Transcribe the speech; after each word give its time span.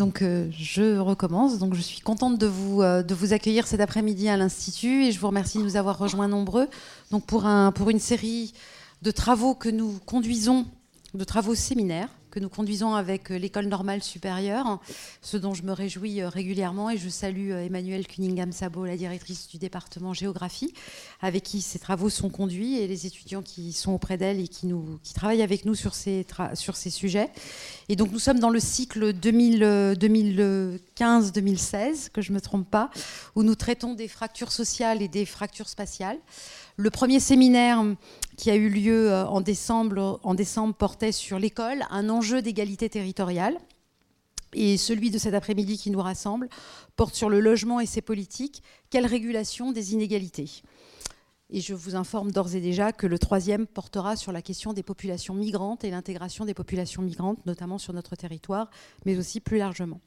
donc 0.00 0.24
je 0.24 0.98
recommence. 0.98 1.58
Donc 1.58 1.74
je 1.74 1.80
suis 1.82 2.00
contente 2.00 2.38
de 2.38 2.46
vous, 2.46 2.82
de 2.82 3.14
vous 3.14 3.32
accueillir 3.32 3.66
cet 3.66 3.80
après-midi 3.80 4.28
à 4.28 4.36
l'Institut 4.36 5.04
et 5.04 5.12
je 5.12 5.20
vous 5.20 5.26
remercie 5.26 5.58
de 5.58 5.62
nous 5.62 5.76
avoir 5.76 5.98
rejoints 5.98 6.26
nombreux. 6.26 6.68
Donc 7.10 7.26
pour, 7.26 7.44
un, 7.44 7.70
pour 7.70 7.90
une 7.90 8.00
série 8.00 8.54
de 9.02 9.10
travaux 9.10 9.54
que 9.54 9.68
nous 9.68 9.98
conduisons, 10.06 10.66
de 11.14 11.24
travaux 11.24 11.54
séminaires 11.54 12.08
que 12.30 12.40
nous 12.40 12.48
conduisons 12.48 12.94
avec 12.94 13.30
euh, 13.30 13.38
l'école 13.38 13.66
normale 13.66 14.02
supérieure, 14.02 14.80
ce 15.20 15.36
dont 15.36 15.52
je 15.52 15.64
me 15.64 15.72
réjouis 15.72 16.22
euh, 16.22 16.28
régulièrement 16.28 16.88
et 16.90 16.96
je 16.96 17.08
salue 17.08 17.50
euh, 17.50 17.66
Emmanuelle 17.66 18.06
Cunningham-Sabo, 18.06 18.86
la 18.86 18.96
directrice 18.96 19.48
du 19.48 19.58
département 19.58 20.14
géographie, 20.14 20.72
avec 21.20 21.42
qui 21.42 21.60
ces 21.60 21.80
travaux 21.80 22.08
sont 22.08 22.30
conduits 22.30 22.78
et 22.78 22.86
les 22.86 23.06
étudiants 23.06 23.42
qui 23.42 23.72
sont 23.72 23.92
auprès 23.92 24.16
d'elle 24.16 24.38
et 24.40 24.48
qui 24.48 24.72
travaillent 25.14 25.42
avec 25.42 25.64
nous 25.64 25.74
sur 25.74 25.94
ces, 25.94 26.24
sur 26.54 26.76
ces 26.76 26.90
sujets. 26.90 27.30
Et 27.88 27.96
donc 27.96 28.12
nous 28.12 28.20
sommes 28.20 28.38
dans 28.38 28.50
le 28.50 28.60
cycle 28.60 29.12
2015-2016, 29.12 32.10
que 32.10 32.22
je 32.22 32.30
ne 32.30 32.36
me 32.36 32.40
trompe 32.40 32.70
pas, 32.70 32.90
où 33.34 33.42
nous 33.42 33.56
traitons 33.56 33.94
des 33.94 34.08
fractures 34.08 34.52
sociales 34.52 35.02
et 35.02 35.08
des 35.08 35.26
fractures 35.26 35.68
spatiales. 35.68 36.18
Le 36.80 36.88
premier 36.88 37.20
séminaire 37.20 37.84
qui 38.38 38.50
a 38.50 38.56
eu 38.56 38.70
lieu 38.70 39.12
euh, 39.12 39.26
en 39.26 39.42
décembre, 39.42 40.18
en 40.22 40.32
décembre 40.32 40.74
portait 40.74 41.12
sur 41.12 41.38
l'école, 41.38 41.84
un 41.90 42.08
enjeu 42.08 42.40
d'égalité 42.40 42.88
territoriale. 42.88 43.58
Et 44.54 44.78
celui 44.78 45.10
de 45.10 45.18
cet 45.18 45.34
après-midi 45.34 45.76
qui 45.76 45.90
nous 45.90 46.00
rassemble 46.00 46.48
porte 46.96 47.14
sur 47.14 47.28
le 47.28 47.38
logement 47.38 47.80
et 47.80 47.86
ses 47.86 48.00
politiques. 48.00 48.62
Quelle 48.88 49.04
régulation 49.04 49.72
des 49.72 49.92
inégalités? 49.92 50.62
Et 51.50 51.60
je 51.60 51.74
vous 51.74 51.96
informe 51.96 52.32
d'ores 52.32 52.54
et 52.54 52.62
déjà 52.62 52.92
que 52.92 53.06
le 53.06 53.18
troisième 53.18 53.66
portera 53.66 54.16
sur 54.16 54.32
la 54.32 54.40
question 54.40 54.72
des 54.72 54.82
populations 54.82 55.34
migrantes 55.34 55.84
et 55.84 55.90
l'intégration 55.90 56.46
des 56.46 56.54
populations 56.54 57.02
migrantes, 57.02 57.44
notamment 57.44 57.76
sur 57.76 57.92
notre 57.92 58.16
territoire, 58.16 58.70
mais 59.04 59.18
aussi 59.18 59.40
plus 59.40 59.58
largement. 59.58 60.00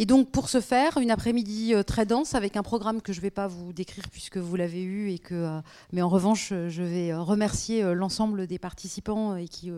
Et 0.00 0.06
donc 0.06 0.30
pour 0.30 0.48
ce 0.48 0.60
faire, 0.60 0.98
une 0.98 1.10
après-midi 1.10 1.74
euh, 1.74 1.82
très 1.82 2.06
dense 2.06 2.36
avec 2.36 2.56
un 2.56 2.62
programme 2.62 3.02
que 3.02 3.12
je 3.12 3.18
ne 3.18 3.22
vais 3.22 3.32
pas 3.32 3.48
vous 3.48 3.72
décrire 3.72 4.08
puisque 4.12 4.36
vous 4.36 4.54
l'avez 4.54 4.80
eu, 4.80 5.10
et 5.10 5.18
que, 5.18 5.34
euh, 5.34 5.60
mais 5.92 6.02
en 6.02 6.08
revanche, 6.08 6.50
je 6.50 6.82
vais 6.84 7.10
euh, 7.10 7.20
remercier 7.20 7.82
l'ensemble 7.94 8.46
des 8.46 8.60
participants 8.60 9.34
et, 9.34 9.48
qui, 9.48 9.72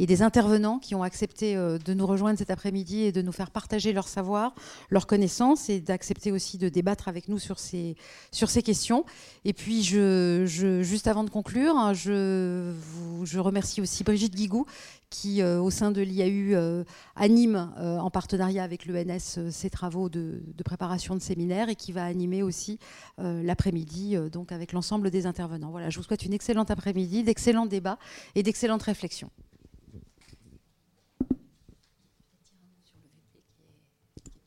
et 0.00 0.06
des 0.06 0.22
intervenants 0.22 0.80
qui 0.80 0.96
ont 0.96 1.04
accepté 1.04 1.54
de 1.54 1.94
nous 1.94 2.06
rejoindre 2.06 2.38
cet 2.38 2.50
après-midi 2.50 3.02
et 3.02 3.12
de 3.12 3.22
nous 3.22 3.30
faire 3.30 3.50
partager 3.50 3.92
leur 3.92 4.08
savoir, 4.08 4.54
leurs 4.90 5.06
connaissances 5.06 5.68
et 5.68 5.80
d'accepter 5.80 6.32
aussi 6.32 6.58
de 6.58 6.68
débattre 6.68 7.06
avec 7.06 7.28
nous 7.28 7.38
sur 7.38 7.58
ces, 7.60 7.96
sur 8.32 8.50
ces 8.50 8.62
questions. 8.62 9.04
Et 9.44 9.52
puis, 9.52 9.82
je, 9.82 10.44
je 10.46 10.82
juste 10.82 11.06
avant 11.06 11.24
de 11.24 11.30
conclure, 11.30 11.76
hein, 11.76 11.92
je, 11.92 12.72
vous, 12.72 13.26
je 13.26 13.38
remercie 13.38 13.80
aussi 13.80 14.02
Brigitte 14.02 14.34
Guigou 14.34 14.66
qui, 15.10 15.42
au 15.42 15.68
sein 15.68 15.90
de 15.90 16.00
l'IAU, 16.00 16.84
anime 17.16 17.70
en 17.76 18.10
partenariat 18.10 18.64
avec 18.64 18.86
l'ENS 18.86 19.51
ses 19.52 19.70
travaux 19.70 20.08
de, 20.08 20.42
préparation 20.64 21.14
de 21.14 21.20
séminaire 21.20 21.68
et 21.68 21.76
qui 21.76 21.92
va 21.92 22.04
animer 22.04 22.42
aussi 22.42 22.78
euh, 23.18 23.42
l'après-midi 23.42 24.16
euh, 24.16 24.28
donc 24.28 24.52
avec 24.52 24.72
l'ensemble 24.72 25.10
des 25.10 25.26
intervenants. 25.26 25.70
Voilà, 25.70 25.90
je 25.90 25.98
vous 25.98 26.04
souhaite 26.04 26.24
une 26.24 26.32
excellente 26.32 26.70
après-midi, 26.70 27.22
d'excellents 27.22 27.66
débats 27.66 27.98
et 28.34 28.42
d'excellentes 28.42 28.82
réflexions. 28.82 29.30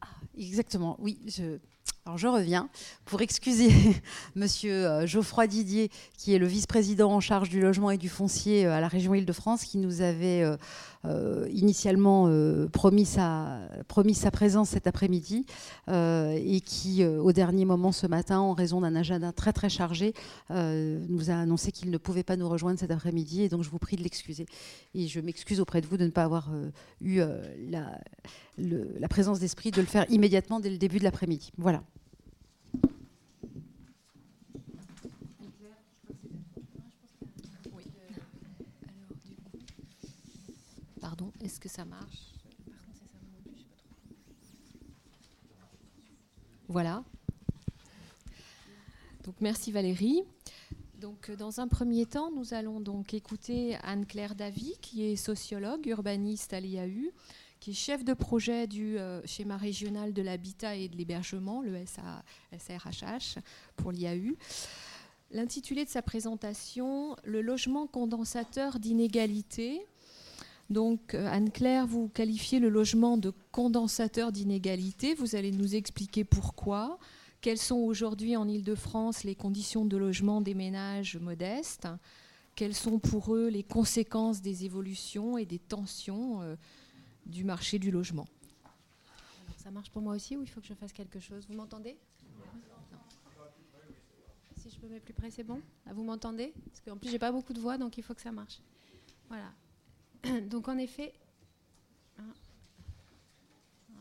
Ah, 0.01 0.07
exactement, 0.37 0.97
oui. 0.99 1.19
Je... 1.27 1.59
Alors 2.07 2.19
je 2.19 2.27
reviens 2.27 2.69
pour 3.05 3.21
excuser 3.21 3.69
Monsieur 4.35 4.85
euh, 4.85 5.07
Geoffroy 5.07 5.47
Didier, 5.47 5.89
qui 6.17 6.33
est 6.35 6.39
le 6.39 6.45
vice-président 6.45 7.11
en 7.11 7.19
charge 7.19 7.49
du 7.49 7.59
logement 7.59 7.89
et 7.89 7.97
du 7.97 8.09
foncier 8.09 8.67
à 8.67 8.79
la 8.79 8.87
région 8.87 9.15
Île-de-France, 9.15 9.63
qui 9.63 9.79
nous 9.79 10.01
avait 10.01 10.43
euh, 11.07 11.47
initialement 11.51 12.25
euh, 12.27 12.67
promis, 12.67 13.05
sa, 13.05 13.59
présence 14.31 14.69
cet 14.69 14.87
après-midi 14.87 15.45
euh, 15.87 16.37
et 16.43 16.61
qui, 16.61 17.05
au 17.05 17.31
dernier 17.31 17.65
moment 17.65 17.91
ce 17.91 18.07
matin, 18.07 18.39
en 18.39 18.53
raison 18.53 18.81
d'un 18.81 18.95
agenda 18.95 19.31
très 19.31 19.53
très 19.53 19.69
chargé, 19.69 20.13
nous 20.49 21.29
a 21.29 21.35
annoncé 21.35 21.71
qu'il 21.71 21.91
ne 21.91 21.97
pouvait 21.97 22.23
pas 22.23 22.35
nous 22.35 22.49
rejoindre 22.49 22.79
cet 22.79 22.91
après-midi 22.91 23.43
et 23.43 23.49
donc 23.49 23.63
je 23.63 23.69
vous 23.69 23.79
prie 23.79 23.95
de 23.95 24.03
l'excuser. 24.03 24.45
Et 24.93 25.07
je 25.07 25.19
m'excuse 25.19 25.59
auprès 25.59 25.81
de 25.81 25.87
vous 25.87 25.97
de 25.97 26.05
ne 26.05 26.11
pas 26.11 26.23
avoir 26.23 26.49
eu 27.01 27.21
la, 27.69 27.99
la 28.57 29.07
présence 29.07 29.39
d'esprit 29.39 29.71
de 29.71 29.81
le 29.81 29.87
faire 29.87 30.05
immédiatement 30.09 30.59
dès 30.59 30.69
le 30.69 30.77
début 30.77 30.99
de 30.99 31.03
l'après-midi. 31.03 31.51
Voilà. 31.57 31.83
Est-ce 41.45 41.54
ça 41.67 41.85
marche 41.85 42.35
Voilà. 46.67 47.03
Donc 49.23 49.35
merci 49.39 49.71
Valérie. 49.71 50.23
Donc 50.99 51.29
dans 51.31 51.59
un 51.59 51.67
premier 51.67 52.05
temps, 52.05 52.31
nous 52.31 52.53
allons 52.53 52.79
donc 52.79 53.13
écouter 53.13 53.77
Anne-Claire 53.83 54.35
Davy, 54.35 54.75
qui 54.81 55.03
est 55.05 55.15
sociologue, 55.15 55.85
urbaniste 55.85 56.53
à 56.53 56.59
l'IAU, 56.59 57.11
qui 57.59 57.71
est 57.71 57.73
chef 57.73 58.03
de 58.03 58.13
projet 58.13 58.65
du 58.65 58.97
euh, 58.97 59.21
schéma 59.25 59.57
régional 59.57 60.13
de 60.13 60.21
l'habitat 60.21 60.75
et 60.75 60.87
de 60.87 60.95
l'hébergement, 60.95 61.61
le 61.61 61.85
SRHH, 61.85 63.37
pour 63.75 63.91
l'IAU. 63.91 64.35
L'intitulé 65.31 65.85
de 65.85 65.89
sa 65.89 66.01
présentation, 66.01 67.15
Le 67.23 67.41
logement 67.41 67.87
condensateur 67.87 68.79
d'inégalité, 68.79 69.85
donc, 70.69 71.13
euh, 71.13 71.27
Anne-Claire, 71.27 71.85
vous 71.85 72.07
qualifiez 72.07 72.59
le 72.59 72.69
logement 72.69 73.17
de 73.17 73.31
condensateur 73.51 74.31
d'inégalité. 74.31 75.13
Vous 75.13 75.35
allez 75.35 75.51
nous 75.51 75.75
expliquer 75.75 76.23
pourquoi. 76.23 76.97
Quelles 77.41 77.59
sont 77.59 77.75
aujourd'hui 77.75 78.35
en 78.35 78.47
Ile-de-France 78.47 79.23
les 79.23 79.35
conditions 79.35 79.85
de 79.85 79.97
logement 79.97 80.41
des 80.41 80.55
ménages 80.55 81.17
modestes? 81.17 81.87
Quelles 82.55 82.73
sont 82.73 82.97
pour 82.97 83.35
eux 83.35 83.49
les 83.49 83.63
conséquences 83.63 84.41
des 84.41 84.65
évolutions 84.65 85.37
et 85.37 85.45
des 85.45 85.59
tensions 85.59 86.41
euh, 86.41 86.55
du 87.27 87.43
marché 87.43 87.77
du 87.77 87.91
logement? 87.91 88.27
Ça 89.57 89.69
marche 89.69 89.91
pour 89.91 90.01
moi 90.01 90.15
aussi 90.15 90.35
ou 90.35 90.41
il 90.41 90.47
faut 90.47 90.61
que 90.61 90.67
je 90.67 90.73
fasse 90.73 90.93
quelque 90.93 91.19
chose? 91.19 91.45
Vous 91.47 91.55
m'entendez? 91.55 91.95
Si 94.57 94.71
je 94.71 94.79
peux 94.79 94.87
mettre 94.87 95.05
plus 95.05 95.13
près, 95.13 95.29
c'est 95.29 95.43
bon 95.43 95.61
ah, 95.85 95.93
Vous 95.93 96.03
m'entendez? 96.03 96.53
Parce 96.71 96.81
qu'en 96.81 96.97
plus, 96.97 97.11
j'ai 97.11 97.19
pas 97.19 97.31
beaucoup 97.31 97.53
de 97.53 97.59
voix, 97.59 97.77
donc 97.77 97.99
il 97.99 98.03
faut 98.03 98.15
que 98.15 98.21
ça 98.21 98.31
marche. 98.31 98.61
Voilà. 99.27 99.51
Donc 100.49 100.67
en 100.67 100.77
effet, 100.77 101.13
hein. 102.19 102.33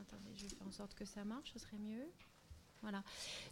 attendez, 0.00 0.32
je 0.34 0.42
vais 0.42 0.48
faire 0.48 0.66
en 0.66 0.72
sorte 0.72 0.94
que 0.94 1.04
ça 1.04 1.24
marche, 1.24 1.52
ce 1.52 1.58
serait 1.58 1.78
mieux. 1.78 2.06
Voilà. 2.82 3.02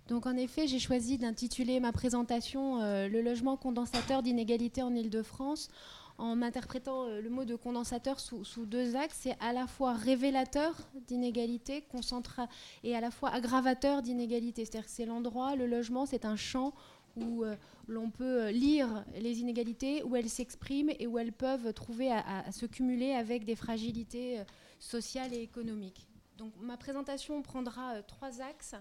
Donc 0.09 0.27
en 0.27 0.37
effet, 0.37 0.67
j'ai 0.67 0.79
choisi 0.79 1.17
d'intituler 1.17 1.81
ma 1.81 1.93
présentation 1.93 2.83
euh, 2.83 3.09
Le 3.09 3.23
logement 3.23 3.57
condensateur 3.57 4.23
d'inégalité 4.23 4.83
en 4.83 4.95
Ile-de-France 4.95 5.71
en 6.19 6.37
m'interprétant 6.37 7.05
euh, 7.05 7.21
le 7.21 7.31
mot 7.31 7.45
de 7.45 7.57
condensateur 7.57 8.21
sous, 8.21 8.67
deux 8.67 8.95
axes. 8.97 9.21
C'est 9.23 9.37
à 9.41 9.53
la 9.53 9.67
fois 9.67 9.95
révélateur 9.95 10.75
d'inégalité 11.09 11.85
et 12.85 12.95
à 12.95 13.01
la 13.01 13.11
fois 13.11 13.31
aggravateur 13.31 14.03
d'inégalité. 14.03 14.65
C'est-à-dire 14.65 14.87
que 14.87 14.93
c'est 14.93 15.07
l'endroit, 15.07 15.57
le 15.57 15.67
logement, 15.67 16.05
c'est 16.05 16.25
un 16.25 16.37
champ 16.37 16.75
où 17.17 17.45
euh, 17.45 17.57
l'on 17.87 18.11
peut 18.11 18.51
lire 18.51 19.05
les 19.15 19.41
inégalités, 19.41 20.03
où 20.03 20.17
elles 20.17 20.29
s'expriment 20.29 20.93
et 20.99 21.07
où 21.07 21.19
elles 21.19 21.33
peuvent 21.33 21.73
trouver 21.73 22.11
à, 22.11 22.51
se 22.53 22.67
cumuler 22.67 23.13
avec 23.13 23.45
des 23.45 23.57
fragilités 23.57 24.41
euh, 24.41 24.45
sociales 24.79 25.33
et 25.35 25.43
économiques. 25.43 26.07
Donc 26.39 26.53
ma 26.61 26.77
présentation 26.77 27.43
prendra 27.43 27.95
euh, 27.95 28.03
trois 28.07 28.41
axes. 28.41 28.75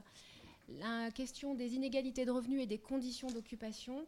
La 0.79 1.11
question 1.11 1.53
des 1.53 1.75
inégalités 1.75 2.25
de 2.25 2.31
revenus 2.31 2.63
et 2.63 2.67
des 2.67 2.77
conditions 2.77 3.27
d'occupation, 3.27 4.05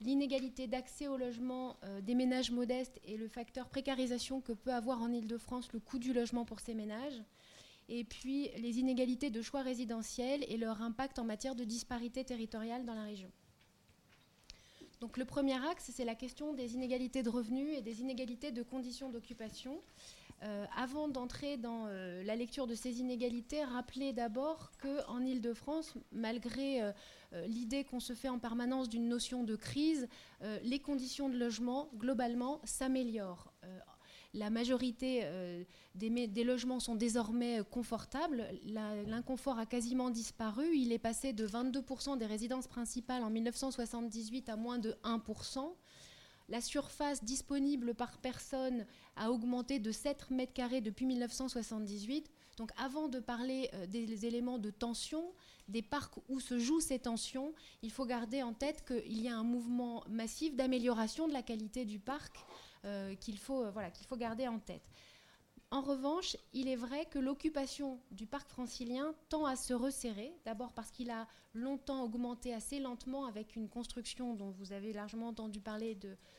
l'inégalité 0.00 0.66
d'accès 0.66 1.06
au 1.06 1.18
logement 1.18 1.76
des 2.02 2.14
ménages 2.14 2.50
modestes 2.50 2.98
et 3.04 3.18
le 3.18 3.28
facteur 3.28 3.68
précarisation 3.68 4.40
que 4.40 4.52
peut 4.52 4.72
avoir 4.72 5.02
en 5.02 5.12
Ile-de-France 5.12 5.70
le 5.74 5.80
coût 5.80 5.98
du 5.98 6.14
logement 6.14 6.46
pour 6.46 6.60
ces 6.60 6.72
ménages, 6.72 7.20
et 7.88 8.04
puis 8.04 8.48
les 8.56 8.78
inégalités 8.78 9.28
de 9.28 9.42
choix 9.42 9.62
résidentiels 9.62 10.44
et 10.48 10.56
leur 10.56 10.80
impact 10.82 11.18
en 11.18 11.24
matière 11.24 11.54
de 11.54 11.64
disparité 11.64 12.24
territoriale 12.24 12.86
dans 12.86 12.94
la 12.94 13.02
région. 13.02 13.30
Donc 15.00 15.16
le 15.16 15.24
premier 15.24 15.54
axe, 15.66 15.90
c'est 15.94 16.04
la 16.04 16.14
question 16.14 16.54
des 16.54 16.74
inégalités 16.74 17.22
de 17.22 17.30
revenus 17.30 17.76
et 17.76 17.82
des 17.82 18.00
inégalités 18.00 18.50
de 18.50 18.62
conditions 18.62 19.10
d'occupation. 19.10 19.80
Euh, 20.44 20.66
avant 20.76 21.08
d'entrer 21.08 21.56
dans 21.56 21.86
euh, 21.86 22.22
la 22.22 22.36
lecture 22.36 22.68
de 22.68 22.74
ces 22.74 23.00
inégalités, 23.00 23.64
rappelez 23.64 24.12
d'abord 24.12 24.70
qu'en 24.80 25.20
Ile-de-France, 25.20 25.94
malgré 26.12 26.80
euh, 26.80 26.92
l'idée 27.46 27.84
qu'on 27.84 27.98
se 27.98 28.12
fait 28.12 28.28
en 28.28 28.38
permanence 28.38 28.88
d'une 28.88 29.08
notion 29.08 29.42
de 29.42 29.56
crise, 29.56 30.08
les 30.62 30.78
conditions 30.78 31.28
de 31.28 31.36
logement, 31.36 31.90
globalement, 31.96 32.60
s'améliorent 32.64 33.52
la 34.34 34.50
majorité 34.50 35.20
euh, 35.24 35.64
des, 35.94 36.44
logements 36.44 36.80
sont 36.80 36.94
désormais 36.94 37.60
confortables. 37.70 38.46
L'inconfort 38.64 39.58
a 39.58 39.66
quasiment 39.66 40.10
disparu. 40.10 40.76
Il 40.76 40.92
est 40.92 40.98
passé 40.98 41.32
de 41.32 41.46
22% 41.46 42.18
des 42.18 42.26
résidences 42.26 42.66
principales 42.66 43.22
en 43.22 43.30
1978 43.30 44.48
à 44.48 44.56
moins 44.56 44.78
de 44.78 44.96
1%. 45.04 45.72
La 46.50 46.60
surface 46.60 47.24
disponible 47.24 47.94
par 47.94 48.18
personne 48.18 48.86
a 49.16 49.30
augmenté 49.30 49.78
de 49.78 49.92
7 49.92 50.30
mètres 50.30 50.54
carrés 50.54 50.80
depuis 50.80 51.04
1978. 51.06 52.30
Donc 52.56 52.70
avant 52.76 53.08
de 53.08 53.20
parler 53.20 53.70
euh, 53.74 53.86
des 53.86 54.26
éléments 54.26 54.58
de 54.58 54.70
tension, 54.70 55.24
des 55.68 55.82
parcs 55.82 56.14
où 56.28 56.40
se 56.40 56.58
jouent 56.58 56.80
ces 56.80 56.98
tensions, 56.98 57.52
il 57.82 57.90
faut 57.90 58.06
garder 58.06 58.42
en 58.42 58.54
tête 58.54 58.84
qu'il 58.86 59.20
y 59.20 59.28
a 59.28 59.36
un 59.36 59.44
mouvement 59.44 60.04
massif 60.08 60.56
d'amélioration 60.56 61.28
de 61.28 61.32
la 61.32 61.42
qualité 61.42 61.84
du 61.84 61.98
parc 61.98 62.36
euh, 62.36 62.67
qu'il 63.20 63.38
faut, 63.38 63.64
euh, 63.64 63.70
voilà, 63.70 63.90
qu'il 63.90 64.06
faut 64.06 64.16
garder 64.16 64.48
en 64.48 64.58
tête. 64.58 64.82
En 65.70 65.82
revanche, 65.82 66.34
il 66.54 66.66
est 66.66 66.76
vrai 66.76 67.04
que 67.04 67.18
l'occupation 67.18 68.00
du 68.10 68.26
parc 68.26 68.48
francilien 68.48 69.14
tend 69.28 69.44
à 69.44 69.54
se 69.54 69.74
resserrer, 69.74 70.32
d'abord 70.46 70.72
parce 70.72 70.90
qu'il 70.90 71.10
a 71.10 71.26
longtemps 71.52 72.04
augmenté 72.04 72.54
assez 72.54 72.80
lentement 72.80 73.26
avec 73.26 73.54
une 73.54 73.68
construction 73.68 74.34
dont 74.34 74.50
vous 74.50 74.72
avez 74.72 74.94
largement 74.94 75.28
entendu 75.28 75.60
parler 75.60 75.94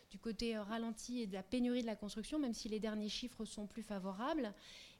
du 0.10 0.18
côté 0.18 0.58
ralenti 0.58 1.22
et 1.22 1.28
de 1.28 1.34
la 1.34 1.44
pénurie 1.44 1.84
de 1.84 1.88
la 1.88 1.96
construction, 1.96 2.40
même 2.40 2.56
si 2.56 2.70
les 2.70 2.80
derniers 2.80 3.10
chiffres 3.10 3.46
sont 3.46 3.68
plus 3.68 3.84
favorables. 3.84 4.52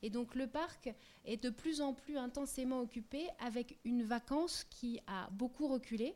Et 0.04 0.12
donc 0.12 0.36
le 0.36 0.46
parc 0.46 0.94
est 1.26 1.42
de 1.44 1.50
plus 1.50 1.82
en 1.82 1.96
plus 1.96 2.18
intensément 2.18 2.82
occupé 2.82 3.28
avec 3.40 3.80
une 3.84 4.04
vacance 4.04 4.64
qui 4.70 5.00
a 5.08 5.28
beaucoup 5.32 5.68
reculé. 5.68 6.14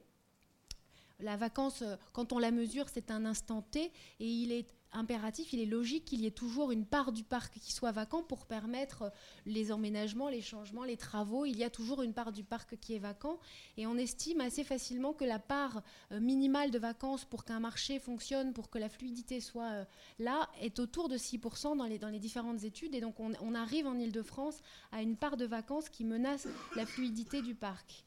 La 1.19 1.35
vacance, 1.35 1.83
quand 2.11 2.31
on 2.31 2.37
la 2.37 2.51
mesure, 2.51 2.89
c'est 2.89 3.09
un 3.09 3.25
instant 3.25 3.63
T 3.63 3.91
et 4.19 4.27
il 4.27 4.51
est 4.51 4.67
impératif, 4.93 5.53
il 5.53 5.59
est 5.59 5.65
logique 5.65 6.05
qu'il 6.05 6.21
y 6.21 6.25
ait 6.25 6.31
toujours 6.31 6.71
une 6.71 6.85
part 6.85 7.11
du 7.11 7.23
parc 7.23 7.59
qui 7.59 7.73
soit 7.73 7.91
vacant 7.91 8.23
pour 8.23 8.45
permettre 8.45 9.11
les 9.45 9.71
emménagements, 9.71 10.29
les 10.29 10.41
changements, 10.41 10.83
les 10.83 10.97
travaux. 10.97 11.45
Il 11.45 11.57
y 11.57 11.63
a 11.63 11.69
toujours 11.69 12.01
une 12.01 12.13
part 12.13 12.31
du 12.31 12.43
parc 12.43 12.77
qui 12.79 12.95
est 12.95 12.99
vacant 12.99 13.39
et 13.77 13.87
on 13.87 13.97
estime 13.97 14.41
assez 14.41 14.63
facilement 14.63 15.13
que 15.13 15.25
la 15.25 15.39
part 15.39 15.81
euh, 16.11 16.19
minimale 16.19 16.71
de 16.71 16.79
vacances 16.79 17.25
pour 17.25 17.45
qu'un 17.45 17.59
marché 17.59 17.99
fonctionne, 17.99 18.53
pour 18.53 18.69
que 18.69 18.77
la 18.77 18.89
fluidité 18.89 19.39
soit 19.39 19.71
euh, 19.71 19.85
là, 20.19 20.49
est 20.61 20.79
autour 20.79 21.09
de 21.09 21.17
6% 21.17 21.77
dans 21.77 21.85
les, 21.85 22.19
différentes 22.19 22.63
études 22.63 22.95
et 22.95 23.01
donc 23.01 23.19
on, 23.19 23.33
on 23.41 23.55
arrive 23.55 23.87
en 23.87 23.97
Ile-de-France 23.97 24.59
à 24.91 25.01
une 25.01 25.17
part 25.17 25.37
de 25.37 25.45
vacances 25.45 25.89
qui 25.89 26.03
menace 26.05 26.47
la 26.75 26.85
fluidité 26.85 27.41
du 27.41 27.55
parc. 27.55 28.03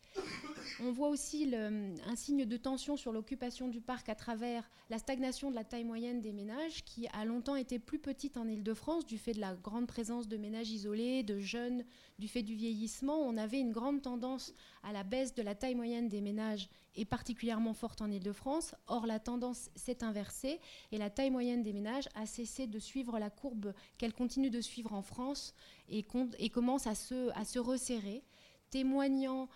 On 0.80 0.92
voit 0.92 1.08
aussi 1.08 1.54
un 1.54 2.16
signe 2.16 2.44
de 2.44 2.56
tension 2.56 2.96
sur 2.96 3.10
l'occupation 3.10 3.68
du 3.68 3.80
parc 3.80 4.10
à 4.10 4.14
travers 4.14 4.68
la 4.90 4.98
stagnation 4.98 5.50
de 5.50 5.54
la 5.54 5.64
taille 5.64 5.84
moyenne 5.84 6.20
des 6.20 6.32
ménages, 6.32 6.84
qui 6.84 7.08
a 7.08 7.24
longtemps 7.24 7.56
été 7.56 7.78
plus 7.78 7.98
petite 7.98 8.36
en 8.36 8.46
Ile-de-France 8.46 9.06
du 9.06 9.16
fait 9.16 9.32
de 9.32 9.40
la 9.40 9.54
grande 9.54 9.86
présence 9.86 10.28
de 10.28 10.36
ménages 10.36 10.70
isolés, 10.70 11.22
de 11.22 11.38
jeunes, 11.38 11.84
du 12.18 12.28
fait 12.28 12.42
du 12.42 12.54
vieillissement. 12.54 13.18
On 13.18 13.38
avait 13.38 13.60
une 13.60 13.72
grande 13.72 14.02
tendance 14.02 14.52
à 14.82 14.92
la 14.92 15.02
baisse 15.02 15.34
de 15.34 15.42
la 15.42 15.54
taille 15.54 15.74
moyenne 15.74 16.08
des 16.08 16.20
ménages 16.20 16.68
et 16.94 17.06
particulièrement 17.06 17.74
forte 17.74 18.02
en 18.02 18.10
Ile-de-France. 18.10 18.74
Or, 18.86 19.06
la 19.06 19.18
tendance 19.18 19.70
s'est 19.76 20.04
inversée 20.04 20.60
et 20.92 20.98
la 20.98 21.08
taille 21.08 21.30
moyenne 21.30 21.62
des 21.62 21.72
ménages 21.72 22.08
a 22.14 22.26
cessé 22.26 22.66
de 22.66 22.78
suivre 22.78 23.18
la 23.18 23.30
courbe 23.30 23.72
qu'elle 23.96 24.12
continue 24.12 24.50
de 24.50 24.60
suivre 24.60 24.92
en 24.92 25.02
France 25.02 25.54
et, 25.88 26.02
commence 26.02 26.86
à 26.86 26.94
se 26.94 27.58
resserrer 27.58 28.22
témoignant 28.70 29.48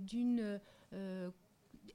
d'une 0.00 0.60
euh, 0.92 1.30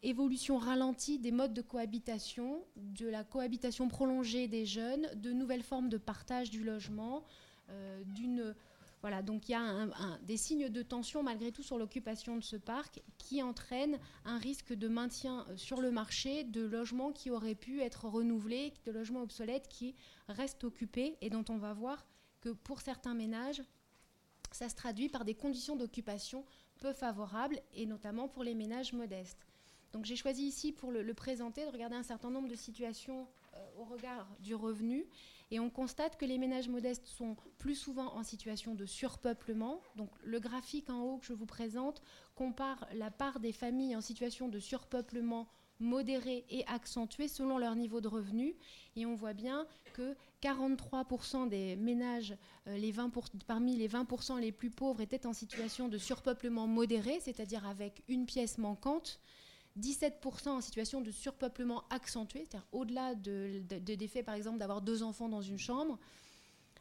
évolution 0.04 0.57
ralentie 0.57 1.19
des 1.19 1.31
modes 1.31 1.54
de 1.54 1.62
cohabitation, 1.62 2.63
de 2.75 3.07
la 3.07 3.24
cohabitation 3.24 3.88
prolongée 3.88 4.48
des 4.48 4.66
jeunes, 4.66 5.07
de 5.16 5.31
nouvelles 5.31 5.63
formes 5.63 5.89
de 5.89 5.98
partage 5.98 6.50
du 6.50 6.63
logement, 6.63 7.24
euh, 7.69 8.04
d'une 8.06 8.56
voilà, 9.01 9.22
donc 9.22 9.50
il 9.50 9.51
y 9.51 9.56
a 9.56 9.88
des 10.24 10.36
signes 10.36 10.68
de 10.68 10.81
tension 10.81 11.22
malgré 11.22 11.51
tout 11.51 11.62
sur 11.62 11.77
l'occupation 11.77 12.38
de 12.38 12.44
ce 12.44 12.56
parc 12.56 13.04
qui 13.19 13.44
entraînent 13.44 14.00
un 14.24 14.39
risque 14.39 14.74
de 14.74 14.88
maintien 14.88 15.45
sur 15.57 15.80
le 15.80 15.92
marché 15.92 16.44
de 16.44 16.62
logements 16.62 17.12
qui 17.12 17.30
auraient 17.30 17.54
pu 17.54 17.81
être 17.81 18.06
renouvelés, 18.06 18.74
de 18.83 18.92
logements 18.92 19.22
obsolètes 19.22 19.68
qui 19.68 19.94
restent 20.27 20.63
occupés 20.63 21.18
et 21.22 21.30
dont 21.30 21.45
on 21.50 21.57
va 21.57 21.74
voir 21.74 22.04
que 22.42 22.50
pour 22.50 22.81
certains 22.81 23.13
ménages, 23.13 23.62
ça 24.51 24.69
se 24.69 24.75
traduit 24.75 25.10
par 25.10 25.24
des 25.24 25.36
conditions 25.36 25.75
d'occupation 25.75 26.44
peu 26.80 26.94
favorables, 26.94 27.60
et 27.74 27.86
notamment 27.86 28.27
pour 28.27 28.44
les 28.44 28.56
ménages 28.56 28.94
modestes. 28.94 29.45
Donc 29.95 30.04
j'ai 30.04 30.18
choisi 30.18 30.44
ici 30.44 30.74
pour 30.74 30.92
le, 30.92 31.13
présenter 31.13 31.66
de 31.66 31.72
regarder 31.72 31.95
un 31.95 32.04
certain 32.04 32.30
nombre 32.30 32.50
de 32.50 32.56
situations 32.56 33.27
euh, 33.56 33.66
au 33.80 33.86
regard 33.86 34.27
du 34.42 34.54
revenu. 34.54 35.06
Et 35.51 35.60
on 35.62 35.69
constate 35.69 36.18
que 36.18 36.25
les 36.25 36.38
ménages 36.38 36.68
modestes 36.68 37.07
sont 37.07 37.38
plus 37.60 37.75
souvent 37.75 38.13
en 38.13 38.22
situation 38.22 38.75
de 38.75 38.86
surpeuplement. 38.86 39.80
Donc 39.95 40.10
le 40.24 40.42
graphique 40.42 40.89
en 40.89 41.01
haut 41.01 41.18
que 41.19 41.25
je 41.25 41.31
vous 41.33 41.45
présente 41.45 42.01
compare 42.36 42.86
la 42.94 43.10
part 43.10 43.39
des 43.39 43.54
familles 43.54 43.95
en 43.95 44.01
situation 44.01 44.50
de 44.50 44.60
surpeuplement 44.60 45.48
modérés 45.80 46.45
et 46.50 46.66
accentués 46.68 47.30
selon 47.30 47.57
leur 47.57 47.75
niveau 47.75 48.01
de 48.01 48.10
revenu. 48.10 48.57
Et 48.98 49.06
on 49.06 49.16
voit 49.16 49.33
bien 49.33 49.66
que 49.94 50.16
43% 50.45 51.50
des 51.50 51.75
ménages, 51.75 52.36
euh, 52.68 52.77
les 52.77 52.92
20 52.92 53.12
parmi 53.47 53.75
les 53.75 53.88
20% 53.88 54.39
les 54.39 54.51
plus 54.51 54.69
pauvres, 54.69 55.01
étaient 55.01 55.25
en 55.25 55.33
situation 55.33 55.88
de 55.88 55.97
surpeuplement 55.97 56.68
modéré, 56.68 57.19
c'est-à-dire 57.19 57.65
avec 57.68 58.03
une 58.07 58.25
pièce 58.25 58.57
manquante. 58.57 59.19
17% 59.80 60.50
en 60.50 60.62
situation 60.62 61.01
de 61.01 61.12
surpeuplement 61.12 61.83
accentué, 61.89 62.39
c'est-à-dire 62.39 62.68
au-delà 62.71 63.13
de, 63.15 63.62
des 63.68 64.07
faits, 64.07 64.25
par 64.25 64.36
exemple, 64.36 64.57
d'avoir 64.57 64.81
deux 64.81 65.03
enfants 65.03 65.27
dans 65.27 65.42
une 65.42 65.57
chambre 65.57 66.00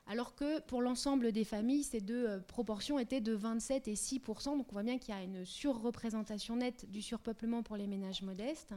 alors 0.06 0.34
que 0.34 0.60
pour 0.60 0.82
l'ensemble 0.82 1.32
des 1.32 1.44
familles, 1.44 1.82
ces 1.82 2.02
deux 2.02 2.28
euh, 2.28 2.38
proportions 2.38 2.98
étaient 2.98 3.22
de 3.22 3.32
27 3.32 3.88
et 3.88 3.94
6% 3.94 4.58
Donc 4.58 4.66
on 4.68 4.72
voit 4.72 4.82
bien 4.82 4.98
qu'il 4.98 5.14
y 5.14 5.16
a 5.16 5.22
une 5.22 5.46
surreprésentation 5.46 6.56
nette 6.56 6.90
du 6.90 7.00
surpeuplement 7.00 7.62
pour 7.62 7.76
les 7.76 7.86
ménages 7.86 8.20
modestes. 8.20 8.74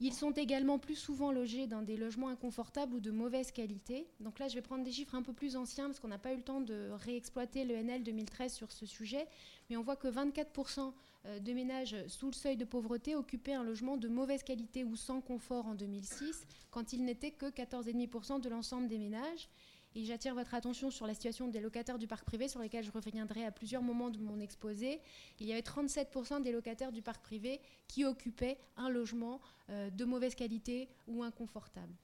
Ils 0.00 0.12
sont 0.12 0.32
également 0.32 0.78
plus 0.78 0.96
souvent 0.96 1.32
logés 1.32 1.66
dans 1.66 1.82
des 1.82 1.96
logements 1.96 2.28
inconfortables 2.28 2.94
ou 2.94 3.00
de 3.00 3.10
mauvaise 3.10 3.50
qualité. 3.52 4.06
Donc 4.20 4.38
là, 4.38 4.48
je 4.48 4.54
vais 4.54 4.62
prendre 4.62 4.84
des 4.84 4.92
chiffres 4.92 5.14
un 5.14 5.22
peu 5.22 5.32
plus 5.32 5.56
anciens 5.56 5.86
parce 5.86 6.00
qu'on 6.00 6.08
n'a 6.08 6.18
pas 6.18 6.32
eu 6.32 6.36
le 6.36 6.42
temps 6.42 6.60
de 6.60 6.90
réexploiter 6.92 7.64
le 7.64 7.74
NL 7.74 8.02
2013 8.02 8.52
sur 8.52 8.72
ce 8.72 8.86
sujet, 8.86 9.26
mais 9.68 9.76
on 9.76 9.82
voit 9.82 9.96
que 9.96 10.08
24% 10.08 10.92
euh, 11.26 11.38
de 11.38 11.52
ménages 11.52 11.96
sous 12.08 12.26
le 12.26 12.32
seuil 12.32 12.56
de 12.56 12.64
pauvreté 12.64 13.16
occupaient 13.16 13.54
un 13.54 13.64
logement 13.64 13.96
de 13.96 14.08
mauvaise 14.08 14.42
qualité 14.42 14.84
ou 14.84 14.96
sans 14.96 15.20
confort 15.20 15.66
en 15.66 15.74
2006, 15.74 16.46
quand 16.70 16.92
il 16.92 17.04
n'était 17.04 17.30
que 17.30 17.46
14,5% 17.46 18.40
de 18.40 18.48
l'ensemble 18.48 18.88
des 18.88 18.98
ménages. 18.98 19.48
Et 19.96 20.04
j'attire 20.04 20.34
votre 20.34 20.54
attention 20.54 20.90
sur 20.90 21.06
la 21.06 21.14
situation 21.14 21.46
des 21.48 21.60
locataires 21.60 21.98
du 21.98 22.08
parc 22.08 22.24
privé, 22.24 22.48
sur 22.48 22.60
lesquels 22.60 22.84
je 22.84 22.90
reviendrai 22.90 23.44
à 23.44 23.52
plusieurs 23.52 23.82
moments 23.82 24.10
de 24.10 24.18
mon 24.18 24.40
exposé. 24.40 25.00
Il 25.38 25.46
y 25.46 25.52
avait 25.52 25.60
37% 25.60 26.42
des 26.42 26.50
locataires 26.50 26.90
du 26.90 27.00
parc 27.00 27.22
privé 27.22 27.60
qui 27.86 28.04
occupaient 28.04 28.58
un 28.76 28.88
logement 28.88 29.40
euh, 29.70 29.90
de 29.90 30.04
mauvaise 30.04 30.34
qualité 30.34 30.88
ou 31.06 31.22
inconfortable. 31.22 31.94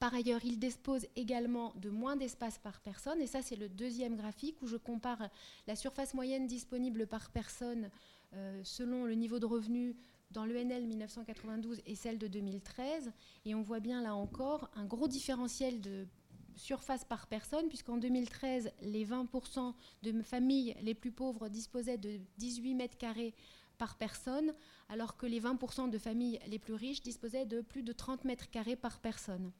Par 0.00 0.12
ailleurs, 0.14 0.44
ils 0.44 0.58
disposent 0.58 1.06
également 1.14 1.72
de 1.76 1.88
moins 1.88 2.16
d'espace 2.16 2.58
par 2.58 2.80
personne. 2.80 3.20
Et 3.20 3.28
ça, 3.28 3.40
c'est 3.40 3.54
le 3.54 3.68
deuxième 3.68 4.16
graphique 4.16 4.60
où 4.60 4.66
je 4.66 4.76
compare 4.76 5.28
la 5.68 5.76
surface 5.76 6.14
moyenne 6.14 6.48
disponible 6.48 7.06
par 7.06 7.30
personne 7.30 7.88
euh, 8.34 8.60
selon 8.64 9.04
le 9.04 9.14
niveau 9.14 9.38
de 9.38 9.46
revenu 9.46 9.94
dans 10.32 10.44
l'ENL 10.44 10.86
1992 10.86 11.82
et 11.86 11.94
celle 11.94 12.18
de 12.18 12.26
2013. 12.26 13.12
Et 13.44 13.54
on 13.54 13.62
voit 13.62 13.78
bien 13.78 14.02
là 14.02 14.16
encore 14.16 14.68
un 14.74 14.86
gros 14.86 15.06
différentiel 15.06 15.80
de 15.80 16.08
surface 16.56 17.04
par 17.04 17.26
personne, 17.26 17.68
puisqu'en 17.68 17.96
2013, 17.96 18.72
les 18.82 19.06
20% 19.06 19.74
de 20.02 20.22
familles 20.22 20.76
les 20.82 20.94
plus 20.94 21.12
pauvres 21.12 21.48
disposaient 21.48 21.98
de 21.98 22.20
18 22.38 22.74
mètres 22.74 22.98
carrés 22.98 23.34
par 23.78 23.96
personne, 23.96 24.54
alors 24.88 25.16
que 25.16 25.26
les 25.26 25.40
20% 25.40 25.90
de 25.90 25.98
familles 25.98 26.38
les 26.46 26.58
plus 26.58 26.74
riches 26.74 27.02
disposaient 27.02 27.46
de 27.46 27.60
plus 27.60 27.82
de 27.82 27.92
30 27.92 28.24
mètres 28.24 28.50
carrés 28.50 28.76
par 28.76 29.00
personne. 29.00 29.52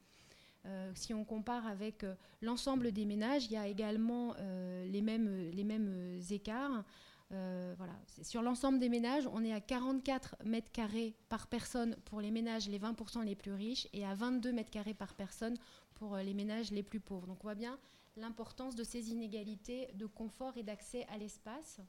Euh, 0.64 0.92
si 0.94 1.12
on 1.12 1.24
compare 1.24 1.66
avec 1.66 2.04
euh, 2.04 2.14
l'ensemble 2.40 2.92
des 2.92 3.04
ménages, 3.04 3.46
il 3.46 3.52
y 3.52 3.56
a 3.56 3.66
également 3.66 4.34
euh, 4.38 4.86
les 4.86 5.02
mêmes, 5.02 5.50
les 5.52 5.64
mêmes 5.64 6.20
écarts. 6.30 6.84
voilà. 7.30 7.94
Sur 8.22 8.42
l'ensemble 8.42 8.78
des 8.78 8.88
ménages, 8.88 9.26
on 9.32 9.42
est 9.42 9.52
à 9.52 9.60
44 9.60 10.36
mètres 10.44 10.70
carrés 10.70 11.16
par 11.28 11.46
personne 11.46 11.96
pour 12.04 12.20
les 12.20 12.30
ménages 12.30 12.68
les 12.68 12.78
20% 12.78 13.24
les 13.24 13.34
plus 13.34 13.54
riches 13.54 13.88
et 13.92 14.04
à 14.04 14.14
22 14.14 14.52
mètres 14.52 14.70
carrés 14.70 14.94
par 14.94 15.14
personne 15.14 15.56
euh, 16.02 16.22
les 16.22 16.34
ménages 16.34 16.70
les 16.70 16.82
plus 16.82 17.00
pauvres. 17.00 17.26
Donc 17.26 17.38
on 17.40 17.48
voit 17.48 17.54
bien 17.54 17.78
l'importance 18.16 18.74
de 18.74 18.84
ces 18.84 19.10
inégalités 19.10 19.88
de 19.94 20.06
confort 20.06 20.56
et 20.56 20.62
d'accès 20.62 21.06
à 21.08 21.18
l'espace. 21.18 21.80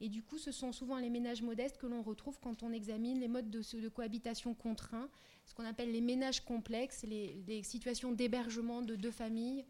Et 0.00 0.08
du 0.08 0.22
coup, 0.22 0.36
ce 0.36 0.50
sont 0.50 0.72
souvent 0.72 0.98
les 0.98 1.10
ménages 1.10 1.42
modestes 1.42 1.78
que 1.78 1.86
l'on 1.86 2.02
retrouve 2.02 2.38
quand 2.40 2.64
on 2.64 2.72
examine 2.72 3.20
les 3.20 3.28
modes 3.28 3.50
de, 3.50 3.88
cohabitation 3.88 4.52
contraints, 4.52 5.08
ce 5.46 5.54
qu'on 5.54 5.64
appelle 5.64 5.92
les 5.92 6.00
ménages 6.00 6.44
complexes, 6.44 7.04
les, 7.04 7.62
situations 7.62 8.10
d'hébergement 8.10 8.82
de 8.82 8.96
deux 8.96 9.12
familles. 9.12 9.64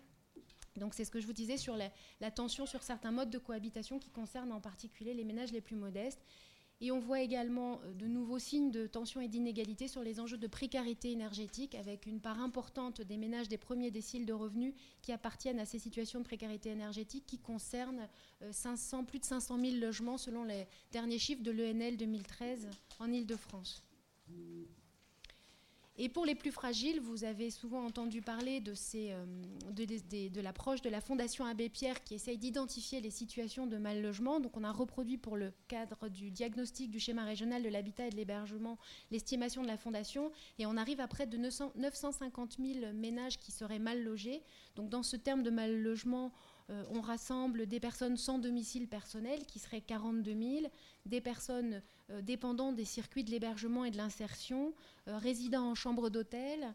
Donc 0.77 0.95
c'est 0.95 1.05
ce 1.05 1.11
que 1.11 1.21
je 1.21 1.27
vous 1.27 1.35
disais 1.35 1.59
sur 1.59 1.77
la 1.77 2.31
tension 2.31 2.65
sur 2.65 2.83
certains 2.83 3.13
modes 3.13 3.29
de 3.29 3.37
cohabitation 3.37 3.99
qui 3.99 4.09
concernent 4.09 4.53
en 4.53 4.61
particulier 4.61 5.13
les 5.13 5.25
ménages 5.25 5.53
les 5.53 5.61
plus 5.61 5.77
modestes 5.77 6.25
et 6.83 6.91
on 6.91 6.99
voit 6.99 7.21
également 7.21 7.81
euh, 7.85 7.95
de 7.95 8.07
nouveaux 8.07 8.41
signes 8.41 8.73
de 8.73 8.89
tension 8.89 9.21
et 9.21 9.29
d'inégalité 9.29 9.87
sur 9.87 10.03
les 10.03 10.19
enjeux 10.19 10.37
de 10.37 10.49
précarité 10.49 11.13
énergétique, 11.13 11.77
avec 11.77 12.07
une 12.07 12.21
part 12.21 12.41
importante 12.41 13.01
des 13.01 13.17
ménages 13.17 13.49
des 13.49 13.57
premiers 13.57 13.93
déciles 13.93 14.27
de 14.27 14.33
revenus 14.33 14.75
qui 15.01 15.13
appartiennent 15.13 15.61
à 15.61 15.65
ces 15.65 15.79
situations 15.79 16.19
de 16.19 16.25
précarité 16.25 16.71
énergétique, 16.71 17.25
qui 17.25 17.39
concernent 17.39 18.09
500, 18.51 19.01
euh, 19.01 19.05
plus 19.05 19.21
de 19.21 19.25
500 19.25 19.59
000 19.61 19.77
logements 19.77 20.19
selon 20.19 20.43
les 20.43 20.67
derniers 20.91 21.21
chiffres 21.21 21.43
de 21.43 21.53
l'ENL 21.53 21.97
2013 21.97 22.69
en 22.99 23.13
Ile-de-France. 23.13 23.85
Et 25.99 26.09
pour 26.09 26.25
les 26.25 26.35
plus 26.35 26.53
fragiles, 26.53 27.01
vous 27.01 27.25
avez 27.25 27.51
souvent 27.51 27.85
entendu 27.85 28.23
parler 28.23 28.61
de, 28.61 28.73
euh, 28.95 29.25
de, 29.71 30.41
l'approche 30.41 30.81
de 30.81 30.89
la 30.89 31.03
Fondation 31.03 31.45
Abbé 31.45 31.69
Pierre 31.69 32.03
qui 32.03 32.15
essaye 32.15 32.39
d'identifier 32.39 33.03
les 33.03 33.11
situations 33.11 33.67
de 33.67 33.77
mal 33.77 34.01
logement. 34.01 34.41
Donc 34.41 34.57
on 34.57 34.65
a 34.65 34.73
reproduit 34.73 35.19
pour 35.19 35.37
le 35.37 35.53
cadre 35.69 36.09
du 36.09 36.31
diagnostic 36.31 36.91
du 36.91 36.99
schéma 36.99 37.25
régional 37.25 37.63
de 37.63 37.69
l'habitat 37.69 38.07
et 38.07 38.11
de 38.11 38.17
l'hébergement 38.17 38.79
l'estimation 39.11 39.61
de 39.61 39.67
la 39.67 39.77
Fondation 39.77 40.33
et 40.59 40.65
on 40.65 40.79
arrive 40.79 41.01
à 41.01 41.09
près 41.09 41.27
de 41.27 41.37
950 41.37 42.57
000 42.59 42.93
ménages 42.95 43.39
qui 43.39 43.53
seraient 43.53 43.79
mal 43.79 44.03
logés. 44.03 44.43
Donc 44.77 44.89
dans 44.89 45.03
ce 45.03 45.17
terme 45.17 45.43
de 45.43 45.51
mal 45.51 45.79
logement, 45.83 46.33
euh, 46.71 46.85
on 46.91 47.01
rassemble 47.01 47.67
des 47.67 47.81
personnes 47.81 48.17
sans 48.17 48.39
domicile 48.39 48.89
personnel, 48.89 49.45
qui 49.47 49.59
seraient 49.59 49.81
42 49.81 50.31
000, 50.33 50.67
des 51.07 51.21
personnes 51.21 51.83
euh, 52.11 52.23
dépendant 52.23 52.73
des 52.73 52.85
circuits 52.85 53.25
de 53.25 53.31
l'hébergement 53.31 53.85
et 53.85 53.91
de 53.91 53.97
l'insertion, 53.97 54.73
euh, 55.09 55.19
résidant 55.19 55.71
en 55.71 55.75
chambre 55.75 56.11
d'hôtel, 56.11 56.75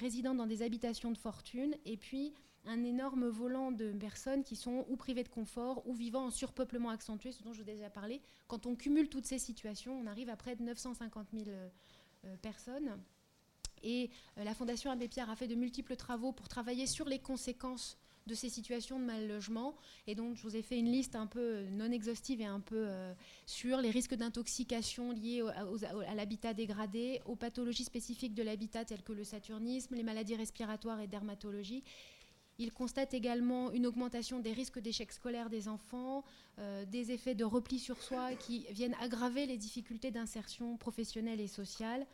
résidant 0.00 0.36
dans 0.36 0.46
des 0.46 0.62
habitations 0.62 1.10
de 1.10 1.18
fortune, 1.18 1.74
et 1.84 1.96
puis 1.96 2.32
un 2.64 2.84
énorme 2.84 3.26
volant 3.26 3.72
de 3.72 3.90
personnes 3.90 4.44
qui 4.44 4.54
sont 4.54 4.86
ou 4.88 4.94
privées 4.94 5.24
de 5.24 5.28
confort 5.28 5.84
ou 5.84 5.94
vivant 5.94 6.26
en 6.26 6.30
surpeuplement 6.30 6.90
accentué, 6.90 7.32
ce 7.32 7.42
dont 7.42 7.52
je 7.52 7.60
vous 7.60 7.68
ai 7.68 7.74
déjà 7.74 7.90
parlé. 7.90 8.20
Quand 8.46 8.66
on 8.66 8.76
cumule 8.76 9.08
toutes 9.08 9.26
ces 9.26 9.40
situations, 9.40 9.98
on 9.98 10.06
arrive 10.06 10.30
à 10.30 10.36
près 10.36 10.54
de 10.54 10.62
950 10.62 11.26
000 11.34 11.46
personnes. 12.40 12.96
Et 13.82 14.10
la 14.36 14.54
Fondation 14.54 14.92
Abbé 14.92 15.08
Pierre 15.08 15.28
a 15.28 15.34
fait 15.34 15.48
de 15.48 15.56
multiples 15.56 15.96
travaux 15.96 16.30
pour 16.30 16.46
travailler 16.46 16.86
sur 16.86 17.08
les 17.08 17.18
conséquences 17.18 17.98
de 18.26 18.34
ces 18.34 18.48
situations 18.48 18.98
de 18.98 19.04
mal 19.04 19.28
logement. 19.28 19.74
Et 20.06 20.14
donc, 20.14 20.36
je 20.36 20.42
vous 20.42 20.56
ai 20.56 20.62
fait 20.62 20.78
une 20.78 20.90
liste 20.90 21.16
un 21.16 21.26
peu 21.26 21.64
non 21.70 21.90
exhaustive 21.90 22.40
et 22.40 22.46
un 22.46 22.60
peu 22.60 22.86
euh, 22.88 23.12
sur 23.46 23.78
les 23.78 23.90
risques 23.90 24.14
d'intoxication 24.14 25.12
liés 25.12 25.42
à 26.06 26.14
l'habitat 26.14 26.54
dégradé, 26.54 27.20
aux 27.26 27.36
pathologies 27.36 27.84
spécifiques 27.84 28.34
de 28.34 28.42
l'habitat 28.42 28.84
telles 28.84 29.02
que 29.02 29.12
le 29.12 29.24
saturnisme, 29.24 29.94
les 29.94 30.02
maladies 30.02 30.36
respiratoires 30.36 31.00
et 31.00 31.06
dermatologie. 31.06 31.82
Il 32.58 32.72
constate 32.72 33.14
également 33.14 33.72
une 33.72 33.86
augmentation 33.86 34.38
des 34.38 34.52
risques 34.52 34.78
d'échec 34.78 35.10
scolaire 35.10 35.48
des 35.48 35.68
enfants, 35.68 36.22
euh, 36.58 36.84
des 36.84 37.10
effets 37.10 37.34
de 37.34 37.44
repli 37.44 37.78
sur 37.78 38.02
soi 38.02 38.34
qui 38.34 38.66
viennent 38.70 38.96
aggraver 39.00 39.46
les 39.46 39.56
difficultés 39.56 40.10
d'insertion 40.10 40.76
professionnelle 40.76 41.40
et 41.40 41.48
sociale 41.48 42.06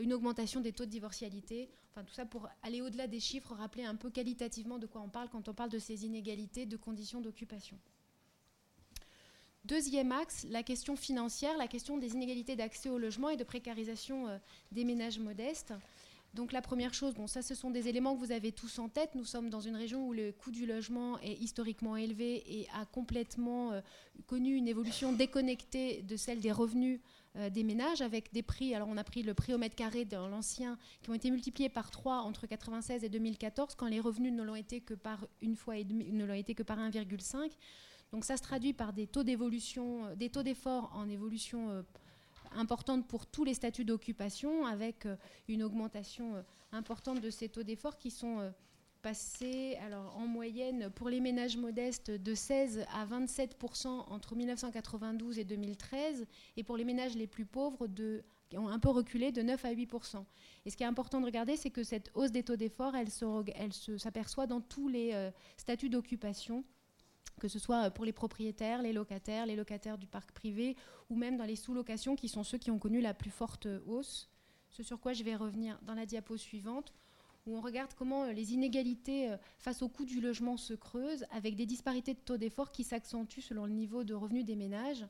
une 0.00 0.12
augmentation 0.12 0.60
des 0.60 0.72
taux 0.72 0.84
de 0.84 0.90
divorcialité. 0.90 1.70
Enfin, 1.90 2.04
tout 2.04 2.14
ça 2.14 2.26
pour 2.26 2.48
aller 2.62 2.82
au-delà 2.82 3.06
des 3.06 3.20
chiffres, 3.20 3.54
rappeler 3.54 3.84
un 3.84 3.94
peu 3.94 4.10
qualitativement 4.10 4.78
de 4.78 4.86
quoi 4.86 5.00
on 5.00 5.08
parle 5.08 5.28
quand 5.28 5.48
on 5.48 5.54
parle 5.54 5.70
de 5.70 5.78
ces 5.78 6.04
inégalités 6.04 6.66
de 6.66 6.76
conditions 6.76 7.20
d'occupation. 7.20 7.78
Deuxième 9.64 10.12
axe, 10.12 10.44
la 10.50 10.62
question 10.62 10.94
financière, 10.94 11.56
la 11.56 11.68
question 11.68 11.96
des 11.96 12.12
inégalités 12.12 12.54
d'accès 12.54 12.90
au 12.90 12.98
logement 12.98 13.30
et 13.30 13.36
de 13.36 13.44
précarisation 13.44 14.28
euh, 14.28 14.36
des 14.72 14.84
ménages 14.84 15.18
modestes. 15.18 15.72
Donc 16.34 16.52
la 16.52 16.60
première 16.60 16.92
chose, 16.92 17.14
bon 17.14 17.28
ça 17.28 17.40
ce 17.40 17.54
sont 17.54 17.70
des 17.70 17.88
éléments 17.88 18.14
que 18.14 18.18
vous 18.18 18.32
avez 18.32 18.52
tous 18.52 18.78
en 18.78 18.88
tête. 18.88 19.14
Nous 19.14 19.24
sommes 19.24 19.48
dans 19.48 19.60
une 19.60 19.76
région 19.76 20.06
où 20.06 20.12
le 20.12 20.32
coût 20.32 20.50
du 20.50 20.66
logement 20.66 21.18
est 21.20 21.34
historiquement 21.34 21.96
élevé 21.96 22.42
et 22.46 22.66
a 22.74 22.84
complètement 22.84 23.72
euh, 23.72 23.80
connu 24.26 24.54
une 24.54 24.68
évolution 24.68 25.12
déconnectée 25.12 26.02
de 26.02 26.16
celle 26.16 26.40
des 26.40 26.52
revenus 26.52 27.00
euh, 27.36 27.50
des 27.50 27.64
ménages 27.64 28.00
avec 28.00 28.32
des 28.32 28.42
prix, 28.42 28.74
alors 28.74 28.88
on 28.88 28.96
a 28.96 29.02
pris 29.02 29.24
le 29.24 29.34
prix 29.34 29.52
au 29.54 29.58
mètre 29.58 29.74
carré 29.74 30.04
dans 30.04 30.28
l'ancien, 30.28 30.78
qui 31.02 31.10
ont 31.10 31.14
été 31.14 31.30
multipliés 31.32 31.68
par 31.68 31.90
3 31.90 32.18
entre 32.18 32.46
96 32.46 33.02
et 33.02 33.08
2014, 33.08 33.74
quand 33.74 33.88
les 33.88 33.98
revenus 33.98 34.32
ne 34.32 34.42
l'ont 34.44 34.54
été 34.54 34.80
que 34.80 34.94
par 34.94 35.26
une 35.42 35.56
fois 35.56 35.76
et 35.76 35.84
ne 35.84 36.24
l'ont 36.24 36.34
été 36.34 36.54
que 36.54 36.62
par 36.62 36.78
1,5. 36.78 37.50
Donc 38.12 38.24
ça 38.24 38.36
se 38.36 38.42
traduit 38.42 38.72
par 38.72 38.92
des 38.92 39.08
taux 39.08 39.24
d'évolution, 39.24 40.06
euh, 40.06 40.14
des 40.14 40.30
taux 40.30 40.44
d'effort 40.44 40.92
en 40.94 41.08
évolution 41.08 41.70
euh, 41.70 41.82
importante 42.52 43.08
pour 43.08 43.26
tous 43.26 43.42
les 43.42 43.54
statuts 43.54 43.84
d'occupation, 43.84 44.64
avec 44.66 45.08
une 45.48 45.64
augmentation 45.64 46.44
importante 46.70 47.20
de 47.20 47.30
ces 47.30 47.48
taux 47.48 47.64
d'effort 47.64 47.98
qui 47.98 48.12
sont 48.12 48.52
passé 49.04 49.76
alors, 49.84 50.16
en 50.16 50.26
moyenne 50.26 50.88
pour 50.88 51.10
les 51.10 51.20
ménages 51.20 51.58
modestes 51.58 52.10
de 52.10 52.34
16 52.34 52.86
à 52.90 53.04
27% 53.04 53.86
entre 53.86 54.34
1992 54.34 55.38
et 55.38 55.44
2013, 55.44 56.26
et 56.56 56.64
pour 56.64 56.78
les 56.78 56.84
ménages 56.84 57.14
les 57.14 57.26
plus 57.26 57.44
pauvres 57.44 57.86
qui 58.48 58.56
ont 58.56 58.68
un 58.68 58.78
peu 58.78 58.88
reculé 58.88 59.30
de 59.30 59.42
9 59.42 59.62
à 59.62 59.72
8 59.72 59.90
Et 60.64 60.70
ce 60.70 60.76
qui 60.78 60.84
est 60.84 60.86
important 60.86 61.20
de 61.20 61.26
regarder, 61.26 61.58
c'est 61.58 61.68
que 61.68 61.84
cette 61.84 62.10
hausse 62.14 62.32
des 62.32 62.42
taux 62.42 62.56
d'effort, 62.56 62.94
elle, 62.96 63.10
s'aperçoit 63.98 64.46
dans 64.46 64.62
tous 64.62 64.88
les 64.88 65.12
euh, 65.12 65.30
statuts 65.58 65.90
d'occupation 65.90 66.64
que 67.40 67.48
ce 67.48 67.58
soit 67.58 67.90
pour 67.90 68.04
les 68.04 68.12
propriétaires, 68.12 68.80
les 68.80 68.92
locataires, 68.92 69.44
les 69.44 69.56
locataires 69.56 69.98
du 69.98 70.06
parc 70.06 70.30
privé, 70.30 70.76
ou 71.10 71.16
même 71.16 71.36
dans 71.36 71.44
les 71.44 71.56
sous-locations, 71.56 72.14
qui 72.14 72.28
sont 72.28 72.44
ceux 72.44 72.58
qui 72.58 72.70
ont 72.70 72.78
connu 72.78 73.00
la 73.00 73.12
plus 73.12 73.32
forte 73.32 73.66
hausse. 73.86 74.30
Ce 74.70 74.84
sur 74.84 75.00
quoi 75.00 75.12
je 75.12 75.24
vais 75.24 75.34
revenir 75.34 75.76
dans 75.82 75.94
la 75.94 76.06
diapo 76.06 76.36
suivante 76.36 76.94
où 77.46 77.56
on 77.56 77.60
regarde 77.60 77.92
comment 77.94 78.24
euh, 78.24 78.32
les 78.32 78.54
inégalités 78.54 79.30
euh, 79.30 79.36
face 79.58 79.82
au 79.82 79.88
coût 79.88 80.04
du 80.04 80.20
logement 80.20 80.56
se 80.56 80.74
creusent, 80.74 81.26
avec 81.30 81.56
des 81.56 81.66
disparités 81.66 82.14
de 82.14 82.18
taux 82.18 82.36
d'effort 82.36 82.72
qui 82.72 82.84
s'accentuent 82.84 83.42
selon 83.42 83.66
le 83.66 83.72
niveau 83.72 84.04
de 84.04 84.14
revenu 84.14 84.44
des 84.44 84.56
ménages. 84.56 85.06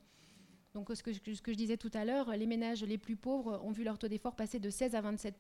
Donc 0.75 0.91
ce 0.93 1.03
que, 1.03 1.13
ce 1.13 1.43
que 1.43 1.53
je 1.53 1.57
disais 1.57 1.77
tout 1.77 1.91
à 1.95 2.05
l'heure, 2.05 2.31
les 2.37 2.47
ménages 2.47 2.83
les 2.83 2.99
plus 2.99 3.17
pauvres 3.17 3.61
ont 3.65 3.71
vu 3.71 3.85
leur 3.85 3.99
taux 3.99 4.09
d'effort 4.09 4.35
passer 4.35 4.59
de 4.59 4.71
16 4.71 4.97
à 4.97 5.01
27 5.01 5.37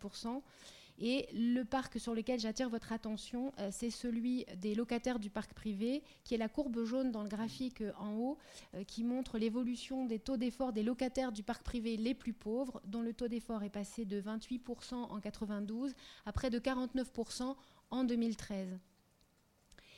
et 0.98 1.28
le 1.32 1.64
parc 1.64 1.98
sur 1.98 2.14
lequel 2.14 2.38
j'attire 2.38 2.70
votre 2.70 2.92
attention, 2.92 3.52
euh, 3.58 3.68
c'est 3.72 3.90
celui 3.90 4.46
des 4.56 4.74
locataires 4.74 5.18
du 5.18 5.28
parc 5.28 5.52
privé, 5.52 6.04
qui 6.22 6.34
est 6.34 6.38
la 6.38 6.48
courbe 6.48 6.84
jaune 6.84 7.10
dans 7.10 7.22
le 7.22 7.28
graphique 7.28 7.80
euh, 7.80 7.92
en 7.98 8.14
haut, 8.14 8.38
euh, 8.74 8.84
qui 8.84 9.02
montre 9.02 9.38
l'évolution 9.38 10.04
des 10.04 10.20
taux 10.20 10.36
d'effort 10.36 10.72
des 10.72 10.84
locataires 10.84 11.32
du 11.32 11.42
parc 11.42 11.64
privé 11.64 11.96
les 11.96 12.14
plus 12.14 12.32
pauvres, 12.32 12.80
dont 12.84 13.02
le 13.02 13.12
taux 13.12 13.26
d'effort 13.26 13.64
est 13.64 13.70
passé 13.70 14.04
de 14.04 14.20
28% 14.20 14.94
en 14.94 15.20
92 15.20 15.94
à 16.26 16.32
près 16.32 16.50
de 16.50 16.60
49% 16.60 17.56
en 17.90 18.04
2013. 18.04 18.78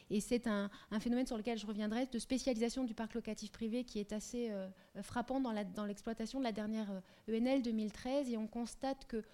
Et 0.08 0.20
c'est 0.20 0.46
un, 0.46 0.70
phénomène 1.00 1.26
sur 1.26 1.36
lequel 1.36 1.58
je 1.58 1.66
reviendrai, 1.66 2.06
de 2.06 2.18
spécialisation 2.20 2.84
du 2.84 2.94
parc 2.94 3.14
locatif 3.14 3.50
privé 3.50 3.82
qui 3.82 3.98
est 3.98 4.12
assez 4.12 4.52
frappant 5.02 5.40
dans 5.40 5.84
l'exploitation 5.84 6.38
de 6.38 6.44
la 6.44 6.52
dernière 6.52 7.02
ENL 7.28 7.60
2013. 7.60 8.30
Et 8.30 8.36
on 8.36 8.46
constate 8.46 9.04
que 9.08 9.24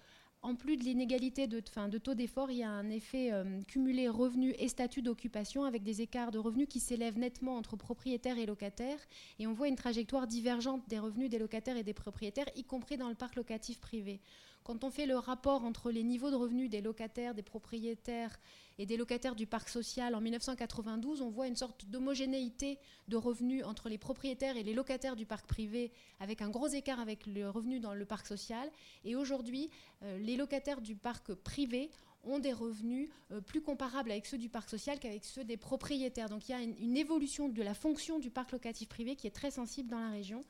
en 0.43 0.55
plus 0.55 0.75
de 0.75 0.83
l'inégalité 0.83 1.47
de, 1.47 1.59
taux 1.97 2.13
d'effort, 2.13 2.51
il 2.51 2.57
y 2.57 2.63
a 2.63 2.69
un 2.69 2.89
effet 2.89 3.31
euh, 3.31 3.61
cumulé 3.63 4.09
revenus 4.09 4.53
et 4.59 4.67
statut 4.67 5.01
d'occupation 5.01 5.63
avec 5.63 5.83
des 5.83 6.01
écarts 6.01 6.31
de 6.31 6.37
revenus 6.37 6.67
qui 6.69 6.81
s'élèvent 6.81 7.17
nettement 7.17 7.55
entre 7.55 7.77
propriétaires 7.77 8.37
et 8.37 8.45
locataires. 8.45 8.99
Et 9.39 9.47
on 9.47 9.53
voit 9.53 9.69
une 9.69 9.77
trajectoire 9.77 10.27
divergente 10.27 10.81
des 10.89 10.99
revenus 10.99 11.29
des 11.29 11.39
locataires 11.39 11.77
et 11.77 11.83
des 11.83 11.93
propriétaires, 11.93 12.49
y 12.57 12.65
compris 12.65 12.97
dans 12.97 13.07
le 13.07 13.15
parc 13.15 13.37
locatif 13.37 13.79
privé. 13.79 14.19
Quand 14.63 14.85
on 14.85 14.89
fait 14.89 15.05
le 15.05 15.17
rapport 15.17 15.65
entre 15.65 15.91
les 15.91 16.03
niveaux 16.03 16.31
de 16.31 16.35
revenus 16.35 16.69
des 16.69 16.81
locataires, 16.81 17.33
des 17.33 17.43
propriétaires 17.43 18.39
et 18.79 18.85
des 18.85 18.95
locataires 18.95 19.35
du 19.35 19.45
parc 19.45 19.67
social 19.67 20.15
en 20.15 20.21
1992, 20.21 21.21
on 21.21 21.29
voit 21.29 21.47
une 21.47 21.55
sorte 21.55 21.85
d'homogénéité 21.85 22.79
de 23.09 23.17
revenus 23.17 23.65
entre 23.65 23.89
les 23.89 23.97
propriétaires 23.97 24.55
et 24.55 24.63
les 24.63 24.73
locataires 24.73 25.17
du 25.17 25.25
parc 25.25 25.45
privé, 25.47 25.91
avec 26.19 26.41
un 26.41 26.49
gros 26.49 26.67
écart 26.67 26.99
avec 26.99 27.25
le 27.27 27.49
revenu 27.49 27.79
dans 27.79 27.93
le 27.93 28.05
parc 28.05 28.25
social. 28.25 28.71
Et 29.03 29.15
aujourd'hui, 29.15 29.69
euh, 30.03 30.17
les 30.19 30.37
locataires 30.37 30.81
du 30.81 30.95
parc 30.95 31.33
privé 31.33 31.89
ont 32.23 32.39
des 32.39 32.53
revenus 32.53 33.09
euh, 33.31 33.41
plus 33.41 33.61
comparables 33.61 34.11
avec 34.11 34.25
ceux 34.25 34.37
du 34.37 34.49
parc 34.49 34.69
social 34.69 34.99
qu'avec 34.99 35.25
ceux 35.25 35.43
des 35.43 35.57
propriétaires. 35.57 36.29
Donc 36.29 36.47
il 36.47 36.53
y 36.53 36.55
a 36.55 36.61
une, 36.61 36.97
évolution 36.97 37.49
de 37.49 37.61
la 37.61 37.73
fonction 37.73 38.19
du 38.19 38.29
parc 38.29 38.51
locatif 38.51 38.87
privé 38.87 39.15
qui 39.15 39.27
est 39.27 39.35
très 39.35 39.51
sensible 39.51 39.89
dans 39.89 39.99
la 39.99 40.09
région. 40.09 40.43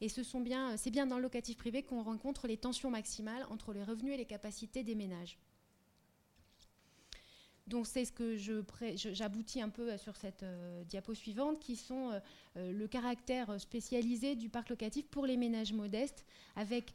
Et 0.00 0.08
ce 0.08 0.22
sont 0.22 0.40
bien, 0.40 0.76
c'est 0.76 0.90
bien 0.90 1.06
dans 1.06 1.16
le 1.16 1.22
locatif 1.22 1.56
privé 1.56 1.82
qu'on 1.82 2.02
rencontre 2.02 2.46
les 2.46 2.56
tensions 2.56 2.90
maximales 2.90 3.46
entre 3.50 3.72
les 3.72 3.82
revenus 3.82 4.14
et 4.14 4.16
les 4.16 4.24
capacités 4.24 4.82
des 4.82 4.94
ménages. 4.94 5.38
Donc 7.70 7.86
c'est 7.86 8.04
ce 8.04 8.10
que 8.10 8.36
j'aboutis 8.36 9.62
un 9.62 9.68
peu 9.68 9.96
sur 9.96 10.16
cette 10.16 10.42
euh, 10.42 10.82
diapo 10.84 11.14
suivante, 11.14 11.60
qui 11.60 11.76
sont 11.76 12.10
euh, 12.10 12.18
euh, 12.56 12.72
le 12.72 12.88
caractère 12.88 13.60
spécialisé 13.60 14.34
du 14.34 14.48
parc 14.48 14.70
locatif 14.70 15.06
pour 15.06 15.24
les 15.24 15.36
ménages 15.36 15.72
modestes, 15.72 16.26
avec 16.56 16.94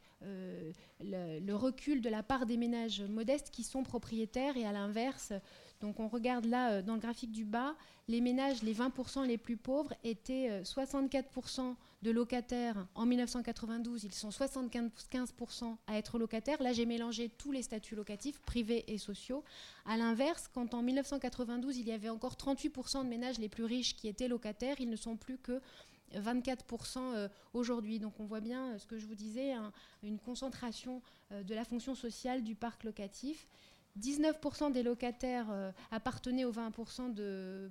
le, 1.00 1.52
recul 1.54 2.02
de 2.02 2.10
la 2.10 2.22
part 2.22 2.44
des 2.44 2.58
ménages 2.58 3.00
modestes 3.02 3.50
qui 3.50 3.62
sont 3.62 3.82
propriétaires 3.82 4.56
et 4.56 4.66
à 4.66 4.72
l'inverse. 4.72 5.32
Donc 5.80 5.98
on 5.98 6.08
regarde 6.08 6.44
là 6.44 6.82
dans 6.82 6.94
le 6.94 7.00
graphique 7.00 7.32
du 7.32 7.44
bas, 7.44 7.74
les 8.08 8.20
ménages, 8.20 8.62
les 8.62 8.74
20% 8.74 9.26
les 9.26 9.38
plus 9.38 9.56
pauvres, 9.56 9.94
étaient 10.04 10.62
64% 10.62 11.74
de 12.06 12.12
locataires 12.12 12.86
en 12.94 13.04
1992, 13.04 14.04
ils 14.04 14.14
sont 14.14 14.28
75% 14.28 15.76
à 15.88 15.98
être 15.98 16.18
locataires. 16.20 16.62
Là, 16.62 16.72
j'ai 16.72 16.86
mélangé 16.86 17.28
tous 17.28 17.50
les 17.50 17.62
statuts 17.62 17.96
locatifs, 17.96 18.38
privés 18.42 18.84
et 18.86 18.96
sociaux. 18.96 19.42
À 19.86 19.96
l'inverse, 19.96 20.48
quand 20.54 20.72
en 20.74 20.82
1992, 20.82 21.78
il 21.78 21.88
y 21.88 21.90
avait 21.90 22.08
encore 22.08 22.34
38% 22.34 23.02
de 23.02 23.08
ménages 23.08 23.40
les 23.40 23.48
plus 23.48 23.64
riches 23.64 23.96
qui 23.96 24.06
étaient 24.06 24.28
locataires, 24.28 24.76
ils 24.78 24.88
ne 24.88 24.94
sont 24.94 25.16
plus 25.16 25.36
que 25.36 25.60
24% 26.14 26.98
euh, 26.98 27.28
aujourd'hui. 27.54 27.98
Donc 27.98 28.20
on 28.20 28.24
voit 28.24 28.40
bien 28.40 28.68
euh, 28.68 28.78
ce 28.78 28.86
que 28.86 28.98
je 28.98 29.06
vous 29.06 29.16
disais, 29.16 29.54
une 30.04 30.20
concentration 30.20 31.02
euh, 31.32 31.42
de 31.42 31.56
la 31.56 31.64
fonction 31.64 31.96
sociale 31.96 32.44
du 32.44 32.54
parc 32.54 32.84
locatif. 32.84 33.48
19% 34.00 34.72
des 34.72 34.82
locataires 34.82 35.46
euh, 35.50 35.72
appartenaient 35.90 36.44
aux 36.44 36.52
20% 36.52 37.12
de 37.14 37.70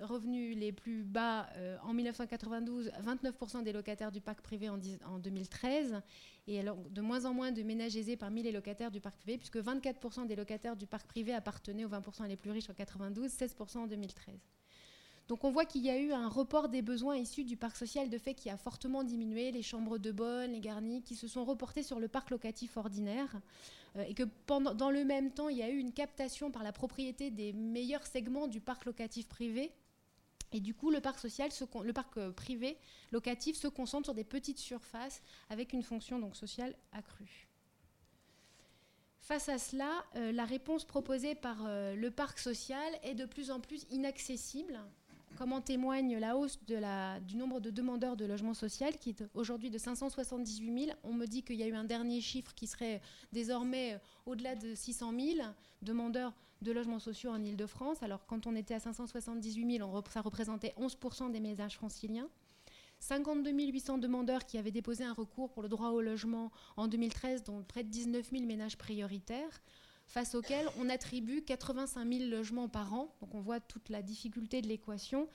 revenus 0.00 0.56
les 0.56 0.72
plus 0.72 1.04
bas 1.04 1.48
euh, 1.56 1.76
en 1.84 1.94
1992, 1.94 2.90
29% 3.04 3.62
des 3.62 3.72
locataires 3.72 4.10
du 4.10 4.20
parc 4.20 4.40
privé 4.40 4.68
en, 4.68 4.78
2013, 5.18 6.00
et 6.48 6.62
de 6.62 7.00
moins 7.00 7.24
en 7.24 7.34
moins 7.34 7.52
de 7.52 7.62
ménages 7.62 7.96
aisés 7.96 8.16
parmi 8.16 8.42
les 8.42 8.52
locataires 8.52 8.90
du 8.90 9.00
parc 9.00 9.16
privé, 9.16 9.38
puisque 9.38 9.58
24% 9.58 10.26
des 10.26 10.36
locataires 10.36 10.76
du 10.76 10.86
parc 10.86 11.06
privé 11.06 11.32
appartenaient 11.32 11.84
aux 11.84 11.90
20% 11.90 12.26
les 12.26 12.36
plus 12.36 12.50
riches 12.50 12.68
en 12.70 12.74
92, 12.74 13.30
16% 13.30 13.78
en 13.78 13.86
2013. 13.86 14.34
Donc 15.28 15.44
on 15.44 15.50
voit 15.50 15.64
qu'il 15.64 15.82
y 15.82 15.90
a 15.90 15.98
eu 15.98 16.12
un 16.12 16.28
report 16.28 16.68
des 16.68 16.82
besoins 16.82 17.16
issus 17.16 17.44
du 17.44 17.56
parc 17.56 17.76
social 17.76 18.10
de 18.10 18.18
fait 18.18 18.34
qui 18.34 18.50
a 18.50 18.56
fortement 18.56 19.04
diminué, 19.04 19.52
les 19.52 19.62
chambres 19.62 19.98
de 19.98 20.10
bonne, 20.10 20.52
les 20.52 20.60
garnis, 20.60 21.02
qui 21.02 21.14
se 21.14 21.28
sont 21.28 21.44
reportés 21.44 21.82
sur 21.82 22.00
le 22.00 22.08
parc 22.08 22.30
locatif 22.30 22.76
ordinaire, 22.76 23.36
euh, 23.36 23.38
et 23.98 24.14
que 24.14 24.22
pendant, 24.46 24.74
dans 24.74 24.90
le 24.90 25.04
même 25.04 25.32
temps, 25.32 25.48
il 25.48 25.58
y 25.58 25.62
a 25.62 25.68
eu 25.68 25.78
une 25.78 25.92
captation 25.92 26.50
par 26.50 26.62
la 26.62 26.72
propriété 26.72 27.30
des 27.30 27.52
meilleurs 27.52 28.06
segments 28.06 28.46
du 28.46 28.60
parc 28.60 28.84
locatif 28.84 29.28
privé. 29.28 29.72
Et 30.52 30.60
du 30.60 30.74
coup, 30.74 30.90
le 30.90 31.00
parc 31.00 32.16
euh, 32.18 32.30
privé 32.32 32.78
locatif 33.10 33.56
se 33.56 33.68
concentre 33.68 34.06
sur 34.06 34.14
des 34.14 34.24
petites 34.24 34.58
surfaces 34.58 35.22
avec 35.48 35.72
une 35.72 35.82
fonction 35.82 36.32
sociale 36.34 36.74
accrue. 36.92 37.48
Face 39.20 39.48
à 39.48 39.58
cela, 39.58 40.04
euh, 40.16 40.32
la 40.32 40.44
réponse 40.44 40.84
proposée 40.84 41.34
par 41.34 41.64
le 41.64 42.08
parc 42.10 42.38
social 42.38 42.92
est 43.02 43.14
de 43.14 43.24
plus 43.24 43.50
en 43.50 43.60
plus 43.60 43.86
inaccessible 43.90 44.80
comme 45.36 45.52
en 45.52 45.60
témoigne 45.60 46.18
la 46.18 46.36
hausse 46.36 46.58
du 46.64 47.36
nombre 47.36 47.60
de 47.60 47.70
demandeurs 47.70 48.16
de 48.16 48.24
logement 48.24 48.54
social, 48.54 48.96
qui 48.96 49.10
est 49.10 49.24
aujourd'hui 49.34 49.70
de 49.70 49.78
578 49.78 50.86
000. 50.86 50.96
On 51.02 51.12
me 51.12 51.26
dit 51.26 51.42
qu'il 51.42 51.56
y 51.56 51.62
a 51.62 51.66
eu 51.66 51.74
un 51.74 51.84
dernier 51.84 52.20
chiffre 52.20 52.54
qui 52.54 52.66
serait 52.66 53.00
désormais 53.32 54.00
au-delà 54.26 54.54
de 54.54 54.74
600 54.74 55.12
000 55.18 55.46
demandeurs 55.82 56.32
de 56.60 56.72
logements 56.72 56.98
sociaux 56.98 57.30
en 57.30 57.42
Ile-de-France. 57.42 58.02
Alors 58.02 58.26
quand 58.26 58.46
on 58.46 58.54
était 58.54 58.74
à 58.74 58.80
578 58.80 59.78
000, 59.78 60.02
ça 60.10 60.20
représentait 60.20 60.74
11% 60.78 61.32
des 61.32 61.40
ménages 61.40 61.76
franciliens. 61.76 62.28
52 63.00 63.50
800 63.50 63.98
demandeurs 63.98 64.46
qui 64.46 64.58
avaient 64.58 64.70
déposé 64.70 65.02
un 65.02 65.12
recours 65.12 65.50
pour 65.50 65.64
le 65.64 65.68
droit 65.68 65.88
au 65.88 66.00
logement 66.00 66.52
en 66.76 66.86
2013, 66.86 67.42
dont 67.42 67.64
près 67.64 67.82
de 67.82 67.88
19 67.88 68.30
000 68.30 68.44
ménages 68.44 68.78
prioritaires 68.78 69.60
face 70.06 70.34
auxquels 70.34 70.68
on 70.78 70.88
attribue 70.88 71.42
85 71.42 72.12
000 72.12 72.30
logements 72.30 72.68
par 72.68 72.92
an. 72.94 73.14
Donc 73.20 73.34
on 73.34 73.40
voit 73.40 73.60
toute 73.60 73.88
la 73.88 74.02
difficulté 74.02 74.62
de 74.62 74.68
l'équation 74.68 75.28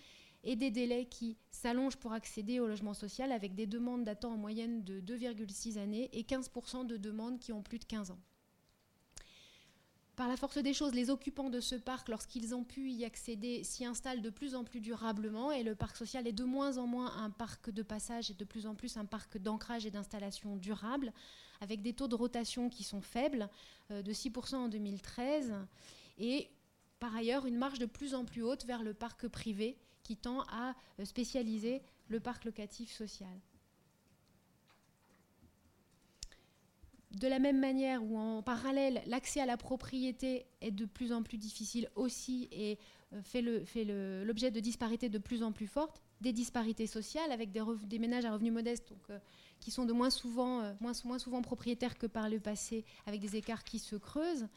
et 0.44 0.56
des 0.56 0.72
délais 0.72 1.06
qui 1.06 1.38
s'allongent 1.52 1.98
pour 1.98 2.14
accéder 2.14 2.60
au 2.60 2.68
logement 2.68 2.94
social 2.94 3.32
avec 3.32 3.56
des 3.56 3.68
demandes 3.68 4.04
datant 4.04 4.34
en 4.34 4.38
moyenne 4.38 4.84
de 4.84 5.02
2,6 5.02 5.78
années 5.78 6.10
et 6.14 6.24
15% 6.24 6.86
de 6.86 6.98
demandes 6.98 7.40
qui 7.40 7.52
ont 7.52 7.62
plus 7.62 7.80
de 7.80 7.86
15 7.86 8.12
ans. 8.12 8.20
Par 10.16 10.28
la 10.28 10.36
force 10.36 10.58
des 10.58 10.74
choses, 10.74 10.96
les 10.96 11.12
occupants 11.12 11.52
de 11.52 11.60
ce 11.60 11.76
parc, 11.76 12.10
lorsqu'ils 12.10 12.56
ont 12.56 12.64
pu 12.64 12.90
y 12.90 13.06
accéder, 13.06 13.64
s'y 13.64 13.86
installent 13.86 14.24
de 14.24 14.32
plus 14.32 14.56
en 14.56 14.64
plus 14.64 14.82
durablement 14.82 15.52
et 15.52 15.62
le 15.62 15.76
parc 15.76 15.96
social 15.96 16.26
est 16.26 16.34
de 16.34 16.44
moins 16.44 16.80
en 16.80 16.88
moins 16.88 17.16
un 17.18 17.30
parc 17.30 17.70
de 17.70 17.84
passage 17.84 18.32
et 18.32 18.34
de 18.34 18.44
plus 18.44 18.66
en 18.66 18.74
plus 18.74 18.98
un 18.98 19.06
parc 19.06 19.38
d'ancrage 19.38 19.86
et 19.86 19.92
d'installation 19.92 20.56
durable, 20.56 21.14
avec 21.62 21.82
des 21.82 21.94
taux 21.94 22.08
de 22.08 22.16
rotation 22.16 22.70
qui 22.70 22.84
sont 22.84 23.02
faibles, 23.02 23.50
euh, 23.92 24.02
de 24.02 24.14
6% 24.14 24.56
en 24.56 24.68
2013, 24.70 25.54
et 26.20 26.50
par 27.00 27.16
ailleurs 27.16 27.46
une 27.46 27.58
marge 27.58 27.80
de 27.80 27.86
plus 27.86 28.16
en 28.16 28.26
plus 28.26 28.42
haute 28.42 28.66
vers 28.66 28.84
le 28.84 28.94
parc 28.94 29.28
privé 29.28 29.78
qui 30.04 30.18
tend 30.18 30.42
à 30.50 30.76
euh, 31.00 31.06
spécialiser 31.06 31.82
le 32.08 32.20
parc 32.20 32.46
locatif 32.46 32.92
social. 32.92 33.40
de 37.12 37.28
la 37.28 37.40
même 37.40 37.60
manière 37.60 38.04
où 38.04 38.18
en 38.18 38.44
parallèle 38.44 39.02
l'accès 39.08 39.40
à 39.40 39.46
la 39.46 39.58
propriété 39.58 40.46
est 40.62 40.72
de 40.72 40.86
plus 40.86 41.12
en 41.12 41.24
plus 41.24 41.38
difficile 41.38 41.90
aussi 41.96 42.48
et 42.52 42.78
euh, 43.14 43.22
fait 43.24 43.86
l'objet 44.26 44.52
de 44.52 44.60
disparités 44.60 45.10
de 45.10 45.18
plus 45.18 45.42
en 45.44 45.52
plus 45.52 45.68
fortes, 45.68 46.02
des 46.22 46.34
disparités 46.34 46.88
sociales 46.88 47.32
avec 47.32 47.52
des, 47.52 48.00
ménages 48.00 48.26
à 48.26 48.34
revenus 48.34 48.54
modestes 48.54 48.94
qui 49.60 49.72
sont 49.72 49.86
de 49.86 49.94
moins 49.94 50.10
souvent, 50.10 50.62
euh, 50.62 50.74
moins, 50.82 51.20
souvent 51.20 51.42
propriétaires 51.42 51.98
que 51.98 52.08
par 52.08 52.30
le 52.30 52.40
passé 52.40 52.86
avec 53.06 53.22
des 53.22 53.36
écarts 53.36 53.64
qui 53.64 53.80
se 53.80 53.96
creusent, 53.96 54.48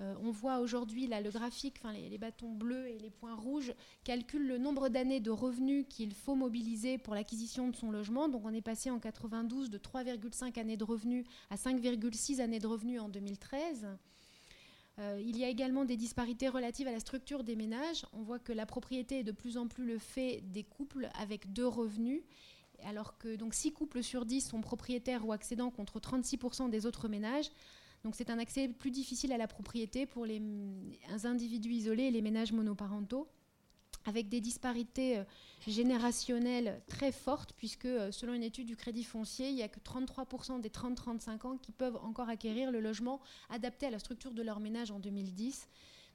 euh, 0.00 0.14
on 0.22 0.30
voit 0.30 0.58
aujourd'hui 0.58 1.06
là 1.06 1.20
le 1.20 1.30
graphique, 1.30 1.76
enfin 1.78 1.92
les, 1.92 2.18
bâtons 2.18 2.52
bleus 2.52 2.88
et 2.88 2.98
les 2.98 3.10
points 3.10 3.34
rouges 3.34 3.74
calculent 4.04 4.46
le 4.46 4.58
nombre 4.58 4.88
d'années 4.88 5.20
de 5.20 5.30
revenus 5.30 5.84
qu'il 5.88 6.14
faut 6.14 6.34
mobiliser 6.34 6.96
pour 6.96 7.14
l'acquisition 7.14 7.68
de 7.68 7.76
son 7.76 7.90
logement. 7.90 8.28
Donc 8.28 8.42
on 8.44 8.54
est 8.54 8.62
passé 8.62 8.90
en 8.90 8.98
92 8.98 9.70
de 9.70 9.78
3,5 9.78 10.58
années 10.58 10.76
de 10.76 10.84
revenus 10.84 11.26
à 11.50 11.56
5,6 11.56 12.40
années 12.40 12.58
de 12.58 12.66
revenus 12.66 13.00
en 13.00 13.08
2013. 13.08 13.86
Euh, 14.98 15.22
il 15.24 15.38
y 15.38 15.44
a 15.44 15.48
également 15.48 15.84
des 15.84 15.96
disparités 15.96 16.48
relatives 16.48 16.86
à 16.86 16.92
la 16.92 17.00
structure 17.00 17.44
des 17.44 17.56
ménages. 17.56 18.04
On 18.12 18.22
voit 18.22 18.38
que 18.38 18.52
la 18.52 18.66
propriété 18.66 19.20
est 19.20 19.24
de 19.24 19.32
plus 19.32 19.56
en 19.56 19.66
plus 19.66 19.86
le 19.86 19.98
fait 19.98 20.42
des 20.52 20.64
couples 20.64 21.08
avec 21.18 21.52
deux 21.52 21.66
revenus, 21.66 22.22
alors 22.84 23.18
que 23.18 23.36
donc 23.36 23.54
6 23.54 23.72
couples 23.72 24.02
sur 24.02 24.24
10 24.24 24.48
sont 24.48 24.60
propriétaires 24.60 25.26
ou 25.26 25.32
accédants 25.32 25.70
contre 25.70 26.00
36% 26.00 26.70
des 26.70 26.86
autres 26.86 27.08
ménages. 27.08 27.50
Donc 28.04 28.16
c'est 28.16 28.30
un 28.30 28.38
accès 28.38 28.68
plus 28.68 28.90
difficile 28.90 29.32
à 29.32 29.38
la 29.38 29.46
propriété 29.46 30.06
pour 30.06 30.26
les 30.26 30.42
individus 31.24 31.72
isolés 31.72 32.04
et 32.04 32.10
les 32.10 32.22
ménages 32.22 32.52
monoparentaux 32.52 33.28
avec 34.04 34.28
des 34.28 34.40
disparités 34.40 35.18
euh, 35.18 35.24
générationnelles 35.66 36.82
très 36.88 37.12
fortes, 37.12 37.52
puisque 37.56 37.86
euh, 37.86 38.10
selon 38.10 38.34
une 38.34 38.42
étude 38.42 38.66
du 38.66 38.76
Crédit 38.76 39.04
foncier, 39.04 39.48
il 39.48 39.54
n'y 39.54 39.62
a 39.62 39.68
que 39.68 39.80
33% 39.80 40.60
des 40.60 40.70
30-35 40.70 41.46
ans 41.46 41.56
qui 41.56 41.72
peuvent 41.72 41.96
encore 42.02 42.28
acquérir 42.28 42.70
le 42.70 42.80
logement 42.80 43.20
adapté 43.50 43.86
à 43.86 43.90
la 43.90 43.98
structure 43.98 44.32
de 44.32 44.42
leur 44.42 44.60
ménage 44.60 44.90
en 44.90 44.98
2010. 44.98 45.68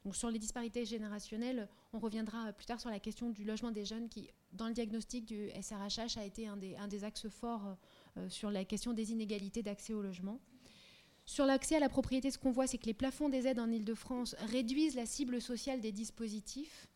Donc 0.06 0.16
sur 0.16 0.30
les 0.30 0.40
disparités 0.40 0.86
générationnelles, 0.86 1.68
on 1.94 2.00
reviendra 2.00 2.52
plus 2.54 2.66
tard 2.66 2.80
sur 2.80 2.90
la 2.90 3.00
question 3.00 3.30
du 3.30 3.44
logement 3.44 3.72
des 3.72 3.86
jeunes 3.86 4.10
qui, 4.10 4.30
dans 4.58 4.68
le 4.68 4.74
diagnostic 4.74 5.26
du 5.26 5.50
SRHH, 5.62 6.18
a 6.18 6.26
été 6.26 6.48
un 6.48 6.58
des, 6.58 7.04
axes 7.04 7.30
forts 7.30 7.78
euh, 8.18 8.30
sur 8.30 8.52
la 8.52 8.66
question 8.66 8.94
des 8.94 9.12
inégalités 9.12 9.64
d'accès 9.64 9.94
au 9.94 10.02
logement. 10.02 10.40
Sur 11.26 11.46
l'accès 11.46 11.76
à 11.76 11.80
la 11.80 11.90
propriété, 11.90 12.32
ce 12.32 12.38
qu'on 12.38 12.52
voit, 12.52 12.68
c'est 12.68 12.78
que 12.78 12.86
les 12.86 12.94
plafonds 12.94 13.28
des 13.28 13.48
aides 13.48 13.60
en 13.60 13.70
Ile-de-France 13.70 14.36
réduisent 14.40 14.96
la 14.96 15.06
cible 15.06 15.42
sociale 15.42 15.82
des 15.82 15.92
dispositifs. 15.92 16.88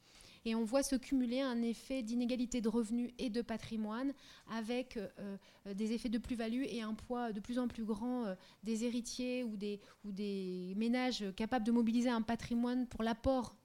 Et 0.46 0.56
on 0.56 0.64
voit 0.64 0.84
se 0.84 0.96
cumuler 0.96 1.42
un 1.42 1.62
effet 1.62 2.02
d'inégalité 2.02 2.62
de 2.62 2.70
revenus 2.70 3.12
et 3.20 3.30
de 3.30 3.42
patrimoine 3.42 4.14
avec 4.50 4.98
euh, 4.98 5.08
euh, 5.20 5.74
des 5.74 5.92
effets 5.92 6.10
de 6.10 6.18
plus-value 6.18 6.64
et 6.64 6.82
un 6.82 6.96
poids 6.96 7.32
de 7.32 7.40
plus 7.40 7.60
en 7.60 7.68
plus 7.68 7.84
grand 7.84 8.26
euh, 8.26 8.36
des 8.64 8.86
héritiers 8.86 9.44
ou 9.44 9.56
des 9.56 10.74
ménages 10.78 11.26
capables 11.36 11.66
de 11.66 11.72
mobiliser 11.72 12.10
un 12.10 12.24
patrimoine 12.24 12.88
pour 12.88 13.04
l'apport 13.04 13.56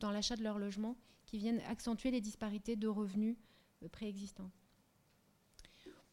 dans 0.00 0.10
l'achat 0.10 0.36
de 0.36 0.42
leur 0.42 0.58
logement 0.58 0.96
qui 1.28 1.38
viennent 1.38 1.60
accentuer 1.68 2.10
les 2.10 2.22
disparités 2.22 2.74
de 2.74 2.88
revenus 2.88 3.36
préexistants. 3.92 4.50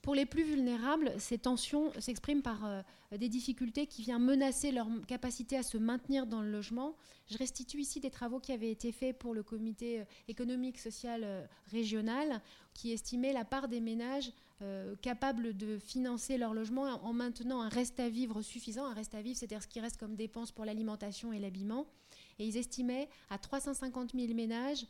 Pour 0.06 0.13
les 0.13 0.28
plus 0.28 0.43
vulnérables, 0.43 1.13
ces 1.17 1.39
tensions 1.39 1.91
s'expriment 1.99 2.43
par 2.43 2.63
euh, 2.63 2.84
des 3.17 3.28
difficultés 3.28 3.88
qui 3.88 4.04
viennent 4.04 4.21
menacer 4.21 4.71
leur 4.71 4.88
capacité 5.08 5.58
à 5.58 5.63
se 5.63 5.80
maintenir 5.80 6.28
dans 6.28 6.43
le 6.43 6.51
logement. 6.51 6.95
Je 7.28 7.39
restitue 7.39 7.80
ici 7.80 8.01
des 8.01 8.12
travaux 8.12 8.39
qui 8.39 8.51
avaient 8.51 8.69
été 8.69 8.91
faits 8.91 9.17
pour 9.17 9.34
le 9.34 9.41
comité 9.41 10.01
euh, 10.01 10.06
économique 10.28 10.78
social 10.78 11.21
euh, 11.23 11.43
régional 11.71 12.39
qui 12.75 12.91
estimait 12.91 13.34
la 13.34 13.45
part 13.45 13.67
des 13.67 13.82
ménages 13.82 14.32
capables 15.01 15.58
de 15.58 15.78
financer 15.78 16.38
leur 16.38 16.54
logement 16.54 16.84
en 16.84 17.12
maintenant 17.12 17.62
un 17.62 17.67
reste 17.67 17.99
à 17.99 18.08
vivre 18.08 18.41
suffisant. 18.41 18.86
Un 18.86 18.93
reste 18.93 19.13
à 19.13 19.21
vivre, 19.21 19.38
c'est-à-dire 19.38 19.62
ce 19.62 19.67
qui 19.67 19.82
reste 19.82 19.97
comme 19.97 20.15
dépenses 20.15 20.54
pour 20.54 20.63
l'alimentation 20.63 21.34
et 21.34 21.39
l'habillement. 21.39 21.88
Et 22.39 22.48
ils 22.48 22.58
estimaient 22.58 23.10
à 23.30 23.38
350 23.38 24.12
000 24.13 24.34
ménages 24.34 24.86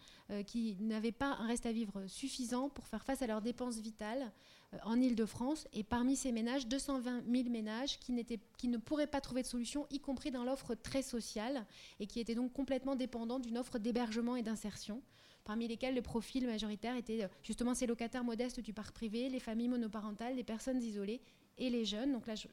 qui 0.47 0.77
n'avaient 0.79 1.11
pas 1.11 1.37
un 1.39 1.47
reste 1.47 1.65
à 1.65 1.71
vivre 1.71 2.07
suffisant 2.07 2.69
pour 2.69 2.87
faire 2.87 3.03
face 3.03 3.21
à 3.21 3.27
leurs 3.27 3.41
dépenses 3.41 3.77
vitales 3.77 4.31
euh, 4.73 4.77
en 4.83 4.99
Ile-de-France. 4.99 5.67
Et 5.73 5.83
parmi 5.83 6.15
ces 6.15 6.31
ménages, 6.31 6.67
220 6.67 7.23
000 7.29 7.49
ménages 7.49 7.99
qui, 7.99 8.13
qui 8.57 8.67
ne 8.67 8.77
pourraient 8.77 9.07
pas 9.07 9.21
trouver 9.21 9.41
de 9.41 9.47
solution, 9.47 9.87
y 9.91 9.99
compris 9.99 10.31
dans 10.31 10.43
l'offre 10.43 10.75
très 10.75 11.01
sociale, 11.01 11.65
et 11.99 12.07
qui 12.07 12.19
étaient 12.19 12.35
donc 12.35 12.53
complètement 12.53 12.95
dépendants 12.95 13.39
d'une 13.39 13.57
offre 13.57 13.79
d'hébergement 13.79 14.35
et 14.35 14.43
d'insertion 14.43 15.01
parmi 15.43 15.67
lesquels 15.67 15.93
le 15.93 16.01
profil 16.01 16.47
majoritaire 16.47 16.95
était 16.95 17.23
euh, 17.23 17.27
justement 17.43 17.75
ces 17.75 17.85
locataires 17.85 18.23
modestes 18.23 18.59
du 18.61 18.73
parc 18.73 18.95
privé, 18.95 19.29
les 19.29 19.39
familles 19.39 19.67
monoparentales, 19.67 20.35
les 20.35 20.43
personnes 20.43 20.81
isolées 20.81 21.21
et 21.59 21.69
les 21.69 21.85
jeunes. 21.85 22.13
Donc 22.13 22.25
là, 22.25 22.33
je, 22.33 22.47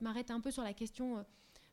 m'arrête 0.00 0.32
un 0.32 0.40
peu 0.40 0.50
sur 0.50 0.64
la 0.64 0.74
question. 0.74 1.24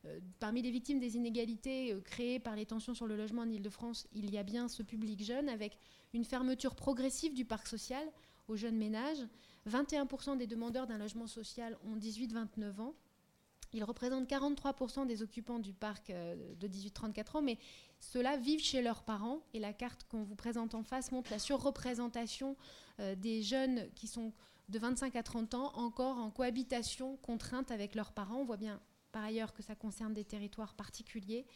Euh, 0.06 0.20
parmi 0.38 0.62
les 0.62 0.70
victimes 0.70 1.00
des 1.00 1.16
inégalités 1.16 1.96
créées 2.04 2.38
par 2.38 2.56
les 2.56 2.66
tensions 2.66 2.94
sur 2.94 3.06
le 3.06 3.16
logement 3.16 3.42
en 3.42 3.50
Ile-de-France, 3.50 4.06
il 4.12 4.30
y 4.30 4.38
a 4.38 4.42
bien 4.42 4.68
ce 4.68 4.82
public 4.82 5.22
jeune 5.22 5.48
avec 5.48 5.78
une 6.12 6.24
fermeture 6.24 6.74
progressive 6.74 7.34
du 7.34 7.44
parc 7.44 7.66
social 7.66 8.06
aux 8.48 8.56
jeunes 8.56 8.76
ménages, 8.76 9.26
21% 9.68 10.36
des 10.36 10.46
demandeurs 10.46 10.86
d'un 10.86 10.98
logement 10.98 11.26
social 11.26 11.78
ont 11.84 11.96
18-29 11.96 12.80
ans. 12.80 12.94
Ils 13.72 13.82
représentent 13.82 14.28
43% 14.28 15.06
des 15.06 15.22
occupants 15.22 15.58
du 15.58 15.72
parc 15.72 16.10
euh, 16.10 16.54
de 16.54 16.68
18-34 16.68 17.38
ans, 17.38 17.42
mais 17.42 17.58
ceux-là 17.98 18.36
vivent 18.36 18.62
chez 18.62 18.82
leurs 18.82 19.02
parents. 19.02 19.40
Et 19.52 19.58
la 19.58 19.72
carte 19.72 20.04
qu'on 20.04 20.22
vous 20.22 20.36
présente 20.36 20.74
en 20.74 20.84
face 20.84 21.10
montre 21.10 21.30
la 21.32 21.38
surreprésentation 21.38 22.56
euh, 23.00 23.16
des 23.16 23.42
jeunes 23.42 23.88
qui 23.94 24.06
sont 24.06 24.32
de 24.68 24.78
25 24.78 25.16
à 25.16 25.22
30 25.22 25.54
ans 25.54 25.72
encore 25.74 26.18
en 26.18 26.30
cohabitation 26.30 27.16
contrainte 27.16 27.70
avec 27.70 27.94
leurs 27.94 28.12
parents. 28.12 28.36
On 28.36 28.44
voit 28.44 28.56
bien 28.56 28.80
par 29.14 29.24
ailleurs 29.24 29.54
que 29.54 29.62
ça 29.62 29.74
concerne 29.74 30.12
des 30.12 30.24
territoires 30.24 30.74
particuliers. 30.74 31.46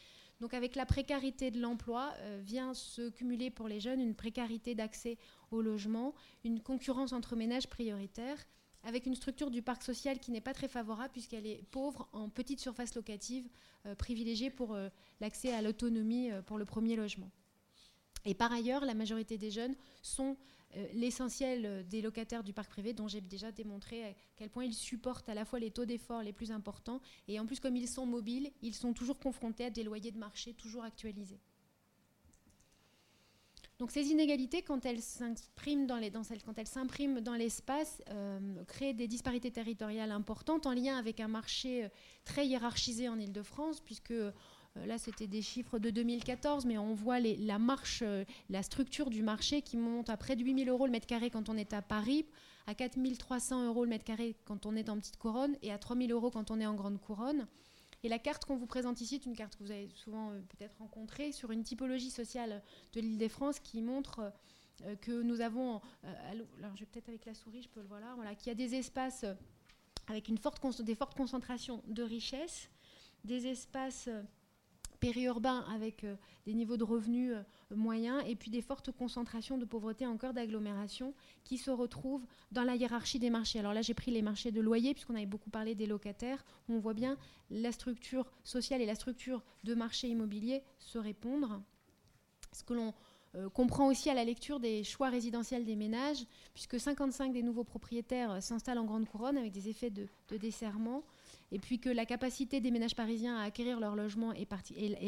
Donc 0.41 0.55
avec 0.55 0.77
la 0.77 0.87
précarité 0.87 1.51
de 1.51 1.61
l'emploi 1.61 2.15
vient 2.43 2.73
se 2.73 3.11
cumuler 3.11 3.51
pour 3.51 3.67
les 3.67 3.81
jeunes 3.81 4.01
une 4.01 4.15
précarité 4.15 4.77
d'accès 4.77 5.19
au 5.51 5.61
logement, 5.61 6.15
une 6.45 6.61
concurrence 6.61 7.13
entre 7.13 7.35
ménages 7.35 7.69
prioritaires 7.69 8.47
avec 8.85 9.07
une 9.07 9.15
structure 9.15 9.51
du 9.51 9.63
parc 9.63 9.83
social 9.83 10.19
qui 10.19 10.31
n'est 10.31 10.41
pas 10.41 10.55
très 10.55 10.69
favorable 10.69 11.11
puisqu'elle 11.13 11.47
est 11.47 11.63
pauvre 11.71 12.09
en 12.13 12.29
petites 12.29 12.61
surfaces 12.61 12.95
locatives 12.95 13.49
euh, 13.87 13.95
privilégiées 13.95 14.51
pour 14.51 14.75
euh, 14.75 14.89
l'accès 15.21 15.53
à 15.53 15.63
l'autonomie 15.63 16.31
euh, 16.31 16.43
pour 16.43 16.59
le 16.59 16.65
premier 16.65 16.97
logement. 16.97 17.31
Et 18.25 18.35
par 18.35 18.53
ailleurs, 18.53 18.85
la 18.85 18.95
majorité 18.95 19.39
des 19.39 19.51
jeunes 19.51 19.75
sont 20.03 20.37
l'essentiel 20.93 21.87
des 21.89 22.03
locataires 22.03 22.45
du 22.45 22.53
parc 22.53 22.71
privé, 22.71 22.93
dont 22.93 23.09
j'ai 23.09 23.21
déjà 23.21 23.53
démontré 23.53 24.05
à 24.05 24.15
quel 24.37 24.51
point 24.51 24.65
ils 24.65 24.75
supportent 24.75 25.29
à 25.29 25.35
la 25.35 25.45
fois 25.45 25.59
les 25.59 25.71
taux 25.71 25.87
d'effort 25.87 26.23
les 26.23 26.33
plus 26.33 26.53
importants, 26.53 27.01
et 27.27 27.41
en 27.41 27.47
plus, 27.47 27.61
comme 27.61 27.77
ils 27.77 27.89
sont 27.89 28.07
mobiles, 28.07 28.51
ils 28.63 28.75
sont 28.75 28.93
toujours 28.93 29.19
confrontés 29.19 29.65
à 29.65 29.71
des 29.71 29.83
loyers 29.83 30.13
de 30.13 30.19
marché 30.19 30.55
toujours 30.55 30.85
actualisés. 30.85 31.41
Donc 33.79 33.93
ces 33.93 34.09
inégalités, 34.09 34.63
quand 34.63 34.85
elles 34.87 35.01
s'impriment 35.01 35.87
dans, 35.87 36.01
dans 37.23 37.35
l'espace, 37.35 38.03
euh, 38.11 38.65
créent 38.65 38.93
des 38.93 39.07
disparités 39.07 39.53
territoriales 39.53 40.11
importantes 40.11 40.67
en 40.67 40.73
lien 40.73 40.97
avec 40.97 41.21
un 41.21 41.29
marché 41.29 41.85
euh, 41.85 41.89
très 42.25 42.45
hiérarchisé 42.45 43.09
en 43.09 43.21
Ile-de-France, 43.21 43.81
puisque 43.81 44.11
euh, 44.11 44.33
là 44.87 44.99
c'était 44.99 45.27
des 45.27 45.43
chiffres 45.43 45.79
de 45.79 45.91
2014, 45.91 46.67
mais 46.67 46.79
on 46.79 46.95
voit 46.95 47.21
la 47.21 47.59
marche, 47.59 48.03
la 48.51 48.63
structure 48.63 49.11
du 49.11 49.23
marché 49.23 49.63
qui 49.63 49.77
monte 49.77 50.11
à 50.11 50.17
près 50.17 50.37
de 50.37 50.45
8000 50.45 50.69
euros 50.69 50.87
le 50.87 50.93
mètre 50.93 51.07
carré 51.07 51.31
quand 51.31 51.49
on 51.49 51.57
est 51.57 51.73
à 51.73 51.83
Paris, 51.83 52.27
à 52.67 52.75
4300 52.75 53.67
euros 53.67 53.85
le 53.85 53.91
mètre 53.91 54.05
carré 54.05 54.37
quand 54.45 54.67
on 54.67 54.77
est 54.77 54.89
en 54.89 54.99
petite 54.99 55.17
couronne 55.17 55.57
et 55.63 55.73
à 55.73 55.79
3000 55.79 56.13
euros 56.13 56.31
quand 56.31 56.51
on 56.51 56.61
est 56.61 56.67
en 56.67 56.75
grande 56.75 57.01
couronne. 57.01 57.47
Et 58.05 58.09
la 58.09 58.19
carte 58.19 58.45
qu'on 58.45 58.57
vous 58.57 58.67
présente 58.67 59.01
ici 59.01 59.17
est 59.17 59.27
une 59.27 59.35
carte 59.35 59.57
que 59.57 59.65
vous 59.65 59.71
avez 59.71 59.89
souvent 59.95 60.31
euh, 60.31 60.41
peut-être 60.41 60.77
rencontrée 60.79 61.33
sur 61.33 61.51
une 61.51 61.65
typologie 61.65 62.11
sociale 62.11 62.63
de 62.93 63.01
l'île 63.01 63.19
des 63.19 63.29
France 63.29 63.59
qui 63.59 63.83
montre 63.83 64.33
euh, 64.85 64.95
que 64.97 65.23
nous 65.23 65.41
avons, 65.41 65.81
euh, 66.05 66.15
alors 66.59 66.77
je 66.77 66.81
vais 66.81 66.87
peut-être 66.87 67.09
avec 67.09 67.25
la 67.27 67.35
souris, 67.35 67.63
je 67.63 67.69
peux 67.69 67.81
le 67.81 67.89
voir 67.89 68.01
là, 68.01 68.13
voilà, 68.15 68.35
qu'il 68.35 68.49
y 68.49 68.53
a 68.53 68.55
des 68.55 68.77
espaces 68.77 69.25
avec 70.07 70.31
des 70.31 70.95
fortes 70.95 71.17
concentrations 71.17 71.83
de 71.87 72.03
richesses, 72.03 72.71
des 73.25 73.47
espaces 73.47 74.09
périurbains 75.01 75.65
avec 75.73 76.05
euh, 76.05 76.17
des 76.47 76.55
niveaux 76.55 76.77
de 76.77 76.85
revenus 76.85 77.33
euh, 77.33 77.43
moyens 77.75 78.23
et 78.27 78.37
puis 78.37 78.51
des 78.51 78.63
fortes 78.63 78.91
concentrations 78.91 79.59
de 79.59 79.65
pauvreté 79.65 80.07
en 80.07 80.17
cœur 80.17 80.33
d'agglomération 80.33 81.15
qui 81.45 81.59
se 81.59 81.71
retrouvent 81.71 82.25
dans 82.53 82.65
la 82.65 82.77
hiérarchie 82.77 83.19
des 83.19 83.31
marchés. 83.31 83.59
Alors 83.59 83.73
là, 83.73 83.83
j'ai 83.83 83.95
pris 83.95 84.11
les 84.11 84.23
marchés 84.23 84.51
de 84.51 84.61
loyer 84.61 84.95
puisqu'on 84.95 85.15
avait 85.15 85.27
beaucoup 85.27 85.51
parlé 85.51 85.75
des 85.75 85.87
locataires. 85.87 86.45
Où 86.69 86.75
on 86.75 86.79
voit 86.79 86.95
bien 86.95 87.17
la 87.51 87.73
structure 87.73 88.31
sociale 88.45 88.81
et 88.81 88.87
la 88.87 88.95
structure 88.95 89.43
de 89.65 89.75
marché 89.75 90.09
immobilier 90.09 90.63
se 90.79 90.99
répondre. 90.99 91.63
Ce 92.53 92.63
que 92.63 92.75
l'on 92.75 92.95
euh, 93.35 93.49
comprend 93.51 93.89
aussi 93.89 94.09
à 94.11 94.15
la 94.15 94.25
lecture 94.25 94.59
des 94.59 94.85
choix 94.85 95.11
résidentiels 95.11 95.65
des 95.65 95.77
ménages, 95.77 96.25
puisque 96.55 96.81
55 96.81 97.33
des 97.33 97.43
nouveaux 97.43 97.65
propriétaires 97.65 98.43
s'installent 98.43 98.79
en 98.79 98.85
grande 98.85 99.07
couronne 99.07 99.37
avec 99.37 99.53
des 99.53 99.69
effets 99.69 99.91
de, 99.91 100.09
de 100.29 100.37
desserrement 100.37 101.03
et 101.51 101.59
puis 101.59 101.79
que 101.79 101.89
la 101.89 102.05
capacité 102.05 102.61
des 102.61 102.71
ménages 102.71 102.95
parisiens 102.95 103.37
à 103.39 103.45
acquérir 103.45 103.81
leur 103.81 103.97
logement 103.97 104.33
est, 104.33 104.47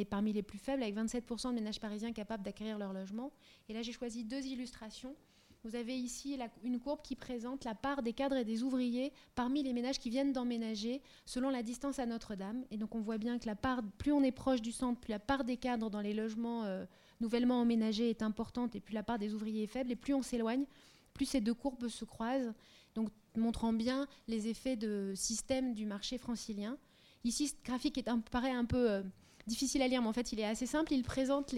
parmi 0.06 0.32
les 0.32 0.42
plus 0.42 0.58
faibles, 0.58 0.82
avec 0.82 0.96
27% 0.96 1.50
de 1.50 1.54
ménages 1.54 1.80
parisiens 1.80 2.12
capables 2.12 2.42
d'acquérir 2.42 2.78
leur 2.78 2.92
logement. 2.92 3.30
Et 3.68 3.74
là, 3.74 3.82
j'ai 3.82 3.92
choisi 3.92 4.24
deux 4.24 4.46
illustrations. 4.46 5.14
Vous 5.62 5.76
avez 5.76 5.94
ici 5.94 6.38
une 6.62 6.80
courbe 6.80 7.02
qui 7.02 7.14
présente 7.14 7.64
la 7.64 7.74
part 7.74 8.02
des 8.02 8.14
cadres 8.14 8.36
et 8.36 8.46
des 8.46 8.62
ouvriers 8.62 9.12
parmi 9.34 9.62
les 9.62 9.74
ménages 9.74 9.98
qui 9.98 10.08
viennent 10.08 10.32
d'emménager 10.32 11.02
selon 11.26 11.50
la 11.50 11.62
distance 11.62 11.98
à 11.98 12.06
Notre-Dame. 12.06 12.64
Et 12.70 12.78
donc 12.78 12.94
on 12.94 13.00
voit 13.00 13.18
bien 13.18 13.38
que 13.38 13.46
la 13.46 13.56
part, 13.56 13.82
plus 13.98 14.12
on 14.12 14.22
est 14.22 14.32
proche 14.32 14.62
du 14.62 14.72
centre, 14.72 14.98
plus 14.98 15.10
la 15.10 15.18
part 15.18 15.44
des 15.44 15.58
cadres 15.58 15.90
dans 15.90 16.00
les 16.00 16.14
logements 16.14 16.64
euh, 16.64 16.86
nouvellement 17.20 17.60
emménagés 17.60 18.08
est 18.08 18.22
importante 18.22 18.74
et 18.74 18.80
plus 18.80 18.94
la 18.94 19.02
part 19.02 19.18
des 19.18 19.34
ouvriers 19.34 19.64
est 19.64 19.66
faible. 19.66 19.92
Et 19.92 19.96
plus 19.96 20.14
on 20.14 20.22
s'éloigne, 20.22 20.64
plus 21.12 21.26
ces 21.26 21.42
deux 21.42 21.52
courbes 21.52 21.88
se 21.88 22.06
croisent 22.06 22.54
donc 22.94 23.10
montrant 23.36 23.72
bien 23.72 24.06
les 24.28 24.48
effets 24.48 24.76
de 24.76 25.12
système 25.14 25.74
du 25.74 25.86
marché 25.86 26.18
francilien. 26.18 26.76
Ici, 27.24 27.48
ce 27.48 27.54
graphique 27.64 27.98
est 27.98 28.08
un, 28.08 28.18
paraît 28.18 28.50
un 28.50 28.64
peu 28.64 28.90
euh, 28.90 29.02
difficile 29.46 29.82
à 29.82 29.88
lire, 29.88 30.02
mais 30.02 30.08
en 30.08 30.12
fait, 30.12 30.32
il 30.32 30.40
est 30.40 30.44
assez 30.44 30.66
simple. 30.66 30.92
Il 30.92 31.02
présente 31.02 31.54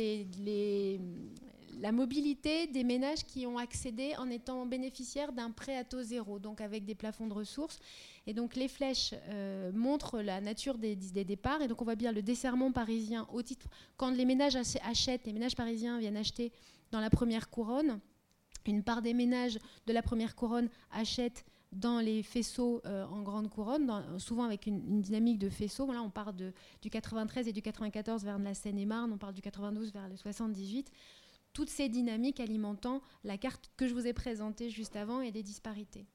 la 1.80 1.92
mobilité 1.92 2.66
des 2.66 2.84
ménages 2.84 3.24
qui 3.24 3.46
ont 3.46 3.58
accédé 3.58 4.14
en 4.18 4.28
étant 4.28 4.66
bénéficiaires 4.66 5.32
d'un 5.32 5.50
prêt 5.50 5.76
à 5.76 5.84
taux 5.84 6.02
zéro, 6.02 6.38
donc 6.38 6.60
avec 6.60 6.84
des 6.84 6.94
plafonds 6.94 7.26
de 7.26 7.34
ressources. 7.34 7.78
Et 8.26 8.34
donc, 8.34 8.56
les 8.56 8.68
flèches 8.68 9.14
euh, 9.28 9.70
montrent 9.72 10.20
la 10.20 10.40
nature 10.40 10.78
des, 10.78 10.96
des, 10.96 11.24
départs. 11.24 11.62
Et 11.62 11.68
donc, 11.68 11.80
on 11.80 11.84
voit 11.84 11.94
bien 11.96 12.12
le 12.12 12.22
desserrement 12.22 12.72
parisien 12.72 13.26
au 13.32 13.42
titre. 13.42 13.68
Quand 13.96 14.10
les 14.10 14.24
ménages 14.24 14.56
achètent, 14.56 15.26
les 15.26 15.32
ménages 15.32 15.56
parisiens 15.56 15.98
viennent 15.98 16.16
acheter 16.16 16.52
dans 16.90 17.00
la 17.00 17.10
première 17.10 17.50
couronne 17.50 18.00
une 18.66 18.82
part 18.82 19.02
des 19.02 19.14
ménages 19.14 19.58
de 19.86 19.92
la 19.92 20.02
première 20.02 20.36
couronne 20.36 20.68
achètent 20.90 21.44
dans 21.72 22.00
les 22.00 22.22
faisceaux 22.22 22.82
euh, 22.84 23.04
en 23.06 23.22
grande 23.22 23.48
couronne, 23.48 23.90
souvent 24.18 24.44
avec 24.44 24.66
une, 24.66 25.00
dynamique 25.00 25.38
de 25.38 25.48
faisceaux. 25.48 25.90
Là, 25.90 26.02
on 26.02 26.10
part 26.10 26.32
de, 26.32 26.52
du 26.82 26.90
93 26.90 27.48
et 27.48 27.52
du 27.52 27.62
94 27.62 28.24
vers 28.24 28.38
la 28.38 28.54
Seine-et-Marne, 28.54 29.12
on 29.12 29.18
part 29.18 29.32
du 29.32 29.40
92 29.40 29.92
vers 29.92 30.08
le 30.08 30.16
78. 30.16 30.90
Toutes 31.52 31.70
ces 31.70 31.88
dynamiques 31.88 32.40
alimentant 32.40 33.02
la 33.24 33.36
carte 33.36 33.70
que 33.76 33.86
je 33.86 33.94
vous 33.94 34.06
ai 34.06 34.12
présentée 34.12 34.70
juste 34.70 34.96
avant 34.96 35.20
et 35.20 35.30
des 35.30 35.42
disparités. 35.42 36.06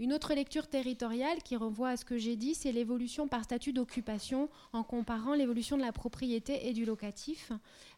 Une 0.00 0.12
autre 0.12 0.32
lecture 0.32 0.68
territoriale 0.68 1.42
qui 1.42 1.56
renvoie 1.56 1.88
à 1.88 1.96
ce 1.96 2.04
que 2.04 2.18
j'ai 2.18 2.36
dit, 2.36 2.54
c'est 2.54 2.70
l'évolution 2.70 3.26
par 3.26 3.42
statut 3.42 3.72
d'occupation 3.72 4.48
en 4.72 4.84
comparant 4.84 5.34
l'évolution 5.34 5.76
de 5.76 5.82
la 5.82 5.90
propriété 5.90 6.68
et 6.68 6.72
du 6.72 6.84
locatif. 6.84 7.50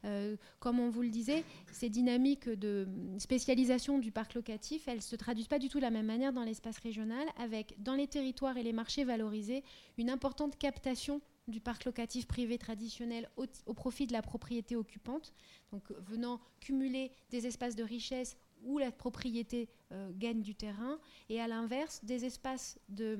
Euh, 0.07 0.37
comme 0.61 0.81
on 0.81 0.89
vous 0.89 1.03
le 1.03 1.11
disait, 1.11 1.45
ces 1.73 1.91
dynamiques 1.91 2.49
de 2.49 2.89
spécialisation 3.19 3.99
du 3.99 4.11
parc 4.11 4.33
locatif, 4.33 4.89
elles 4.89 4.97
ne 4.97 5.03
se 5.03 5.15
traduisent 5.15 5.49
pas 5.49 5.59
du 5.59 5.69
tout 5.69 5.77
de 5.77 5.83
la 5.83 5.91
même 5.91 6.07
manière 6.07 6.33
dans 6.33 6.43
l'espace 6.43 6.79
régional, 6.79 7.27
avec 7.37 7.75
dans 7.83 7.95
les 7.95 8.07
territoires 8.07 8.57
et 8.57 8.63
les 8.63 8.73
marchés 8.73 9.05
valorisés 9.05 9.63
une 9.99 10.09
importante 10.09 10.57
captation 10.57 11.21
du 11.49 11.61
parc 11.61 11.85
locatif 11.85 12.27
privé 12.27 12.57
traditionnel 12.57 13.29
au, 13.37 13.45
au, 13.67 13.75
profit 13.75 14.07
de 14.07 14.15
la 14.15 14.23
propriété 14.23 14.75
occupante, 14.75 15.35
donc 15.71 15.83
venant 15.99 16.41
cumuler 16.61 17.13
des 17.31 17.47
espaces 17.47 17.77
de 17.77 17.83
richesse 17.83 18.39
où 18.65 18.79
la 18.79 18.91
propriété 18.91 19.69
euh, 19.93 20.11
gagne 20.15 20.43
du 20.43 20.55
terrain, 20.55 20.99
et 21.29 21.41
à 21.41 21.49
l'inverse, 21.49 22.05
des 22.05 22.25
espaces 22.25 22.79
de... 22.89 23.19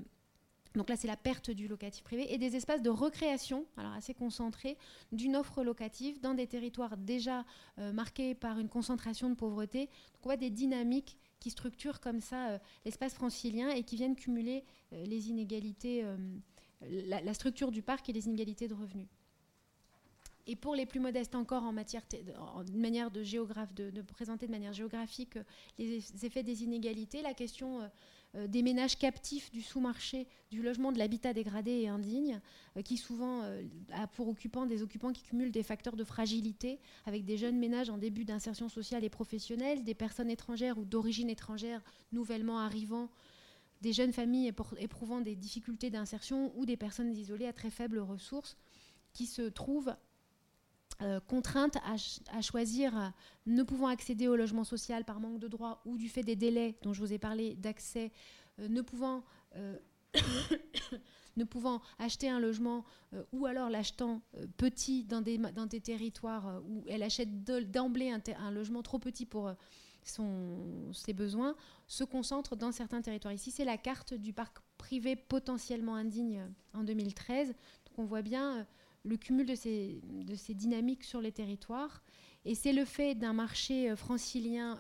Donc 0.75 0.89
là, 0.89 0.97
c'est 0.97 1.09
la 1.09 1.17
perte 1.17 1.51
du 1.51 1.67
locatif 1.67 2.05
privé, 2.05 2.33
et 2.33 2.39
des 2.39 2.55
espaces 2.55 2.83
de 2.83 2.91
recréation, 2.91 3.67
alors 3.77 3.93
assez 3.93 4.15
concentrés, 4.15 4.77
d'une 5.11 5.35
offre 5.35 5.65
locative 5.65 6.21
dans 6.21 6.35
des 6.35 6.47
territoires 6.47 6.97
déjà 6.97 7.45
euh, 7.79 7.93
marqués 7.93 8.35
par 8.35 8.59
une 8.59 8.69
concentration 8.69 9.29
de 9.29 9.35
pauvreté. 9.35 9.87
Donc 9.87 10.21
on 10.23 10.29
voit 10.29 10.37
des 10.37 10.51
dynamiques 10.51 11.19
qui 11.41 11.51
structurent 11.51 12.01
comme 12.01 12.21
ça 12.21 12.51
euh, 12.51 12.59
l'espace 12.85 13.15
francilien 13.15 13.71
et 13.71 13.83
qui 13.83 13.97
viennent 13.97 14.17
cumuler 14.17 14.65
les 14.93 15.29
inégalités, 15.29 16.05
la, 16.81 17.35
structure 17.35 17.71
du 17.71 17.81
parc 17.81 18.09
et 18.09 18.13
les 18.13 18.27
inégalités 18.27 18.67
de 18.67 18.75
revenus. 18.75 19.07
Et 20.47 20.57
pour 20.57 20.75
les 20.75 20.87
plus 20.87 21.01
modestes 21.01 21.35
encore 21.35 21.63
en 21.63 21.73
matière, 21.73 22.03
de 22.11 22.77
manière 22.79 23.11
de, 23.11 23.23
géographe, 23.23 23.73
de, 23.75 24.03
présenter 24.03 24.47
de 24.47 24.51
manière 24.51 24.73
géographique 24.73 25.37
euh, 25.37 25.45
les 25.79 26.25
effets 26.25 26.43
des 26.43 26.65
inégalités, 26.65 27.23
la 27.23 27.35
question 27.35 27.81
euh, 27.81 27.89
euh, 28.37 28.47
des 28.47 28.63
ménages 28.63 28.97
captifs 28.97 29.51
du 29.51 29.61
sous-marché, 29.61 30.27
du 30.51 30.63
logement, 30.63 30.93
de 30.93 30.99
l'habitat 30.99 31.33
dégradé 31.33 31.73
et 31.73 31.89
indigne, 31.89 32.41
qui 32.85 32.97
souvent 32.97 33.43
a 33.93 34.07
pour 34.07 34.29
occupants 34.29 34.67
des 34.67 34.83
occupants 34.83 35.13
qui 35.13 35.23
cumulent 35.23 35.51
des 35.51 35.65
facteurs 35.65 35.97
de 35.97 36.05
fragilité, 36.05 36.79
avec 37.07 37.25
des 37.25 37.37
jeunes 37.37 37.59
ménages 37.59 37.91
en 37.91 37.99
début 37.99 38.25
d'insertion 38.25 38.69
sociale 38.69 39.05
et 39.05 39.09
professionnelle, 39.09 39.83
des 39.83 39.95
personnes 39.95 40.31
étrangères 40.31 40.79
ou 40.79 40.85
d'origine 40.85 41.29
étrangère 41.29 41.83
nouvellement 42.13 42.61
arrivant, 42.61 43.11
des 43.81 43.93
jeunes 43.93 44.13
familles 44.13 44.53
éprouvant 44.79 45.21
des 45.21 45.35
difficultés 45.35 45.91
d'insertion 45.91 46.53
ou 46.57 46.67
des 46.67 46.77
personnes 46.77 47.13
isolées 47.13 47.47
à 47.47 47.53
très 47.53 47.71
faibles 47.71 47.99
ressources 47.99 48.57
qui 49.13 49.27
se 49.27 49.43
trouvent 49.43 49.95
euh, 51.03 51.19
contraintes 51.21 51.79
à, 51.85 52.43
choisir, 52.43 52.97
euh, 52.97 53.09
ne 53.47 53.63
pouvant 53.63 53.87
accéder 53.87 54.29
au 54.29 54.37
logement 54.37 54.65
social 54.65 55.05
par 55.05 55.19
manque 55.19 55.39
de 55.39 55.49
droits 55.49 55.81
ou 55.87 55.97
du 55.97 56.11
fait 56.11 56.23
des 56.23 56.37
délais 56.37 56.77
dont 56.83 56.93
je 56.93 57.01
vous 57.01 57.13
ai 57.13 57.19
parlé 57.19 57.55
d'accès, 57.55 58.13
euh, 58.59 58.69
ne 58.69 58.83
pouvant 58.83 59.25
ne 61.37 61.45
pouvant 61.45 61.81
acheter 61.99 62.29
un 62.29 62.39
logement 62.39 62.85
ou 63.33 63.47
alors 63.47 63.71
l'achetant 63.71 64.21
petit 64.57 65.05
dans 65.05 65.21
des, 65.21 65.39
dans 65.39 65.67
des 65.67 65.81
territoires 65.81 66.61
où 66.69 66.85
elle 66.89 67.03
achète 67.03 67.45
d'emblée 67.71 68.11
un, 68.11 68.21
un, 68.39 68.51
logement 68.51 68.83
trop 68.83 68.99
petit 68.99 69.27
pour 69.27 69.51
son, 70.05 70.93
ses 70.93 71.13
besoins, 71.13 71.57
se 71.87 72.05
concentre 72.05 72.57
dans 72.57 72.73
certains 72.73 73.03
territoires. 73.03 73.35
Ici, 73.35 73.51
c'est 73.51 73.65
la 73.65 73.77
carte 73.77 74.15
du 74.15 74.33
parc 74.33 74.59
privé 74.79 75.17
potentiellement 75.17 75.95
indigne 75.95 76.47
en 76.75 76.85
2013. 76.85 77.49
Donc 77.49 77.99
on 77.99 78.05
voit 78.05 78.23
bien 78.23 78.67
le 79.03 79.17
cumul 79.17 79.47
de 79.47 79.55
ces, 79.55 80.01
dynamiques 80.55 81.05
sur 81.05 81.21
les 81.21 81.33
territoires. 81.33 82.03
Et 82.47 82.55
c'est 82.55 82.73
le 82.73 82.87
fait 82.87 83.15
d'un 83.15 83.35
marché 83.35 83.95
francilien 83.97 84.79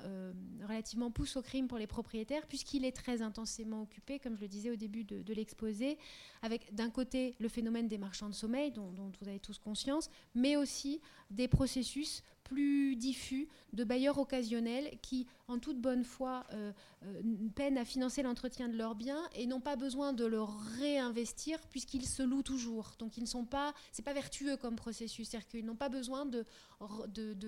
relativement 0.62 1.11
pousse 1.11 1.37
au 1.37 1.42
crime 1.42 1.68
pour 1.68 1.76
les 1.76 1.87
propriétaires, 1.87 2.46
puisqu'il 2.46 2.87
est 2.87 2.96
très 2.96 3.20
intensément 3.20 3.83
occupé, 3.83 4.18
comme 4.18 4.35
je 4.35 4.40
le 4.40 4.48
disais 4.48 4.70
au 4.70 4.76
début 4.76 5.04
de, 5.04 5.35
l'exposé, 5.35 5.98
avec 6.40 6.74
d'un 6.74 6.88
côté 6.88 7.35
le 7.38 7.48
phénomène 7.48 7.87
des 7.87 7.98
marchands 7.98 8.30
de 8.30 8.35
sommeil, 8.35 8.70
dont, 8.70 8.92
vous 9.20 9.28
avez 9.28 9.40
tous 9.40 9.59
conscience, 9.59 10.09
mais 10.35 10.56
aussi 10.56 11.00
des 11.30 11.48
processus 11.48 12.22
plus 12.50 12.96
diffus 12.96 13.48
de 13.74 13.84
bailleurs 13.84 14.18
occasionnels 14.18 14.98
qui, 15.02 15.28
en 15.46 15.60
toute 15.60 15.80
bonne 15.80 16.02
foi, 16.02 16.44
euh, 16.52 16.72
euh, 17.04 17.22
peinent 17.54 17.78
à 17.78 17.84
financer 17.84 18.22
l'entretien 18.22 18.68
de 18.68 18.76
leurs 18.76 18.96
biens 18.96 19.22
et 19.36 19.46
n'ont 19.46 19.60
pas 19.60 19.76
besoin 19.76 20.12
de 20.12 20.24
le 20.24 20.42
réinvestir 20.42 21.60
puisqu'ils 21.68 22.08
se 22.08 22.24
louent 22.24 22.42
toujours. 22.42 22.96
Donc, 22.98 23.16
ils 23.16 23.22
ne 23.22 23.28
sont 23.28 23.44
pas, 23.44 23.72
c'est 23.92 24.04
pas 24.04 24.12
vertueux 24.12 24.56
comme 24.56 24.74
processus, 24.74 25.28
c'est-à-dire 25.28 25.46
qu'ils 25.46 25.64
n'ont 25.64 25.76
pas 25.76 25.88
besoin 25.88 26.26
de, 26.26 26.44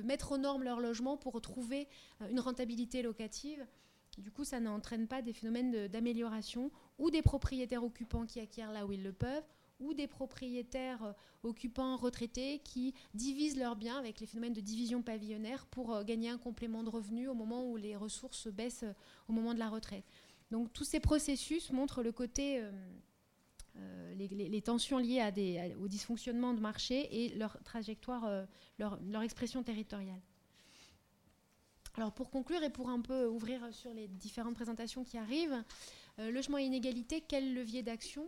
mettre 0.04 0.30
aux 0.30 0.38
normes 0.38 0.62
leur 0.62 0.78
logement 0.78 1.16
pour 1.16 1.40
trouver 1.40 1.88
euh, 2.20 2.28
une 2.28 2.38
rentabilité 2.38 3.02
locative. 3.02 3.66
Du 4.18 4.30
coup, 4.30 4.44
ça 4.44 4.60
n'entraîne 4.60 5.08
pas 5.08 5.20
des 5.20 5.32
phénomènes 5.32 5.88
d'amélioration 5.88 6.70
ou 6.98 7.10
des 7.10 7.22
propriétaires 7.22 7.82
occupants 7.82 8.24
qui 8.24 8.38
acquièrent 8.38 8.70
là 8.70 8.86
où 8.86 8.92
ils 8.92 9.02
le 9.02 9.12
peuvent 9.12 9.42
ou 9.82 9.94
des 9.94 10.06
propriétaires 10.06 11.02
euh, 11.02 11.12
occupants 11.42 11.96
retraités 11.96 12.60
qui 12.60 12.94
divisent 13.14 13.58
leurs 13.58 13.76
biens 13.76 13.98
avec 13.98 14.20
les 14.20 14.26
phénomènes 14.26 14.52
de 14.52 14.60
division 14.60 15.02
pavillonnaire 15.02 15.66
pour 15.66 15.94
euh, 15.94 16.04
gagner 16.04 16.30
un 16.30 16.38
complément 16.38 16.82
de 16.82 16.88
revenu 16.88 17.28
au 17.28 17.34
moment 17.34 17.68
où 17.68 17.76
les 17.76 17.96
ressources 17.96 18.48
baissent 18.48 18.84
euh, 18.84 18.94
au 19.28 19.32
moment 19.32 19.52
de 19.54 19.58
la 19.58 19.68
retraite. 19.68 20.04
Donc 20.50 20.72
tous 20.72 20.84
ces 20.84 21.00
processus 21.00 21.72
montrent 21.72 22.02
le 22.02 22.12
côté, 22.12 22.62
les, 24.14 24.60
tensions 24.60 24.98
liées 24.98 25.20
à 25.20 25.30
des, 25.30 25.74
au 25.80 25.88
dysfonctionnement 25.88 26.52
de 26.52 26.60
marché 26.60 27.24
et 27.24 27.30
leur 27.36 27.58
trajectoire, 27.64 28.28
leur, 28.78 29.00
leur, 29.02 29.22
expression 29.22 29.62
territoriale. 29.62 30.20
Alors 31.94 32.12
pour 32.12 32.28
conclure 32.28 32.62
et 32.62 32.68
pour 32.68 32.90
un 32.90 33.00
peu 33.00 33.26
ouvrir 33.28 33.72
sur 33.72 33.94
les 33.94 34.08
différentes 34.08 34.54
présentations 34.54 35.04
qui 35.04 35.16
arrivent, 35.16 35.64
logement 36.18 36.58
et 36.58 36.64
inégalité, 36.64 37.24
quel 37.26 37.54
levier 37.54 37.82
d'action? 37.82 38.26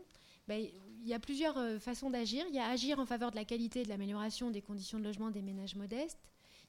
Ben, 0.49 0.67
il 1.05 1.11
y 1.11 1.14
a 1.14 1.21
plusieurs 1.21 1.59
euh, 1.59 1.79
façons 1.79 2.09
d'agir. 2.09 2.45
Il 2.49 2.55
y 2.55 2.59
a 2.59 2.67
agir 2.67 2.99
en 2.99 3.05
faveur 3.05 3.31
de 3.31 3.37
la 3.37 3.45
qualité 3.45 3.81
et 3.81 3.83
de 3.85 3.90
l'amélioration 3.90 4.51
des 4.51 4.62
conditions 4.62 4.99
de 4.99 5.05
logement 5.05 5.31
des 5.31 5.43
ménages 5.43 5.77
modestes. 5.77 6.19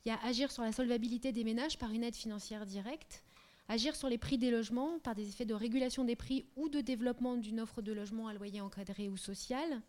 Il 0.06 0.10
y 0.10 0.12
a 0.12 0.20
agir 0.24 0.52
sur 0.52 0.62
la 0.62 0.74
solvabilité 0.74 1.32
des 1.32 1.46
ménages 1.46 1.80
par 1.80 1.92
une 1.92 2.04
aide 2.04 2.16
financière 2.16 2.66
directe. 2.66 3.24
Agir 3.70 3.96
sur 3.96 4.10
les 4.10 4.18
prix 4.18 4.38
des 4.38 4.52
logements 4.52 5.00
par 5.00 5.16
des 5.16 5.30
effets 5.30 5.46
de 5.46 5.54
régulation 5.54 6.04
des 6.04 6.18
prix 6.18 6.46
ou 6.58 6.70
de 6.70 6.82
développement 6.82 7.38
d'une 7.38 7.62
offre 7.62 7.82
de 7.82 7.94
logement 7.94 8.28
à 8.28 8.34
loyer 8.34 8.62
encadré 8.62 9.10
ou 9.10 9.18
social. 9.18 9.82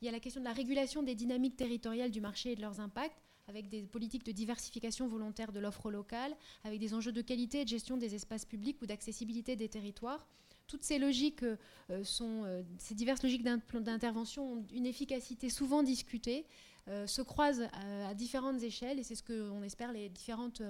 Il 0.00 0.04
y 0.04 0.08
a 0.08 0.12
la 0.12 0.20
question 0.20 0.40
de 0.40 0.46
la 0.46 0.52
régulation 0.52 1.02
des 1.02 1.14
dynamiques 1.14 1.56
territoriales 1.56 2.10
du 2.10 2.20
marché 2.20 2.52
et 2.52 2.54
de 2.54 2.60
leurs 2.60 2.80
impacts 2.80 3.16
avec 3.48 3.68
des 3.68 3.82
politiques 3.82 4.24
de 4.24 4.32
diversification 4.32 5.06
volontaire 5.06 5.52
de 5.52 5.60
l'offre 5.60 5.90
locale, 5.90 6.36
avec 6.64 6.80
des 6.80 6.94
enjeux 6.94 7.12
de 7.12 7.22
qualité 7.22 7.60
et 7.60 7.64
de 7.64 7.68
gestion 7.68 7.96
des 7.96 8.14
espaces 8.14 8.44
publics 8.44 8.80
ou 8.82 8.86
d'accessibilité 8.86 9.56
des 9.56 9.68
territoires, 9.68 10.26
toutes 10.66 10.82
ces 10.82 10.98
logiques 10.98 11.44
euh, 11.44 11.56
sont, 12.04 12.42
euh, 12.44 12.62
ces 12.78 12.94
diverses 12.94 13.22
logiques 13.22 13.44
d'intervention 13.44 14.54
ont 14.54 14.64
une 14.72 14.86
efficacité 14.86 15.48
souvent 15.48 15.82
discutée, 15.82 16.46
euh, 16.88 17.06
se 17.06 17.22
croisent 17.22 17.68
à, 17.72 18.14
différentes 18.14 18.62
échelles 18.62 18.98
et 18.98 19.02
c'est 19.02 19.14
ce 19.14 19.22
qu'on 19.22 19.62
espère 19.62 19.92
les 19.92 20.08
différentes 20.08 20.62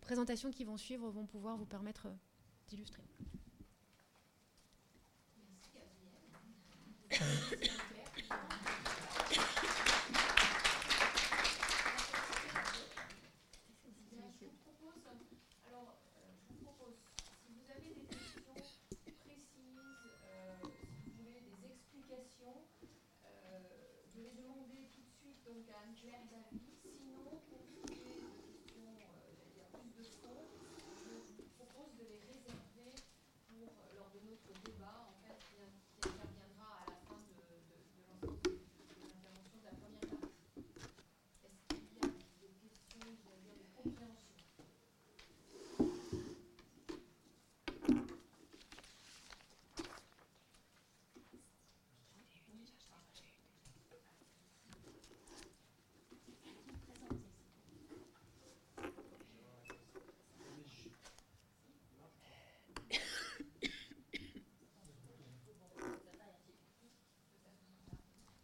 présentations 0.00 0.50
qui 0.50 0.64
vont 0.64 0.76
suivre 0.76 1.10
vont 1.10 1.26
pouvoir 1.26 1.56
vous 1.56 1.66
permettre 1.66 2.08
d'illustrer. 2.68 3.02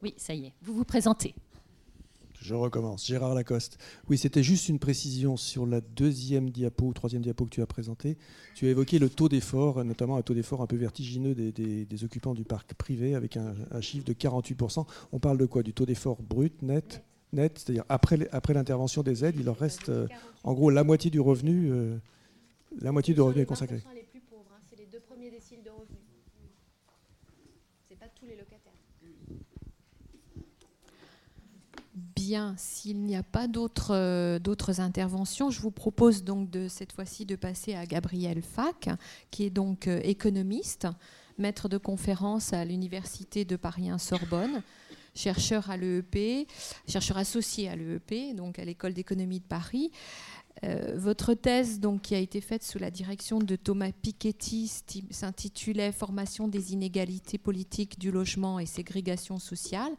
Oui, 0.03 0.15
ça 0.17 0.35
y 0.35 0.47
est, 0.47 0.53
vous 0.63 0.75
vous 0.75 0.85
présentez. 0.85 1.35
Je 2.41 2.55
recommence. 2.55 3.07
Gérard 3.07 3.35
Lacoste. 3.35 3.77
Oui, 4.09 4.17
c'était 4.17 4.43
juste 4.43 4.71
une 4.71 4.79
précision 4.79 5.37
sur 5.37 5.67
la 5.67 5.83
deuxième 5.83 6.49
diapo 6.49 6.87
ou 6.87 6.93
troisième 6.95 7.21
diapo 7.21 7.45
que 7.45 7.51
tu 7.51 7.61
as 7.61 7.67
présenté. 7.67 8.17
Tu 8.55 8.67
as 8.67 8.71
évoqué 8.71 8.99
le 8.99 9.11
taux 9.11 9.29
d'effort, 9.29 9.85
notamment 9.85 10.17
un 10.17 10.23
taux 10.23 10.33
d'effort 10.33 10.63
un 10.63 10.67
peu 10.67 10.77
vertigineux 10.77 11.35
des, 11.35 12.05
occupants 12.05 12.33
du 12.33 12.45
parc 12.45 12.73
privé 12.75 13.15
avec 13.15 13.37
un, 13.37 13.55
chiffre 13.83 14.07
de 14.07 14.15
48%. 14.15 14.87
On 15.13 15.19
parle 15.19 15.37
de 15.37 15.45
quoi? 15.45 15.63
Du 15.63 15.75
taux 15.75 15.85
d'effort 15.85 16.23
brut, 16.23 16.63
net 16.63 17.03
net, 17.33 17.59
c'est-à-dire 17.59 17.85
après, 17.89 18.29
après 18.33 18.55
l'intervention 18.55 19.03
des 19.03 19.25
aides, 19.25 19.37
il 19.39 19.45
leur 19.45 19.59
reste 19.59 19.89
euh, 19.89 20.07
en 20.45 20.55
gros 20.55 20.71
la 20.71 20.85
moitié 20.85 21.11
du 21.11 21.21
revenu, 21.21 21.71
euh, 21.71 21.97
la 22.81 22.93
moitié 22.93 23.15
du 23.15 23.21
revenu 23.21 23.43
est 23.43 23.47
consacré. 23.47 23.83
les 23.95 24.03
plus 24.03 24.21
pauvres, 24.21 24.51
hein, 24.53 24.61
c'est 24.69 24.77
les 24.77 24.87
deux 24.87 25.01
premiers 25.01 25.31
déciles 25.31 25.63
de 25.63 25.71
revenus. 25.71 25.99
C'est 27.89 27.99
pas 27.99 28.09
tous 28.19 28.27
les 28.27 28.37
locataires. 28.37 28.60
S'il 32.57 33.01
n'y 33.03 33.17
a 33.17 33.23
pas 33.23 33.47
euh, 33.91 34.39
d'autres 34.39 34.81
interventions, 34.81 35.51
je 35.51 35.61
vous 35.61 35.71
propose 35.71 36.23
donc 36.23 36.49
de 36.51 36.69
cette 36.69 36.93
fois-ci 36.93 37.27
de 37.27 37.35
passer 37.35 37.75
à 37.75 37.87
Gabriel 37.87 38.43
Fac, 38.43 38.89
qui 39.31 39.45
est 39.45 39.51
donc 39.51 39.89
euh, 39.89 40.01
économiste, 40.05 40.87
maître 41.39 41.69
de 41.69 41.77
conférence 41.77 42.53
à 42.53 42.65
l'université 42.65 43.45
de 43.45 43.57
Paris 43.57 43.91
1 43.91 43.99
Sorbonne, 43.99 44.63
chercheur 45.15 45.71
à 45.71 45.77
l'EEP, 45.77 46.47
chercheur 46.87 47.17
associé 47.17 47.69
à 47.69 47.75
l'EEP, 47.75 48.37
donc 48.37 48.61
à 48.61 48.65
l'école 48.65 48.95
d'économie 48.95 49.41
de 49.41 49.47
Paris. 49.47 49.91
Euh, 50.63 50.95
votre 50.97 51.35
thèse, 51.35 51.81
donc, 51.81 52.03
qui 52.03 52.15
a 52.15 52.19
été 52.19 52.41
faite 52.41 52.63
sous 52.63 52.79
la 52.79 52.93
direction 52.93 53.39
de 53.41 53.57
Thomas 53.57 53.91
Piketty, 53.91 54.71
s'intitulait 55.11 55.91
Formation 55.91 56.47
des 56.47 56.75
inégalités 56.75 57.39
politiques 57.39 57.99
du 57.99 58.13
logement 58.13 58.61
et 58.61 58.67
ségrégation 58.67 59.39
sociale. 59.39 59.93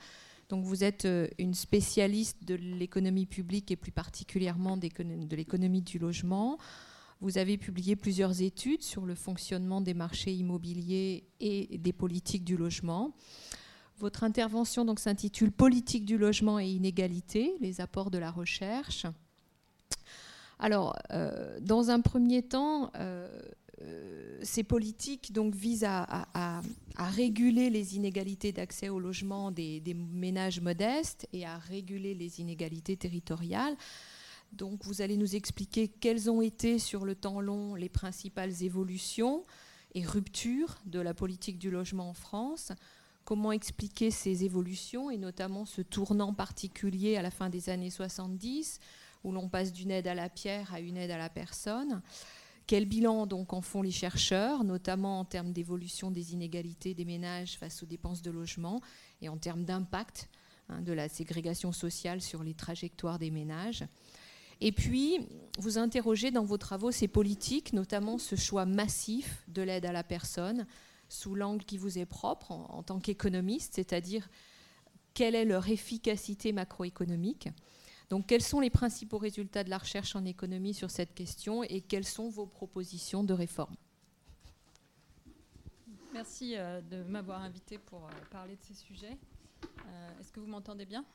Donc 0.51 0.65
vous 0.65 0.83
êtes 0.83 1.05
euh, 1.05 1.29
une 1.39 1.53
spécialiste 1.53 2.43
de 2.43 2.55
l'économie 2.55 3.25
publique 3.25 3.71
et 3.71 3.77
plus 3.77 3.93
particulièrement 3.93 4.75
de 4.75 5.35
l'économie 5.35 5.81
du 5.81 5.97
logement. 5.97 6.57
Vous 7.21 7.37
avez 7.37 7.57
publié 7.57 7.95
plusieurs 7.95 8.41
études 8.41 8.83
sur 8.83 9.05
le 9.05 9.15
fonctionnement 9.15 9.79
des 9.79 9.93
marchés 9.93 10.33
immobiliers 10.33 11.23
et 11.39 11.77
des 11.77 11.93
politiques 11.93 12.43
du 12.43 12.57
logement. 12.57 13.13
Votre 13.97 14.25
intervention 14.25 14.83
donc 14.83 14.99
s'intitule 14.99 15.53
Politique 15.53 16.03
du 16.03 16.17
logement 16.17 16.59
et 16.59 16.67
inégalité, 16.67 17.53
les 17.61 17.79
apports 17.79 18.11
de 18.11 18.17
la 18.17 18.29
recherche. 18.29 19.05
Alors, 20.59 20.97
euh, 21.11 21.59
dans 21.61 21.91
un 21.91 22.01
premier 22.01 22.43
temps, 22.43 22.91
euh, 22.97 23.29
ces 24.43 24.63
politiques 24.63 25.31
donc, 25.31 25.55
visent 25.55 25.85
à, 25.85 26.61
réguler 26.97 27.69
les 27.69 27.95
inégalités 27.95 28.51
d'accès 28.51 28.89
au 28.89 28.99
logement 28.99 29.51
des, 29.51 29.81
ménages 29.95 30.61
modestes 30.61 31.27
et 31.33 31.45
à 31.45 31.57
réguler 31.57 32.13
les 32.13 32.39
inégalités 32.39 32.95
territoriales. 32.95 33.75
Donc 34.53 34.83
vous 34.83 35.01
allez 35.01 35.17
nous 35.17 35.35
expliquer 35.35 35.87
quelles 35.87 36.29
ont 36.29 36.41
été 36.41 36.77
sur 36.77 37.05
le 37.05 37.15
temps 37.15 37.39
long 37.39 37.75
les 37.75 37.89
principales 37.89 38.63
évolutions 38.63 39.45
et 39.95 40.05
ruptures 40.05 40.77
de 40.85 40.99
la 40.99 41.13
politique 41.13 41.57
du 41.57 41.71
logement 41.71 42.09
en 42.09 42.13
France, 42.13 42.71
comment 43.23 43.51
expliquer 43.51 44.11
ces 44.11 44.43
évolutions 44.43 45.09
et 45.09 45.17
notamment 45.17 45.65
ce 45.65 45.81
tournant 45.81 46.33
particulier 46.33 47.17
à 47.17 47.21
la 47.21 47.31
fin 47.31 47.49
des 47.49 47.69
années 47.69 47.89
70 47.89 48.79
où 49.23 49.31
l'on 49.31 49.47
passe 49.47 49.71
d'une 49.71 49.91
aide 49.91 50.07
à 50.07 50.15
la 50.15 50.29
pierre 50.29 50.73
à 50.73 50.81
une 50.81 50.97
aide 50.97 51.11
à 51.11 51.17
la 51.17 51.29
personne? 51.29 52.01
Quel 52.67 52.85
bilan 52.85 53.25
donc 53.25 53.53
en 53.53 53.61
font 53.61 53.81
les 53.81 53.91
chercheurs, 53.91 54.63
notamment 54.63 55.19
en 55.19 55.25
termes 55.25 55.51
d'évolution 55.51 56.11
des 56.11 56.33
inégalités 56.33 56.93
des 56.93 57.05
ménages 57.05 57.57
face 57.57 57.83
aux 57.83 57.85
dépenses 57.85 58.21
de 58.21 58.31
logement 58.31 58.81
et 59.21 59.29
en 59.29 59.37
termes 59.37 59.65
d'impact 59.65 60.29
hein, 60.69 60.81
de 60.81 60.93
la 60.93 61.09
ségrégation 61.09 61.71
sociale 61.71 62.21
sur 62.21 62.43
les 62.43 62.53
trajectoires 62.53 63.19
des 63.19 63.31
ménages 63.31 63.83
Et 64.61 64.71
puis, 64.71 65.17
vous 65.59 65.79
interrogez 65.79 66.31
dans 66.31 66.45
vos 66.45 66.57
travaux 66.57 66.91
ces 66.91 67.07
politiques, 67.07 67.73
notamment 67.73 68.17
ce 68.17 68.35
choix 68.35 68.65
massif 68.65 69.43
de 69.47 69.63
l'aide 69.63 69.85
à 69.85 69.91
la 69.91 70.03
personne, 70.03 70.67
sous 71.09 71.35
l'angle 71.35 71.65
qui 71.65 71.77
vous 71.77 71.97
est 71.97 72.05
propre 72.05 72.51
en, 72.51 72.67
en 72.69 72.83
tant 72.83 72.99
qu'économiste, 72.99 73.73
c'est-à-dire 73.75 74.29
quelle 75.13 75.35
est 75.35 75.45
leur 75.45 75.67
efficacité 75.67 76.53
macroéconomique. 76.53 77.49
Donc, 78.11 78.27
quels 78.27 78.43
sont 78.43 78.59
les 78.59 78.69
principaux 78.69 79.17
résultats 79.17 79.63
de 79.63 79.69
la 79.69 79.77
recherche 79.77 80.17
en 80.17 80.25
économie 80.25 80.73
sur 80.73 80.91
cette 80.91 81.15
question 81.15 81.63
et 81.63 81.79
quelles 81.79 82.03
sont 82.03 82.27
vos 82.27 82.45
propositions 82.45 83.23
de 83.23 83.31
réforme? 83.33 83.73
Merci 86.11 86.57
euh, 86.57 86.81
de 86.81 87.03
m'avoir 87.03 87.41
invité 87.41 87.77
pour 87.77 88.05
euh, 88.05 88.11
parler 88.29 88.57
de 88.57 88.63
ces 88.63 88.73
sujets. 88.73 89.17
Euh, 89.63 90.19
Est-ce 90.19 90.29
que 90.29 90.41
vous 90.41 90.47
m'entendez 90.47 90.85
bien? 90.85 91.05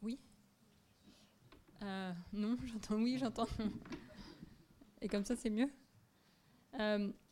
Oui? 0.00 0.18
Non, 2.32 2.56
j'entends 2.66 2.96
oui, 2.96 3.18
j'entends. 3.18 3.48
Et 5.02 5.08
comme 5.08 5.26
ça, 5.26 5.36
c'est 5.36 5.50
mieux? 5.50 5.70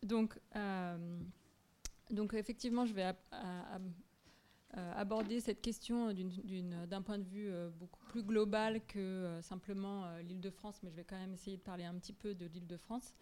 Donc, 0.03 0.39
effectivement, 2.35 2.85
je 2.85 2.93
vais 2.93 3.15
aborder 4.97 5.41
cette 5.41 5.61
question 5.61 6.13
d'un 6.13 7.03
point 7.03 7.19
de 7.19 7.29
vue 7.29 7.49
euh, 7.49 7.71
beaucoup 7.71 8.05
plus 8.07 8.23
global 8.23 8.81
que 8.87 8.99
euh, 8.99 9.43
simplement 9.43 10.05
euh, 10.05 10.23
l'Île-de-France, 10.23 10.81
mais 10.83 10.91
je 10.91 10.97
vais 10.97 11.05
quand 11.05 11.19
même 11.19 11.33
essayer 11.33 11.57
de 11.57 11.63
parler 11.63 11.85
un 11.85 11.95
petit 11.95 12.13
peu 12.13 12.35
de 12.35 12.47
l'Île-de-France, 12.47 13.15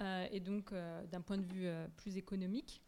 euh, 0.00 0.26
et 0.30 0.40
donc 0.40 0.72
euh, 0.72 1.06
d'un 1.06 1.20
point 1.20 1.38
de 1.38 1.44
vue 1.44 1.66
euh, 1.66 1.86
plus 1.96 2.16
économique. 2.16 2.82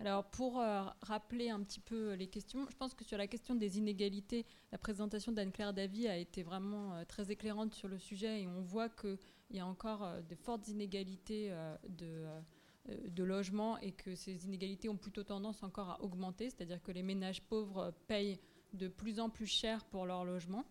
Alors 0.00 0.24
pour 0.24 0.60
euh, 0.60 0.82
rappeler 1.02 1.50
un 1.50 1.62
petit 1.62 1.80
peu 1.80 2.14
les 2.14 2.26
questions, 2.26 2.66
je 2.68 2.76
pense 2.76 2.94
que 2.94 3.04
sur 3.04 3.16
la 3.16 3.26
question 3.26 3.54
des 3.54 3.78
inégalités, 3.78 4.44
la 4.72 4.78
présentation 4.78 5.30
d'Anne-Claire 5.30 5.72
Davy 5.72 6.08
a 6.08 6.16
été 6.16 6.42
vraiment 6.42 6.94
euh, 6.94 7.04
très 7.04 7.30
éclairante 7.30 7.74
sur 7.74 7.88
le 7.88 7.98
sujet 7.98 8.42
et 8.42 8.48
on 8.48 8.60
voit 8.60 8.88
qu'il 8.88 9.16
y 9.50 9.60
a 9.60 9.66
encore 9.66 10.02
euh, 10.02 10.20
de 10.22 10.34
fortes 10.34 10.66
inégalités 10.68 11.48
euh, 11.50 11.76
de, 11.88 12.06
euh, 12.06 12.40
de 12.88 13.24
logement 13.24 13.78
et 13.78 13.92
que 13.92 14.14
ces 14.14 14.44
inégalités 14.46 14.88
ont 14.88 14.96
plutôt 14.96 15.24
tendance 15.24 15.62
encore 15.62 15.90
à 15.90 16.02
augmenter, 16.02 16.50
c'est-à-dire 16.50 16.82
que 16.82 16.92
les 16.92 17.02
ménages 17.02 17.42
pauvres 17.42 17.92
payent 18.06 18.38
de 18.72 18.88
plus 18.88 19.20
en 19.20 19.30
plus 19.30 19.46
cher 19.46 19.84
pour 19.86 20.06
leur 20.06 20.24
logement. 20.24 20.64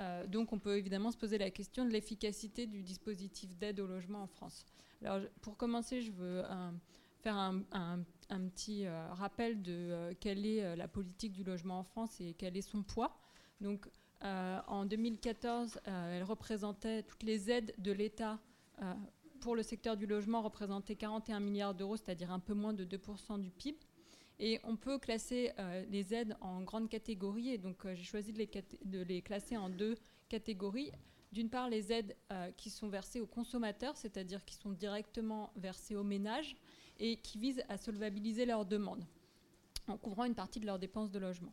Euh, 0.00 0.26
donc 0.26 0.52
on 0.52 0.58
peut 0.58 0.76
évidemment 0.76 1.10
se 1.10 1.16
poser 1.16 1.38
la 1.38 1.50
question 1.50 1.84
de 1.84 1.90
l'efficacité 1.90 2.66
du 2.66 2.82
dispositif 2.82 3.56
d'aide 3.56 3.80
au 3.80 3.86
logement 3.86 4.22
en 4.22 4.26
France. 4.26 4.66
Alors 5.02 5.20
pour 5.40 5.56
commencer, 5.56 6.02
je 6.02 6.10
veux 6.12 6.42
euh, 6.44 6.70
faire 7.22 7.36
un, 7.36 7.60
petit 8.50 8.86
euh, 8.86 9.08
rappel 9.12 9.62
de 9.62 9.72
euh, 9.72 10.12
quelle 10.18 10.44
est 10.44 10.64
euh, 10.64 10.76
la 10.76 10.88
politique 10.88 11.32
du 11.32 11.44
logement 11.44 11.78
en 11.78 11.84
France 11.84 12.20
et 12.20 12.34
quel 12.34 12.56
est 12.56 12.62
son 12.62 12.82
poids. 12.82 13.16
Donc 13.60 13.88
euh, 14.24 14.58
en 14.66 14.86
2014, 14.86 15.80
euh, 15.86 16.16
elle 16.16 16.24
représentait 16.24 17.02
toutes 17.02 17.22
les 17.22 17.50
aides 17.50 17.74
de 17.78 17.92
l'État 17.92 18.38
euh, 18.82 18.94
pour 19.46 19.54
le 19.54 19.62
secteur 19.62 19.96
du 19.96 20.08
logement 20.08 20.42
représentaient 20.42 20.96
41 20.96 21.38
milliards 21.38 21.72
d'euros, 21.72 21.96
c'est-à-dire 21.96 22.32
un 22.32 22.40
peu 22.40 22.52
moins 22.52 22.72
de 22.72 22.84
2% 22.84 23.40
du 23.40 23.52
PIB. 23.52 23.78
Et 24.40 24.58
on 24.64 24.74
peut 24.74 24.98
classer 24.98 25.52
euh, 25.60 25.84
les 25.88 26.12
aides 26.12 26.36
en 26.40 26.62
grandes 26.62 26.88
catégories. 26.88 27.50
Et 27.50 27.56
donc, 27.56 27.86
euh, 27.86 27.94
j'ai 27.94 28.02
choisi 28.02 28.32
de 28.32 29.02
les, 29.04 29.22
classer 29.22 29.56
en 29.56 29.68
deux 29.68 29.94
catégories. 30.28 30.90
D'une 31.30 31.48
part, 31.48 31.70
les 31.70 31.92
aides 31.92 32.16
euh, 32.32 32.50
qui 32.56 32.70
sont 32.70 32.88
versées 32.88 33.20
aux 33.20 33.26
consommateurs, 33.28 33.96
c'est-à-dire 33.96 34.44
qui 34.44 34.56
sont 34.56 34.72
directement 34.72 35.52
versées 35.54 35.94
aux 35.94 36.02
ménages 36.02 36.56
et 36.98 37.18
qui 37.18 37.38
visent 37.38 37.62
à 37.68 37.78
solvabiliser 37.78 38.46
leurs 38.46 38.66
demandes 38.66 39.06
en 39.86 39.96
couvrant 39.96 40.24
une 40.24 40.34
partie 40.34 40.58
de 40.58 40.66
leurs 40.66 40.80
dépenses 40.80 41.12
de 41.12 41.20
logement. 41.20 41.52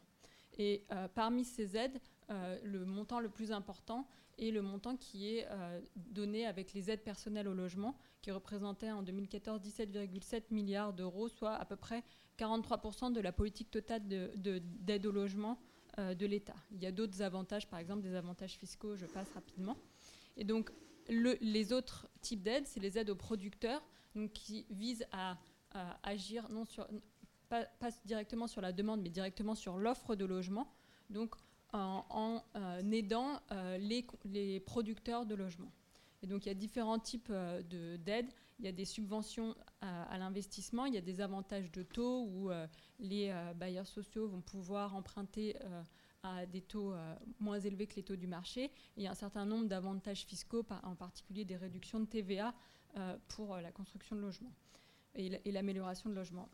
Et 0.58 0.84
parmi 1.14 1.46
ces 1.46 1.78
aides, 1.78 2.00
euh, 2.30 2.58
le 2.64 2.86
montant 2.86 3.20
le 3.20 3.30
plus 3.30 3.52
important 3.52 4.08
est 4.40 4.52
le 4.52 4.62
montant 4.62 4.96
qui 4.98 5.36
est 5.36 5.48
euh, 5.50 5.80
donné 5.96 6.46
avec 6.46 6.74
les 6.74 6.90
aides 6.90 7.04
personnelles 7.04 7.48
au 7.48 7.54
logement, 7.54 7.96
qui 8.22 8.32
représentait 8.32 8.92
en 8.92 9.04
2014 9.04 9.62
17,7 9.62 10.44
milliards 10.52 10.94
d'euros, 10.94 11.28
soit 11.30 11.54
à 11.54 11.66
peu 11.66 11.76
près 11.76 12.04
43% 12.40 13.12
de 13.14 13.22
la 13.22 13.32
politique 13.32 13.70
totale 13.70 14.08
de- 14.08 14.32
de- 14.36 14.60
d'aide 14.60 15.06
au 15.06 15.12
logement 15.12 15.60
euh, 16.00 16.16
de 16.16 16.26
l'État. 16.26 16.56
Il 16.72 16.82
y 16.82 16.88
a 16.88 16.92
d'autres 16.92 17.22
avantages, 17.22 17.68
par 17.70 17.78
exemple 17.80 18.02
des 18.02 18.16
avantages 18.16 18.54
fiscaux, 18.58 18.96
je 18.96 19.06
passe 19.06 19.30
rapidement. 19.34 19.78
Et 20.38 20.44
donc, 20.44 20.72
le- 21.10 21.38
les 21.42 21.72
autres 21.72 22.08
types 22.22 22.42
d'aides, 22.42 22.66
c'est 22.66 22.80
les 22.80 22.98
aides 22.98 23.12
aux 23.12 23.16
producteurs, 23.16 23.84
donc 24.16 24.32
qui 24.34 24.66
visent 24.72 25.06
à, 25.12 25.38
à 25.72 26.00
agir 26.02 26.50
non 26.50 26.66
sur, 26.66 26.88
pas, 27.50 27.66
pas 27.66 27.90
directement 28.06 28.48
sur 28.48 28.62
la 28.62 28.72
demande, 28.72 29.02
mais 29.04 29.10
directement 29.10 29.54
sur 29.54 29.78
l'offre 29.78 30.16
de 30.16 30.26
logement, 30.26 30.74
donc 31.12 31.36
en, 31.74 32.44
euh, 32.56 32.92
aidant 32.92 33.42
euh, 33.52 33.78
les, 33.78 34.60
producteurs 34.60 35.26
de 35.26 35.36
logement. 35.36 35.72
Et 36.22 36.28
donc, 36.28 36.46
il 36.46 36.50
y 36.50 36.52
a 36.52 36.56
différents 36.56 37.00
types 37.00 37.30
euh, 37.32 37.62
de- 37.64 37.98
d'aides. 37.98 38.32
Il 38.60 38.66
y 38.66 38.68
a 38.68 38.72
des 38.72 38.86
subventions 38.86 39.56
à, 39.82 40.18
l'investissement, 40.18 40.86
il 40.86 40.94
y 40.94 40.98
a 40.98 41.02
des 41.02 41.20
avantages 41.20 41.70
de 41.72 41.84
taux 41.84 42.28
où 42.28 42.50
les 43.00 43.34
bailleurs 43.56 43.88
sociaux 43.88 44.28
vont 44.28 44.40
pouvoir 44.40 44.96
emprunter 44.96 45.58
à 46.22 46.46
des 46.46 46.62
taux 46.62 46.94
moins 47.40 47.60
élevés 47.60 47.88
que 47.88 47.96
les 47.96 48.04
taux 48.04 48.16
du 48.16 48.28
marché. 48.28 48.72
Il 48.96 49.04
y 49.04 49.08
a 49.08 49.12
un 49.12 49.16
certain 49.16 49.46
nombre 49.46 49.66
d'avantages 49.66 50.24
fiscaux, 50.24 50.64
en 50.84 50.96
particulier 50.96 51.44
des 51.44 51.58
réductions 51.58 52.00
de 52.00 52.06
TVA 52.06 52.54
pour 53.28 53.58
la 53.58 53.72
construction 53.72 54.16
de 54.16 54.22
logements 54.22 54.54
et 55.16 55.52
l'amélioration 55.52 56.10
de 56.10 56.16
logements. 56.16 56.48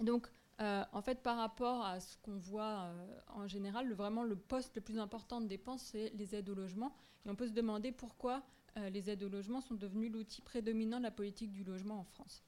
Donc, 0.00 0.30
euh, 0.60 0.84
en 0.92 1.02
fait, 1.02 1.22
par 1.22 1.36
rapport 1.36 1.84
à 1.84 2.00
ce 2.00 2.16
qu'on 2.18 2.36
voit 2.36 2.80
euh, 2.80 3.20
en 3.28 3.46
général, 3.46 3.86
le, 3.86 3.94
vraiment 3.94 4.24
le 4.24 4.34
poste 4.34 4.74
le 4.76 4.82
plus 4.82 4.98
important 4.98 5.40
de 5.40 5.46
dépenses, 5.46 5.82
c'est 5.82 6.10
les 6.14 6.34
aides 6.34 6.48
au 6.48 6.54
logement. 6.54 6.96
Et 7.24 7.30
on 7.30 7.36
peut 7.36 7.46
se 7.46 7.52
demander 7.52 7.92
pourquoi 7.92 8.42
euh, 8.76 8.90
les 8.90 9.08
aides 9.08 9.22
au 9.22 9.28
logement 9.28 9.60
sont 9.60 9.74
devenues 9.74 10.08
l'outil 10.08 10.42
prédominant 10.42 10.98
de 10.98 11.04
la 11.04 11.10
politique 11.10 11.52
du 11.52 11.62
logement 11.62 12.00
en 12.00 12.04
France. 12.04 12.42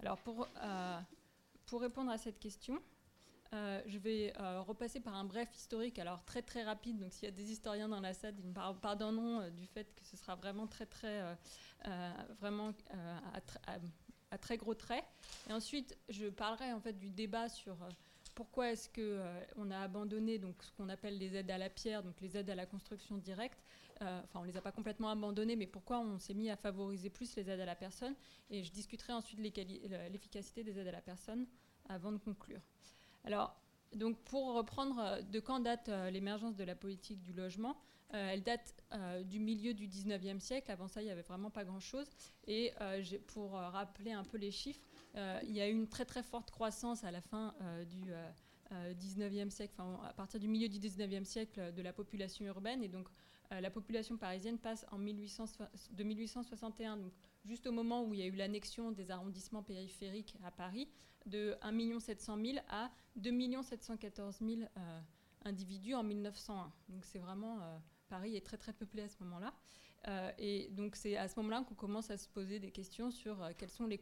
Alors, 0.00 0.18
pour, 0.18 0.46
pour 1.64 1.80
répondre 1.80 2.10
à 2.10 2.18
cette 2.18 2.38
question, 2.38 2.78
je 3.52 3.98
vais 3.98 4.34
repasser 4.36 5.00
par 5.00 5.14
un 5.14 5.24
bref 5.24 5.48
historique, 5.56 5.98
alors 5.98 6.22
très 6.24 6.42
très 6.42 6.62
rapide. 6.62 6.98
Donc, 6.98 7.14
s'il 7.14 7.24
y 7.24 7.32
a 7.32 7.34
des 7.34 7.50
historiens 7.50 7.88
dans 7.88 8.00
la 8.00 8.12
salle, 8.12 8.34
ils 8.38 8.44
me 8.44 8.52
par- 8.52 8.78
pardonneront 8.78 9.48
du 9.48 9.66
fait 9.66 9.94
que 9.94 10.04
ce 10.04 10.18
sera 10.18 10.34
vraiment 10.36 10.66
très 10.66 10.84
très 10.84 11.34
vraiment 12.38 12.74
à 14.30 14.38
très 14.38 14.56
gros 14.56 14.74
traits. 14.74 15.04
Et 15.48 15.52
ensuite, 15.52 15.96
je 16.08 16.26
parlerai 16.26 16.72
en 16.72 16.80
fait 16.80 16.94
du 16.94 17.10
débat 17.10 17.48
sur 17.48 17.74
euh, 17.82 17.88
pourquoi 18.34 18.70
est-ce 18.72 18.88
que 18.88 19.00
euh, 19.00 19.40
on 19.56 19.70
a 19.70 19.78
abandonné 19.78 20.38
donc 20.38 20.62
ce 20.62 20.72
qu'on 20.72 20.88
appelle 20.88 21.18
les 21.18 21.36
aides 21.36 21.50
à 21.50 21.58
la 21.58 21.70
pierre, 21.70 22.02
donc 22.02 22.20
les 22.20 22.36
aides 22.36 22.50
à 22.50 22.54
la 22.54 22.66
construction 22.66 23.16
directe. 23.16 23.62
Euh, 24.02 24.20
enfin, 24.24 24.40
on 24.40 24.44
les 24.44 24.56
a 24.56 24.60
pas 24.60 24.72
complètement 24.72 25.08
abandonnées, 25.08 25.56
mais 25.56 25.66
pourquoi 25.66 26.00
on 26.00 26.18
s'est 26.18 26.34
mis 26.34 26.50
à 26.50 26.56
favoriser 26.56 27.08
plus 27.08 27.34
les 27.36 27.48
aides 27.48 27.60
à 27.60 27.64
la 27.64 27.76
personne 27.76 28.14
Et 28.50 28.62
je 28.62 28.70
discuterai 28.70 29.12
ensuite 29.12 29.40
l'efficacité 29.40 30.64
des 30.64 30.78
aides 30.78 30.88
à 30.88 30.92
la 30.92 31.00
personne 31.00 31.46
avant 31.88 32.12
de 32.12 32.18
conclure. 32.18 32.60
Alors, 33.24 33.56
donc 33.94 34.18
pour 34.24 34.54
reprendre 34.54 35.22
de 35.22 35.40
quand 35.40 35.60
date 35.60 35.88
l'émergence 36.10 36.56
de 36.56 36.64
la 36.64 36.74
politique 36.74 37.22
du 37.22 37.32
logement, 37.32 37.80
euh, 38.14 38.30
elle 38.32 38.42
date 38.42 38.74
euh, 38.92 39.22
du 39.24 39.40
milieu 39.40 39.74
du 39.74 39.88
19e 39.88 40.40
siècle. 40.40 40.70
Avant 40.70 40.88
ça, 40.88 41.02
il 41.02 41.06
n'y 41.06 41.10
avait 41.10 41.22
vraiment 41.22 41.50
pas 41.50 41.64
grand-chose. 41.64 42.06
Et 42.46 42.72
euh, 42.80 43.02
pour 43.28 43.52
rappeler 43.52 44.12
un 44.12 44.24
peu 44.24 44.38
les 44.38 44.50
chiffres, 44.50 44.80
il 45.14 45.52
y 45.52 45.60
a 45.62 45.68
eu 45.68 45.72
une 45.72 45.88
très 45.88 46.04
très 46.04 46.22
forte 46.22 46.50
croissance 46.50 47.02
à 47.02 47.10
la 47.10 47.22
fin 47.22 47.54
du 47.88 48.12
euh, 48.12 48.30
euh, 48.72 48.94
19e 48.94 49.50
siècle, 49.50 49.74
à 50.04 50.12
partir 50.12 50.40
du 50.40 50.48
milieu 50.48 50.68
du 50.68 50.78
19e 50.78 51.24
siècle, 51.24 51.72
de 51.72 51.82
la 51.82 51.92
population 51.92 52.44
urbaine. 52.44 52.82
Et 52.82 52.88
donc 52.88 53.08
la 53.50 53.70
population 53.70 54.16
parisienne 54.16 54.58
passe 54.58 54.84
en 54.90 54.98
1800 54.98 55.44
de 55.92 56.02
1861, 56.02 56.96
donc 56.96 57.12
juste 57.44 57.68
au 57.68 57.72
moment 57.72 58.04
où 58.04 58.12
il 58.12 58.18
y 58.18 58.22
a 58.24 58.26
eu 58.26 58.32
l'annexion 58.32 58.90
des 58.90 59.12
arrondissements 59.12 59.62
périphériques 59.62 60.34
à 60.42 60.50
Paris, 60.50 60.88
de 61.26 61.56
1 61.62 62.00
700 62.00 62.38
000 62.44 62.58
à 62.68 62.90
2 63.14 63.62
714 63.62 64.38
000 64.40 64.62
euh, 64.62 65.00
individus 65.44 65.94
en 65.94 66.02
1901. 66.02 66.72
Donc 66.88 67.04
c'est 67.04 67.20
vraiment 67.20 67.60
Paris 68.08 68.36
est 68.36 68.44
très 68.44 68.56
très 68.56 68.72
peuplé 68.72 69.02
à 69.02 69.08
ce 69.08 69.16
moment-là. 69.20 69.52
Euh, 70.08 70.30
et 70.38 70.68
donc 70.70 70.94
c'est 70.94 71.16
à 71.16 71.26
ce 71.26 71.34
moment-là 71.40 71.64
qu'on 71.68 71.74
commence 71.74 72.10
à 72.10 72.16
se 72.16 72.28
poser 72.28 72.60
des 72.60 72.70
questions 72.70 73.10
sur 73.10 73.42
euh, 73.42 73.50
quelles 73.56 73.70
sont 73.70 73.86
les, 73.86 73.98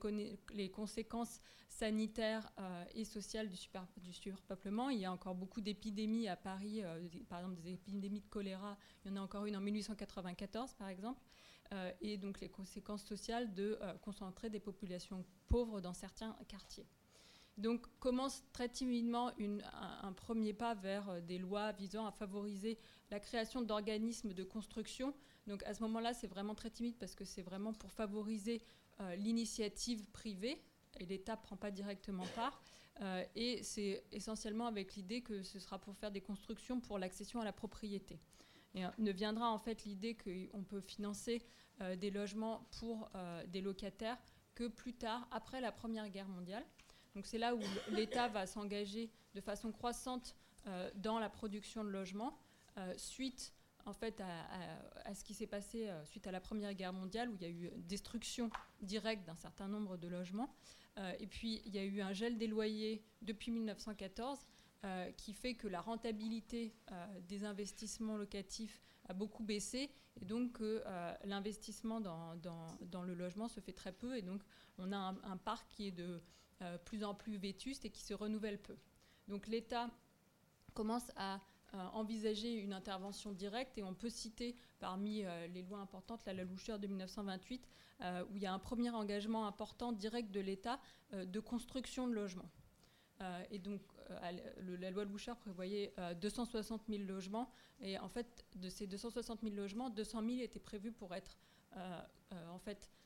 conséquences 0.71 1.41
sanitaires 1.69 2.51
euh, 2.59 2.85
et 2.95 3.05
sociales 3.05 3.49
du, 3.49 3.57
super- 3.57 3.87
surpeuplement. 4.11 4.91
Il 4.91 4.99
y 4.99 5.07
a 5.07 5.13
encore 5.13 5.35
beaucoup 5.35 5.63
d'épidémies 5.63 6.29
à 6.29 6.37
Paris, 6.37 6.83
par 7.29 7.41
exemple 7.41 7.61
des 7.63 7.73
épidémies 7.73 8.21
de 8.21 8.27
choléra. 8.27 8.77
Il 9.05 9.11
y 9.11 9.15
en 9.15 9.17
a 9.17 9.21
encore 9.21 9.47
une 9.47 9.57
en 9.57 9.61
1894 9.61 10.75
par 10.75 10.89
exemple. 10.89 11.23
Et 12.01 12.19
donc 12.19 12.41
les 12.41 12.51
conséquences 12.51 13.03
sociales 13.03 13.53
de 13.53 13.79
concentrer 14.03 14.49
des 14.49 14.61
populations 14.61 15.25
pauvres 15.49 15.81
dans 15.81 15.95
certains 15.95 16.37
quartiers. 16.47 16.87
Donc 17.57 17.87
commence 18.01 18.43
très 18.53 18.69
timidement 18.69 19.31
un 20.03 20.13
premier 20.13 20.53
pas 20.53 20.75
vers 20.75 21.09
euh, 21.09 21.21
des 21.21 21.39
lois 21.39 21.71
visant 21.73 22.05
à 22.05 22.11
favoriser 22.11 22.79
la 23.11 23.21
création 23.21 23.63
d'organismes 23.63 24.33
de 24.33 24.43
construction. 24.43 25.15
Donc 25.47 25.63
à 25.63 25.75
ce 25.75 25.83
moment-là, 25.83 26.15
c'est 26.15 26.27
vraiment 26.27 26.55
très 26.55 26.71
timide 26.71 26.97
parce 26.99 27.15
que 27.15 27.25
c'est 27.25 27.43
vraiment 27.43 27.73
pour 27.73 27.93
favoriser 27.93 28.63
euh, 29.01 29.15
l'initiative 29.15 30.11
privée 30.11 30.61
et 30.99 31.07
l'État 31.07 31.37
ne 31.37 31.43
prend 31.43 31.57
pas 31.57 31.71
directement 31.71 32.27
part. 32.35 32.61
Euh, 33.01 33.25
et 33.37 33.63
c'est 33.63 34.05
essentiellement 34.11 34.67
avec 34.67 34.97
l'idée 34.97 35.23
que 35.23 35.43
ce 35.43 35.61
sera 35.61 35.79
pour 35.79 35.97
faire 35.97 36.11
des 36.11 36.21
constructions 36.21 36.81
pour 36.81 36.99
l'accession 36.99 37.41
à 37.41 37.45
la 37.45 37.53
propriété. 37.53 38.19
Et 38.77 38.83
ne 38.99 39.13
viendra 39.13 39.51
en 39.51 39.59
fait 39.61 39.85
l'idée 39.85 40.17
qu'on 40.17 40.65
peut 40.65 40.81
financer 40.81 41.47
des 41.97 42.11
logements 42.11 42.67
pour 42.81 43.09
des 43.47 43.61
locataires 43.61 44.19
que 44.57 44.67
plus 44.67 44.95
tard, 44.95 45.29
après 45.31 45.61
la 45.61 45.71
Première 45.71 46.09
Guerre 46.09 46.29
mondiale. 46.29 46.65
Donc 47.15 47.27
c'est 47.27 47.39
là 47.39 47.55
où 47.55 47.61
l'État 47.91 48.29
va 48.29 48.47
s'engager 48.47 49.11
de 49.35 49.41
façon 49.41 49.73
croissante 49.73 50.35
dans 50.97 51.19
la 51.19 51.29
production 51.29 51.85
de 51.85 51.91
logements 51.91 52.39
suite 52.97 53.55
en 53.87 53.93
fait 53.93 54.21
à, 54.21 55.15
ce 55.15 55.25
qui 55.25 55.35
s'est 55.35 55.47
passé 55.47 55.89
euh, 55.89 56.05
suite 56.07 56.27
à 56.27 56.33
la 56.33 56.41
Première 56.41 56.75
Guerre 56.75 56.93
mondiale, 56.93 57.29
où 57.29 57.37
il 57.37 57.43
y 57.43 57.45
a 57.45 57.51
eu 57.51 57.71
destruction 57.77 58.51
directe 58.81 59.27
d'un 59.27 59.37
certain 59.37 59.69
nombre 59.69 59.97
de 59.97 60.09
logements. 60.09 60.55
Euh, 60.99 61.13
et 61.19 61.27
puis, 61.27 61.63
il 61.67 61.75
y 61.75 61.79
a 61.79 61.85
eu 61.85 62.01
un 62.01 62.13
gel 62.13 62.39
des 62.39 62.47
loyers 62.47 63.03
depuis 63.23 63.51
1914, 63.51 64.47
euh, 64.85 65.11
qui 65.13 65.33
fait 65.33 65.55
que 65.55 65.69
la 65.69 65.81
rentabilité 65.81 66.75
des 67.29 67.45
investissements 67.45 68.17
locatifs 68.17 68.83
a 69.09 69.15
beaucoup 69.15 69.43
baissé, 69.43 69.91
et 70.21 70.25
donc 70.25 70.53
que 70.53 70.83
l'investissement 71.25 72.01
dans, 72.01 73.03
le 73.03 73.15
logement 73.15 73.49
se 73.49 73.61
fait 73.61 73.73
très 73.73 73.93
peu, 73.93 74.17
et 74.17 74.23
donc 74.23 74.43
on 74.79 74.93
a 74.93 74.97
un 74.97 75.37
parc 75.37 75.69
qui 75.69 75.89
est 75.89 75.93
de 75.93 76.23
plus 76.85 77.05
en 77.05 77.15
plus 77.15 77.37
vétuste 77.37 77.85
et 77.85 77.91
qui 77.91 78.03
se 78.03 78.15
renouvelle 78.15 78.59
peu. 78.59 78.77
Donc 79.29 79.47
l'État 79.47 79.91
commence 80.75 81.11
à 81.17 81.41
euh, 81.75 81.79
envisager 81.93 82.53
une 82.53 82.73
intervention 82.73 83.33
directe 83.33 83.79
et 83.79 83.83
on 83.83 83.95
peut 83.95 84.11
citer 84.11 84.55
parmi 84.79 85.25
euh, 85.25 85.49
les 85.49 85.63
lois 85.63 85.79
importantes 85.79 86.25
la 86.25 86.33
loi 86.33 86.45
Loucheur 86.45 86.79
de 86.79 86.87
1928 86.87 87.69
euh, 88.03 88.25
où 88.31 88.37
il 88.37 88.43
y 88.43 88.47
a 88.47 88.53
un 88.53 88.61
premier 88.61 88.91
engagement 88.91 89.47
important 89.49 89.91
direct 89.91 90.31
de 90.31 90.41
l'État 90.41 90.79
de 91.13 91.41
construction 91.41 92.09
de 92.09 92.13
logements. 92.13 92.51
et 93.51 93.61
donc, 93.61 93.83
la 94.81 94.91
loi 94.91 95.05
Louchard 95.05 95.37
prévoyait 95.37 95.95
260 96.21 96.83
000 96.89 97.05
logements. 97.05 97.53
Et 97.81 97.97
en 98.01 98.09
fait, 98.09 98.45
de 98.57 98.69
ces 98.69 98.89
260 98.89 99.43
000 99.43 99.55
logements, 99.55 99.91
200 99.91 100.23
000 100.27 100.41
étaient 100.41 100.59
prévus 100.59 100.91
pour 100.91 101.15
être 101.15 101.39
en 101.77 102.59
fait 102.59 102.91
euh, 102.91 103.04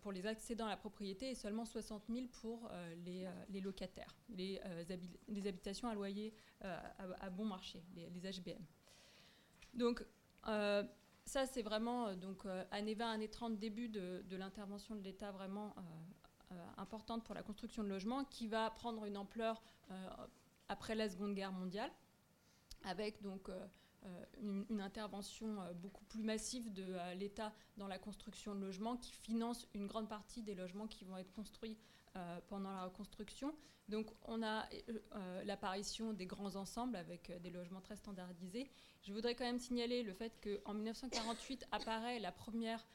pour 0.00 0.12
les 0.12 0.26
accédants 0.26 0.66
à 0.66 0.70
la 0.70 0.76
propriété 0.76 1.30
et 1.30 1.34
seulement 1.34 1.64
60 1.64 2.04
000 2.08 2.26
pour 2.40 2.68
euh, 2.70 2.94
les, 3.04 3.26
euh, 3.26 3.30
les, 3.48 3.60
locataires, 3.60 4.14
les, 4.28 4.60
habitations 5.46 5.88
à 5.88 5.94
loyer 5.94 6.32
à, 6.60 7.30
bon 7.30 7.44
marché, 7.44 7.82
les, 7.94 8.20
HBM. 8.20 8.62
Donc, 9.74 10.04
ça, 10.44 11.46
c'est 11.46 11.62
vraiment 11.62 12.14
donc, 12.14 12.44
année 12.70 12.94
20, 12.94 13.10
année 13.10 13.28
30, 13.28 13.58
début 13.58 13.88
de, 13.88 14.24
de 14.28 14.36
l'intervention 14.36 14.94
de 14.94 15.02
l'État 15.02 15.32
vraiment 15.32 15.74
importante 16.76 17.24
pour 17.24 17.34
la 17.34 17.42
construction 17.42 17.82
de 17.82 17.88
logements 17.88 18.24
qui 18.24 18.46
va 18.48 18.70
prendre 18.70 19.04
une 19.04 19.16
ampleur 19.16 19.62
après 20.68 20.94
la 20.94 21.08
Seconde 21.08 21.34
Guerre 21.34 21.52
mondiale, 21.52 21.90
avec 22.84 23.22
donc 23.22 23.50
euh, 24.04 24.64
une, 24.70 24.80
intervention 24.80 25.60
euh, 25.60 25.72
beaucoup 25.72 26.04
plus 26.04 26.22
massive 26.22 26.72
de 26.72 26.84
euh, 26.86 27.14
l'État 27.14 27.52
dans 27.76 27.88
la 27.88 27.98
construction 27.98 28.54
de 28.54 28.60
logements 28.60 28.96
qui 28.96 29.12
finance 29.12 29.66
une 29.74 29.86
grande 29.86 30.08
partie 30.08 30.42
des 30.42 30.54
logements 30.54 30.86
qui 30.86 31.04
vont 31.04 31.16
être 31.16 31.32
construits 31.32 31.76
pendant 32.48 32.70
la 32.70 32.84
reconstruction. 32.84 33.54
Donc 33.90 34.06
on 34.24 34.42
a 34.42 34.66
l'apparition 35.44 36.14
des 36.14 36.24
grands 36.24 36.56
ensembles 36.56 36.96
avec 36.96 37.30
des 37.42 37.50
logements 37.50 37.82
très 37.82 37.96
standardisés. 37.96 38.70
Je 39.02 39.12
voudrais 39.12 39.34
quand 39.34 39.44
même 39.44 39.58
signaler 39.58 40.02
le 40.02 40.14
fait 40.14 40.32
qu'en 40.42 40.72
1948 40.72 41.66
apparaît 41.72 42.18
la 42.18 42.32
première 42.32 42.86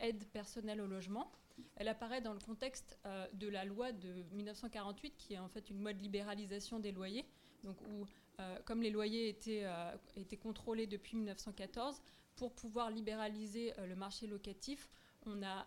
aide 0.00 0.24
personnelle 0.28 0.80
au 0.80 0.86
logement. 0.86 1.30
Elle 1.76 1.88
apparaît 1.88 2.22
dans 2.22 2.32
le 2.32 2.38
contexte 2.38 2.98
de 3.34 3.48
la 3.48 3.66
loi 3.66 3.92
de 3.92 4.22
1948 4.32 5.14
qui 5.18 5.34
est 5.34 5.38
en 5.38 5.50
fait 5.50 5.68
une 5.68 5.82
loi 5.82 5.92
de 5.92 6.00
libéralisation 6.00 6.78
des 6.78 6.92
loyers, 6.92 7.26
donc 7.64 7.76
où 7.82 8.06
euh, 8.40 8.58
comme 8.64 8.82
les 8.82 8.90
loyers 8.90 9.28
étaient, 9.28 9.62
euh, 9.64 9.96
contrôlés 10.42 10.86
depuis 10.86 11.16
1914, 11.16 12.02
pour 12.36 12.52
pouvoir 12.52 12.90
libéraliser 12.90 13.72
euh, 13.78 13.86
le 13.86 13.94
marché 13.94 14.26
locatif, 14.26 14.90
on 15.26 15.42
a 15.42 15.66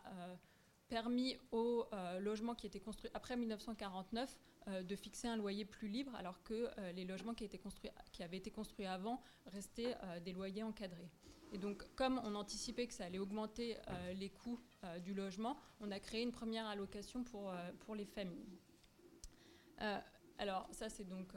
permis 0.88 1.36
aux 1.51 1.86
logements 2.20 2.53
qui 2.53 2.68
étaient 2.68 2.80
construits 2.80 3.09
après 3.15 3.36
1949 3.36 4.38
de 4.84 4.95
fixer 4.95 5.28
un 5.28 5.36
loyer 5.36 5.65
plus 5.65 5.88
libre, 5.88 6.13
alors 6.15 6.43
que 6.43 6.70
les 6.93 7.05
logements 7.05 7.34
qui, 7.34 7.49
avaient 8.22 8.38
été 8.38 8.51
construits 8.51 8.86
avant 8.86 9.20
restaient 9.47 9.97
des 10.24 10.32
loyers 10.32 10.61
encadrés. 10.61 11.09
Et 11.51 11.57
donc, 11.57 11.84
comme 11.95 12.22
on 12.24 12.36
anticipait 12.36 12.86
que 12.86 12.93
ça 12.93 13.05
allait 13.05 13.18
augmenter 13.18 13.78
les 14.13 14.30
coûts 14.30 14.59
du 15.03 15.15
logement, 15.15 15.57
on 15.82 15.89
a 15.89 15.99
créé 15.99 16.22
une 16.22 16.32
première 16.32 16.68
allocation 16.68 17.24
pour, 17.24 17.51
pour 17.80 17.95
les 17.95 18.05
familles. 18.05 18.59
alors, 20.38 20.70
ça, 20.72 20.88
c'est 20.88 21.09
donc 21.09 21.34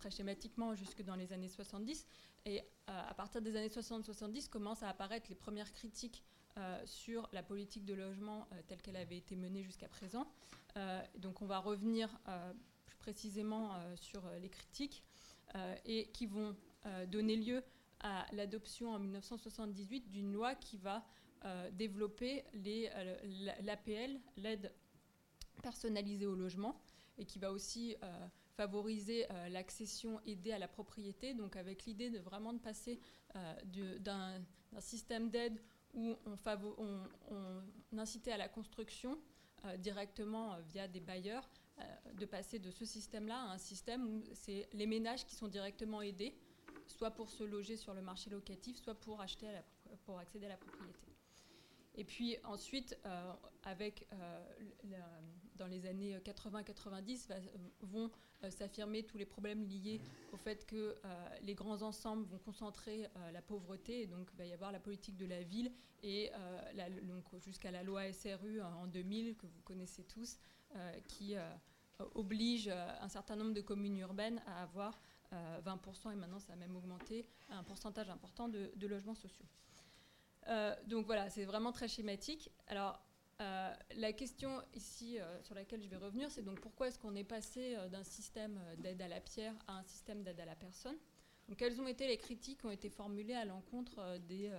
très 0.00 0.10
schématiquement 0.10 0.74
jusque 0.74 1.02
dans 1.02 1.14
les 1.14 1.32
années 1.32 1.48
70. 1.48 2.06
Et 2.46 2.60
euh, 2.60 2.62
à 2.86 3.14
partir 3.14 3.42
des 3.42 3.54
années 3.54 3.68
60-70 3.68 4.48
commencent 4.48 4.82
à 4.82 4.88
apparaître 4.88 5.26
les 5.28 5.34
premières 5.36 5.72
critiques 5.72 6.24
euh, 6.56 6.80
sur 6.86 7.28
la 7.32 7.42
politique 7.42 7.84
de 7.84 7.94
logement 7.94 8.48
euh, 8.52 8.62
telle 8.66 8.80
qu'elle 8.80 8.96
avait 8.96 9.18
été 9.18 9.36
menée 9.36 9.62
jusqu'à 9.62 9.88
présent. 9.88 10.26
donc 11.18 11.42
on 11.42 11.46
va 11.46 11.58
revenir 11.58 12.08
plus 12.86 12.96
précisément 12.96 13.72
sur 13.96 14.22
les 14.40 14.48
critiques 14.48 15.02
et 15.84 16.10
qui 16.12 16.26
vont 16.26 16.56
donner 17.08 17.36
lieu 17.36 17.62
à 18.00 18.24
l'adoption 18.32 18.94
en 18.94 19.00
1978 19.00 20.10
d'une 20.10 20.32
loi 20.32 20.54
qui 20.54 20.78
va 20.78 21.04
développer 21.72 22.44
l'APL, 23.64 24.20
l'aide 24.36 24.72
personnalisée 25.60 26.26
au 26.26 26.36
logement, 26.36 26.80
et 27.18 27.24
qui 27.24 27.40
va 27.40 27.50
aussi 27.50 27.96
favoriser 28.60 29.24
euh, 29.30 29.48
l'accession 29.48 30.20
aidée 30.26 30.52
à 30.52 30.58
la 30.58 30.68
propriété, 30.68 31.32
donc 31.32 31.56
avec 31.56 31.86
l'idée 31.86 32.10
de 32.10 32.18
vraiment 32.18 32.52
de 32.52 32.58
passer 32.58 33.00
euh, 33.34 33.98
d'un 34.00 34.42
système 34.80 35.30
d'aide 35.30 35.58
où 35.94 36.14
on, 36.26 37.96
incitait 37.96 38.32
à 38.32 38.36
la 38.36 38.50
construction 38.50 39.18
euh, 39.64 39.78
directement 39.78 40.58
via 40.72 40.86
des 40.86 41.00
bailleurs, 41.00 41.48
de 42.14 42.26
passer 42.26 42.58
de 42.58 42.70
ce 42.70 42.84
système-là 42.84 43.36
à 43.36 43.52
un 43.54 43.58
système 43.58 44.06
où 44.06 44.22
c'est 44.34 44.68
les 44.74 44.86
ménages 44.86 45.24
qui 45.24 45.34
sont 45.34 45.48
directement 45.48 46.02
aidés, 46.02 46.34
soit 46.86 47.12
pour 47.12 47.30
se 47.30 47.42
loger 47.42 47.78
sur 47.78 47.94
le 47.94 48.02
marché 48.02 48.28
locatif, 48.28 48.76
soit 48.76 48.94
pour, 48.94 49.22
acheter 49.22 49.48
pour 50.04 50.18
accéder 50.18 50.44
à 50.44 50.50
la 50.50 50.58
propriété. 50.58 51.06
Et 51.94 52.04
puis 52.04 52.36
ensuite, 52.44 52.98
avec 53.62 54.06
dans 55.60 55.66
les 55.66 55.86
années 55.86 56.16
80-90 56.24 57.28
vont 57.82 58.10
euh, 58.42 58.50
s'affirmer 58.50 59.02
tous 59.02 59.18
les 59.18 59.26
problèmes 59.26 59.62
liés 59.62 60.00
au 60.32 60.38
fait 60.38 60.66
que 60.66 60.94
euh, 61.04 61.28
les 61.42 61.54
grands 61.54 61.82
ensembles 61.82 62.24
vont 62.24 62.38
concentrer 62.38 63.04
euh, 63.04 63.30
la 63.30 63.42
pauvreté 63.42 64.02
et 64.02 64.06
donc 64.06 64.30
il 64.32 64.38
va 64.38 64.46
y 64.46 64.52
avoir 64.54 64.72
la 64.72 64.80
politique 64.80 65.18
de 65.18 65.26
la 65.26 65.42
ville 65.42 65.70
et 66.02 66.30
jusqu'à 67.44 67.70
la 67.70 67.82
loi 67.82 68.10
SRU 68.10 68.62
en 68.62 68.86
2000 68.86 69.36
que 69.36 69.44
vous 69.44 69.60
connaissez 69.64 70.02
tous 70.04 70.38
qui 71.08 71.34
oblige 72.14 72.68
un 72.68 73.08
certain 73.08 73.36
nombre 73.36 73.52
de 73.52 73.60
communes 73.60 73.98
urbaines 73.98 74.40
à 74.46 74.62
avoir 74.62 74.98
20% 75.30 76.10
et 76.10 76.16
maintenant 76.16 76.38
ça 76.38 76.54
a 76.54 76.56
même 76.56 76.74
augmenté 76.74 77.26
un 77.50 77.62
pourcentage 77.64 78.08
important 78.08 78.48
de, 78.48 78.72
de 78.76 78.86
logements 78.86 79.14
sociaux. 79.14 79.44
donc 80.86 81.04
voilà, 81.04 81.28
c'est 81.28 81.44
vraiment 81.44 81.70
très 81.70 81.86
schématique. 81.86 82.50
Alors 82.66 82.98
euh, 83.40 83.72
la 83.96 84.12
question 84.12 84.62
ici 84.74 85.18
euh, 85.18 85.42
sur 85.42 85.54
laquelle 85.54 85.82
je 85.82 85.88
vais 85.88 85.96
revenir, 85.96 86.30
c'est 86.30 86.42
donc 86.42 86.60
pourquoi 86.60 86.88
est-ce 86.88 86.98
qu'on 86.98 87.14
est 87.14 87.24
passé 87.24 87.74
euh, 87.74 87.88
d'un 87.88 88.04
système 88.04 88.60
d'aide 88.78 89.00
à 89.00 89.08
la 89.08 89.20
pierre 89.20 89.54
à 89.66 89.78
un 89.78 89.82
système 89.82 90.22
d'aide 90.22 90.40
à 90.40 90.44
la 90.44 90.54
personne? 90.54 90.96
Quelles 91.56 91.80
ont 91.80 91.86
été 91.86 92.06
les 92.06 92.18
critiques 92.18 92.60
qui 92.60 92.66
ont 92.66 92.70
été 92.70 92.90
formulées 92.90 93.34
à 93.34 93.44
l'encontre 93.44 94.18
des, 94.28 94.52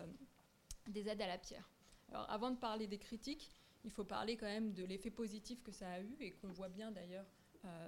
des, 0.88 1.08
aides 1.08 1.22
à 1.22 1.28
la 1.28 1.38
pierre? 1.38 1.70
Alors 2.10 2.30
avant 2.30 2.52
de 2.52 2.58
parler 2.58 2.86
des 2.86 2.98
critiques, 2.98 3.50
il 3.86 3.92
faut 3.92 4.04
parler 4.04 4.36
quand 4.36 4.48
même 4.48 4.74
de 4.74 4.84
l'effet 4.84 5.10
positif 5.10 5.64
que 5.64 5.72
ça 5.72 5.90
a 5.90 6.02
eu 6.02 6.18
et 6.20 6.32
qu'on 6.32 6.52
voit 6.52 6.68
bien 6.68 6.92
d'ailleurs 6.92 7.26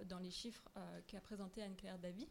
dans 0.06 0.20
les 0.20 0.32
chiffres 0.32 0.64
qu'a 1.08 1.20
présenté 1.20 1.62
Anne-Claire 1.62 2.00
Davy. 2.00 2.30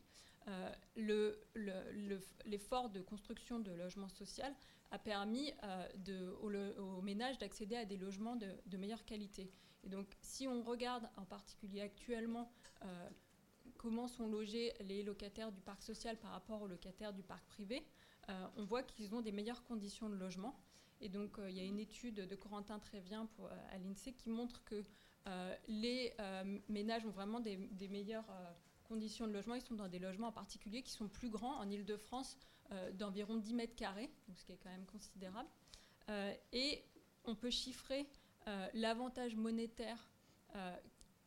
L'effort 2.45 2.91
de 2.91 3.01
construction 3.01 3.61
de 3.61 3.73
logements 3.73 4.09
sociaux 4.09 4.45
a 4.93 4.99
permis 4.99 5.53
euh, 5.65 6.35
aux, 6.79 7.01
ménages 7.01 7.39
d'accéder 7.39 7.77
à 7.77 7.85
des 7.85 7.97
logements 7.97 8.37
de, 8.37 8.77
meilleure 8.77 9.05
qualité. 9.05 9.51
Et 9.85 9.89
donc, 9.89 10.07
si 10.21 10.47
on 10.47 10.63
regarde 10.63 11.09
en 11.17 11.25
particulier 11.25 11.81
actuellement 11.81 12.53
euh, 12.85 13.09
comment 13.79 14.07
sont 14.07 14.27
logés 14.27 14.73
les 14.81 15.03
locataires 15.03 15.51
du 15.51 15.63
parc 15.63 15.83
social 15.83 16.19
par 16.19 16.31
rapport 16.33 16.61
aux 16.61 16.69
locataires 16.69 17.15
du 17.15 17.23
parc 17.23 17.45
privé, 17.47 17.85
euh, 18.29 18.47
on 18.57 18.65
voit 18.65 18.83
qu'ils 18.83 19.15
ont 19.15 19.23
des 19.23 19.33
meilleures 19.33 19.65
conditions 19.65 20.11
de 20.11 20.15
logement. 20.15 20.55
Et 21.01 21.09
donc, 21.09 21.39
il 21.49 21.57
y 21.57 21.61
a 21.61 21.65
une 21.65 21.81
étude 21.81 22.15
de 22.15 22.37
Corentin 22.37 22.79
Trévien 22.79 23.29
à 23.73 23.79
l'INSEE 23.79 24.13
qui 24.13 24.31
montre 24.31 24.63
que 24.63 24.85
les 25.67 26.13
ménages 26.69 27.05
ont 27.05 27.11
vraiment 27.11 27.41
des, 27.41 27.57
des 27.57 27.89
meilleures 27.89 28.31
conditions 28.93 29.27
de 29.27 29.33
logement. 29.33 29.55
Ils 29.55 29.63
sont 29.63 29.75
dans 29.75 29.89
des 29.89 29.99
logements 29.99 30.29
en 30.29 30.33
particulier 30.33 30.83
qui 30.83 30.91
sont 30.91 31.09
plus 31.09 31.31
grands. 31.31 31.57
En 31.59 31.71
Ile-de-France, 31.71 32.37
euh, 32.73 32.93
d'environ 32.93 33.37
10 33.37 33.55
mètres 33.55 33.75
carrés, 33.75 34.11
ce 34.35 34.45
qui 34.45 34.53
est 34.53 34.59
quand 34.63 34.71
même 34.71 34.85
considérable. 34.85 35.49
Euh, 36.11 36.35
et 36.53 36.85
on 37.25 37.35
peut 37.35 37.51
chiffrer 37.51 38.07
euh, 38.49 38.69
l'avantage 38.75 39.35
monétaire 39.35 40.09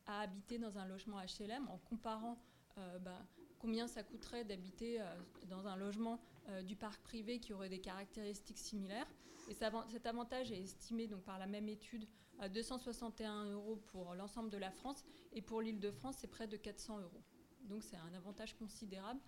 à 0.06 0.20
habiter 0.20 0.56
dans 0.56 0.78
un 0.78 0.86
logement 0.86 1.18
HLM 1.18 1.68
en 1.68 1.78
comparant 1.78 2.38
ben, 2.76 3.26
combien 3.58 3.88
ça 3.88 4.04
coûterait 4.04 4.44
d'habiter 4.44 5.00
dans 5.48 5.66
un 5.66 5.74
logement 5.74 6.20
du 6.62 6.76
parc 6.76 7.02
privé 7.02 7.40
qui 7.40 7.52
auraient 7.52 7.68
des 7.68 7.80
caractéristiques 7.80 8.58
similaires. 8.58 9.08
Et 9.48 9.54
cet 9.54 10.06
avantage 10.06 10.52
est 10.52 10.60
estimé 10.60 11.08
donc, 11.08 11.22
par 11.22 11.40
la 11.40 11.48
même 11.48 11.68
étude 11.68 12.06
à 12.38 12.48
261 12.48 13.46
euros 13.50 13.82
pour 13.86 14.14
l'ensemble 14.14 14.50
de 14.50 14.58
la 14.58 14.70
France. 14.70 15.04
Et 15.32 15.42
pour 15.42 15.60
l'île 15.60 15.80
de 15.80 15.90
France, 15.90 16.18
c'est 16.20 16.30
près 16.30 16.46
de 16.46 16.56
400 16.56 17.00
euros. 17.00 17.24
Donc 17.66 17.82
c'est 17.82 17.96
un 17.96 18.14
avantage 18.14 18.56
considérable 18.56 19.20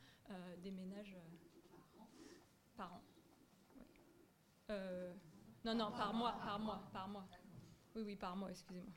des 0.59 0.71
ménages 0.71 1.17
par 2.77 2.95
an. 2.95 3.03
non, 5.65 5.75
non, 5.75 5.91
par 5.93 6.13
mois, 6.15 6.33
par 6.45 6.59
mois, 6.59 6.83
par 6.93 7.09
mois. 7.09 7.27
Oui, 7.95 8.03
oui, 8.05 8.17
par 8.17 8.37
mois, 8.37 8.51
excusez-moi. 8.51 8.93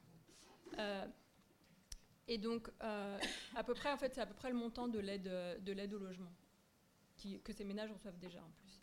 Et 2.28 2.38
donc, 2.38 2.70
euh, 2.82 3.20
à 3.56 3.64
peu 3.64 3.74
près, 3.74 3.92
en 3.92 3.98
fait, 3.98 4.14
c'est 4.14 4.22
à 4.22 4.26
peu 4.26 4.34
près 4.34 4.50
le 4.50 4.56
montant 4.56 4.88
de 4.88 5.00
l'aide, 5.00 5.24
de 5.24 5.72
l'aide 5.72 5.94
au 5.94 6.00
logement 6.00 6.32
que 7.44 7.54
ces 7.54 7.64
ménages 7.64 7.92
reçoivent 7.92 8.18
déjà 8.18 8.40
en 8.40 8.50
plus. 8.52 8.82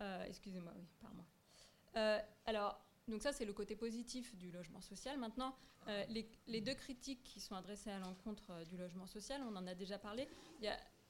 Euh, 0.00 0.24
excusez-moi, 0.24 0.72
oui, 0.76 0.86
par 1.00 1.14
mois. 1.14 1.26
Euh, 1.96 2.20
alors, 2.46 2.80
donc 3.08 3.22
ça, 3.22 3.32
c'est 3.32 3.44
le 3.44 3.52
côté 3.52 3.74
positif 3.76 4.36
du 4.36 4.50
logement 4.50 4.80
social. 4.80 5.18
Maintenant, 5.18 5.56
les, 6.08 6.28
les, 6.46 6.60
deux 6.60 6.74
critiques 6.74 7.24
qui 7.24 7.40
sont 7.40 7.56
adressées 7.56 7.90
à 7.90 7.98
l'encontre 7.98 8.64
du 8.68 8.76
logement 8.76 9.06
social, 9.06 9.42
on 9.42 9.56
en 9.56 9.66
a 9.66 9.74
déjà 9.74 9.98
parlé. 9.98 10.28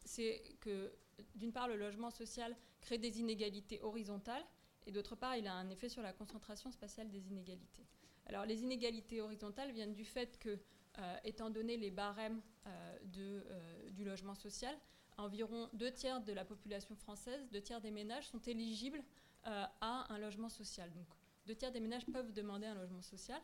C'est 0.05 0.41
que, 0.61 0.93
d'une 1.35 1.53
part, 1.53 1.69
le 1.69 1.77
logement 1.77 2.11
social 2.11 2.57
crée 2.81 2.97
des 2.97 3.21
inégalités 3.21 3.83
horizontales, 3.83 4.45
et 4.87 4.93
d'autre 4.93 5.15
part, 5.15 5.37
il 5.37 5.47
a 5.47 5.55
un 5.55 5.69
effet 5.69 5.89
sur 5.89 6.03
la 6.03 6.13
concentration 6.13 6.71
spatiale 6.71 7.11
des 7.11 7.29
inégalités. 7.29 7.87
Alors, 8.27 8.47
les 8.47 8.63
inégalités 8.63 9.21
horizontales 9.21 9.73
viennent 9.73 9.93
du 9.93 10.05
fait 10.05 10.39
que 10.39 10.59
euh, 10.99 11.17
étant 11.25 11.51
donné 11.51 11.77
les 11.77 11.91
barèmes 11.91 12.41
euh, 12.67 12.99
euh, 13.19 13.91
du 13.91 14.05
logement 14.05 14.35
social, 14.35 14.77
environ 15.17 15.69
deux 15.73 15.93
tiers 15.93 16.21
de 16.21 16.33
la 16.33 16.45
population 16.45 16.95
française, 16.95 17.49
deux 17.51 17.61
tiers 17.61 17.81
des 17.81 17.91
ménages 17.91 18.29
sont 18.29 18.41
éligibles 18.41 19.03
à 19.45 20.13
un 20.13 20.19
logement 20.19 20.51
social. 20.51 20.93
Donc, 20.93 21.07
deux 21.51 21.57
tiers 21.57 21.73
des 21.73 21.81
ménages 21.81 22.07
peuvent 22.07 22.33
demander 22.33 22.67
un 22.67 22.75
logement 22.75 23.03
social. 23.03 23.41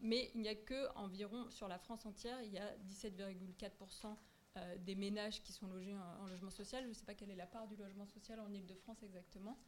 mais 0.00 0.30
il 0.34 0.40
n'y 0.40 0.48
a 0.48 0.54
que 0.54 0.88
environ, 0.96 1.50
sur 1.50 1.68
la 1.68 1.78
France 1.78 2.06
entière, 2.06 2.40
il 2.42 2.52
y 2.52 2.58
a 2.58 2.74
17,4% 2.88 4.16
des 4.78 4.94
ménages 4.94 5.42
qui 5.42 5.52
sont 5.52 5.66
logés 5.66 5.94
en, 5.94 6.26
logement 6.26 6.50
social. 6.50 6.82
Je 6.84 6.88
ne 6.88 6.94
sais 6.94 7.04
pas 7.04 7.14
quelle 7.14 7.30
est 7.30 7.36
la 7.36 7.46
part 7.46 7.68
du 7.68 7.76
logement 7.76 8.06
social 8.06 8.40
en 8.40 8.50
Ile-de-France 8.50 9.02
exactement. 9.02 9.58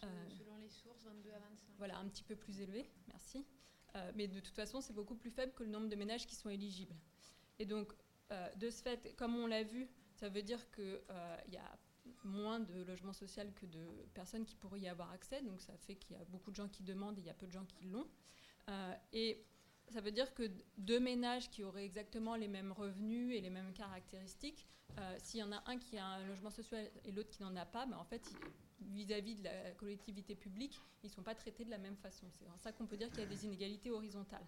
selon 0.00 0.56
les 0.58 0.68
sources, 0.68 1.02
22 1.02 1.30
à 1.30 1.38
25. 1.40 1.74
Voilà, 1.78 1.98
un 1.98 2.06
petit 2.06 2.22
peu 2.22 2.36
plus 2.36 2.60
élevé, 2.60 2.88
merci. 3.08 3.44
Euh, 3.96 4.12
mais 4.14 4.28
de 4.28 4.38
toute 4.38 4.54
façon, 4.54 4.80
c'est 4.80 4.92
beaucoup 4.92 5.16
plus 5.16 5.30
faible 5.30 5.52
que 5.54 5.64
le 5.64 5.70
nombre 5.70 5.88
de 5.88 5.96
ménages 5.96 6.26
qui 6.26 6.36
sont 6.36 6.50
éligibles. 6.50 6.94
Et 7.58 7.66
donc, 7.66 7.92
euh, 8.30 8.54
de 8.56 8.70
ce 8.70 8.82
fait, 8.82 9.14
comme 9.16 9.36
on 9.36 9.48
l'a 9.48 9.64
vu, 9.64 9.88
ça 10.14 10.28
veut 10.28 10.42
dire 10.42 10.70
qu'il 10.70 11.00
euh, 11.10 11.36
y 11.48 11.56
a 11.56 11.78
moins 12.26 12.60
de 12.60 12.82
logements 12.82 13.12
sociaux 13.12 13.44
que 13.54 13.66
de 13.66 13.86
personnes 14.14 14.44
qui 14.44 14.56
pourraient 14.56 14.80
y 14.80 14.88
avoir 14.88 15.10
accès. 15.12 15.42
Donc, 15.42 15.60
ça 15.60 15.76
fait 15.78 15.96
qu'il 15.96 16.16
y 16.16 16.20
a 16.20 16.24
beaucoup 16.26 16.50
de 16.50 16.56
gens 16.56 16.68
qui 16.68 16.82
demandent 16.82 17.18
et 17.18 17.22
il 17.22 17.26
y 17.26 17.30
a 17.30 17.34
peu 17.34 17.46
de 17.46 17.52
gens 17.52 17.64
qui 17.64 17.86
l'ont. 17.86 18.08
et 19.12 19.44
ça 19.88 20.00
veut 20.00 20.10
dire 20.10 20.34
que 20.34 20.50
deux 20.78 20.98
ménages 20.98 21.48
qui 21.50 21.62
auraient 21.62 21.84
exactement 21.84 22.34
les 22.34 22.48
mêmes 22.48 22.72
revenus 22.72 23.36
et 23.36 23.40
les 23.40 23.50
mêmes 23.50 23.72
caractéristiques, 23.72 24.66
s'il 25.18 25.40
y 25.40 25.42
en 25.42 25.52
a 25.52 25.62
un 25.66 25.78
qui 25.78 25.98
a 25.98 26.06
un 26.06 26.26
logement 26.26 26.50
social 26.50 26.90
et 27.04 27.12
l'autre 27.12 27.30
qui 27.30 27.42
n'en 27.42 27.54
a 27.56 27.64
pas, 27.66 27.86
ben 27.86 27.96
en 27.96 28.04
fait, 28.04 28.22
vis-à-vis 28.80 29.36
de 29.36 29.44
la 29.44 29.70
collectivité 29.72 30.34
publique, 30.34 30.80
ils 31.02 31.06
ne 31.06 31.12
sont 31.12 31.22
pas 31.22 31.34
traités 31.34 31.64
de 31.64 31.70
la 31.70 31.78
même 31.78 31.96
façon. 31.96 32.26
C'est 32.30 32.48
en 32.48 32.58
ça 32.58 32.72
qu'on 32.72 32.86
peut 32.86 32.96
dire 32.96 33.10
qu'il 33.10 33.20
y 33.20 33.26
a 33.26 33.28
des 33.28 33.44
inégalités 33.44 33.90
horizontales. 33.90 34.46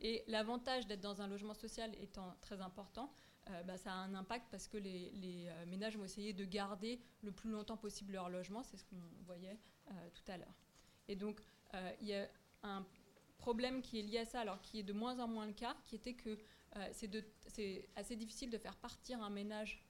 Et 0.00 0.24
l'avantage 0.28 0.86
d'être 0.86 1.00
dans 1.00 1.20
un 1.20 1.26
logement 1.26 1.54
social 1.54 1.92
étant 2.00 2.36
très 2.40 2.60
important, 2.60 3.12
euh, 3.50 3.62
bah, 3.62 3.76
ça 3.76 3.92
a 3.92 3.96
un 3.96 4.14
impact 4.14 4.46
parce 4.50 4.68
que 4.68 4.76
les, 4.76 5.46
euh, 5.48 5.66
ménages 5.66 5.96
vont 5.96 6.04
essayer 6.04 6.32
de 6.32 6.44
garder 6.44 7.00
le 7.22 7.32
plus 7.32 7.50
longtemps 7.50 7.76
possible 7.76 8.12
leur 8.12 8.28
logement, 8.28 8.62
c'est 8.62 8.76
ce 8.76 8.84
qu'on 8.84 8.96
voyait 9.24 9.58
euh, 9.90 9.92
tout 10.14 10.30
à 10.30 10.36
l'heure. 10.36 10.54
Et 11.08 11.16
donc, 11.16 11.40
il 12.00 12.08
y 12.08 12.14
a 12.14 12.28
un 12.62 12.84
problème 13.36 13.82
qui 13.82 13.98
est 13.98 14.02
lié 14.02 14.18
à 14.18 14.24
ça, 14.24 14.40
alors 14.40 14.60
qui 14.62 14.80
est 14.80 14.82
de 14.82 14.92
moins 14.92 15.18
en 15.20 15.28
moins 15.28 15.46
le 15.46 15.52
cas, 15.52 15.76
qui 15.84 15.96
était 15.96 16.14
que 16.14 16.38
c'est 16.92 17.88
assez 17.96 18.16
difficile 18.16 18.50
de 18.50 18.58
faire 18.58 18.76
partir 18.76 19.22
un 19.22 19.30
ménage 19.30 19.82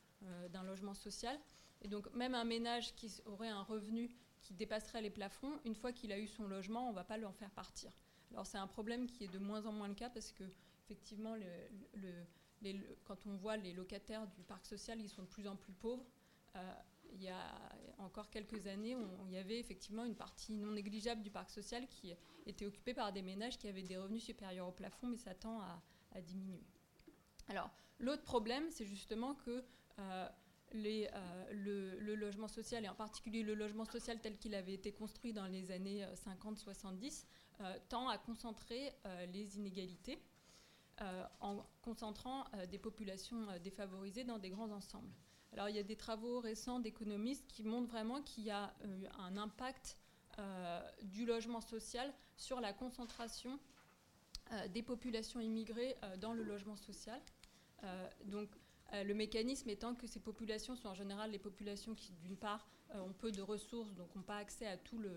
d'un 0.50 0.62
logement 0.64 0.94
social 0.94 1.38
et 1.82 1.88
donc 1.88 2.12
même 2.14 2.34
un 2.34 2.44
ménage 2.44 2.94
qui 2.96 3.20
aurait 3.26 3.48
un 3.48 3.62
revenu 3.62 4.10
qui 4.42 4.54
dépasserait 4.54 5.02
les 5.02 5.10
plafonds, 5.10 5.52
une 5.64 5.74
fois 5.74 5.92
qu'il 5.92 6.12
a 6.12 6.18
eu 6.18 6.26
son 6.26 6.46
logement, 6.46 6.88
on 6.88 6.90
ne 6.90 6.96
va 6.96 7.04
pas 7.04 7.16
l'en 7.16 7.32
faire 7.32 7.50
partir. 7.50 7.92
Alors 8.32 8.46
c'est 8.46 8.58
un 8.58 8.66
problème 8.66 9.06
qui 9.06 9.24
est 9.24 9.28
de 9.28 9.38
moins 9.38 9.66
en 9.66 9.72
moins 9.72 9.88
le 9.88 9.94
cas 9.94 10.10
parce 10.10 10.32
que 10.32 10.44
effectivement, 10.84 11.36
quand 13.04 13.26
on 13.26 13.36
voit 13.36 13.56
les 13.56 13.72
locataires 13.72 14.26
du 14.28 14.42
parc 14.42 14.66
social, 14.66 15.00
ils 15.00 15.08
sont 15.08 15.22
de 15.22 15.28
plus 15.28 15.46
en 15.46 15.56
plus 15.56 15.72
pauvres. 15.72 16.06
Euh, 16.56 16.74
il 17.12 17.22
y 17.22 17.28
a 17.28 17.54
encore 17.98 18.28
quelques 18.28 18.66
années, 18.66 18.94
il 19.26 19.32
y 19.32 19.38
avait 19.38 19.58
effectivement 19.58 20.04
une 20.04 20.14
partie 20.14 20.56
non 20.56 20.72
négligeable 20.72 21.22
du 21.22 21.30
parc 21.30 21.50
social 21.50 21.86
qui 21.88 22.12
était 22.44 22.66
occupée 22.66 22.92
par 22.92 23.12
des 23.12 23.22
ménages 23.22 23.56
qui 23.56 23.66
avaient 23.66 23.82
des 23.82 23.96
revenus 23.96 24.22
supérieurs 24.22 24.68
au 24.68 24.72
plafond, 24.72 25.06
mais 25.06 25.16
ça 25.16 25.34
tend 25.34 25.60
à, 25.60 26.20
diminuer. 26.20 26.62
Alors, 27.48 27.70
l'autre 27.98 28.24
problème, 28.24 28.70
c'est 28.70 28.84
justement 28.84 29.34
que 29.36 29.64
euh, 30.00 30.28
euh, 30.74 31.44
le, 31.52 32.14
logement 32.14 32.48
social, 32.48 32.84
et 32.84 32.88
en 32.88 32.94
particulier 32.94 33.42
le 33.42 33.54
logement 33.54 33.84
social 33.84 34.20
tel 34.20 34.36
qu'il 34.36 34.54
avait 34.54 34.74
été 34.74 34.92
construit 34.92 35.32
dans 35.32 35.46
les 35.46 35.70
années 35.70 36.04
50-70, 36.26 37.24
euh, 37.60 37.64
euh, 37.64 37.78
tend 37.88 38.08
à 38.08 38.18
concentrer 38.18 38.92
les 39.32 39.56
inégalités 39.56 40.18
en 41.40 41.64
concentrant 41.82 42.44
des 42.70 42.78
populations 42.78 43.46
défavorisées 43.62 44.24
dans 44.24 44.38
des 44.38 44.50
grands 44.50 44.70
ensembles. 44.70 45.12
Alors 45.52 45.68
il 45.68 45.76
y 45.76 45.78
a 45.78 45.82
des 45.82 45.96
travaux 45.96 46.40
récents 46.40 46.80
d'économistes 46.80 47.46
qui 47.46 47.62
montrent 47.62 47.88
vraiment 47.88 48.22
qu'il 48.22 48.44
y 48.44 48.50
a 48.50 48.74
un 49.18 49.36
impact 49.36 49.96
du 51.02 51.24
logement 51.24 51.60
social 51.60 52.12
sur 52.36 52.60
la 52.60 52.72
concentration 52.72 53.58
des 54.70 54.82
populations 54.82 55.40
immigrées 55.40 55.96
dans 56.20 56.32
le 56.32 56.42
logement 56.42 56.76
social. 56.76 57.20
donc 58.24 58.48
euh, 58.94 59.04
le 59.04 59.14
mécanisme 59.14 59.68
étant 59.68 59.94
que 59.94 60.06
ces 60.06 60.20
populations 60.20 60.74
sont 60.74 60.88
en 60.88 60.94
général 60.94 61.30
les 61.30 61.38
populations 61.38 61.94
qui, 61.94 62.12
d'une 62.22 62.36
part, 62.36 62.66
euh, 62.66 62.77
ont 62.94 63.12
peu 63.12 63.32
de 63.32 63.42
ressources, 63.42 63.94
donc 63.94 64.14
n'ont 64.14 64.22
pas 64.22 64.36
accès 64.36 64.66
à 64.66 64.76
tout, 64.76 64.98
le, 64.98 65.12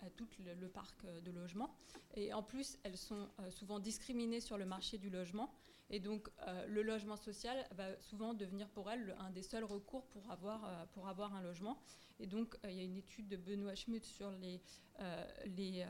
à, 0.00 0.10
tout 0.10 0.26
le, 0.38 0.68
parc 0.68 1.04
euh, 1.04 1.20
de 1.20 1.30
logement. 1.30 1.74
Et 2.14 2.32
en 2.32 2.42
plus, 2.42 2.78
elles 2.82 2.96
sont 2.96 3.28
souvent 3.50 3.78
discriminées 3.78 4.40
sur 4.40 4.58
le 4.58 4.66
marché 4.66 4.98
du 4.98 5.10
logement. 5.10 5.52
Et 5.92 5.98
donc, 5.98 6.28
le 6.68 6.82
logement 6.82 7.16
social 7.16 7.66
va 7.72 7.98
souvent 8.00 8.32
devenir 8.32 8.68
pour 8.68 8.88
elles 8.90 9.16
un 9.18 9.30
des 9.30 9.42
seuls 9.42 9.64
recours 9.64 10.06
pour 10.06 10.30
avoir, 10.30 10.88
pour 10.90 11.08
avoir 11.08 11.34
un 11.34 11.42
logement. 11.42 11.80
Et 12.20 12.28
donc, 12.28 12.56
il 12.64 12.74
y 12.74 12.80
a 12.80 12.84
une 12.84 12.96
étude 12.96 13.26
de 13.26 13.36
Benoît 13.36 13.74
Schmutt 13.74 14.04
sur 14.04 14.30
les, 14.30 14.60
les 15.46 15.84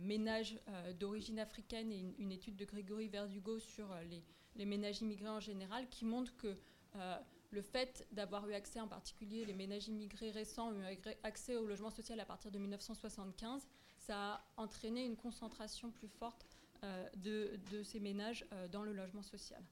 ménages 0.00 0.60
d'origine 1.00 1.40
africaine 1.40 1.90
et 1.90 2.14
une, 2.18 2.30
étude 2.30 2.54
de 2.54 2.64
Grégory 2.64 3.08
Verdugo 3.08 3.58
sur 3.58 3.92
les 4.08 4.22
les 4.56 4.66
ménages 4.66 5.00
immigrés 5.00 5.28
en 5.28 5.40
général, 5.40 5.88
qui 5.88 6.04
montrent 6.04 6.36
que 6.36 6.56
euh, 6.96 7.16
le 7.50 7.62
fait 7.62 8.06
d'avoir 8.12 8.48
eu 8.48 8.54
accès, 8.54 8.80
en 8.80 8.88
particulier 8.88 9.44
les 9.44 9.54
ménages 9.54 9.88
immigrés 9.88 10.30
récents, 10.30 10.68
ont 10.68 10.80
eu 10.80 10.98
accès 11.22 11.56
au 11.56 11.66
logement 11.66 11.90
social 11.90 12.18
à 12.20 12.24
partir 12.24 12.50
de 12.50 12.58
1975, 12.58 13.66
ça 13.98 14.34
a 14.34 14.44
entraîné 14.56 15.04
une 15.04 15.16
concentration 15.16 15.90
plus 15.90 16.08
forte 16.08 16.46
euh, 16.84 17.08
de, 17.16 17.82
ces 17.82 18.00
ménages 18.00 18.46
euh, 18.52 18.68
dans 18.68 18.82
le 18.82 18.92
logement 18.92 19.22
social. 19.22 19.62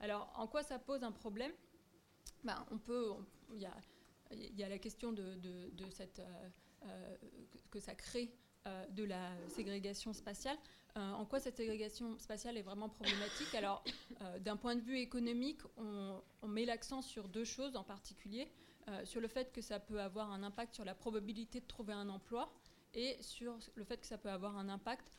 Alors, 0.00 0.30
en 0.36 0.46
quoi 0.46 0.62
ça 0.62 0.78
pose 0.78 1.02
un 1.02 1.12
problème? 1.12 1.52
Ben, 2.44 2.64
on 2.70 2.78
peut, 2.78 3.12
il 3.52 3.60
y, 3.60 4.62
a, 4.62 4.68
la 4.68 4.78
question 4.78 5.12
de, 5.12 5.38
cette, 5.90 6.22
que 7.70 7.80
ça 7.80 7.94
crée 7.94 8.30
de 8.90 9.04
la 9.04 9.30
ségrégation 9.48 10.12
spatiale. 10.12 10.58
Euh, 10.96 11.12
en 11.12 11.26
quoi 11.26 11.40
cette 11.40 11.56
ségrégation 11.56 12.18
spatiale 12.18 12.56
est 12.56 12.62
vraiment 12.62 12.88
problématique? 12.88 13.54
Alors, 13.54 13.84
euh, 14.22 14.38
d'un 14.38 14.56
point 14.56 14.74
de 14.74 14.80
vue 14.80 14.98
économique, 14.98 15.60
on, 15.76 16.22
met 16.48 16.64
l'accent 16.64 17.02
sur 17.02 17.28
deux 17.28 17.44
choses 17.44 17.76
en 17.76 17.84
particulier, 17.84 18.50
euh, 18.88 19.04
sur 19.04 19.20
le 19.20 19.28
fait 19.28 19.52
que 19.52 19.60
ça 19.60 19.78
peut 19.78 20.00
avoir 20.00 20.30
un 20.30 20.42
impact 20.42 20.74
sur 20.74 20.84
la 20.84 20.94
probabilité 20.94 21.60
de 21.60 21.66
trouver 21.66 21.92
un 21.92 22.08
emploi 22.08 22.50
et 22.94 23.16
sur 23.20 23.58
le 23.74 23.84
fait 23.84 23.98
que 23.98 24.06
ça 24.06 24.16
peut 24.16 24.30
avoir 24.30 24.56
un 24.56 24.68
impact 24.68 25.12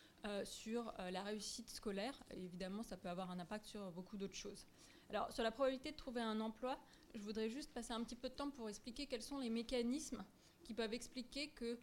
sur 0.43 0.93
la 1.09 1.23
réussite 1.23 1.69
scolaire. 1.69 2.21
Évidemment, 2.31 2.83
ça 2.83 2.97
peut 2.97 3.07
avoir 3.07 3.31
un 3.31 3.39
impact 3.39 3.65
sur 3.65 3.91
beaucoup 3.93 4.17
d'autres 4.17 4.35
choses. 4.35 4.67
Alors, 5.09 5.31
sur 5.31 5.41
la 5.41 5.51
probabilité 5.51 5.91
de 5.91 5.95
trouver 5.95 6.19
un 6.19 6.41
emploi, 6.41 6.77
je 7.15 7.21
voudrais 7.23 7.49
juste 7.49 7.73
passer 7.73 7.93
un 7.93 8.03
petit 8.03 8.17
peu 8.17 8.27
de 8.27 8.33
temps 8.33 8.49
pour 8.49 8.67
expliquer 8.67 9.05
quels 9.05 9.21
sont 9.21 9.37
les 9.37 9.49
mécanismes 9.49 10.25
qui 10.63 10.73
peuvent 10.73 10.93
expliquer 10.93 11.49
que 11.51 11.79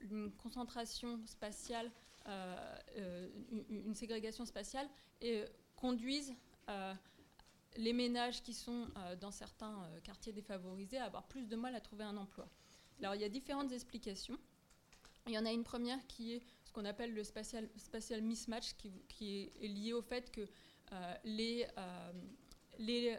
une 0.00 0.30
concentration 0.32 1.20
spatiale 1.26 1.90
une, 3.68 3.94
ségrégation 3.94 4.44
spatiale 4.44 4.88
et 5.20 5.44
conduisent 5.76 6.34
euh, 6.68 6.94
les 7.76 7.92
ménages 7.92 8.42
qui 8.42 8.52
sont 8.52 8.88
dans 9.20 9.30
certains 9.30 9.88
quartiers 10.04 10.32
défavorisés 10.32 10.98
à 10.98 11.04
avoir 11.04 11.24
plus 11.24 11.46
de 11.46 11.56
mal 11.56 11.74
à 11.74 11.80
trouver 11.80 12.04
un 12.04 12.16
emploi. 12.16 12.48
Alors 13.00 13.14
il 13.14 13.20
y 13.20 13.24
a 13.24 13.28
différentes 13.28 13.72
explications. 13.72 14.38
Il 15.26 15.32
y 15.32 15.38
en 15.38 15.46
a 15.46 15.52
une 15.52 15.64
première 15.64 16.04
qui 16.06 16.34
est 16.34 16.42
ce 16.64 16.72
qu'on 16.72 16.84
appelle 16.84 17.14
le 17.14 17.24
spatial, 17.24 17.68
spatial 17.76 18.22
mismatch, 18.22 18.74
qui, 18.76 18.90
qui, 19.08 19.50
est 19.60 19.68
lié 19.68 19.92
au 19.92 20.02
fait 20.02 20.30
que 20.30 20.46
les, 21.24 21.66
les 22.78 23.18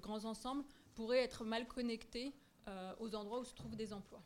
grands 0.00 0.24
ensembles 0.24 0.64
pourraient 0.94 1.22
être 1.22 1.44
mal 1.44 1.66
connectés 1.66 2.34
aux 2.98 3.14
endroits 3.14 3.40
où 3.40 3.44
se 3.44 3.54
trouvent 3.54 3.76
des 3.76 3.92
emplois. 3.92 4.22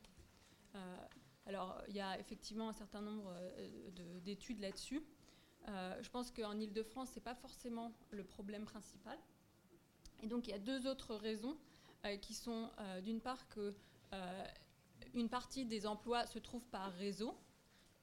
Alors, 1.49 1.83
il 1.89 1.97
y 1.97 2.01
a 2.01 2.19
effectivement 2.21 2.69
un 2.69 2.73
certain 2.73 3.01
nombre 3.01 3.35
d'études 4.23 4.61
là-dessus. 4.61 5.03
je 5.67 6.09
pense 6.11 6.31
qu'en 6.31 6.59
Ile-de-France, 6.59 7.11
ce 7.11 7.15
n'est 7.17 7.25
pas 7.25 7.35
forcément 7.35 7.93
le 8.11 8.23
problème 8.23 8.65
principal. 8.65 9.19
Et 10.23 10.27
donc, 10.27 10.47
il 10.47 10.51
y 10.51 10.55
a 10.55 10.59
deux 10.59 10.87
autres 10.87 11.15
raisons 11.15 11.57
qui 12.21 12.35
sont, 12.35 12.71
d'une 13.03 13.21
part, 13.21 13.49
que 13.49 13.75
une 15.15 15.31
partie 15.31 15.65
des 15.65 15.87
emplois 15.87 16.27
se 16.27 16.39
trouvent 16.39 16.69
par 16.69 16.93
réseau, 16.93 17.35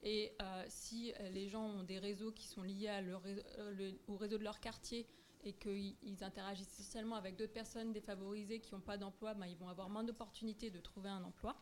et 0.06 0.36
euh, 0.40 0.64
si 0.68 1.14
les 1.32 1.50
gens 1.50 1.66
ont 1.66 1.84
des 1.84 1.98
réseaux 1.98 2.32
qui 2.32 2.48
sont 2.48 2.62
liés 2.62 2.90
euh, 2.90 3.92
au 4.08 4.18
réseau 4.18 4.38
de 4.38 4.44
leur 4.44 4.60
quartier 4.60 5.08
et 5.44 5.54
qu'ils 5.54 6.24
interagissent 6.24 6.76
socialement 6.76 7.16
avec 7.16 7.36
d'autres 7.36 7.54
personnes 7.54 7.92
défavorisées 7.92 8.60
qui 8.60 8.74
n'ont 8.74 8.82
pas 8.82 8.98
d'emploi, 8.98 9.34
ben, 9.34 9.48
ils 9.48 9.58
vont 9.58 9.68
avoir 9.68 9.90
moins 9.90 10.04
d'opportunités 10.04 10.70
de 10.70 10.80
trouver 10.80 11.10
un 11.10 11.24
emploi. 11.24 11.56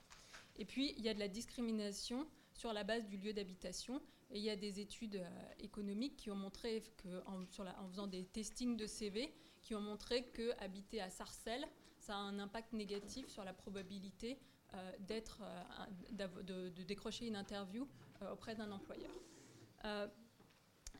Et 0.55 0.65
puis, 0.65 0.93
il 0.97 1.03
y 1.03 1.09
a 1.09 1.13
de 1.13 1.19
la 1.19 1.27
discrimination 1.27 2.27
sur 2.53 2.73
la 2.73 2.83
base 2.83 3.07
du 3.07 3.17
lieu 3.17 3.33
d'habitation. 3.33 4.01
Et 4.31 4.37
il 4.37 4.43
y 4.43 4.49
a 4.49 4.55
des 4.55 4.79
études 4.79 5.17
euh, 5.17 5.53
économiques 5.59 6.17
qui 6.17 6.31
ont 6.31 6.35
montré, 6.35 6.81
que, 6.97 7.23
en, 7.27 7.45
faisant 7.89 8.07
des 8.07 8.25
testings 8.25 8.77
de 8.77 8.87
CV, 8.87 9.33
qui 9.61 9.75
ont 9.75 9.81
montré 9.81 10.25
que 10.27 10.51
habiter 10.59 11.01
à 11.01 11.09
Sarcelles, 11.09 11.65
ça 11.99 12.15
a 12.15 12.19
un 12.19 12.39
impact 12.39 12.73
négatif 12.73 13.27
sur 13.29 13.43
la 13.43 13.53
probabilité 13.53 14.39
d'être, 14.99 15.43
de, 16.09 16.69
de, 16.69 16.83
décrocher 16.83 17.27
une 17.27 17.35
interview 17.35 17.87
euh, 18.23 18.31
auprès 18.33 18.55
d'un 18.55 18.71
employeur. 18.71 19.11
Euh, 19.85 20.07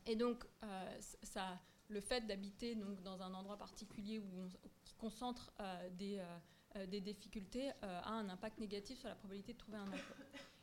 et 0.06 0.16
donc, 0.16 0.44
euh, 0.62 1.00
ça, 1.22 1.60
le 1.88 2.00
fait 2.00 2.26
d'habiter 2.26 2.74
dans 2.74 3.22
un 3.22 3.32
endroit 3.34 3.56
particulier 3.56 4.18
où 4.18 4.28
on, 4.36 4.48
qui 4.84 4.94
concentre 4.94 5.52
des, 5.92 6.22
des, 6.88 7.00
difficultés 7.00 7.70
a 7.82 8.10
un 8.10 8.28
impact 8.28 8.58
négatif 8.58 8.98
sur 8.98 9.08
la 9.08 9.14
probabilité 9.14 9.52
de 9.52 9.58
trouver 9.58 9.78
un 9.78 9.86
emploi. 9.86 10.16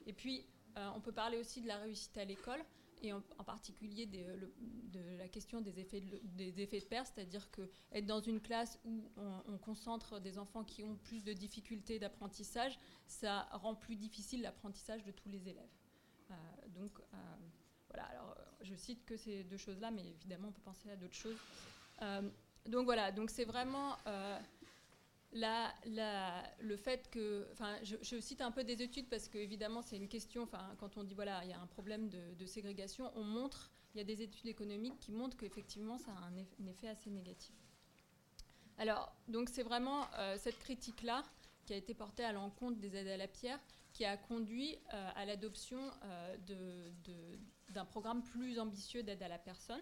Et 0.05 0.13
puis, 0.13 0.45
on 0.75 0.99
peut 1.01 1.11
parler 1.11 1.37
aussi 1.37 1.61
de 1.61 1.67
la 1.67 1.77
réussite 1.77 2.17
à 2.17 2.25
l'école 2.25 2.63
et 3.01 3.13
en, 3.13 3.21
particulier 3.43 4.05
de 4.05 5.17
la 5.17 5.27
question 5.27 5.61
des 5.61 5.79
effets 5.79 6.01
de, 6.01 6.21
des 6.23 6.61
effets 6.61 6.79
de 6.79 6.85
c'est-à-dire 6.85 7.49
que 7.51 7.69
être 7.91 8.05
dans 8.05 8.19
une 8.19 8.39
classe 8.39 8.79
où 8.85 9.03
on, 9.17 9.57
concentre 9.57 10.19
des 10.19 10.37
enfants 10.37 10.63
qui 10.63 10.83
ont 10.83 10.95
plus 10.95 11.23
de 11.23 11.33
difficultés 11.33 11.99
d'apprentissage, 11.99 12.77
ça 13.07 13.47
rend 13.51 13.75
plus 13.75 13.95
difficile 13.95 14.41
l'apprentissage 14.41 15.03
de 15.03 15.11
tous 15.11 15.29
les 15.29 15.49
élèves. 15.49 15.69
Euh, 16.29 16.33
donc, 16.69 16.91
euh, 16.99 17.17
voilà, 17.89 18.05
alors 18.05 18.35
euh, 18.37 18.43
je 18.61 18.75
cite 18.75 19.05
que 19.05 19.17
ces 19.17 19.43
deux 19.43 19.57
choses-là, 19.57 19.91
mais 19.91 20.05
évidemment, 20.05 20.49
on 20.49 20.51
peut 20.51 20.61
penser 20.61 20.89
à 20.91 20.95
d'autres 20.95 21.15
choses. 21.15 21.37
donc 22.67 22.85
voilà, 22.85 23.11
donc 23.11 23.29
c'est 23.29 23.45
vraiment 23.45 23.97
la, 25.33 25.73
la, 25.85 26.43
le 26.59 26.75
fait 26.75 27.09
que, 27.09 27.47
enfin, 27.51 27.75
je, 27.83 28.19
cite 28.19 28.41
un 28.41 28.51
peu 28.51 28.63
des 28.63 28.81
études 28.81 29.09
parce 29.09 29.27
que 29.27 29.37
évidemment 29.37 29.81
c'est 29.81 29.97
une 29.97 30.07
question. 30.07 30.43
Enfin, 30.43 30.75
quand 30.79 30.97
on 30.97 31.03
dit 31.03 31.13
voilà, 31.13 31.43
il 31.43 31.49
y 31.49 31.53
a 31.53 31.59
un 31.59 31.67
problème 31.67 32.09
de, 32.09 32.45
ségrégation, 32.45 33.11
on 33.15 33.23
montre, 33.23 33.71
il 33.93 33.99
y 33.99 34.01
a 34.01 34.03
des 34.03 34.21
études 34.21 34.47
économiques 34.47 34.99
qui 34.99 35.11
montrent 35.11 35.37
qu'effectivement 35.37 35.97
ça 35.97 36.11
a 36.11 36.25
un, 36.25 36.67
effet 36.67 36.87
assez 36.87 37.09
négatif. 37.09 37.55
Alors, 38.77 39.13
donc 39.27 39.49
c'est 39.49 39.63
vraiment 39.63 40.07
cette 40.37 40.57
critique-là 40.59 41.23
qui 41.65 41.73
a 41.73 41.77
été 41.77 41.93
portée 41.93 42.23
à 42.23 42.31
l'encontre 42.31 42.79
des 42.79 42.95
aides 42.95 43.07
à 43.07 43.17
la 43.17 43.27
pierre, 43.27 43.59
qui 43.93 44.05
a 44.05 44.17
conduit 44.17 44.77
euh, 44.93 45.09
à 45.15 45.25
l'adoption 45.25 45.79
euh, 46.03 46.91
d'un 47.69 47.85
programme 47.85 48.23
plus 48.23 48.59
ambitieux 48.59 49.03
d'aide 49.03 49.21
à 49.23 49.27
la 49.27 49.37
personne. 49.37 49.81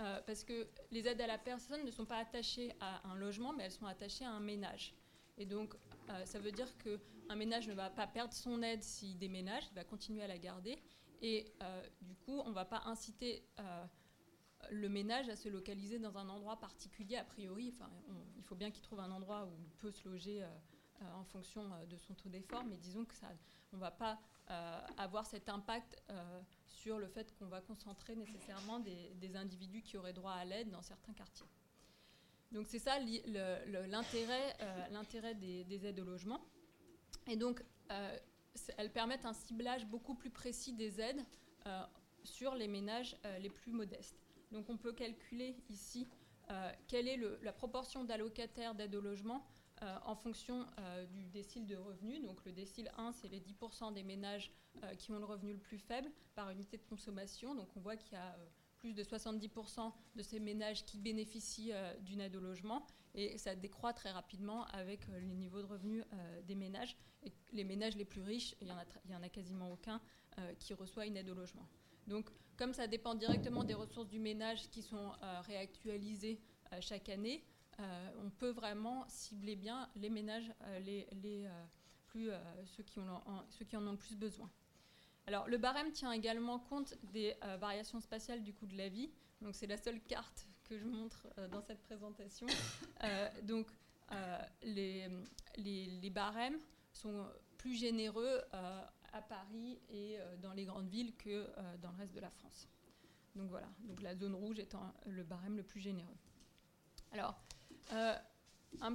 Euh, 0.00 0.20
parce 0.26 0.44
que 0.44 0.66
les 0.90 1.06
aides 1.06 1.20
à 1.20 1.26
la 1.26 1.38
personne 1.38 1.84
ne 1.84 1.90
sont 1.90 2.06
pas 2.06 2.16
attachées 2.16 2.74
à 2.80 3.06
un 3.08 3.14
logement, 3.14 3.52
mais 3.52 3.64
elles 3.64 3.72
sont 3.72 3.86
attachées 3.86 4.24
à 4.24 4.30
un 4.30 4.40
ménage. 4.40 4.94
Et 5.36 5.46
donc, 5.46 5.74
ça 6.24 6.40
veut 6.40 6.50
dire 6.50 6.68
qu'un 6.78 7.36
ménage 7.36 7.68
ne 7.68 7.72
va 7.72 7.88
pas 7.88 8.06
perdre 8.06 8.34
son 8.34 8.62
aide 8.62 8.82
s'il 8.82 9.16
déménage, 9.16 9.62
il 9.70 9.74
va 9.74 9.84
continuer 9.84 10.22
à 10.22 10.26
la 10.26 10.38
garder. 10.38 10.82
Et 11.22 11.46
du 12.02 12.16
coup, 12.16 12.40
on 12.44 12.50
ne 12.50 12.54
va 12.54 12.64
pas 12.64 12.82
inciter 12.86 13.44
le 14.70 14.88
ménage 14.88 15.28
à 15.28 15.36
se 15.36 15.48
localiser 15.48 15.98
dans 15.98 16.18
un 16.18 16.28
endroit 16.28 16.58
particulier, 16.58 17.16
a 17.16 17.24
priori. 17.24 17.72
Il 18.36 18.42
faut 18.42 18.56
bien 18.56 18.70
qu'il 18.70 18.82
trouve 18.82 19.00
un 19.00 19.10
endroit 19.10 19.46
où 19.46 19.56
il 19.62 19.70
peut 19.76 19.92
se 19.92 20.08
loger 20.08 20.42
euh, 21.02 21.14
en 21.14 21.24
fonction 21.24 21.62
euh, 21.72 21.86
de 21.86 21.96
son 21.96 22.14
taux 22.14 22.28
d'effort, 22.28 22.64
mais 22.64 22.76
disons 22.76 23.06
que 23.06 23.14
ne 23.72 23.78
va 23.78 23.90
pas 23.90 24.18
euh, 24.50 24.80
avoir 24.98 25.24
cet 25.24 25.48
impact 25.48 25.96
sur 26.70 26.98
le 26.98 27.08
fait 27.08 27.34
qu'on 27.38 27.46
va 27.46 27.60
concentrer 27.60 28.16
nécessairement 28.16 28.80
des, 28.80 29.36
individus 29.36 29.82
qui 29.82 29.96
auraient 29.96 30.12
droit 30.12 30.32
à 30.32 30.44
l'aide 30.44 30.70
dans 30.70 30.82
certains 30.82 31.12
quartiers. 31.12 31.46
Donc 32.52 32.66
c'est 32.66 32.78
ça 32.78 32.98
l'intérêt 32.98 34.56
l'intérêt 34.90 35.34
des, 35.34 35.86
aides 35.86 36.00
au 36.00 36.04
logement. 36.04 36.40
Et 37.28 37.36
donc 37.36 37.62
elles 38.76 38.92
permettent 38.92 39.26
un 39.26 39.32
ciblage 39.32 39.86
beaucoup 39.86 40.14
plus 40.14 40.30
précis 40.30 40.72
des 40.72 41.00
aides 41.00 41.24
sur 42.24 42.54
les 42.54 42.66
ménages 42.66 43.16
les 43.40 43.50
plus 43.50 43.72
modestes. 43.72 44.26
Donc 44.50 44.68
on 44.68 44.76
peut 44.76 44.92
calculer 44.92 45.56
ici 45.68 46.08
quelle 46.88 47.08
est 47.08 47.20
la 47.42 47.52
proportion 47.52 48.04
d'allocataires 48.04 48.74
d'aide 48.74 48.94
au 48.94 49.00
logement 49.00 49.46
euh, 49.82 49.96
en 50.04 50.14
fonction 50.14 50.66
euh, 50.78 51.06
du 51.06 51.24
décile 51.24 51.66
de 51.66 51.74
revenus. 51.74 52.20
Donc 52.22 52.44
le 52.44 52.52
décile 52.52 52.90
1, 52.98 53.12
c'est 53.12 53.28
les 53.28 53.40
10% 53.40 53.94
des 53.94 54.02
ménages 54.02 54.52
euh, 54.84 54.94
qui 54.94 55.10
ont 55.10 55.18
le 55.18 55.24
revenu 55.24 55.52
le 55.54 55.58
plus 55.58 55.78
faible 55.78 56.10
par 56.34 56.50
unité 56.50 56.76
de 56.76 56.82
consommation. 56.82 57.54
Donc 57.54 57.68
on 57.76 57.80
voit 57.80 57.96
qu'il 57.96 58.12
y 58.12 58.16
a 58.16 58.36
plus 58.76 58.92
de 58.92 59.02
70% 59.02 59.90
de 60.16 60.22
ces 60.22 60.38
ménages 60.38 60.84
qui 60.84 60.98
bénéficient 60.98 61.72
d'une 62.00 62.20
aide 62.20 62.36
au 62.36 62.40
logement 62.40 62.86
et 63.14 63.36
ça 63.36 63.54
décroît 63.54 63.92
très 63.92 64.10
rapidement 64.10 64.64
avec 64.68 65.06
les 65.08 65.34
niveaux 65.34 65.60
de 65.60 65.66
revenus 65.66 66.02
des 66.46 66.54
ménages. 66.54 66.96
Les 67.52 67.64
ménages 67.64 67.94
les 67.96 68.06
plus 68.06 68.22
riches, 68.22 68.54
il 68.62 68.68
n'y 68.68 68.72
en, 68.72 69.18
en, 69.18 69.22
a 69.22 69.28
quasiment 69.28 69.70
aucun 69.70 70.00
qui 70.58 70.72
reçoit 70.72 71.04
une 71.04 71.18
aide 71.18 71.28
au 71.28 71.34
logement. 71.34 71.68
Donc 72.06 72.30
comme 72.56 72.72
ça 72.72 72.86
dépend 72.86 73.14
directement 73.14 73.64
des 73.64 73.74
ressources 73.74 74.08
du 74.08 74.18
ménage 74.18 74.70
qui 74.70 74.80
sont 74.80 75.12
réactualisées 75.42 76.40
chaque 76.80 77.10
année, 77.10 77.44
euh, 77.80 78.10
on 78.24 78.30
peut 78.30 78.50
vraiment 78.50 79.04
cibler 79.08 79.56
bien 79.56 79.88
les 79.96 80.10
ménages, 80.10 80.52
euh, 80.64 80.78
les, 80.80 81.06
euh, 81.46 81.64
plus, 82.06 82.30
ceux, 82.66 82.82
qui 82.82 82.98
ont, 82.98 83.20
ceux 83.50 83.64
qui 83.64 83.76
en 83.76 83.86
ont 83.86 83.92
le 83.92 83.98
plus 83.98 84.16
besoin. 84.16 84.50
Alors, 85.26 85.48
le 85.48 85.58
barème 85.58 85.92
tient 85.92 86.12
également 86.12 86.58
compte 86.58 86.94
des 87.04 87.36
variations 87.60 88.00
spatiales 88.00 88.42
du 88.42 88.52
coût 88.52 88.66
de 88.66 88.76
la 88.76 88.88
vie. 88.88 89.10
Donc, 89.40 89.54
c'est 89.54 89.68
la 89.68 89.76
seule 89.76 90.00
carte 90.00 90.48
que 90.64 90.76
je 90.76 90.84
montre 90.84 91.28
dans 91.52 91.62
cette 91.62 91.80
présentation. 91.82 92.48
donc, 93.44 93.68
les, 94.62 95.08
les, 95.56 96.10
barèmes 96.10 96.58
sont 96.90 97.28
plus 97.58 97.76
généreux 97.76 98.40
à 98.52 99.22
Paris 99.22 99.78
et 99.88 100.18
dans 100.42 100.52
les 100.52 100.64
grandes 100.64 100.88
villes 100.88 101.14
que 101.14 101.46
dans 101.78 101.92
le 101.92 101.98
reste 101.98 102.14
de 102.14 102.20
la 102.20 102.30
France. 102.30 102.68
Donc 103.36 103.50
voilà, 103.50 103.68
donc 103.84 104.02
la 104.02 104.16
zone 104.16 104.34
rouge 104.34 104.58
étant 104.58 104.92
le 105.06 105.22
barème 105.22 105.56
le 105.56 105.62
plus 105.62 105.80
généreux. 105.80 106.16
Alors, 107.12 107.40
euh, 107.92 108.14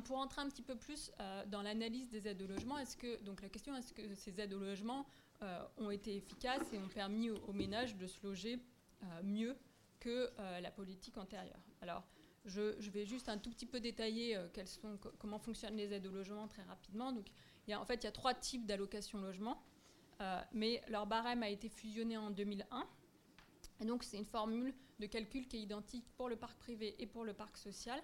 pour 0.05 0.17
entrer 0.17 0.41
un 0.41 0.49
petit 0.49 0.61
peu 0.61 0.75
plus 0.75 1.11
euh, 1.19 1.45
dans 1.47 1.61
l'analyse 1.61 2.09
des 2.09 2.27
aides 2.27 2.41
au 2.41 2.47
logement, 2.47 2.77
est-ce 2.77 2.95
que 2.95 3.21
donc 3.23 3.41
la 3.41 3.49
question 3.49 3.75
est-ce 3.75 3.93
que 3.93 4.15
ces 4.15 4.39
aides 4.39 4.53
au 4.53 4.59
logement 4.59 5.05
euh, 5.41 5.65
ont 5.77 5.91
été 5.91 6.15
efficaces 6.15 6.71
et 6.73 6.77
ont 6.77 6.87
permis 6.87 7.29
aux, 7.29 7.53
ménages 7.53 7.95
de 7.95 8.07
se 8.07 8.19
loger 8.23 8.59
mieux 9.23 9.55
que 9.99 10.31
la 10.61 10.71
politique 10.71 11.17
antérieure? 11.17 11.59
Alors, 11.81 12.03
je, 12.45 12.89
vais 12.89 13.05
juste 13.05 13.29
un 13.29 13.37
tout 13.37 13.49
petit 13.51 13.65
peu 13.65 13.79
détailler 13.79 14.39
sont, 14.65 14.97
comment 15.19 15.37
fonctionnent 15.37 15.75
les 15.75 15.93
aides 15.93 16.07
au 16.07 16.11
logement 16.11 16.47
très 16.47 16.63
rapidement. 16.63 17.11
Donc, 17.11 17.27
il 17.67 17.71
y 17.71 17.73
a, 17.73 17.81
en 17.81 17.85
fait, 17.85 17.95
il 17.95 18.03
y 18.05 18.07
a 18.07 18.11
trois 18.11 18.33
types 18.33 18.65
d'allocations 18.65 19.19
logement, 19.19 19.61
mais 20.53 20.81
leur 20.87 21.05
barème 21.05 21.43
a 21.43 21.49
été 21.49 21.69
fusionné 21.69 22.17
en 22.17 22.31
2001. 22.31 22.87
Et 23.81 23.85
donc, 23.85 24.03
c'est 24.03 24.17
une 24.17 24.25
formule 24.25 24.73
de 24.99 25.05
calcul 25.05 25.47
qui 25.47 25.57
est 25.57 25.61
identique 25.61 26.05
pour 26.15 26.29
le 26.29 26.35
parc 26.35 26.57
privé 26.57 26.95
et 26.99 27.07
pour 27.07 27.25
le 27.25 27.33
parc 27.33 27.57
social. 27.57 28.01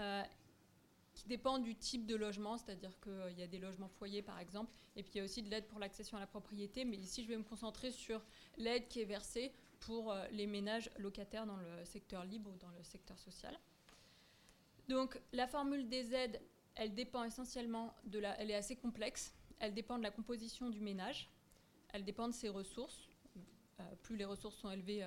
Euh, 0.00 0.22
qui 1.14 1.26
dépend 1.26 1.58
du 1.58 1.74
type 1.74 2.06
de 2.06 2.14
logement, 2.14 2.56
c'est-à-dire 2.56 2.92
qu'il 3.00 3.36
y 3.36 3.42
a 3.42 3.48
des 3.48 3.58
logements 3.58 3.88
foyers 3.88 4.22
par 4.22 4.38
exemple, 4.38 4.72
et 4.94 5.02
puis 5.02 5.14
il 5.14 5.18
y 5.18 5.20
a 5.20 5.24
aussi 5.24 5.42
de 5.42 5.50
l'aide 5.50 5.66
pour 5.66 5.80
l'accession 5.80 6.16
à 6.16 6.20
la 6.20 6.28
propriété, 6.28 6.84
mais 6.84 6.96
ici 6.96 7.24
je 7.24 7.28
vais 7.28 7.36
me 7.36 7.42
concentrer 7.42 7.90
sur 7.90 8.22
l'aide 8.56 8.86
qui 8.86 9.00
est 9.00 9.04
versée 9.04 9.50
pour 9.80 10.12
euh, 10.12 10.28
les 10.30 10.46
ménages 10.46 10.92
locataires 10.96 11.44
dans 11.44 11.56
le 11.56 11.84
secteur 11.84 12.24
libre 12.24 12.50
ou 12.50 12.56
dans 12.58 12.70
le 12.70 12.84
secteur 12.84 13.18
social. 13.18 13.58
Donc 14.88 15.20
la 15.32 15.48
formule 15.48 15.88
des 15.88 16.14
aides, 16.14 16.40
elle 16.76 16.94
dépend 16.94 17.24
essentiellement 17.24 17.92
de 18.04 18.20
la... 18.20 18.40
Elle 18.40 18.52
est 18.52 18.54
assez 18.54 18.76
complexe, 18.76 19.34
elle 19.58 19.74
dépend 19.74 19.98
de 19.98 20.04
la 20.04 20.12
composition 20.12 20.70
du 20.70 20.80
ménage, 20.80 21.28
elle 21.88 22.04
dépend 22.04 22.28
de 22.28 22.32
ses 22.32 22.48
ressources. 22.48 23.08
Euh, 23.80 23.82
plus 24.04 24.16
les 24.16 24.24
ressources 24.24 24.56
sont 24.56 24.70
élevées, 24.70 25.04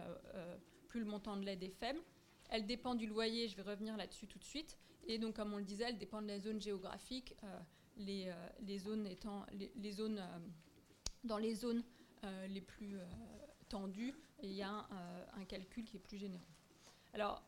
plus 0.90 1.00
le 1.00 1.06
montant 1.06 1.38
de 1.38 1.46
l'aide 1.46 1.64
est 1.64 1.70
faible. 1.70 2.02
Elle 2.52 2.66
dépend 2.66 2.96
du 2.96 3.08
loyer, 3.08 3.48
je 3.48 3.56
vais 3.56 3.64
revenir 3.64 3.96
là-dessus 3.96 4.28
tout 4.28 4.38
de 4.38 4.44
suite. 4.44 4.78
Et 5.08 5.18
donc, 5.18 5.38
comme 5.38 5.54
on 5.54 5.58
le 5.58 5.64
disait, 5.64 5.86
elle 5.86 5.98
dépend 5.98 6.22
de 6.22 6.28
la 6.28 6.38
zone 6.38 6.62
géographique, 6.62 7.34
euh, 7.44 7.60
euh, 8.00 8.50
les, 8.60 8.78
zones 8.78 9.08
étant 9.08 9.46
les, 9.54 9.92
zones 9.92 10.20
euh, 10.20 10.40
dans 11.24 11.38
les 11.38 11.56
zones 11.56 11.84
les 12.50 12.62
plus 12.62 12.98
tendues, 13.68 14.14
il 14.44 14.52
y 14.52 14.62
a 14.62 14.88
un, 15.34 15.46
calcul 15.46 15.86
qui 15.86 15.98
est 15.98 16.00
plus 16.00 16.18
généreux. 16.18 16.46
Alors, 17.14 17.42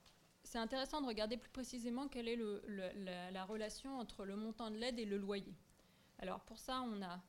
c'est 0.43 0.58
intéressant 0.58 0.99
de 0.99 1.06
regarder 1.06 1.38
plus 1.38 1.51
précisément 1.51 2.08
quelle 2.08 2.28
est 2.28 2.39
la, 3.32 3.45
relation 3.45 3.99
entre 3.99 4.26
le 4.26 4.36
montant 4.36 4.72
de 4.72 4.78
l'aide 4.78 4.97
et 4.97 5.06
le 5.06 5.18
loyer. 5.18 5.54
Alors 6.18 6.39
pour 6.39 6.58
ça, 6.58 6.82
on 6.82 7.04
a 7.04 7.22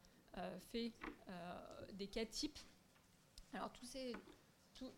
fait 0.73 0.93
des 1.93 2.07
cas 2.07 2.25
types. 2.25 2.59
Alors 3.53 3.71
tous 3.75 3.85
ces, 3.85 4.15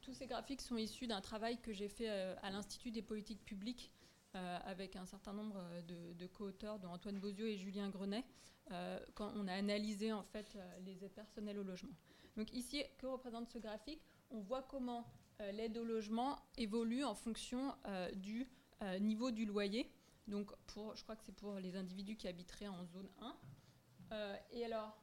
tous 0.01 0.13
ces 0.13 0.27
graphiques 0.27 0.61
sont 0.61 0.77
issus 0.77 1.07
d'un 1.07 1.21
travail 1.21 1.59
que 1.59 1.73
j'ai 1.73 1.89
fait 1.89 2.09
à 2.09 2.51
l'Institut 2.51 2.91
des 2.91 3.03
politiques 3.03 3.45
publiques 3.45 3.91
euh, 4.37 4.59
avec 4.65 4.97
un 4.97 5.07
certain 5.07 5.33
nombre 5.33 5.65
de, 5.89 6.13
de 6.13 6.27
co-auteurs, 6.27 6.79
dont 6.79 6.91
Antoine 6.91 7.19
Bozio 7.19 7.47
et 7.47 7.57
Julien 7.57 7.89
Grenet, 7.89 8.23
euh, 8.71 8.99
quand 9.15 9.33
on 9.35 9.49
a 9.49 9.55
analysé 9.55 10.13
en 10.13 10.25
fait 10.25 10.57
euh, 10.57 10.79
les 10.85 11.03
aides 11.03 11.15
personnelles 11.15 11.59
au 11.59 11.63
logement. 11.63 11.95
Donc 12.37 12.53
ici, 12.53 12.83
que 12.99 13.07
représente 13.07 13.49
ce 13.49 13.57
graphique? 13.59 14.03
On 14.31 14.41
voit 14.41 14.63
comment 14.63 15.07
l'aide 15.53 15.79
au 15.79 15.85
logement 15.85 16.39
évolue 16.59 17.05
en 17.05 17.15
fonction 17.15 17.75
du 18.15 18.49
niveau 19.01 19.31
du 19.31 19.47
loyer. 19.47 19.91
Donc 20.27 20.51
pour, 20.67 20.97
je 20.97 21.03
crois 21.03 21.15
que 21.15 21.23
c'est 21.25 21.35
pour 21.35 21.55
les 21.55 21.77
individus 21.77 22.17
qui 22.17 22.27
habiteraient 22.27 22.69
en 22.69 22.85
zone 22.87 23.09
1. 24.11 24.39
et 24.51 24.65
alors, 24.65 24.99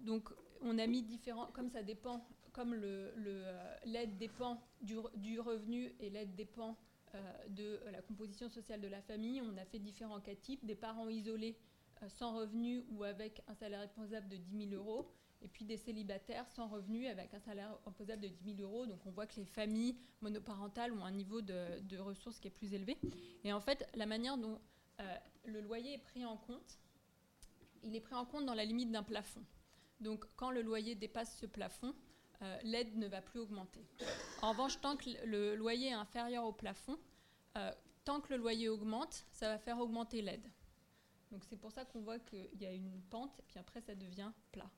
donc 0.00 0.30
on 0.62 0.78
a 0.78 0.86
mis 0.86 1.02
différents, 1.02 1.48
comme 1.48 1.68
ça 1.68 1.82
dépend, 1.82 2.24
comme 2.52 2.74
l'aide 2.74 4.10
le, 4.10 4.16
dépend 4.18 4.62
du, 4.80 5.40
revenu 5.40 5.94
et 6.00 6.10
l'aide 6.10 6.34
dépend 6.34 6.76
euh, 7.14 7.18
de 7.48 7.80
la 7.90 8.02
composition 8.02 8.48
sociale 8.48 8.80
de 8.80 8.88
la 8.88 9.02
famille, 9.02 9.42
on 9.42 9.56
a 9.56 9.64
fait 9.64 9.78
différents 9.78 10.20
cas 10.20 10.34
types, 10.34 10.64
des 10.64 10.74
parents 10.74 11.08
isolés 11.08 11.56
euh, 12.02 12.08
sans 12.08 12.36
revenus 12.36 12.84
ou 12.90 13.04
avec 13.04 13.42
un 13.48 13.54
salaire 13.54 13.80
imposable 13.80 14.28
de 14.28 14.36
10 14.36 14.68
000 14.70 14.82
euros, 14.82 15.10
et 15.42 15.48
puis 15.48 15.64
des 15.64 15.76
célibataires 15.76 16.48
sans 16.48 16.68
revenus 16.68 17.08
avec 17.08 17.34
un 17.34 17.40
salaire 17.40 17.76
imposable 17.86 18.22
de 18.22 18.28
10 18.28 18.56
000 18.56 18.68
euros. 18.68 18.86
Donc 18.86 19.04
on 19.06 19.10
voit 19.10 19.26
que 19.26 19.36
les 19.36 19.44
familles 19.44 19.96
monoparentales 20.20 20.92
ont 20.92 21.04
un 21.04 21.10
niveau 21.10 21.42
de, 21.42 21.98
ressources 21.98 22.38
qui 22.38 22.48
est 22.48 22.52
plus 22.52 22.74
élevé. 22.74 22.96
Et 23.44 23.52
en 23.52 23.60
fait, 23.60 23.86
la 23.94 24.06
manière 24.06 24.38
dont 24.38 24.60
euh, 25.00 25.16
le 25.46 25.60
loyer 25.60 25.94
est 25.94 26.02
pris 26.02 26.24
en 26.24 26.36
compte, 26.36 26.78
il 27.82 27.96
est 27.96 28.00
pris 28.00 28.14
en 28.14 28.24
compte 28.24 28.46
dans 28.46 28.54
la 28.54 28.64
limite 28.64 28.90
d'un 28.92 29.02
plafond. 29.02 29.44
Donc 30.00 30.24
quand 30.36 30.50
le 30.50 30.62
loyer 30.62 30.94
dépasse 30.94 31.36
ce 31.38 31.46
plafond, 31.46 31.94
euh, 32.42 32.58
l'aide 32.64 32.96
ne 32.96 33.06
va 33.06 33.22
plus 33.22 33.38
augmenter. 33.38 33.86
En 34.40 34.50
revanche, 34.50 34.80
tant 34.80 34.96
que 34.96 35.10
le 35.24 35.54
loyer 35.54 35.88
est 35.88 35.92
inférieur 35.92 36.44
au 36.44 36.52
plafond, 36.52 36.98
euh, 37.56 37.72
tant 38.04 38.20
que 38.20 38.32
le 38.34 38.36
loyer 38.38 38.68
augmente, 38.68 39.24
ça 39.32 39.48
va 39.48 39.58
faire 39.58 39.78
augmenter 39.78 40.22
l'aide. 40.22 40.50
Donc 41.30 41.44
c'est 41.44 41.56
pour 41.56 41.70
ça 41.70 41.84
qu'on 41.84 42.00
voit 42.00 42.18
qu'il 42.18 42.60
y 42.60 42.66
a 42.66 42.72
une 42.72 43.00
pente, 43.10 43.38
et 43.38 43.42
puis 43.42 43.58
après 43.58 43.80
ça 43.80 43.94
devient 43.94 44.32
plat. 44.50 44.70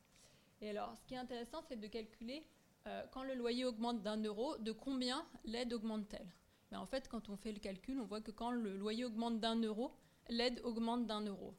Et 0.60 0.70
alors, 0.70 0.94
ce 0.96 1.06
qui 1.06 1.14
est 1.14 1.18
intéressant, 1.18 1.62
c'est 1.62 1.80
de 1.80 1.86
calculer 1.86 2.46
euh, 2.86 3.02
quand 3.12 3.24
le 3.24 3.34
loyer 3.34 3.64
augmente 3.64 4.02
d'un 4.02 4.22
euro, 4.22 4.56
de 4.58 4.72
combien 4.72 5.26
l'aide 5.44 5.72
augmente-t-elle? 5.72 6.30
Mais 6.70 6.76
En 6.76 6.86
fait, 6.86 7.08
quand 7.08 7.30
on 7.30 7.36
fait 7.36 7.52
le 7.52 7.60
calcul, 7.60 7.98
on 7.98 8.04
voit 8.04 8.20
que 8.20 8.30
quand 8.30 8.50
le 8.50 8.76
loyer 8.76 9.06
augmente 9.06 9.40
d'un 9.40 9.56
euro, 9.62 9.96
l'aide 10.28 10.60
augmente 10.64 11.06
d'un 11.06 11.22
euro. 11.22 11.54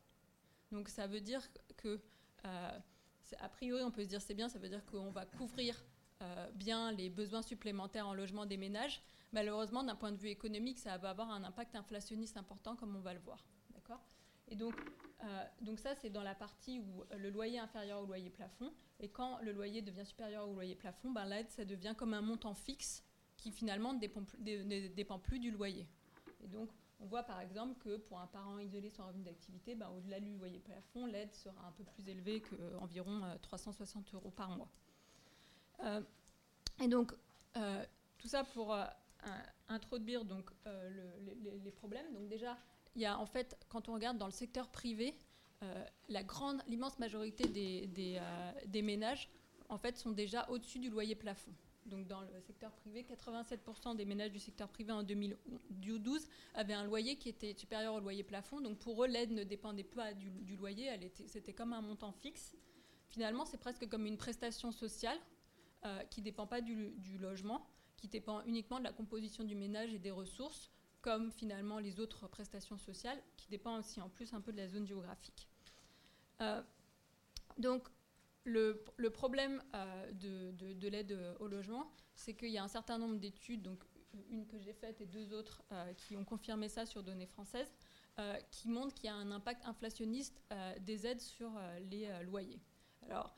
Donc 0.71 0.89
ça 0.89 1.07
veut 1.07 1.21
dire 1.21 1.41
que, 1.77 1.99
a 2.43 3.49
priori, 3.49 3.81
on 3.83 3.91
peut 3.91 4.03
se 4.03 4.09
dire 4.09 4.21
c'est 4.21 4.33
bien, 4.33 4.49
ça 4.49 4.59
veut 4.59 4.69
dire 4.69 4.85
qu'on 4.85 5.11
va 5.11 5.25
couvrir 5.25 5.83
euh, 6.21 6.49
bien 6.53 6.91
les 6.91 7.09
besoins 7.09 7.41
supplémentaires 7.41 8.07
en 8.07 8.13
logement 8.13 8.45
des 8.45 8.57
ménages. 8.57 9.01
Malheureusement, 9.33 9.83
d'un 9.83 9.95
point 9.95 10.11
de 10.11 10.17
vue 10.17 10.29
économique, 10.29 10.79
ça 10.79 10.97
va 10.97 11.09
avoir 11.09 11.29
un 11.29 11.43
impact 11.43 11.75
inflationniste 11.75 12.37
important, 12.37 12.75
comme 12.75 12.95
on 12.95 13.01
va 13.01 13.13
le 13.13 13.19
voir. 13.19 13.43
D'accord? 13.73 14.01
Et 14.47 14.55
donc, 14.55 14.75
euh, 15.23 15.43
donc 15.61 15.79
ça, 15.79 15.95
c'est 15.95 16.09
dans 16.09 16.23
la 16.23 16.35
partie 16.35 16.79
où 16.79 17.03
le 17.17 17.29
loyer 17.29 17.57
est 17.57 17.59
inférieur 17.59 18.01
au 18.01 18.05
loyer 18.05 18.29
plafond. 18.29 18.71
Et 18.99 19.09
quand 19.09 19.39
le 19.41 19.51
loyer 19.51 19.81
devient 19.81 20.05
supérieur 20.05 20.47
au 20.47 20.53
loyer 20.53 20.75
plafond, 20.75 21.11
ben, 21.11 21.25
l'aide, 21.25 21.49
ça 21.49 21.65
devient 21.65 21.93
comme 21.97 22.13
un 22.13 22.21
montant 22.21 22.53
fixe 22.53 23.03
qui 23.35 23.51
finalement 23.51 23.93
ne 23.93 23.99
dépend, 23.99 25.19
plus, 25.19 25.39
du 25.39 25.51
loyer. 25.51 25.87
Et 26.41 26.47
donc, 26.47 26.69
on 27.01 27.05
voit 27.05 27.23
par 27.23 27.41
exemple 27.41 27.77
que 27.79 27.97
pour 27.97 28.19
un 28.19 28.27
parent 28.27 28.57
isolé 28.59 28.89
sans 28.89 29.07
revenu 29.07 29.23
d'activité, 29.23 29.75
ben, 29.75 29.89
au-delà 29.89 30.21
du 30.21 30.37
loyer 30.37 30.59
plafond, 30.59 31.05
l'aide 31.07 31.33
sera 31.33 31.67
un 31.67 31.71
peu 31.71 31.83
plus 31.83 32.07
élevée 32.07 32.41
qu'environ 32.41 33.21
360 33.41 34.13
euros 34.13 34.31
par 34.31 34.55
mois. 34.55 34.69
Euh, 35.83 36.01
et 36.81 36.87
donc, 36.87 37.13
euh, 37.57 37.83
tout 38.17 38.27
ça 38.27 38.43
pour 38.43 38.73
euh, 38.73 38.85
introduire 39.67 40.25
donc, 40.25 40.49
les, 41.63 41.71
problèmes. 41.71 42.11
Donc 42.13 42.27
déjà, 42.27 42.57
il 42.95 43.01
y 43.01 43.05
a 43.05 43.19
en 43.19 43.25
fait, 43.25 43.57
quand 43.69 43.89
on 43.89 43.93
regarde 43.93 44.17
dans 44.17 44.25
le 44.25 44.31
secteur 44.31 44.69
privé, 44.69 45.15
l'immense 46.67 46.99
majorité 46.99 47.47
des, 47.47 48.81
ménages 48.81 49.29
en 49.69 49.77
fait, 49.77 49.97
sont 49.97 50.11
déjà 50.11 50.47
au-dessus 50.49 50.79
du 50.79 50.89
loyer 50.89 51.15
plafond. 51.15 51.51
Donc 51.87 52.07
dans 52.07 52.21
le 52.21 52.41
secteur 52.41 52.71
privé, 52.71 53.03
87% 53.03 53.95
des 53.95 54.05
ménages 54.05 54.31
du 54.31 54.39
secteur 54.39 54.67
privé 54.69 54.91
en 54.91 55.03
2012 55.03 56.27
avaient 56.55 56.73
un 56.73 56.83
loyer 56.83 57.15
qui 57.15 57.29
était 57.29 57.53
supérieur 57.53 57.93
au 57.93 57.99
loyer 57.99 58.23
plafond. 58.23 58.59
Donc 58.59 58.79
pour 58.79 59.03
eux, 59.03 59.07
l'aide 59.07 59.31
ne 59.31 59.43
dépendait 59.43 59.83
pas 59.83 60.13
du 60.13 60.55
loyer, 60.57 60.89
c'était 61.27 61.53
comme 61.53 61.73
un 61.73 61.81
montant 61.81 62.11
fixe. 62.11 62.55
Finalement, 63.07 63.45
c'est 63.45 63.59
presque 63.59 63.87
comme 63.87 64.05
une 64.05 64.17
prestation 64.17 64.71
sociale 64.71 65.17
euh, 65.85 66.03
qui 66.09 66.21
ne 66.21 66.25
dépend 66.25 66.47
pas 66.47 66.61
du, 66.61 66.95
logement, 67.19 67.67
qui 67.95 68.07
dépend 68.07 68.41
uniquement 68.45 68.79
de 68.79 68.83
la 68.83 68.91
composition 68.91 69.43
du 69.43 69.53
ménage 69.53 69.93
et 69.93 69.99
des 69.99 70.09
ressources, 70.09 70.71
comme 71.01 71.31
finalement 71.31 71.77
les 71.77 71.99
autres 71.99 72.27
prestations 72.27 72.79
sociales, 72.79 73.21
qui 73.37 73.47
dépendent 73.49 73.81
aussi 73.81 74.01
en 74.01 74.09
plus 74.09 74.33
un 74.33 74.41
peu 74.41 74.51
de 74.51 74.57
la 74.57 74.67
zone 74.67 74.87
géographique. 74.87 75.47
Euh, 76.41 76.63
donc, 77.59 77.87
le, 78.45 78.83
problème 79.13 79.61
euh, 79.75 80.11
de, 80.13 80.87
l'aide 80.87 81.15
au 81.39 81.47
logement, 81.47 81.91
c'est 82.15 82.33
qu'il 82.33 82.49
y 82.49 82.57
a 82.57 82.63
un 82.63 82.67
certain 82.67 82.97
nombre 82.97 83.17
d'études, 83.17 83.61
donc 83.61 83.83
une 84.29 84.47
que 84.47 84.57
j'ai 84.57 84.73
faite 84.73 85.01
et 85.01 85.05
deux 85.05 85.33
autres 85.33 85.61
qui 85.97 86.15
ont 86.17 86.25
confirmé 86.25 86.67
ça 86.67 86.85
sur 86.85 87.03
données 87.03 87.27
françaises, 87.27 87.71
qui 88.49 88.69
montrent 88.69 88.95
qu'il 88.95 89.05
y 89.05 89.09
a 89.09 89.15
un 89.15 89.29
impact 89.29 89.65
inflationniste 89.65 90.41
des 90.79 91.05
aides 91.05 91.21
sur 91.21 91.51
les 91.91 92.09
loyers. 92.23 92.61
Alors, 93.03 93.35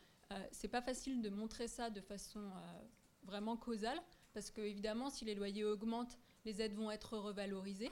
c'est 0.51 0.67
pas 0.67 0.81
facile 0.81 1.21
de 1.21 1.29
montrer 1.29 1.67
ça 1.67 1.89
de 1.89 2.01
façon 2.01 2.39
euh, 2.39 2.81
vraiment 3.23 3.57
causale, 3.57 3.99
parce 4.33 4.51
que 4.51 4.61
évidemment, 4.61 5.09
si 5.09 5.25
les 5.25 5.35
loyers 5.35 5.63
augmentent, 5.63 6.17
les 6.45 6.61
aides 6.61 6.73
vont 6.73 6.91
être 6.91 7.17
revalorisées. 7.17 7.91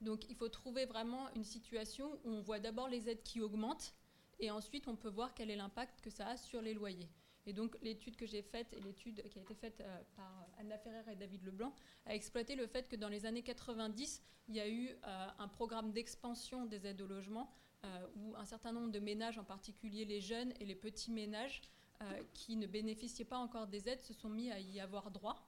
Donc 0.00 0.28
il 0.30 0.36
faut 0.36 0.48
trouver 0.48 0.86
vraiment 0.86 1.28
une 1.34 1.44
situation 1.44 2.18
où 2.24 2.30
on 2.30 2.40
voit 2.40 2.58
d'abord 2.58 2.88
les 2.88 3.08
aides 3.08 3.22
qui 3.22 3.40
augmentent, 3.40 3.94
et 4.38 4.50
ensuite 4.50 4.88
on 4.88 4.96
peut 4.96 5.08
voir 5.10 5.34
quel 5.34 5.50
est 5.50 5.56
l'impact 5.56 6.00
que 6.00 6.10
ça 6.10 6.28
a 6.28 6.36
sur 6.36 6.62
les 6.62 6.74
loyers. 6.74 7.08
Et 7.46 7.52
donc 7.52 7.76
l'étude 7.82 8.16
que 8.16 8.26
j'ai 8.26 8.42
faite 8.42 8.72
et 8.74 8.80
l'étude 8.80 9.22
qui 9.30 9.38
a 9.38 9.42
été 9.42 9.54
faite 9.54 9.80
euh, 9.80 10.02
par 10.16 10.46
Anna 10.58 10.78
Ferrer 10.78 11.12
et 11.12 11.16
David 11.16 11.44
Leblanc 11.44 11.74
a 12.06 12.14
exploité 12.14 12.54
le 12.54 12.66
fait 12.66 12.88
que 12.88 12.96
dans 12.96 13.08
les 13.08 13.26
années 13.26 13.42
90, 13.42 14.22
il 14.48 14.56
y 14.56 14.60
a 14.60 14.68
eu 14.68 14.90
un 15.38 15.46
programme 15.46 15.92
d'expansion 15.92 16.66
des 16.66 16.84
aides 16.86 17.00
au 17.00 17.06
logement 17.06 17.48
euh, 17.48 17.69
où 18.16 18.34
un 18.36 18.44
certain 18.44 18.72
nombre 18.72 18.90
de 18.90 18.98
ménages, 18.98 19.38
en 19.38 19.44
particulier 19.44 20.04
les 20.04 20.20
jeunes 20.20 20.52
et 20.60 20.66
les 20.66 20.74
petits 20.74 21.10
ménages, 21.10 21.62
euh, 22.02 22.22
qui 22.32 22.56
ne 22.56 22.66
bénéficiaient 22.66 23.26
pas 23.26 23.36
encore 23.36 23.66
des 23.66 23.86
aides, 23.86 24.00
se 24.00 24.14
sont 24.14 24.30
mis 24.30 24.50
à 24.50 24.58
y 24.58 24.80
avoir 24.80 25.10
droit. 25.10 25.46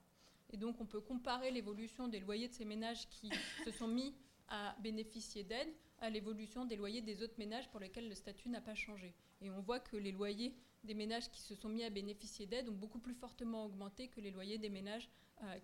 Et 0.51 0.59
donc 0.59 0.83
on 0.83 0.87
peut 0.87 1.01
comparer 1.01 1.51
l'évolution 1.51 2.09
des 2.09 2.21
loyers 2.21 2.49
de 2.49 2.53
ces 2.53 2.67
ménages 2.67 3.09
qui 3.09 3.31
se 3.65 3.71
sont 3.71 3.89
mis 3.89 4.15
à 4.49 4.77
bénéficier 4.81 5.45
d'aide 5.45 5.73
à 6.01 6.11
l'évolution 6.11 6.67
des 6.67 6.77
loyers 6.77 7.01
des 7.01 7.23
autres 7.23 7.39
ménages 7.39 7.71
pour 7.71 7.81
lesquels 7.81 8.07
le 8.07 8.15
statut 8.15 8.51
n'a 8.51 8.61
pas 8.61 8.75
changé. 8.75 9.15
Et 9.41 9.51
on 9.51 9.61
voit 9.63 9.81
que 9.81 9.97
les 9.97 10.13
loyers 10.13 10.55
des 10.85 10.93
ménages 10.93 11.31
qui 11.31 11.41
se 11.41 11.55
sont 11.55 11.71
mis 11.71 11.85
à 11.85 11.91
bénéficier 11.91 12.45
d'aide 12.45 12.69
ont 12.69 12.75
beaucoup 12.75 12.99
plus 12.99 13.15
fortement 13.15 13.65
augmenté 13.65 14.09
que 14.09 14.21
les 14.21 14.31
loyers 14.31 14.59
des 14.59 14.69
ménages 14.69 15.09
euh, 15.43 15.59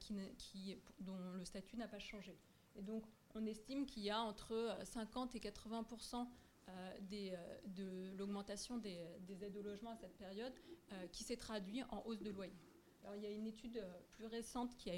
dont 1.00 1.18
le 1.34 1.44
statut 1.44 1.76
n'a 1.76 1.88
pas 1.88 1.98
changé. 1.98 2.38
Et 2.76 2.82
donc 2.82 3.04
on 3.34 3.44
estime 3.44 3.84
qu'il 3.84 4.04
y 4.04 4.10
a 4.10 4.22
entre 4.22 4.78
50 4.84 5.34
et 5.34 5.40
80 5.40 5.80
euh, 5.90 6.24
des, 7.02 7.32
euh, 7.32 7.58
de 7.66 8.16
l'augmentation 8.16 8.78
des, 8.78 8.98
aides 9.42 9.56
au 9.56 9.62
logement 9.62 9.90
à 9.90 9.96
cette 9.96 10.16
période 10.16 10.52
euh, 10.92 11.06
qui 11.08 11.24
s'est 11.24 11.36
traduit 11.36 11.82
en 11.90 12.02
hausse 12.06 12.20
de 12.20 12.30
loyer. 12.30 12.52
Alors, 13.02 13.16
il 13.16 13.22
y 13.22 13.26
a 13.26 13.30
une 13.30 13.46
étude 13.46 13.82
plus 14.12 14.26
récente 14.26 14.76
qui, 14.76 14.90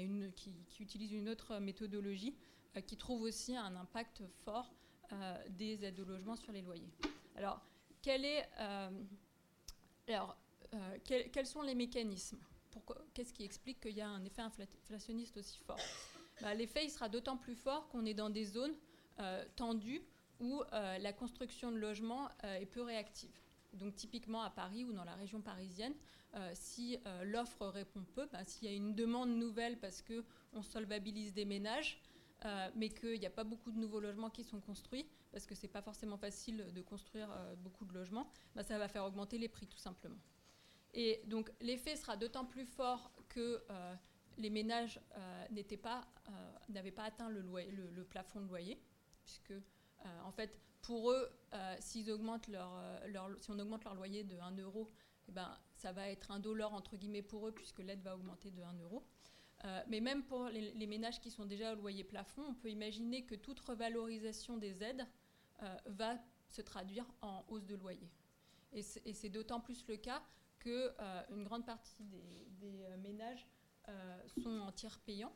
utilise 0.79 1.11
une 1.11 1.29
autre 1.29 1.59
méthodologie 1.59 2.35
qui 2.87 2.97
trouve 2.97 3.21
aussi 3.21 3.55
un 3.55 3.75
impact 3.75 4.23
fort 4.43 4.73
des 5.49 5.83
aides 5.85 5.99
au 5.99 6.05
logement 6.05 6.35
sur 6.35 6.51
les 6.51 6.61
loyers. 6.61 6.89
Alors, 7.35 7.61
quels 8.01 8.25
sont 11.45 11.61
les 11.61 11.75
mécanismes? 11.75 12.39
Qu'est-ce 13.13 13.33
qui 13.33 13.43
explique 13.43 13.79
qu'il 13.81 13.95
y 13.95 14.01
a 14.01 14.09
un 14.09 14.25
effet 14.25 14.41
inflationniste 14.41 15.37
aussi 15.37 15.59
fort? 15.59 15.79
Bah, 16.41 16.53
L'effet 16.55 16.89
sera 16.89 17.07
d'autant 17.07 17.37
plus 17.37 17.55
fort 17.55 17.87
qu'on 17.89 18.05
est 18.05 18.15
dans 18.15 18.29
des 18.29 18.45
zones 18.45 18.75
tendues 19.55 20.01
où 20.41 20.63
euh, 20.73 20.97
la 20.97 21.13
construction 21.13 21.71
de 21.71 21.77
logements 21.77 22.27
euh, 22.43 22.55
est 22.55 22.65
peu 22.65 22.81
réactive. 22.81 23.39
Donc 23.73 23.95
typiquement 23.95 24.41
à 24.41 24.49
Paris 24.49 24.83
ou 24.83 24.91
dans 24.91 25.05
la 25.05 25.15
région 25.15 25.39
parisienne, 25.39 25.93
euh, 26.35 26.51
si 26.53 26.97
l'offre 27.23 27.67
répond 27.67 28.03
peu, 28.15 28.25
ben, 28.25 28.43
s'il 28.43 28.69
y 28.69 28.71
a 28.71 28.75
une 28.75 28.95
demande 28.95 29.29
nouvelle 29.29 29.79
parce 29.79 30.01
qu'on 30.01 30.63
solvabilise 30.63 31.33
des 31.33 31.45
ménages, 31.45 32.01
mais 32.75 32.89
qu'il 32.89 33.19
n'y 33.19 33.25
a 33.27 33.31
pas 33.31 33.43
beaucoup 33.43 33.71
de 33.71 33.77
nouveaux 33.77 33.99
logements 33.99 34.31
qui 34.31 34.43
sont 34.43 34.59
construits, 34.59 35.05
parce 35.31 35.45
que 35.45 35.53
ce 35.53 35.61
n'est 35.61 35.71
pas 35.71 35.83
forcément 35.83 36.17
facile 36.17 36.73
de 36.73 36.81
construire 36.81 37.29
beaucoup 37.59 37.85
de 37.85 37.93
logements, 37.93 38.27
ben, 38.55 38.63
ça 38.63 38.79
va 38.79 38.87
faire 38.87 39.05
augmenter 39.05 39.37
les 39.37 39.47
prix 39.47 39.67
tout 39.67 39.77
simplement. 39.77 40.19
Et 40.93 41.21
donc 41.27 41.51
l'effet 41.61 41.95
sera 41.95 42.17
d'autant 42.17 42.45
plus 42.45 42.65
fort 42.65 43.13
que 43.29 43.63
les 44.37 44.49
ménages 44.49 44.99
n'avaient 45.51 46.91
pas 46.91 47.03
atteint 47.03 47.29
le, 47.29 47.41
le, 47.41 48.03
plafond 48.03 48.41
de 48.41 48.47
loyer, 48.47 48.81
puisque 49.23 49.53
en 50.25 50.31
fait, 50.31 50.59
pour 50.81 51.11
eux, 51.11 51.29
leur, 51.51 52.81
leur, 53.07 53.29
si 53.39 53.51
on 53.51 53.59
augmente 53.59 53.83
leur 53.83 53.95
loyer 53.95 54.23
de 54.23 54.37
1 54.37 54.57
euro, 54.57 54.89
eh 55.27 55.31
ben, 55.31 55.57
ça 55.75 55.91
va 55.91 56.09
être 56.09 56.31
un 56.31 56.39
dollar 56.39 56.73
entre 56.73 56.97
guillemets 56.97 57.21
pour 57.21 57.47
eux, 57.47 57.51
puisque 57.51 57.79
l'aide 57.79 58.01
va 58.01 58.15
augmenter 58.15 58.51
de 58.51 58.61
1 58.61 58.73
euro. 58.79 59.03
mais 59.87 59.99
même 59.99 60.23
pour 60.23 60.45
les, 60.45 60.87
ménages 60.87 61.19
qui 61.19 61.29
sont 61.29 61.45
déjà 61.45 61.73
au 61.73 61.75
loyer 61.75 62.03
plafond, 62.03 62.43
on 62.49 62.55
peut 62.55 62.69
imaginer 62.69 63.25
que 63.25 63.35
toute 63.35 63.59
revalorisation 63.59 64.57
des 64.57 64.83
aides 64.83 65.05
va 65.85 66.17
se 66.47 66.61
traduire 66.61 67.05
en 67.21 67.45
hausse 67.47 67.65
de 67.65 67.75
loyer. 67.75 68.09
Et 68.73 68.81
c'est 68.81 69.29
d'autant 69.29 69.59
plus 69.59 69.85
le 69.87 69.97
cas 69.97 70.23
qu'une 70.59 70.71
euh, 70.99 71.43
grande 71.43 71.65
partie 71.65 72.03
des, 72.05 72.83
euh, 72.83 72.97
ménages 72.97 73.47
euh, 73.89 74.27
sont 74.41 74.59
en 74.59 74.71
tiers 74.71 74.99
payant. 74.99 75.33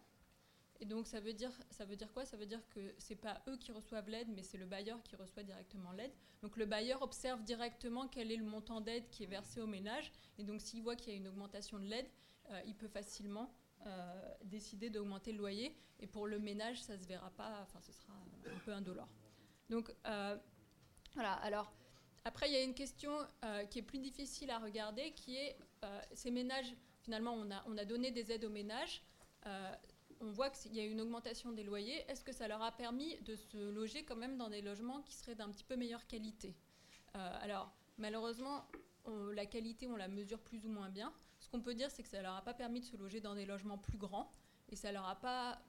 Et 0.79 0.85
donc 0.85 1.07
ça 1.07 1.19
veut 1.19 1.33
dire, 1.33 1.51
ça 1.69 1.85
veut 1.85 1.95
dire 1.95 2.11
quoi? 2.13 2.25
Ça 2.25 2.37
veut 2.37 2.45
dire 2.45 2.61
que 2.69 2.93
ce 2.97 3.13
n'est 3.13 3.19
pas 3.19 3.41
eux 3.47 3.57
qui 3.57 3.71
reçoivent 3.71 4.09
l'aide, 4.09 4.27
mais 4.29 4.43
c'est 4.43 4.57
le 4.57 4.65
bailleur 4.65 5.01
qui 5.03 5.15
reçoit 5.15 5.43
directement 5.43 5.91
l'aide. 5.91 6.11
Donc 6.41 6.57
le 6.57 6.65
bailleur 6.65 7.01
observe 7.01 7.43
directement 7.43 8.07
quel 8.07 8.31
est 8.31 8.37
le 8.37 8.45
montant 8.45 8.81
d'aide 8.81 9.09
qui 9.09 9.23
est 9.23 9.27
versé 9.27 9.61
au 9.61 9.67
ménage. 9.67 10.11
Et 10.37 10.43
donc 10.43 10.61
s'il 10.61 10.83
voit 10.83 10.95
qu'il 10.95 11.13
y 11.13 11.15
a 11.15 11.17
une 11.17 11.27
augmentation 11.27 11.79
de 11.79 11.85
l'aide, 11.85 12.07
il 12.67 12.75
peut 12.75 12.87
facilement 12.87 13.51
décider 14.43 14.89
d'augmenter 14.89 15.31
le 15.31 15.39
loyer. 15.39 15.75
Et 15.99 16.07
pour 16.07 16.27
le 16.27 16.39
ménage, 16.39 16.83
ça 16.83 16.97
ne 16.97 17.01
se 17.01 17.07
verra 17.07 17.31
pas, 17.31 17.61
enfin 17.63 17.79
ce 17.81 17.93
sera 17.93 18.13
un 18.13 18.59
peu 18.59 18.73
indolore. 18.73 19.09
Donc 19.69 19.95
voilà, 21.13 21.33
alors 21.35 21.71
après, 22.27 22.49
il 22.49 22.53
y 22.53 22.57
a 22.57 22.63
une 22.63 22.73
question 22.73 23.11
euh, 23.43 23.65
qui 23.65 23.79
est 23.79 23.83
plus 23.83 23.99
difficile 23.99 24.49
à 24.49 24.57
regarder, 24.57 25.11
qui 25.11 25.37
est 25.37 25.55
euh, 25.83 26.01
ces 26.11 26.31
ménages, 26.31 26.73
finalement, 27.01 27.33
on 27.33 27.51
a, 27.51 27.63
on 27.67 27.77
a, 27.77 27.85
donné 27.85 28.09
des 28.09 28.31
aides 28.31 28.45
aux 28.45 28.49
ménages, 28.49 29.03
euh, 29.45 29.71
on 30.25 30.31
voit 30.31 30.49
qu'il 30.49 30.75
y 30.75 30.79
a 30.79 30.85
une 30.85 30.99
augmentation 31.01 31.51
des 31.51 31.63
loyers, 31.63 32.03
est-ce 32.09 32.23
que 32.23 32.31
ça 32.31 32.47
leur 32.47 32.61
a 32.61 32.71
permis 32.71 33.15
de 33.21 33.35
se 33.35 33.69
loger 33.69 34.03
quand 34.03 34.15
même 34.15 34.37
dans 34.37 34.49
des 34.49 34.61
logements 34.61 35.01
qui 35.03 35.13
seraient 35.13 35.35
d'un 35.35 35.49
petit 35.49 35.63
peu 35.63 35.75
meilleure 35.75 36.07
qualité? 36.07 36.55
Alors, 37.13 37.71
malheureusement, 37.97 38.65
la 39.33 39.45
qualité, 39.45 39.87
on 39.87 39.95
la 39.95 40.07
mesure 40.07 40.39
plus 40.39 40.65
ou 40.65 40.69
moins 40.69 40.89
bien. 40.89 41.13
Ce 41.39 41.47
qu'on 41.47 41.61
peut 41.61 41.75
dire, 41.75 41.91
c'est 41.91 42.03
que 42.03 42.09
ça 42.09 42.21
leur 42.21 42.33
a 42.33 42.41
pas 42.41 42.53
permis 42.53 42.79
de 42.79 42.85
se 42.85 42.97
loger 42.97 43.21
dans 43.21 43.35
des 43.35 43.45
logements 43.45 43.77
plus 43.77 43.97
grands, 43.97 44.31
et 44.69 44.75
ça 44.75 44.91
leur 44.91 45.07
a 45.07 45.15
pas 45.15 45.61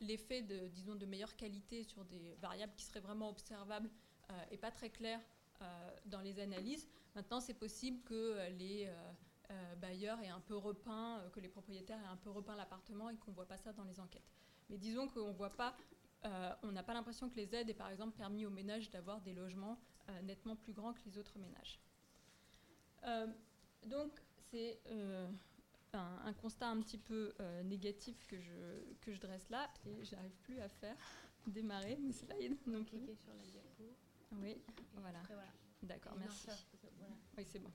l'effet 0.00 0.42
de, 0.42 0.68
disons, 0.68 0.94
de 0.94 1.06
meilleure 1.06 1.34
qualité 1.34 1.82
sur 1.82 2.04
des 2.04 2.36
variables 2.42 2.74
qui 2.76 2.84
seraient 2.84 3.00
vraiment 3.00 3.30
observables 3.30 3.90
et 4.50 4.58
pas 4.58 4.70
très 4.70 4.90
claires 4.90 5.22
euh, 5.62 5.90
dans 6.04 6.20
les 6.20 6.38
analyses. 6.38 6.86
Maintenant, 7.16 7.40
c'est 7.40 7.54
possible 7.54 8.00
que 8.04 8.14
euh, 8.14 8.48
les 8.50 8.88
euh, 9.50 9.74
bailleurs 9.76 10.20
aient 10.20 10.28
un 10.28 10.40
peu 10.40 10.56
repeint, 10.56 11.22
que 11.32 11.40
les 11.40 11.48
propriétaires 11.48 12.00
aient 12.00 12.12
un 12.12 12.16
peu 12.16 12.30
repeint 12.30 12.56
l'appartement 12.56 13.10
et 13.10 13.16
qu'on 13.16 13.30
ne 13.30 13.36
voit 13.36 13.48
pas 13.48 13.56
ça 13.56 13.72
dans 13.72 13.84
les 13.84 14.00
enquêtes. 14.00 14.30
Mais 14.70 14.78
disons 14.78 15.08
qu'on 15.08 15.32
voit 15.32 15.56
pas, 15.56 15.76
on 16.62 16.72
n'a 16.72 16.82
pas 16.82 16.92
l'impression 16.94 17.30
que 17.30 17.36
les 17.36 17.54
aides 17.54 17.70
aient 17.70 17.74
par 17.74 17.88
exemple 17.88 18.16
permis 18.16 18.44
aux 18.44 18.50
ménages 18.50 18.90
d'avoir 18.90 19.20
des 19.22 19.32
logements 19.32 19.78
nettement 20.24 20.56
plus 20.56 20.74
grands 20.74 20.92
que 20.92 21.00
les 21.06 21.16
autres 21.16 21.38
ménages. 21.38 21.80
donc 23.86 24.20
c'est 24.50 24.78
un, 25.94 26.32
constat 26.34 26.68
un 26.68 26.80
petit 26.80 26.98
peu 26.98 27.32
négatif 27.64 28.26
que 28.26 28.38
je, 28.38 28.52
que 29.00 29.12
je 29.12 29.20
dresse 29.20 29.48
là 29.48 29.70
et 29.86 30.04
je 30.04 30.14
n'arrive 30.14 30.36
plus 30.42 30.60
à 30.60 30.68
faire 30.68 30.96
démarrer 31.46 31.96
mes 31.96 32.12
slides. 32.12 32.58
Donc, 32.66 32.88
Cliquez 32.88 33.14
sur 33.14 33.32
la 33.32 33.44
diapo. 33.44 33.96
Oui, 34.32 34.60
voilà. 34.94 35.22
D'accord, 35.82 36.14
merci. 36.18 36.48
Oui, 37.36 37.44
c'est 37.44 37.60
bon. 37.60 37.72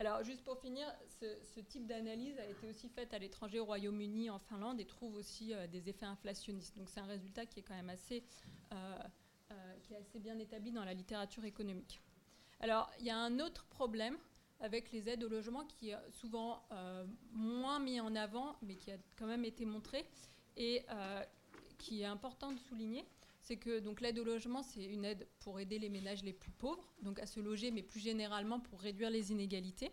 Alors, 0.00 0.22
juste 0.22 0.44
pour 0.44 0.56
finir, 0.60 0.86
ce, 1.20 1.60
type 1.60 1.86
d'analyse 1.86 2.38
a 2.38 2.46
été 2.46 2.68
aussi 2.68 2.88
faite 2.88 3.12
à 3.14 3.18
l'étranger, 3.18 3.58
au 3.58 3.64
Royaume-Uni, 3.64 4.30
en 4.30 4.38
Finlande, 4.38 4.80
et 4.80 4.86
trouve 4.86 5.16
aussi 5.16 5.52
euh, 5.52 5.66
des 5.66 5.88
effets 5.88 6.06
inflationnistes. 6.06 6.76
Donc, 6.76 6.88
c'est 6.88 7.00
un 7.00 7.06
résultat 7.06 7.46
qui 7.46 7.58
est 7.58 7.62
quand 7.62 7.74
même 7.74 7.90
assez, 7.90 8.22
euh, 8.72 8.98
euh, 9.50 9.74
qui 9.82 9.94
est 9.94 9.96
assez 9.96 10.20
bien 10.20 10.38
établi 10.38 10.70
dans 10.70 10.84
la 10.84 10.94
littérature 10.94 11.44
économique. 11.44 12.00
Alors, 12.60 12.88
il 13.00 13.06
y 13.06 13.10
a 13.10 13.18
un 13.18 13.40
autre 13.40 13.64
problème 13.66 14.16
avec 14.60 14.92
les 14.92 15.08
aides 15.08 15.24
au 15.24 15.28
logement 15.28 15.64
qui 15.64 15.90
est 15.90 15.96
souvent 16.10 16.64
moins 17.32 17.78
mis 17.78 18.00
en 18.00 18.16
avant, 18.16 18.56
mais 18.62 18.74
qui 18.74 18.90
a 18.90 18.96
quand 19.16 19.26
même 19.26 19.44
été 19.44 19.64
montré, 19.64 20.04
et 20.56 20.84
qui 21.78 22.02
est 22.02 22.06
important 22.06 22.50
de 22.50 22.58
souligner, 22.58 23.04
c'est 23.48 23.56
que 23.56 23.78
donc 23.78 24.02
l'aide 24.02 24.18
au 24.18 24.24
logement, 24.24 24.62
c'est 24.62 24.84
une 24.84 25.06
aide 25.06 25.26
pour 25.40 25.58
aider 25.58 25.78
les 25.78 25.88
ménages 25.88 26.22
les 26.22 26.34
plus 26.34 26.50
pauvres, 26.50 26.92
donc 27.00 27.18
à 27.18 27.24
se 27.24 27.40
loger, 27.40 27.70
mais 27.70 27.82
plus 27.82 27.98
généralement 27.98 28.60
pour 28.60 28.78
réduire 28.78 29.08
les 29.08 29.32
inégalités. 29.32 29.90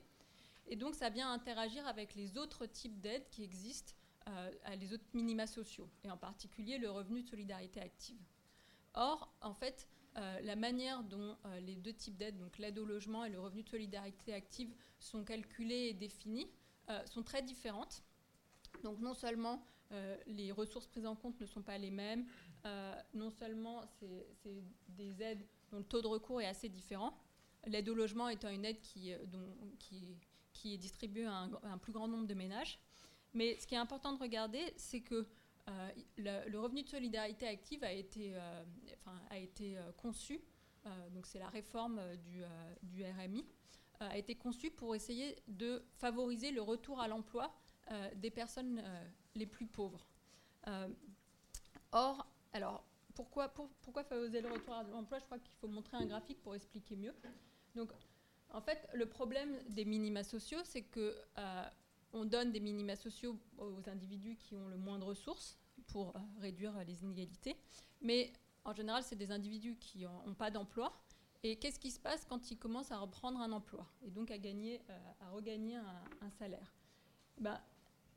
Et 0.67 0.75
donc 0.75 0.93
ça 0.93 1.09
vient 1.09 1.31
interagir 1.31 1.87
avec 1.87 2.15
les 2.15 2.37
autres 2.37 2.65
types 2.65 2.99
d'aides 2.99 3.29
qui 3.29 3.43
existent, 3.43 3.93
euh, 4.27 4.51
les 4.77 4.91
autres 4.91 5.05
minima 5.13 5.47
sociaux, 5.47 5.89
et 6.03 6.11
en 6.11 6.17
particulier 6.17 6.77
le 6.77 6.91
revenu 6.91 7.21
de 7.21 7.29
solidarité 7.29 7.79
active. 7.79 8.19
Or, 8.93 9.33
en 9.39 9.53
fait, 9.53 9.87
euh, 10.17 10.41
la 10.41 10.57
manière 10.57 11.01
dont 11.03 11.37
euh, 11.45 11.59
les 11.61 11.77
deux 11.77 11.93
types 11.93 12.17
d'aides, 12.17 12.37
donc 12.37 12.57
l'aide 12.57 12.77
au 12.77 12.85
logement 12.85 13.23
et 13.23 13.29
le 13.29 13.39
revenu 13.39 13.63
de 13.63 13.69
solidarité 13.69 14.33
active, 14.33 14.75
sont 14.99 15.23
calculés 15.23 15.87
et 15.87 15.93
définis, 15.93 16.49
sont 17.05 17.23
très 17.23 17.41
différentes. 17.41 18.03
Donc 18.83 18.99
non 18.99 19.15
seulement 19.15 19.65
les 20.27 20.51
ressources 20.51 20.85
prises 20.85 21.07
en 21.07 21.15
compte 21.15 21.39
ne 21.39 21.47
sont 21.47 21.63
pas 21.63 21.79
les 21.79 21.89
mêmes, 21.89 22.27
euh, 22.65 22.95
non 23.13 23.29
seulement 23.29 23.83
c'est 23.99 24.63
des 24.89 25.21
aides 25.21 25.45
dont 25.71 25.77
le 25.77 25.83
taux 25.83 26.01
de 26.01 26.07
recours 26.07 26.41
est 26.41 26.47
assez 26.47 26.67
différent, 26.67 27.15
l'aide 27.67 27.87
au 27.89 27.93
logement 27.93 28.27
étant 28.29 28.49
une 28.49 28.65
aide 28.65 28.81
qui, 28.81 29.13
euh, 29.13 29.17
qui, 29.77 30.73
est 30.73 30.77
distribuée 30.77 31.25
à 31.25 31.47
un, 31.63 31.77
plus 31.77 31.93
grand 31.93 32.07
nombre 32.07 32.25
de 32.25 32.33
ménages. 32.33 32.79
Mais 33.33 33.59
ce 33.59 33.67
qui 33.67 33.75
est 33.75 33.79
important 33.79 34.13
de 34.13 34.19
regarder, 34.19 34.73
c'est 34.77 35.01
que 35.01 35.27
euh, 35.67 35.89
le, 36.17 36.57
revenu 36.57 36.81
de 36.81 36.89
solidarité 36.89 37.47
active 37.47 37.83
a 37.83 37.91
été, 37.91 38.35
enfin, 38.99 39.19
a 39.29 39.37
été 39.37 39.77
conçu, 39.97 40.41
donc 41.11 41.27
c'est 41.27 41.39
la 41.39 41.49
réforme 41.49 42.01
du, 42.17 42.43
du 42.83 43.03
RMI, 43.03 43.45
a 43.99 44.17
été 44.17 44.35
conçu 44.35 44.71
pour 44.71 44.95
essayer 44.95 45.35
de 45.47 45.83
favoriser 45.97 46.51
le 46.51 46.61
retour 46.61 46.99
à 46.99 47.07
l'emploi 47.07 47.53
des 48.15 48.31
personnes 48.31 48.81
les 49.35 49.45
plus 49.45 49.67
pauvres. 49.67 50.07
or, 51.91 52.25
alors, 52.55 52.85
pourquoi, 53.15 53.53
pourquoi 53.81 54.03
favoriser 54.05 54.39
le 54.39 54.49
retour 54.49 54.73
à 54.73 54.83
l'emploi? 54.83 55.19
Je 55.19 55.25
crois 55.25 55.39
qu'il 55.39 55.53
faut 55.55 55.67
montrer 55.67 55.97
un 55.97 56.05
graphique 56.05 56.41
pour 56.41 56.55
expliquer 56.55 56.95
mieux. 56.95 57.13
Donc, 57.75 57.91
en 58.49 58.61
fait, 58.61 58.87
le 58.93 59.05
problème 59.07 59.57
des 59.69 59.83
minima 59.83 60.23
sociaux, 60.23 60.59
c'est 60.63 60.83
que 60.83 61.15
euh, 61.37 61.63
on 62.13 62.23
donne 62.23 62.53
des 62.53 62.61
minima 62.61 62.95
sociaux 62.95 63.37
aux 63.57 63.89
individus 63.89 64.37
qui 64.37 64.55
ont 64.55 64.69
le 64.69 64.77
moins 64.77 64.97
de 64.99 65.03
ressources 65.03 65.57
pour 65.87 66.15
euh, 66.15 66.19
réduire 66.39 66.73
les 66.85 67.03
inégalités. 67.03 67.57
Mais 68.01 68.31
en 68.63 68.73
général, 68.73 69.03
c'est 69.03 69.17
des 69.17 69.31
individus 69.31 69.75
qui 69.75 70.05
n'ont 70.05 70.33
pas 70.33 70.49
d'emploi. 70.49 70.93
Et 71.43 71.57
qu'est-ce 71.57 71.79
qui 71.79 71.91
se 71.91 71.99
passe 71.99 72.23
quand 72.23 72.51
ils 72.51 72.57
commencent 72.57 72.91
à 72.91 72.97
reprendre 72.97 73.41
un 73.41 73.51
emploi? 73.51 73.85
Et 74.01 74.11
donc 74.11 74.31
à, 74.31 74.37
gagner, 74.37 74.81
euh, 74.89 75.11
à 75.19 75.29
regagner 75.31 75.75
un, 75.75 76.29
salaire? 76.39 76.73
Ben, 77.37 77.59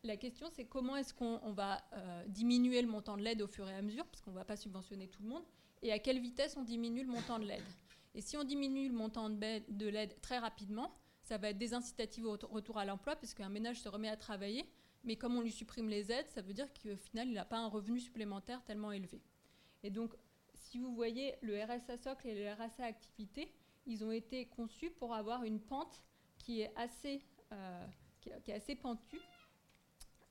la 0.04 0.16
question, 0.16 0.48
c'est 0.52 0.64
comment 0.64 0.96
est-ce 0.96 1.12
qu'on 1.12 1.52
va 1.52 1.82
euh, 1.92 2.24
diminuer 2.28 2.82
le 2.82 2.88
montant 2.88 3.16
de 3.16 3.22
l'aide 3.22 3.42
au 3.42 3.46
fur 3.48 3.68
et 3.68 3.74
à 3.74 3.82
mesure, 3.82 4.06
parce 4.06 4.20
qu'on 4.20 4.30
ne 4.30 4.36
va 4.36 4.44
pas 4.44 4.56
subventionner 4.56 5.08
tout 5.08 5.22
le 5.22 5.28
monde, 5.28 5.44
et 5.82 5.92
à 5.92 5.98
quelle 5.98 6.20
vitesse 6.20 6.56
on 6.56 6.62
diminue 6.62 7.02
le 7.02 7.10
montant 7.10 7.38
de 7.38 7.44
l'aide? 7.44 7.64
Et 8.14 8.20
si 8.20 8.36
on 8.36 8.44
diminue 8.44 8.88
le 8.88 8.94
montant 8.94 9.30
de 9.30 9.86
l'aide 9.88 10.20
très 10.20 10.38
rapidement, 10.38 10.94
ça 11.22 11.36
va 11.36 11.50
être 11.50 11.58
désincitatif 11.58 12.24
au 12.24 12.38
retour 12.50 12.78
à 12.78 12.84
l'emploi, 12.84 13.16
puisqu'un 13.16 13.48
ménage 13.48 13.80
se 13.80 13.88
remet 13.88 14.08
à 14.08 14.16
travailler, 14.16 14.68
mais 15.04 15.16
comme 15.16 15.36
on 15.36 15.40
lui 15.40 15.52
supprime 15.52 15.88
les 15.88 16.10
aides, 16.10 16.28
ça 16.28 16.42
veut 16.42 16.54
dire 16.54 16.68
qu'au 16.72 16.96
final, 16.96 17.28
il 17.28 17.34
n'a 17.34 17.44
pas 17.44 17.58
un 17.58 17.68
revenu 17.68 18.00
supplémentaire 18.00 18.64
tellement 18.64 18.92
élevé. 18.92 19.20
Et 19.82 19.90
donc, 19.90 20.14
si 20.54 20.78
vous 20.78 20.94
voyez, 20.94 21.34
le 21.42 21.62
RSA 21.62 21.98
socle 21.98 22.28
et 22.28 22.34
le 22.34 22.52
RSA 22.52 22.84
activité, 22.84 23.52
ils 23.86 24.04
ont 24.04 24.12
été 24.12 24.46
conçus 24.46 24.90
pour 24.90 25.14
avoir 25.14 25.44
une 25.44 25.60
pente 25.60 26.02
qui 26.38 26.60
est 26.62 26.72
assez, 26.76 27.22
euh, 27.52 27.86
qui 28.20 28.50
est 28.50 28.54
assez 28.54 28.74
pentue, 28.74 29.20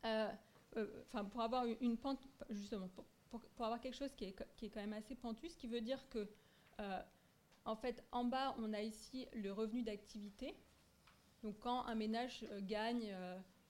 enfin, 0.03 1.25
pour 1.25 1.41
avoir 1.41 1.65
une 1.81 1.97
pente, 1.97 2.19
justement, 2.49 2.89
pour, 3.29 3.65
avoir 3.65 3.79
quelque 3.81 3.95
chose 3.95 4.13
qui 4.15 4.25
est, 4.25 4.69
quand 4.69 4.79
même 4.79 4.93
assez 4.93 5.15
pentu, 5.15 5.49
ce 5.49 5.57
qui 5.57 5.67
veut 5.67 5.81
dire 5.81 6.07
que, 6.09 6.27
euh, 6.79 7.01
en 7.65 7.75
fait, 7.75 8.03
en 8.11 8.23
bas, 8.23 8.55
on 8.59 8.73
a 8.73 8.81
ici 8.81 9.27
le 9.33 9.51
revenu 9.51 9.81
d'activité. 9.83 10.55
Donc, 11.43 11.59
quand 11.59 11.85
un 11.85 11.95
ménage 11.95 12.45
gagne 12.61 13.13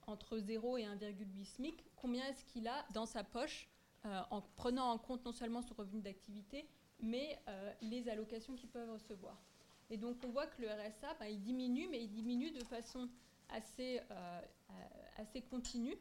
entre 0.06 0.38
0 0.38 0.78
et 0.78 0.84
1,8 0.84 1.46
SMIC, 1.46 1.84
combien 1.96 2.26
est-ce 2.28 2.46
qu'il 2.46 2.68
a 2.68 2.86
dans 2.94 3.06
sa 3.06 3.24
poche 3.24 3.68
en 4.06 4.42
prenant 4.56 4.92
en 4.92 4.98
compte 4.98 5.26
non 5.26 5.34
seulement 5.34 5.62
son 5.62 5.74
revenu 5.74 6.02
d'activité, 6.02 6.70
mais 7.00 7.40
les 7.82 8.08
allocations 8.08 8.56
qu'il 8.56 8.70
peut 8.70 8.90
recevoir. 8.90 9.38
Et 9.90 9.98
donc, 9.98 10.18
on 10.24 10.30
voit 10.30 10.48
que 10.48 10.62
le 10.62 10.70
RSA, 10.70 11.16
ben, 11.20 11.26
il 11.26 11.42
diminue, 11.42 11.88
mais 11.90 12.04
il 12.04 12.10
diminue 12.10 12.52
de 12.52 12.64
façon 12.64 13.10
assez, 13.50 14.00
assez 15.18 15.42
continue. 15.42 15.98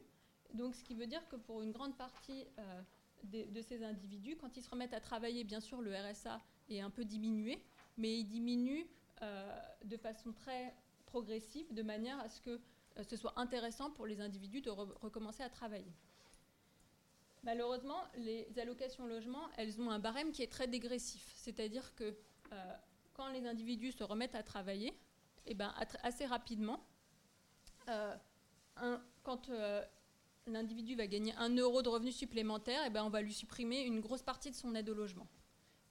Donc, 0.53 0.75
ce 0.75 0.83
qui 0.83 0.95
veut 0.95 1.07
dire 1.07 1.27
que 1.27 1.35
pour 1.35 1.61
une 1.61 1.71
grande 1.71 1.95
partie 1.97 2.45
euh, 2.59 2.81
de, 3.23 3.61
ces 3.61 3.83
individus, 3.83 4.37
quand 4.37 4.55
ils 4.57 4.63
se 4.63 4.69
remettent 4.69 4.93
à 4.93 5.01
travailler, 5.01 5.43
bien 5.43 5.59
sûr, 5.59 5.81
le 5.81 5.93
RSA 5.93 6.39
est 6.69 6.79
un 6.79 6.89
peu 6.89 7.05
diminué, 7.05 7.61
mais 7.97 8.19
il 8.19 8.25
diminue 8.25 8.87
euh, 9.21 9.59
de 9.83 9.97
façon 9.97 10.31
très 10.31 10.73
progressive, 11.05 11.73
de 11.73 11.81
manière 11.81 12.19
à 12.19 12.29
ce 12.29 12.41
que 12.41 12.59
ce 13.07 13.15
soit 13.15 13.33
intéressant 13.37 13.91
pour 13.91 14.07
les 14.07 14.21
individus 14.21 14.61
de 14.61 14.69
recommencer 14.69 15.43
à 15.43 15.49
travailler. 15.49 15.93
Malheureusement, 17.43 18.03
les 18.17 18.47
allocations 18.57 19.05
logement, 19.05 19.47
elles 19.57 19.79
ont 19.79 19.91
un 19.91 19.99
barème 19.99 20.31
qui 20.31 20.41
est 20.41 20.51
très 20.51 20.67
dégressif. 20.67 21.31
C'est-à-dire 21.35 21.93
que 21.95 22.17
quand 23.13 23.29
les 23.29 23.45
individus 23.45 23.91
se 23.91 24.03
remettent 24.03 24.35
à 24.35 24.43
travailler, 24.43 24.89
et 25.45 25.51
eh 25.51 25.53
ben, 25.53 25.73
assez 26.01 26.25
rapidement, 26.25 26.83
quand 29.23 29.49
l'individu 30.47 30.95
va 30.95 31.07
gagner 31.07 31.33
un 31.35 31.55
euro 31.55 31.81
de 31.81 31.89
revenus 31.89 32.15
supplémentaires, 32.15 32.83
et 32.83 32.87
eh 32.87 32.89
ben, 32.89 33.03
on 33.03 33.09
va 33.09 33.21
lui 33.21 33.33
supprimer 33.33 33.81
une 33.81 33.99
grosse 33.99 34.23
partie 34.23 34.49
de 34.49 34.55
son 34.55 34.73
aide 34.75 34.89
au 34.89 34.93
logement. 34.93 35.27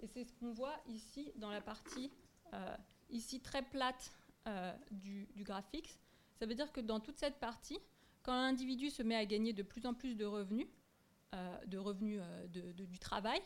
Et 0.00 0.06
c'est 0.06 0.24
ce 0.24 0.32
qu'on 0.32 0.52
voit 0.52 0.76
ici 0.88 1.32
dans 1.36 1.50
la 1.50 1.60
partie 1.60 2.10
euh, 2.52 2.76
ici 3.10 3.40
très 3.40 3.62
plate 3.62 4.12
euh, 4.46 4.72
du, 4.90 5.28
graphique. 5.36 5.98
Ça 6.38 6.46
veut 6.46 6.54
dire 6.54 6.72
que 6.72 6.80
dans 6.80 7.00
toute 7.00 7.18
cette 7.18 7.38
partie, 7.38 7.78
quand 8.22 8.34
l'individu 8.34 8.90
se 8.90 9.02
met 9.02 9.14
à 9.14 9.24
gagner 9.24 9.52
de 9.52 9.62
plus 9.62 9.86
en 9.86 9.94
plus 9.94 10.16
de 10.16 10.24
revenus, 10.24 10.66
euh, 11.34 11.64
de 11.66 11.78
revenus 11.78 12.20
du 12.50 12.98
travail, 12.98 13.40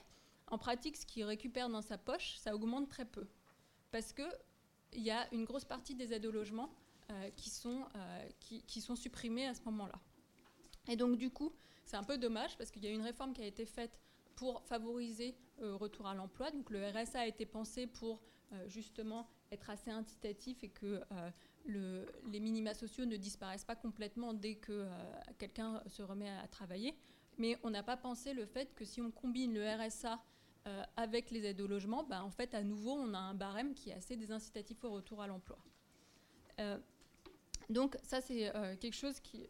en 0.49 0.59
pratique, 0.59 0.97
ce 0.97 1.07
qu'il 1.07 1.25
récupère 1.25 1.69
dans 1.69 1.83
sa 1.83 1.99
poche, 1.99 2.37
ça 2.37 2.55
augmente 2.55 2.89
très 2.89 3.05
peu. 3.05 3.29
Parce 3.93 4.13
qu'il 4.13 5.03
y 5.03 5.11
a 5.11 5.33
une 5.33 5.45
grosse 5.45 5.65
partie 5.65 5.95
des 5.95 6.13
aides 6.13 6.27
au 6.27 6.33
logement 6.33 6.71
qui, 7.37 7.51
sont, 7.51 7.85
qui, 8.39 8.63
qui 8.63 8.81
sont 8.81 8.95
supprimées 8.95 9.47
à 9.47 9.55
ce 9.55 9.63
moment-là. 9.65 10.01
Et 10.91 10.97
donc, 10.97 11.16
du 11.16 11.30
coup, 11.30 11.53
c'est 11.84 11.97
un 11.97 12.03
peu 12.03 12.18
dommage 12.18 12.59
parce 12.59 12.70
qu'il 12.70 12.84
y 12.84 12.88
a 12.88 12.91
une 12.91 13.03
réforme 13.03 13.32
qui 13.32 13.43
a 13.43 13.47
été 13.47 13.64
faite 13.64 13.97
pour 14.34 14.61
favoriser 14.64 15.36
le 15.61 15.76
retour 15.76 16.09
à 16.09 16.14
l'emploi. 16.14 16.51
Donc, 16.51 16.68
le 16.70 16.84
RSA 16.84 17.20
a 17.20 17.26
été 17.26 17.47
pensé 17.47 17.86
pour 17.86 18.20
euh, 18.53 18.68
justement 18.68 19.28
être 19.53 19.70
assez 19.70 19.93
incitatif 19.93 20.64
et 20.64 20.68
que 20.68 21.01
euh, 21.12 21.30
le, 21.64 22.07
les 22.32 22.41
minima 22.41 22.74
sociaux 22.74 23.05
ne 23.05 23.16
disparaissent 23.16 23.64
pas 23.64 23.76
complètement 23.76 24.34
dès 24.34 24.57
que 24.57 24.72
euh, 24.72 24.88
quelqu'un 25.38 25.80
se 25.86 26.03
remet 26.03 26.28
à, 26.28 26.49
travailler. 26.49 26.97
Mais 27.38 27.57
on 27.62 27.70
n'a 27.70 27.84
pas 27.84 27.97
pensé 27.97 28.34
le 28.34 28.45
fait 28.45 28.74
que 28.74 28.84
si 28.84 29.01
on 29.01 29.12
combine 29.12 29.55
le 29.55 29.64
RSA 29.64 30.20
avec 30.95 31.30
les 31.30 31.47
aides 31.47 31.61
au 31.62 31.66
logement, 31.66 32.05
bah, 32.05 32.22
en 32.22 32.30
fait, 32.30 32.55
à 32.55 32.62
nouveau, 32.62 32.93
on 32.93 33.14
a 33.14 33.18
un 33.18 33.34
barème 33.34 33.72
qui 33.72 33.91
est 33.91 33.95
assez 33.95 34.14
désincitatif 34.14 34.84
au 34.84 34.91
retour 34.91 35.22
à 35.22 35.26
l'emploi. 35.26 35.59
donc 37.70 37.97
ça, 38.03 38.20
c'est 38.20 38.53
quelque 38.78 38.95
chose 38.95 39.18
qui 39.20 39.49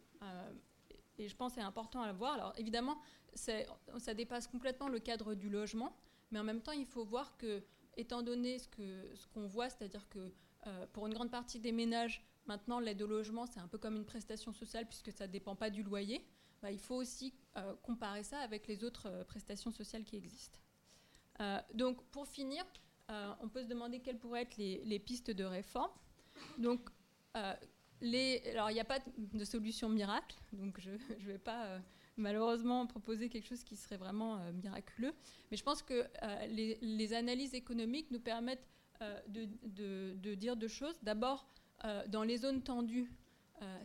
et 1.21 1.29
je 1.29 1.37
pense 1.37 1.55
c'est 1.55 1.61
important 1.61 2.03
à 2.03 2.13
voir. 2.13 2.35
Alors 2.35 2.55
évidemment, 2.57 2.99
ça 3.35 4.15
dépasse 4.15 4.47
complètement 4.47 4.89
le 4.89 4.99
cadre 4.99 5.35
du 5.35 5.49
logement, 5.49 5.95
mais 6.31 6.39
en 6.39 6.45
même 6.45 6.63
temps, 6.63 6.73
il 6.73 6.87
faut 6.87 7.05
voir 7.05 7.37
que, 7.37 7.63
étant 7.97 8.23
donné 8.23 8.59
ce 8.59 8.69
qu'on 8.69 9.17
ce 9.17 9.27
qu'on 9.29 9.47
voit, 9.47 9.69
c'est-à-dire 9.69 10.09
que 10.09 10.33
euh, 10.67 10.87
pour 10.93 11.07
une 11.07 11.15
grande 11.15 11.31
partie 11.31 11.61
des 11.61 11.73
ménages, 11.73 12.25
maintenant 12.47 12.81
l'aide 12.81 13.03
au 13.03 13.07
logement, 13.07 13.47
c'est 13.47 13.61
un 13.61 13.69
peu 13.69 13.79
comme 13.79 13.97
une 13.97 14.07
prestation 14.07 14.53
sociale 14.53 14.87
puisque 14.87 15.13
ça 15.13 15.27
ne 15.27 15.33
dépend 15.33 15.57
pas 15.57 15.71
du 15.71 15.83
loyer, 15.83 16.27
bah, 16.63 16.71
il 16.71 16.81
faut 16.81 16.97
aussi 16.97 17.35
euh, 17.57 17.75
comparer 17.83 18.23
ça 18.23 18.39
avec 18.41 18.67
les 18.67 18.83
autres 18.85 19.07
euh, 19.09 19.25
prestations 19.25 19.71
sociales 19.71 20.05
qui 20.05 20.17
existent. 20.17 20.59
donc 21.75 22.03
pour 22.11 22.27
finir, 22.27 22.65
on 23.41 23.49
peut 23.49 23.63
se 23.63 23.69
demander 23.69 24.01
quelles 24.01 24.19
pourraient 24.19 24.43
être 24.43 24.57
les, 24.57 24.85
les 24.85 25.01
pistes 25.01 25.33
de 25.33 25.43
réforme. 25.43 25.91
Donc 26.59 26.91
alors, 28.03 28.71
il 28.71 28.75
n'y 28.75 28.81
a 28.81 28.85
pas 28.85 28.99
de 29.17 29.45
solution 29.45 29.89
miracle, 29.89 30.37
donc 30.53 30.81
je 30.81 30.91
ne 30.91 31.27
vais 31.27 31.39
pas 31.39 31.67
euh, 31.67 31.79
malheureusement 32.17 32.87
proposer 32.87 33.29
quelque 33.29 33.47
chose 33.47 33.63
qui 33.63 33.77
serait 33.77 33.99
vraiment 33.99 34.39
euh, 34.39 34.53
miraculeux. 34.53 35.13
Mais 35.51 35.57
je 35.57 35.63
pense 35.63 35.83
que 35.83 36.07
euh, 36.23 36.47
les, 36.47 37.13
analyses 37.13 37.55
économiques 37.55 38.11
nous 38.11 38.21
permettent 38.21 38.67
de, 39.29 40.35
dire 40.35 40.57
deux 40.57 40.69
choses. 40.69 40.99
D'abord, 41.03 41.47
dans 42.09 42.23
les 42.23 42.37
zones 42.37 42.63
tendues, 42.63 43.11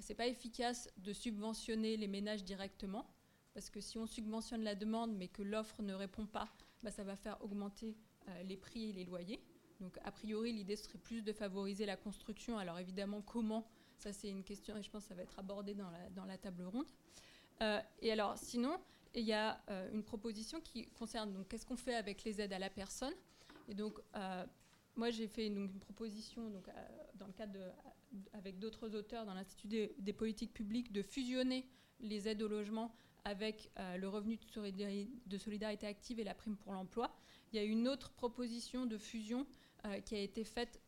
ce 0.02 0.10
n'est 0.10 0.16
pas 0.16 0.28
efficace 0.28 0.90
de 0.98 1.14
subventionner 1.14 1.96
les 1.96 2.08
ménages 2.08 2.44
directement, 2.44 3.06
parce 3.54 3.70
que 3.70 3.80
si 3.80 3.98
on 3.98 4.06
subventionne 4.06 4.64
la 4.64 4.76
demande 4.76 5.16
mais 5.16 5.30
que 5.30 5.42
l'offre 5.42 5.82
ne 5.82 5.94
répond 5.94 6.26
pas, 6.26 6.50
bah, 6.84 6.92
ça 6.92 7.06
va 7.06 7.16
faire 7.16 7.42
augmenter 7.42 7.96
les 8.44 8.58
prix 8.58 8.90
et 8.90 8.94
les 8.94 9.06
loyers. 9.06 9.42
Donc, 9.80 9.98
a 10.04 10.12
priori, 10.12 10.52
l'idée 10.52 10.76
serait 10.76 10.98
plus 10.98 11.22
de 11.22 11.32
favoriser 11.32 11.86
la 11.86 11.96
construction. 11.96 12.58
Alors, 12.58 12.80
évidemment, 12.80 13.22
comment 13.22 13.66
ça, 13.98 14.14
c'est 14.14 14.30
une 14.30 14.44
question 14.44 14.78
et 14.78 14.84
je 14.84 14.90
pense 14.90 15.04
que 15.04 15.10
ça 15.10 15.16
va 15.16 15.24
être 15.24 15.40
abordé 15.40 15.74
dans 15.74 16.26
la, 16.26 16.38
table 16.38 16.66
ronde. 16.66 16.86
Euh, 17.62 17.80
et 18.02 18.12
alors, 18.12 18.38
sinon, 18.38 18.80
il 19.14 19.24
y 19.24 19.34
a 19.34 19.62
euh, 19.70 19.90
une 19.94 20.04
proposition 20.04 20.60
qui 20.62 20.88
concerne 20.88 21.32
donc 21.34 21.48
qu'est-ce 21.48 21.66
qu'on 21.66 21.78
fait 21.78 21.96
avec 21.96 22.24
les 22.24 22.42
aides 22.42 22.54
à 22.54 22.60
la 22.60 22.70
personne. 22.70 23.14
Et 23.70 23.74
donc, 23.74 24.00
euh, 24.16 24.46
moi, 24.96 25.10
j'ai 25.10 25.28
fait 25.28 25.50
donc, 25.50 25.72
une 25.72 25.80
proposition 25.80 26.50
donc, 26.50 26.68
dans 27.16 27.28
le 27.28 27.34
cadre 27.34 27.58
avec 28.34 28.60
d'autres 28.60 28.96
auteurs 28.96 29.26
dans 29.26 29.34
l'Institut 29.34 29.90
des, 29.98 30.14
politiques 30.14 30.54
publiques 30.54 30.92
de 30.92 31.02
fusionner 31.02 31.68
les 32.00 32.28
aides 32.28 32.42
au 32.42 32.48
logement 32.48 32.94
avec 33.26 33.72
le 33.98 34.08
revenu 34.08 34.38
de 35.26 35.38
solidarité, 35.38 35.88
active 35.88 36.20
et 36.20 36.24
la 36.24 36.36
prime 36.36 36.56
pour 36.56 36.74
l'emploi. 36.74 37.14
Il 37.52 37.56
y 37.58 37.60
a 37.60 37.64
une 37.64 37.88
autre 37.88 38.12
proposition 38.12 38.86
de 38.86 38.98
fusion 38.98 39.48
qui 40.06 40.16
a 40.16 40.20
été 40.20 40.44
faite 40.44 40.80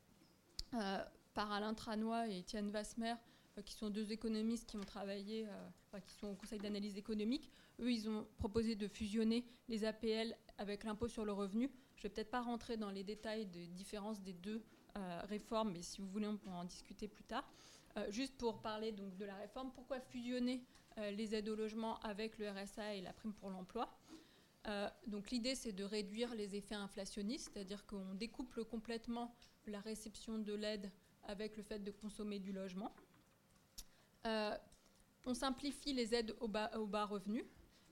par 1.38 1.52
Alain 1.52 1.76
Tranois 1.76 2.28
et 2.30 2.40
Étienne 2.40 2.72
Vasmer, 2.72 3.14
euh, 3.60 3.62
qui 3.62 3.76
sont 3.76 3.92
deux 3.92 4.12
économistes 4.12 4.68
qui 4.68 4.76
ont 4.76 4.84
travaillé, 4.84 5.46
euh, 5.48 6.00
qui 6.00 6.16
sont 6.16 6.30
au 6.30 6.34
Conseil 6.34 6.58
d'analyse 6.58 6.98
économique. 6.98 7.52
Eux, 7.80 7.92
ils 7.92 8.10
ont 8.10 8.26
proposé 8.40 8.76
de 8.76 8.88
fusionner 8.88 9.46
les 9.70 9.86
APL 9.86 10.36
avec 10.58 10.84
l'impôt 10.84 11.08
sur 11.08 11.26
le 11.26 11.32
revenu. 11.32 11.70
Je 11.96 12.00
ne 12.00 12.04
vais 12.04 12.16
peut-être 12.16 12.32
pas 12.32 12.42
rentrer 12.42 12.76
dans 12.76 12.90
les 12.90 13.04
détails 13.04 13.46
des 13.46 13.68
différences 13.68 14.20
des 14.24 14.34
deux 14.34 14.64
euh, 14.98 15.22
réformes, 15.26 15.74
mais 15.74 15.84
si 15.84 16.02
vous 16.02 16.08
voulez, 16.08 16.26
on 16.26 16.38
pourra 16.38 16.58
en 16.58 16.66
discuter 16.66 17.08
plus 17.08 17.24
tard. 17.26 17.48
juste 18.10 18.36
pour 18.36 18.60
parler 18.64 18.92
donc, 18.92 19.16
de 19.16 19.26
la 19.26 19.36
réforme, 19.36 19.72
pourquoi 19.72 20.00
fusionner 20.00 20.64
les 20.98 21.36
aides 21.36 21.50
au 21.50 21.56
logement 21.56 22.00
avec 22.00 22.40
le 22.40 22.50
RSA 22.50 22.96
et 22.96 23.02
la 23.02 23.14
prime 23.14 23.34
pour 23.34 23.52
l'emploi? 23.52 23.96
Donc 25.06 25.30
l'idée, 25.30 25.54
c'est 25.56 25.72
de 25.72 25.84
réduire 25.84 26.34
les 26.36 26.56
effets 26.56 26.76
inflationnistes, 26.76 27.52
c'est-à-dire 27.54 27.86
qu'on 27.86 28.16
découple 28.16 28.66
complètement 28.66 29.36
la 29.68 29.80
réception 29.80 30.38
de 30.40 30.54
l'aide 30.54 30.92
avec 31.28 31.57
le 31.57 31.63
fait 31.63 31.80
de 31.80 31.91
consommer 31.91 32.39
du 32.39 32.51
logement. 32.51 32.91
Euh, 34.25 34.57
on 35.25 35.34
simplifie 35.34 35.93
les 35.93 36.15
aides 36.15 36.36
au 36.39 36.47
bas, 36.47 36.71
au 36.78 36.88
bas 36.88 37.05
revenu. 37.05 37.45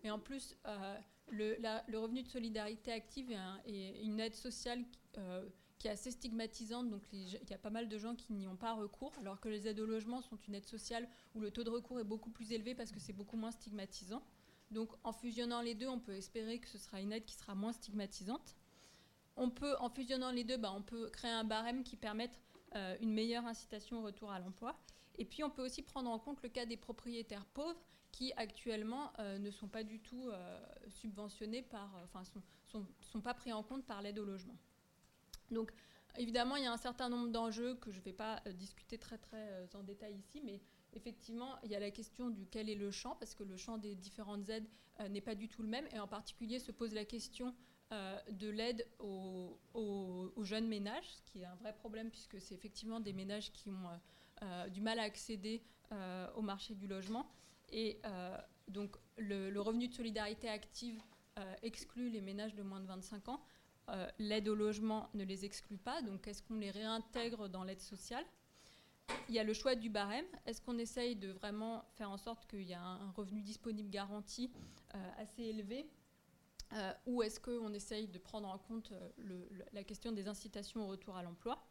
Et 0.03 0.09
en 0.09 0.19
plus, 0.19 0.55
euh, 0.65 0.97
le, 1.29 1.97
revenu 1.97 2.23
de 2.23 2.27
solidarité 2.27 2.91
active 2.91 3.31
est, 3.65 4.01
une 4.03 4.19
aide 4.19 4.35
sociale 4.35 4.83
euh, 5.17 5.47
qui 5.77 5.87
est 5.87 5.91
assez 5.91 6.11
stigmatisante. 6.11 6.89
Donc, 6.89 7.03
il 7.11 7.27
y 7.27 7.53
a 7.53 7.57
pas 7.57 7.69
mal 7.69 7.89
de 7.89 7.97
gens 7.97 8.15
qui 8.15 8.33
n'y 8.33 8.47
ont 8.47 8.55
pas 8.55 8.73
recours, 8.73 9.11
alors 9.19 9.39
que 9.39 9.49
les 9.49 9.67
aides 9.67 9.79
au 9.79 9.85
logement 9.85 10.21
sont 10.21 10.37
une 10.47 10.55
aide 10.55 10.65
sociale 10.65 11.07
où 11.33 11.39
le 11.39 11.51
taux 11.51 11.63
de 11.63 11.69
recours 11.69 11.99
est 11.99 12.05
beaucoup 12.05 12.29
plus 12.29 12.51
élevé 12.51 12.73
parce 12.75 12.91
que 12.91 12.99
c'est 12.99 13.13
beaucoup 13.13 13.37
moins 13.37 13.51
stigmatisant. 13.51 14.23
Donc, 14.71 14.91
en 15.03 15.11
fusionnant 15.11 15.61
les 15.61 15.75
deux, 15.75 15.87
on 15.87 15.99
peut 15.99 16.15
espérer 16.15 16.59
que 16.59 16.67
ce 16.67 16.77
sera 16.77 17.01
une 17.01 17.11
aide 17.11 17.25
qui 17.25 17.35
sera 17.35 17.53
moins 17.55 17.73
stigmatisante. 17.73 18.55
On 19.37 19.49
peut, 19.49 19.75
en 19.79 19.89
fusionnant 19.89 20.31
les 20.31 20.43
deux, 20.43 20.57
bah, 20.57 20.71
on 20.73 20.81
peut 20.81 21.09
créer 21.09 21.31
un 21.31 21.43
barème 21.43 21.83
qui 21.83 21.97
permette 21.97 22.39
euh, 22.75 22.97
une 23.01 23.13
meilleure 23.13 23.45
incitation 23.45 23.99
au 23.99 24.03
retour 24.03 24.31
à 24.31 24.39
l'emploi. 24.39 24.77
Et 25.17 25.25
puis 25.25 25.43
on 25.43 25.49
peut 25.49 25.63
aussi 25.63 25.81
prendre 25.81 26.09
en 26.09 26.19
compte 26.19 26.41
le 26.43 26.49
cas 26.49 26.65
des 26.65 26.77
propriétaires 26.77 27.45
pauvres 27.45 27.79
qui 28.11 28.33
actuellement 28.35 29.13
euh, 29.19 29.37
ne 29.37 29.49
sont 29.49 29.67
pas 29.67 29.83
du 29.83 29.99
tout 29.99 30.29
euh, 30.29 30.59
subventionnés 30.89 31.61
par, 31.61 31.89
enfin 32.03 32.23
sont, 32.65 32.85
sont, 33.01 33.21
pas 33.21 33.33
pris 33.33 33.53
en 33.53 33.63
compte 33.63 33.85
par 33.85 34.01
l'aide 34.01 34.19
au 34.19 34.25
logement. 34.25 34.57
Donc 35.51 35.71
évidemment 36.17 36.57
il 36.57 36.63
y 36.63 36.67
a 36.67 36.71
un 36.71 36.77
certain 36.77 37.07
nombre 37.07 37.29
d'enjeux 37.29 37.75
que 37.75 37.91
je 37.91 37.99
ne 37.99 38.03
vais 38.03 38.13
pas 38.13 38.41
discuter 38.53 38.97
très 38.97 39.17
très 39.17 39.69
en 39.73 39.83
détail 39.83 40.15
ici, 40.15 40.41
mais 40.43 40.61
effectivement 40.93 41.57
il 41.63 41.71
y 41.71 41.75
a 41.75 41.79
la 41.79 41.91
question 41.91 42.29
du 42.29 42.45
quel 42.45 42.69
est 42.69 42.75
le 42.75 42.91
champ 42.91 43.15
parce 43.15 43.35
que 43.35 43.43
le 43.43 43.55
champ 43.55 43.77
des 43.77 43.95
différentes 43.95 44.49
aides 44.49 44.67
n'est 45.09 45.21
pas 45.21 45.35
du 45.35 45.47
tout 45.47 45.61
le 45.61 45.69
même 45.69 45.87
et 45.93 45.99
en 45.99 46.07
particulier 46.07 46.59
se 46.59 46.71
pose 46.71 46.93
la 46.93 47.05
question 47.05 47.53
euh, 47.91 48.17
de 48.31 48.49
l'aide 48.49 48.87
aux, 48.97 49.59
jeunes 50.41 50.67
ménages, 50.67 51.07
ce 51.07 51.21
qui 51.21 51.41
est 51.41 51.45
un 51.45 51.55
vrai 51.55 51.73
problème 51.73 52.09
puisque 52.09 52.41
c'est 52.41 52.55
effectivement 52.55 52.99
des 52.99 53.13
ménages 53.13 53.51
qui 53.51 53.69
ont 53.69 53.89
euh, 53.89 53.97
euh, 54.41 54.69
du 54.69 54.81
mal 54.81 54.99
à 54.99 55.03
accéder 55.03 55.63
au 56.35 56.41
marché 56.41 56.73
du 56.73 56.87
logement. 56.87 57.31
Et 57.71 58.01
donc 58.67 58.97
le, 59.17 59.57
revenu 59.59 59.87
de 59.87 59.93
solidarité 59.93 60.49
active 60.49 61.01
exclut 61.61 62.09
les 62.09 62.21
ménages 62.21 62.55
de 62.55 62.63
moins 62.63 62.81
de 62.81 62.87
25 62.87 63.29
ans. 63.29 63.41
l'aide 64.19 64.49
au 64.49 64.55
logement 64.55 65.09
ne 65.13 65.23
les 65.23 65.45
exclut 65.45 65.77
pas, 65.77 66.01
donc 66.01 66.27
est-ce 66.27 66.41
qu'on 66.41 66.55
les 66.55 66.71
réintègre 66.71 67.47
dans 67.47 67.63
l'aide 67.63 67.79
sociale? 67.79 68.25
Il 69.29 69.35
y 69.35 69.39
a 69.39 69.43
le 69.43 69.53
choix 69.53 69.75
du 69.75 69.89
barème. 69.89 70.25
Est-ce 70.45 70.61
qu'on 70.61 70.79
essaye 70.79 71.15
de 71.15 71.29
vraiment 71.31 71.85
faire 71.95 72.09
en 72.09 72.17
sorte 72.17 72.45
qu'il 72.47 72.63
y 72.63 72.73
a 72.73 72.81
un 72.81 73.11
revenu 73.11 73.41
disponible 73.41 73.89
garanti 73.89 74.51
assez 75.17 75.43
élevé? 75.43 75.87
Euh, 76.73 76.93
ou 77.05 77.21
est-ce 77.21 77.39
qu'on 77.39 77.73
essaye 77.73 78.07
de 78.07 78.17
prendre 78.17 78.49
en 78.49 78.57
compte 78.57 78.91
euh, 78.91 79.45
la 79.71 79.83
question 79.83 80.11
des 80.11 80.27
incitations 80.27 80.83
au 80.83 80.87
retour 80.87 81.15
à 81.15 81.23
l'emploi 81.23 81.63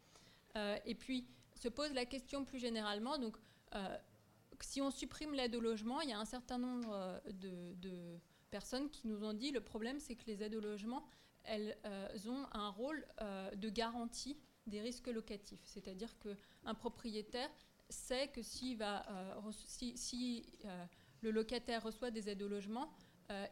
euh, 0.56 0.78
Et 0.86 0.94
puis 0.94 1.26
se 1.54 1.68
pose 1.68 1.92
la 1.92 2.04
question 2.04 2.44
plus 2.44 2.58
généralement, 2.58 3.18
donc 3.18 3.36
si 4.60 4.80
on 4.80 4.90
supprime 4.90 5.34
l'aide 5.34 5.56
au 5.56 5.60
logement, 5.60 6.00
il 6.00 6.10
y 6.10 6.12
a 6.12 6.18
un 6.18 6.24
certain 6.24 6.58
nombre 6.58 7.20
de, 7.28 8.18
personnes 8.50 8.88
qui 8.88 9.08
nous 9.08 9.24
ont 9.24 9.34
dit 9.34 9.50
le 9.50 9.60
problème 9.60 9.98
c'est 9.98 10.14
que 10.14 10.26
les 10.26 10.42
aides 10.42 10.54
au 10.54 10.60
logement, 10.60 11.04
elles 11.42 11.76
ont 12.28 12.46
un 12.52 12.68
rôle 12.70 13.04
de 13.56 13.68
garantie 13.68 14.36
des 14.66 14.80
risques 14.80 15.08
locatifs. 15.08 15.62
C'est-à-dire 15.64 16.16
qu'un 16.20 16.74
propriétaire 16.74 17.50
sait 17.88 18.28
que 18.28 18.42
si 18.42 18.78
le 21.20 21.30
locataire 21.30 21.82
reçoit 21.82 22.12
des 22.12 22.28
aides 22.28 22.42
au 22.42 22.48
logement, 22.48 22.92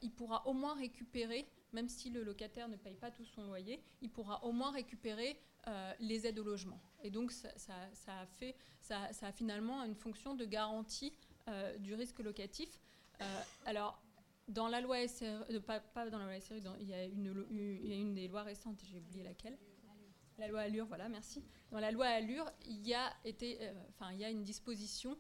il 0.03 0.11
pourra 0.11 0.47
au 0.47 0.53
moins 0.53 0.75
récupérer, 0.75 1.49
même 1.73 1.89
si 1.89 2.11
le 2.11 2.23
locataire 2.23 2.68
ne 2.68 2.77
paye 2.77 2.97
pas 2.97 3.11
tout 3.11 3.25
son 3.25 3.45
loyer, 3.45 3.83
il 4.01 4.11
pourra 4.11 4.45
au 4.45 4.53
moins 4.53 4.70
récupérer 4.70 5.39
les 6.01 6.27
aides 6.27 6.39
au 6.39 6.45
logement. 6.45 6.81
Et 7.03 7.11
donc 7.11 7.33
ça, 7.33 7.49
a, 8.09 8.27
fait, 8.27 8.55
ça, 8.81 9.09
a 9.23 9.33
finalement 9.33 9.83
une 9.85 9.95
fonction 9.95 10.35
de 10.35 10.45
garantie 10.45 11.12
du 11.79 11.95
risque 11.95 12.18
locatif. 12.20 12.81
alors, 13.64 14.03
dans 14.49 14.68
la 14.68 14.81
loi 14.81 15.07
SRE, 15.07 15.45
pas, 15.66 16.11
dans 16.11 16.18
la 16.18 16.25
loi 16.25 16.35
il, 16.81 16.89
y 16.89 16.95
a 16.95 17.05
une, 17.05 18.14
des 18.14 18.29
lois 18.29 18.43
récentes, 18.43 18.83
j'ai 18.85 18.99
oublié 18.99 19.23
laquelle. 19.23 19.59
La 20.39 20.49
loi 20.49 20.61
Allure, 20.61 20.87
voilà, 20.87 21.09
merci. 21.09 21.45
Dans 21.70 21.79
la 21.79 21.91
loi 21.91 22.07
Allure, 22.07 22.51
il 22.66 22.87
y 22.87 22.95
a, 22.95 23.12
été, 23.25 23.59
euh, 23.61 23.73
enfin, 23.91 24.12
il 24.12 24.18
y 24.18 24.25
a 24.25 24.31
une 24.31 24.43
disposition 24.43 25.12
euh, 25.12 25.14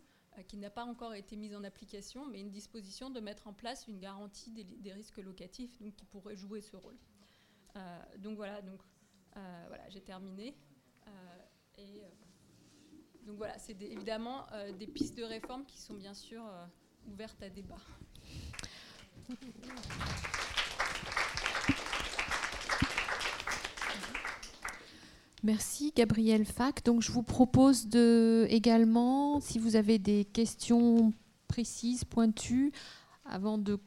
qui 0.48 0.56
n'a 0.56 0.70
pas 0.70 0.84
encore 0.84 1.14
été 1.14 1.36
mise 1.36 1.54
en 1.54 1.64
application, 1.64 2.26
mais 2.26 2.40
une 2.40 2.50
disposition 2.50 3.10
de 3.10 3.20
mettre 3.20 3.48
en 3.48 3.52
place 3.52 3.86
une 3.86 3.98
garantie 3.98 4.50
des, 4.50 4.92
risques 4.92 5.18
locatifs, 5.18 5.78
donc 5.80 5.94
qui 5.94 6.04
pourrait 6.04 6.36
jouer 6.36 6.60
ce 6.60 6.76
rôle. 6.76 6.96
Euh, 7.76 8.02
donc 8.18 8.36
voilà, 8.36 8.62
donc 8.62 8.80
voilà, 9.34 9.88
j'ai 9.88 10.00
terminé. 10.00 10.54
donc 13.26 13.36
voilà, 13.36 13.58
c'est 13.58 13.80
évidemment 13.82 14.46
des 14.78 14.86
pistes 14.86 15.16
de 15.16 15.24
réforme 15.24 15.64
qui 15.64 15.78
sont 15.78 15.94
bien 15.94 16.14
sûr 16.14 16.42
ouvertes 17.06 17.42
à 17.42 17.48
débat. 17.48 17.76
Merci 25.44 25.92
Gabriel 25.96 26.44
Fac. 26.44 26.84
Donc 26.84 27.02
je 27.02 27.10
vous 27.10 27.24
propose 27.24 27.88
de 27.88 28.46
également, 28.48 29.40
si 29.40 29.58
vous 29.58 29.74
avez 29.74 29.98
des 29.98 30.24
questions 30.24 31.12
précises, 31.48 32.04
pointues, 32.04 32.72
avant 33.24 33.58
de, 33.58 33.80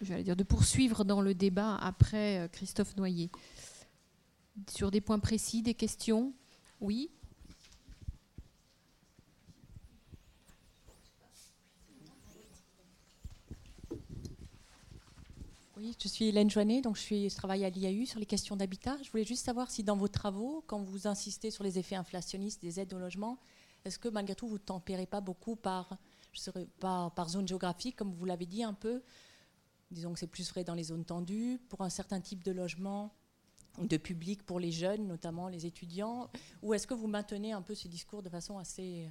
dire, 0.00 0.34
de 0.34 0.42
poursuivre 0.42 1.04
dans 1.04 1.20
le 1.20 1.34
débat 1.34 1.76
après 1.76 2.40
euh, 2.40 2.48
Christophe 2.48 2.96
Noyer. 2.96 3.30
Sur 4.68 4.90
des 4.90 5.00
points 5.00 5.20
précis, 5.20 5.62
des 5.62 5.74
questions? 5.74 6.32
Oui 6.80 7.10
Oui, 15.78 15.96
je 16.02 16.08
suis 16.08 16.26
Hélène 16.26 16.50
Joannet, 16.50 16.80
donc 16.80 16.96
je, 16.96 17.02
suis, 17.02 17.30
je 17.30 17.36
travaille 17.36 17.64
à 17.64 17.70
l'IAU 17.70 18.04
sur 18.04 18.18
les 18.18 18.26
questions 18.26 18.56
d'habitat. 18.56 18.96
Je 19.00 19.10
voulais 19.12 19.24
juste 19.24 19.44
savoir 19.44 19.70
si 19.70 19.84
dans 19.84 19.96
vos 19.96 20.08
travaux, 20.08 20.64
quand 20.66 20.82
vous 20.82 21.06
insistez 21.06 21.52
sur 21.52 21.62
les 21.62 21.78
effets 21.78 21.94
inflationnistes 21.94 22.60
des 22.60 22.80
aides 22.80 22.92
au 22.94 22.98
logement, 22.98 23.38
est-ce 23.84 23.96
que 23.96 24.08
malgré 24.08 24.34
tout 24.34 24.48
vous 24.48 24.54
ne 24.54 24.58
tempérez 24.58 25.06
pas 25.06 25.20
beaucoup 25.20 25.54
par, 25.54 25.96
je 26.32 26.40
serais, 26.40 26.66
par, 26.80 27.14
par 27.14 27.28
zone 27.28 27.46
géographique, 27.46 27.94
comme 27.94 28.12
vous 28.12 28.24
l'avez 28.24 28.46
dit 28.46 28.64
un 28.64 28.74
peu? 28.74 29.04
Disons 29.92 30.12
que 30.12 30.18
c'est 30.18 30.26
plus 30.26 30.50
vrai 30.50 30.64
dans 30.64 30.74
les 30.74 30.82
zones 30.82 31.04
tendues, 31.04 31.60
pour 31.68 31.82
un 31.82 31.90
certain 31.90 32.20
type 32.20 32.42
de 32.42 32.50
logement, 32.50 33.14
de 33.80 33.96
public 33.96 34.42
pour 34.42 34.58
les 34.58 34.72
jeunes, 34.72 35.06
notamment 35.06 35.46
les 35.46 35.64
étudiants 35.64 36.28
Ou 36.62 36.74
est-ce 36.74 36.88
que 36.88 36.94
vous 36.94 37.06
maintenez 37.06 37.52
un 37.52 37.62
peu 37.62 37.76
ce 37.76 37.86
discours 37.86 38.24
de 38.24 38.28
façon 38.28 38.58
assez 38.58 39.08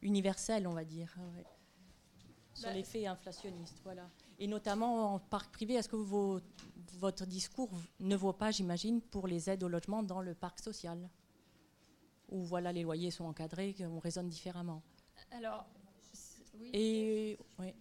universelle, 0.00 0.66
on 0.66 0.72
va 0.72 0.84
dire 0.84 1.14
Sur 2.54 2.68
bah, 2.68 2.74
l'effet 2.74 3.06
inflationniste, 3.06 3.82
voilà 3.84 4.08
et 4.38 4.46
notamment 4.46 5.14
en 5.14 5.18
parc 5.18 5.52
privé, 5.52 5.74
est-ce 5.74 5.88
que 5.88 5.96
votre 5.96 7.26
discours 7.26 7.70
ne 8.00 8.16
vaut 8.16 8.32
pas, 8.32 8.50
j'imagine, 8.50 9.00
pour 9.00 9.26
les 9.26 9.50
aides 9.50 9.64
au 9.64 9.68
logement 9.68 10.02
dans 10.02 10.20
le 10.20 10.34
parc 10.34 10.60
social? 10.60 11.08
Où 12.28 12.42
voilà, 12.42 12.72
les 12.72 12.82
loyers 12.82 13.10
sont 13.10 13.24
encadrés, 13.24 13.74
on 13.80 13.98
raisonne 13.98 14.28
différemment. 14.28 14.82
Alors, 15.32 15.66
oui. 16.60 16.70
Et 16.72 17.38
oui. 17.58 17.74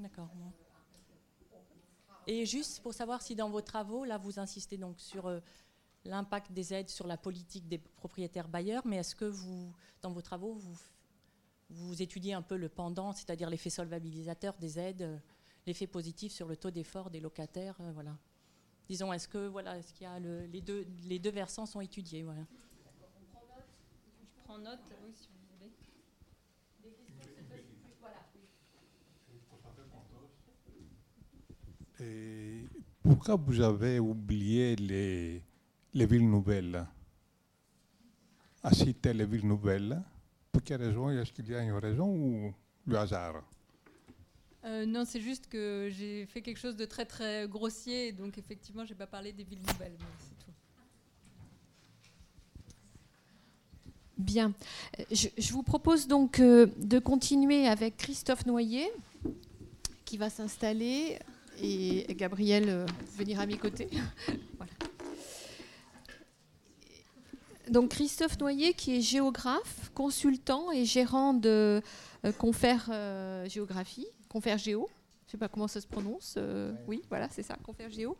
D'accord. 0.00 0.28
Et 2.26 2.46
juste 2.46 2.82
pour 2.82 2.94
savoir 2.94 3.20
si 3.20 3.34
dans 3.34 3.50
vos 3.50 3.60
travaux, 3.60 4.04
là, 4.04 4.16
vous 4.16 4.38
insistez 4.38 4.78
donc 4.78 4.98
sur 4.98 5.26
euh, 5.26 5.40
l'impact 6.04 6.52
des 6.52 6.72
aides 6.72 6.88
sur 6.88 7.06
la 7.06 7.18
politique 7.18 7.68
des 7.68 7.78
propriétaires 7.78 8.48
bailleurs, 8.48 8.86
mais 8.86 8.96
est-ce 8.96 9.14
que 9.14 9.26
vous, 9.26 9.72
dans 10.00 10.10
vos 10.10 10.22
travaux, 10.22 10.54
vous 10.54 10.76
vous 11.74 12.02
étudiez 12.02 12.34
un 12.34 12.42
peu 12.42 12.56
le 12.56 12.68
pendant, 12.68 13.12
c'est-à-dire 13.12 13.50
l'effet 13.50 13.70
solvabilisateur 13.70 14.54
des 14.58 14.78
aides, 14.78 15.02
euh, 15.02 15.18
l'effet 15.66 15.86
positif 15.86 16.32
sur 16.32 16.46
le 16.46 16.56
taux 16.56 16.70
d'effort 16.70 17.10
des 17.10 17.20
locataires, 17.20 17.76
euh, 17.80 17.90
voilà. 17.92 18.16
Disons, 18.88 19.12
est-ce 19.12 19.28
que 19.28 19.48
voilà, 19.48 19.78
est-ce 19.78 19.92
qu'il 19.92 20.04
y 20.04 20.06
a 20.06 20.18
les 20.18 20.60
deux 20.60 20.86
les 21.04 21.18
deux 21.18 21.30
versants 21.30 21.66
sont 21.66 21.80
étudiés, 21.80 22.22
voilà. 22.22 22.42
Je 24.22 24.44
prends 24.44 24.58
note, 24.58 24.80
oui, 25.02 25.12
si 25.14 25.28
vous 25.28 25.34
voulez. 25.56 25.72
Et 32.00 32.68
pourquoi 33.02 33.36
vous 33.36 33.60
avez 33.60 33.98
oublié 33.98 34.76
les, 34.76 35.42
les 35.94 36.06
villes 36.06 36.28
nouvelles? 36.28 36.86
À 38.62 38.72
citer 38.72 39.12
les 39.14 39.26
villes 39.26 39.46
nouvelles? 39.46 40.02
Pour 40.54 40.62
quelle 40.62 40.82
raison 40.82 41.10
Est-ce 41.10 41.32
qu'il 41.32 41.48
y 41.50 41.54
a 41.54 41.62
une 41.62 41.72
raison 41.72 42.06
ou 42.06 42.54
le 42.86 42.96
hasard? 42.96 43.42
Euh, 44.64 44.86
non, 44.86 45.04
c'est 45.04 45.20
juste 45.20 45.48
que 45.48 45.90
j'ai 45.90 46.26
fait 46.26 46.42
quelque 46.42 46.58
chose 46.58 46.76
de 46.76 46.84
très 46.84 47.04
très 47.04 47.48
grossier, 47.48 48.12
donc 48.12 48.38
effectivement, 48.38 48.84
je 48.84 48.92
n'ai 48.92 48.98
pas 48.98 49.08
parlé 49.08 49.32
des 49.32 49.42
villes 49.42 49.60
nouvelles, 49.66 49.96
mais 49.98 50.06
c'est 50.18 50.44
tout. 50.44 50.52
Bien. 54.16 54.54
Je, 55.10 55.52
vous 55.52 55.64
propose 55.64 56.06
donc 56.06 56.38
euh, 56.38 56.68
de 56.78 57.00
continuer 57.00 57.66
avec 57.66 57.96
Christophe 57.96 58.46
Noyer, 58.46 58.88
qui 60.04 60.16
va 60.16 60.30
s'installer, 60.30 61.18
et 61.60 62.06
Gabriel 62.14 62.68
euh, 62.68 62.86
venir 63.18 63.40
à 63.40 63.46
mes 63.46 63.58
côtés. 63.58 63.88
voilà. 64.56 64.72
Donc 67.70 67.90
Christophe 67.90 68.38
Noyer, 68.38 68.74
qui 68.74 68.96
est 68.96 69.00
géographe, 69.00 69.90
consultant 69.94 70.70
et 70.70 70.84
gérant 70.84 71.32
de 71.32 71.80
euh, 72.24 72.32
Confère 72.32 72.88
euh, 72.90 73.48
Géographie, 73.48 74.06
Confère 74.28 74.58
Géo. 74.58 74.88
Je 75.22 75.28
ne 75.28 75.30
sais 75.32 75.38
pas 75.38 75.48
comment 75.48 75.68
ça 75.68 75.80
se 75.80 75.86
prononce. 75.86 76.34
Euh, 76.36 76.72
oui, 76.86 77.02
voilà, 77.08 77.28
c'est 77.30 77.42
ça, 77.42 77.56
Confère 77.62 77.90
Géo. 77.90 78.16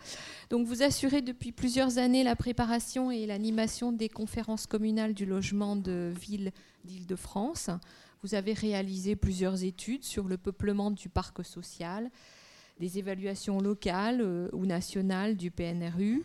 Donc 0.49 0.66
vous 0.66 0.82
assurez 0.82 1.20
depuis 1.20 1.53
plusieurs 1.53 1.99
années 1.99 2.24
la 2.24 2.36
préparation 2.36 3.11
et 3.11 3.26
l'animation 3.26 3.92
des 3.92 4.09
conférences 4.09 4.66
communales 4.66 5.12
du 5.12 5.26
logement 5.26 5.76
de 5.76 6.12
ville 6.18 6.51
d'Île-de-France. 6.84 7.68
Vous 8.22 8.34
avez 8.34 8.55
réalisé 8.55 9.14
plusieurs 9.14 9.62
études 9.62 10.05
sur 10.05 10.24
le 10.24 10.38
peuplement 10.38 10.90
du 10.90 11.11
parc 11.11 11.45
social, 11.45 12.11
des 12.80 12.99
évaluations 12.99 13.61
locales 13.61 14.49
ou 14.53 14.64
nationales 14.64 15.36
du 15.36 15.51
PNRU, 15.51 16.24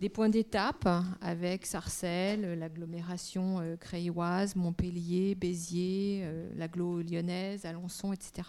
des 0.00 0.08
points 0.08 0.30
d'étape 0.30 0.88
avec 1.20 1.66
Sarcelles, 1.66 2.58
l'agglomération 2.58 3.60
euh, 3.60 3.76
crayoise, 3.76 4.56
Montpellier, 4.56 5.34
Béziers, 5.34 6.22
euh, 6.24 7.02
lyonnaise, 7.10 7.66
Alençon, 7.66 8.14
etc. 8.14 8.48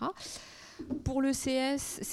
Pour 1.04 1.22
le, 1.22 1.32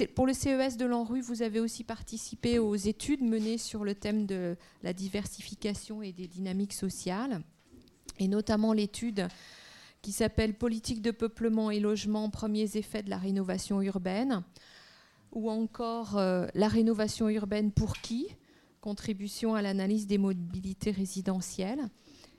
pour 0.07 0.27
le 0.27 0.33
CES 0.33 0.77
de 0.77 0.85
l'ANRU, 0.85 1.21
vous 1.21 1.43
avez 1.43 1.61
aussi 1.61 1.85
participé 1.85 2.59
aux 2.59 2.75
études 2.75 3.23
menées 3.23 3.59
sur 3.59 3.85
le 3.85 3.95
thème 3.95 4.27
de 4.27 4.57
la 4.83 4.93
diversification 4.93 6.03
et 6.03 6.13
des 6.13 6.27
dynamiques 6.27 6.75
sociales, 6.75 7.41
et 8.19 8.27
notamment 8.27 8.73
l'étude 8.73 9.29
qui 10.03 10.11
s'appelle 10.11 10.55
Politique 10.55 11.01
de 11.01 11.13
peuplement 11.13 11.71
et 11.71 11.79
logement, 11.79 12.29
premiers 12.29 12.77
effets 12.77 13.05
de 13.05 13.11
la 13.11 13.19
rénovation 13.19 13.81
urbaine, 13.83 14.43
ou 15.31 15.49
encore 15.49 16.19
euh, 16.19 16.47
La 16.55 16.67
rénovation 16.67 17.29
urbaine 17.29 17.71
pour 17.71 17.99
qui? 17.99 18.29
Contribution 18.81 19.55
à 19.55 19.63
l'analyse 19.63 20.07
des 20.07 20.19
mobilités 20.19 20.91
résidentielles. 20.91 21.89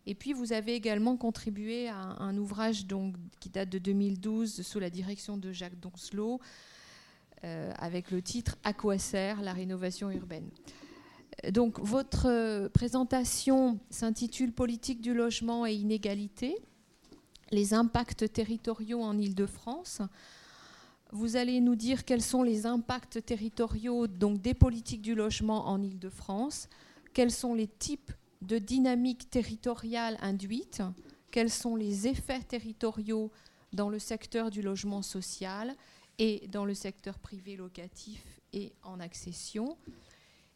Et 0.05 0.15
puis 0.15 0.33
vous 0.33 0.53
avez 0.53 0.73
également 0.73 1.17
contribué 1.17 1.87
à 1.87 1.97
un, 1.97 2.37
ouvrage 2.37 2.85
donc, 2.85 3.15
qui 3.39 3.49
date 3.49 3.69
de 3.69 3.77
2012 3.77 4.61
sous 4.61 4.79
la 4.79 4.89
direction 4.89 5.37
de 5.37 5.51
Jacques 5.51 5.79
Doncelot, 5.79 6.39
euh, 7.43 7.71
avec 7.77 8.11
le 8.11 8.21
titre 8.21 8.57
À 8.63 8.73
quoi 8.73 8.97
sert 8.97 9.41
la 9.41 9.53
rénovation 9.53 10.09
urbaine? 10.09 10.49
Donc 11.51 11.79
votre 11.79 12.27
euh, 12.27 12.69
présentation 12.69 13.79
s'intitule 13.89 14.51
Politique 14.51 14.99
du 14.99 15.13
logement 15.13 15.65
et 15.65 15.73
inégalité, 15.73 16.57
les 17.51 17.73
impacts 17.73 18.31
territoriaux 18.31 19.01
en 19.01 19.17
Île-de-France. 19.17 20.01
Vous 21.11 21.37
allez 21.37 21.59
nous 21.59 21.75
dire 21.75 22.05
quels 22.05 22.21
sont 22.21 22.43
les 22.43 22.67
impacts 22.67 23.25
territoriaux 23.25 24.05
des 24.05 24.53
politiques 24.53 25.01
du 25.01 25.15
logement 25.15 25.67
en 25.67 25.81
Île-de-France, 25.81 26.69
quels 27.13 27.31
sont 27.31 27.55
les 27.55 27.67
types 27.67 28.11
de 28.43 28.59
dynamiques 28.59 29.29
territoriales 29.31 30.17
induites, 30.21 30.83
quels 31.31 31.49
sont 31.49 31.75
les 31.75 32.07
effets 32.07 32.43
territoriaux 32.43 33.31
dans 33.73 33.89
le 33.89 33.97
secteur 33.97 34.51
du 34.51 34.61
logement 34.61 35.01
social 35.01 35.75
et 36.19 36.47
dans 36.47 36.65
le 36.65 36.75
secteur 36.75 37.17
privé 37.17 37.55
locatif 37.55 38.23
et 38.53 38.73
en 38.83 38.99
accession, 38.99 39.77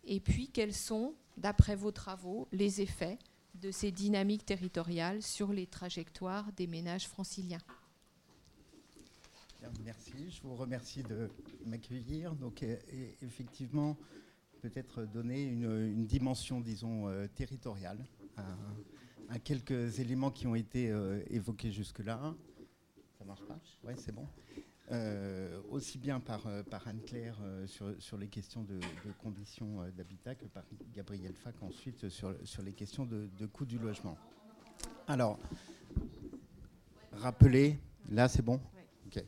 et 0.06 0.20
puis 0.20 0.50
quels 0.50 0.74
sont, 0.74 1.16
d'après 1.38 1.76
vos 1.76 1.92
travaux, 1.92 2.48
les 2.52 2.82
effets 2.82 3.18
de 3.56 3.72
ces 3.72 3.92
dynamiques 3.92 4.46
territoriales 4.46 5.24
sur 5.24 5.52
les 5.52 5.66
trajectoires 5.66 6.52
des 6.54 6.68
ménages 6.68 7.08
franciliens? 7.08 7.62
Merci, 9.84 10.30
je 10.30 10.42
vous 10.42 10.56
remercie 10.56 11.04
de 11.04 11.30
m'accueillir. 11.66 12.36
Donc, 12.36 12.64
effectivement, 13.22 13.98
peut-être 14.62 15.06
donner 15.06 15.44
une, 15.44 16.06
dimension, 16.06 16.60
disons, 16.60 17.08
euh, 17.08 17.28
territoriale 17.28 18.06
à, 19.30 19.40
quelques 19.40 20.00
éléments 20.00 20.32
qui 20.32 20.48
ont 20.48 20.56
été 20.56 20.90
euh, 20.90 21.22
évoqués 21.30 21.72
jusque-là. 21.72 22.36
Ça 23.18 23.26
marche 23.26 23.44
pas? 23.46 23.60
Oui, 23.84 23.94
c'est 23.98 24.14
bon. 24.14 24.28
Euh, 24.92 25.62
aussi 25.70 25.98
bien 25.98 26.20
par, 26.20 26.46
Anne-Claire 26.86 27.38
sur, 27.66 28.18
les 28.18 28.28
questions 28.28 28.64
de, 28.64 28.80
conditions 29.22 29.88
d'habitat 29.96 30.36
que 30.36 30.46
par 30.46 30.64
Gabriel 30.94 31.34
Fac 31.34 31.56
ensuite 31.64 32.10
sur, 32.10 32.36
les 32.64 32.74
questions 32.74 33.06
de, 33.06 33.30
de 33.40 33.46
coût 33.46 33.66
du 33.66 33.80
logement. 33.80 34.18
Alors, 35.08 35.40
rappelez, 37.14 37.80
là 38.10 38.28
c'est 38.28 38.42
bon? 38.42 38.60
Ok. 39.16 39.24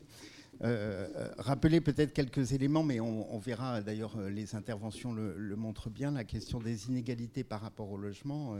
Euh, 0.62 1.08
euh, 1.14 1.28
rappeler 1.36 1.82
peut-être 1.82 2.14
quelques 2.14 2.52
éléments, 2.52 2.82
mais 2.82 2.98
on, 2.98 3.38
verra 3.38 3.82
d'ailleurs 3.82 4.16
euh, 4.16 4.30
les 4.30 4.54
interventions 4.54 5.12
le, 5.12 5.54
montrent 5.54 5.90
bien. 5.90 6.10
La 6.10 6.24
question 6.24 6.60
des 6.60 6.86
inégalités 6.88 7.44
par 7.44 7.60
rapport 7.60 7.90
au 7.90 7.98
logement, 7.98 8.56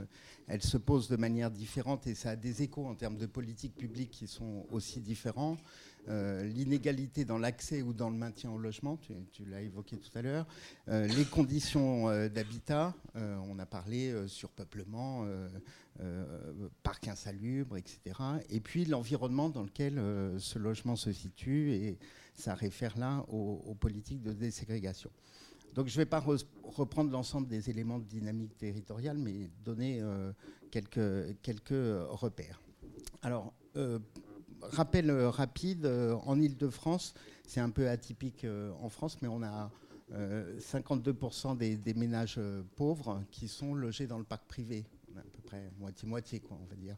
elle 0.47 0.61
se 0.61 0.77
pose 0.77 1.07
de 1.07 1.17
manière 1.17 1.49
différente 1.49 2.05
et 2.05 2.13
ça 2.13 2.31
a 2.31 2.35
des 2.35 2.61
échos 2.61 2.85
en 2.85 2.93
termes 2.93 3.17
de 3.17 3.25
politiques 3.25 3.75
publiques 3.75 4.11
qui 4.11 4.27
sont 4.27 4.67
aussi 4.71 4.99
différents. 4.99 5.57
L'inégalité 6.07 7.25
dans 7.25 7.37
l'accès 7.37 7.81
ou 7.81 7.93
dans 7.93 8.09
le 8.09 8.15
maintien 8.15 8.49
au 8.51 8.57
logement, 8.57 8.97
tu, 8.97 9.45
l'as 9.45 9.61
évoqué 9.61 9.97
tout 9.97 10.17
à 10.17 10.21
l'heure. 10.21 10.47
les 10.87 11.25
conditions 11.25 12.07
d'habitat, 12.29 12.93
on 13.15 13.59
a 13.59 13.65
parlé 13.65 14.13
surpeuplement, 14.27 15.25
parc 16.83 17.07
insalubre, 17.07 17.77
etc. 17.77 17.99
Et 18.49 18.59
puis 18.61 18.85
l'environnement 18.85 19.49
dans 19.49 19.63
lequel 19.63 20.01
ce 20.37 20.59
logement 20.59 20.95
se 20.95 21.11
situe 21.11 21.73
et 21.73 21.99
ça 22.37 22.53
réfère 22.53 22.97
là 22.97 23.25
aux, 23.29 23.75
politiques 23.75 24.21
de 24.21 24.31
déségrégation. 24.31 25.09
Donc 25.73 25.87
je 25.87 25.93
ne 25.93 25.97
vais 25.97 26.05
pas 26.05 26.23
reprendre 26.63 27.11
l'ensemble 27.11 27.47
des 27.47 27.69
éléments 27.69 27.99
de 27.99 28.05
dynamique 28.05 28.57
territoriale, 28.57 29.17
mais 29.17 29.49
donner 29.65 29.99
euh, 30.01 30.31
quelques, 30.71 31.39
quelques 31.41 31.69
repères. 32.09 32.61
Alors, 33.21 33.53
euh, 33.75 33.99
rappel 34.61 35.11
rapide, 35.11 35.85
euh, 35.85 36.15
en 36.25 36.39
Ile-de-France, 36.39 37.13
c'est 37.47 37.59
un 37.59 37.69
peu 37.69 37.89
atypique 37.89 38.45
en 38.81 38.89
France, 38.89 39.21
mais 39.21 39.27
on 39.27 39.41
a 39.43 39.71
52% 40.11 41.57
des, 41.57 41.93
ménages 41.93 42.39
pauvres 42.75 43.23
qui 43.31 43.47
sont 43.47 43.73
logés 43.73 44.07
dans 44.07 44.17
le 44.17 44.23
parc 44.23 44.45
privé. 44.47 44.85
à 45.17 45.21
peu 45.21 45.41
près 45.43 45.71
moitié-moitié, 45.79 46.39
quoi, 46.39 46.57
on 46.61 46.65
va 46.65 46.75
dire. 46.75 46.97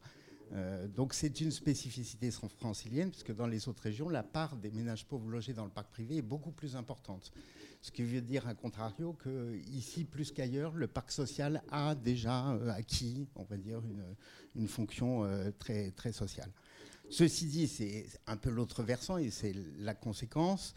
Euh, 0.54 0.88
donc 0.88 1.14
c'est 1.14 1.42
une 1.42 1.52
spécificité 1.52 2.32
francilienne, 2.32 3.12
puisque 3.12 3.36
dans 3.36 3.48
les 3.48 3.68
autres 3.68 3.84
régions, 3.84 4.10
la 4.10 4.24
part 4.24 4.56
des 4.56 4.72
ménages 4.72 5.06
pauvres 5.06 5.30
logés 5.30 5.54
dans 5.54 5.66
le 5.66 5.70
parc 5.70 5.92
privé 5.92 6.18
est 6.18 6.22
beaucoup 6.24 6.52
plus 6.52 6.76
importante. 6.76 7.32
Ce 7.82 7.92
qui 7.92 8.04
veut 8.04 8.22
dire, 8.22 8.46
à 8.48 8.56
contrario, 8.56 9.16
qu'ici, 9.24 10.04
plus 10.04 10.32
qu'ailleurs, 10.32 10.74
le 10.76 10.88
parc 10.88 11.12
social 11.12 11.62
a 11.72 11.96
déjà 11.96 12.52
euh, 12.52 12.72
acquis, 12.72 13.28
on 13.36 13.44
va 13.44 13.58
dire, 13.58 13.82
une, 14.56 14.68
fonction 14.68 15.24
euh, 15.24 15.52
très, 15.58 15.92
très 15.92 16.12
sociale. 16.12 16.52
Ceci 17.10 17.46
dit, 17.46 17.68
c'est 17.68 18.06
un 18.28 18.38
peu 18.38 18.50
l'autre 18.50 18.84
versant 18.84 19.18
et 19.18 19.32
c'est 19.32 19.56
la 19.80 19.96
conséquence. 19.96 20.74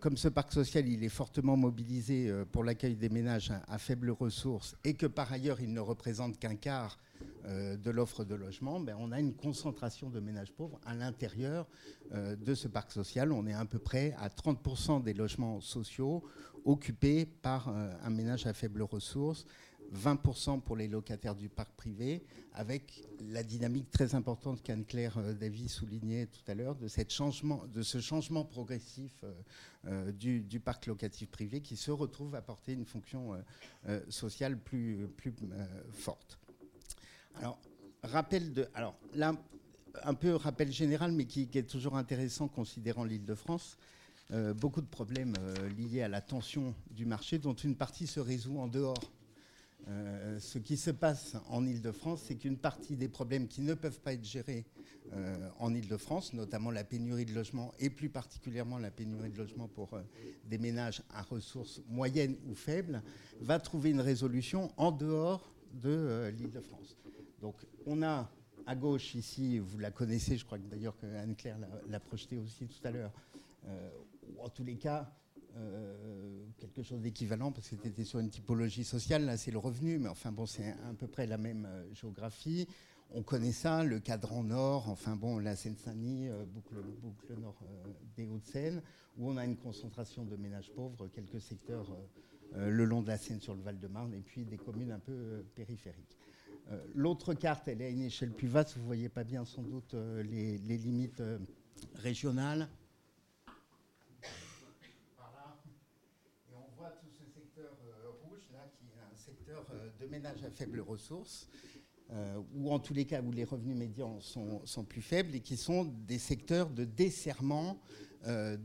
comme 0.00 0.16
ce 0.16 0.28
parc 0.28 0.52
social, 0.52 0.86
est 0.86 1.08
fortement 1.08 1.56
mobilisé 1.56 2.30
pour 2.52 2.64
l'accueil 2.64 2.96
des 2.96 3.08
ménages 3.08 3.50
à, 3.66 3.78
faibles 3.78 4.10
ressources 4.10 4.76
et 4.84 4.94
que 4.94 5.06
par 5.06 5.32
ailleurs, 5.32 5.60
il 5.60 5.72
ne 5.72 5.80
représente 5.80 6.38
qu'un 6.38 6.56
quart 6.56 6.98
euh, 7.46 7.76
de 7.78 7.90
l'offre 7.90 8.22
de 8.24 8.34
logement, 8.34 8.80
ben, 8.80 8.94
on 8.98 9.12
a 9.12 9.18
une 9.18 9.32
concentration 9.32 10.10
de 10.10 10.20
ménages 10.20 10.52
pauvres 10.52 10.78
à 10.84 10.94
l'intérieur 10.94 11.66
euh, 12.12 12.36
de 12.36 12.54
ce 12.54 12.68
parc 12.68 12.92
social. 12.92 13.32
On 13.32 13.46
est 13.46 13.54
à 13.54 13.64
peu 13.64 13.78
près 13.78 14.14
à 14.18 14.28
30% 14.28 15.02
des 15.02 15.14
logements 15.14 15.60
sociaux 15.62 16.22
occupés 16.66 17.24
par 17.24 17.68
euh, 17.68 17.92
un 18.04 18.10
ménage 18.10 18.46
à 18.46 18.52
faible 18.52 18.82
ressources, 18.82 19.46
20% 19.94 20.60
pour 20.60 20.76
les 20.76 20.88
locataires 20.88 21.34
du 21.34 21.48
parc 21.48 21.72
privé, 21.76 22.24
avec 22.52 23.04
la 23.28 23.42
dynamique 23.42 23.90
très 23.90 24.14
importante 24.14 24.62
qu'Anne-Claire 24.62 25.34
Davy 25.34 25.68
soulignait 25.68 26.26
tout 26.26 26.42
à 26.48 26.54
l'heure 26.54 26.76
de, 26.76 26.88
ce 26.88 28.00
changement 28.00 28.44
progressif 28.44 29.24
du, 30.14 30.60
parc 30.60 30.86
locatif 30.86 31.30
privé 31.30 31.60
qui 31.60 31.76
se 31.76 31.90
retrouve 31.90 32.34
à 32.34 32.42
porter 32.42 32.72
une 32.72 32.84
fonction 32.84 33.34
sociale 34.08 34.58
plus, 34.58 35.08
forte. 35.92 36.38
Alors, 37.36 37.58
rappel 38.02 38.52
de. 38.52 38.68
Alors, 38.74 38.94
un 40.04 40.14
peu 40.14 40.34
rappel 40.34 40.72
général, 40.72 41.12
mais 41.12 41.24
qui, 41.24 41.48
est 41.54 41.68
toujours 41.68 41.96
intéressant 41.96 42.48
considérant 42.48 43.04
l'île 43.04 43.24
de 43.24 43.34
France. 43.34 43.76
Euh, 44.32 44.54
beaucoup 44.54 44.80
de 44.80 44.86
problèmes 44.86 45.34
euh, 45.40 45.68
liés 45.70 46.02
à 46.02 46.08
la 46.08 46.20
tension 46.20 46.74
du 46.90 47.04
marché, 47.04 47.38
dont 47.38 47.54
une 47.54 47.74
partie 47.74 48.06
se 48.06 48.20
résout 48.20 48.58
en 48.58 48.68
dehors. 48.68 49.00
Euh, 49.88 50.38
ce 50.38 50.58
qui 50.58 50.76
se 50.76 50.90
passe 50.90 51.36
en 51.48 51.66
Ile-de-France, 51.66 52.22
c'est 52.26 52.36
qu'une 52.36 52.56
partie 52.56 52.96
des 52.96 53.08
problèmes 53.08 53.48
qui 53.48 53.60
ne 53.62 53.74
peuvent 53.74 54.00
pas 54.00 54.12
être 54.12 54.24
gérés 54.24 54.66
en 55.58 55.74
Ile-de-France, 55.74 56.34
notamment 56.34 56.70
la 56.70 56.84
pénurie 56.84 57.24
de 57.24 57.34
logements 57.34 57.72
et 57.80 57.90
plus 57.90 58.10
particulièrement 58.10 58.78
la 58.78 58.92
pénurie 58.92 59.30
de 59.30 59.38
logements 59.38 59.66
pour 59.66 59.98
des 60.44 60.58
ménages 60.58 61.02
à 61.12 61.22
ressources 61.22 61.82
moyennes 61.88 62.36
ou 62.46 62.54
faibles, 62.54 63.02
va 63.40 63.58
trouver 63.58 63.90
une 63.90 64.02
résolution 64.02 64.70
en 64.76 64.92
dehors 64.92 65.52
de 65.72 66.30
l'Île-de-France. 66.38 66.96
Donc 67.40 67.56
on 67.86 68.04
a 68.04 68.30
à 68.66 68.76
gauche 68.76 69.16
ici, 69.16 69.58
vous 69.58 69.78
la 69.78 69.90
connaissez, 69.90 70.36
je 70.36 70.44
crois 70.44 70.58
que 70.58 70.68
d'ailleurs 70.68 70.96
que 70.96 71.06
Anne-Claire 71.06 71.58
l'a 71.88 71.98
projetée 71.98 72.38
aussi 72.38 72.68
tout 72.68 72.86
à 72.86 72.92
l'heure, 72.92 73.12
euh, 73.66 73.90
en 74.38 74.48
tous 74.48 74.62
les 74.64 74.76
cas, 74.76 75.12
euh, 75.56 76.44
quelque 76.58 76.82
chose 76.82 77.00
d'équivalent, 77.00 77.52
parce 77.52 77.68
que 77.68 77.76
c'était 77.82 78.04
sur 78.04 78.18
une 78.18 78.30
typologie 78.30 78.84
sociale, 78.84 79.24
là 79.24 79.36
c'est 79.36 79.50
le 79.50 79.58
revenu, 79.58 79.98
mais 79.98 80.08
enfin 80.08 80.32
bon, 80.32 80.46
c'est 80.46 80.68
à 80.68 80.94
peu 80.98 81.06
près 81.06 81.26
la 81.26 81.38
même 81.38 81.66
euh, 81.66 81.94
géographie. 81.94 82.68
On 83.12 83.22
connaît 83.22 83.52
ça, 83.52 83.82
le 83.82 83.98
cadran 83.98 84.44
nord, 84.44 84.88
enfin 84.88 85.16
bon, 85.16 85.38
la 85.38 85.56
Seine-Saint-Denis, 85.56 86.28
boucle, 86.46 86.76
boucle, 87.02 87.40
nord 87.40 87.60
des 88.16 88.24
Hauts-de-Seine, 88.24 88.82
où 89.18 89.28
on 89.28 89.36
a 89.36 89.44
une 89.44 89.56
concentration 89.56 90.24
de 90.24 90.36
ménages 90.36 90.70
pauvres, 90.70 91.08
quelques 91.08 91.40
secteurs 91.40 91.88
le 92.54 92.84
long 92.84 93.02
de 93.02 93.08
la 93.08 93.18
Seine 93.18 93.40
sur 93.40 93.56
le 93.56 93.62
Val-de-Marne, 93.62 94.14
et 94.14 94.20
puis 94.20 94.44
des 94.44 94.58
communes 94.58 94.92
un 94.92 95.00
peu 95.00 95.44
périphériques. 95.56 96.20
Euh, 96.70 96.78
l'autre 96.94 97.34
carte, 97.34 97.66
elle 97.68 97.82
est 97.82 97.86
à 97.86 97.88
une 97.88 98.02
échelle 98.02 98.32
plus 98.32 98.48
vaste. 98.48 98.74
Vous 98.74 98.82
ne 98.82 98.86
voyez 98.86 99.08
pas 99.08 99.24
bien 99.24 99.44
sans 99.44 99.62
doute 99.62 99.94
euh, 99.94 100.22
les, 100.22 100.58
limites 100.58 101.20
euh, 101.20 101.38
régionales. 101.94 102.68
Voilà. 105.16 105.58
Et 106.48 106.54
on 106.54 106.70
voit 106.76 106.90
tout 106.90 107.10
ce 107.10 107.24
secteur 107.24 107.72
rouge, 108.22 108.48
là, 108.52 108.70
qui 108.78 108.86
est 108.86 109.00
un 109.00 109.16
secteur 109.16 109.66
de 110.00 110.06
ménage 110.06 110.42
à 110.44 110.50
faibles 110.50 110.80
ressources. 110.80 111.48
ou 112.54 112.72
en 112.72 112.80
tous 112.80 112.94
les 112.94 113.04
cas 113.04 113.22
où 113.22 113.30
les 113.30 113.44
revenus 113.44 113.76
médians 113.76 114.18
sont, 114.20 114.84
plus 114.88 115.02
faibles 115.02 115.34
et 115.34 115.40
qui 115.40 115.56
sont 115.56 115.84
des 115.84 116.18
secteurs 116.18 116.70
de 116.70 116.84
desserrement 116.84 117.80
de, 118.26 118.58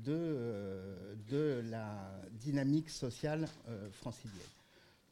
de, 1.28 1.62
la 1.70 2.22
dynamique 2.32 2.90
sociale 2.90 3.48
francilienne. 3.92 4.56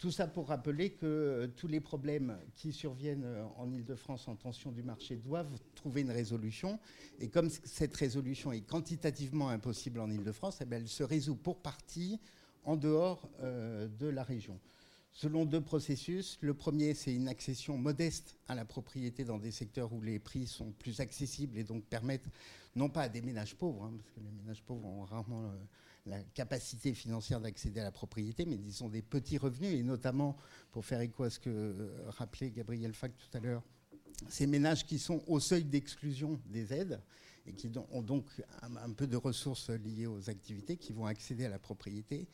Tout 0.03 0.11
ça 0.11 0.27
pour 0.27 0.49
rappeler 0.49 0.89
que 0.89 1.05
euh, 1.05 1.47
tous 1.47 1.69
les 1.69 1.79
problèmes 1.79 2.37
qui 2.55 2.73
surviennent 2.73 3.23
euh, 3.23 3.45
en 3.55 3.71
Ile-de-France 3.71 4.27
en 4.27 4.35
tension 4.35 4.73
du 4.73 4.83
marché 4.83 5.15
doivent 5.15 5.57
trouver 5.75 6.01
une 6.01 6.11
résolution. 6.11 6.77
Et 7.21 7.29
comme 7.29 7.49
cette 7.49 7.95
résolution 7.95 8.51
est 8.51 8.67
quantitativement 8.67 9.47
impossible 9.47 10.01
en 10.01 10.09
Ile-de-France, 10.11 10.57
eh 10.59 10.65
ben, 10.65 10.81
elle 10.81 10.89
se 10.89 11.03
résout 11.03 11.37
pour 11.37 11.61
partie 11.61 12.19
en 12.65 12.75
dehors 12.75 13.29
euh, 13.39 13.87
de 13.87 14.07
la 14.07 14.23
région. 14.23 14.59
Selon 15.13 15.45
deux 15.45 15.61
processus, 15.61 16.39
le 16.41 16.55
premier, 16.55 16.95
c'est 16.95 17.13
une 17.13 17.27
accession 17.27 17.77
modeste 17.77 18.35
à 18.47 18.55
la 18.55 18.65
propriété 18.65 19.23
dans 19.23 19.37
des 19.37 19.51
secteurs 19.51 19.93
où 19.93 20.01
les 20.01 20.17
prix 20.17 20.47
sont 20.47 20.71
plus 20.71 20.99
accessibles 20.99 21.57
et 21.57 21.63
donc 21.63 21.83
permettent, 21.85 22.29
non 22.75 22.89
pas 22.89 23.03
à 23.03 23.09
des 23.09 23.21
ménages 23.21 23.55
pauvres, 23.55 23.83
hein, 23.83 23.93
parce 23.95 24.09
que 24.11 24.19
les 24.19 24.31
ménages 24.31 24.63
pauvres 24.63 24.85
ont 24.85 25.05
rarement 25.05 25.53
la 26.05 26.21
capacité 26.33 26.93
financière 26.93 27.39
d'accéder 27.39 27.79
à 27.79 27.83
la 27.83 27.91
propriété, 27.91 28.45
mais 28.45 28.57
disons 28.57 28.89
des 28.89 29.01
petits 29.01 29.37
revenus, 29.37 29.73
et 29.73 29.83
notamment, 29.83 30.35
pour 30.71 30.83
faire 30.83 30.99
écho 31.01 31.23
à 31.23 31.29
ce 31.29 31.39
que 31.39 31.49
euh, 31.49 32.09
rappelait 32.09 32.51
Gabriel 32.51 32.93
Fac 32.93 33.11
tout 33.15 33.37
à 33.37 33.39
l'heure, 33.39 33.63
ces 34.29 34.47
ménages 34.47 34.85
qui 34.85 34.99
sont 34.99 35.23
au 35.27 35.39
seuil 35.39 35.63
d'exclusion 35.63 36.39
des 36.47 36.73
aides 36.73 36.99
et 37.45 37.53
qui 37.53 37.69
ont 37.91 38.01
donc 38.01 38.25
un, 38.61 38.91
peu 38.91 39.05
de 39.05 39.17
ressources 39.17 39.69
liées 39.69 40.07
aux 40.07 40.29
activités, 40.29 40.77
qui 40.77 40.93
vont 40.93 41.05
accéder 41.05 41.45
à 41.45 41.49
la 41.49 41.59
propriété, 41.59 42.27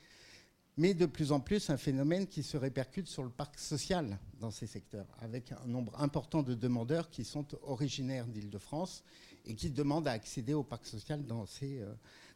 mais 0.77 0.93
de 0.93 1.05
plus 1.05 1.31
en 1.31 1.39
plus 1.39 1.69
un 1.69 1.77
phénomène 1.77 2.27
qui 2.27 2.43
se 2.43 2.57
répercute 2.57 3.07
sur 3.07 3.23
le 3.23 3.29
parc 3.29 3.59
social 3.59 4.17
dans 4.39 4.51
ces 4.51 4.67
secteurs, 4.67 5.07
avec 5.19 5.51
un 5.51 5.65
nombre 5.67 5.99
important 5.99 6.41
de 6.41 6.53
demandeurs 6.53 7.09
qui 7.09 7.25
sont 7.25 7.45
originaires 7.63 8.25
d'Île-de-France 8.27 9.03
et 9.45 9.55
qui 9.55 9.69
demandent 9.69 10.07
à 10.07 10.11
accéder 10.11 10.53
au 10.53 10.63
parc 10.63 10.85
social 10.85 11.25
dans 11.25 11.45
ces, 11.45 11.79
euh, 11.79 11.93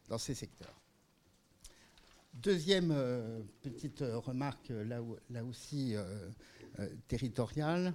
dans 0.08 0.18
secteurs. 0.18 0.80
Deuxième 2.34 2.90
euh, 2.90 3.40
petite 3.62 4.02
euh, 4.02 4.18
remarque, 4.18 4.68
là, 4.70 5.00
là 5.30 5.44
aussi 5.44 5.94
territoriale. 7.08 7.94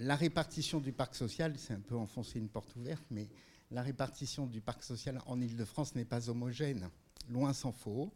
La 0.00 0.16
répartition 0.16 0.80
du 0.80 0.92
parc 0.92 1.14
social, 1.14 1.54
c'est 1.56 1.74
un 1.74 1.80
peu 1.80 1.94
enfoncer 1.94 2.40
une 2.40 2.48
porte 2.48 2.74
ouverte, 2.74 3.04
mais 3.10 3.28
la 3.70 3.82
répartition 3.82 4.46
du 4.46 4.60
parc 4.60 4.82
social 4.82 5.20
en 5.26 5.40
Ile-de-France 5.40 5.94
n'est 5.94 6.04
pas 6.04 6.28
homogène, 6.30 6.88
loin 7.28 7.52
s'en 7.52 7.70
faut. 7.70 8.12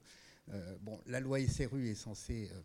Euh, 0.50 0.76
bon, 0.80 1.00
la 1.06 1.20
loi 1.20 1.38
SRU 1.46 1.88
est 1.88 1.94
censée 1.94 2.50
euh, 2.52 2.60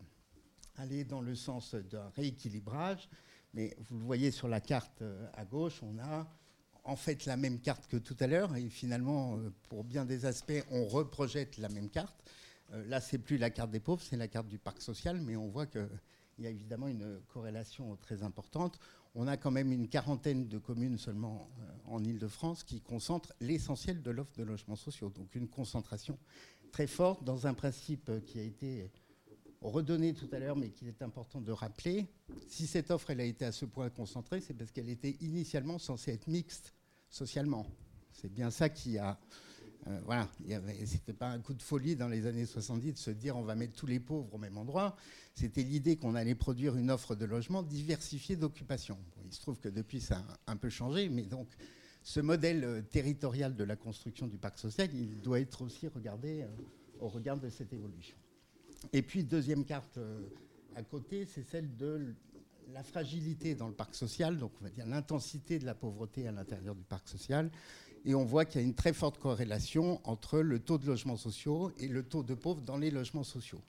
aller 0.76 1.04
dans 1.04 1.20
le 1.20 1.34
sens 1.34 1.74
d'un 1.74 2.08
rééquilibrage, 2.10 3.08
mais 3.54 3.76
vous 3.88 3.98
le 3.98 4.04
voyez 4.04 4.30
sur 4.30 4.48
la 4.48 4.60
carte 4.60 5.02
à 5.32 5.44
gauche, 5.44 5.80
on 5.82 5.98
a 5.98 6.28
en 6.84 6.96
fait 6.96 7.24
la 7.26 7.36
même 7.36 7.60
carte 7.60 7.86
que 7.86 7.96
tout 7.96 8.16
à 8.20 8.26
l'heure, 8.26 8.54
et 8.56 8.68
finalement, 8.68 9.38
pour 9.68 9.84
bien 9.84 10.04
des 10.04 10.26
aspects, 10.26 10.62
on 10.70 10.86
reprojette 10.86 11.56
la 11.58 11.68
même 11.68 11.88
carte. 11.88 12.16
là, 12.70 13.00
c'est 13.00 13.18
plus 13.18 13.38
la 13.38 13.50
carte 13.50 13.70
des 13.70 13.80
pauvres, 13.80 14.02
c'est 14.02 14.16
la 14.16 14.28
carte 14.28 14.48
du 14.48 14.58
parc 14.58 14.82
social, 14.82 15.20
mais 15.20 15.34
on 15.34 15.48
voit 15.48 15.66
que 15.66 15.88
il 16.38 16.44
y 16.44 16.46
a 16.46 16.50
évidemment 16.50 16.88
une 16.88 17.20
corrélation 17.28 17.96
très 17.96 18.22
importante. 18.22 18.78
On 19.14 19.26
a 19.26 19.36
quand 19.36 19.50
même 19.50 19.72
une 19.72 19.88
quarantaine 19.88 20.46
de 20.46 20.58
communes 20.58 20.98
seulement 20.98 21.50
euh, 21.60 21.72
en 21.86 22.04
Ile-de-France 22.04 22.62
qui 22.62 22.80
concentrent 22.80 23.32
l'essentiel 23.40 24.02
de 24.02 24.10
l'offre 24.10 24.34
de 24.36 24.44
logements 24.44 24.76
sociaux. 24.76 25.10
Donc 25.10 25.34
une 25.34 25.48
concentration 25.48 26.18
très 26.70 26.86
forte 26.86 27.24
dans 27.24 27.46
un 27.46 27.54
principe 27.54 28.10
qui 28.24 28.38
a 28.38 28.42
été 28.42 28.90
redonné 29.60 30.14
tout 30.14 30.28
à 30.32 30.38
l'heure, 30.38 30.56
mais 30.56 30.70
qu'il 30.70 30.88
est 30.88 31.02
important 31.02 31.40
de 31.40 31.52
rappeler. 31.52 32.06
Si 32.46 32.66
cette 32.66 32.90
offre 32.90 33.10
elle 33.10 33.20
a 33.20 33.24
été 33.24 33.44
à 33.44 33.52
ce 33.52 33.64
point 33.64 33.90
concentrée, 33.90 34.40
c'est 34.40 34.54
parce 34.54 34.70
qu'elle 34.70 34.88
était 34.88 35.16
initialement 35.20 35.78
censée 35.78 36.12
être 36.12 36.28
mixte 36.28 36.74
socialement. 37.10 37.66
C'est 38.12 38.32
bien 38.32 38.50
ça 38.50 38.68
qui 38.68 38.98
a 38.98 39.18
euh, 39.86 40.00
voilà, 40.04 40.28
c'était 40.84 41.12
pas 41.12 41.28
un 41.28 41.38
coup 41.38 41.54
de 41.54 41.62
folie 41.62 41.96
dans 41.96 42.08
les 42.08 42.26
années 42.26 42.44
70 42.44 42.92
de 42.92 42.98
se 42.98 43.10
dire 43.10 43.36
on 43.36 43.42
va 43.42 43.54
mettre 43.54 43.74
tous 43.74 43.86
les 43.86 44.00
pauvres 44.00 44.34
au 44.34 44.38
même 44.38 44.58
endroit. 44.58 44.96
C'était 45.34 45.62
l'idée 45.62 45.96
qu'on 45.96 46.14
allait 46.14 46.34
produire 46.34 46.76
une 46.76 46.90
offre 46.90 47.14
de 47.14 47.24
logement 47.24 47.62
diversifiée 47.62 48.36
d'occupation. 48.36 48.98
il 49.24 49.32
se 49.32 49.40
trouve 49.40 49.58
que 49.58 49.68
depuis 49.68 50.00
ça 50.00 50.24
a 50.46 50.52
un 50.52 50.56
peu 50.56 50.68
changé, 50.68 51.08
mais 51.08 51.22
donc 51.22 51.48
ce 52.08 52.20
modèle 52.20 52.64
euh, 52.64 52.80
territorial 52.80 53.54
de 53.54 53.64
la 53.64 53.76
construction 53.76 54.26
du 54.26 54.38
parc 54.38 54.58
social, 54.58 54.88
il 54.94 55.20
doit 55.20 55.40
être 55.40 55.60
aussi 55.60 55.88
regardé 55.88 56.40
euh, 56.40 56.46
au 57.00 57.08
regard 57.08 57.36
de 57.36 57.50
cette 57.50 57.70
évolution. 57.74 58.16
Et 58.94 59.02
puis 59.02 59.24
deuxième 59.24 59.66
carte 59.66 59.98
à 60.74 60.82
côté, 60.82 61.26
c'est 61.26 61.42
celle 61.42 61.76
de 61.76 62.14
la 62.72 62.82
fragilité 62.82 63.54
dans 63.54 63.68
le 63.68 63.74
parc 63.74 63.94
social, 63.94 64.38
donc 64.38 64.52
on 64.60 64.64
va 64.64 64.70
dire 64.70 64.86
l'intensité 64.86 65.58
de 65.58 65.66
la 65.66 65.74
pauvreté 65.74 66.26
à 66.26 66.32
l'intérieur 66.32 66.74
du 66.74 66.84
parc 66.84 67.08
social. 67.08 67.50
Et 68.06 68.14
on 68.14 68.24
voit 68.24 68.46
qu'il 68.46 68.62
y 68.62 68.64
a 68.64 68.66
une 68.66 68.74
très 68.74 68.94
forte 68.94 69.18
corrélation 69.18 70.00
entre 70.04 70.38
le 70.38 70.60
taux 70.60 70.78
de 70.78 70.86
logements 70.86 71.16
sociaux 71.16 71.72
et 71.76 71.88
le 71.88 72.04
taux 72.04 72.22
de 72.22 72.34
pauvres 72.34 72.62
dans 72.62 72.78
les 72.78 72.90
logements 72.90 73.24
sociaux. 73.24 73.60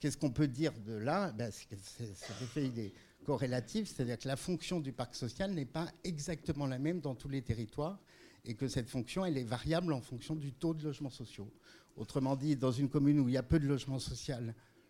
Qu'est-ce 0.00 0.18
qu'on 0.18 0.32
peut 0.32 0.48
dire 0.48 0.72
de 0.84 0.94
là? 0.94 1.32
Ben, 1.32 1.50
Cet 1.50 2.42
effet 2.42 2.66
il 2.66 2.78
est 2.78 2.92
c'est-à-dire 3.38 4.18
que 4.18 4.28
la 4.28 4.36
fonction 4.36 4.80
du 4.80 4.92
parc 4.92 5.14
social 5.14 5.52
n'est 5.52 5.66
pas 5.66 5.90
exactement 6.04 6.66
la 6.66 6.78
même 6.78 7.00
dans 7.00 7.14
tous 7.14 7.28
les 7.28 7.42
territoires 7.42 7.98
et 8.44 8.54
que 8.54 8.68
cette 8.68 8.88
fonction 8.88 9.24
est 9.24 9.42
variable 9.44 9.92
en 9.92 10.00
fonction 10.00 10.34
du 10.34 10.52
taux 10.52 10.74
de 10.74 10.84
logements 10.84 11.10
sociaux. 11.10 11.50
Autrement 11.96 12.36
dit, 12.36 12.56
dans 12.56 12.72
une 12.72 12.88
commune 12.88 13.20
où 13.20 13.28
il 13.28 13.34
y 13.34 13.38
a 13.38 13.42
peu 13.42 13.58
de 13.58 13.66
logements 13.66 13.98
sociaux, 13.98 14.36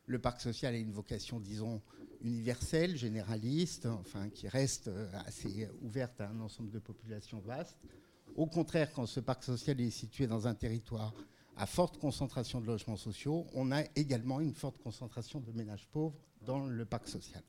le 0.07 0.19
parc 0.19 0.41
social 0.41 0.75
a 0.75 0.79
une 0.79 0.93
vocation, 0.93 1.41
disons, 1.41 1.83
universelle, 2.23 2.97
généraliste, 2.97 3.87
enfin, 3.87 4.29
qui 4.29 4.49
reste 4.49 4.91
assez 5.27 5.69
ouverte 5.83 6.21
à 6.21 6.29
un 6.29 6.41
ensemble 6.41 6.71
de 6.71 6.79
populations 6.79 7.41
vastes. 7.41 7.79
Au 8.37 8.47
contraire, 8.47 8.93
quand 8.93 9.07
ce 9.07 9.21
parc 9.21 9.43
social 9.43 9.81
est 9.81 9.91
situé 9.91 10.27
dans 10.27 10.47
un 10.47 10.55
territoire 10.55 11.15
à 11.57 11.67
forte 11.67 11.99
concentration 11.99 12.61
de 12.61 12.67
logements 12.67 12.97
sociaux, 12.97 13.47
on 13.55 13.73
a 13.73 13.83
également 13.97 14.41
une 14.41 14.55
forte 14.55 14.79
concentration 14.79 15.41
de 15.41 15.53
ménages 15.53 15.89
pauvres 15.91 16.17
dans 16.43 16.67
le 16.67 16.85
parc 16.85 17.09
social. 17.09 17.43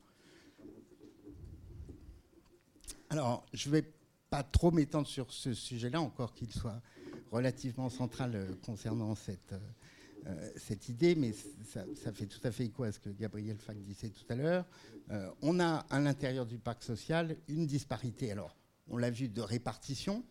Alors, 3.12 3.44
je 3.52 3.68
ne 3.68 3.74
vais 3.74 3.84
pas 4.30 4.42
trop 4.42 4.70
m'étendre 4.70 5.06
sur 5.06 5.30
ce 5.30 5.52
sujet-là, 5.52 6.00
encore 6.00 6.32
qu'il 6.32 6.50
soit 6.50 6.80
relativement 7.30 7.90
central 7.90 8.34
euh, 8.34 8.54
concernant 8.64 9.14
cette, 9.14 9.54
euh, 10.26 10.50
cette 10.56 10.88
idée, 10.88 11.14
mais 11.14 11.34
ça, 11.34 11.84
fait 12.10 12.24
tout 12.24 12.40
à 12.42 12.50
fait 12.50 12.64
écho 12.64 12.84
à 12.84 12.90
ce 12.90 12.98
que 12.98 13.10
Gabriel 13.10 13.58
Fac 13.58 13.76
disait 13.82 14.08
tout 14.08 14.24
à 14.30 14.34
l'heure. 14.34 14.64
Euh, 15.10 15.30
on 15.42 15.60
a 15.60 15.84
à 15.90 16.00
l'intérieur 16.00 16.46
du 16.46 16.56
parc 16.56 16.82
social 16.82 17.36
une 17.48 17.66
disparité, 17.66 18.32
alors 18.32 18.56
on 18.88 18.96
l'a 18.96 19.10
vu, 19.10 19.28
de 19.28 19.42
répartition, 19.42 20.24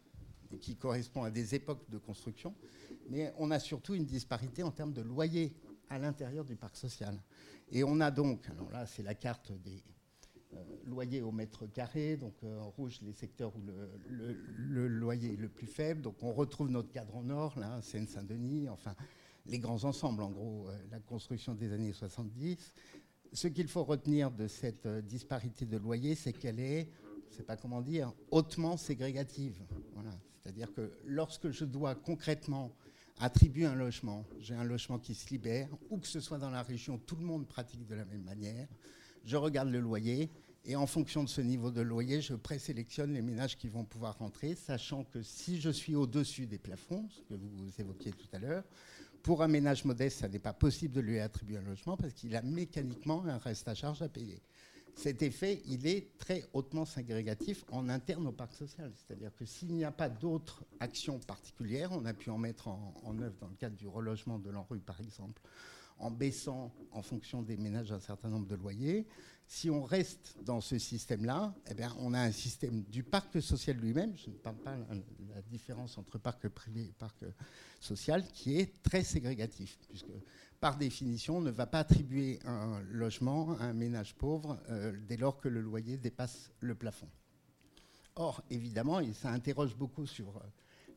qui 0.60 0.76
correspond 0.76 1.24
à 1.24 1.30
des 1.30 1.54
époques 1.54 1.88
de 1.92 2.00
construction, 2.00 2.56
mais 3.12 3.32
on 3.38 3.52
a 3.52 3.60
surtout 3.60 3.94
une 3.94 4.06
disparité 4.06 4.64
en 4.64 4.72
termes 4.72 4.94
de 4.94 5.04
loyer 5.04 5.54
à 5.88 6.00
l'intérieur 6.00 6.46
du 6.46 6.56
parc 6.56 6.76
social. 6.78 7.22
Et 7.72 7.84
on 7.84 8.00
a 8.00 8.10
donc, 8.10 8.50
alors 8.50 8.72
là 8.72 8.88
c'est 8.88 9.04
la 9.04 9.14
carte 9.14 9.52
des 9.52 9.84
euh, 10.54 10.58
loyers 10.86 11.22
au 11.22 11.32
mètre 11.32 11.66
carré, 11.68 12.18
donc 12.18 12.34
euh, 12.44 12.60
en 12.60 12.70
rouge 12.70 13.00
les 13.02 13.14
secteurs 13.14 13.54
où 13.56 13.62
le, 14.10 14.88
loyer 14.88 15.34
est 15.34 15.38
le 15.38 15.50
plus 15.50 15.68
faible, 15.68 16.02
donc 16.02 16.22
on 16.22 16.34
retrouve 16.34 16.70
notre 16.70 16.92
cadre 16.92 17.22
nord, 17.24 17.58
là, 17.60 17.82
Seine-Saint-Denis, 17.82 18.70
enfin 18.70 18.96
les 19.46 19.60
grands 19.60 19.84
ensembles, 19.86 20.22
en 20.22 20.30
gros, 20.30 20.68
euh, 20.68 20.78
la 20.92 21.00
construction 21.00 21.54
des 21.54 21.72
années 21.72 21.94
70. 21.94 22.74
Ce 23.34 23.48
qu'il 23.48 23.68
faut 23.68 23.84
retenir 23.84 24.30
de 24.30 24.48
cette 24.48 24.88
disparité 25.06 25.66
de 25.66 25.78
loyer, 25.78 26.16
c'est 26.16 26.34
qu'elle 26.34 26.60
est, 26.60 26.90
je 27.30 27.34
ne 27.34 27.38
sais 27.38 27.44
pas 27.44 27.56
comment 27.56 27.82
dire, 27.82 28.14
hautement 28.30 28.76
ségrégative. 28.76 29.62
Voilà. 29.94 30.12
C'est-à-dire 30.42 30.74
que 30.74 30.92
lorsque 31.06 31.50
je 31.52 31.64
dois 31.66 31.96
concrètement 31.96 32.76
attribuer 33.20 33.66
un 33.66 33.76
logement, 33.76 34.26
j'ai 34.40 34.56
un 34.56 34.64
logement 34.64 35.00
qui 35.00 35.16
se 35.16 35.30
libère, 35.30 35.70
ou 35.90 35.98
que 35.98 36.08
ce 36.08 36.20
soit 36.20 36.40
dans 36.40 36.50
la 36.50 36.64
région, 36.64 36.98
tout 36.98 37.16
le 37.16 37.24
monde 37.24 37.48
pratique 37.48 37.86
de 37.86 37.96
la 37.96 38.04
même 38.06 38.24
manière, 38.24 38.68
je 39.26 39.38
regarde 39.38 39.70
le 39.70 39.80
loyer, 39.80 40.30
et 40.64 40.76
en 40.76 40.86
fonction 40.86 41.24
de 41.24 41.30
ce 41.30 41.42
niveau 41.42 41.72
de 41.72 41.82
loyer, 41.82 42.22
je 42.22 42.36
présélectionne 42.36 43.14
les 43.14 43.22
ménages 43.22 43.58
qui 43.58 43.68
vont 43.68 43.84
pouvoir 43.84 44.18
rentrer, 44.20 44.56
sachant 44.56 45.04
que 45.04 45.24
si 45.24 45.60
je 45.60 45.70
suis 45.70 45.96
au-dessus 45.96 46.46
des 46.46 46.60
plafonds, 46.60 47.08
ce 47.10 47.22
que 47.24 47.34
vous 47.34 47.70
évoquiez 47.80 48.12
tout 48.12 48.28
à 48.34 48.40
l'heure, 48.40 48.64
pour 49.24 49.44
un 49.44 49.48
ménage 49.48 49.86
modeste, 49.86 50.20
ça 50.20 50.28
n'est 50.28 50.40
pas 50.40 50.54
possible 50.54 50.94
de 50.94 51.02
lui 51.02 51.20
attribuer 51.20 51.58
un 51.58 51.62
logement 51.62 51.98
parce 51.98 52.14
qu'il 52.14 52.36
a 52.36 52.42
mécaniquement 52.42 53.24
un 53.26 53.38
reste 53.38 53.68
à 53.68 53.76
charge 53.76 54.02
à 54.02 54.10
payer 54.10 54.42
cet 54.96 55.22
effet, 55.22 55.62
il 55.66 55.88
est 55.88 56.18
très 56.18 56.46
hautement 56.54 56.86
ségrégatif 56.86 57.64
en 57.72 57.90
interne 57.90 58.28
au 58.28 58.32
parc 58.32 58.54
social. 58.54 58.92
C'est-à-dire 58.96 59.34
que 59.36 59.46
s'il 59.46 59.74
n'y 59.74 59.86
a 59.86 59.92
pas 59.92 60.10
d'autres 60.10 60.64
actions 60.80 61.20
particulières, 61.20 61.92
on 61.92 62.06
a 62.06 62.14
pu 62.14 62.30
en 62.30 62.38
mettre 62.38 62.68
en, 62.68 63.18
œuvre 63.20 63.36
dans 63.40 63.48
le 63.48 63.56
cadre 63.56 63.76
du 63.76 63.88
relogement 63.88 64.40
de 64.40 64.50
l'ANRU, 64.50 64.80
par 64.80 65.00
exemple, 65.02 65.42
en 66.00 66.12
baissant 66.12 66.74
en 66.92 67.02
fonction 67.02 67.42
des 67.42 67.58
ménages 67.58 67.92
un 67.92 68.00
certain 68.00 68.30
nombre 68.30 68.48
de 68.48 68.56
loyers. 68.56 69.08
Si 69.48 69.70
on 69.70 69.84
reste 69.84 70.38
dans 70.44 70.62
ce 70.62 70.78
système-là, 70.78 71.54
eh 71.70 71.74
bien, 71.74 71.94
on 72.00 72.14
a 72.14 72.20
un 72.20 72.32
système 72.32 72.84
du 72.84 73.04
parc 73.04 73.42
social 73.42 73.78
lui-même, 73.78 74.16
je 74.16 74.30
ne 74.30 74.36
parle 74.36 74.58
pas 74.58 74.76
de 74.76 75.34
la 75.34 75.42
différence 75.42 75.98
entre 75.98 76.18
parc 76.18 76.48
privé 76.48 76.84
et 76.84 76.94
parc 76.98 77.26
social, 77.80 78.26
qui 78.34 78.58
est 78.58 78.82
très 78.82 79.04
ségrégatif, 79.04 79.78
puisque 79.90 80.08
par 80.62 80.78
définition, 80.78 81.42
ne 81.42 81.50
va 81.50 81.66
pas 81.66 81.80
attribuer 81.80 82.40
un 82.46 82.82
logement 82.92 83.58
à 83.60 83.64
un 83.64 83.74
ménage 83.74 84.14
pauvre 84.14 84.62
euh, 84.70 84.96
dès 85.08 85.18
lors 85.18 85.40
que 85.40 85.50
le 85.50 85.60
loyer 85.60 85.98
dépasse 85.98 86.52
le 86.60 86.76
plafond. 86.76 87.10
Or, 88.16 88.44
évidemment, 88.52 89.00
et 89.00 89.12
ça 89.14 89.32
interroge 89.32 89.76
beaucoup 89.76 90.06
sur 90.06 90.38
euh, 90.38 90.42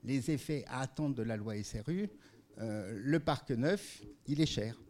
les 0.04 0.30
effets 0.30 0.66
à 0.68 0.80
attendre 0.80 1.14
de 1.14 1.22
la 1.22 1.38
loi 1.38 1.54
SRU, 1.62 2.10
euh, 2.58 2.92
le 3.02 3.20
parc 3.20 3.50
neuf, 3.50 4.02
il 4.26 4.40
est 4.40 4.46
cher. 4.46 4.80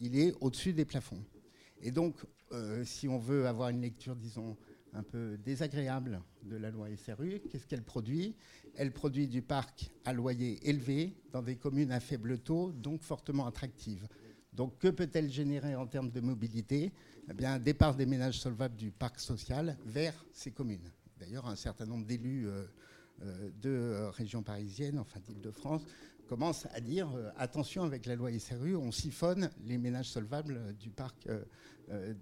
Il 0.00 0.18
est 0.18 0.34
au-dessus 0.40 0.72
des 0.72 0.84
plafonds. 0.84 1.22
Et 1.82 1.90
donc, 1.90 2.16
si 2.84 3.08
on 3.08 3.18
veut 3.18 3.46
avoir 3.46 3.68
une 3.68 3.82
lecture, 3.82 4.16
disons, 4.16 4.56
un 4.94 5.02
peu 5.02 5.36
désagréable 5.38 6.22
de 6.42 6.56
la 6.56 6.70
loi 6.70 6.88
SRU, 6.96 7.40
qu'est-ce 7.50 7.66
qu'elle 7.66 7.82
produit? 7.82 8.34
Elle 8.74 8.92
produit 8.92 9.28
du 9.28 9.42
parc 9.42 9.90
à 10.04 10.12
loyer 10.12 10.58
élevé 10.68 11.14
dans 11.32 11.42
des 11.42 11.56
communes 11.56 11.92
à 11.92 12.00
faible 12.00 12.38
taux, 12.38 12.72
donc 12.72 13.02
fortement 13.02 13.46
attractives. 13.46 14.08
Donc 14.52 14.78
que 14.78 14.88
peut-elle 14.88 15.30
générer 15.30 15.76
en 15.76 15.86
termes 15.86 16.10
de 16.10 16.20
mobilité? 16.20 16.92
Eh 17.30 17.34
bien, 17.34 17.54
un 17.54 17.58
départ 17.58 17.94
des 17.94 18.06
ménages 18.06 18.40
solvables 18.40 18.76
du 18.76 18.90
parc 18.90 19.20
social 19.20 19.76
vers 19.84 20.14
ces 20.32 20.50
communes. 20.50 20.90
D'ailleurs, 21.18 21.46
un 21.46 21.56
certain 21.56 21.86
nombre 21.86 22.06
d'élus 22.06 22.48
euh, 22.48 22.64
euh, 23.22 23.50
de 23.60 23.70
euh, 23.70 24.10
régions 24.10 24.42
parisiennes, 24.42 24.98
enfin 24.98 25.20
d'Île-de-France, 25.20 25.82
commencent 26.28 26.66
à 26.72 26.80
dire 26.80 27.08
attention 27.36 27.82
avec 27.82 28.04
la 28.06 28.14
loi 28.14 28.30
SRU, 28.38 28.76
on 28.76 28.92
siphonne 28.92 29.50
les 29.64 29.78
ménages 29.78 30.10
solvables 30.10 30.76
du 30.76 30.90
parc 30.90 31.26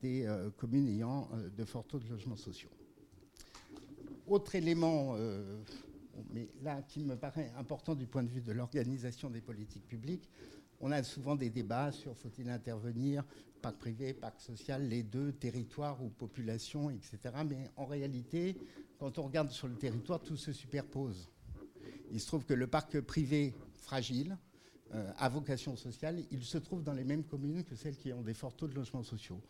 des 0.01 0.27
communes 0.57 0.89
ayant 0.89 1.28
de 1.57 1.65
forts 1.65 1.87
taux 1.87 1.99
de 1.99 2.09
logements 2.09 2.37
sociaux. 2.37 2.70
Autre 4.27 4.55
élément, 4.55 5.16
mais 6.33 6.49
là 6.62 6.83
qui 6.83 7.05
me 7.05 7.16
paraît 7.16 7.53
important 7.59 7.95
du 7.95 8.07
point 8.07 8.23
de 8.23 8.28
vue 8.28 8.41
de 8.41 8.53
l'organisation 8.53 9.28
des 9.28 9.41
politiques 9.41 9.87
publiques, 9.87 10.31
on 10.78 10.93
a 10.93 11.03
souvent 11.03 11.35
des 11.35 11.51
débats 11.51 11.91
sur 11.91 12.16
faut-il 12.16 12.49
intervenir, 12.49 13.24
parc 13.61 13.78
privé, 13.78 14.15
parc 14.15 14.41
social, 14.41 14.87
les 14.87 15.03
deux, 15.03 15.33
territoires 15.33 16.03
ou 16.03 16.11
population, 16.11 16.91
etc. 16.91 17.19
Mais 17.49 17.70
en 17.77 17.87
réalité, 17.87 18.57
quand 18.99 19.19
on 19.19 19.23
regarde 19.23 19.51
sur 19.51 19.66
le 19.66 19.74
territoire, 19.74 20.20
tout 20.20 20.37
se 20.37 20.53
superpose. 20.53 21.31
Il 22.12 22.20
se 22.20 22.27
trouve 22.27 22.45
que 22.45 22.55
le 22.55 22.66
parc 22.66 23.01
privé 23.01 23.55
fragile, 23.86 24.36
euh, 24.94 25.10
à 25.18 25.28
vocation 25.28 25.76
sociale, 25.76 26.22
ils 26.30 26.44
se 26.44 26.58
trouvent 26.58 26.82
dans 26.82 26.92
les 26.92 27.04
mêmes 27.04 27.24
communes 27.24 27.64
que 27.64 27.76
celles 27.76 27.96
qui 27.96 28.12
ont 28.12 28.22
des 28.22 28.34
forts 28.34 28.54
taux 28.54 28.68
de 28.68 28.74
logements 28.74 29.02
sociaux. 29.02 29.40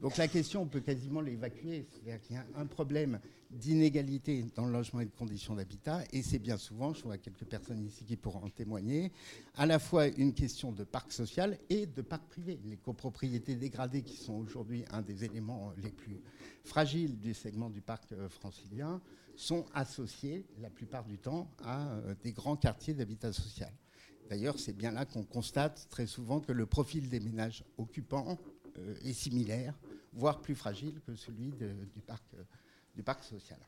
Donc 0.00 0.16
la 0.16 0.28
question, 0.28 0.62
on 0.62 0.66
peut 0.66 0.80
quasiment 0.80 1.20
l'évacuer. 1.20 1.86
C'est-à-dire 1.90 2.20
qu'il 2.22 2.36
y 2.36 2.38
a 2.38 2.46
un 2.56 2.66
problème 2.66 3.20
d'inégalité 3.50 4.44
dans 4.54 4.64
le 4.64 4.72
logement 4.72 5.00
et 5.00 5.04
de 5.04 5.10
conditions 5.10 5.54
d'habitat, 5.54 6.04
et 6.12 6.22
c'est 6.22 6.38
bien 6.38 6.56
souvent, 6.56 6.94
je 6.94 7.02
vois 7.02 7.18
quelques 7.18 7.44
personnes 7.44 7.84
ici 7.84 8.04
qui 8.04 8.16
pourront 8.16 8.44
en 8.44 8.48
témoigner, 8.48 9.12
à 9.56 9.66
la 9.66 9.80
fois 9.80 10.06
une 10.06 10.32
question 10.32 10.70
de 10.70 10.84
parc 10.84 11.12
social 11.12 11.58
et 11.68 11.86
de 11.86 12.02
parc 12.02 12.28
privé. 12.28 12.60
Les 12.64 12.76
copropriétés 12.76 13.56
dégradées, 13.56 14.02
qui 14.02 14.16
sont 14.16 14.34
aujourd'hui 14.34 14.84
un 14.92 15.02
des 15.02 15.24
éléments 15.24 15.72
les 15.82 15.90
plus 15.90 16.20
fragiles 16.64 17.18
du 17.18 17.34
segment 17.34 17.70
du 17.70 17.80
parc 17.80 18.12
euh, 18.12 18.28
francilien, 18.28 19.00
sont 19.40 19.64
associées 19.72 20.46
la 20.58 20.68
plupart 20.68 21.04
du 21.04 21.18
temps 21.18 21.50
à 21.64 21.88
euh, 21.88 22.14
des 22.22 22.32
grands 22.32 22.56
quartiers 22.56 22.92
d'habitat 22.92 23.32
social. 23.32 23.72
D'ailleurs, 24.28 24.58
c'est 24.58 24.74
bien 24.74 24.92
là 24.92 25.06
qu'on 25.06 25.24
constate 25.24 25.88
très 25.88 26.06
souvent 26.06 26.40
que 26.40 26.52
le 26.52 26.66
profil 26.66 27.08
des 27.08 27.20
ménages 27.20 27.64
occupants 27.78 28.38
euh, 28.78 28.94
est 29.02 29.14
similaire 29.14 29.74
voire 30.12 30.40
plus 30.40 30.54
fragile 30.54 31.00
que 31.06 31.14
celui 31.14 31.52
du, 31.52 32.02
parc, 32.06 32.22
euh, 32.34 32.42
du 32.94 33.02
parc 33.02 33.24
social. 33.24 33.58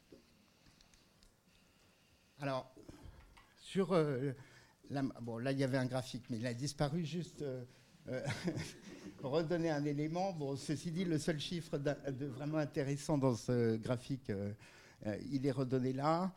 Alors, 2.40 2.74
sur 3.56 3.96
bon, 5.22 5.38
là, 5.38 5.52
il 5.52 5.58
y 5.58 5.64
avait 5.64 5.78
un 5.78 5.86
graphique, 5.86 6.24
mais 6.28 6.38
il 6.38 6.46
a 6.46 6.54
disparu 6.54 7.04
juste. 7.04 7.44
Redonner 9.22 9.70
un 9.70 9.84
élément. 9.84 10.32
Bon, 10.32 10.56
ceci 10.56 10.90
dit, 10.90 11.04
le 11.04 11.16
seul 11.18 11.38
chiffre 11.38 11.78
de 11.78 12.26
vraiment 12.26 12.58
intéressant 12.58 13.16
dans 13.16 13.36
ce 13.36 13.76
graphique, 13.76 14.32
il 15.30 15.46
est 15.46 15.52
redonné 15.52 15.92
là. 15.92 16.32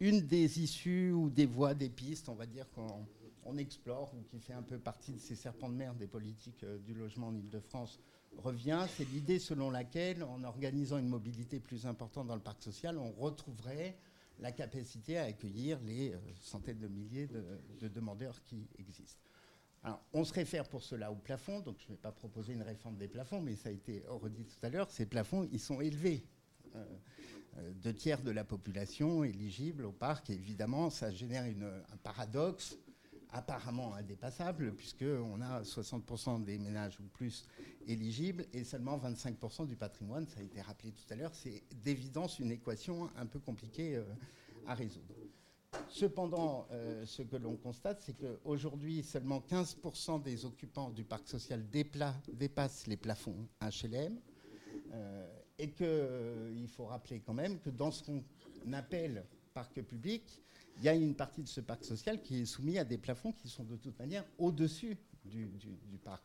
une 0.00 0.20
des 0.20 0.60
issues 0.60 1.12
ou 1.12 1.30
des 1.30 1.46
voies, 1.46 1.74
des 1.74 1.88
pistes, 1.88 2.28
on 2.28 2.34
va 2.34 2.46
dire, 2.46 2.66
qu'on 2.70 3.56
explore, 3.56 4.14
ou 4.14 4.22
qui 4.22 4.40
fait 4.40 4.52
un 4.52 4.62
peu 4.62 4.78
partie 4.78 5.12
de 5.12 5.18
ces 5.18 5.34
serpents 5.34 5.68
de 5.68 5.74
mer 5.74 5.94
des 5.94 6.06
politiques 6.06 6.64
du 6.84 6.94
logement 6.94 7.28
en 7.28 7.36
Ile-de-France, 7.36 8.00
revient, 8.38 8.86
c'est 8.96 9.08
l'idée 9.10 9.38
selon 9.38 9.70
laquelle, 9.70 10.22
en 10.24 10.42
organisant 10.44 10.98
une 10.98 11.08
mobilité 11.08 11.60
plus 11.60 11.86
importante 11.86 12.26
dans 12.26 12.34
le 12.34 12.40
parc 12.40 12.62
social, 12.62 12.98
on 12.98 13.12
retrouverait 13.12 13.96
la 14.40 14.52
capacité 14.52 15.18
à 15.18 15.24
accueillir 15.24 15.78
les 15.80 16.12
euh, 16.12 16.18
centaines 16.40 16.78
de 16.78 16.88
milliers 16.88 17.28
de, 17.28 17.88
demandeurs 17.88 18.42
qui 18.44 18.68
existent. 18.78 19.20
On 20.14 20.24
se 20.24 20.32
réfère 20.32 20.66
pour 20.66 20.82
cela 20.82 21.12
au 21.12 21.14
plafond, 21.14 21.60
donc 21.60 21.76
je 21.78 21.84
ne 21.84 21.88
vais 21.90 22.00
pas 22.00 22.10
proposer 22.10 22.54
une 22.54 22.62
réforme 22.62 22.96
des 22.96 23.06
plafonds, 23.06 23.42
mais 23.42 23.54
ça 23.54 23.68
a 23.68 23.72
été 23.72 24.02
redit 24.06 24.46
tout 24.46 24.56
à 24.64 24.70
l'heure, 24.70 24.90
ces 24.90 25.04
plafonds, 25.04 25.46
ils 25.52 25.60
sont 25.60 25.82
élevés. 25.82 26.24
Euh, 26.74 26.84
euh, 27.56 27.72
deux 27.82 27.94
tiers 27.94 28.20
de 28.22 28.32
la 28.32 28.42
population 28.42 29.22
éligible 29.22 29.84
au 29.84 29.92
parc, 29.92 30.30
évidemment, 30.30 30.90
ça 30.90 31.12
génère 31.12 31.44
un 31.44 31.96
paradoxe 31.98 32.76
apparemment 33.30 33.94
indépassable, 33.94 34.74
puisqu'on 34.74 35.40
a 35.40 35.62
60% 35.62 36.44
des 36.44 36.58
ménages 36.58 36.98
ou 37.00 37.04
plus 37.04 37.44
éligibles 37.86 38.46
et 38.52 38.64
seulement 38.64 38.98
25% 38.98 39.66
du 39.66 39.76
patrimoine. 39.76 40.26
Ça 40.26 40.40
a 40.40 40.42
été 40.42 40.60
rappelé 40.60 40.92
tout 40.92 41.04
à 41.12 41.16
l'heure. 41.16 41.34
C'est 41.34 41.62
d'évidence 41.84 42.40
une 42.40 42.50
équation 42.50 43.08
un 43.16 43.26
peu 43.26 43.38
compliquée 43.38 43.96
euh, 43.96 44.04
à 44.66 44.74
résoudre. 44.74 45.14
Cependant, 45.88 46.68
ce 47.04 47.22
que 47.22 47.34
l'on 47.34 47.56
constate, 47.56 48.00
c'est 48.00 48.16
qu'aujourd'hui, 48.16 49.02
seulement 49.02 49.40
15% 49.40 50.22
des 50.22 50.44
occupants 50.44 50.90
du 50.90 51.02
parc 51.02 51.26
social 51.26 51.64
dépassent 51.68 52.86
les 52.86 52.96
plafonds 52.96 53.48
HLM. 53.60 54.16
Et 55.58 55.70
qu'il 55.70 56.68
faut 56.68 56.86
rappeler 56.86 57.20
quand 57.20 57.34
même 57.34 57.60
que 57.60 57.70
dans 57.70 57.90
ce 57.90 58.02
qu'on 58.02 58.72
appelle 58.72 59.24
parc 59.52 59.80
public, 59.82 60.42
il 60.78 60.84
y 60.84 60.88
a 60.88 60.94
une 60.94 61.14
partie 61.14 61.42
de 61.42 61.48
ce 61.48 61.60
parc 61.60 61.84
social 61.84 62.20
qui 62.20 62.42
est 62.42 62.46
soumis 62.46 62.78
à 62.78 62.84
des 62.84 62.98
plafonds 62.98 63.32
qui 63.32 63.48
sont 63.48 63.64
de 63.64 63.76
toute 63.76 63.98
manière 63.98 64.24
au-dessus 64.38 64.96
du, 65.24 65.48
parc. 66.02 66.22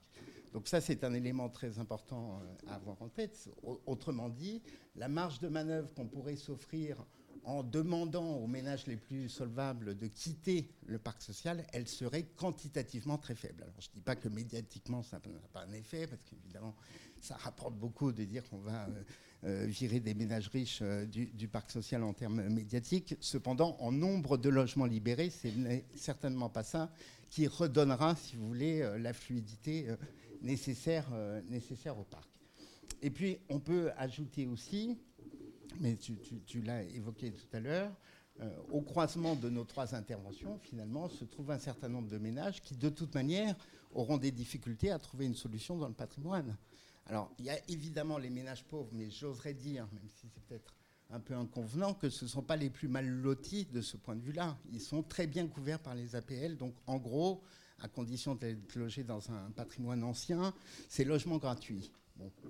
Donc 0.51 0.67
ça, 0.67 0.81
c'est 0.81 1.03
un 1.03 1.13
élément 1.13 1.47
très 1.47 1.79
important 1.79 2.41
euh, 2.41 2.71
à 2.71 2.75
avoir 2.75 3.01
en 3.01 3.07
tête. 3.07 3.49
Autrement 3.85 4.29
dit, 4.29 4.61
la 4.95 5.07
marge 5.07 5.39
de 5.39 5.47
manœuvre 5.47 5.93
qu'on 5.93 6.07
pourrait 6.07 6.35
s'offrir 6.35 7.05
en 7.45 7.63
demandant 7.63 8.35
aux 8.37 8.47
ménages 8.47 8.85
les 8.87 8.97
plus 8.97 9.29
solvables 9.29 9.95
de 9.95 10.07
quitter 10.07 10.69
le 10.85 10.99
parc 10.99 11.21
social, 11.21 11.65
elle 11.71 11.87
serait 11.87 12.23
quantitativement 12.35 13.17
très 13.17 13.35
faible. 13.35 13.63
Alors 13.63 13.75
je 13.79 13.87
ne 13.87 13.93
dis 13.93 14.01
pas 14.01 14.15
que 14.15 14.27
médiatiquement 14.27 15.01
ça 15.01 15.21
n'a 15.25 15.39
pas 15.53 15.61
un 15.61 15.71
effet, 15.71 16.07
parce 16.07 16.21
qu'évidemment 16.23 16.75
ça 17.21 17.35
rapporte 17.35 17.75
beaucoup 17.75 18.11
de 18.11 18.23
dire 18.23 18.47
qu'on 18.49 18.59
va 18.59 18.85
euh, 18.85 19.03
euh, 19.45 19.65
virer 19.65 19.99
des 19.99 20.13
ménages 20.13 20.47
riches 20.49 20.79
euh, 20.81 21.05
du, 21.05 21.47
parc 21.47 21.71
social 21.71 22.03
en 22.03 22.13
termes 22.13 22.47
médiatiques. 22.49 23.15
Cependant, 23.19 23.75
en 23.79 23.91
nombre 23.91 24.37
de 24.37 24.49
logements 24.49 24.85
libérés, 24.85 25.29
ce 25.29 25.47
n'est 25.47 25.85
certainement 25.95 26.49
pas 26.49 26.63
ça 26.63 26.91
qui 27.29 27.47
redonnera, 27.47 28.15
si 28.15 28.35
vous 28.35 28.47
voulez, 28.47 28.79
la 28.97 29.13
fluidité 29.13 29.87
nécessaire, 30.41 31.05
nécessaire 31.47 31.99
au 31.99 32.03
parc. 32.03 32.27
Et 33.03 33.11
puis, 33.11 33.37
on 33.49 33.59
peut 33.59 33.91
ajouter 33.97 34.47
aussi, 34.47 34.97
mais 35.79 35.95
tu, 35.95 36.61
l'as 36.63 36.81
évoqué 36.81 37.31
tout 37.31 37.45
à 37.53 37.59
l'heure, 37.59 37.95
au 38.71 38.81
croisement 38.81 39.35
de 39.35 39.47
nos 39.47 39.63
trois 39.63 39.93
interventions, 39.93 40.57
finalement, 40.57 41.07
se 41.07 41.23
trouve 41.23 41.51
un 41.51 41.59
certain 41.59 41.87
nombre 41.87 42.07
de 42.07 42.17
ménages 42.17 42.63
qui, 42.63 42.75
de 42.75 42.89
toute 42.89 43.13
manière, 43.13 43.55
auront 43.93 44.17
des 44.17 44.31
difficultés 44.31 44.89
à 44.89 44.97
trouver 44.97 45.27
une 45.27 45.35
solution 45.35 45.77
dans 45.77 45.87
le 45.87 45.93
patrimoine. 45.93 46.57
Alors, 47.09 47.31
il 47.39 47.45
y 47.45 47.49
a 47.49 47.57
évidemment 47.67 48.19
les 48.19 48.29
ménages 48.29 48.63
pauvres, 48.63 48.91
mais 48.93 49.09
j'oserais 49.09 49.55
dire, 49.55 49.87
même 49.91 50.07
si 50.07 50.29
c'est 50.31 50.43
peut-être 50.43 50.75
un 51.09 51.19
peu 51.19 51.33
inconvenant, 51.33 51.95
que 51.95 52.07
ce 52.07 52.25
ne 52.25 52.29
sont 52.29 52.43
pas 52.43 52.55
les 52.55 52.69
plus 52.69 52.87
mal 52.87 53.07
lotis 53.07 53.65
de 53.65 53.81
ce 53.81 53.97
point 53.97 54.15
de 54.15 54.21
vue-là. 54.21 54.59
Ils 54.71 54.79
sont 54.79 55.01
très 55.01 55.25
bien 55.25 55.47
couverts 55.47 55.79
par 55.79 55.95
les 55.95 56.15
APL. 56.15 56.55
Donc, 56.55 56.75
en 56.85 56.97
gros, 56.97 57.41
à 57.79 57.87
condition 57.87 58.35
d'être 58.35 58.75
logés 58.75 59.03
dans 59.03 59.31
un 59.31 59.49
patrimoine 59.55 60.03
ancien, 60.03 60.53
c'est 60.87 61.03
logement 61.03 61.37
gratuit. 61.37 61.91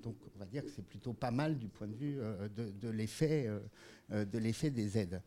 donc, 0.03 0.15
on 0.35 0.39
va 0.39 0.45
dire 0.45 0.65
que 0.65 0.71
c'est 0.71 0.85
plutôt 0.85 1.13
pas 1.13 1.31
mal 1.31 1.57
du 1.57 1.69
point 1.69 1.87
de 1.87 1.95
vue 1.95 2.19
euh, 2.19 2.49
euh, 2.57 3.59
euh, 4.11 4.25
de 4.25 4.37
l'effet 4.39 4.71
des 4.71 4.97
aides. 4.97 5.21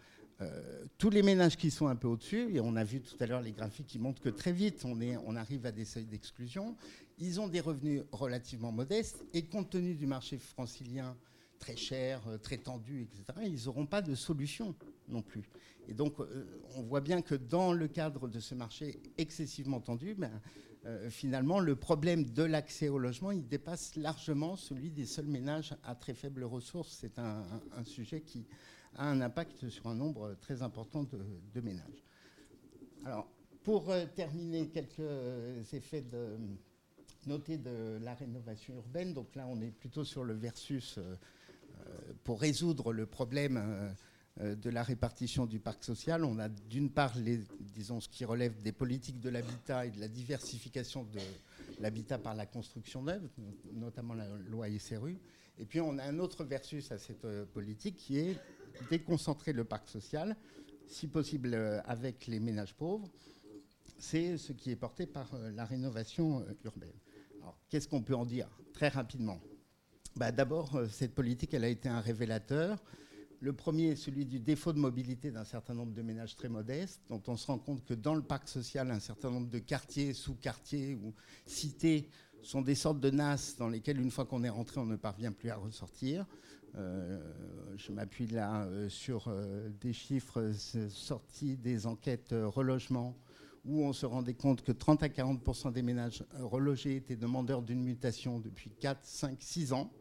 Tous 0.99 1.11
les 1.11 1.23
ménages 1.23 1.57
qui 1.57 1.71
sont 1.71 1.87
un 1.87 1.97
peu 1.97 2.09
au-dessus, 2.09 2.55
et 2.55 2.61
on 2.61 2.77
a 2.77 2.85
vu 2.85 3.01
tout 3.01 3.17
à 3.21 3.27
l'heure 3.27 3.41
les 3.41 3.53
graphiques 3.53 3.87
qui 3.87 3.99
montrent 3.99 4.23
que 4.23 4.29
très 4.29 4.53
vite 4.53 4.85
on, 4.85 5.01
est, 5.01 5.17
on 5.27 5.37
arrive 5.37 5.67
à 5.67 5.73
des 5.73 5.85
seuils 5.85 6.07
d'exclusion, 6.07 6.77
ils 7.19 7.41
ont 7.41 7.49
des 7.49 7.61
revenus 7.61 8.03
relativement 8.13 8.73
modestes 8.73 9.25
et 9.33 9.45
compte 9.45 9.71
tenu 9.71 9.95
du 9.95 10.07
marché 10.07 10.39
francilien 10.39 11.17
très 11.63 11.77
cher, 11.77 12.21
euh, 12.27 12.39
très 12.39 12.59
tendu, 12.59 13.03
etc., 13.03 13.25
ils 13.47 13.67
n'auront 13.67 13.87
pas 13.87 14.03
de 14.03 14.17
solution 14.17 14.75
non 15.09 15.23
plus. 15.23 15.49
Et 15.87 15.95
donc, 15.95 16.19
euh, 16.19 16.45
on 16.75 16.83
voit 16.83 17.01
bien 17.01 17.23
que 17.23 17.37
dans 17.37 17.73
le 17.73 17.87
cadre 17.87 18.29
de 18.29 18.41
ce 18.41 18.57
marché 18.57 19.01
excessivement 19.17 19.81
tendu, 19.81 20.15
ben, 20.15 20.41
euh, 20.85 21.09
finalement, 21.09 21.61
le 21.61 21.77
problème 21.77 22.25
de 22.25 22.43
l'accès 22.43 22.89
au 22.89 22.99
logement, 22.99 23.31
il 23.31 23.47
dépasse 23.47 23.95
largement 23.95 24.57
celui 24.57 24.91
des 24.91 25.07
seuls 25.07 25.27
ménages 25.27 25.75
à 25.85 25.95
très 25.95 26.15
faibles 26.15 26.43
ressources. 26.43 26.99
C'est 27.01 27.21
un, 27.21 27.45
sujet 27.85 28.23
qui 28.23 28.45
a 28.97 29.09
un 29.09 29.21
impact 29.21 29.69
sur 29.69 29.87
un 29.87 29.95
nombre 29.95 30.37
très 30.41 30.63
important 30.63 31.05
de, 31.05 31.61
ménages. 31.61 32.05
Alors, 33.05 33.29
pour 33.63 33.93
terminer, 34.15 34.69
quelques 34.69 35.73
effets 35.73 36.03
de 36.03 36.37
noter 37.27 37.59
de 37.59 37.99
la 38.03 38.15
rénovation 38.15 38.75
urbaine. 38.75 39.13
Donc 39.15 39.35
là, 39.35 39.47
on 39.49 39.61
est 39.61 39.71
plutôt 39.71 40.05
sur 40.05 40.25
le 40.25 40.35
versus 40.35 40.99
euh, 40.99 41.15
euh, 41.87 42.13
pour 42.25 42.41
résoudre 42.41 42.93
le 42.93 43.07
problème 43.07 43.57
euh, 44.41 44.55
de 44.57 44.71
la 44.71 44.83
répartition 44.83 45.47
du 45.47 45.59
parc 45.59 45.85
social. 45.85 46.25
On 46.25 46.39
a 46.39 46.49
d'une 46.49 46.91
part, 46.91 47.13
disons, 47.61 48.01
ce 48.01 48.09
qui 48.09 48.25
relève 48.25 48.63
des 48.63 48.73
politiques 48.73 49.21
de 49.21 49.29
l'habitat 49.29 49.87
et 49.87 49.91
de 49.91 50.01
la 50.01 50.09
diversification 50.09 51.05
de 51.05 51.21
l'habitat 51.81 52.19
par 52.19 52.35
la 52.35 52.47
construction 52.47 53.03
neuve, 53.03 53.29
notamment 53.75 54.15
la 54.15 54.27
loi 54.49 54.67
SRU. 54.79 55.19
Et 55.59 55.67
puis 55.67 55.81
on 55.81 55.99
a 55.99 56.05
un 56.05 56.19
autre 56.19 56.45
versus 56.45 56.91
à 56.93 56.99
cette 56.99 57.27
politique 57.53 57.97
qui 57.97 58.19
est 58.19 58.39
déconcentrer 58.91 59.53
le 59.53 59.65
parc 59.65 59.89
social, 59.89 60.37
si 60.87 61.07
possible 61.07 61.55
avec 61.85 62.27
les 62.27 62.41
ménages 62.41 62.75
pauvres. 62.75 63.09
C'est 63.99 64.37
ce 64.37 64.53
qui 64.53 64.71
est 64.71 64.77
porté 64.77 65.07
par 65.07 65.31
la 65.55 65.65
rénovation 65.65 66.45
urbaine. 66.65 66.93
Qu'est-ce 67.69 67.89
qu'on 67.89 68.03
peut 68.03 68.15
en 68.15 68.27
dire 68.27 68.49
Très 68.75 68.89
rapidement? 68.89 69.41
Bah, 70.17 70.31
d'abord, 70.31 70.77
euh, 70.77 70.89
cette 70.89 71.15
politique, 71.15 71.55
elle 71.55 71.65
a 71.65 71.69
été 71.69 71.89
un 71.89 72.01
révélateur. 72.01 72.83
Le 73.41 73.53
premier 73.53 73.93
est 73.93 73.97
celui 73.97 74.27
du 74.27 74.39
défaut 74.39 74.73
de 74.73 74.79
mobilité 74.79 75.31
d'un 75.31 75.45
certain 75.45 75.75
nombre 75.75 75.93
de 75.95 76.03
ménages 76.03 76.37
très 76.37 76.49
modestes, 76.49 77.01
dont 77.09 77.23
on 77.27 77.37
se 77.37 77.47
rend 77.47 77.59
compte 77.59 77.85
que 77.85 77.95
dans 77.95 78.15
le 78.15 78.23
parc 78.23 78.49
social, 78.49 78.91
un 78.91 79.01
certain 79.01 79.31
nombre 79.31 79.49
de 79.49 79.59
quartiers, 79.59 80.13
sous-quartiers 80.13 80.95
ou 80.95 81.15
cités 81.47 82.09
sont 82.43 82.61
des 82.61 82.75
sortes 82.75 83.01
de 83.01 83.11
NAS 83.11 83.55
dans 83.59 83.69
lesquelles, 83.69 84.01
une 84.01 84.11
fois 84.11 84.27
qu'on 84.27 84.45
est 84.45 84.51
rentré, 84.51 84.81
on 84.81 84.87
ne 84.87 84.97
parvient 84.97 85.33
plus 85.33 85.51
à 85.51 85.57
ressortir. 85.57 86.27
Euh, 86.77 87.21
je 87.77 87.93
m'appuie 87.93 88.27
là 88.27 88.65
euh, 88.65 88.89
sur 88.89 89.31
des 89.81 89.93
chiffres 89.93 90.53
sortis 90.89 91.57
des 91.57 91.87
enquêtes 91.87 92.33
relogement 92.33 93.17
où 93.65 93.85
on 93.85 93.93
se 93.93 94.07
rendait 94.07 94.35
compte 94.35 94.63
que 94.63 94.73
30 94.73 95.03
à 95.03 95.09
40% 95.09 95.73
des 95.73 95.83
ménages 95.83 96.25
relogés 96.41 96.97
étaient 96.97 97.17
demandeurs 97.17 97.63
d'une 97.63 97.83
mutation 97.83 98.41
depuis 98.41 98.71
4, 98.71 98.99
5, 99.05 99.37
6 99.41 99.73
ans, 99.73 99.93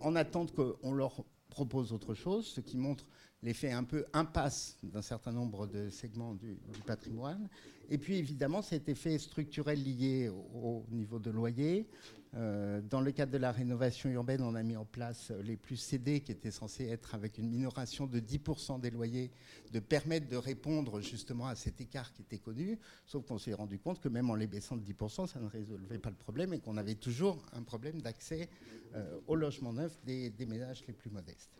en 0.00 0.16
attente 0.16 0.52
qu'on 0.52 0.92
leur 0.92 1.24
propose 1.48 1.92
autre 1.92 2.14
chose, 2.14 2.46
ce 2.46 2.60
qui 2.60 2.76
montre 2.76 3.06
l'effet 3.42 3.72
un 3.72 3.84
peu 3.84 4.04
impasse 4.12 4.78
d'un 4.82 5.02
certain 5.02 5.32
nombre 5.32 5.66
de 5.66 5.88
segments 5.90 6.34
du, 6.34 6.58
patrimoine. 6.84 7.48
Et 7.88 7.98
puis 7.98 8.16
évidemment 8.16 8.62
cet 8.62 8.88
effet 8.88 9.18
structurel 9.18 9.82
lié 9.82 10.28
au, 10.28 10.84
niveau 10.90 11.18
de 11.18 11.30
loyer. 11.30 11.88
Euh, 12.34 12.80
dans 12.82 13.00
le 13.00 13.12
cadre 13.12 13.32
de 13.32 13.38
la 13.38 13.52
rénovation 13.52 14.10
urbaine, 14.10 14.42
on 14.42 14.54
a 14.54 14.62
mis 14.62 14.76
en 14.76 14.84
place 14.84 15.30
les 15.42 15.56
plus 15.56 15.76
cédés 15.76 16.20
qui 16.20 16.32
étaient 16.32 16.50
censés 16.50 16.86
être 16.86 17.14
avec 17.14 17.38
une 17.38 17.48
minoration 17.48 18.06
de 18.06 18.20
10% 18.20 18.80
des 18.80 18.90
loyers, 18.90 19.30
de 19.72 19.80
permettre 19.80 20.28
de 20.28 20.36
répondre 20.36 21.00
justement 21.00 21.46
à 21.46 21.54
cet 21.54 21.80
écart 21.80 22.12
qui 22.12 22.22
était 22.22 22.38
connu. 22.38 22.78
Sauf 23.06 23.24
qu'on 23.24 23.38
s'est 23.38 23.54
rendu 23.54 23.78
compte 23.78 24.00
que 24.00 24.08
même 24.08 24.28
en 24.28 24.34
les 24.34 24.46
baissant 24.46 24.76
de 24.76 24.82
10%, 24.82 25.28
ça 25.28 25.40
ne 25.40 25.48
résolvait 25.48 25.98
pas 25.98 26.10
le 26.10 26.16
problème 26.16 26.52
et 26.52 26.58
qu'on 26.58 26.76
avait 26.76 26.96
toujours 26.96 27.44
un 27.52 27.62
problème 27.62 28.02
d'accès 28.02 28.50
euh, 28.94 29.18
au 29.26 29.36
logement 29.36 29.72
neuf 29.72 29.98
des 30.04 30.32
ménages 30.46 30.84
les 30.86 30.94
plus 30.94 31.10
modestes. 31.10 31.56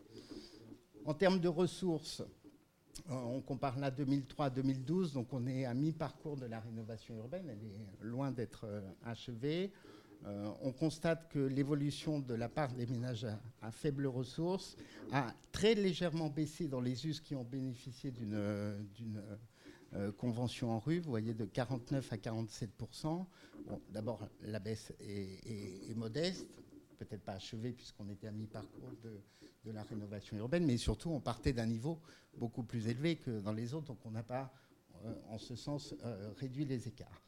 En 1.05 1.15
termes 1.15 1.39
de 1.39 1.49
ressources, 1.49 2.23
euh, 3.11 3.15
on 3.15 3.41
compare 3.41 3.79
là 3.79 3.91
2003-2012, 3.91 5.13
donc 5.13 5.33
on 5.33 5.47
est 5.47 5.65
à 5.65 5.75
mi-parcours 5.75 6.37
de 6.37 6.47
la 6.47 6.61
rénovation 6.61 7.17
urbaine, 7.17 7.49
elle 7.49 7.63
est 7.63 8.05
loin 8.05 8.33
d'être 8.33 8.65
euh, 8.65 8.81
achevée. 9.05 9.71
Euh, 10.27 10.51
on 10.61 10.73
constate 10.73 11.29
que 11.29 11.39
l'évolution 11.39 12.19
de 12.19 12.35
la 12.35 12.49
part 12.49 12.73
des 12.73 12.87
ménages 12.87 13.27
à, 13.63 13.71
faibles 13.71 14.07
ressources 14.07 14.77
a 15.13 15.33
très 15.53 15.75
légèrement 15.75 16.29
baissé 16.29 16.67
dans 16.69 16.81
les 16.81 17.07
us 17.07 17.21
qui 17.21 17.35
ont 17.35 17.45
bénéficié 17.45 18.11
d'une 18.11 19.23
convention 20.19 20.73
en 20.73 20.79
rue, 20.79 20.99
vous 20.99 21.09
voyez 21.09 21.33
de 21.33 21.47
49 21.47 22.13
à 22.13 22.17
47% 22.17 23.25
D'abord, 23.91 24.29
la 24.43 24.59
baisse 24.59 24.93
est, 25.01 25.91
est 25.91 25.95
modeste, 25.95 26.61
peut-être 26.97 27.23
pas 27.23 27.35
achevée 27.35 27.73
puisqu'on 27.73 28.09
était 28.09 28.27
à 28.27 28.33
mi-parcours 28.33 28.93
de, 29.03 29.21
la 29.73 29.83
rénovation 29.83 30.37
urbaine, 30.37 30.65
mais 30.65 30.77
surtout 30.77 31.11
on 31.11 31.19
partait 31.19 31.53
d'un 31.53 31.67
niveau 31.67 32.01
beaucoup 32.37 32.63
plus 32.63 32.87
élevé 32.87 33.17
que 33.17 33.41
dans 33.41 33.53
les 33.53 33.75
autres, 33.75 33.87
donc 33.87 33.99
on 34.05 34.13
n'a 34.13 34.23
pas, 34.23 34.55
euh, 35.05 35.13
en 35.29 35.39
ce 35.39 35.57
sens, 35.57 35.93
euh, 36.05 36.33
réduit 36.37 36.65
les 36.65 36.87
écarts. 36.87 37.21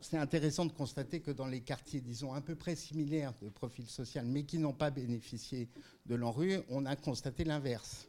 C'est 0.00 0.16
intéressant 0.16 0.64
de 0.66 0.72
constater 0.72 1.20
que 1.20 1.30
dans 1.30 1.46
les 1.46 1.60
quartiers, 1.60 2.00
disons, 2.00 2.32
à 2.32 2.40
peu 2.40 2.54
près 2.54 2.74
similaires 2.74 3.34
de 3.42 3.48
profil 3.48 3.86
social, 3.86 4.24
mais 4.26 4.44
qui 4.44 4.58
n'ont 4.58 4.72
pas 4.72 4.90
bénéficié 4.90 5.68
de 6.06 6.14
l'enrue, 6.14 6.60
on 6.70 6.86
a 6.86 6.96
constaté 6.96 7.44
l'inverse. 7.44 8.08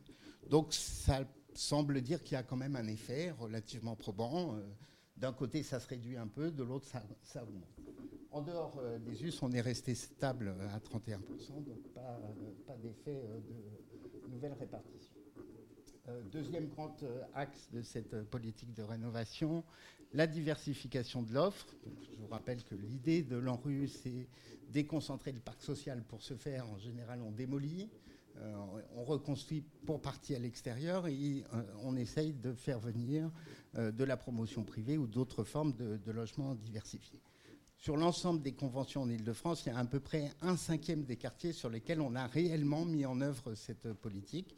Donc 0.50 0.74
ça 0.74 1.26
semble 1.54 2.02
dire 2.02 2.24
qu'il 2.24 2.36
y 2.36 2.38
a 2.38 2.44
quand 2.44 2.56
même 2.56 2.76
un 2.76 2.88
effet 2.88 3.32
relativement 3.32 3.96
probant. 3.96 4.56
Euh, 4.56 4.62
d'un 5.18 5.34
côté, 5.34 5.64
ça 5.64 5.80
se 5.80 5.88
réduit 5.88 6.18
un 6.18 6.28
peu, 6.28 6.52
de 6.52 6.64
l'autre, 6.64 6.88
ça, 7.24 7.44
augmente. 7.44 7.64
En 8.32 8.42
dehors 8.42 8.78
euh, 8.80 9.00
des 9.00 9.24
us, 9.24 9.42
on 9.42 9.52
est 9.52 9.62
resté 9.62 9.96
stable 9.96 10.54
à 10.74 10.80
31%, 10.80 11.64
donc 11.64 11.82
pas, 11.94 12.20
euh, 12.70 12.76
d'effet 12.84 13.22
de 13.48 14.32
nouvelle 14.32 14.54
répartition. 14.54 15.25
Deuxième 16.32 16.68
grand 16.68 16.96
axe 17.34 17.70
de 17.72 17.82
cette 17.82 18.24
politique 18.30 18.74
de 18.74 18.84
rénovation, 18.84 19.64
la 20.14 20.28
diversification 20.28 21.24
de 21.24 21.34
l'offre. 21.34 21.68
Je 22.12 22.18
vous 22.18 22.28
rappelle 22.28 22.64
que 22.64 22.76
l'idée 22.76 23.24
de 23.24 23.38
l'ANRU, 23.38 23.88
c'est 23.88 24.28
déconcentrer 24.70 25.32
le 25.32 25.40
parc 25.40 25.62
social. 25.62 26.04
Pour 26.04 26.22
ce 26.22 26.36
faire, 26.36 26.70
en 26.70 26.78
général, 26.78 27.22
on 27.22 27.32
démolit, 27.32 27.90
on 28.96 29.04
reconstruit 29.04 29.64
pour 29.86 30.02
partie 30.02 30.36
à 30.36 30.40
l'extérieur 30.40 31.08
et 31.08 31.44
on 31.84 31.96
essaye 31.96 32.34
de 32.34 32.54
faire 32.54 32.80
venir 32.80 33.32
de 33.76 34.04
la 34.04 34.18
promotion 34.18 34.64
privée 34.64 34.98
ou 34.98 35.08
d'autres 35.08 35.44
formes 35.44 35.74
de, 35.74 35.98
de 35.98 36.12
logements 36.12 36.56
diversifiés. 36.56 37.22
Sur 37.78 37.98
l'ensemble 37.98 38.42
des 38.42 38.54
conventions 38.54 39.02
en 39.04 39.10
Ile-de-France, 39.10 39.66
il 39.66 39.70
y 39.70 39.72
a 39.72 39.78
à 39.78 39.86
peu 39.86 40.00
près 40.00 40.32
un 40.42 40.56
cinquième 40.58 41.04
des 41.04 41.18
quartiers 41.18 41.52
sur 41.52 41.70
lesquels 41.70 42.02
on 42.02 42.16
a 42.16 42.26
réellement 42.26 42.86
mis 42.86 43.06
en 43.06 43.22
œuvre 43.22 43.54
cette 43.54 43.94
politique, 43.94 44.56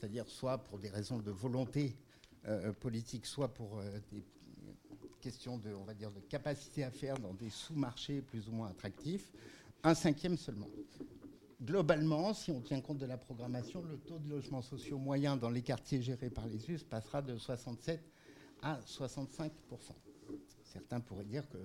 c'est-à-dire 0.00 0.28
soit 0.28 0.58
pour 0.58 0.78
des 0.78 0.88
raisons 0.88 1.18
de 1.18 1.30
volonté 1.30 1.94
euh, 2.46 2.72
politique, 2.72 3.26
soit 3.26 3.48
pour 3.52 3.78
euh, 3.78 3.98
des 4.10 4.24
questions 5.20 5.58
de, 5.58 5.74
on 5.74 5.84
va 5.84 5.92
dire, 5.92 6.10
de 6.10 6.20
capacité 6.20 6.84
à 6.84 6.90
faire 6.90 7.18
dans 7.18 7.34
des 7.34 7.50
sous-marchés 7.50 8.22
plus 8.22 8.48
ou 8.48 8.52
moins 8.52 8.68
attractifs, 8.68 9.30
un 9.82 9.94
cinquième 9.94 10.38
seulement. 10.38 10.68
Globalement, 11.62 12.32
si 12.32 12.50
on 12.50 12.62
tient 12.62 12.80
compte 12.80 12.96
de 12.96 13.04
la 13.04 13.18
programmation, 13.18 13.82
le 13.82 13.98
taux 13.98 14.18
de 14.18 14.30
logements 14.30 14.62
sociaux 14.62 14.96
moyen 14.96 15.36
dans 15.36 15.50
les 15.50 15.60
quartiers 15.60 16.00
gérés 16.00 16.30
par 16.30 16.46
les 16.46 16.70
US 16.70 16.82
passera 16.82 17.20
de 17.20 17.36
67 17.36 18.00
à 18.62 18.80
65 18.86 19.52
Certains 20.72 21.00
pourraient 21.00 21.24
dire 21.24 21.48
que 21.48 21.58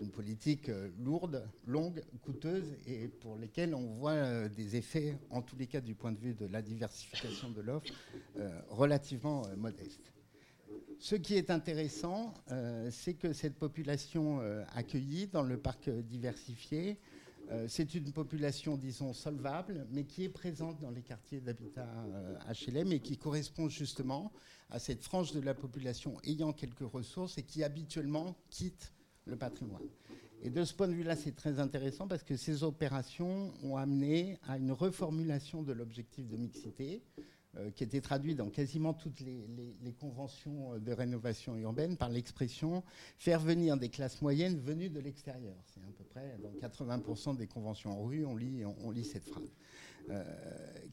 une 0.00 0.10
politique 0.10 0.68
euh, 0.68 0.90
lourde, 0.98 1.48
longue, 1.66 2.02
coûteuse 2.22 2.76
et 2.86 3.08
pour 3.08 3.36
lesquelles 3.36 3.74
on 3.74 3.94
voit 3.94 4.12
euh, 4.12 4.48
des 4.48 4.76
effets, 4.76 5.16
en 5.30 5.42
tous 5.42 5.56
les 5.56 5.66
cas 5.66 5.80
du 5.80 5.94
point 5.94 6.12
de 6.12 6.18
vue 6.18 6.34
de 6.34 6.46
la 6.46 6.62
diversification 6.62 7.50
de 7.50 7.60
l'offre, 7.60 7.92
euh, 8.38 8.60
relativement 8.68 9.42
modestes. 9.56 10.12
Ce 10.98 11.14
qui 11.14 11.34
est 11.34 11.50
intéressant, 11.50 12.32
c'est 12.90 13.14
que 13.14 13.34
cette 13.34 13.54
population 13.54 14.40
accueillie 14.74 15.26
dans 15.26 15.42
le 15.42 15.58
parc 15.58 15.90
diversifié, 15.90 16.98
c'est 17.68 17.94
une 17.94 18.12
population, 18.12 18.76
disons, 18.76 19.12
solvable, 19.12 19.86
mais 19.90 20.04
qui 20.04 20.24
est 20.24 20.28
présente 20.28 20.80
dans 20.80 20.90
les 20.90 21.02
quartiers 21.02 21.40
d'habitat 21.40 21.88
HLM 22.48 22.92
et 22.92 23.00
qui 23.00 23.16
correspond 23.18 23.68
justement 23.68 24.32
à 24.70 24.78
cette 24.78 25.02
frange 25.02 25.32
de 25.32 25.40
la 25.40 25.54
population 25.54 26.18
ayant 26.24 26.52
quelques 26.52 26.80
ressources 26.80 27.38
et 27.38 27.42
qui 27.42 27.62
habituellement 27.62 28.36
quitte 28.50 28.92
le 29.26 29.36
patrimoine. 29.36 29.88
Et 30.42 30.50
de 30.50 30.64
ce 30.64 30.74
point 30.74 30.88
de 30.88 30.92
vue-là, 30.92 31.16
c'est 31.16 31.34
très 31.34 31.58
intéressant 31.58 32.06
parce 32.06 32.22
que 32.22 32.36
ces 32.36 32.62
opérations 32.62 33.52
ont 33.62 33.76
amené 33.76 34.38
à 34.46 34.58
une 34.58 34.72
reformulation 34.72 35.62
de 35.62 35.72
l'objectif 35.72 36.28
de 36.28 36.36
mixité, 36.36 37.02
euh, 37.18 37.22
qui 37.74 37.84
était 37.84 38.00
traduit 38.00 38.34
dans 38.34 38.50
quasiment 38.50 38.92
toutes 38.94 39.20
les, 39.20 39.92
conventions 39.98 40.74
euh, 40.74 40.78
de 40.78 40.92
rénovation 40.92 41.56
urbaine 41.56 41.96
par 41.96 42.08
l'expression 42.08 42.82
faire 43.18 43.40
venir 43.40 43.76
des 43.76 43.88
classes 43.88 44.20
moyennes 44.22 44.58
venues 44.58 44.90
de 44.90 45.00
l'extérieur. 45.00 45.56
C'est 45.66 45.80
à 45.80 45.92
peu 45.96 46.04
près 46.04 46.38
dans 46.42 46.52
80% 46.68 47.36
des 47.36 47.46
conventions 47.46 47.92
en 47.92 48.04
rue, 48.04 48.24
on 48.24 48.36
lit, 48.36 49.04
cette 49.04 49.28
phrase. 49.28 49.52
Euh, 50.10 50.22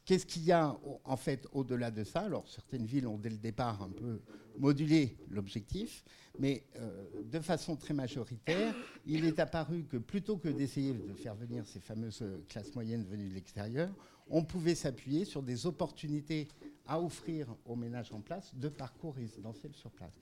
qu'est-ce 0.05 0.25
qu'il 0.25 0.43
y 0.43 0.51
a 0.51 0.75
en 1.03 1.17
fait 1.17 1.47
au-delà 1.51 1.91
de 1.91 2.03
ça? 2.03 2.21
Alors 2.21 2.47
certaines 2.47 2.85
villes 2.85 3.07
ont 3.07 3.17
dès 3.17 3.29
le 3.29 3.37
départ 3.37 3.81
un 3.83 3.89
peu 3.89 4.21
modulé 4.57 5.17
l'objectif, 5.29 6.03
mais 6.39 6.63
euh, 6.77 7.05
de 7.23 7.39
façon 7.39 7.75
très 7.75 7.93
majoritaire, 7.93 8.73
il 9.05 9.25
est 9.25 9.39
apparu 9.39 9.83
que 9.83 9.97
plutôt 9.97 10.37
que 10.37 10.49
d'essayer 10.49 10.93
de 10.93 11.13
faire 11.13 11.35
venir 11.35 11.65
ces 11.67 11.79
fameuses 11.79 12.23
classes 12.47 12.73
moyennes 12.73 13.03
venues 13.03 13.29
de 13.29 13.33
l'extérieur, 13.33 13.93
on 14.29 14.43
pouvait 14.43 14.75
s'appuyer 14.75 15.25
sur 15.25 15.41
des 15.41 15.65
opportunités 15.65 16.47
à 16.85 16.99
offrir 16.99 17.47
aux 17.65 17.75
ménages 17.75 18.11
en 18.11 18.19
place 18.19 18.53
de 18.55 18.67
parcours 18.67 19.15
résidentiels 19.15 19.73
sur 19.73 19.89
place. 19.91 20.13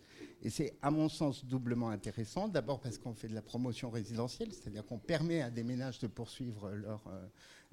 Et 0.43 0.49
c'est 0.49 0.75
à 0.81 0.91
mon 0.91 1.09
sens 1.09 1.43
doublement 1.43 1.89
intéressant, 1.89 2.47
d'abord 2.47 2.79
parce 2.79 2.97
qu'on 2.99 3.15
fait 3.15 3.27
de 3.27 3.33
la 3.33 3.41
promotion 3.41 3.89
résidentielle, 3.89 4.53
c'est-à-dire 4.53 4.85
qu'on 4.85 4.99
permet 4.99 5.41
à 5.41 5.49
des 5.49 5.63
ménages 5.63 5.99
de 5.99 6.07
poursuivre 6.07 6.69
leur... 6.69 7.01
Euh, 7.07 7.27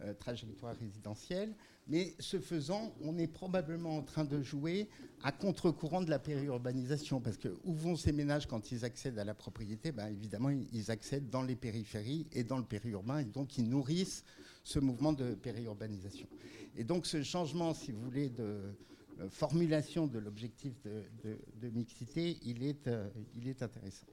euh, 0.05 0.14
trajectoire 0.14 0.76
résidentielle. 0.76 1.52
Mais 1.88 2.14
ce 2.20 2.38
faisant, 2.38 2.94
on 3.02 3.18
est 3.18 3.26
probablement 3.26 3.96
en 3.96 4.02
train 4.02 4.24
de 4.24 4.40
jouer 4.42 4.88
à 5.24 5.32
contre-courant 5.32 6.02
de 6.02 6.10
la 6.10 6.20
périurbanisation. 6.20 7.20
Parce 7.20 7.36
que 7.36 7.48
où 7.64 7.74
vont 7.74 7.96
ces 7.96 8.12
ménages 8.12 8.46
quand 8.46 8.70
ils 8.70 8.84
accèdent 8.84 9.18
à 9.18 9.24
la 9.24 9.34
propriété? 9.34 9.90
Ben, 9.90 10.06
Évidemment, 10.06 10.50
ils 10.50 10.90
accèdent 10.92 11.30
dans 11.30 11.42
les 11.42 11.56
périphéries 11.56 12.28
et 12.30 12.44
dans 12.44 12.59
le 12.59 12.64
périurbain. 12.64 13.18
Et 13.18 13.24
donc, 13.24 13.59
ils 13.59 13.68
nourrissent 13.68 14.22
ce 14.68 14.78
mouvement 14.78 15.14
de 15.14 15.34
périurbanisation. 15.34 16.28
Et 16.76 16.84
donc, 16.84 17.06
ce 17.06 17.22
changement, 17.22 17.72
si 17.72 17.90
vous 17.90 18.02
voulez, 18.02 18.28
de 18.28 18.42
euh, 18.42 19.30
formulation 19.30 20.06
de 20.06 20.18
l'objectif 20.18 20.74
de, 20.84 21.68
mixité, 21.70 22.36
il 22.42 22.62
est, 22.62 22.86
euh, 22.86 23.08
il 23.34 23.48
est 23.48 23.62
intéressant. 23.62 24.06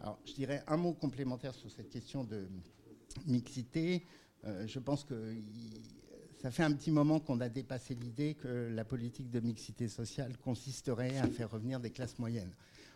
Alors, 0.00 0.18
je 0.26 0.32
dirais 0.32 0.64
un 0.66 0.76
mot 0.76 0.94
complémentaire 0.94 1.54
sur 1.54 1.70
cette 1.70 1.90
question 1.90 2.24
de 2.24 2.48
mixité. 3.26 4.04
Euh, 4.44 4.66
je 4.66 4.80
pense 4.80 5.04
que 5.04 5.36
ça 6.42 6.50
fait 6.50 6.64
un 6.64 6.72
petit 6.72 6.90
moment 6.90 7.20
qu'on 7.20 7.40
a 7.40 7.48
dépassé 7.48 7.94
l'idée 7.94 8.34
que 8.34 8.68
la 8.74 8.84
politique 8.84 9.30
de 9.30 9.38
mixité 9.38 9.86
sociale 9.86 10.36
consisterait 10.38 11.18
à 11.18 11.28
faire 11.28 11.52
revenir 11.52 11.78
des 11.78 11.90
classes 11.90 12.18
moyennes. 12.18 12.54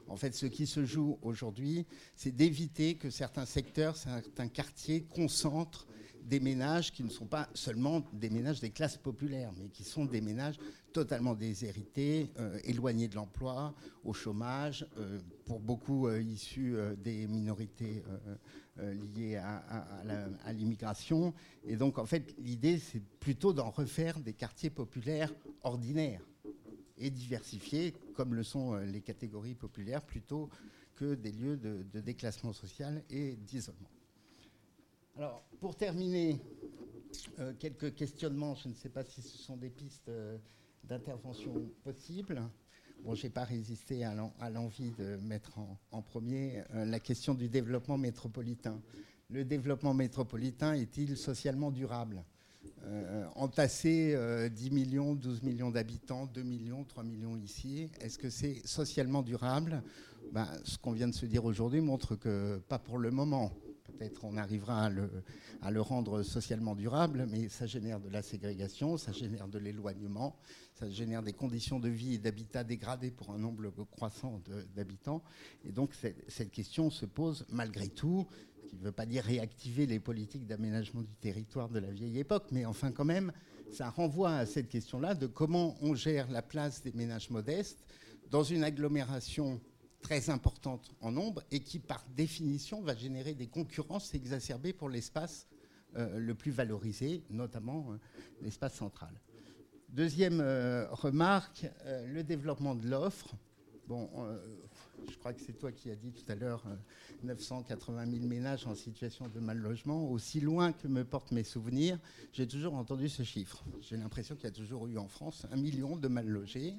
En 0.08 0.16
fait, 0.16 0.34
ce 0.34 0.46
qui 0.46 0.66
se 0.66 0.84
joue 0.84 1.16
aujourd'hui, 1.22 1.86
c'est 2.16 2.32
d'éviter 2.32 2.96
que 2.96 3.08
certains 3.08 3.46
secteurs, 3.46 3.96
certains 3.96 4.48
quartiers 4.48 5.04
concentrent 5.04 5.86
des 6.24 6.40
ménages 6.40 6.92
qui 6.92 7.05
ne 7.05 7.10
sont 7.10 7.26
pas 7.26 7.48
seulement 7.55 8.02
des 8.12 8.30
ménages 8.30 8.60
des 8.60 8.70
classes 8.70 8.96
populaires, 8.96 9.52
mais 9.59 9.68
qui 9.68 9.84
sont 9.84 10.05
des 10.05 10.20
ménages 10.20 10.56
totalement 10.92 11.34
déshérités, 11.34 12.30
euh, 12.38 12.59
éloignés 12.64 13.09
de 13.09 13.14
l'emploi, 13.14 13.74
au 14.05 14.12
chômage, 14.12 14.86
euh, 14.98 15.18
pour 15.44 15.60
beaucoup 15.60 16.09
issus 16.10 16.76
des 17.02 17.26
minorités 17.26 18.02
euh, 18.80 18.92
liées 19.14 19.36
à, 19.36 20.52
l'immigration. 20.52 21.32
Et 21.64 21.76
donc, 21.76 21.96
en 21.96 22.06
fait, 22.06 22.34
l'idée, 22.38 22.80
c'est 22.80 23.01
plutôt 23.20 23.52
d'en 23.52 23.70
refaire 23.70 24.18
des 24.18 24.32
quartiers 24.32 24.70
populaires 24.70 25.32
ordinaires 25.62 26.26
et 26.98 27.09
diversifiés, 27.09 27.94
comme 28.16 28.34
le 28.34 28.42
sont 28.42 28.74
euh, 28.74 28.84
les 28.84 29.01
catégories 29.01 29.55
populaires, 29.55 30.02
plutôt 30.02 30.51
que 30.96 31.14
des 31.14 31.30
lieux 31.30 31.56
de, 31.56 32.01
déclassement 32.01 32.52
social 32.52 33.05
et 33.10 33.36
d'isolement. 33.36 33.90
Alors, 35.16 35.44
pour 35.60 35.76
terminer, 35.76 36.40
quelques 37.58 37.94
questionnements. 37.94 38.54
Je 38.56 38.68
ne 38.68 38.74
sais 38.74 38.88
pas 38.88 39.04
si 39.04 39.22
ce 39.22 39.38
sont 39.38 39.56
des 39.56 39.70
pistes 39.70 40.10
d'intervention 40.82 41.52
possibles. 41.82 42.42
Bon, 43.04 43.14
je 43.14 43.24
n'ai 43.24 43.30
pas 43.30 43.44
résisté 43.44 44.04
à 44.04 44.50
l'envie 44.50 44.90
de 44.92 45.16
mettre 45.16 45.58
en, 45.90 46.02
premier 46.02 46.62
la 46.72 46.98
question 46.98 47.34
du 47.34 47.48
développement 47.48 47.98
métropolitain. 47.98 48.80
Le 49.30 49.44
développement 49.44 49.94
métropolitain 49.94 50.74
est-il 50.74 51.16
socialement 51.16 51.70
durable? 51.70 52.24
Euh, 52.84 53.26
entasser 53.36 54.18
10 54.50 54.70
millions, 54.70 55.14
12 55.14 55.42
millions 55.42 55.70
d'habitants, 55.70 56.26
2 56.26 56.42
millions, 56.42 56.84
3 56.84 57.04
millions 57.04 57.36
ici, 57.36 57.88
est-ce 58.00 58.18
que 58.18 58.30
c'est 58.30 58.66
socialement 58.66 59.22
durable? 59.22 59.82
Ben, 60.32 60.48
Ce 60.64 60.76
qu'on 60.76 60.92
vient 60.92 61.08
de 61.08 61.14
se 61.14 61.26
dire 61.26 61.44
aujourd'hui 61.44 61.80
montre 61.80 62.16
que 62.16 62.58
pas 62.68 62.78
pour 62.78 62.98
le 62.98 63.10
moment. 63.10 63.52
Peut-être 63.98 64.24
on 64.24 64.36
arrivera 64.36 64.90
à 65.62 65.70
le, 65.70 65.80
rendre 65.80 66.22
socialement 66.22 66.74
durable, 66.74 67.26
mais 67.30 67.48
ça 67.48 67.66
génère 67.66 68.00
de 68.00 68.08
la 68.08 68.22
ségrégation, 68.22 68.96
ça 68.96 69.12
génère 69.12 69.48
de 69.48 69.58
l'éloignement, 69.58 70.36
ça 70.74 70.88
génère 70.90 71.22
des 71.22 71.32
conditions 71.32 71.78
de 71.78 71.88
vie 71.88 72.14
et 72.14 72.18
d'habitat 72.18 72.64
dégradées 72.64 73.10
pour 73.10 73.30
un 73.30 73.38
nombre 73.38 73.70
croissant 73.90 74.40
d'habitants. 74.74 75.22
Et 75.64 75.72
donc 75.72 75.94
cette 76.28 76.50
question 76.50 76.90
se 76.90 77.06
pose 77.06 77.46
malgré 77.50 77.88
tout 77.88 78.26
qui 78.68 78.76
ne 78.76 78.82
veut 78.82 78.92
pas 78.92 79.06
dire 79.06 79.22
réactiver 79.24 79.86
les 79.86 80.00
politiques 80.00 80.46
d'aménagement 80.46 81.02
du 81.02 81.14
territoire 81.16 81.68
de 81.68 81.78
la 81.78 81.90
vieille 81.90 82.18
époque, 82.18 82.46
mais 82.50 82.64
enfin 82.64 82.90
quand 82.92 83.04
même, 83.04 83.30
ça 83.70 83.90
renvoie 83.90 84.36
à 84.36 84.46
cette 84.46 84.68
question-là 84.68 85.14
de 85.14 85.26
comment 85.26 85.76
on 85.80 85.94
gère 85.94 86.30
la 86.30 86.42
place 86.42 86.82
des 86.82 86.92
ménages 86.92 87.30
modestes 87.30 87.84
dans 88.30 88.42
une 88.42 88.64
agglomération 88.64 89.60
très 90.05 90.28
importante 90.28 90.94
en 91.01 91.10
nombre 91.10 91.43
et 91.51 91.60
qui, 91.60 91.78
par 91.81 92.05
définition, 92.14 92.82
va 92.82 92.94
générer 92.94 93.35
des 93.35 93.47
concurrences 93.48 94.14
exacerbées 94.14 94.74
pour 94.74 94.90
l'espace 94.90 95.48
euh, 95.97 96.18
le 96.18 96.35
plus 96.35 96.52
valorisé, 96.52 97.24
notamment 97.31 97.86
euh, 97.90 97.97
l'espace 98.43 98.74
central. 98.74 99.18
Deuxième 99.89 100.40
euh, 100.40 100.86
remarque, 100.90 101.66
le 102.06 102.22
développement 102.22 102.74
de 102.74 102.86
l'offre. 102.89 103.35
Bon, 103.86 104.09
je 105.10 105.16
crois 105.18 105.35
que 105.35 105.40
c'est 105.40 105.52
toi 105.52 105.70
qui 105.70 105.90
as 105.90 105.94
dit 105.94 106.10
tout 106.10 106.24
à 106.32 106.35
l'heure 106.35 106.64
980 107.22 108.06
000 108.10 108.26
ménages 108.26 108.66
en 108.66 108.74
situation 108.74 109.28
de 109.28 109.40
mal 109.40 109.59
logement. 109.59 110.10
Aussi 110.10 110.40
loin 110.40 110.72
que 110.72 110.89
me 110.89 111.05
portent 111.05 111.32
mes 111.32 111.44
souvenirs, 111.44 111.98
j'ai 112.32 112.47
toujours 112.47 112.74
entendu 112.74 113.09
ce 113.09 113.22
chiffre. 113.22 113.62
J'ai 113.82 113.97
l'impression 113.98 114.36
qu'il 114.36 114.44
y 114.44 114.48
a 114.48 114.52
toujours 114.52 114.86
eu 114.86 114.97
en 114.97 115.09
France 115.09 115.47
un 115.52 115.56
million 115.56 115.97
de 115.97 116.09
mal 116.09 116.26
logés. 116.26 116.74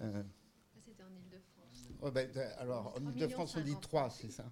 Euh, 0.00 0.22
C'était 0.84 1.02
en 1.02 1.10
Ile-de-France. 1.10 1.87
Oh, 2.00 2.10
ben, 2.10 2.28
alors, 2.58 2.94
en 2.96 3.10
Ile-de-France, 3.10 3.56
on 3.56 3.60
dit 3.60 3.76
3, 3.80 4.10
c'est 4.10 4.30
ça. 4.30 4.44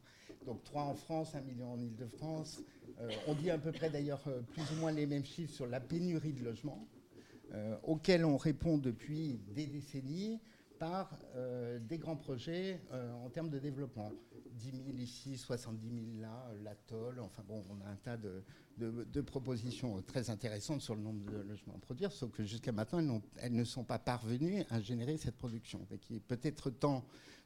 Donc 0.44 0.62
3 0.64 0.82
en 0.82 0.94
France, 0.94 1.34
1 1.34 1.40
million 1.42 1.72
en 1.72 1.80
Ile-de-France. 1.80 2.62
Euh, 3.00 3.10
on 3.26 3.34
dit 3.34 3.50
à 3.50 3.58
peu 3.58 3.72
près 3.72 3.90
d'ailleurs 3.90 4.22
euh, 4.26 4.40
plus 4.40 4.62
ou 4.72 4.76
moins 4.76 4.92
les 4.92 5.06
mêmes 5.06 5.24
chiffres 5.24 5.52
sur 5.52 5.66
la 5.66 5.80
pénurie 5.80 6.32
de 6.32 6.44
logements, 6.44 6.86
auxquels 7.84 8.24
on 8.24 8.36
répond 8.36 8.76
depuis 8.76 9.40
des 9.54 9.66
décennies 9.66 10.40
par 10.78 11.18
euh, 11.34 11.78
des 11.78 11.98
grands 11.98 12.16
projets 12.16 12.80
euh, 12.92 13.12
en 13.24 13.30
termes 13.30 13.50
de 13.50 13.58
développement. 13.58 14.12
10 14.52 14.70
000 14.70 14.98
ici, 14.98 15.36
70 15.36 15.88
000 15.88 16.22
là, 16.22 16.48
euh, 16.50 16.62
l'atoll, 16.62 17.20
enfin 17.20 17.42
bon, 17.46 17.62
on 17.70 17.86
a 17.86 17.90
un 17.90 17.96
tas 17.96 18.16
de, 18.16 18.42
de, 18.78 19.20
propositions 19.20 20.00
très 20.02 20.30
intéressantes 20.30 20.80
sur 20.80 20.94
le 20.94 21.02
nombre 21.02 21.24
de 21.30 21.38
logements 21.42 21.74
à 21.74 21.78
produire, 21.78 22.10
sauf 22.10 22.30
que 22.30 22.42
jusqu'à 22.42 22.72
maintenant, 22.72 23.20
elles, 23.36 23.52
ne 23.52 23.64
sont 23.64 23.84
pas 23.84 23.98
parvenues 23.98 24.64
à 24.70 24.80
générer 24.80 25.18
cette 25.18 25.36
production. 25.36 25.80
Donc 25.90 26.00
il 26.08 26.16
est 26.16 26.20
peut-être 26.20 26.70
temps 26.70 27.04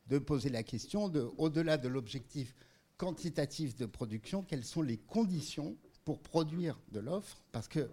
de 0.09 0.19
poser 0.19 0.51
la 0.51 0.63
question 0.63 1.09
de, 1.09 1.29
au-delà 1.39 1.79
de 1.79 1.89
l'objectif 1.89 2.55
quantitatif 2.97 3.77
de 3.77 3.87
production, 3.87 4.43
quelles 4.43 4.65
sont 4.65 4.83
les 4.83 4.99
conditions 4.99 5.77
pour 6.05 6.21
produire 6.21 6.79
de 6.93 7.01
l'offre? 7.01 7.43
Parce 7.53 7.69
que 7.69 7.91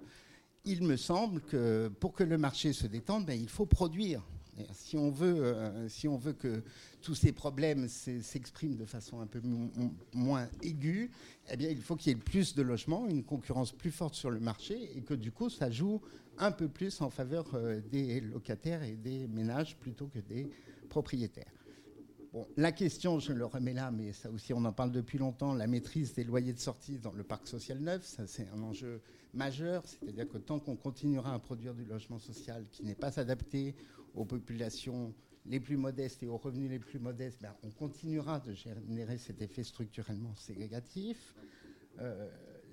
il 0.66 0.84
me 0.84 0.98
semble 0.98 1.42
que 1.42 1.88
pour 2.00 2.14
que 2.14 2.24
le 2.24 2.38
marché 2.38 2.74
se 2.74 2.88
détende, 2.88 3.26
ben, 3.26 3.40
il 3.40 3.48
faut 3.48 3.66
produire 3.66 4.22
si 4.74 4.98
on 4.98 5.12
veut, 5.12 5.44
euh, 5.44 5.90
si 5.90 6.08
on 6.08 6.18
veut 6.18 6.34
que 6.34 6.64
tous 7.02 7.16
ces 7.16 7.32
problèmes 7.32 7.88
s'expriment 7.88 8.76
de 8.76 8.86
façon 8.86 9.20
un 9.22 9.28
peu 9.28 9.42
moins 10.14 10.50
aiguë, 10.62 11.12
eh 11.50 11.58
bien, 11.58 11.70
il 11.70 11.82
faut 11.82 11.96
qu'il 11.96 12.12
y 12.12 12.16
ait 12.16 12.20
plus 12.20 12.56
de 12.56 12.62
logements, 12.62 13.08
une 13.08 13.24
concurrence 13.24 13.72
plus 13.72 13.92
forte 13.92 14.16
sur 14.16 14.30
le 14.30 14.40
marché, 14.40 14.98
et 14.98 15.02
que 15.02 15.14
du 15.14 15.32
coup, 15.32 15.50
ça 15.50 15.70
joue 15.70 16.02
un 16.38 16.52
peu 16.52 16.68
plus 16.68 17.02
en 17.02 17.10
faveur 17.10 17.46
euh, 17.54 17.82
des 17.92 18.22
locataires 18.22 18.84
et 18.84 18.96
des 18.96 19.28
ménages 19.28 19.78
plutôt 19.78 20.08
que 20.08 20.20
des 20.20 20.50
propriétaires. 20.90 21.52
La 22.57 22.72
question, 22.72 23.19
je 23.19 23.34
le 23.34 23.45
remets 23.45 23.73
là, 23.73 23.91
mais 23.91 24.14
ça 24.14 24.30
aussi, 24.30 24.53
on 24.53 24.64
en 24.65 24.73
parle 24.73 24.91
depuis 24.91 25.18
longtemps, 25.18 25.53
la 25.53 25.68
maîtrise 25.68 26.14
des 26.14 26.23
loyers 26.23 26.53
de 26.53 26.59
sortie 26.59 26.97
dans 26.97 27.11
le 27.11 27.23
parc 27.23 27.47
social 27.47 27.80
neuf, 27.80 28.03
ça 28.03 28.27
c'est 28.27 28.47
un 28.49 28.61
enjeu 28.61 29.01
majeur, 29.34 29.84
c'est-à-dire 29.85 30.27
que 30.27 30.38
tant 30.38 30.59
qu'on 30.59 30.76
continuera 30.76 31.34
à 31.34 31.39
produire 31.39 31.73
du 31.73 31.85
logement 31.85 32.19
social 32.19 32.65
qui 32.72 32.84
n'est 32.84 32.95
pas 32.95 33.19
adapté 33.19 33.76
aux 34.14 34.26
populations 34.26 35.14
les 35.45 35.59
plus 35.59 35.77
modestes 35.77 36.23
et 36.23 36.27
aux 36.27 36.38
revenus 36.38 36.69
les 36.69 36.80
plus 36.80 36.99
modestes, 36.99 37.41
ben, 37.41 37.53
on 37.64 37.69
continuera 37.69 38.39
de 38.39 38.53
générer 38.53 39.18
cet 39.18 39.41
effet 39.41 39.64
structurellement 39.64 40.35
ségrégatif. 40.35 41.35
Euh, 41.99 42.30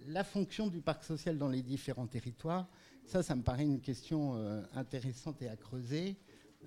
la 0.08 0.24
fonction 0.24 0.66
du 0.66 0.80
parc 0.80 1.04
social 1.04 1.38
dans 1.38 1.48
les 1.48 1.62
différents 1.62 2.06
territoires, 2.06 2.68
ça, 3.04 3.22
ça 3.22 3.36
me 3.36 3.42
paraît 3.42 3.64
une 3.64 3.80
question 3.80 4.36
euh, 4.36 4.62
intéressante 4.74 5.40
et 5.42 5.48
à 5.48 5.56
creuser. 5.56 6.16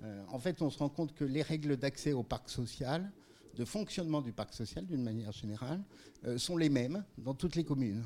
Euh, 0.02 0.24
en 0.28 0.38
fait, 0.38 0.62
on 0.62 0.70
se 0.70 0.78
rend 0.78 0.88
compte 0.88 1.14
que 1.14 1.24
les 1.24 1.42
règles 1.42 1.76
d'accès 1.76 2.12
au 2.12 2.22
parc 2.22 2.48
social, 2.48 3.10
de 3.54 3.64
fonctionnement 3.64 4.22
du 4.22 4.32
parc 4.32 4.54
social 4.54 4.86
d'une 4.86 5.02
manière 5.02 5.32
générale, 5.32 5.82
sont 6.36 6.56
les 6.56 6.68
mêmes 6.68 7.04
dans 7.16 7.34
toutes 7.34 7.56
les 7.56 7.64
communes. 7.64 8.04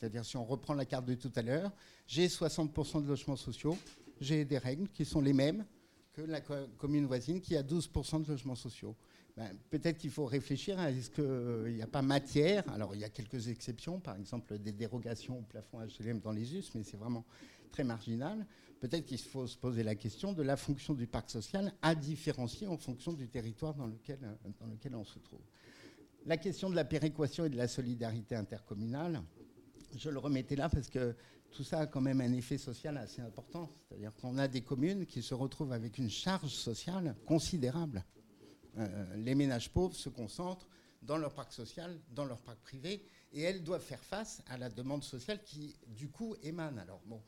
C'est-à-dire, 0.00 0.24
si 0.24 0.36
on 0.36 0.44
reprend 0.44 0.74
la 0.74 0.84
carte 0.84 1.04
de 1.04 1.14
tout 1.14 1.30
à 1.36 1.42
l'heure, 1.42 1.70
j'ai 2.06 2.26
60% 2.26 3.02
de 3.02 3.06
logements 3.06 3.36
sociaux, 3.36 3.76
j'ai 4.20 4.44
des 4.44 4.58
règles 4.58 4.88
qui 4.88 5.04
sont 5.04 5.20
les 5.20 5.32
mêmes 5.32 5.64
que 6.12 6.22
la 6.22 6.40
commune 6.40 7.06
voisine 7.06 7.40
qui 7.40 7.56
a 7.56 7.62
12% 7.62 8.22
de 8.22 8.28
logements 8.28 8.54
sociaux. 8.54 8.96
Ben, 9.36 9.50
peut-être 9.70 9.98
qu'il 9.98 10.10
faut 10.10 10.26
réfléchir 10.26 10.78
à 10.78 10.90
est-ce 10.90 11.10
qu'il 11.10 11.74
n'y 11.74 11.82
a 11.82 11.86
pas 11.86 12.02
matière. 12.02 12.68
Alors, 12.72 12.94
il 12.94 13.00
y 13.00 13.04
a 13.04 13.08
quelques 13.08 13.48
exceptions, 13.48 14.00
par 14.00 14.16
exemple 14.16 14.58
des 14.58 14.72
dérogations 14.72 15.38
au 15.38 15.42
plafond 15.42 15.78
HLM 15.80 16.20
dans 16.20 16.32
les 16.32 16.54
US, 16.54 16.70
mais 16.74 16.82
c'est 16.82 16.96
vraiment 16.96 17.24
très 17.70 17.84
marginal. 17.84 18.44
Peut-être 18.80 19.04
qu'il 19.04 19.18
faut 19.18 19.46
se 19.46 19.58
poser 19.58 19.82
la 19.82 19.94
question 19.94 20.32
de 20.32 20.42
la 20.42 20.56
fonction 20.56 20.94
du 20.94 21.06
parc 21.06 21.30
social 21.30 21.72
à 21.82 21.94
différencier 21.94 22.66
en 22.66 22.78
fonction 22.78 23.12
du 23.12 23.28
territoire 23.28 23.74
dans 23.74 23.86
lequel, 23.86 24.18
dans 24.58 24.66
lequel 24.66 24.94
on 24.94 25.04
se 25.04 25.18
trouve. 25.18 25.40
La 26.26 26.38
question 26.38 26.70
de 26.70 26.74
la 26.74 26.84
péréquation 26.84 27.44
et 27.44 27.50
de 27.50 27.56
la 27.56 27.68
solidarité 27.68 28.34
intercommunale, 28.34 29.22
je 29.96 30.08
le 30.08 30.18
remettais 30.18 30.56
là 30.56 30.68
parce 30.68 30.88
que 30.88 31.14
tout 31.50 31.64
ça 31.64 31.80
a 31.80 31.86
quand 31.86 32.00
même 32.00 32.20
un 32.20 32.32
effet 32.32 32.58
social 32.58 32.96
assez 32.96 33.20
important. 33.20 33.70
C'est-à-dire 33.88 34.14
qu'on 34.16 34.38
a 34.38 34.48
des 34.48 34.62
communes 34.62 35.04
qui 35.04 35.22
se 35.22 35.34
retrouvent 35.34 35.72
avec 35.72 35.98
une 35.98 36.10
charge 36.10 36.54
sociale 36.54 37.16
considérable. 37.26 38.04
Euh, 38.78 39.16
les 39.16 39.34
ménages 39.34 39.70
pauvres 39.70 39.96
se 39.96 40.08
concentrent 40.08 40.68
dans 41.02 41.16
leur 41.16 41.34
parc 41.34 41.52
social, 41.52 41.98
dans 42.14 42.24
leur 42.24 42.40
parc 42.40 42.58
privé, 42.60 43.04
et 43.32 43.42
elles 43.42 43.62
doivent 43.62 43.82
faire 43.82 44.02
face 44.02 44.42
à 44.48 44.58
la 44.58 44.68
demande 44.68 45.02
sociale 45.02 45.42
qui, 45.42 45.74
du 45.86 46.08
coup, 46.08 46.36
émane. 46.42 46.78
Alors, 46.78 47.00
bon, 47.06 47.20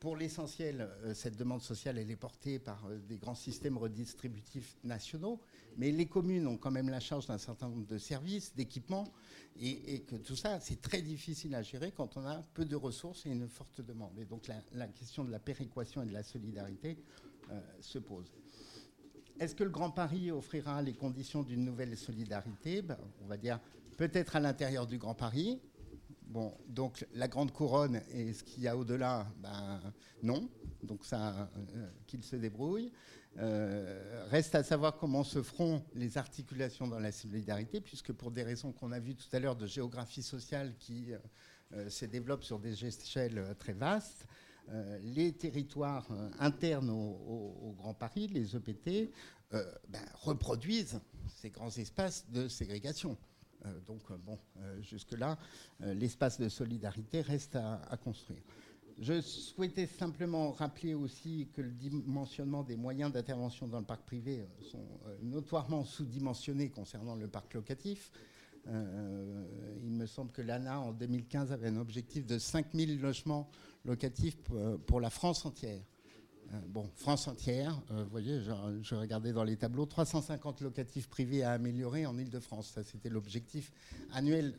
pour 0.00 0.16
l'essentiel, 0.16 0.88
euh, 1.04 1.12
cette 1.12 1.36
demande 1.36 1.60
sociale, 1.60 1.98
est 1.98 2.16
portée 2.16 2.58
par 2.58 2.86
euh, 2.86 2.98
des 3.06 3.18
grands 3.18 3.34
systèmes 3.34 3.76
redistributifs 3.76 4.76
nationaux, 4.82 5.40
mais 5.76 5.92
les 5.92 6.06
communes 6.06 6.46
ont 6.46 6.56
quand 6.56 6.70
même 6.70 6.88
la 6.88 7.00
charge 7.00 7.26
d'un 7.26 7.38
certain 7.38 7.68
nombre 7.68 7.86
de 7.86 7.98
services, 7.98 8.56
d'équipements, 8.56 9.12
et, 9.60 10.00
que 10.00 10.16
tout 10.16 10.36
ça, 10.36 10.58
c'est 10.58 10.80
très 10.80 11.02
difficile 11.02 11.54
à 11.54 11.62
gérer 11.62 11.92
quand 11.92 12.16
on 12.16 12.24
a 12.24 12.42
peu 12.54 12.64
de 12.64 12.76
ressources 12.76 13.26
et 13.26 13.30
une 13.30 13.46
forte 13.46 13.82
demande. 13.82 14.18
Et 14.18 14.24
donc 14.24 14.48
la, 14.72 14.88
question 14.88 15.22
de 15.22 15.30
la 15.30 15.38
péréquation 15.38 16.02
et 16.02 16.06
de 16.06 16.12
la 16.12 16.22
solidarité 16.22 16.96
euh, 17.50 17.60
se 17.80 17.98
pose. 17.98 18.32
Est-ce 19.38 19.54
que 19.54 19.64
le 19.64 19.70
Grand 19.70 19.90
Paris 19.90 20.30
offrira 20.30 20.80
les 20.80 20.94
conditions 20.94 21.42
d'une 21.42 21.64
nouvelle 21.64 21.94
solidarité? 21.96 22.80
Ben, 22.80 22.96
On 23.22 23.26
va 23.26 23.36
dire 23.36 23.60
peut-être 23.98 24.36
à 24.36 24.40
l'intérieur 24.40 24.86
du 24.86 24.96
Grand 24.96 25.14
Paris. 25.14 25.60
Bon, 26.30 26.56
donc 26.68 27.04
la 27.14 27.26
grande 27.26 27.50
couronne 27.50 28.00
et 28.12 28.32
ce 28.32 28.44
qu'il 28.44 28.62
y 28.62 28.68
a 28.68 28.76
au-delà, 28.76 29.26
ben, 29.42 29.80
non. 30.22 30.48
Donc 30.84 31.04
ça, 31.04 31.50
euh, 31.74 31.90
qu'il 32.06 32.22
se 32.22 32.36
débrouille. 32.36 32.92
Euh, 33.38 34.24
reste 34.30 34.54
à 34.54 34.62
savoir 34.62 34.96
comment 34.96 35.24
se 35.24 35.42
feront 35.42 35.82
les 35.92 36.18
articulations 36.18 36.86
dans 36.86 37.00
la 37.00 37.10
solidarité, 37.10 37.80
puisque 37.80 38.12
pour 38.12 38.30
des 38.30 38.44
raisons 38.44 38.70
qu'on 38.70 38.92
a 38.92 39.00
vues 39.00 39.16
tout 39.16 39.26
à 39.32 39.40
l'heure 39.40 39.56
de 39.56 39.66
géographie 39.66 40.22
sociale 40.22 40.72
qui 40.78 41.08
euh, 41.72 41.90
se 41.90 42.04
développe 42.04 42.44
sur 42.44 42.60
des 42.60 42.84
échelles 42.84 43.56
très 43.58 43.72
vastes, 43.72 44.26
les 45.02 45.32
territoires 45.32 46.06
internes 46.38 46.90
au, 46.90 47.74
Grand 47.76 47.92
Paris, 47.94 48.28
les 48.28 48.54
EPT, 48.54 49.10
ben, 49.50 50.04
reproduisent 50.14 51.00
ces 51.26 51.50
grands 51.50 51.76
espaces 51.76 52.30
de 52.30 52.46
ségrégation. 52.46 53.18
Donc, 53.86 54.00
bon, 54.24 54.38
jusque-là, 54.80 55.38
l'espace 55.80 56.40
de 56.40 56.48
solidarité 56.48 57.20
reste 57.20 57.56
à 57.56 57.96
construire. 58.02 58.42
Je 59.00 59.18
souhaitais 59.22 59.86
simplement 59.86 60.52
rappeler 60.52 60.92
aussi 60.92 61.48
que 61.54 61.62
le 61.62 61.70
dimensionnement 61.70 62.62
des 62.62 62.76
moyens 62.76 63.10
d'intervention 63.10 63.66
dans 63.66 63.78
le 63.78 63.86
parc 63.86 64.02
privé 64.02 64.40
euh, 64.40 64.62
sont 64.62 64.86
euh, 65.06 65.16
notoirement 65.22 65.84
sous-dimensionnés 65.84 66.68
concernant 66.68 67.14
le 67.14 67.26
parc 67.26 67.54
locatif. 67.54 68.12
il 68.66 69.90
me 69.90 70.04
semble 70.04 70.30
que 70.32 70.42
l'ANA 70.42 70.80
en 70.80 70.92
2015 70.92 71.50
avait 71.50 71.68
un 71.68 71.78
objectif 71.78 72.26
de 72.26 72.38
5000 72.38 73.00
logements 73.00 73.48
locatifs 73.86 74.36
pour 74.86 75.00
la 75.00 75.08
France 75.08 75.46
entière. 75.46 75.80
Bon, 76.68 76.90
France 76.96 77.28
entière, 77.28 77.80
vous 77.90 78.10
voyez, 78.10 78.40
je, 78.40 78.94
regardais 78.94 79.32
dans 79.32 79.44
les 79.44 79.56
tableaux, 79.56 79.86
350 79.86 80.62
locatifs 80.62 81.08
privés 81.08 81.44
à 81.44 81.52
améliorer 81.52 82.06
en 82.06 82.18
Ile-de-France. 82.18 82.72
Ça, 82.74 82.82
c'était 82.82 83.08
l'objectif 83.08 83.72
annuel 84.12 84.58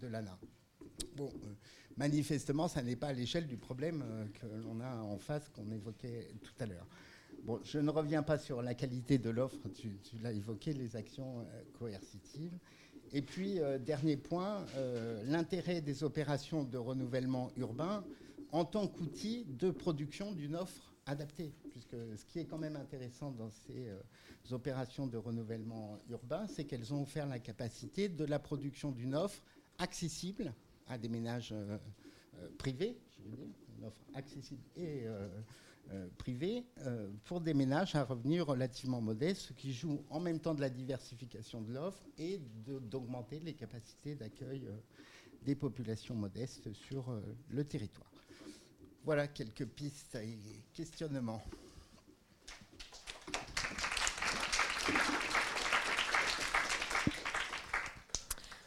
de 0.00 0.06
l'ANA. 0.06 0.38
Bon, 1.16 1.32
manifestement, 1.96 2.68
ça 2.68 2.82
n'est 2.82 2.96
pas 2.96 3.08
à 3.08 3.12
l'échelle 3.14 3.46
du 3.46 3.56
problème 3.56 4.04
que 4.34 4.46
l'on 4.46 4.80
a 4.80 4.96
en 4.96 5.18
face, 5.18 5.48
qu'on 5.48 5.70
évoquait 5.70 6.34
tout 6.42 6.52
à 6.60 6.66
l'heure. 6.66 6.86
Bon, 7.44 7.58
je 7.64 7.78
ne 7.78 7.90
reviens 7.90 8.22
pas 8.22 8.36
sur 8.36 8.60
la 8.60 8.74
qualité 8.74 9.16
de 9.16 9.30
l'offre, 9.30 9.68
tu, 9.74 9.98
l'as 10.22 10.32
évoqué, 10.32 10.74
les 10.74 10.94
actions 10.96 11.40
euh, 11.40 11.62
coercitives. 11.78 12.58
Et 13.12 13.22
puis, 13.22 13.60
euh, 13.60 13.78
dernier 13.78 14.16
point, 14.16 14.64
euh, 14.76 15.22
l'intérêt 15.24 15.80
des 15.80 16.04
opérations 16.04 16.64
de 16.64 16.76
renouvellement 16.76 17.50
urbain 17.56 18.04
en 18.52 18.64
tant 18.64 18.86
qu'outil 18.86 19.46
de 19.48 19.70
production 19.70 20.32
d'une 20.32 20.54
offre 20.54 20.89
adaptée. 21.10 21.52
Puisque 21.70 21.96
ce 22.16 22.24
qui 22.24 22.38
est 22.38 22.44
quand 22.44 22.58
même 22.58 22.76
intéressant 22.76 23.30
dans 23.30 23.50
ces 23.50 23.90
opérations 24.50 25.06
de 25.06 25.16
renouvellement 25.16 25.98
urbain, 26.08 26.46
c'est 26.46 26.64
qu'elles 26.64 26.92
ont 26.94 27.02
offert 27.02 27.26
la 27.26 27.38
capacité 27.38 28.08
de 28.08 28.24
la 28.24 28.38
production 28.38 28.90
d'une 28.90 29.14
offre 29.14 29.42
accessible 29.78 30.54
à 30.86 30.98
des 30.98 31.08
ménages 31.08 31.54
privés, 32.58 32.98
je 33.10 33.22
veux 33.22 33.36
dire, 33.36 33.46
une 33.78 33.84
offre 33.84 34.02
accessible 34.14 34.62
et 34.76 35.06
euh, 35.92 36.06
privés 36.18 36.64
euh, 36.86 37.10
pour 37.24 37.40
des 37.40 37.52
ménages 37.52 37.96
à 37.96 38.04
revenus 38.04 38.42
relativement 38.42 39.00
modestes, 39.00 39.40
ce 39.40 39.52
qui 39.52 39.72
joue 39.72 40.04
en 40.08 40.20
même 40.20 40.38
temps 40.38 40.54
de 40.54 40.60
la 40.60 40.70
diversification 40.70 41.62
de 41.62 41.72
l'offre 41.72 42.04
et 42.16 42.40
d'augmenter 42.82 43.40
les 43.40 43.54
capacités 43.54 44.14
d'accueil 44.14 44.68
euh, 44.68 44.76
des 45.42 45.56
populations 45.56 46.14
modestes 46.14 46.72
sur 46.72 47.20
le 47.48 47.64
territoire. 47.64 48.09
Voilà 49.04 49.28
quelques 49.28 49.66
pistes 49.66 50.16
et 50.16 50.38
questionnements. 50.74 51.42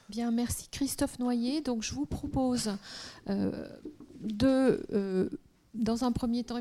Bien, 0.10 0.32
merci 0.32 0.70
Christophe 0.70 1.20
Noyer. 1.20 1.62
Donc 1.62 1.84
je 1.84 1.94
vous 1.94 2.06
propose 2.06 2.72
de, 3.28 5.30
dans 5.74 6.04
un 6.04 6.12
premier 6.12 6.44
temps, 6.44 6.60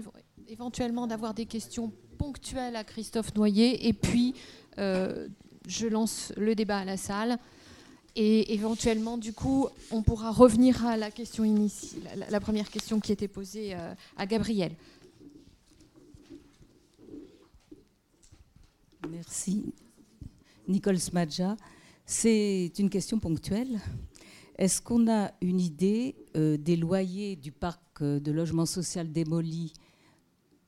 éventuellement 0.49 1.07
d'avoir 1.07 1.35
des 1.35 1.47
questions 1.47 1.93
ponctuelles 2.19 2.77
à 2.77 2.85
Christophe 2.85 3.35
Noyer 3.35 3.89
et 3.89 3.93
puis 3.93 4.35
euh, 4.79 5.29
je 5.67 5.87
lance 5.87 6.33
le 6.37 6.55
débat 6.55 6.79
à 6.79 6.85
la 6.85 6.97
salle. 6.97 7.39
Et 8.15 8.53
éventuellement, 8.53 9.17
du 9.17 9.33
coup, 9.33 9.69
on 9.91 10.03
pourra 10.03 10.31
revenir 10.31 10.85
à 10.85 10.99
la 10.99 11.11
question 11.11 11.45
initiale, 11.45 12.27
la, 12.29 12.41
première 12.41 12.71
question 12.71 13.01
qui 13.01 13.11
était 13.11 13.29
posée 13.29 13.75
euh, 13.75 13.95
à 14.19 14.27
Gabriel. 14.27 14.73
Merci. 19.09 19.73
Nicole 20.69 20.99
Smadja. 20.99 21.57
C'est 22.05 22.73
une 22.79 22.91
question 22.91 23.19
ponctuelle. 23.19 23.81
Est-ce 24.59 24.83
qu'on 24.83 25.11
a 25.11 25.33
une 25.41 25.61
idée 25.61 26.15
euh, 26.37 26.59
des 26.59 26.77
loyers 26.77 27.37
du 27.37 27.51
parc 27.51 28.03
de 28.03 28.33
logement 28.33 28.67
social 28.67 29.11
démoli 29.11 29.73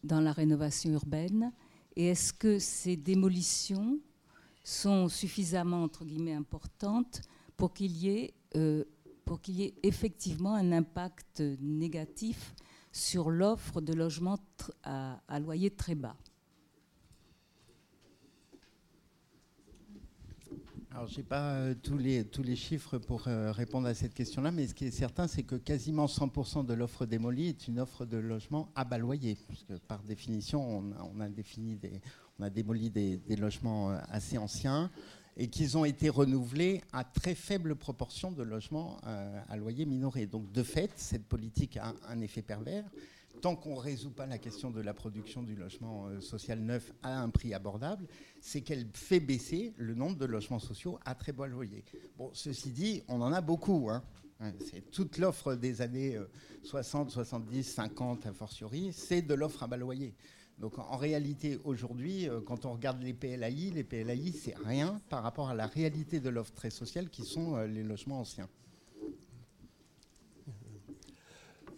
dans 0.03 0.21
la 0.21 0.33
rénovation 0.33 0.91
urbaine? 0.93 1.53
Et 1.97 2.07
est-ce 2.07 2.33
que 2.33 2.59
ces 2.59 2.97
démolitions 2.97 3.99
sont 4.65 5.09
suffisamment, 5.09 5.89
importantes 6.29 7.21
pour 7.57 7.73
qu'il 7.75 7.93
y 7.93 8.09
ait, 8.09 8.35
euh, 8.57 8.85
pour 9.25 9.41
qu'il 9.41 9.57
y 9.57 9.65
ait 9.65 9.75
effectivement 9.83 10.55
un 10.55 10.73
impact 10.73 11.43
négatif 11.61 12.55
sur 12.91 13.31
l'offre 13.31 13.81
de 13.81 13.93
logements 13.93 14.39
à, 14.83 15.41
loyer 15.41 15.71
très 15.71 15.95
bas. 15.95 16.17
Alors, 20.93 21.09
je 21.09 21.17
n'ai 21.17 21.25
pas 21.25 21.55
euh, 21.55 21.75
tous, 21.75 21.99
les, 21.99 22.25
tous 22.25 22.45
les 22.45 22.55
chiffres 22.55 22.99
pour 22.99 23.27
euh, 23.27 23.51
répondre 23.51 23.89
à 23.89 23.95
cette 23.95 24.15
question-là, 24.15 24.53
mais 24.53 24.69
ce 24.69 24.75
qui 24.75 24.85
est 24.85 24.93
certain, 24.93 25.27
c'est 25.27 25.43
que 25.43 25.57
quasiment 25.57 26.07
100% 26.07 26.65
de 26.65 26.73
l'offre 26.73 27.05
démolie 27.05 27.49
est 27.49 27.67
une 27.67 27.81
offre 27.81 28.07
de 28.07 28.17
logement 28.17 28.71
à 28.77 28.85
bas 28.85 28.99
loyer, 28.99 29.37
puisque 29.49 29.77
par 29.89 30.05
définition, 30.05 30.85
on 31.13 31.21
a, 31.21 31.29
défini 31.29 31.75
des, 31.75 32.01
on 32.39 32.43
a 32.43 32.51
démoli 32.51 32.91
des, 32.91 33.21
logements 33.37 33.91
euh, 33.91 33.99
assez 34.09 34.39
anciens 34.39 34.91
et 35.37 35.49
qu'ils 35.49 35.77
ont 35.77 35.85
été 35.85 36.09
renouvelés 36.09 36.83
à 36.93 37.03
très 37.03 37.35
faible 37.35 37.75
proportion 37.75 38.31
de 38.31 38.45
logements 38.45 39.01
à 39.49 39.57
loyer 39.57 39.85
minoré. 39.85 40.27
Donc, 40.27 40.53
de 40.53 40.63
fait, 40.63 40.93
cette 40.95 41.25
politique 41.25 41.77
a 41.77 41.93
un 42.09 42.21
effet 42.21 42.41
pervers 42.41 42.85
tant 43.45 43.57
qu'on 43.57 43.75
ne 43.75 43.81
résout 43.81 44.11
pas 44.11 44.25
la 44.25 44.39
question 44.39 44.71
de 44.71 44.81
la 44.81 44.95
production 44.95 45.43
du 45.43 45.55
logement 45.55 46.07
euh, 46.07 46.19
social 46.23 46.61
neuf 46.61 46.91
à 47.03 47.21
un 47.21 47.29
prix 47.29 47.53
abordable, 47.53 48.07
c'est 48.41 48.63
qu'elle 48.63 48.87
fait 48.95 49.21
baisser 49.21 49.75
le 49.77 49.95
nombre 49.95 50.17
de 50.17 50.25
logements 50.25 50.59
sociaux 50.59 50.99
à 51.05 51.15
très 51.15 51.33
bas 51.33 51.47
loyer. 51.47 51.85
Bon, 52.17 52.31
ceci 52.33 52.71
dit, 52.71 53.03
on 53.07 53.21
en 53.21 53.35
a 53.35 53.43
beaucoup. 53.43 53.91
Hein. 53.91 54.03
C'est 54.61 54.91
toute 54.91 55.19
l'offre 55.19 55.57
des 55.57 55.83
années 55.83 56.19
60, 56.63 57.11
70, 57.11 57.65
50 57.65 58.25
a 58.25 58.33
fortiori, 58.33 58.95
c'est 58.95 59.21
de 59.21 59.35
l'offre 59.35 59.63
à 59.63 59.67
bas 59.67 59.77
loyer. 59.77 60.15
Donc 60.59 60.79
en 60.79 60.97
réalité, 60.97 61.59
aujourd'hui, 61.65 62.29
euh, 62.29 62.41
quand 62.41 62.65
on 62.65 62.73
regarde 62.73 63.03
les 63.03 63.13
PLAI, 63.13 63.73
les 63.75 63.85
PLAI, 63.85 64.33
c'est 64.33 64.57
rien 64.65 65.01
par 65.09 65.23
rapport 65.23 65.49
à 65.49 65.55
la 65.55 65.67
réalité 65.67 66.21
de 66.21 66.29
l'offre 66.29 66.53
très 66.53 66.71
sociale 66.71 67.11
qui 67.11 67.25
sont 67.25 67.57
euh, 67.57 67.67
les 67.67 67.83
logements 67.83 68.21
anciens. 68.21 68.49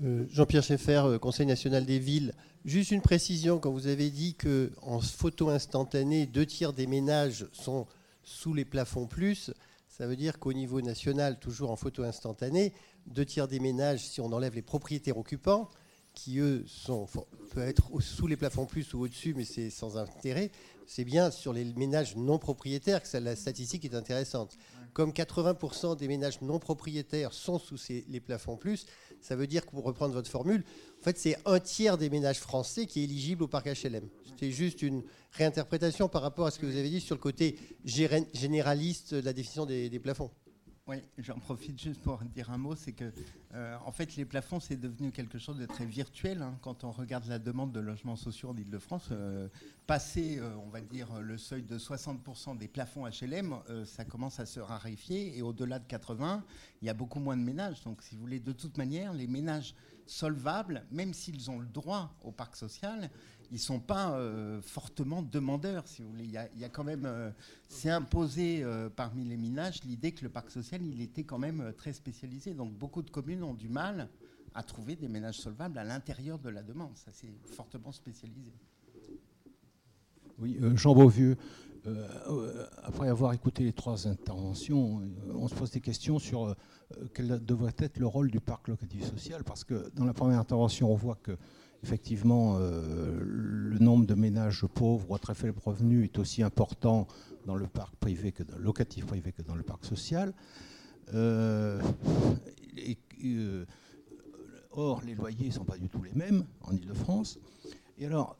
Euh, 0.02 0.26
Jean-Pierre 0.28 0.62
Schaeffer, 0.62 1.16
Conseil 1.20 1.46
national 1.46 1.86
des 1.86 1.98
villes. 1.98 2.34
Juste 2.66 2.90
une 2.90 3.00
précision, 3.00 3.58
quand 3.58 3.70
vous 3.70 3.86
avez 3.86 4.10
dit 4.10 4.34
qu'en 4.34 5.00
photo 5.00 5.48
instantanée, 5.48 6.26
deux 6.26 6.44
tiers 6.44 6.74
des 6.74 6.86
ménages 6.86 7.46
sont 7.52 7.86
sous 8.22 8.52
les 8.52 8.64
plafonds 8.64 9.06
plus, 9.06 9.52
ça 9.88 10.06
veut 10.06 10.16
dire 10.16 10.38
qu'au 10.38 10.52
niveau 10.52 10.82
national, 10.82 11.38
toujours 11.38 11.70
en 11.70 11.76
photo 11.76 12.02
instantanée, 12.02 12.74
deux 13.06 13.24
tiers 13.24 13.48
des 13.48 13.60
ménages, 13.60 14.06
si 14.06 14.20
on 14.20 14.30
enlève 14.32 14.54
les 14.54 14.60
propriétaires 14.60 15.16
occupants, 15.16 15.70
qui 16.16 16.38
eux 16.38 16.64
sont, 16.66 17.06
peuvent 17.52 17.68
être 17.68 18.00
sous 18.00 18.26
les 18.26 18.36
plafonds 18.36 18.64
plus 18.64 18.92
ou 18.94 19.02
au-dessus, 19.02 19.34
mais 19.34 19.44
c'est 19.44 19.70
sans 19.70 19.98
intérêt, 19.98 20.50
c'est 20.86 21.04
bien 21.04 21.30
sur 21.30 21.52
les 21.52 21.64
ménages 21.64 22.16
non 22.16 22.38
propriétaires 22.38 23.02
que 23.02 23.16
la 23.18 23.36
statistique 23.36 23.84
est 23.84 23.94
intéressante. 23.94 24.56
Comme 24.94 25.10
80% 25.10 25.98
des 25.98 26.08
ménages 26.08 26.40
non 26.40 26.58
propriétaires 26.58 27.34
sont 27.34 27.58
sous 27.58 27.76
les 28.08 28.20
plafonds 28.20 28.56
plus, 28.56 28.86
ça 29.20 29.36
veut 29.36 29.46
dire 29.46 29.66
que 29.66 29.70
pour 29.70 29.84
reprendre 29.84 30.14
votre 30.14 30.30
formule, 30.30 30.64
en 31.00 31.04
fait, 31.04 31.18
c'est 31.18 31.36
un 31.44 31.60
tiers 31.60 31.98
des 31.98 32.08
ménages 32.08 32.40
français 32.40 32.86
qui 32.86 33.00
est 33.00 33.04
éligible 33.04 33.42
au 33.42 33.48
parc 33.48 33.66
HLM. 33.66 34.08
C'était 34.24 34.50
juste 34.50 34.80
une 34.80 35.02
réinterprétation 35.32 36.08
par 36.08 36.22
rapport 36.22 36.46
à 36.46 36.50
ce 36.50 36.58
que 36.58 36.64
vous 36.64 36.76
avez 36.76 36.88
dit 36.88 37.02
sur 37.02 37.14
le 37.14 37.20
côté 37.20 37.58
généraliste 37.84 39.12
de 39.12 39.20
la 39.20 39.34
définition 39.34 39.66
des, 39.66 40.00
plafonds. 40.00 40.30
Oui, 40.88 40.98
j'en 41.18 41.40
profite 41.40 41.80
juste 41.80 42.00
pour 42.00 42.18
dire 42.18 42.48
un 42.52 42.58
mot, 42.58 42.76
c'est 42.76 42.92
que 42.92 43.12
euh, 43.54 43.76
en 43.84 43.90
fait 43.90 44.14
les 44.14 44.24
plafonds 44.24 44.60
c'est 44.60 44.76
devenu 44.76 45.10
quelque 45.10 45.36
chose 45.36 45.58
de 45.58 45.66
très 45.66 45.84
virtuel 45.84 46.42
hein. 46.42 46.56
quand 46.62 46.84
on 46.84 46.92
regarde 46.92 47.26
la 47.26 47.40
demande 47.40 47.72
de 47.72 47.80
logements 47.80 48.14
sociaux 48.14 48.50
en 48.50 48.56
Ile-de-France. 48.56 49.08
Euh, 49.10 49.48
passer, 49.88 50.38
euh, 50.38 50.54
on 50.64 50.68
va 50.68 50.80
dire, 50.80 51.20
le 51.20 51.38
seuil 51.38 51.64
de 51.64 51.76
60% 51.76 52.56
des 52.56 52.68
plafonds 52.68 53.04
HLM, 53.04 53.56
ça 53.84 54.04
commence 54.04 54.38
à 54.38 54.46
se 54.46 54.60
raréfier 54.60 55.36
et 55.36 55.42
au-delà 55.42 55.80
de 55.80 55.86
80, 55.86 56.44
il 56.82 56.86
y 56.86 56.88
a 56.88 56.94
beaucoup 56.94 57.18
moins 57.18 57.36
de 57.36 57.42
ménages. 57.42 57.82
Donc 57.82 58.00
si 58.02 58.14
vous 58.14 58.20
voulez, 58.20 58.38
de 58.38 58.52
toute 58.52 58.78
manière, 58.78 59.12
les 59.12 59.26
ménages 59.26 59.74
solvables, 60.06 60.84
même 60.92 61.12
s'ils 61.12 61.50
ont 61.50 61.58
le 61.58 61.66
droit 61.66 62.14
au 62.22 62.30
parc 62.30 62.54
social, 62.54 63.10
ils 63.52 63.60
sont 63.60 63.80
pas 63.80 64.12
euh, 64.12 64.60
fortement 64.60 65.22
demandeurs, 65.22 65.86
si 65.86 66.02
vous 66.02 66.10
voulez. 66.10 66.24
Il 66.24 66.60
y 66.60 66.64
a, 66.64 66.68
quand 66.68 66.84
même, 66.84 67.04
euh, 67.06 67.30
c'est 67.68 67.90
imposé 67.90 68.62
euh, 68.62 68.88
parmi 68.88 69.24
les 69.24 69.36
ménages 69.36 69.82
l'idée 69.84 70.12
que 70.12 70.24
le 70.24 70.30
parc 70.30 70.50
social, 70.50 70.82
il 70.82 71.00
était 71.00 71.24
quand 71.24 71.38
même 71.38 71.72
très 71.76 71.92
spécialisé. 71.92 72.54
Donc 72.54 72.72
beaucoup 72.72 73.02
de 73.02 73.10
communes 73.10 73.42
ont 73.42 73.54
du 73.54 73.68
mal 73.68 74.08
à 74.54 74.62
trouver 74.62 74.96
des 74.96 75.08
ménages 75.08 75.38
solvables 75.38 75.78
à 75.78 75.84
l'intérieur 75.84 76.38
de 76.38 76.48
la 76.48 76.62
demande. 76.62 76.96
Ça, 76.96 77.10
c'est 77.12 77.32
fortement 77.44 77.92
spécialisé. 77.92 78.52
Oui, 80.38 80.58
Jean 80.74 80.94
Beauvieux, 80.94 81.36
après 82.82 83.08
avoir 83.08 83.32
écouté 83.32 83.64
les 83.64 83.72
trois 83.72 84.06
interventions, 84.06 85.02
on 85.34 85.48
se 85.48 85.54
pose 85.54 85.70
des 85.70 85.80
questions 85.80 86.18
sur 86.18 86.54
quel 87.14 87.42
devrait 87.44 87.74
être 87.78 87.98
le 87.98 88.06
rôle 88.06 88.30
du 88.30 88.40
parc 88.40 88.68
locatif 88.68 89.04
social, 89.10 89.44
parce 89.44 89.64
que 89.64 89.90
dans 89.94 90.04
la 90.04 90.12
première 90.12 90.40
intervention, 90.40 90.92
on 90.92 90.96
voit 90.96 91.16
que 91.16 91.38
effectivement, 91.82 92.56
euh, 92.58 93.18
le 93.20 93.78
nombre 93.78 94.06
de 94.06 94.14
ménages 94.14 94.66
pauvres 94.66 95.10
ou 95.10 95.14
à 95.14 95.18
très 95.18 95.34
faible 95.34 95.58
revenu 95.64 96.04
est 96.04 96.18
aussi 96.18 96.42
important 96.42 97.06
dans 97.46 97.56
le 97.56 97.66
parc 97.66 97.94
privé 97.96 98.32
que 98.32 98.42
dans 98.42 98.56
le 98.56 98.64
locatif 98.64 99.06
privé 99.06 99.32
que 99.32 99.42
dans 99.42 99.54
le 99.54 99.62
parc 99.62 99.84
social. 99.84 100.32
Euh, 101.14 101.80
euh, 103.24 103.64
or, 104.72 105.02
les 105.06 105.14
loyers 105.14 105.46
ne 105.46 105.52
sont 105.52 105.64
pas 105.64 105.78
du 105.78 105.88
tout 105.88 106.02
les 106.02 106.12
mêmes 106.14 106.44
en 106.62 106.72
Ile-de-France. 106.72 107.38
Et 107.98 108.04
alors, 108.04 108.36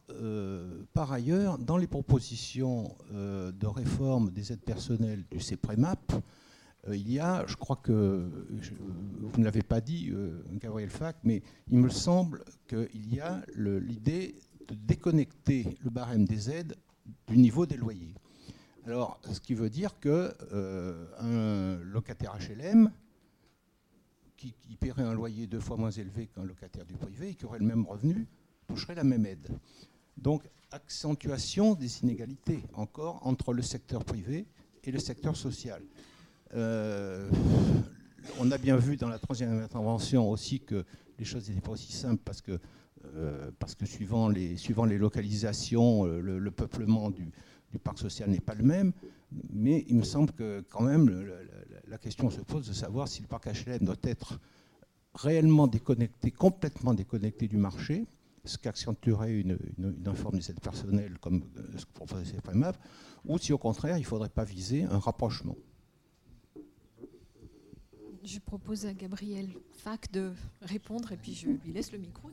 par 0.93 1.11
ailleurs, 1.11 1.57
dans 1.57 1.79
les 1.79 1.87
propositions 1.87 2.95
de 3.11 3.67
réforme 3.67 4.31
des 4.31 4.53
aides 4.53 4.61
personnelles 4.61 5.25
du 5.31 5.41
CEPREMAP, 5.41 6.13
il 6.93 7.11
y 7.11 7.19
a, 7.19 7.45
je 7.47 7.57
crois 7.57 7.77
que 7.77 8.31
vous 9.21 9.39
ne 9.39 9.45
l'avez 9.45 9.63
pas 9.63 9.81
dit, 9.81 10.11
euh, 10.11 10.43
Gabriel 10.53 10.91
Fac, 10.91 11.17
mais 11.25 11.43
il 11.71 11.79
me 11.79 11.89
semble 11.89 12.45
qu'il 12.69 13.15
y 13.15 13.21
a 13.21 13.43
l'idée 13.57 14.37
de 14.69 14.75
déconnecter 14.75 15.77
le 15.83 15.91
barème 15.91 16.25
des 16.25 16.51
aides 16.51 16.77
du 17.29 17.39
niveau 17.39 17.67
des 17.67 17.77
loyers. 17.77 18.15
Alors, 18.85 19.21
ce 19.31 19.41
qui 19.41 19.55
veut 19.55 19.71
dire 19.71 19.99
qu'un 19.99 20.31
un 21.19 21.77
locataire 21.83 22.37
HLM 22.39 22.91
qui, 24.37 24.53
qui, 24.53 24.77
paierait 24.77 25.03
un 25.03 25.15
loyer 25.15 25.47
deux 25.47 25.61
fois 25.61 25.77
moins 25.77 25.91
élevé 25.91 26.27
qu'un 26.29 26.45
locataire 26.45 26.85
du 26.85 26.95
privé 26.95 27.31
et 27.31 27.35
qui 27.35 27.47
aurait 27.47 27.59
le 27.59 27.65
même 27.65 27.85
revenu 27.87 28.29
toucherait 28.69 28.95
la 28.95 29.05
même 29.05 29.27
aide. 29.27 29.49
Donc, 30.17 30.43
accentuation 30.71 31.75
des 31.75 32.01
inégalités 32.01 32.63
encore 32.75 33.27
entre 33.27 33.53
le 33.53 33.63
secteur 33.63 34.05
privé 34.05 34.47
et 34.85 34.91
le 34.91 34.99
secteur 34.99 35.37
social. 35.37 35.83
Euh, 36.55 37.29
on 38.39 38.51
a 38.51 38.59
bien 38.59 38.77
vu 38.77 38.97
dans 38.97 39.09
la 39.09 39.19
troisième 39.19 39.59
intervention 39.61 40.31
aussi 40.31 40.61
que 40.61 40.85
les 41.19 41.25
choses 41.25 41.49
n'étaient 41.49 41.61
pas 41.61 41.73
aussi 41.73 41.93
simples 41.93 42.23
parce 42.25 42.41
que, 42.41 42.59
euh, 43.15 43.51
parce 43.59 43.75
que 43.75 43.87
suivant, 43.87 44.29
les, 44.29 44.57
suivant 44.57 44.85
les 44.85 44.99
localisations, 44.99 46.07
euh, 46.07 46.21
le, 46.21 46.51
peuplement 46.51 47.11
du, 47.11 47.33
parc 47.83 47.99
social 47.99 48.31
n'est 48.31 48.41
pas 48.41 48.55
le 48.55 48.65
même. 48.65 48.93
Mais 49.51 49.85
il 49.89 49.97
me 49.97 50.03
semble 50.03 50.33
que 50.33 50.65
quand 50.71 50.83
même 50.83 51.29
la 51.89 51.99
question 51.99 52.31
se 52.31 52.41
pose 52.41 52.67
de 52.67 52.73
savoir 52.73 53.07
si 53.07 53.21
le 53.21 53.29
parc 53.29 53.47
HLM 53.47 53.85
doit 53.85 53.97
être 54.03 54.39
réellement 55.15 55.67
déconnecté, 55.67 56.31
complètement 56.31 56.95
déconnecté 56.95 57.49
du 57.49 57.59
marché, 57.59 58.07
ce 58.45 58.57
qui 58.57 58.69
accentuerait 58.69 59.41
une, 59.41 59.59
une, 59.79 60.15
forme 60.15 60.39
de 60.39 60.61
personnelle 60.61 61.19
comme 61.21 61.45
ce 61.77 61.85
que 61.85 61.93
proposait 61.93 62.25
CFMAP, 62.25 62.79
ou 63.27 63.37
si 63.39 63.53
au 63.53 63.59
contraire 63.59 63.99
il 63.99 64.03
ne 64.03 64.07
faudrait 64.07 64.31
pas 64.31 64.45
viser 64.45 64.85
un 64.85 64.99
rapprochement. 64.99 65.57
Je 68.27 68.41
propose 68.41 68.87
à 68.87 68.93
Gabriel 68.93 69.51
Fac 69.71 70.11
de 70.11 70.33
répondre 70.61 71.13
et 71.13 71.17
puis 71.17 71.33
je 71.33 71.47
lui 71.47 71.73
laisse 71.73 71.93
le 71.93 71.99
micro. 71.99 72.29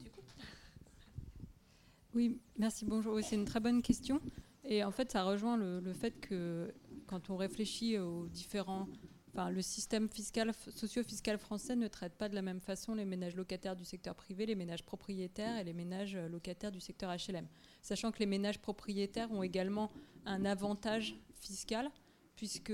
Oui, 2.15 2.40
merci, 2.57 2.84
bonjour. 2.84 3.20
c'est 3.22 3.36
une 3.36 3.45
très 3.45 3.60
bonne 3.60 3.84
question. 3.84 4.20
Et 4.64 4.84
en 4.84 4.90
fait, 4.90 5.11
ça 5.11 5.24
rejoint 5.24 5.56
le, 5.56 5.94
fait 5.94 6.20
que 6.20 6.74
quand 7.06 7.30
on 7.30 7.38
réfléchit 7.38 7.99
aux 7.99 8.26
différents. 8.26 8.88
Enfin, 9.32 9.52
le 9.52 9.61
système 9.61 10.10
fiscal, 10.10 10.52
socio-fiscal 10.76 11.38
français 11.38 11.76
ne 11.76 11.88
traite 11.88 12.14
pas 12.15 12.28
de 12.28 12.34
la 12.34 12.41
même 12.41 12.60
façon 12.60 12.95
les 12.95 13.06
ménages 13.06 13.36
locataires 13.36 13.76
du 13.76 13.86
secteur 13.86 14.15
privé, 14.15 14.48
les 14.48 14.56
ménages 14.56 14.84
propriétaires 14.84 15.60
et 15.60 15.64
les 15.64 15.74
ménages 15.74 16.15
locataires 16.15 16.72
du 16.72 16.80
secteur 16.80 17.11
HLM. 17.11 17.48
Sachant 17.84 18.11
que 18.11 18.18
les 18.18 18.26
ménages 18.26 18.60
propriétaires 18.60 19.32
ont 19.32 19.44
également 19.44 19.91
un 20.26 20.44
avantage 20.44 21.15
fiscal, 21.36 21.91
puisque 22.36 22.74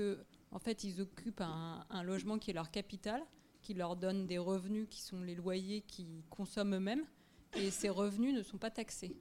en 0.52 0.58
fait, 0.58 0.84
ils 0.84 1.00
occupent 1.00 1.42
un, 1.42 2.02
logement 2.02 2.38
qui 2.38 2.50
est 2.50 2.54
leur 2.54 2.70
capital, 2.70 3.22
qui 3.62 3.74
leur 3.74 3.96
donne 3.96 4.26
des 4.26 4.38
revenus 4.38 4.86
qui 4.88 5.00
sont 5.00 5.20
les 5.20 5.34
loyers 5.34 5.82
qu'ils 5.82 6.22
consomment 6.28 6.76
eux-mêmes, 6.76 7.04
et 7.54 7.70
ces 7.70 7.88
revenus 7.88 8.34
ne 8.34 8.42
sont 8.42 8.58
pas 8.58 8.70
taxés. 8.70 9.16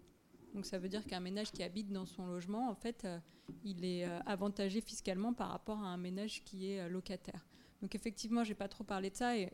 Donc 0.54 0.66
ça 0.66 0.80
veut 0.80 0.90
dire 0.90 1.06
qu'un 1.06 1.20
ménage 1.20 1.52
qui 1.52 1.62
habite 1.62 1.92
dans 1.92 2.06
son 2.06 2.26
logement, 2.26 2.70
en 2.70 2.76
fait, 2.76 3.06
euh, 3.06 3.20
il 3.64 3.86
est 3.86 4.06
euh, 4.06 4.20
avantagé 4.26 4.82
fiscalement 4.82 5.34
par 5.34 5.50
rapport 5.50 5.80
à 5.84 5.88
un 5.88 5.98
ménage 5.98 6.44
qui 6.44 6.72
est 6.72 6.80
euh, 6.80 6.90
locataire. 6.90 7.46
Donc 7.82 7.94
effectivement, 7.94 8.44
j'ai 8.44 8.56
pas 8.56 8.68
trop 8.68 8.84
parlé 8.84 9.10
de 9.10 9.16
ça 9.16 9.38
et 9.38 9.50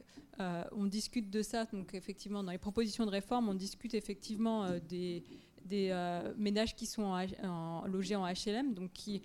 on 0.72 0.86
discute 0.86 1.30
de 1.30 1.44
ça. 1.44 1.66
Donc 1.66 1.94
effectivement, 1.94 2.44
dans 2.44 2.52
les 2.52 2.58
propositions 2.58 3.06
de 3.06 3.12
réforme, 3.12 3.50
on 3.50 3.54
discute 3.54 3.94
effectivement 3.94 4.68
des, 4.80 5.24
ménages 6.36 6.76
qui 6.76 6.88
sont 6.88 7.16
logés 7.86 8.16
en 8.16 8.26
HLM, 8.26 8.74
donc 8.74 8.94
qui 8.94 9.22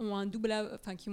ont 0.00 0.16
un 0.16 0.26
double, 0.26 0.52
enfin, 0.74 0.96
qui, 0.96 1.10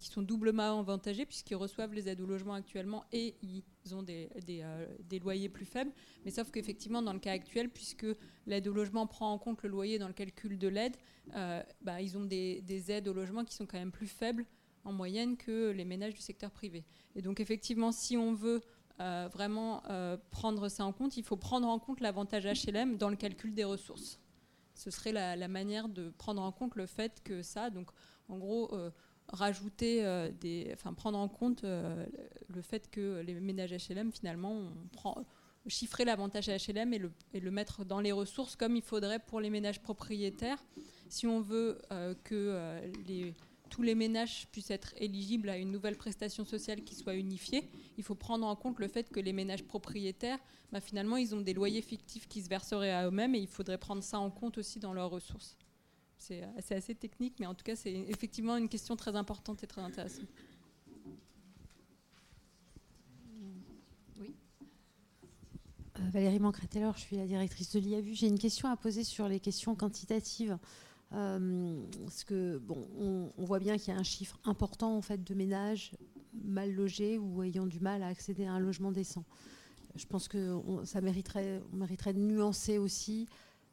sont 0.00 0.22
doublement 0.22 0.78
avantagés 0.78 1.24
puisqu'ils 1.24 1.56
reçoivent 1.56 1.94
les 1.94 2.08
aides 2.08 2.20
au 2.20 2.26
logement 2.26 2.54
actuellement 2.54 3.04
et 3.12 3.36
ils 3.42 3.94
ont 3.94 4.04
euh, 4.08 4.86
des 5.08 5.18
loyers 5.18 5.48
plus 5.48 5.64
faibles. 5.64 5.92
Mais 6.24 6.30
sauf 6.30 6.50
qu'effectivement, 6.50 7.02
dans 7.02 7.12
le 7.12 7.18
cas 7.18 7.32
actuel, 7.32 7.70
puisque 7.70 8.06
l'aide 8.46 8.68
au 8.68 8.72
logement 8.72 9.06
prend 9.06 9.32
en 9.32 9.38
compte 9.38 9.62
le 9.62 9.68
loyer 9.68 9.98
dans 9.98 10.08
le 10.08 10.12
calcul 10.12 10.58
de 10.58 10.68
l'aide, 10.68 10.96
euh, 11.34 11.62
bah, 11.80 12.02
ils 12.02 12.16
ont 12.18 12.24
des, 12.24 12.60
des, 12.62 12.90
aides 12.90 13.08
au 13.08 13.12
logement 13.12 13.44
qui 13.44 13.54
sont 13.54 13.66
quand 13.66 13.78
même 13.78 13.92
plus 13.92 14.06
faibles 14.06 14.44
en 14.84 14.92
moyenne 14.92 15.36
que 15.36 15.70
les 15.70 15.84
ménages 15.84 16.14
du 16.14 16.20
secteur 16.20 16.50
privé. 16.50 16.84
Et 17.14 17.22
donc 17.22 17.40
effectivement, 17.40 17.90
si 17.90 18.16
on 18.16 18.34
veut 18.34 18.60
euh, 19.00 19.28
vraiment 19.32 19.82
prendre 20.30 20.68
ça 20.68 20.84
en 20.84 20.92
compte, 20.92 21.16
il 21.16 21.24
faut 21.24 21.36
prendre 21.36 21.66
en 21.66 21.78
compte 21.78 22.00
l'avantage 22.00 22.44
HLM 22.44 22.96
dans 22.96 23.08
le 23.08 23.16
calcul 23.16 23.54
des 23.54 23.64
ressources 23.64 24.20
ce 24.76 24.90
serait 24.90 25.12
la, 25.12 25.48
manière 25.48 25.88
de 25.88 26.10
prendre 26.10 26.42
en 26.42 26.52
compte 26.52 26.76
le 26.76 26.86
fait 26.86 27.22
que 27.24 27.42
ça, 27.42 27.70
donc 27.70 27.88
en 28.28 28.38
gros, 28.38 28.72
euh, 28.74 28.90
rajouter 29.28 30.04
euh, 30.04 30.30
des, 30.30 30.70
enfin 30.74 30.92
prendre 30.92 31.18
en 31.18 31.28
compte 31.28 31.64
euh, 31.64 32.06
le 32.48 32.62
fait 32.62 32.90
que 32.90 33.22
les 33.26 33.34
ménages 33.34 33.72
HLM 33.72 34.12
finalement, 34.12 34.52
on 34.52 34.88
prend, 34.92 35.24
chiffrer 35.66 36.04
l'avantage 36.04 36.48
HLM 36.48 36.92
et 36.92 36.98
le, 36.98 37.10
et 37.32 37.40
le, 37.40 37.50
mettre 37.50 37.84
dans 37.84 38.00
les 38.00 38.12
ressources 38.12 38.54
comme 38.54 38.76
il 38.76 38.82
faudrait 38.82 39.18
pour 39.18 39.40
les 39.40 39.50
ménages 39.50 39.80
propriétaires. 39.80 40.62
Si 41.08 41.26
on 41.26 41.40
veut 41.40 41.80
que 42.24 42.80
les 43.06 43.34
tous 43.68 43.82
les 43.82 43.94
ménages 43.94 44.48
puissent 44.52 44.70
être 44.70 44.94
éligibles 44.96 45.48
à 45.48 45.56
une 45.56 45.70
nouvelle 45.70 45.96
prestation 45.96 46.44
sociale 46.44 46.82
qui 46.84 46.94
soit 46.94 47.14
unifiée, 47.14 47.68
il 47.98 48.04
faut 48.04 48.14
prendre 48.14 48.46
en 48.46 48.56
compte 48.56 48.78
le 48.78 48.88
fait 48.88 49.10
que 49.10 49.20
les 49.20 49.32
ménages 49.32 49.64
propriétaires, 49.64 50.38
bah, 50.72 50.80
finalement, 50.80 51.16
ils 51.16 51.34
ont 51.34 51.40
des 51.40 51.54
loyers 51.54 51.82
fictifs 51.82 52.28
qui 52.28 52.42
se 52.42 52.48
verseraient 52.48 52.92
à 52.92 53.06
eux-mêmes 53.06 53.34
et 53.34 53.38
il 53.38 53.48
faudrait 53.48 53.78
prendre 53.78 54.02
ça 54.02 54.18
en 54.18 54.30
compte 54.30 54.58
aussi 54.58 54.78
dans 54.78 54.92
leurs 54.92 55.10
ressources. 55.10 55.56
C'est 56.18 56.42
assez 56.70 56.94
technique, 56.94 57.34
mais 57.38 57.46
en 57.46 57.54
tout 57.54 57.64
cas, 57.64 57.76
c'est 57.76 57.92
effectivement 57.92 58.56
une 58.56 58.68
question 58.68 58.96
très 58.96 59.14
importante 59.16 59.62
et 59.62 59.66
très 59.66 59.82
intéressante. 59.82 60.26
Euh, 65.98 66.10
Valérie 66.10 66.40
Mancret-Taylor, 66.40 66.94
je 66.96 67.02
suis 67.02 67.16
la 67.16 67.26
directrice 67.26 67.72
de 67.72 67.80
l'IAVU. 67.80 68.14
J'ai 68.14 68.28
une 68.28 68.38
question 68.38 68.68
à 68.68 68.76
poser 68.76 69.04
sur 69.04 69.28
les 69.28 69.40
questions 69.40 69.74
quantitatives. 69.74 70.58
Euh, 71.12 71.82
parce 72.02 72.24
que 72.24 72.60
on, 72.68 73.44
voit 73.44 73.60
bien 73.60 73.78
qu'il 73.78 73.94
y 73.94 73.96
a 73.96 74.00
un 74.00 74.04
chiffre 74.04 74.40
important 74.44 74.96
en 74.96 75.02
fait 75.02 75.22
de 75.22 75.34
ménages 75.34 75.92
mal 76.34 76.72
logés 76.72 77.16
ou 77.16 77.42
ayant 77.44 77.66
du 77.66 77.78
mal 77.78 78.02
à 78.02 78.08
accéder 78.08 78.44
à 78.44 78.52
un 78.52 78.58
logement 78.58 78.90
décent. 78.90 79.24
Je 79.94 80.04
pense 80.04 80.28
que 80.28 80.60
ça 80.84 81.00
mériterait 81.00 81.62
de 81.72 82.18
nuancer 82.18 82.78
aussi 82.78 83.26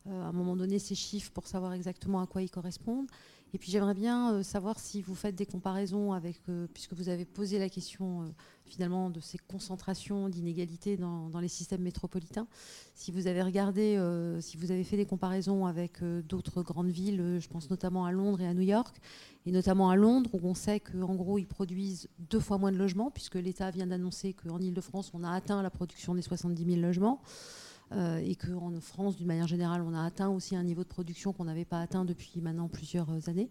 euh, 0.07 0.23
à 0.23 0.27
un 0.27 0.31
moment 0.31 0.55
donné 0.55 0.79
ces 0.79 0.95
chiffres 0.95 1.31
pour 1.31 1.47
savoir 1.47 1.73
exactement 1.73 2.21
à 2.21 2.27
quoi 2.27 2.41
ils 2.41 2.51
correspondent. 2.51 3.07
Et 3.53 3.57
puis 3.57 3.71
j'aimerais 3.71 3.93
bien 3.93 4.33
euh, 4.33 4.43
savoir 4.43 4.79
si 4.79 5.01
vous 5.01 5.15
faites 5.15 5.35
des 5.35 5.45
comparaisons 5.45 6.13
avec, 6.13 6.41
puisque 6.73 6.93
vous 6.93 7.09
avez 7.09 7.25
posé 7.25 7.59
la 7.59 7.69
question 7.69 8.33
finalement 8.65 9.09
de 9.09 9.19
ces 9.19 9.37
concentrations 9.37 10.29
d'inégalités 10.29 10.97
dans, 10.97 11.29
les 11.39 11.47
systèmes 11.47 11.81
métropolitains. 11.81 12.47
Si 12.95 13.11
vous 13.11 13.27
avez 13.27 13.41
regardé, 13.41 13.97
euh, 13.97 14.41
si 14.41 14.57
vous 14.57 14.71
avez 14.71 14.83
fait 14.83 14.97
des 14.97 15.05
comparaisons 15.05 15.65
avec 15.65 16.01
euh, 16.01 16.21
d'autres 16.21 16.63
grandes 16.63 16.89
villes, 16.89 17.21
euh, 17.21 17.39
je 17.39 17.47
pense 17.47 17.69
notamment 17.69 18.05
à 18.05 18.11
Londres 18.11 18.41
et 18.41 18.47
à 18.47 18.53
New 18.53 18.61
York, 18.61 18.95
et 19.45 19.51
notamment 19.51 19.89
à 19.89 19.95
Londres 19.95 20.29
où 20.33 20.39
on 20.43 20.53
sait 20.53 20.79
qu'en 20.79 21.15
gros 21.15 21.37
ils 21.37 21.47
produisent 21.47 22.09
deux 22.17 22.39
fois 22.39 22.57
moins 22.57 22.71
de 22.71 22.77
logements, 22.77 23.11
puisque 23.11 23.35
l'État 23.35 23.69
vient 23.71 23.87
d'annoncer 23.87 24.33
qu'en 24.33 24.59
Ile-de-France 24.59 25.11
on 25.13 25.23
a 25.23 25.31
atteint 25.31 25.61
la 25.61 25.69
production 25.69 26.15
des 26.15 26.21
70 26.21 26.65
000 26.65 26.81
logements. 26.81 27.21
Et 27.95 28.35
qu'en 28.35 28.71
France, 28.79 29.15
d'une 29.17 29.27
manière 29.27 29.47
générale, 29.47 29.81
on 29.81 29.93
a 29.93 30.03
atteint 30.03 30.29
aussi 30.29 30.55
un 30.55 30.63
niveau 30.63 30.83
de 30.83 30.87
production 30.87 31.33
qu'on 31.33 31.45
n'avait 31.45 31.65
pas 31.65 31.79
atteint 31.79 32.05
depuis 32.05 32.41
maintenant 32.41 32.67
plusieurs 32.67 33.29
années. 33.29 33.49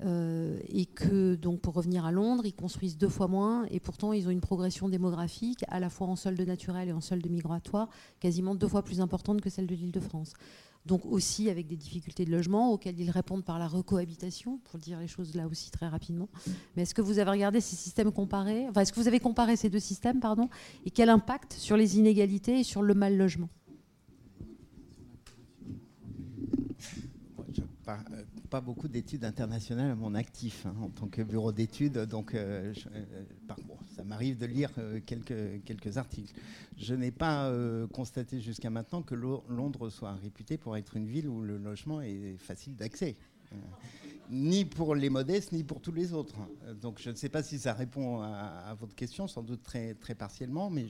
Euh, 0.00 0.58
et 0.68 0.86
que 0.86 1.36
donc 1.36 1.60
pour 1.60 1.74
revenir 1.74 2.04
à 2.04 2.10
Londres, 2.10 2.44
ils 2.44 2.54
construisent 2.54 2.98
deux 2.98 3.08
fois 3.08 3.28
moins 3.28 3.64
et 3.70 3.78
pourtant 3.78 4.12
ils 4.12 4.26
ont 4.26 4.30
une 4.30 4.40
progression 4.40 4.88
démographique 4.88 5.64
à 5.68 5.78
la 5.78 5.88
fois 5.88 6.08
en 6.08 6.16
solde 6.16 6.40
naturel 6.40 6.88
et 6.88 6.92
en 6.92 7.00
solde 7.00 7.24
migratoire 7.30 7.88
quasiment 8.18 8.56
deux 8.56 8.66
fois 8.66 8.82
plus 8.82 9.00
importante 9.00 9.40
que 9.40 9.50
celle 9.50 9.68
de 9.68 9.74
l'Île-de-France. 9.74 10.32
Donc 10.84 11.06
aussi 11.06 11.48
avec 11.48 11.68
des 11.68 11.76
difficultés 11.76 12.24
de 12.24 12.30
logement 12.30 12.72
auxquelles 12.72 13.00
ils 13.00 13.10
répondent 13.10 13.44
par 13.44 13.58
la 13.58 13.68
recohabitation, 13.68 14.58
pour 14.64 14.78
dire 14.78 14.98
les 14.98 15.06
choses 15.06 15.34
là 15.34 15.46
aussi 15.46 15.70
très 15.70 15.88
rapidement. 15.88 16.28
Mais 16.76 16.82
est-ce 16.82 16.92
que 16.92 17.00
vous 17.00 17.18
avez 17.18 17.30
regardé 17.30 17.62
ces 17.62 17.76
systèmes 17.76 18.12
comparés? 18.12 18.68
Enfin, 18.68 18.82
est-ce 18.82 18.92
que 18.92 19.00
vous 19.00 19.08
avez 19.08 19.20
comparé 19.20 19.56
ces 19.56 19.70
deux 19.70 19.78
systèmes, 19.78 20.20
pardon, 20.20 20.50
et 20.84 20.90
quel 20.90 21.08
impact 21.08 21.54
sur 21.54 21.78
les 21.78 21.96
inégalités 21.96 22.60
et 22.60 22.64
sur 22.64 22.82
le 22.82 22.92
mal 22.92 23.16
logement 23.16 23.48
pas 28.50 28.60
beaucoup 28.60 28.88
d'études 28.88 29.24
internationales 29.24 29.90
à 29.90 29.94
mon 29.94 30.14
actif 30.14 30.66
hein, 30.66 30.74
en 30.80 30.88
tant 30.88 31.06
que 31.06 31.22
bureau 31.22 31.52
d'études, 31.52 31.98
donc 31.98 32.34
euh, 32.34 32.72
euh, 32.94 33.04
ça 33.94 34.04
m'arrive 34.04 34.38
de 34.38 34.46
lire 34.46 34.70
euh, 34.78 35.00
quelques, 35.04 35.96
articles. 35.96 36.32
Je 36.76 36.94
n'ai 36.94 37.10
pas 37.10 37.52
constaté 37.92 38.40
jusqu'à 38.40 38.70
maintenant 38.70 39.02
que 39.02 39.14
Londres 39.14 39.90
soit 39.90 40.14
réputée 40.14 40.56
pour 40.56 40.76
être 40.76 40.96
une 40.96 41.06
ville 41.06 41.28
où 41.28 41.40
le 41.40 41.56
logement 41.56 42.00
est 42.00 42.36
facile 42.38 42.74
d'accès. 42.74 43.16
ni 44.30 44.64
pour 44.64 44.94
les 44.94 45.10
modestes, 45.10 45.52
ni 45.52 45.62
pour 45.62 45.80
tous 45.80 45.92
les 45.92 46.12
autres. 46.12 46.36
Donc 46.80 47.00
je 47.00 47.10
ne 47.10 47.14
sais 47.14 47.28
pas 47.28 47.42
si 47.42 47.58
ça 47.58 47.74
répond 47.74 48.22
à, 48.22 48.74
votre 48.80 48.94
question, 48.94 49.28
sans 49.28 49.42
doute 49.42 49.62
très, 49.62 49.94
partiellement, 50.18 50.70
mais 50.70 50.86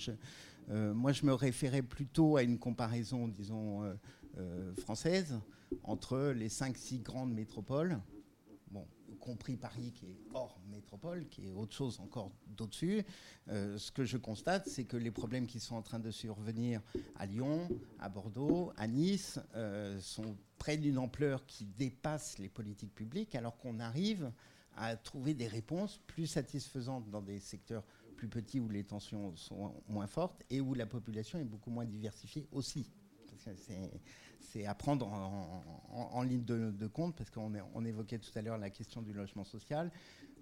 moi 0.70 1.12
je 1.12 1.26
me 1.26 1.34
référais 1.34 1.82
plutôt 1.82 2.36
à 2.36 2.42
une 2.42 2.58
comparaison, 2.58 3.28
disons, 3.28 3.82
française 4.78 5.38
entre 5.82 6.32
les 6.34 6.48
5-6 6.48 7.02
grandes 7.02 7.32
métropoles, 7.32 8.00
bon, 8.70 8.86
compris 9.20 9.56
Paris 9.56 9.92
qui 9.92 10.06
est 10.06 10.18
hors 10.34 10.58
métropole, 10.74 11.26
qui 11.28 11.46
est 11.46 11.52
autre 11.52 11.74
chose 11.74 12.00
encore 12.00 12.32
d'au-dessus, 12.46 13.02
euh, 13.48 13.78
ce 13.78 13.90
que 13.90 14.04
je 14.04 14.16
constate, 14.16 14.68
c'est 14.68 14.84
que 14.84 14.96
les 14.96 15.10
problèmes 15.10 15.46
qui 15.46 15.60
sont 15.60 15.76
en 15.76 15.82
train 15.82 15.98
de 15.98 16.10
survenir 16.10 16.80
à 17.16 17.26
Lyon, 17.26 17.68
à 17.98 18.08
Bordeaux, 18.08 18.72
à 18.76 18.86
Nice, 18.86 19.40
euh, 19.54 19.98
sont 20.00 20.36
près 20.58 20.76
d'une 20.76 20.98
ampleur 20.98 21.46
qui 21.46 21.64
dépasse 21.64 22.38
les 22.38 22.48
politiques 22.48 22.94
publiques, 22.94 23.34
alors 23.34 23.56
qu'on 23.58 23.80
arrive 23.80 24.30
à 24.76 24.96
trouver 24.96 25.34
des 25.34 25.46
réponses 25.46 26.00
plus 26.06 26.26
satisfaisantes 26.26 27.08
dans 27.10 27.22
des 27.22 27.38
secteurs 27.38 27.84
plus 28.16 28.28
petits 28.28 28.60
où 28.60 28.68
les 28.68 28.84
tensions 28.84 29.34
sont 29.36 29.74
moins 29.88 30.06
fortes 30.06 30.42
et 30.50 30.60
où 30.60 30.74
la 30.74 30.86
population 30.86 31.38
est 31.38 31.44
beaucoup 31.44 31.70
moins 31.70 31.84
diversifiée 31.84 32.48
aussi. 32.52 32.90
C'est 34.40 34.66
à 34.66 34.74
prendre 34.74 35.08
en, 35.08 36.22
ligne 36.22 36.44
de, 36.44 36.86
compte, 36.86 37.16
parce 37.16 37.30
qu'on 37.30 37.52
on 37.74 37.84
évoquait 37.84 38.18
tout 38.18 38.30
à 38.36 38.42
l'heure 38.42 38.58
la 38.58 38.70
question 38.70 39.02
du 39.02 39.12
logement 39.12 39.44
social. 39.44 39.90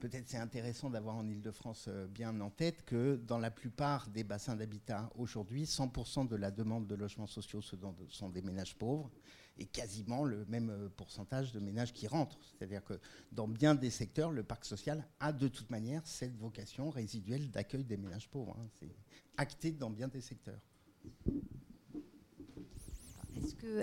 Peut-être 0.01 0.29
c'est 0.29 0.39
intéressant 0.39 0.91
d'avoir 0.91 1.15
en 1.15 1.29
Ile-de-France 1.29 1.87
euh, 1.87 2.09
bien 2.09 2.41
en 2.41 2.51
tête 2.51 2.85
que 2.85 3.15
dans 3.25 3.39
la 3.39 3.53
plupart 3.53 4.09
des 4.09 4.25
bassins 4.25 4.57
d'habitat 4.57 5.09
aujourd'hui, 5.15 5.63
100% 5.63 6.27
de 6.27 6.35
la 6.35 6.51
demande 6.51 6.89
de 6.89 6.97
logements 6.97 7.29
sociaux 7.29 7.61
sont 7.63 8.29
des 8.29 8.43
ménages 8.43 8.75
pauvres 8.75 9.13
et 9.59 9.67
quasiment 9.67 10.25
le 10.25 10.45
même 10.47 10.71
euh, 10.71 10.89
pourcentage 10.89 11.53
de 11.53 11.61
ménages 11.61 11.93
qui 11.93 12.09
rentrent. 12.09 12.41
C'est-à-dire 12.43 12.83
que 12.83 12.99
dans 13.31 13.47
bien 13.47 13.77
des 13.77 13.91
secteurs, 13.91 14.33
le 14.33 14.43
parc 14.43 14.65
social 14.65 15.07
a 15.21 15.33
de 15.33 15.47
toute 15.47 15.71
manière 15.71 16.05
cette 16.05 16.37
vocation 16.37 16.91
résiduelle 16.91 17.49
d'accueil 17.51 17.85
des 17.85 17.97
ménages 17.97 18.29
pauvres. 18.29 18.57
Hein. 18.59 18.67
C'est 18.81 18.91
acté 19.37 19.71
dans 19.71 19.91
bien 19.91 20.09
des 20.09 20.21
secteurs. 20.21 20.61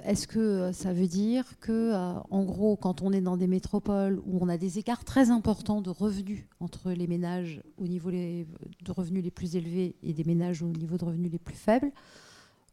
Est-ce 0.04 0.28
que, 0.28 0.40
euh, 0.40 0.72
ça 0.74 0.94
veut 0.94 1.08
dire 1.08 1.60
que, 1.60 1.72
euh, 1.72 2.20
en 2.30 2.44
gros, 2.44 2.76
quand 2.76 3.02
on 3.02 3.12
est 3.12 3.22
dans 3.22 3.38
des 3.38 3.48
métropoles 3.48 4.20
où 4.26 4.38
on 4.42 4.50
a 4.50 4.58
des 4.58 4.78
écarts 4.80 5.04
très 5.04 5.30
importants 5.32 5.82
de 5.82 5.90
revenus 5.90 6.46
entre 6.60 6.92
les 6.92 7.08
ménages 7.08 7.62
au 7.78 7.88
niveau 7.88 8.12
de 8.12 8.46
revenus 8.92 9.24
les 9.24 9.32
plus 9.32 9.56
élevés 9.56 9.96
et 10.04 10.14
des 10.14 10.24
ménages 10.24 10.62
au 10.62 10.68
niveau 10.68 10.98
de 10.98 11.06
revenus 11.06 11.32
les 11.32 11.40
plus 11.40 11.56
faibles, 11.56 11.92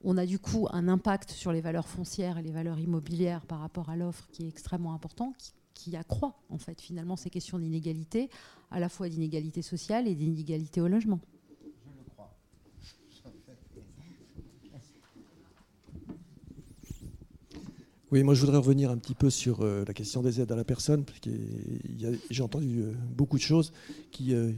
on 0.04 0.16
a 0.16 0.26
du 0.26 0.38
coup 0.38 0.68
un 0.70 0.88
impact 0.88 1.30
sur 1.30 1.52
les 1.52 1.60
valeurs 1.60 1.88
foncières 1.88 2.38
et 2.38 2.42
les 2.42 2.52
valeurs 2.52 2.78
immobilières 2.78 3.44
par 3.46 3.60
rapport 3.60 3.88
à 3.88 3.96
l'offre 3.96 4.28
qui 4.30 4.44
est 4.44 4.48
extrêmement 4.48 4.92
important, 4.92 5.32
qui, 5.74 5.96
accroît 5.96 6.34
en 6.48 6.58
fait 6.58 6.80
finalement 6.80 7.16
ces 7.16 7.30
questions 7.30 7.58
d'inégalité, 7.58 8.28
à 8.70 8.80
la 8.80 8.88
fois 8.88 9.08
d'inégalité 9.08 9.62
sociale 9.62 10.08
et 10.08 10.14
d'inégalité 10.14 10.80
au 10.80 10.88
logement. 10.88 11.20
Je 11.60 11.68
le 11.96 12.04
crois. 12.14 12.34
Oui, 18.12 18.22
moi 18.22 18.34
je 18.34 18.40
voudrais 18.40 18.58
revenir 18.58 18.90
un 18.92 18.98
petit 18.98 19.16
peu 19.16 19.30
sur 19.30 19.62
euh, 19.62 19.84
la 19.86 19.92
question 19.92 20.22
des 20.22 20.40
aides 20.40 20.52
à 20.52 20.56
la 20.56 20.62
personne, 20.62 21.04
parce 21.04 21.18
que 21.18 21.30
j'ai 22.30 22.42
entendu 22.42 22.82
euh, 22.82 22.92
beaucoup 23.16 23.36
de 23.36 23.42
choses 23.42 23.72
qui 24.12 24.32
euh, 24.32 24.52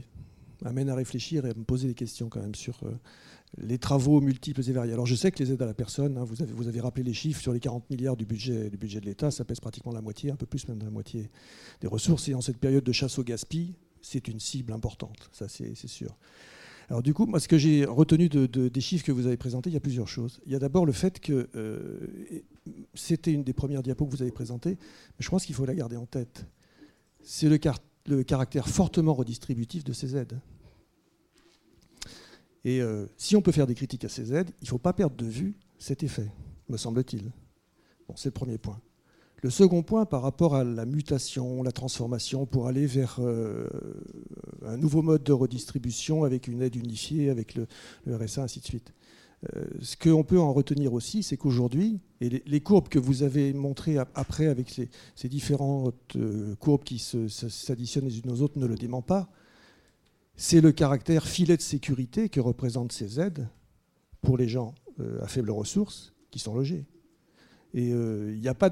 m'amènent 0.61 0.89
à 0.89 0.93
réfléchir 0.93 1.47
et 1.47 1.49
à 1.49 1.53
me 1.55 1.63
poser 1.63 1.87
des 1.87 1.95
questions 1.95 2.29
quand 2.29 2.41
même 2.41 2.53
sur 2.53 2.81
les 3.57 3.79
travaux 3.79 4.21
multiples 4.21 4.61
et 4.69 4.71
variés. 4.71 4.93
Alors 4.93 5.07
je 5.07 5.15
sais 5.15 5.31
que 5.31 5.41
les 5.41 5.51
aides 5.51 5.61
à 5.63 5.65
la 5.65 5.73
personne, 5.73 6.15
hein, 6.19 6.23
vous, 6.25 6.43
avez, 6.43 6.53
vous, 6.53 6.67
avez, 6.67 6.79
rappelé 6.79 7.03
les 7.03 7.13
chiffres, 7.15 7.41
sur 7.41 7.51
les 7.51 7.59
40 7.59 7.89
milliards 7.89 8.15
du 8.15 8.25
budget, 8.25 8.69
du 8.69 8.77
budget 8.77 8.99
de 8.99 9.07
l'État, 9.07 9.31
ça 9.31 9.45
pèse 9.45 9.59
pratiquement 9.59 9.93
la 9.93 10.01
moitié, 10.01 10.29
un 10.29 10.35
peu 10.35 10.45
plus 10.45 10.67
même 10.67 10.77
de 10.77 10.85
la 10.85 10.91
moitié 10.91 11.31
des 11.81 11.87
ressources. 11.87 12.27
Et 12.27 12.35
en 12.35 12.41
cette 12.41 12.57
période 12.57 12.83
de 12.83 12.91
chasse 12.91 13.17
au 13.17 13.23
gaspillage, 13.23 13.73
c'est 14.01 14.27
une 14.27 14.39
cible 14.39 14.73
importante, 14.73 15.29
ça 15.31 15.47
c'est 15.49 15.75
sûr. 15.87 16.15
Alors 16.89 17.03
du 17.03 17.13
coup, 17.13 17.27
moi 17.27 17.39
ce 17.39 17.47
que 17.47 17.57
j'ai 17.57 17.85
retenu 17.85 18.29
de, 18.29 18.45
des 18.67 18.81
chiffres 18.81 19.05
que 19.05 19.11
vous 19.11 19.27
avez 19.27 19.37
présentés, 19.37 19.69
il 19.69 19.73
y 19.73 19.77
a 19.77 19.81
plusieurs 19.81 20.07
choses. 20.07 20.41
Il 20.47 20.51
y 20.51 20.55
a 20.55 20.59
d'abord 20.59 20.87
le 20.87 20.91
fait 20.91 21.19
que 21.19 21.47
euh, 21.55 21.99
c'était 22.95 23.31
une 23.31 23.43
des 23.43 23.53
premières 23.53 23.83
diapos 23.83 24.07
que 24.07 24.11
vous 24.11 24.23
avez 24.23 24.31
présentées, 24.31 24.71
mais 24.71 25.19
je 25.19 25.29
pense 25.29 25.45
qu'il 25.45 25.53
faut 25.53 25.65
la 25.65 25.75
garder 25.75 25.97
en 25.97 26.07
tête. 26.07 26.45
C'est 27.21 27.47
le, 27.47 27.59
le 28.07 28.23
caractère 28.23 28.67
fortement 28.67 29.13
redistributif 29.13 29.83
de 29.83 29.93
ces 29.93 30.15
aides. 30.15 30.39
Et 32.65 32.81
euh, 32.81 33.05
si 33.17 33.35
on 33.35 33.41
peut 33.41 33.51
faire 33.51 33.67
des 33.67 33.75
critiques 33.75 34.05
à 34.05 34.09
ces 34.09 34.33
aides, 34.33 34.49
il 34.61 34.65
ne 34.65 34.69
faut 34.69 34.79
pas 34.79 34.93
perdre 34.93 35.15
de 35.15 35.25
vue 35.25 35.55
cet 35.77 36.03
effet, 36.03 36.29
me 36.67 36.77
semble-t-il. 36.77 37.31
Bon, 38.07 38.15
c'est 38.17 38.29
le 38.29 38.33
premier 38.33 38.57
point. 38.57 38.81
Le 39.41 39.49
second 39.49 39.83
point, 39.83 40.05
par 40.05 40.21
rapport 40.21 40.55
à 40.55 40.63
la 40.63 40.85
mutation, 40.85 41.63
la 41.63 41.71
transformation, 41.71 42.45
pour 42.45 42.67
aller 42.67 42.85
vers 42.85 43.17
euh, 43.19 43.67
un 44.65 44.77
nouveau 44.77 45.01
mode 45.01 45.23
de 45.23 45.31
redistribution 45.31 46.23
avec 46.23 46.47
une 46.47 46.61
aide 46.61 46.75
unifiée, 46.75 47.29
avec 47.29 47.55
le, 47.55 47.67
RSA, 48.07 48.43
ainsi 48.43 48.59
de 48.59 48.65
suite. 48.65 48.93
Euh, 49.55 49.63
ce 49.81 49.95
qu'on 49.95 50.23
peut 50.23 50.39
en 50.39 50.51
retenir 50.51 50.93
aussi, 50.93 51.23
c'est 51.23 51.37
qu'aujourd'hui, 51.37 51.99
et 52.19 52.43
les, 52.45 52.59
courbes 52.61 52.89
que 52.89 52.99
vous 52.99 53.23
avez 53.23 53.53
montrées 53.53 53.97
après 53.97 54.47
avec 54.47 54.69
ces, 54.69 55.29
différentes 55.29 56.17
courbes 56.59 56.83
qui 56.83 56.99
s'additionnent 56.99 58.05
les 58.05 58.19
unes 58.19 58.31
aux 58.31 58.41
autres 58.41 58.59
ne 58.59 58.65
le 58.65 58.75
dément 58.75 59.01
pas, 59.01 59.29
c'est 60.39 60.61
le 60.61 60.71
caractère 60.71 61.27
filet 61.27 61.57
de 61.57 61.61
sécurité 61.61 62.29
que 62.29 62.39
représentent 62.39 62.93
ces 62.93 63.19
aides 63.19 63.49
pour 64.21 64.37
les 64.37 64.47
gens 64.47 64.73
euh, 65.01 65.21
à 65.21 65.27
faibles 65.27 65.51
ressources 65.51 66.13
qui 66.31 66.39
sont 66.39 66.55
logés. 66.55 66.85
Et 67.73 67.91
euh, 67.91 68.33
il 68.33 68.39
n'y 68.39 68.47
a 68.47 68.53
pas, 68.53 68.71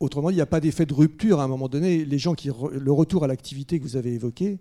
autrement 0.00 0.30
il 0.30 0.36
n'y 0.36 0.40
a 0.40 0.46
pas 0.46 0.60
d'effet 0.60 0.86
de 0.86 0.94
rupture 0.94 1.40
à 1.40 1.44
un 1.44 1.48
moment 1.48 1.68
donné. 1.68 2.04
Le 2.04 2.90
retour 2.92 3.24
à 3.24 3.26
l'activité 3.26 3.78
que 3.78 3.84
vous 3.84 3.96
avez 3.96 4.14
évoqué, 4.14 4.60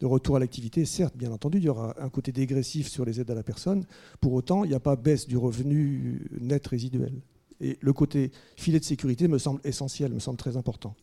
le 0.00 0.06
retour 0.06 0.36
à 0.36 0.38
l'activité, 0.38 0.86
certes, 0.86 1.14
bien 1.16 1.30
entendu, 1.30 1.58
il 1.58 1.64
y 1.64 1.68
aura 1.68 1.94
un 2.02 2.08
côté 2.08 2.32
dégressif 2.32 2.88
sur 2.88 3.04
les 3.04 3.20
aides 3.20 3.30
à 3.30 3.34
la 3.34 3.42
personne. 3.42 3.84
Pour 4.20 4.32
autant, 4.32 4.64
il 4.64 4.68
n'y 4.68 4.74
a 4.74 4.80
pas 4.80 4.96
baisse 4.96 5.28
du 5.28 5.36
revenu 5.36 6.26
net 6.40 6.66
résiduel. 6.66 7.20
Et 7.60 7.76
le 7.82 7.92
côté 7.92 8.30
filet 8.56 8.80
de 8.80 8.84
sécurité 8.84 9.28
me 9.28 9.36
semble 9.36 9.60
essentiel, 9.62 10.14
me 10.14 10.18
semble 10.18 10.38
très 10.38 10.56
important, 10.56 10.94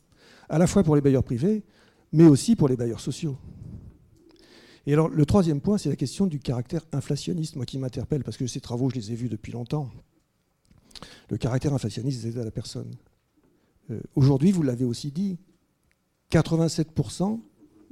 à 0.49 0.57
la 0.57 0.65
fois 0.65 0.83
pour 0.83 0.95
les 0.95 1.01
bailleurs 1.01 1.23
privés, 1.23 1.63
mais 2.11 2.25
aussi 2.25 2.55
pour 2.55 2.67
les 2.67 2.75
bailleurs 2.75 2.99
sociaux. 2.99 3.37
Et 4.87 4.93
alors, 4.93 5.09
le 5.09 5.25
troisième 5.25 5.61
point, 5.61 5.77
c'est 5.77 5.89
la 5.89 5.95
question 5.95 6.25
du 6.25 6.39
caractère 6.39 6.81
inflationniste, 6.93 7.57
moi 7.57 7.65
qui 7.65 7.77
m'interpelle, 7.77 8.23
parce 8.23 8.37
que 8.37 8.47
ces 8.47 8.61
travaux, 8.61 8.89
je 8.89 8.95
les 8.95 9.11
ai 9.11 9.15
vus 9.15 9.29
depuis 9.29 9.51
longtemps. 9.51 9.91
Le 11.29 11.37
caractère 11.37 11.73
inflationniste 11.73 12.23
des 12.23 12.29
aides 12.29 12.39
à 12.39 12.45
la 12.45 12.51
personne. 12.51 12.91
Euh, 13.91 13.99
aujourd'hui, 14.15 14.51
vous 14.51 14.63
l'avez 14.63 14.85
aussi 14.85 15.11
dit, 15.11 15.37
87% 16.31 17.39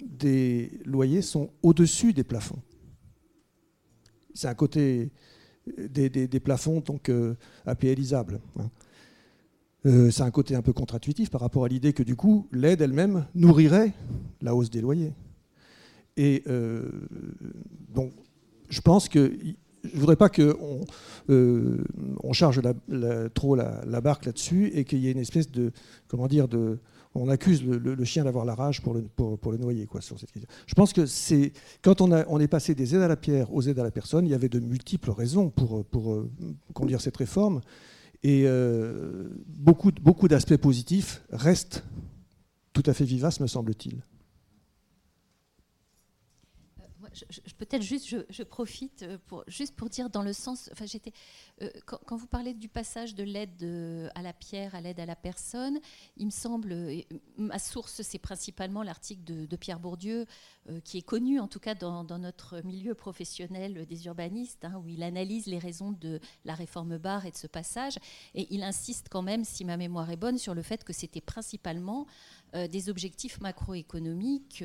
des 0.03 0.79
loyers 0.85 1.21
sont 1.21 1.49
au-dessus 1.63 2.13
des 2.13 2.23
plafonds. 2.23 2.61
C'est 4.33 4.47
un 4.47 4.55
côté 4.55 5.11
euh, 5.79 5.87
des, 5.87 6.39
plafonds 6.39 6.81
donc 6.81 7.09
euh. 7.09 7.35
Hein. 7.65 8.69
c'est 9.83 10.21
un 10.21 10.31
côté 10.31 10.55
un 10.55 10.61
peu 10.61 10.73
contre-intuitif 10.73 11.29
par 11.29 11.41
rapport 11.41 11.65
à 11.65 11.67
l'idée 11.67 11.93
que 11.93 12.03
du 12.03 12.15
coup, 12.15 12.47
l'aide 12.51 12.81
elle-même 12.81 13.25
nourrirait 13.33 13.93
la 14.41 14.55
hausse 14.55 14.69
des 14.69 14.81
loyers. 14.81 15.13
Et 16.17 16.43
euh, 16.47 16.89
donc, 17.93 18.13
je 18.69 18.81
pense 18.81 19.09
que 19.09 19.33
je 19.93 19.99
voudrais 19.99 20.15
pas 20.15 20.29
qu'on 20.29 20.81
euh, 21.29 21.83
on 22.23 22.33
charge 22.33 22.61
trop 23.33 23.55
la, 23.55 24.01
barque 24.01 24.25
là-dessus 24.25 24.71
et 24.73 24.83
qu'il 24.83 24.99
y 24.99 25.07
ait 25.07 25.11
une 25.11 25.19
espèce 25.19 25.51
de, 25.51 25.71
comment 26.07 26.27
dire, 26.27 26.47
de, 26.47 26.79
on 27.13 27.29
accuse 27.29 27.63
le, 27.63 28.03
chien 28.03 28.23
d'avoir 28.23 28.45
la 28.45 28.55
rage 28.55 28.81
pour 28.81 28.93
le, 28.93 29.57
noyer. 29.57 29.87
Sur 29.99 30.19
cette. 30.19 30.29
Je 30.65 30.73
pense 30.73 30.93
que 30.93 31.05
c'est 31.05 31.53
quand 31.81 32.01
on, 32.01 32.39
est 32.39 32.47
passé 32.47 32.75
des 32.75 32.95
aides 32.95 33.01
à 33.01 33.07
la 33.07 33.15
pierre 33.15 33.53
aux 33.53 33.61
aides 33.61 33.79
à 33.79 33.83
la 33.83 33.91
personne, 33.91 34.25
il 34.25 34.31
y 34.31 34.35
avait 34.35 34.49
de 34.49 34.59
multiples 34.59 35.11
raisons 35.11 35.49
pour, 35.49 35.83
euh, 36.13 36.29
conduire 36.73 37.01
cette 37.01 37.17
réforme. 37.17 37.61
Et 38.23 38.47
beaucoup, 39.47 39.91
beaucoup 40.01 40.27
d'aspects 40.27 40.57
positifs 40.57 41.21
restent 41.31 41.83
tout 42.73 42.83
à 42.87 42.93
fait 42.93 43.05
vivaces, 43.05 43.39
me 43.39 43.45
semble-t-il. 43.45 44.01
Peut-être 47.57 47.81
juste, 47.81 48.15
je, 48.29 48.43
profite 48.43 49.03
euh, 49.03 49.17
pour, 49.27 49.43
juste 49.47 49.75
pour 49.75 49.89
dire 49.89 50.09
dans 50.09 50.23
le 50.23 50.33
sens, 50.33 50.69
enfin 50.71 50.85
j'étais, 50.85 51.11
euh, 51.61 51.69
quand, 51.85 52.15
vous 52.15 52.27
parlez 52.27 52.53
du 52.53 52.69
passage 52.69 53.15
de 53.15 53.23
l'aide 53.23 53.63
euh, 53.63 54.09
à 54.15 54.21
la 54.21 54.33
pierre 54.33 54.75
à 54.75 54.81
l'aide 54.81 54.99
à 54.99 55.05
la 55.05 55.15
personne, 55.15 55.79
il 56.17 56.25
me 56.25 56.31
semble, 56.31 56.75
ma 57.37 57.59
source 57.59 58.01
c'est 58.01 58.19
principalement 58.19 58.83
l'article 58.83 59.23
de, 59.23 59.55
Pierre 59.55 59.79
Bourdieu, 59.79 60.25
qui 60.83 60.97
est 60.97 61.01
connu 61.01 61.39
en 61.39 61.47
tout 61.47 61.59
cas 61.59 61.75
dans, 61.75 62.03
notre 62.19 62.61
milieu 62.65 62.93
professionnel 62.93 63.85
des 63.85 64.05
urbanistes, 64.05 64.65
hein, 64.65 64.81
où 64.83 64.89
il 64.89 65.01
analyse 65.01 65.45
les 65.45 65.59
raisons 65.59 65.91
de 65.91 66.19
la 66.43 66.55
réforme 66.55 66.97
Barre 66.97 67.25
et 67.25 67.31
de 67.31 67.37
ce 67.37 67.47
passage, 67.47 67.97
et 68.33 68.53
il 68.53 68.63
insiste 68.63 69.07
quand 69.09 69.21
même, 69.21 69.45
si 69.45 69.63
ma 69.63 69.77
mémoire 69.77 70.09
est 70.11 70.17
bonne, 70.17 70.37
sur 70.37 70.53
le 70.53 70.61
fait 70.61 70.83
que 70.83 70.93
c'était 70.93 71.21
principalement 71.21 72.05
des 72.69 72.89
objectifs 72.89 73.39
macroéconomiques 73.41 74.63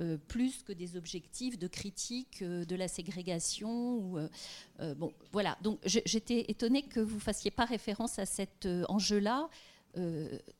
euh, 0.00 0.16
plus 0.28 0.62
que 0.62 0.72
des 0.72 0.96
objectifs 0.96 1.58
de 1.58 1.66
critique 1.66 2.40
euh, 2.40 2.64
de 2.64 2.74
la 2.74 2.88
ségrégation. 2.88 3.96
Ou, 3.96 4.18
euh, 4.18 4.94
bon, 4.94 5.12
voilà. 5.30 5.58
Donc 5.62 5.78
j'étais 5.84 6.46
étonnée 6.48 6.82
que 6.82 7.00
vous 7.00 7.20
fassiez 7.20 7.50
pas 7.50 7.66
référence 7.66 8.18
à 8.18 8.24
cet 8.24 8.66
enjeu-là, 8.88 9.48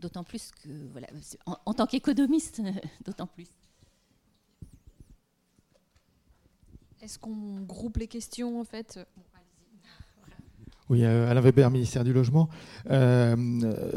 d'autant 0.01 0.25
plus 0.25 0.51
que, 0.51 0.69
voilà, 0.93 1.07
en, 1.47 1.73
tant 1.73 1.87
qu'économiste, 1.87 2.61
d'autant 3.05 3.29
plus. 3.29 3.47
Est-ce 7.01 7.19
qu'on 7.19 7.61
groupe 7.61 7.97
les 7.97 8.09
questions 8.09 8.61
en 8.61 8.65
fait? 8.65 8.99
Oui, 10.91 11.05
euh, 11.05 11.31
Alain 11.31 11.41
Weber, 11.41 11.71
ministère 11.71 12.03
du 12.03 12.13
Logement. 12.13 12.49
Euh, 12.91 13.37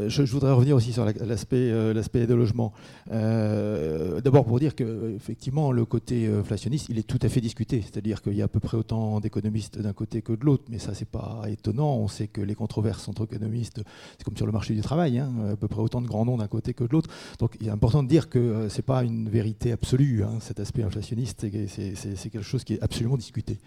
je, 0.06 0.22
voudrais 0.22 0.52
revenir 0.52 0.76
aussi 0.76 0.92
sur 0.92 1.04
l'aspect 1.04 1.72
euh, 1.72 1.92
de 1.92 2.34
logement. 2.34 2.72
D'abord 3.10 4.44
pour 4.44 4.60
dire 4.60 4.76
que 4.76 5.12
effectivement 5.16 5.72
le 5.72 5.84
côté 5.86 6.28
inflationniste, 6.28 6.86
il 6.90 6.98
est 7.00 7.02
tout 7.02 7.18
à 7.22 7.28
fait 7.28 7.40
discuté. 7.40 7.82
C'est-à-dire 7.82 8.22
qu'il 8.22 8.34
y 8.34 8.42
a 8.42 8.44
à 8.44 8.48
peu 8.48 8.60
près 8.60 8.76
autant 8.76 9.18
d'économistes 9.18 9.80
d'un 9.80 9.92
côté 9.92 10.22
que 10.22 10.34
de 10.34 10.44
l'autre, 10.44 10.62
mais 10.68 10.78
ça 10.78 10.94
c'est 10.94 11.08
pas 11.08 11.42
étonnant. 11.48 11.96
On 11.96 12.06
sait 12.06 12.28
que 12.28 12.40
les 12.40 12.54
controverses 12.54 13.08
entre 13.08 13.24
économistes, 13.24 13.82
c'est 14.16 14.22
comme 14.22 14.36
sur 14.36 14.46
le 14.46 14.52
marché 14.52 14.72
du 14.72 14.80
travail, 14.80 15.18
hein, 15.18 15.32
à 15.54 15.56
peu 15.56 15.66
près 15.66 15.80
autant 15.80 16.00
de 16.00 16.06
grands 16.06 16.24
noms 16.24 16.36
d'un 16.36 16.46
côté 16.46 16.74
que 16.74 16.84
de 16.84 16.92
l'autre. 16.92 17.10
Donc 17.40 17.56
il 17.60 17.66
est 17.66 17.70
important 17.70 18.04
de 18.04 18.08
dire 18.08 18.28
que 18.28 18.68
c'est 18.68 18.86
pas 18.86 19.02
une 19.02 19.28
vérité 19.28 19.72
absolue. 19.72 20.22
Hein, 20.22 20.38
cet 20.38 20.60
aspect 20.60 20.84
inflationniste, 20.84 21.44
c'est 21.66 22.30
quelque 22.30 22.42
chose 22.42 22.62
qui 22.62 22.74
est 22.74 22.82
absolument 22.82 23.16
discuté. 23.16 23.58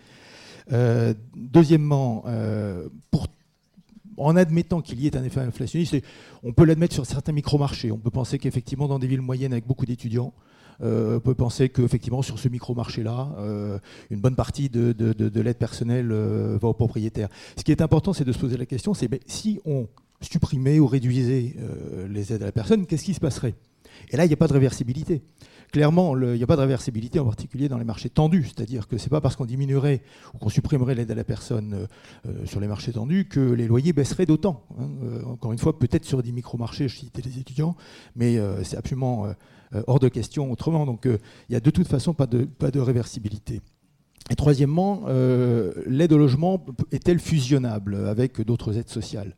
Euh, 0.71 1.13
deuxièmement, 1.35 2.23
euh, 2.27 2.87
en 4.17 4.35
admettant 4.35 4.81
qu'il 4.81 4.99
y 4.99 5.07
ait 5.07 5.15
un 5.15 5.23
effet 5.23 5.41
inflationniste, 5.41 5.97
on 6.43 6.51
peut 6.51 6.65
l'admettre 6.65 6.93
sur 6.93 7.05
certains 7.05 7.31
micro-marchés. 7.31 7.91
On 7.91 7.97
peut 7.97 8.09
penser 8.09 8.39
qu'effectivement, 8.39 8.87
dans 8.87 8.99
des 8.99 9.07
villes 9.07 9.21
moyennes 9.21 9.53
avec 9.53 9.67
beaucoup 9.67 9.85
d'étudiants, 9.85 10.33
euh, 10.81 11.17
on 11.17 11.19
peut 11.19 11.35
penser 11.35 11.69
qu'effectivement, 11.69 12.21
sur 12.21 12.39
ce 12.39 12.49
micro-marché-là, 12.49 13.35
une 14.09 14.19
bonne 14.19 14.35
partie 14.35 14.69
de, 14.69 15.41
l'aide 15.41 15.57
personnelle 15.57 16.11
va 16.11 16.67
aux 16.67 16.73
propriétaires. 16.73 17.29
Ce 17.57 17.63
qui 17.63 17.71
est 17.71 17.81
important, 17.81 18.13
c'est 18.13 18.25
de 18.25 18.31
se 18.31 18.39
poser 18.39 18.57
la 18.57 18.65
question, 18.65 18.93
c'est 18.93 19.07
ben, 19.07 19.19
si 19.27 19.59
on 19.65 19.87
supprimait 20.21 20.79
ou 20.79 20.87
réduisait 20.87 21.55
les 22.09 22.33
aides 22.33 22.41
à 22.41 22.45
la 22.45 22.51
personne, 22.51 22.87
qu'est-ce 22.87 23.03
qui 23.03 23.13
se 23.13 23.19
passerait? 23.19 23.53
Et 24.09 24.17
là, 24.17 24.25
il 24.25 24.27
n'y 24.27 24.33
a 24.33 24.37
pas 24.37 24.47
de 24.47 24.53
réversibilité 24.53 25.21
clairement, 25.71 26.17
il 26.17 26.33
n'y 26.33 26.43
a 26.43 26.47
pas 26.47 26.55
de 26.55 26.61
réversibilité, 26.61 27.19
en 27.19 27.25
particulier 27.25 27.69
dans 27.69 27.77
les 27.77 27.83
marchés 27.83 28.09
tendus. 28.09 28.45
C'est-à-dire 28.45 28.87
que 28.87 28.97
ce 28.97 29.05
n'est 29.05 29.09
pas 29.09 29.21
parce 29.21 29.35
qu'on 29.35 29.45
diminuerait 29.45 30.01
ou 30.33 30.37
qu'on 30.37 30.49
supprimerait 30.49 30.95
l'aide 30.95 31.11
à 31.11 31.15
la 31.15 31.23
personne 31.23 31.73
euh, 31.73 31.87
euh, 32.27 32.45
sur 32.45 32.59
les 32.59 32.67
marchés 32.67 32.93
tendus 32.93 33.25
que 33.25 33.39
les 33.39 33.67
loyers 33.67 33.93
baisseraient 33.93 34.25
d'autant. 34.25 34.63
Hein. 34.79 34.89
Euh, 35.03 35.23
encore 35.25 35.51
une 35.51 35.59
fois, 35.59 35.77
peut-être 35.77 36.05
sur 36.05 36.23
des 36.23 36.31
micro-marchés, 36.31 36.87
je 36.87 36.97
citais 36.97 37.21
les 37.21 37.39
étudiants, 37.39 37.75
mais 38.15 38.37
c'est 38.63 38.77
absolument 38.77 39.27
hors 39.87 39.99
de 39.99 40.09
question 40.09 40.51
autrement. 40.51 40.85
Donc 40.85 41.05
il 41.05 41.19
n'y 41.49 41.55
a 41.55 41.59
de 41.59 41.69
toute 41.69 41.87
façon 41.87 42.13
pas 42.13 42.27
de, 42.27 42.79
réversibilité. 42.79 43.61
Et 44.29 44.35
troisièmement, 44.35 45.05
l'aide 45.87 46.13
au 46.13 46.17
logement 46.17 46.65
est-elle 46.91 47.19
fusionnable 47.19 47.95
avec 48.07 48.41
d'autres 48.41 48.77
aides 48.77 48.89
sociales? 48.89 49.35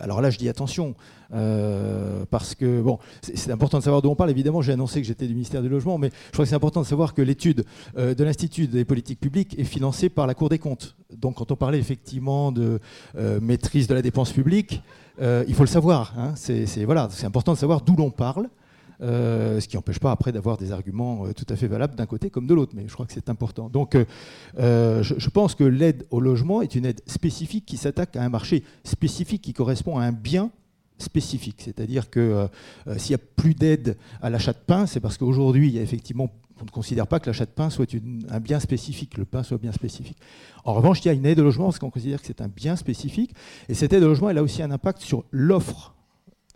Alors 0.00 0.20
là, 0.20 0.30
je 0.30 0.38
dis 0.38 0.48
attention, 0.48 0.94
euh, 1.32 2.24
parce 2.30 2.54
que 2.54 2.80
bon, 2.80 2.98
c'est 3.20 3.50
important 3.50 3.78
de 3.78 3.82
savoir 3.82 4.02
d'où 4.02 4.10
on 4.10 4.14
parle. 4.14 4.30
Évidemment, 4.30 4.62
j'ai 4.62 4.72
annoncé 4.72 5.00
que 5.00 5.06
j'étais 5.06 5.26
du 5.26 5.34
ministère 5.34 5.62
du 5.62 5.68
Logement, 5.68 5.98
mais 5.98 6.10
je 6.26 6.32
crois 6.32 6.44
que 6.44 6.48
c'est 6.48 6.54
important 6.54 6.80
de 6.82 6.86
savoir 6.86 7.14
que 7.14 7.22
l'étude 7.22 7.64
euh, 7.96 8.14
de 8.14 8.24
l'Institut 8.24 8.66
des 8.68 8.84
politiques 8.84 9.20
publiques 9.20 9.58
est 9.58 9.64
financée 9.64 10.08
par 10.08 10.26
la 10.26 10.34
Cour 10.34 10.48
des 10.48 10.58
comptes. 10.58 10.96
Donc, 11.16 11.36
quand 11.36 11.50
on 11.50 11.56
parlait 11.56 11.78
effectivement 11.78 12.52
de 12.52 12.80
maîtrise 13.40 13.86
de 13.86 13.94
la 13.94 14.02
dépense 14.02 14.32
publique, 14.32 14.82
il 15.20 15.54
faut 15.54 15.62
le 15.62 15.68
savoir. 15.68 16.14
Hein. 16.18 16.32
c'est 16.36 16.84
voilà, 16.84 17.08
c'est 17.10 17.26
important 17.26 17.52
de 17.52 17.58
savoir 17.58 17.80
d'où 17.80 17.96
l'on 17.96 18.10
parle. 18.10 18.48
Euh, 19.02 19.60
ce 19.60 19.68
qui 19.68 19.76
n'empêche 19.76 19.98
pas 19.98 20.10
après 20.10 20.32
d'avoir 20.32 20.56
des 20.56 20.72
arguments 20.72 21.26
euh, 21.26 21.32
tout 21.34 21.44
à 21.50 21.56
fait 21.56 21.66
valables 21.66 21.94
d'un 21.94 22.06
côté 22.06 22.30
comme 22.30 22.46
de 22.46 22.54
l'autre, 22.54 22.72
mais 22.74 22.84
je 22.86 22.92
crois 22.94 23.06
que 23.06 23.12
c'est 23.12 23.28
important. 23.28 23.68
Donc 23.68 23.96
euh, 24.58 25.02
je, 25.02 25.28
pense 25.28 25.54
que 25.54 25.64
l'aide 25.64 26.06
au 26.10 26.20
logement 26.20 26.62
est 26.62 26.74
une 26.74 26.86
aide 26.86 27.00
spécifique 27.06 27.66
qui 27.66 27.76
s'attaque 27.76 28.16
à 28.16 28.22
un 28.22 28.28
marché 28.28 28.64
spécifique 28.84 29.42
qui 29.42 29.52
correspond 29.52 29.98
à 29.98 30.04
un 30.04 30.12
bien 30.12 30.50
spécifique. 30.98 31.60
C'est-à-dire 31.62 32.08
que 32.08 32.48
s'il 32.96 33.10
n'y 33.10 33.22
a 33.22 33.24
plus 33.36 33.54
d'aide 33.54 33.98
à 34.22 34.30
l'achat 34.30 34.54
de 34.54 34.58
pain, 34.66 34.86
c'est 34.86 35.00
parce 35.00 35.18
qu'aujourd'hui, 35.18 35.68
il 35.68 35.74
y 35.74 35.78
a 35.78 35.82
effectivement 35.82 36.30
on 36.58 36.64
ne 36.64 36.70
considère 36.70 37.06
pas 37.06 37.20
que 37.20 37.26
l'achat 37.26 37.44
de 37.44 37.50
pain 37.50 37.68
soit 37.68 37.86
un 38.30 38.40
bien 38.40 38.60
spécifique, 38.60 39.18
le 39.18 39.26
pain 39.26 39.42
soit 39.42 39.58
bien 39.58 39.72
spécifique. 39.72 40.16
En 40.64 40.72
revanche, 40.72 41.04
il 41.04 41.08
y 41.08 41.10
a 41.10 41.12
une 41.12 41.26
aide 41.26 41.38
au 41.40 41.42
logement 41.42 41.66
parce 41.66 41.78
qu'on 41.78 41.90
considère 41.90 42.18
que 42.18 42.26
c'est 42.26 42.40
un 42.40 42.48
bien 42.48 42.76
spécifique, 42.76 43.34
et 43.68 43.74
cette 43.74 43.92
aide 43.92 44.02
au 44.02 44.08
logement, 44.08 44.30
elle 44.30 44.38
a 44.38 44.42
aussi 44.42 44.62
un 44.62 44.70
impact 44.70 45.02
sur 45.02 45.24
l'offre 45.32 45.95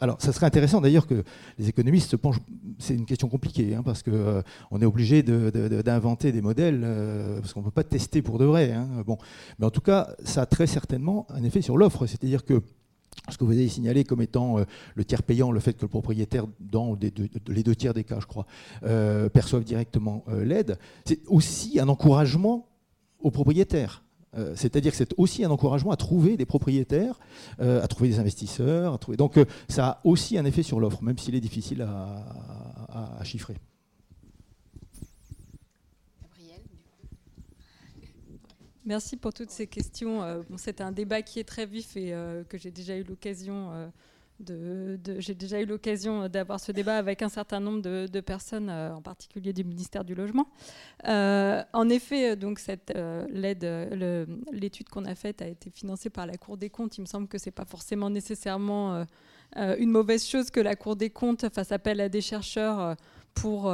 alors, 0.01 0.21
ça 0.21 0.33
serait 0.33 0.47
intéressant 0.47 0.81
d'ailleurs 0.81 1.07
que 1.07 1.23
les 1.59 1.69
économistes 1.69 2.11
se 2.11 2.17
penchent. 2.17 2.41
C'est 2.79 2.95
une 2.95 3.05
question 3.05 3.29
compliquée, 3.29 3.75
hein, 3.75 3.83
parce 3.85 4.03
qu'on 4.03 4.13
euh, 4.13 4.43
est 4.81 4.85
obligé 4.85 5.23
d'inventer 5.23 6.33
des 6.33 6.41
modèles, 6.41 6.81
euh, 6.83 7.41
parce 7.41 7.53
qu'on 7.53 7.61
ne 7.61 7.67
peut 7.67 7.71
pas 7.71 7.85
tester 7.85 8.23
pour 8.23 8.39
de 8.39 8.47
vrai. 8.47 8.73
Hein, 8.73 8.89
bon. 9.07 9.19
Mais 9.59 9.67
en 9.67 9.71
tout 9.71 9.83
cas, 9.83 10.15
ça 10.25 10.43
a 10.43 10.47
très 10.47 10.67
certainement 10.67 11.27
un 11.29 11.45
effet 11.45 11.61
sur 11.61 11.77
l'offre. 11.77 12.07
C'est-à-dire 12.07 12.47
que 12.47 12.63
ce 13.29 13.37
que 13.37 13.45
vous 13.45 13.53
avez 13.53 13.69
signalé 13.69 14.05
comme 14.05 14.23
étant 14.23 14.59
euh, 14.59 14.65
le 14.95 15.05
tiers 15.05 15.23
payant, 15.23 15.53
le 15.53 15.61
fait 15.61 15.75
que 15.75 15.83
le 15.83 15.89
propriétaire, 15.89 16.47
dans 16.61 16.97
les 17.49 17.63
deux 17.63 17.75
tiers 17.75 17.93
des 17.93 18.05
cas, 18.05 18.21
je 18.21 18.27
crois, 18.27 18.47
perçoive 19.33 19.65
directement 19.65 20.25
l'aide, 20.43 20.79
c'est 21.05 21.21
aussi 21.27 21.79
un 21.79 21.89
encouragement 21.89 22.69
aux 23.21 23.31
propriétaires. 23.31 24.03
Euh, 24.37 24.55
c'est-à-dire 24.55 24.93
que 24.93 24.97
c'est 24.97 25.13
aussi 25.17 25.45
un 25.45 25.51
encouragement 25.51 25.91
à 25.91 25.97
trouver 25.97 26.37
des 26.37 26.47
propriétaires, 26.47 27.19
euh, 27.61 27.83
à 27.83 27.89
trouver 27.89 28.11
des 28.11 28.19
investisseurs. 28.19 28.99
Donc 29.17 29.37
euh, 29.37 29.45
ça 29.69 29.87
a 29.87 30.01
aussi 30.05 30.39
un 30.39 30.45
effet 30.45 30.63
sur 30.63 30.79
l'offre, 30.79 31.03
même 31.03 31.19
s'il 31.19 31.35
est 31.35 31.41
difficile 31.41 31.83
à, 31.83 33.25
chiffrer. 33.25 33.57
Merci 38.85 39.17
pour 39.17 39.33
toutes 39.33 39.51
ces 39.51 39.67
questions. 39.67 40.43
c'est 40.57 40.81
un 40.81 40.91
débat 40.91 41.23
qui 41.23 41.39
est 41.39 41.45
très 41.45 41.67
vif 41.67 41.97
et 41.97 42.15
que 42.49 42.59
j'ai 42.59 42.71
déjà 42.71 42.97
eu 42.97 43.05
l'occasion 43.05 43.93
j'ai 45.19 45.35
déjà 45.35 45.61
eu 45.61 45.67
l'occasion 45.67 46.29
d'avoir 46.29 46.61
ce 46.61 46.73
débat 46.73 46.97
avec 46.97 47.23
un 47.23 47.29
certain 47.29 47.61
nombre 47.61 47.81
de, 47.81 48.21
personnes, 48.21 48.69
euh, 48.71 48.95
en 48.95 49.03
particulier 49.03 49.53
du 49.53 49.65
ministère 49.65 50.05
du 50.05 50.15
Logement. 50.15 50.49
Euh, 51.07 51.63
en 51.73 51.89
effet, 51.89 52.37
donc 52.37 52.59
cette 52.59 52.93
euh, 52.97 53.27
l'étude 54.53 54.89
qu'on 54.89 55.05
a 55.05 55.15
faite 55.15 55.43
a 55.43 55.47
été 55.47 55.71
financée 55.71 56.11
par 56.11 56.27
la 56.27 56.37
Cour 56.37 56.57
des 56.57 56.71
comptes. 56.71 56.99
Il 56.99 57.03
me 57.03 57.07
semble 57.07 57.29
que 57.29 57.39
c'est 57.39 57.51
pas 57.51 57.65
forcément 57.65 58.11
nécessairement 58.11 59.05
une 59.57 59.91
mauvaise 59.91 60.25
chose 60.27 60.51
que 60.51 60.61
la 60.61 60.77
Cour 60.77 60.97
des 60.97 61.11
comptes 61.11 61.49
fasse 61.53 61.73
appel 61.73 62.01
à 62.01 62.09
des 62.09 62.21
chercheurs 62.21 62.97
pour 63.35 63.73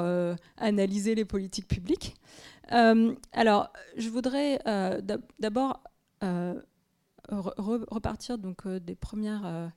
analyser 0.57 1.15
les 1.15 1.25
politiques 1.25 1.69
publiques. 1.69 2.15
alors, 2.69 3.73
je 3.97 4.09
voudrais 4.09 4.59
d'abord 5.39 5.83
repartir 7.29 8.39
donc 8.39 8.67
des 8.69 8.95
premières 8.95 9.47
euh, 9.47 9.69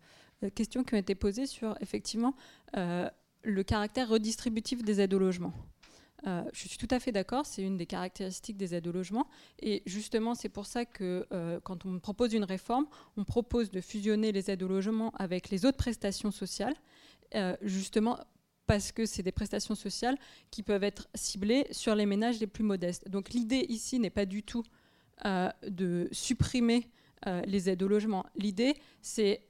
questions 0.48 0.84
qui 0.84 0.94
ont 0.94 0.98
été 0.98 1.16
posées 1.16 1.46
sur 1.46 1.76
effectivement 1.82 2.36
euh, 2.78 3.10
le 3.44 3.64
caractère 3.64 4.08
redistributif 4.08 4.84
des 4.84 5.02
aides 5.02 5.14
au 5.14 5.20
logement. 5.20 5.54
Euh, 6.28 6.44
je 6.52 6.68
suis 6.68 6.78
tout 6.78 6.88
à 6.92 7.00
fait 7.00 7.12
d'accord, 7.12 7.46
c'est 7.46 7.62
une 7.62 7.78
des 7.78 7.86
caractéristiques 7.86 8.58
des 8.58 8.76
aides 8.76 8.88
au 8.88 8.92
logement. 8.92 9.28
Et 9.62 9.84
justement, 9.86 10.36
c'est 10.36 10.50
pour 10.50 10.66
ça 10.66 10.86
que 10.86 11.26
quand 11.64 11.86
on 11.86 12.00
propose 12.00 12.34
une 12.34 12.44
réforme, 12.44 12.86
on 13.18 13.24
propose 13.24 13.72
de 13.72 13.82
fusionner 13.82 14.32
les 14.32 14.52
aides 14.52 14.64
au 14.64 14.68
logement 14.68 15.12
avec 15.18 15.50
les 15.50 15.66
autres 15.66 15.78
prestations 15.78 16.32
sociales, 16.32 16.76
justement 17.62 18.20
parce 18.68 18.92
que 18.92 19.06
c'est 19.06 19.24
des 19.24 19.32
prestations 19.32 19.76
sociales 19.76 20.18
qui 20.52 20.62
peuvent 20.62 20.84
être 20.84 21.08
ciblées 21.16 21.66
sur 21.72 21.96
les 21.96 22.06
ménages 22.06 22.40
les 22.40 22.48
plus 22.48 22.64
modestes. 22.64 23.10
Donc 23.10 23.30
l'idée 23.30 23.66
ici 23.70 23.98
n'est 24.00 24.10
pas 24.10 24.26
du 24.26 24.44
tout 24.44 24.64
de 25.26 26.10
supprimer 26.12 26.90
les 27.46 27.70
aides 27.70 27.82
au 27.82 27.88
logement. 27.88 28.26
L'idée, 28.36 28.76
c'est 29.02 29.49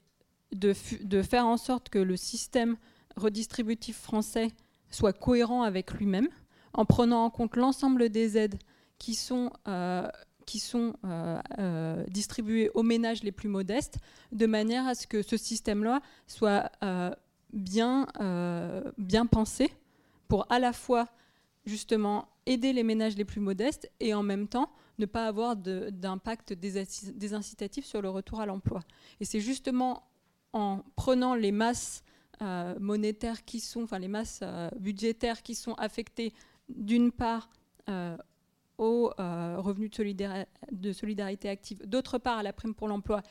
de, 0.51 0.73
faire 0.73 1.45
en 1.45 1.57
sorte 1.57 1.89
que 1.89 1.99
le 1.99 2.17
système 2.17 2.77
redistributif 3.15 3.97
français 3.97 4.49
soit 4.91 5.13
cohérent 5.13 5.63
avec 5.63 5.93
lui-même, 5.93 6.27
en 6.73 6.85
prenant 6.85 7.25
en 7.25 7.29
compte 7.29 7.55
l'ensemble 7.55 8.09
des 8.09 8.37
aides 8.37 8.57
qui 8.97 9.15
sont, 9.15 9.51
euh, 9.67 10.07
qui 10.45 10.59
sont 10.59 10.93
euh, 11.05 11.39
euh, 11.59 12.03
distribuées 12.07 12.71
aux 12.73 12.83
ménages 12.83 13.23
les 13.23 13.31
plus 13.31 13.49
modestes, 13.49 13.97
de 14.31 14.45
manière 14.45 14.87
à 14.87 14.95
ce 14.95 15.07
que 15.07 15.21
ce 15.21 15.37
système-là 15.37 16.01
soit 16.27 16.71
bien, 17.53 18.07
bien 18.97 19.25
pensé 19.25 19.71
pour 20.27 20.51
à 20.51 20.59
la 20.59 20.73
fois 20.73 21.07
justement 21.65 22.27
aider 22.45 22.73
les 22.73 22.83
ménages 22.83 23.15
les 23.15 23.25
plus 23.25 23.41
modestes 23.41 23.91
et 23.99 24.13
en 24.13 24.23
même 24.23 24.47
temps 24.47 24.71
ne 24.97 25.05
pas 25.05 25.27
avoir 25.27 25.55
d'impact 25.55 26.53
désincitatif 26.53 27.85
sur 27.85 28.01
le 28.01 28.09
retour 28.09 28.41
à 28.41 28.45
l'emploi. 28.45 28.81
Et 29.19 29.25
c'est 29.25 29.39
justement 29.39 30.08
en 30.53 30.83
prenant 30.95 31.35
les 31.35 31.51
masses 31.51 32.03
euh, 32.41 32.75
monétaires 32.79 33.43
qui 33.43 33.59
sont, 33.59 33.83
enfin 33.83 33.99
les 33.99 34.07
masses 34.07 34.39
euh, 34.43 34.69
budgétaires 34.79 35.43
qui 35.43 35.55
sont 35.55 35.73
affectées 35.73 36.33
d'une 36.69 37.11
part 37.11 37.49
euh, 37.89 38.15
aux 38.77 39.11
revenus 39.17 39.91
de, 39.91 40.45
de, 40.71 40.93
solidarité 40.93 41.49
active, 41.49 41.85
d'autre 41.85 42.17
part 42.17 42.37
à 42.37 42.43
la 42.43 42.53
prime 42.53 42.73
pour 42.73 42.87
l'emploi 42.87 43.21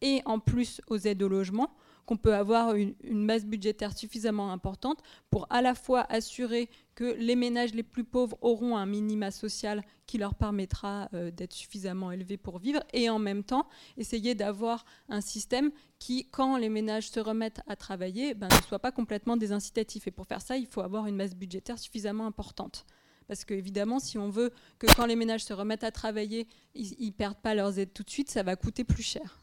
et 0.00 0.20
en 0.24 0.40
plus 0.40 0.80
aux 0.88 0.98
aides 0.98 1.22
au 1.22 1.28
logement, 1.28 1.70
qu'on 2.06 2.16
peut 2.16 2.34
avoir 2.34 2.74
une, 2.74 2.94
masse 3.10 3.44
budgétaire 3.44 3.96
suffisamment 3.96 4.52
importante 4.52 5.02
pour 5.30 5.46
à 5.50 5.60
la 5.60 5.74
fois 5.74 6.06
assurer 6.08 6.70
que 6.94 7.16
les 7.18 7.36
ménages 7.36 7.74
les 7.74 7.82
plus 7.82 8.04
pauvres 8.04 8.38
auront 8.40 8.76
un 8.76 8.86
minima 8.86 9.30
social 9.30 9.82
qui 10.06 10.16
leur 10.16 10.34
permettra 10.34 11.08
euh, 11.12 11.30
d'être 11.30 11.52
suffisamment 11.52 12.12
élevés 12.12 12.36
pour 12.36 12.58
vivre, 12.58 12.80
et 12.92 13.10
en 13.10 13.18
même 13.18 13.42
temps 13.42 13.66
essayer 13.96 14.34
d'avoir 14.34 14.84
un 15.08 15.20
système 15.20 15.70
qui, 15.98 16.28
quand 16.30 16.56
les 16.56 16.68
ménages 16.68 17.10
se 17.10 17.20
remettent 17.20 17.60
à 17.66 17.76
travailler, 17.76 18.34
ben, 18.34 18.48
ne 18.48 18.62
soit 18.62 18.78
pas 18.78 18.92
complètement 18.92 19.36
désincitatif. 19.36 20.06
Et 20.06 20.10
pour 20.12 20.26
faire 20.26 20.40
ça, 20.40 20.56
il 20.56 20.66
faut 20.66 20.80
avoir 20.80 21.06
une 21.06 21.16
masse 21.16 21.34
budgétaire 21.34 21.78
suffisamment 21.78 22.26
importante. 22.26 22.86
Parce 23.26 23.44
qu'évidemment, 23.44 23.98
si 23.98 24.18
on 24.18 24.30
veut 24.30 24.52
que 24.78 24.86
quand 24.94 25.06
les 25.06 25.16
ménages 25.16 25.44
se 25.44 25.52
remettent 25.52 25.84
à 25.84 25.90
travailler, 25.90 26.46
ils 26.74 27.06
ne 27.06 27.10
perdent 27.10 27.40
pas 27.40 27.54
leurs 27.54 27.78
aides 27.78 27.92
tout 27.92 28.04
de 28.04 28.10
suite, 28.10 28.30
ça 28.30 28.44
va 28.44 28.54
coûter 28.54 28.84
plus 28.84 29.02
cher. 29.02 29.40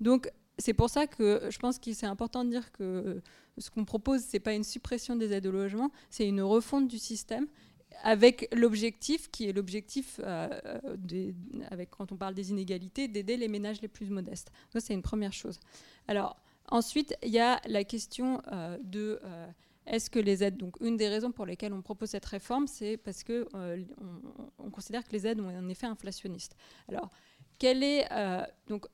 Donc 0.00 0.30
c'est 0.58 0.74
pour 0.74 0.90
ça 0.90 1.06
que 1.06 1.48
je 1.50 1.58
pense 1.58 1.78
que 1.78 1.92
c'est 1.92 2.06
important 2.06 2.44
de 2.44 2.50
dire 2.50 2.72
que 2.72 3.22
ce 3.58 3.70
qu'on 3.70 3.84
propose, 3.84 4.22
ce 4.22 4.36
n'est 4.36 4.40
pas 4.40 4.54
une 4.54 4.64
suppression 4.64 5.16
des 5.16 5.32
aides 5.32 5.46
au 5.46 5.52
logement, 5.52 5.90
c'est 6.10 6.26
une 6.26 6.42
refonte 6.42 6.88
du 6.88 6.98
système 6.98 7.46
avec 8.02 8.48
l'objectif 8.54 9.30
qui 9.30 9.48
est 9.48 9.52
l'objectif, 9.52 10.20
euh, 10.24 10.48
avec 11.70 11.90
quand 11.90 12.12
on 12.12 12.16
parle 12.16 12.34
des 12.34 12.50
inégalités, 12.50 13.08
d'aider 13.08 13.36
les 13.36 13.48
ménages 13.48 13.80
les 13.82 13.88
plus 13.88 14.10
modestes. 14.10 14.50
Ça, 14.72 14.80
c'est 14.80 14.94
une 14.94 15.02
première 15.02 15.32
chose. 15.32 15.58
Alors, 16.08 16.36
ensuite, 16.68 17.14
il 17.22 17.30
y 17.30 17.38
a 17.38 17.60
la 17.66 17.84
question 17.84 18.42
euh, 18.50 18.78
de 18.82 19.20
euh, 19.24 19.46
est-ce 19.86 20.10
que 20.10 20.18
les 20.18 20.42
aides, 20.42 20.56
donc 20.56 20.76
une 20.80 20.96
des 20.96 21.08
raisons 21.08 21.32
pour 21.32 21.46
lesquelles 21.46 21.72
on 21.72 21.82
propose 21.82 22.10
cette 22.10 22.24
réforme, 22.24 22.66
c'est 22.66 22.96
parce 22.96 23.24
que 23.24 23.48
on, 24.58 24.70
considère 24.70 25.04
que 25.04 25.12
les 25.12 25.26
aides 25.26 25.40
ont 25.40 25.48
un 25.48 25.68
effet 25.68 25.86
inflationniste. 25.86 26.56
Alors, 26.88 27.10
quel 27.58 27.82
est 27.82 28.08
donc 28.68 28.86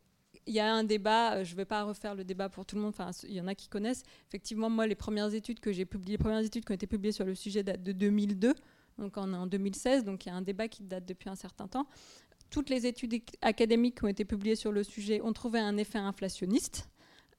il 0.48 0.54
y 0.54 0.60
a 0.60 0.72
un 0.72 0.82
débat, 0.82 1.44
je 1.44 1.52
ne 1.52 1.56
vais 1.56 1.66
pas 1.66 1.84
refaire 1.84 2.14
le 2.14 2.24
débat 2.24 2.48
pour 2.48 2.64
tout 2.64 2.74
le 2.74 2.80
monde, 2.80 2.94
enfin, 2.98 3.10
il 3.24 3.34
y 3.34 3.40
en 3.40 3.46
a 3.46 3.54
qui 3.54 3.68
connaissent. 3.68 4.02
Effectivement, 4.28 4.70
moi, 4.70 4.86
les 4.86 4.94
premières 4.94 5.32
études 5.34 5.60
que 5.60 5.72
j'ai 5.72 5.84
publiées, 5.84 6.12
les 6.16 6.18
premières 6.18 6.42
études 6.42 6.64
qui 6.64 6.72
ont 6.72 6.74
été 6.74 6.86
publiées 6.86 7.12
sur 7.12 7.26
le 7.26 7.34
sujet 7.34 7.62
datent 7.62 7.82
de 7.82 7.92
2002, 7.92 8.54
donc 8.96 9.12
on 9.16 9.34
est 9.34 9.36
en 9.36 9.46
2016, 9.46 10.04
donc 10.04 10.24
il 10.24 10.30
y 10.30 10.32
a 10.32 10.34
un 10.34 10.42
débat 10.42 10.66
qui 10.66 10.82
date 10.82 11.04
depuis 11.04 11.28
un 11.28 11.34
certain 11.34 11.68
temps. 11.68 11.86
Toutes 12.50 12.70
les 12.70 12.86
études 12.86 13.22
académiques 13.42 13.98
qui 13.98 14.04
ont 14.06 14.08
été 14.08 14.24
publiées 14.24 14.56
sur 14.56 14.72
le 14.72 14.82
sujet 14.82 15.20
ont 15.20 15.34
trouvé 15.34 15.60
un 15.60 15.76
effet 15.76 15.98
inflationniste. 15.98 16.88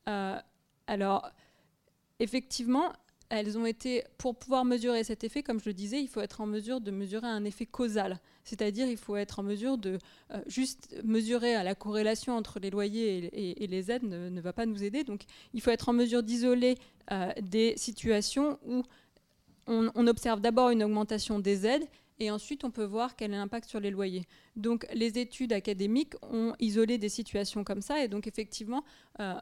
Euh, 0.08 0.40
alors, 0.86 1.32
effectivement, 2.20 2.94
elles 3.30 3.58
ont 3.58 3.66
été, 3.66 4.04
pour 4.18 4.36
pouvoir 4.36 4.66
mesurer 4.66 5.04
cet 5.04 5.24
effet, 5.24 5.44
comme 5.44 5.60
je 5.60 5.70
le 5.70 5.74
disais, 5.74 6.02
il 6.02 6.08
faut 6.08 6.22
être 6.22 6.42
en 6.42 6.48
mesure 6.48 6.82
de 6.82 6.90
mesurer 6.90 7.28
un 7.28 7.46
effet 7.46 7.66
causal. 7.66 8.20
C'est-à-dire, 8.44 8.88
il 8.88 8.98
faut 8.98 9.16
être 9.16 9.40
en 9.40 9.44
mesure 9.44 9.78
de 9.78 10.00
euh, 10.32 10.42
juste 10.48 10.96
mesurer 11.04 11.54
la 11.64 11.76
corrélation 11.76 12.36
entre 12.36 12.60
les 12.60 12.72
loyers 12.72 13.30
et, 13.64 13.68
les 13.68 13.92
aides 13.92 14.04
ne, 14.04 14.42
va 14.42 14.54
pas 14.54 14.66
nous 14.66 14.84
aider. 14.84 15.04
Donc, 15.04 15.22
il 15.54 15.62
faut 15.62 15.70
être 15.70 15.90
en 15.90 15.94
mesure 15.94 16.24
d'isoler 16.24 16.76
euh, 17.12 17.32
des 17.42 17.76
situations 17.78 18.58
où 18.66 18.82
on, 19.68 20.08
observe 20.08 20.42
d'abord 20.42 20.72
une 20.72 20.84
augmentation 20.84 21.38
des 21.38 21.68
aides 21.68 21.88
et 22.18 22.32
ensuite 22.32 22.64
on 22.64 22.72
peut 22.72 22.84
voir 22.84 23.16
quel 23.16 23.32
est 23.32 23.38
l'impact 23.38 23.70
sur 23.70 23.80
les 23.80 23.92
loyers. 23.92 24.26
Donc, 24.56 24.88
les 24.94 25.20
études 25.20 25.54
académiques 25.54 26.16
ont 26.24 26.56
isolé 26.60 26.98
des 26.98 27.10
situations 27.10 27.64
comme 27.64 27.84
ça 27.84 28.04
et 28.04 28.08
donc 28.08 28.26
effectivement, 28.26 28.84
euh, 29.20 29.36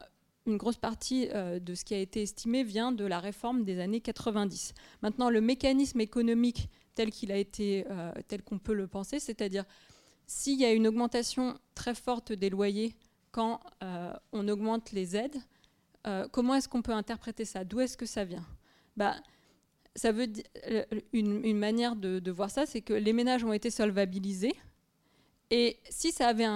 une 0.48 0.56
grosse 0.56 0.78
partie 0.78 1.28
euh, 1.34 1.60
de 1.60 1.74
ce 1.74 1.84
qui 1.84 1.94
a 1.94 1.98
été 1.98 2.22
estimé 2.22 2.64
vient 2.64 2.90
de 2.90 3.04
la 3.04 3.20
réforme 3.20 3.64
des 3.64 3.78
années 3.78 4.00
90. 4.00 4.74
Maintenant, 5.02 5.30
le 5.30 5.40
mécanisme 5.40 6.00
économique 6.00 6.68
tel 6.94 7.10
qu'il 7.10 7.30
a 7.30 7.36
été, 7.36 7.86
euh, 7.90 8.12
tel 8.26 8.42
qu'on 8.42 8.58
peut 8.58 8.72
le 8.72 8.88
penser, 8.88 9.20
c'est-à-dire 9.20 9.64
s'il 10.26 10.58
y 10.58 10.64
a 10.64 10.72
une 10.72 10.86
augmentation 10.86 11.56
très 11.74 11.94
forte 11.94 12.32
des 12.32 12.50
loyers 12.50 12.96
quand 13.30 13.60
euh, 13.84 14.12
on 14.32 14.48
augmente 14.48 14.92
les 14.92 15.16
aides, 15.16 15.36
comment 16.32 16.54
est-ce 16.54 16.70
qu'on 16.70 16.80
peut 16.80 16.92
interpréter 16.92 17.44
ça? 17.44 17.64
D'où 17.64 17.80
est-ce 17.80 17.98
que 17.98 18.06
ça 18.06 18.24
vient? 18.24 18.46
Bah, 18.96 19.16
ça 19.94 20.10
veut 20.10 20.26
une, 21.12 21.58
manière 21.58 21.96
de, 21.96 22.30
voir 22.30 22.50
ça, 22.50 22.64
c'est 22.64 22.80
que 22.80 22.94
les 22.94 23.12
ménages 23.12 23.44
ont 23.44 23.52
été 23.52 23.70
solvabilisés. 23.70 24.54
Et 25.50 25.78
si 25.90 26.12
ça 26.12 26.28
avait 26.28 26.46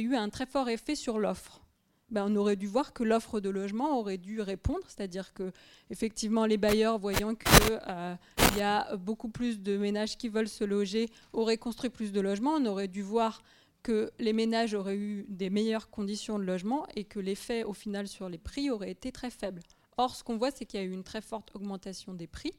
eu 0.00 0.16
un 0.16 0.28
très 0.28 0.46
fort 0.46 0.68
effet 0.68 0.96
sur 0.96 1.20
l'offre, 1.20 1.65
ben, 2.10 2.26
on 2.30 2.36
aurait 2.36 2.56
dû 2.56 2.66
voir 2.66 2.92
que 2.92 3.02
l'offre 3.02 3.40
de 3.40 3.50
logement 3.50 3.98
aurait 3.98 4.18
dû 4.18 4.40
répondre, 4.40 4.84
c'est-à-dire 4.86 5.32
que 5.34 5.52
effectivement 5.90 6.46
les 6.46 6.56
bailleurs, 6.56 6.98
voyant 6.98 7.34
qu'il 7.34 7.78
euh, 7.88 8.14
y 8.56 8.62
a 8.62 8.96
beaucoup 8.96 9.28
plus 9.28 9.60
de 9.60 9.76
ménages 9.76 10.16
qui 10.16 10.28
veulent 10.28 10.48
se 10.48 10.64
loger, 10.64 11.10
auraient 11.32 11.58
construit 11.58 11.90
plus 11.90 12.12
de 12.12 12.20
logements. 12.20 12.54
On 12.54 12.66
aurait 12.66 12.88
dû 12.88 13.02
voir 13.02 13.42
que 13.82 14.10
les 14.18 14.32
ménages 14.32 14.74
auraient 14.74 14.96
eu 14.96 15.26
des 15.28 15.50
meilleures 15.50 15.90
conditions 15.90 16.38
de 16.38 16.44
logement 16.44 16.86
et 16.94 17.04
que 17.04 17.18
l'effet 17.18 17.64
au 17.64 17.72
final 17.72 18.06
sur 18.08 18.28
les 18.28 18.38
prix 18.38 18.70
aurait 18.70 18.90
été 18.90 19.10
très 19.12 19.30
faible. 19.30 19.62
Or, 19.96 20.14
ce 20.14 20.22
qu'on 20.22 20.36
voit, 20.36 20.50
c'est 20.50 20.64
qu'il 20.64 20.80
y 20.80 20.82
a 20.82 20.86
eu 20.86 20.92
une 20.92 21.04
très 21.04 21.20
forte 21.20 21.54
augmentation 21.54 22.12
des 22.12 22.26
prix. 22.26 22.52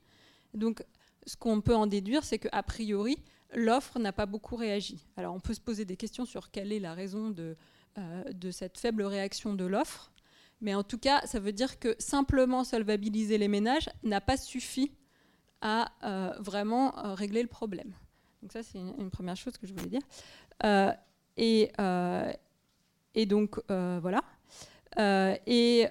Donc, 0.54 0.84
ce 1.26 1.36
qu'on 1.36 1.62
peut 1.62 1.76
en 1.76 1.88
déduire, 1.88 2.24
c'est 2.24 2.40
qu'a 2.40 2.64
priori, 2.64 3.18
l'offre 3.54 4.00
n'a 4.00 4.12
pas 4.12 4.26
beaucoup 4.26 4.56
réagi. 4.56 5.06
Alors, 5.18 5.36
on 5.36 5.40
peut 5.40 5.54
se 5.54 5.62
poser 5.62 5.86
des 5.86 5.98
questions 5.98 6.26
sur 6.26 6.50
quelle 6.50 6.72
est 6.72 6.80
la 6.80 6.94
raison 6.94 7.30
de, 7.30 7.56
de 7.98 8.52
cette 8.52 8.78
faible 8.78 9.04
réaction 9.04 9.54
de 9.54 9.66
l'offre. 9.66 10.12
Mais 10.62 10.74
en 10.74 10.84
tout 10.84 10.98
cas, 10.98 11.22
ça 11.26 11.40
veut 11.40 11.52
dire 11.52 11.80
que 11.80 11.96
simplement 12.00 12.64
solvabiliser 12.64 13.38
les 13.38 13.48
ménages 13.48 13.90
n'a 14.04 14.22
pas 14.22 14.38
suffi 14.38 14.92
à 15.62 15.92
euh, 16.04 16.34
vraiment 16.40 16.98
euh, 16.98 17.14
régler 17.14 17.42
le 17.42 17.48
problème. 17.48 17.94
Donc 18.42 18.52
ça, 18.52 18.64
c'est 18.64 18.80
une, 18.80 19.10
première 19.10 19.36
chose 19.36 19.58
que 19.58 19.68
je 19.68 19.74
voulais 19.74 19.90
dire. 19.90 20.02
et, 21.38 21.72
et, 23.16 23.26
donc, 23.26 23.60
voilà. 23.68 24.22
et 24.98 25.88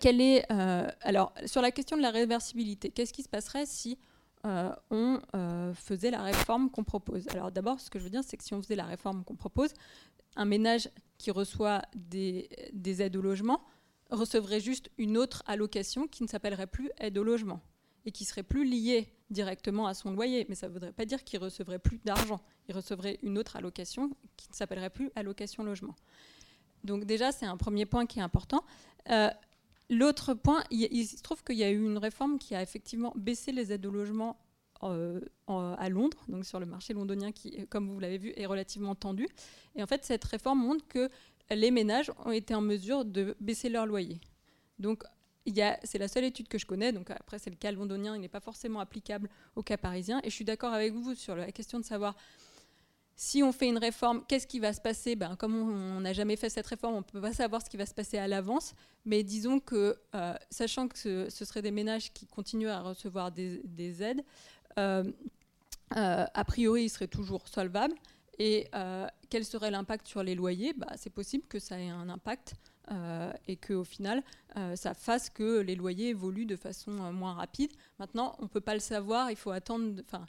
quelle 0.00 0.20
est... 0.20 0.50
alors, 1.00 1.32
sur 1.46 1.62
la 1.62 1.70
question 1.70 1.96
de 1.96 2.02
la 2.02 2.10
réversibilité, 2.10 2.90
qu'est-ce 2.90 3.12
qui 3.12 3.22
se 3.22 3.28
passerait 3.28 3.66
si 3.66 3.98
on 4.44 5.20
faisait 5.74 6.10
la 6.10 6.22
réforme 6.22 6.70
qu'on 6.70 6.84
propose? 6.84 7.26
Alors 7.28 7.52
d'abord, 7.52 7.80
ce 7.80 7.88
que 7.88 7.98
je 7.98 8.04
veux 8.04 8.10
dire, 8.10 8.24
c'est 8.24 8.36
que 8.36 8.44
si 8.44 8.52
on 8.52 8.60
faisait 8.60 8.76
la 8.76 8.84
réforme 8.84 9.24
qu'on 9.24 9.36
propose, 9.36 9.72
un 10.36 10.44
ménage 10.44 10.88
qui 11.18 11.30
reçoit 11.30 11.82
des, 11.94 12.48
aides 13.00 13.16
au 13.16 13.22
logement 13.22 13.64
recevrait 14.10 14.60
juste 14.60 14.90
une 14.98 15.16
autre 15.16 15.42
allocation 15.46 16.06
qui 16.06 16.22
ne 16.22 16.28
s'appellerait 16.28 16.66
plus 16.66 16.90
aide 16.98 17.16
au 17.18 17.24
logement 17.24 17.60
et 18.04 18.12
qui 18.12 18.24
serait 18.24 18.42
plus 18.42 18.64
liée 18.64 19.12
directement 19.30 19.86
à 19.86 19.94
son 19.94 20.12
loyer. 20.12 20.46
Mais 20.48 20.54
ça 20.54 20.68
ne 20.68 20.72
voudrait 20.72 20.92
pas 20.92 21.06
dire 21.06 21.24
qu'il 21.24 21.40
recevrait 21.40 21.78
plus 21.78 21.98
d'argent. 22.04 22.40
Il 22.68 22.74
recevrait 22.74 23.18
une 23.22 23.38
autre 23.38 23.56
allocation 23.56 24.10
qui 24.36 24.48
ne 24.50 24.54
s'appellerait 24.54 24.90
plus 24.90 25.10
allocation 25.14 25.62
logement. 25.62 25.96
Donc 26.84 27.06
déjà, 27.06 27.32
c'est 27.32 27.46
un 27.46 27.56
premier 27.56 27.86
point 27.86 28.06
qui 28.06 28.18
est 28.18 28.22
important. 28.22 28.64
Euh, 29.10 29.30
l'autre 29.88 30.34
point, 30.34 30.62
il, 30.70 31.06
se 31.06 31.22
trouve 31.22 31.42
qu'il 31.42 31.56
y 31.56 31.64
a 31.64 31.70
eu 31.70 31.82
une 31.82 31.98
réforme 31.98 32.38
qui 32.38 32.54
a 32.54 32.62
effectivement 32.62 33.12
baissé 33.16 33.52
les 33.52 33.72
aides 33.72 33.86
au 33.86 33.90
logement 33.90 34.36
euh, 34.84 35.20
à 35.46 35.88
Londres, 35.88 36.18
donc 36.28 36.44
sur 36.44 36.60
le 36.60 36.66
marché 36.66 36.94
londonien 36.94 37.32
qui, 37.32 37.66
comme 37.68 37.88
vous 37.90 38.00
l'avez 38.00 38.18
vu, 38.18 38.32
est 38.36 38.46
relativement 38.46 38.94
tendu. 38.94 39.28
Et 39.76 39.82
en 39.82 39.86
fait, 39.86 40.04
cette 40.04 40.24
réforme 40.24 40.60
montre 40.60 40.86
que 40.88 41.08
les 41.50 41.70
ménages 41.70 42.10
ont 42.24 42.30
été 42.30 42.54
en 42.54 42.60
mesure 42.60 43.04
de 43.04 43.36
baisser 43.40 43.68
leur 43.68 43.86
loyer. 43.86 44.20
Donc, 44.78 45.04
c'est 45.46 45.98
la 45.98 46.08
seule 46.08 46.24
étude 46.24 46.48
que 46.48 46.58
je 46.58 46.66
connais, 46.66 46.92
donc 46.92 47.10
après 47.10 47.38
c'est 47.38 47.50
le 47.50 47.56
cas 47.56 47.70
londonien, 47.70 48.16
il 48.16 48.20
n'est 48.20 48.28
pas 48.28 48.40
forcément 48.40 48.80
applicable 48.80 49.28
au 49.56 49.62
cas 49.62 49.76
parisien. 49.76 50.20
Et 50.24 50.30
je 50.30 50.34
suis 50.34 50.44
d'accord 50.44 50.72
avec 50.72 50.92
vous 50.92 51.14
sur 51.14 51.36
la 51.36 51.52
question 51.52 51.78
de 51.78 51.84
savoir 51.84 52.16
si 53.16 53.42
on 53.42 53.52
fait 53.52 53.68
une 53.68 53.78
réforme, 53.78 54.24
qu'est-ce 54.26 54.46
qui 54.46 54.58
va 54.58 54.72
se 54.72 54.80
passer? 54.80 55.14
Ben, 55.14 55.36
Comme 55.36 55.54
on 55.54 56.00
n'a 56.00 56.12
jamais 56.12 56.34
fait 56.36 56.48
cette 56.48 56.66
réforme, 56.66 56.94
on 56.94 56.98
ne 56.98 57.02
peut 57.02 57.20
pas 57.20 57.32
savoir 57.32 57.62
ce 57.62 57.70
qui 57.70 57.76
va 57.76 57.86
se 57.86 57.94
passer 57.94 58.18
à 58.18 58.26
l'avance. 58.26 58.74
Mais 59.04 59.22
disons 59.22 59.60
que, 59.60 59.96
euh, 60.14 60.34
sachant 60.50 60.88
que 60.88 60.98
ce, 60.98 61.44
seraient 61.44 61.62
des 61.62 61.70
ménages 61.70 62.12
qui 62.12 62.26
continuent 62.26 62.68
à 62.68 62.80
recevoir 62.80 63.30
des, 63.30 63.60
des 63.64 64.02
aides, 64.02 64.24
a 64.76 66.44
priori, 66.44 66.84
il 66.84 66.88
serait 66.88 67.08
toujours 67.08 67.48
solvable. 67.48 67.94
Et 68.38 68.68
euh, 68.74 69.06
quel 69.30 69.44
serait 69.44 69.70
l'impact 69.70 70.06
sur 70.06 70.22
les 70.22 70.34
loyers? 70.34 70.72
Bah, 70.72 70.88
C'est 70.96 71.10
possible 71.10 71.44
que 71.46 71.58
ça 71.58 71.78
ait 71.78 71.88
un 71.88 72.08
impact 72.08 72.54
et 73.48 73.56
qu'au 73.56 73.82
final, 73.82 74.22
ça 74.74 74.92
fasse 74.92 75.30
que 75.30 75.60
les 75.60 75.74
loyers 75.74 76.10
évoluent 76.10 76.44
de 76.44 76.54
façon 76.56 76.90
moins 76.90 77.32
rapide. 77.32 77.72
Maintenant, 77.98 78.36
on 78.40 78.42
ne 78.42 78.48
peut 78.48 78.60
pas 78.60 78.74
le 78.74 78.80
savoir, 78.80 79.30
il 79.30 79.36
faut 79.36 79.52
attendre. 79.52 80.02
Enfin, 80.04 80.26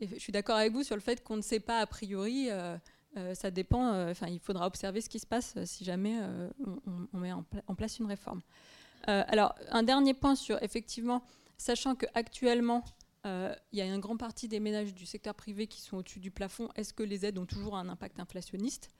je 0.00 0.16
suis 0.16 0.30
d'accord 0.30 0.54
avec 0.54 0.72
vous 0.72 0.84
sur 0.84 0.94
le 0.94 1.00
fait 1.00 1.24
qu'on 1.24 1.34
ne 1.34 1.42
sait 1.42 1.58
pas 1.58 1.80
a 1.80 1.86
priori. 1.86 2.50
ça 3.34 3.50
dépend. 3.50 4.10
Enfin, 4.10 4.28
il 4.28 4.38
faudra 4.38 4.68
observer 4.68 5.00
ce 5.00 5.08
qui 5.08 5.18
se 5.18 5.26
passe 5.26 5.56
si 5.64 5.84
jamais 5.84 6.20
on, 7.12 7.18
met 7.18 7.32
en, 7.32 7.44
en, 7.66 7.74
place 7.74 7.98
une 7.98 8.06
réforme. 8.06 8.42
alors, 9.08 9.56
un 9.70 9.82
dernier 9.82 10.14
point 10.14 10.36
sur 10.36 10.62
effectivement, 10.62 11.24
sachant 11.56 11.96
que 11.96 12.06
actuellement 12.14 12.84
euh, 12.84 12.97
il 13.24 13.78
y 13.78 13.80
a 13.80 13.84
une 13.84 14.00
grande 14.00 14.18
partie 14.18 14.48
des 14.48 14.60
ménages 14.60 14.94
du 14.94 15.06
secteur 15.06 15.34
privé 15.34 15.66
qui 15.66 15.80
sont 15.80 15.98
au-dessus 15.98 16.20
du 16.20 16.30
plafond. 16.30 16.68
Est-ce 16.76 16.94
que 16.94 17.02
les 17.02 17.26
aides 17.26 17.38
ont 17.38 17.46
toujours 17.46 17.76
un 17.76 17.88
impact 17.88 18.20
inflationniste? 18.20 18.90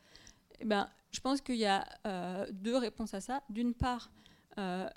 Eh 0.60 0.64
ben, 0.64 0.88
Je 1.10 1.20
pense 1.20 1.40
qu'il 1.40 1.56
y 1.56 1.66
a 1.66 1.86
euh, 2.06 2.46
deux 2.52 2.76
réponses 2.76 3.14
à 3.14 3.20
ça. 3.20 3.42
D'une 3.48 3.74
part, 3.74 4.10
euh, 4.58 4.88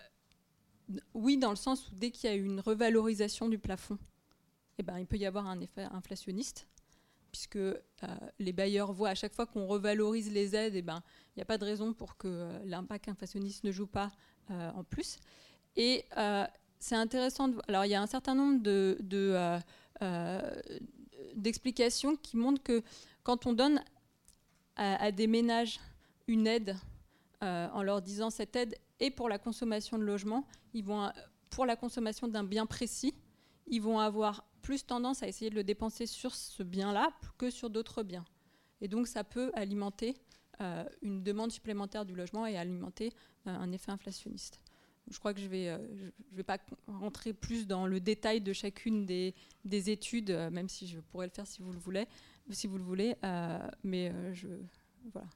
oui, 1.13 1.37
dans 1.37 1.51
le 1.51 1.55
sens 1.55 1.87
où 1.87 1.95
dès 1.95 2.11
qu'il 2.11 2.29
y 2.29 2.33
a 2.33 2.35
une 2.35 2.59
revalorisation 2.59 3.47
du 3.47 3.59
plafond, 3.59 3.97
eh 4.77 4.83
ben, 4.83 4.97
il 4.99 5.05
peut 5.05 5.17
y 5.17 5.25
avoir 5.25 5.47
un 5.47 5.59
effet 5.59 5.83
inflationniste, 5.91 6.67
puisque 7.31 7.59
les 8.39 8.51
bailleurs 8.51 8.91
voient 8.91 9.09
à 9.09 9.15
chaque 9.15 9.33
fois 9.33 9.45
qu'on 9.45 9.67
revalorise 9.67 10.31
les 10.31 10.55
aides, 10.55 10.75
eh 10.75 10.81
ben, 10.81 11.01
il 11.29 11.39
n'y 11.39 11.43
a 11.43 11.45
pas 11.45 11.57
de 11.57 11.63
raison 11.63 11.93
pour 11.93 12.17
que 12.17 12.49
l'impact 12.65 13.07
inflationniste 13.07 13.63
ne 13.63 13.71
joue 13.71 13.87
pas 13.87 14.11
en 14.49 14.83
plus. 14.83 15.17
Et 15.77 16.03
c'est 16.81 16.95
intéressant. 16.95 17.47
De... 17.47 17.61
Alors, 17.67 17.85
il 17.85 17.89
y 17.89 17.95
a 17.95 18.01
un 18.01 18.07
certain 18.07 18.35
nombre 18.35 18.61
euh, 18.67 19.59
euh, 20.01 20.61
d'explications 21.35 22.15
qui 22.15 22.35
montrent 22.35 22.63
que 22.63 22.81
quand 23.23 23.45
on 23.45 23.53
donne 23.53 23.81
à, 24.75 25.11
des 25.11 25.27
ménages 25.27 25.79
une 26.27 26.47
aide 26.47 26.75
euh, 27.43 27.67
en 27.71 27.83
leur 27.83 28.01
disant 28.01 28.31
cette 28.31 28.55
aide 28.55 28.75
est 28.99 29.11
pour 29.11 29.29
la 29.29 29.37
consommation 29.37 29.99
de 29.99 30.03
logement, 30.03 30.47
ils 30.73 30.83
vont 30.83 31.11
pour 31.51 31.67
la 31.67 31.75
consommation 31.75 32.27
d'un 32.27 32.43
bien 32.43 32.65
précis, 32.65 33.13
ils 33.67 33.81
vont 33.81 33.99
avoir 33.99 34.43
plus 34.63 34.83
tendance 34.83 35.21
à 35.21 35.27
essayer 35.27 35.51
de 35.51 35.55
le 35.55 35.63
dépenser 35.63 36.07
sur 36.07 36.33
ce 36.33 36.63
bien-là 36.63 37.11
que 37.37 37.51
sur 37.51 37.69
d'autres 37.69 38.01
biens. 38.01 38.25
Et 38.79 38.87
donc 38.87 39.07
ça 39.07 39.23
peut 39.23 39.51
alimenter 39.53 40.17
une 41.01 41.23
demande 41.23 41.51
supplémentaire 41.51 42.05
du 42.05 42.15
logement 42.15 42.47
et 42.47 42.57
alimenter 42.57 43.13
un 43.45 43.71
effet 43.71 43.91
inflationniste. 43.91 44.59
Je 45.09 45.19
crois 45.19 45.33
que 45.33 45.39
je 45.39 45.45
ne 45.45 45.49
vais, 45.49 45.77
je 46.31 46.35
vais 46.37 46.43
pas 46.43 46.57
rentrer 46.87 47.33
plus 47.33 47.67
dans 47.67 47.85
le 47.87 47.99
détail 47.99 48.41
de 48.41 48.53
chacune 48.53 49.05
des, 49.05 49.33
des 49.65 49.89
études, 49.89 50.31
même 50.51 50.69
si 50.69 50.87
je 50.87 50.99
pourrais 50.99 51.25
le 51.25 51.31
faire 51.31 51.47
si 51.47 51.61
vous 51.61 51.71
le 51.71 51.79
voulez, 51.79 52.07
si 52.49 52.67
vous 52.67 52.77
le 52.77 52.83
voulez, 52.83 53.15
mais 53.83 54.13
je, 54.33 54.47
voilà. 55.11 55.27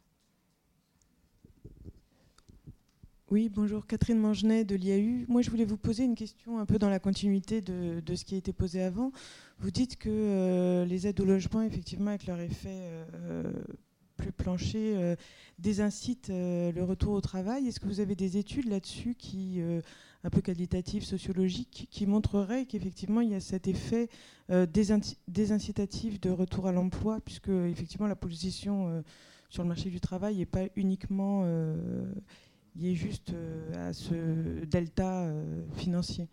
Oui, 3.31 3.49
bonjour, 3.49 3.87
Catherine 3.87 4.19
Mangenet 4.19 4.65
de 4.65 4.75
l'IAU. 4.75 5.25
Moi, 5.27 5.41
je 5.41 5.49
voulais 5.49 5.65
vous 5.65 5.77
poser 5.77 6.03
une 6.03 6.13
question 6.13 6.59
un 6.59 6.65
peu 6.67 6.77
dans 6.77 6.89
la 6.89 6.99
continuité 6.99 7.59
de, 7.59 8.15
ce 8.15 8.23
qui 8.23 8.35
a 8.35 8.37
été 8.37 8.53
posé 8.53 8.83
avant. 8.83 9.11
Vous 9.57 9.71
dites 9.71 9.97
que 9.97 10.09
euh, 10.09 10.85
les 10.85 11.07
aides 11.07 11.19
au 11.19 11.25
logement, 11.25 11.63
effectivement, 11.63 12.11
avec 12.11 12.27
leur 12.27 12.39
effet 12.39 12.69
euh, 12.69 13.51
plus 14.15 14.31
plancher, 14.31 14.95
euh, 14.95 15.15
désincitent 15.59 16.29
le 16.29 16.83
retour 16.83 17.13
au 17.13 17.21
travail. 17.21 17.67
Est-ce 17.67 17.79
que 17.79 17.87
vous 17.87 17.99
avez 17.99 18.15
des 18.15 18.37
études 18.37 18.67
là-dessus 18.67 19.15
qui 19.15 19.61
un 20.23 20.29
peu 20.29 20.41
qualitatives, 20.41 21.03
sociologiques, 21.03 21.87
qui 21.91 22.05
montreraient 22.07 22.65
qu'effectivement 22.65 23.21
il 23.21 23.29
y 23.29 23.35
a 23.35 23.39
cet 23.39 23.67
effet 23.67 24.09
désincitatif 24.49 26.19
de 26.19 26.29
retour 26.29 26.67
à 26.67 26.71
l'emploi, 26.71 27.19
puisque 27.23 27.49
effectivement 27.49 28.07
la 28.07 28.15
position 28.15 29.03
sur 29.49 29.63
le 29.63 29.69
marché 29.69 29.89
du 29.89 30.01
travail 30.01 30.37
n'est 30.37 30.45
pas 30.45 30.65
uniquement 30.75 31.45
ait 32.83 32.95
juste 32.95 33.33
euh, 33.33 33.89
à 33.89 33.93
ce 33.93 34.65
delta 34.65 35.23
euh, 35.23 35.63
financier? 35.75 36.27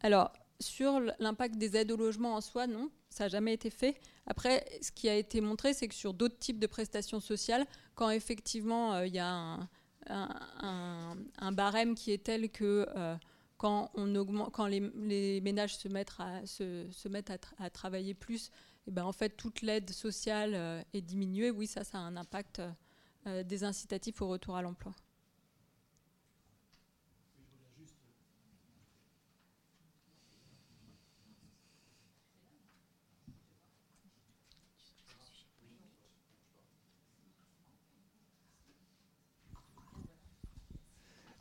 Alors, 0.00 0.32
sur 0.60 1.00
l'impact 1.18 1.56
des 1.56 1.76
aides 1.76 1.90
au 1.90 1.96
logement 1.96 2.34
en 2.34 2.40
soi, 2.40 2.66
non, 2.66 2.90
ça 3.10 3.24
n'a 3.24 3.28
jamais 3.28 3.52
été 3.52 3.70
fait. 3.70 3.96
Après, 4.26 4.64
ce 4.80 4.90
qui 4.92 5.08
a 5.08 5.14
été 5.14 5.40
montré, 5.40 5.74
c'est 5.74 5.88
que 5.88 5.94
sur 5.94 6.14
d'autres 6.14 6.38
types 6.38 6.58
de 6.58 6.66
prestations 6.66 7.20
sociales, 7.20 7.66
quand 7.94 8.10
effectivement 8.10 8.94
euh, 8.94 9.06
il 9.06 9.14
y 9.14 9.18
a 9.18 9.58
un, 10.08 11.52
barème 11.52 11.94
qui 11.94 12.12
est 12.12 12.24
tel 12.24 12.50
que 12.50 12.88
quand, 13.58 13.90
on 13.94 14.14
augmente, 14.14 14.50
quand 14.52 14.66
les, 14.66 15.40
ménages 15.42 15.76
se 15.76 15.88
mettent 15.88 16.14
à, 16.18 16.46
se, 16.46 16.86
à, 17.58 17.70
travailler 17.70 18.14
plus, 18.14 18.46
et 18.46 18.50
eh 18.86 18.90
ben 18.92 19.04
en 19.04 19.12
fait 19.12 19.36
toute 19.36 19.60
l'aide 19.60 19.90
sociale 19.90 20.84
est 20.94 21.02
diminuée. 21.02 21.50
Oui, 21.50 21.66
ça, 21.66 21.84
ça 21.84 21.98
a 21.98 22.00
un 22.00 22.16
impact 22.16 22.62
euh, 23.26 23.42
des 23.42 23.64
incitatifs 23.64 24.22
au 24.22 24.28
retour 24.28 24.56
à 24.56 24.62
l'emploi. 24.62 24.92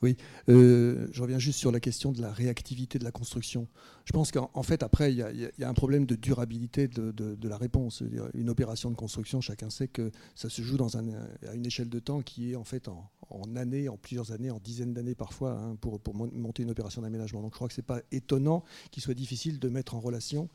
Oui, 0.01 0.15
euh, 0.47 1.07
je 1.11 1.21
reviens 1.21 1.39
juste 1.39 1.59
sur 1.59 1.71
la 1.71 1.79
question 1.79 2.11
de 2.11 2.21
la 2.21 2.31
réactivité 2.31 2.99
de 2.99 3.03
la 3.03 3.11
construction. 3.11 3.67
Je 4.05 4.13
pense 4.13 4.31
qu'en 4.31 4.63
fait, 4.63 4.81
après, 4.81 5.13
il 5.13 5.17
y, 5.17 5.63
a 5.63 5.69
un 5.69 5.73
problème 5.73 6.05
de 6.05 6.15
durabilité 6.15 6.87
de, 6.87 7.47
la 7.47 7.57
réponse. 7.57 8.01
Une 8.33 8.49
opération 8.49 8.89
de 8.89 8.95
construction, 8.95 9.41
chacun 9.41 9.69
sait 9.69 9.87
que 9.87 10.11
ça 10.35 10.49
se 10.49 10.61
joue 10.61 10.77
à 10.81 11.53
une 11.53 11.65
échelle 11.65 11.89
de 11.89 11.99
temps 11.99 12.21
qui 12.21 12.53
est 12.53 12.55
en 12.55 12.63
fait 12.63 12.87
en, 12.87 13.55
années, 13.55 13.89
en 13.89 13.97
plusieurs 13.97 14.31
années, 14.31 14.49
en 14.49 14.59
dizaines 14.59 14.93
d'années 14.93 15.15
parfois, 15.15 15.51
hein, 15.51 15.75
pour, 15.79 15.99
monter 16.15 16.63
une 16.63 16.71
opération 16.71 17.01
d'aménagement. 17.01 17.41
Donc 17.41 17.51
je 17.53 17.55
crois 17.55 17.67
que 17.67 17.73
ce 17.73 17.81
n'est 17.81 17.85
pas 17.85 18.01
étonnant 18.11 18.63
qu'il 18.91 19.03
soit 19.03 19.13
difficile 19.13 19.59
de 19.59 19.69
mettre 19.69 19.95
en 19.95 19.99
relation 19.99 20.49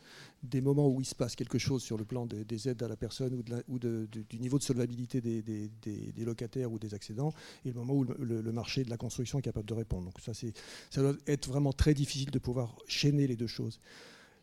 des 0.44 0.60
moments 0.60 0.88
où 0.88 1.00
il 1.00 1.04
se 1.06 1.14
passe 1.14 1.34
quelque 1.34 1.58
chose 1.58 1.82
sur 1.82 1.96
le 1.96 2.04
plan 2.04 2.26
des, 2.26 2.68
aides 2.68 2.82
à 2.82 2.88
la 2.88 2.96
personne 2.96 3.42
ou, 3.68 3.78
du 3.78 4.38
niveau 4.38 4.58
de 4.58 4.62
solvabilité 4.62 5.20
des, 5.20 6.24
locataires 6.24 6.70
ou 6.70 6.78
des 6.78 6.94
accédants, 6.94 7.32
et 7.64 7.68
le 7.68 7.74
moment 7.74 7.94
où 7.94 8.04
le, 8.04 8.52
marché 8.52 8.84
de 8.84 8.90
la 8.90 8.96
construction 8.96 9.38
est 9.38 9.42
capable 9.42 9.68
de 9.68 9.74
répondre. 9.74 10.04
Donc 10.04 10.20
ça, 10.20 10.32
ça 10.34 11.00
doit 11.00 11.14
être 11.26 11.48
vraiment 11.48 11.72
très 11.72 11.94
difficile 11.94 12.30
de 12.30 12.38
pouvoir 12.38 12.76
chaîner 12.86 13.26
les 13.26 13.36
deux 13.36 13.46
choses. 13.46 13.80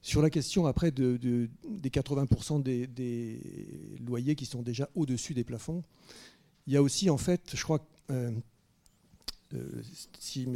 Sur 0.01 0.21
la 0.21 0.31
question 0.31 0.65
après 0.65 0.91
de, 0.91 1.17
des 1.17 1.89
80% 1.89 2.61
des, 2.63 3.39
loyers 4.05 4.35
qui 4.35 4.45
sont 4.45 4.63
déjà 4.63 4.89
au-dessus 4.95 5.33
des 5.33 5.43
plafonds, 5.43 5.83
il 6.67 6.73
y 6.73 6.77
a 6.77 6.81
aussi 6.81 7.09
en 7.09 7.17
fait, 7.17 7.51
je 7.53 7.63
crois, 7.63 7.85
euh, 8.09 8.31
euh, 9.53 9.81
si, 10.19 10.47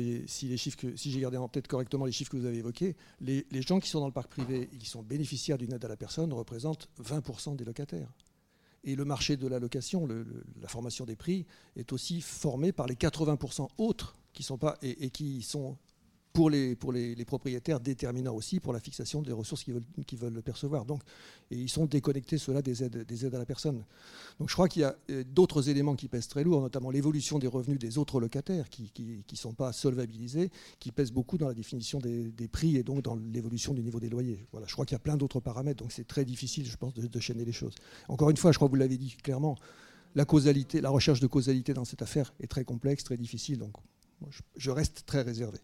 j'ai 0.96 1.20
gardé 1.20 1.38
en 1.38 1.48
tête 1.48 1.68
correctement 1.68 2.06
les 2.06 2.12
chiffres 2.12 2.32
que 2.32 2.38
vous 2.38 2.46
avez 2.46 2.58
évoqués, 2.58 2.96
les, 3.22 3.46
gens 3.62 3.80
qui 3.80 3.90
sont 3.90 4.00
dans 4.00 4.08
le 4.08 4.14
parc 4.14 4.30
privé 4.30 4.70
et 4.74 4.78
qui 4.78 4.88
sont 4.88 5.04
bénéficiaires 5.04 5.58
d'une 5.58 5.74
aide 5.74 5.84
à 5.84 5.88
la 5.88 5.98
personne 5.98 6.32
représentent 6.34 6.90
20% 7.04 7.56
des 7.56 7.66
locataires. 7.66 8.12
Et 8.84 8.96
le 8.96 9.06
marché 9.06 9.36
de 9.36 9.48
la 9.48 9.60
location, 9.60 10.08
la 10.08 10.68
formation 10.68 11.06
des 11.06 11.16
prix, 11.16 11.46
est 11.76 11.92
aussi 11.92 12.22
formé 12.22 12.72
par 12.72 12.86
les 12.86 12.96
80% 12.96 13.68
autres 13.78 14.16
qui 14.34 14.44
sont 14.44 14.58
pas 14.58 14.78
et 14.82 15.10
qui 15.10 15.42
sont 15.42 15.78
pour 16.36 16.50
les, 16.50 17.26
propriétaires 17.26 17.80
déterminants 17.80 18.36
aussi 18.36 18.60
pour 18.60 18.74
la 18.74 18.80
fixation 18.80 19.22
des 19.22 19.32
ressources 19.32 19.64
qu'ils 19.64 19.74
veulent, 19.74 20.34
veulent 20.34 20.44
percevoir. 20.44 20.86
Donc, 20.86 21.02
ils 21.50 21.70
sont 21.70 21.86
déconnectés, 21.86 22.38
cela, 22.38 22.62
des 22.62 22.84
aides, 22.84 23.06
des 23.06 23.26
aides 23.26 23.34
à 23.36 23.40
la 23.40 23.46
personne. 23.46 23.84
Donc 24.40 24.50
je 24.50 24.54
crois 24.54 24.68
qu'il 24.68 24.82
y 24.82 24.86
a 24.86 24.96
euh, 25.12 25.24
d'autres 25.24 25.70
éléments 25.70 25.96
qui 25.96 26.10
pèsent 26.10 26.28
très 26.28 26.44
lourd, 26.44 26.62
notamment 26.62 26.92
l'évolution 26.92 27.40
des 27.40 27.48
revenus 27.48 27.80
des 27.80 27.98
autres 27.98 28.20
locataires 28.20 28.70
qui 28.70 28.92
ne 29.32 29.38
sont 29.38 29.54
pas 29.54 29.72
solvabilisés, 29.72 30.52
qui 30.80 30.92
pèsent 30.92 31.14
beaucoup 31.14 31.38
dans 31.38 31.48
la 31.48 31.54
définition 31.54 32.00
des, 32.00 32.48
prix 32.52 32.76
et 32.76 32.84
donc 32.84 33.02
dans 33.02 33.16
l'évolution 33.16 33.74
du 33.74 33.82
niveau 33.82 34.00
des 34.00 34.10
loyers. 34.10 34.46
Voilà, 34.52 34.68
je 34.68 34.74
crois 34.74 34.86
qu'il 34.86 34.96
y 34.96 34.98
a 34.98 35.00
plein 35.00 35.16
d'autres 35.16 35.40
paramètres, 35.40 35.82
donc 35.82 35.94
c'est 35.94 36.08
très 36.08 36.26
difficile, 36.26 36.66
je 36.66 36.76
pense, 36.76 36.94
de, 36.94 37.08
de 37.08 37.20
chaîner 37.20 37.46
les 37.46 37.54
choses. 37.54 37.76
Encore 38.10 38.30
une 38.30 38.38
fois, 38.38 38.52
je 38.52 38.58
crois 38.58 38.68
que 38.68 38.74
vous 38.74 38.80
l'avez 38.80 38.98
dit 38.98 39.16
clairement, 39.24 39.56
la 40.16 40.26
causalité, 40.26 40.82
la 40.82 40.90
recherche 40.90 41.22
de 41.22 41.28
causalité 41.28 41.74
dans 41.74 41.86
cette 41.86 42.02
affaire 42.02 42.34
est 42.42 42.48
très 42.48 42.66
complexe, 42.66 43.06
très 43.06 43.18
difficile, 43.18 43.60
donc 43.60 43.74
je 44.58 44.72
reste 44.72 45.04
très 45.06 45.22
réservé. 45.22 45.60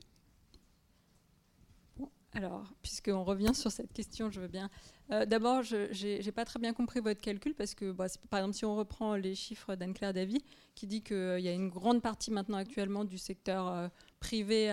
Alors, 2.34 2.64
puisqu'on 2.82 3.26
revient 3.26 3.54
sur 3.54 3.72
cette 3.72 3.92
question, 3.92 4.32
je 4.32 4.40
veux 4.40 4.48
bien. 4.48 4.70
Euh, 5.12 5.26
d'abord, 5.26 5.64
je 5.64 6.24
n'ai 6.24 6.32
pas 6.32 6.46
très 6.46 6.60
bien 6.60 6.72
compris 6.72 7.02
votre 7.02 7.20
calcul 7.20 7.54
parce 7.54 7.76
que, 7.76 7.92
bah, 7.92 8.06
par 8.30 8.40
exemple, 8.40 8.56
si 8.56 8.64
on 8.64 8.76
reprend 8.76 9.16
les 9.16 9.36
chiffres 9.36 9.76
d'Anne-Claire 9.76 10.14
Davy, 10.14 10.42
qui 10.74 10.88
dit 10.88 11.02
qu'il 11.02 11.18
euh, 11.18 11.40
y 11.40 11.50
a 11.50 11.52
une 11.52 11.68
grande 11.68 12.02
partie 12.02 12.32
maintenant 12.32 12.58
actuellement 12.58 13.04
du 13.04 13.18
secteur 13.18 13.68
euh, 13.68 13.88
privé 14.22 14.68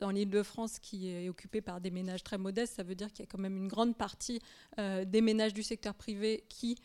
dans 0.00 0.10
l'île 0.10 0.28
de 0.28 0.42
France 0.42 0.80
qui 0.80 1.08
est 1.08 1.28
occupé 1.28 1.60
par 1.60 1.80
des 1.80 1.92
ménages 1.92 2.24
très 2.24 2.36
modestes, 2.36 2.74
ça 2.74 2.82
veut 2.82 2.96
dire 2.96 3.10
qu'il 3.12 3.20
y 3.20 3.28
a 3.28 3.30
quand 3.30 3.38
même 3.38 3.56
une 3.56 3.68
grande 3.68 3.96
partie 3.96 4.40
des 4.76 5.20
ménages 5.20 5.54
du 5.54 5.62
secteur 5.62 5.94
privé 5.94 6.42
qui 6.48 6.76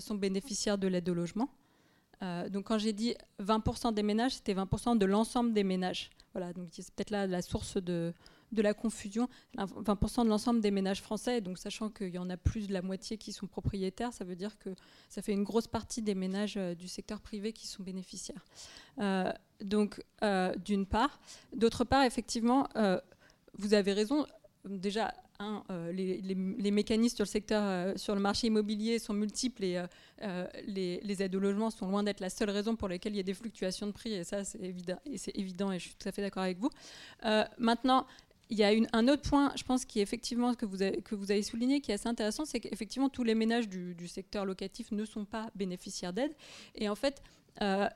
sont 0.00 0.16
bénéficiaires 0.16 0.76
de 0.76 0.88
l'aide 0.88 1.08
au 1.08 1.14
logement. 1.14 1.48
donc, 2.50 2.64
quand 2.64 2.78
j'ai 2.78 2.92
dit 2.92 3.14
20% 3.40 3.94
des 3.94 4.02
ménages, 4.02 4.32
c'était 4.32 4.54
20% 4.54 4.98
de 4.98 5.06
l'ensemble 5.06 5.52
des 5.52 5.62
ménages. 5.62 6.10
Voilà, 6.32 6.52
donc 6.52 6.70
c'est 6.72 6.92
peut-être 6.92 7.10
là 7.10 7.28
la 7.28 7.40
source 7.40 7.76
de, 7.76 8.12
de 8.54 8.62
la 8.62 8.74
confusion. 8.74 9.28
20% 9.56 10.24
de 10.24 10.28
l'ensemble 10.28 10.60
des 10.60 10.70
ménages 10.70 11.02
français, 11.02 11.40
donc 11.40 11.58
sachant 11.58 11.90
qu'il 11.90 12.10
y 12.10 12.18
en 12.18 12.30
a 12.30 12.36
plus 12.36 12.68
de 12.68 12.72
la 12.72 12.82
moitié 12.82 13.18
qui 13.18 13.32
sont 13.32 13.46
propriétaires, 13.46 14.12
ça 14.12 14.24
veut 14.24 14.36
dire 14.36 14.58
que 14.58 14.70
ça 15.08 15.22
fait 15.22 15.32
une 15.32 15.44
grosse 15.44 15.66
partie 15.66 16.02
des 16.02 16.14
ménages 16.14 16.54
euh, 16.56 16.74
du 16.74 16.88
secteur 16.88 17.20
privé 17.20 17.52
qui 17.52 17.66
sont 17.66 17.82
bénéficiaires. 17.82 18.44
Euh, 18.98 19.32
donc, 19.62 20.02
euh, 20.22 20.54
d'une 20.56 20.86
part. 20.86 21.20
D'autre 21.54 21.84
part, 21.84 22.04
effectivement, 22.04 22.68
vous 23.58 23.74
avez 23.74 23.92
raison. 23.92 24.26
Déjà, 24.64 25.14
les, 25.92 26.70
mécanismes 26.70 27.16
sur 27.16 27.24
le 27.24 27.28
secteur, 27.28 27.98
sur 27.98 28.14
le 28.14 28.20
marché 28.20 28.48
immobilier 28.48 28.98
sont 28.98 29.14
multiples 29.14 29.64
et 29.64 29.82
les, 30.66 31.22
aides 31.22 31.34
au 31.34 31.40
logement 31.40 31.70
sont 31.70 31.88
loin 31.88 32.02
d'être 32.02 32.20
la 32.20 32.30
seule 32.30 32.50
raison 32.50 32.76
pour 32.76 32.88
laquelle 32.88 33.12
il 33.14 33.16
y 33.16 33.20
a 33.20 33.24
des 33.24 33.34
fluctuations 33.34 33.86
de 33.86 33.92
prix. 33.92 34.14
Et 34.14 34.24
ça, 34.24 34.44
c'est 34.44 34.60
évident, 34.60 34.98
et 35.06 35.18
c'est 35.18 35.36
évident. 35.36 35.72
Et 35.72 35.78
je 35.78 35.84
suis 35.88 35.94
tout 35.94 36.08
à 36.08 36.12
fait 36.12 36.22
d'accord 36.22 36.42
avec 36.42 36.58
vous. 36.58 36.70
maintenant, 37.58 38.06
il 38.50 38.58
y 38.58 38.64
a 38.64 38.72
un 38.92 39.08
autre 39.08 39.28
point, 39.28 39.52
je 39.56 39.62
pense, 39.62 39.84
qui 39.84 40.00
effectivement 40.00 40.54
que 40.54 40.66
vous 40.66 40.82
avez, 40.82 41.42
souligné, 41.42 41.80
qui 41.80 41.90
est 41.90 41.94
assez 41.94 42.08
intéressant, 42.08 42.44
c'est 42.44 42.60
qu'effectivement 42.60 43.08
tous 43.08 43.24
les 43.24 43.34
ménages 43.34 43.68
du, 43.68 44.08
secteur 44.08 44.44
locatif 44.44 44.92
ne 44.92 45.04
sont 45.04 45.24
pas 45.24 45.50
bénéficiaires 45.54 46.12
d'aide. 46.12 46.34
Et 46.74 46.88
en 46.88 46.94
fait, 46.94 47.22
euh, 47.62 47.88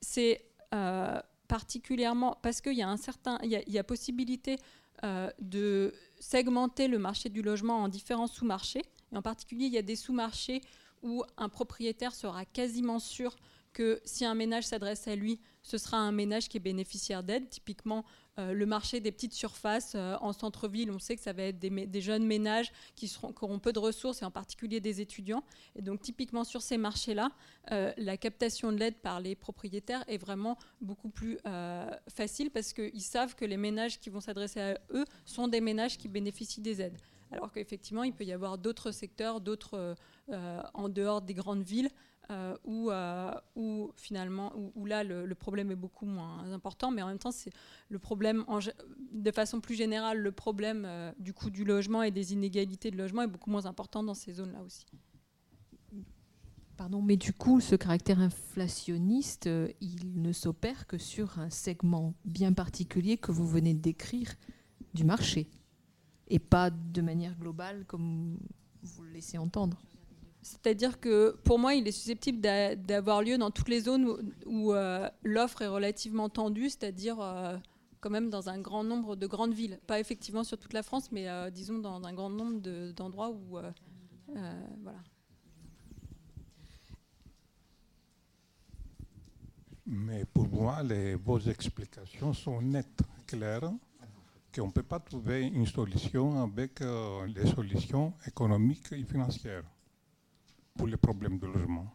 c'est 0.00 0.44
euh, 0.74 1.20
particulièrement 1.48 2.36
parce 2.42 2.60
qu'il 2.60 2.74
y 2.74 2.82
a 2.82 2.88
un 2.88 2.96
certain, 2.96 3.38
il 3.42 3.52
y 3.66 3.82
possibilité 3.82 4.56
euh, 5.02 5.30
de 5.40 5.94
segmenter 6.18 6.86
le 6.86 6.98
marché 6.98 7.30
du 7.30 7.40
logement 7.40 7.82
en 7.82 7.88
différents 7.88 8.26
sous-marchés. 8.26 8.82
Et 9.12 9.16
en 9.16 9.22
particulier, 9.22 9.66
il 9.66 9.72
y 9.72 9.78
a 9.78 9.82
des 9.82 9.96
sous-marchés 9.96 10.60
où 11.02 11.24
un 11.38 11.48
propriétaire 11.48 12.14
sera 12.14 12.44
quasiment 12.44 12.98
sûr 12.98 13.34
que 13.72 14.00
si 14.04 14.24
un 14.24 14.34
ménage 14.34 14.64
s'adresse 14.64 15.08
à 15.08 15.16
lui, 15.16 15.40
ce 15.62 15.78
sera 15.78 15.96
un 15.96 16.12
ménage 16.12 16.48
qui 16.48 16.58
est 16.58 16.60
bénéficiaire 16.60 17.22
d'aide. 17.22 17.48
Typiquement, 17.48 18.04
euh, 18.38 18.52
le 18.52 18.66
marché 18.66 19.00
des 19.00 19.10
petites 19.10 19.32
surfaces 19.32 19.94
euh, 19.94 20.16
en 20.20 20.32
centre-ville, 20.32 20.90
on 20.90 20.98
sait 20.98 21.16
que 21.16 21.22
ça 21.22 21.32
va 21.32 21.42
être 21.42 21.58
des, 21.58 22.00
jeunes 22.00 22.24
ménages 22.24 22.70
qui, 22.94 23.12
auront 23.22 23.58
peu 23.58 23.72
de 23.72 23.78
ressources 23.78 24.22
et 24.22 24.24
en 24.24 24.30
particulier 24.30 24.80
des 24.80 25.00
étudiants. 25.00 25.42
Et 25.74 25.82
donc 25.82 26.00
typiquement 26.00 26.44
sur 26.44 26.62
ces 26.62 26.78
marchés-là, 26.78 27.30
euh, 27.72 27.92
la 27.96 28.16
captation 28.16 28.72
de 28.72 28.78
l'aide 28.78 28.96
par 28.96 29.20
les 29.20 29.34
propriétaires 29.34 30.04
est 30.06 30.18
vraiment 30.18 30.58
beaucoup 30.80 31.10
plus 31.10 31.38
facile 32.08 32.50
parce 32.50 32.72
qu'ils 32.72 33.02
savent 33.02 33.34
que 33.34 33.44
les 33.44 33.56
ménages 33.56 33.98
qui 33.98 34.10
vont 34.10 34.20
s'adresser 34.20 34.60
à 34.60 34.78
eux 34.92 35.04
sont 35.24 35.48
des 35.48 35.60
ménages 35.60 35.98
qui 35.98 36.08
bénéficient 36.08 36.60
des 36.60 36.80
aides. 36.80 36.98
Alors 37.32 37.52
qu'effectivement, 37.52 38.02
il 38.02 38.12
peut 38.12 38.24
y 38.24 38.32
avoir 38.32 38.58
d'autres 38.58 38.90
secteurs, 38.90 39.40
d'autres 39.40 39.94
en 40.28 40.88
dehors 40.88 41.22
des 41.22 41.34
grandes 41.34 41.62
villes, 41.62 41.90
euh, 42.30 42.54
euh, 42.68 43.32
où, 43.56 43.90
finalement, 43.96 44.52
où, 44.76 44.86
là 44.86 45.02
le, 45.02 45.34
problème 45.34 45.72
est 45.72 45.76
beaucoup 45.76 46.06
moins 46.06 46.52
important, 46.52 46.90
mais 46.92 47.02
en 47.02 47.08
même 47.08 47.18
temps, 47.18 47.32
c'est 47.32 47.50
le 47.88 47.98
problème, 47.98 48.44
de 49.12 49.30
façon 49.32 49.60
plus 49.60 49.74
générale, 49.74 50.18
le 50.18 50.30
problème 50.30 50.84
euh, 50.86 51.12
du 51.18 51.32
coût 51.32 51.50
du 51.50 51.64
logement 51.64 52.02
et 52.04 52.12
des 52.12 52.32
inégalités 52.32 52.90
de 52.92 52.96
logement 52.96 53.22
est 53.22 53.26
beaucoup 53.26 53.50
moins 53.50 53.66
important 53.66 54.04
dans 54.04 54.14
ces 54.14 54.34
zones-là 54.34 54.62
aussi. 54.62 54.86
Pardon, 56.76 57.02
mais 57.02 57.16
du 57.16 57.32
coup, 57.32 57.60
ce 57.60 57.74
caractère 57.74 58.20
inflationniste, 58.20 59.50
il 59.80 60.22
ne 60.22 60.32
s'opère 60.32 60.86
que 60.86 60.98
sur 60.98 61.38
un 61.38 61.50
segment 61.50 62.14
bien 62.24 62.52
particulier 62.52 63.18
que 63.18 63.32
vous 63.32 63.46
venez 63.46 63.74
de 63.74 63.80
décrire 63.80 64.32
du 64.94 65.04
marché, 65.04 65.48
et 66.28 66.38
pas 66.38 66.70
de 66.70 67.02
manière 67.02 67.36
globale 67.36 67.84
comme 67.86 68.38
vous 68.82 69.02
le 69.02 69.10
laissez 69.10 69.36
entendre. 69.36 69.82
C'est-à-dire 70.42 71.00
que 71.00 71.36
pour 71.44 71.58
moi, 71.58 71.74
il 71.74 71.86
est 71.86 71.92
susceptible 71.92 72.40
d'avoir 72.40 73.22
lieu 73.22 73.36
dans 73.36 73.50
toutes 73.50 73.68
les 73.68 73.80
zones 73.80 74.32
où, 74.46 74.72
euh, 74.72 75.08
l'offre 75.22 75.62
est 75.62 75.68
relativement 75.68 76.28
tendue, 76.28 76.70
c'est-à-dire 76.70 77.20
euh, 77.20 77.56
quand 78.00 78.10
même 78.10 78.30
dans 78.30 78.48
un 78.48 78.58
grand 78.58 78.82
nombre 78.82 79.16
de 79.16 79.26
grandes 79.26 79.52
villes. 79.52 79.78
Pas 79.86 80.00
effectivement 80.00 80.44
sur 80.44 80.58
toute 80.58 80.72
la 80.72 80.82
France, 80.82 81.12
mais 81.12 81.28
euh, 81.28 81.50
disons 81.50 81.78
dans 81.78 82.02
un 82.04 82.12
grand 82.14 82.30
nombre 82.30 82.60
d'endroits 82.92 83.30
où... 83.30 83.58
voilà. 84.82 85.02
Mais 89.92 90.24
pour 90.24 90.48
moi, 90.48 90.82
les, 90.84 91.16
vos 91.16 91.40
explications 91.40 92.32
sont 92.32 92.62
nettes, 92.62 93.02
claires, 93.26 93.72
qu'on 94.54 94.68
ne 94.68 94.72
peut 94.72 94.84
pas 94.84 95.00
trouver 95.00 95.48
une 95.48 95.66
solution 95.66 96.42
avec 96.42 96.80
les 96.80 97.46
solutions 97.46 98.14
économiques 98.24 98.92
et 98.92 99.02
financières 99.02 99.64
pour 100.74 100.86
les 100.86 100.96
problèmes 100.96 101.38
de 101.38 101.46
logement. 101.46 101.94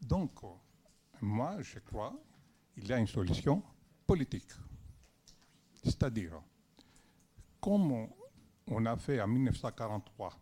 Donc, 0.00 0.40
moi, 1.20 1.60
je 1.62 1.78
crois 1.78 2.14
qu'il 2.74 2.86
y 2.86 2.92
a 2.92 2.98
une 2.98 3.06
solution 3.06 3.62
politique. 4.06 4.50
C'est-à-dire, 5.82 6.40
comme 7.60 8.08
on 8.66 8.86
a 8.86 8.96
fait 8.96 9.20
en 9.20 9.28
1943 9.28 10.38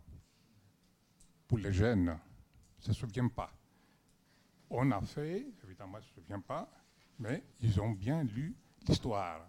pour 1.47 1.57
les 1.57 1.73
jeunes, 1.73 2.17
je 2.79 2.89
ne 2.89 2.93
se 2.93 2.99
souvient 2.99 3.27
pas. 3.27 3.51
On 4.69 4.89
a 4.91 5.01
fait, 5.01 5.45
évidemment, 5.63 5.99
je 5.99 6.05
ne 6.05 6.09
se 6.09 6.13
souviens 6.15 6.39
pas, 6.39 6.71
mais 7.19 7.43
ils 7.59 7.79
ont 7.79 7.91
bien 7.91 8.23
lu 8.23 8.55
l'histoire. 8.87 9.47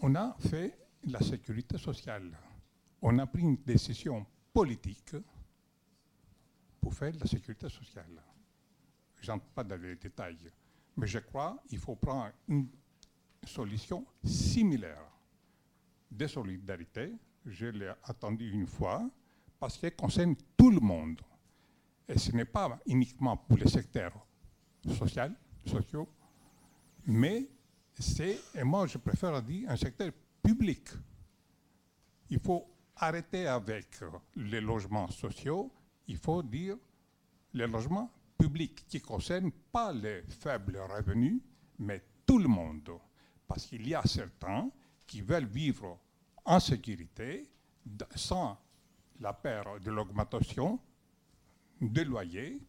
On 0.00 0.14
a 0.14 0.36
fait 0.38 0.78
la 1.04 1.20
sécurité 1.20 1.78
sociale. 1.78 2.36
On 3.00 3.18
a 3.18 3.26
pris 3.26 3.42
une 3.42 3.56
décision 3.56 4.26
politique 4.58 5.14
pour 6.80 6.92
faire 6.92 7.12
la 7.20 7.26
sécurité 7.26 7.68
sociale. 7.68 8.20
Je 9.20 9.30
n'entre 9.30 9.46
pas 9.46 9.62
dans 9.62 9.80
les 9.80 9.94
détails, 9.94 10.50
mais 10.96 11.06
je 11.06 11.20
crois 11.20 11.62
qu'il 11.68 11.78
faut 11.78 11.94
prendre 11.94 12.32
une 12.48 12.68
solution 13.44 14.04
similaire 14.24 15.08
de 16.10 16.26
solidarité. 16.26 17.12
Je 17.46 17.66
l'ai 17.66 17.92
attendu 18.02 18.50
une 18.50 18.66
fois 18.66 19.08
parce 19.60 19.78
qu'elle 19.78 19.94
concerne 19.94 20.34
tout 20.56 20.72
le 20.72 20.80
monde. 20.80 21.20
Et 22.08 22.18
ce 22.18 22.32
n'est 22.32 22.44
pas 22.44 22.80
uniquement 22.86 23.36
pour 23.36 23.58
les 23.58 23.68
secteurs 23.68 24.26
sociaux, 24.88 25.34
sociaux 25.66 26.08
mais 27.06 27.48
c'est, 27.96 28.40
et 28.56 28.64
moi 28.64 28.88
je 28.88 28.98
préfère 28.98 29.40
dire, 29.40 29.70
un 29.70 29.76
secteur 29.76 30.10
public. 30.42 30.88
Il 32.28 32.40
faut 32.40 32.66
arrêter 32.98 33.46
avec 33.46 34.00
les 34.36 34.60
logements 34.60 35.10
sociaux, 35.10 35.72
il 36.06 36.16
faut 36.16 36.42
dire 36.42 36.76
les 37.54 37.66
logements 37.66 38.10
publics 38.36 38.86
qui 38.86 38.98
ne 38.98 39.02
concernent 39.02 39.52
pas 39.72 39.92
les 39.92 40.22
faibles 40.22 40.78
revenus, 40.78 41.40
mais 41.78 42.02
tout 42.26 42.38
le 42.38 42.48
monde. 42.48 42.90
Parce 43.46 43.66
qu'il 43.66 43.86
y 43.88 43.94
a 43.94 44.02
certains 44.02 44.70
qui 45.06 45.22
veulent 45.22 45.46
vivre 45.46 45.98
en 46.44 46.60
sécurité 46.60 47.48
sans 48.14 48.58
la 49.20 49.32
peur 49.32 49.80
de 49.80 49.90
l'augmentation 49.90 50.78
des 51.80 52.04
loyers. 52.04 52.60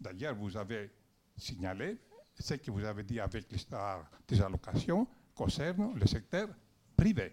D'ailleurs, 0.00 0.34
vous 0.34 0.56
avez 0.56 0.90
signalé, 1.36 1.98
ce 2.38 2.54
que 2.54 2.70
vous 2.70 2.84
avez 2.84 3.02
dit 3.02 3.20
avec 3.20 3.50
l'histoire 3.50 4.08
des 4.26 4.40
allocations 4.40 5.06
concerne 5.34 5.94
le 5.98 6.06
secteur 6.06 6.48
privé, 6.96 7.32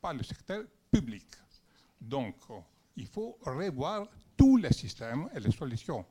pas 0.00 0.12
le 0.12 0.22
secteur 0.22 0.64
public. 0.90 1.26
Donc, 2.00 2.36
il 2.96 3.06
faut 3.06 3.38
revoir 3.42 4.06
tous 4.36 4.56
les 4.56 4.72
systèmes 4.72 5.28
et 5.34 5.40
les 5.40 5.50
solutions, 5.50 6.04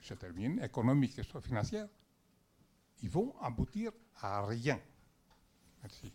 je 0.00 0.14
termine, 0.14 0.62
économiques 0.62 1.18
et 1.18 1.40
financières. 1.40 1.88
Ils 3.02 3.10
vont 3.10 3.34
aboutir 3.40 3.92
à 4.20 4.44
rien. 4.44 4.80
Merci. 5.82 6.12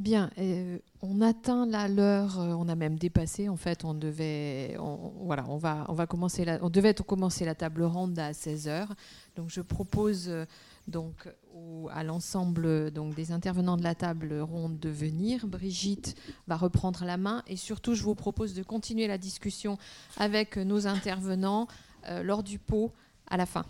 Bien, 0.00 0.30
euh, 0.38 0.78
on 1.02 1.20
atteint 1.20 1.66
là 1.66 1.86
l'heure, 1.86 2.40
euh, 2.40 2.54
on 2.54 2.68
a 2.68 2.74
même 2.74 2.98
dépassé. 2.98 3.50
En 3.50 3.58
fait, 3.58 3.84
on 3.84 3.92
devait, 3.92 4.74
voilà, 4.78 5.44
on 5.46 5.58
va, 5.58 5.84
on 5.88 5.92
va 5.92 6.06
commencer 6.06 6.46
la, 6.46 6.58
on 6.64 6.70
devait 6.70 6.94
commencer 6.94 7.44
la 7.44 7.54
table 7.54 7.82
ronde 7.82 8.18
à 8.18 8.32
16 8.32 8.66
h 8.66 8.88
Donc, 9.36 9.50
je 9.50 9.60
propose 9.60 10.30
euh, 10.30 10.46
à 11.92 12.04
l'ensemble 12.04 12.90
donc 12.90 13.14
des 13.14 13.32
intervenants 13.32 13.76
de 13.76 13.82
la 13.82 13.94
table 13.94 14.38
ronde 14.40 14.78
de 14.78 14.88
venir. 14.88 15.46
Brigitte 15.46 16.16
va 16.46 16.56
reprendre 16.56 17.04
la 17.04 17.16
main 17.16 17.42
et 17.46 17.56
surtout 17.56 17.94
je 17.94 18.02
vous 18.02 18.14
propose 18.14 18.54
de 18.54 18.62
continuer 18.62 19.06
la 19.06 19.18
discussion 19.18 19.78
avec 20.16 20.56
nos 20.56 20.86
intervenants 20.86 21.66
euh, 22.08 22.22
lors 22.22 22.42
du 22.42 22.58
pot 22.58 22.92
à 23.26 23.36
la 23.36 23.46
fin. 23.46 23.64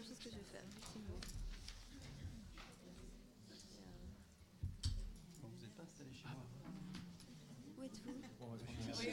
Chose 0.00 0.18
que 0.18 0.30
je 0.30 0.36
vais 0.36 0.44
faire. 0.44 0.62
effectivement. 0.64 1.20
Vous 5.42 5.48
n'êtes 5.60 5.74
pas 5.76 5.82
installé 5.82 6.12
chez 6.12 6.28
moi 6.28 6.46
Où 7.78 7.82
êtes-vous? 7.82 8.12
Oui. 8.12 9.08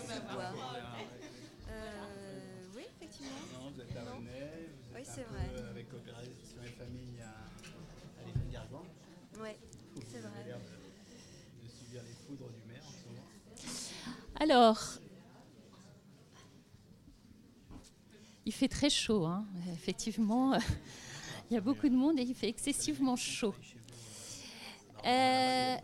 Euh, 1.71 2.65
oui, 2.75 2.83
effectivement. 2.95 3.29
Non, 3.53 3.71
vous 3.71 3.81
êtes 3.81 3.95
à. 3.97 4.11
René, 4.13 4.29
vous 4.89 4.95
Oui, 4.95 5.01
êtes 5.01 5.05
c'est 5.07 5.23
un 5.23 5.27
vrai. 5.27 5.69
avec 5.69 5.93
Opération 5.93 6.63
et 6.65 6.69
Famille 6.69 7.21
à, 7.21 7.29
à 7.29 8.51
Gargan. 8.51 8.83
Oui, 9.39 9.49
Vous 9.95 10.01
c'est 10.11 10.19
vrai. 10.19 10.43
de 11.63 11.67
subir 11.69 12.01
les 12.03 12.13
foudres 12.25 12.49
du 12.51 12.61
maire 12.67 12.83
en 12.85 12.91
ce 12.91 13.07
moment. 13.07 13.27
Alors, 14.39 14.98
fait 18.59 18.67
très 18.67 18.89
chaud, 18.89 19.25
hein. 19.25 19.45
effectivement. 19.73 20.51
Il 21.49 21.53
y 21.53 21.57
a 21.57 21.61
beaucoup 21.61 21.87
de 21.87 21.95
monde 21.95 22.19
et 22.19 22.23
il 22.23 22.35
fait 22.35 22.49
excessivement 22.49 23.15
chaud. 23.15 23.55
Euh, 25.05 25.75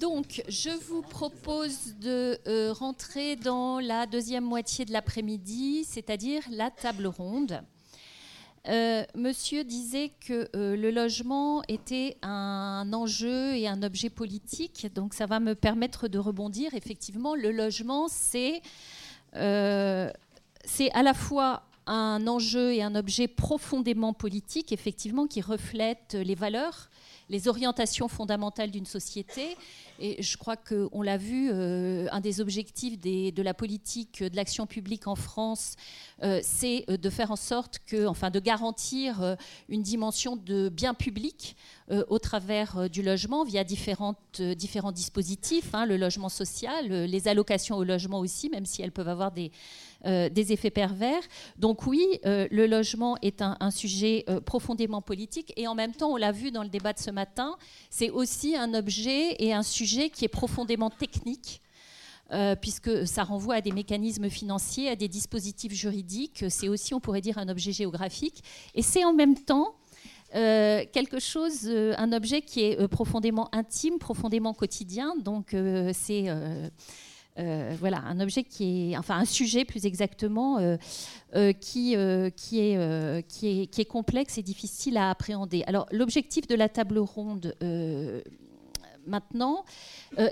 donc, 0.00 0.42
je 0.48 0.70
vous 0.70 1.02
propose 1.02 1.96
de 2.00 2.38
euh, 2.46 2.72
rentrer 2.72 3.36
dans 3.36 3.80
la 3.80 4.06
deuxième 4.06 4.44
moitié 4.44 4.84
de 4.84 4.92
l'après-midi, 4.92 5.84
c'est-à-dire 5.84 6.42
la 6.50 6.70
table 6.70 7.06
ronde. 7.08 7.60
Euh, 8.68 9.04
monsieur 9.14 9.64
disait 9.64 10.12
que 10.26 10.48
le 10.54 10.90
logement 10.90 11.62
était 11.68 12.16
un 12.22 12.90
enjeu 12.94 13.56
et 13.56 13.66
un 13.68 13.82
objet 13.82 14.08
politique, 14.08 14.86
donc 14.94 15.14
ça 15.14 15.26
va 15.26 15.40
me 15.40 15.54
permettre 15.54 16.06
de 16.06 16.18
rebondir. 16.18 16.72
Effectivement, 16.74 17.34
le 17.34 17.50
logement, 17.50 18.06
c'est 18.08 18.62
c'est 20.68 20.90
à 20.92 21.02
la 21.02 21.14
fois 21.14 21.62
un 21.86 22.26
enjeu 22.26 22.74
et 22.74 22.82
un 22.82 22.94
objet 22.94 23.28
profondément 23.28 24.12
politique, 24.12 24.72
effectivement, 24.72 25.26
qui 25.26 25.40
reflète 25.40 26.14
les 26.14 26.34
valeurs, 26.34 26.90
les 27.30 27.48
orientations 27.48 28.08
fondamentales 28.08 28.70
d'une 28.70 28.84
société. 28.84 29.56
Et 29.98 30.22
je 30.22 30.36
crois 30.36 30.56
qu'on 30.56 31.02
l'a 31.02 31.16
vu, 31.16 31.50
euh, 31.50 32.06
un 32.12 32.20
des 32.20 32.40
objectifs 32.40 33.00
de 33.00 33.42
la 33.42 33.54
politique 33.54 34.22
de 34.22 34.36
l'action 34.36 34.66
publique 34.66 35.06
en 35.06 35.16
France, 35.16 35.76
euh, 36.22 36.40
c'est 36.42 36.84
euh, 36.88 36.96
de 36.96 37.10
faire 37.10 37.30
en 37.30 37.36
sorte 37.36 37.80
que, 37.86 38.06
enfin, 38.06 38.30
de 38.30 38.38
garantir 38.38 39.36
une 39.68 39.82
dimension 39.82 40.36
de 40.36 40.68
bien 40.68 40.94
public 40.94 41.56
au 42.08 42.18
travers 42.18 42.90
du 42.90 43.02
logement 43.02 43.44
via 43.44 43.64
différents 43.64 44.14
dispositifs, 44.92 45.74
hein, 45.74 45.86
le 45.86 45.96
logement 45.96 46.28
social, 46.28 46.86
les 46.86 47.28
allocations 47.28 47.76
au 47.76 47.84
logement 47.84 48.18
aussi, 48.18 48.50
même 48.50 48.66
si 48.66 48.82
elles 48.82 48.92
peuvent 48.92 49.08
avoir 49.08 49.32
des, 49.32 49.50
euh, 50.06 50.28
des 50.28 50.52
effets 50.52 50.70
pervers. 50.70 51.20
Donc 51.58 51.84
oui, 51.88 52.06
euh, 52.24 52.46
le 52.52 52.68
logement 52.68 53.16
est 53.20 53.42
un, 53.42 53.70
sujet 53.72 54.24
euh, 54.28 54.40
profondément 54.40 55.02
politique 55.02 55.52
et 55.56 55.66
en 55.66 55.74
même 55.74 55.92
temps, 55.92 56.12
on 56.12 56.16
l'a 56.16 56.30
vu 56.30 56.52
dans 56.52 56.62
le 56.62 56.68
débat 56.68 56.92
de 56.92 57.00
ce 57.00 57.10
matin, 57.10 57.56
c'est 57.90 58.08
aussi 58.08 58.54
un 58.54 58.74
objet 58.74 59.34
et 59.40 59.52
un 59.52 59.64
sujet 59.64 60.08
qui 60.08 60.24
est 60.24 60.28
profondément 60.28 60.90
technique. 60.90 61.60
puisque 62.60 63.06
ça 63.06 63.24
renvoie 63.24 63.54
à 63.56 63.60
des 63.62 63.72
mécanismes 63.72 64.28
financiers, 64.28 64.90
à 64.90 64.96
des 64.96 65.08
dispositifs 65.08 65.72
juridiques, 65.72 66.44
c'est 66.50 66.68
aussi, 66.68 66.92
on 66.92 67.00
pourrait 67.00 67.22
dire, 67.22 67.38
un 67.38 67.48
objet 67.48 67.72
géographique. 67.72 68.44
Et 68.74 68.82
c'est 68.82 69.02
en 69.04 69.14
même 69.14 69.34
temps 69.34 69.74
quelque 70.30 71.18
chose, 71.18 71.66
un 71.96 72.12
objet 72.12 72.42
qui 72.42 72.60
est 72.60 72.86
profondément 72.88 73.48
intime, 73.52 73.98
profondément 73.98 74.52
quotidien. 74.52 75.16
Donc 75.16 75.56
c'est 75.94 76.28
euh, 77.38 77.74
voilà 77.78 77.98
un 77.98 78.20
objet 78.20 78.42
qui 78.42 78.92
est, 78.92 78.96
enfin 78.96 79.16
un 79.16 79.24
sujet 79.24 79.64
plus 79.64 79.86
exactement, 79.86 80.58
euh, 80.58 80.76
euh, 81.36 81.52
qui 81.52 81.94
est 81.94 83.88
complexe 83.88 84.38
et 84.38 84.42
difficile 84.42 84.96
à 84.96 85.10
appréhender. 85.10 85.62
Alors 85.66 85.86
l'objectif 85.92 86.46
de 86.46 86.54
la 86.54 86.68
table 86.68 86.98
ronde. 86.98 87.54
Maintenant, 89.06 89.64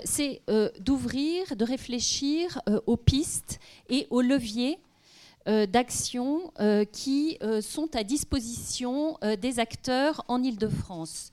c'est 0.03 0.41
d'ouvrir, 0.79 1.55
de 1.55 1.65
réfléchir 1.65 2.61
aux 2.85 2.97
pistes 2.97 3.59
et 3.89 4.05
aux 4.11 4.21
leviers 4.21 4.77
d'action 5.47 6.51
euh, 6.59 6.83
qui 6.85 7.39
sont 7.61 7.95
à 7.95 8.03
disposition 8.03 9.17
des 9.41 9.59
acteurs 9.59 10.23
en 10.27 10.43
Ile-de-France. 10.43 11.31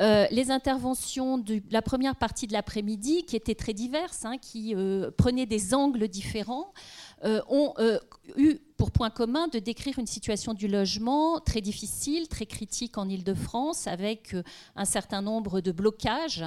Euh, 0.00 0.26
les 0.30 0.50
interventions 0.50 1.36
de 1.36 1.60
la 1.70 1.82
première 1.82 2.16
partie 2.16 2.46
de 2.46 2.52
l'après-midi, 2.52 3.24
qui 3.24 3.36
étaient 3.36 3.54
très 3.54 3.74
diverses, 3.74 4.24
hein, 4.24 4.38
qui 4.38 4.74
euh, 4.74 5.10
prenaient 5.10 5.46
des 5.46 5.74
angles 5.74 6.08
différents, 6.08 6.72
euh, 7.24 7.42
ont 7.48 7.74
eu 8.36 8.56
pour 8.78 8.92
point 8.92 9.10
commun 9.10 9.46
de 9.48 9.58
décrire 9.58 9.98
une 9.98 10.06
situation 10.06 10.54
du 10.54 10.66
logement 10.66 11.38
très 11.38 11.60
difficile, 11.60 12.28
très 12.28 12.46
critique 12.46 12.96
en 12.96 13.10
Ile-de-France, 13.10 13.86
avec 13.86 14.34
un 14.74 14.86
certain 14.86 15.20
nombre 15.20 15.60
de 15.60 15.70
blocages, 15.70 16.44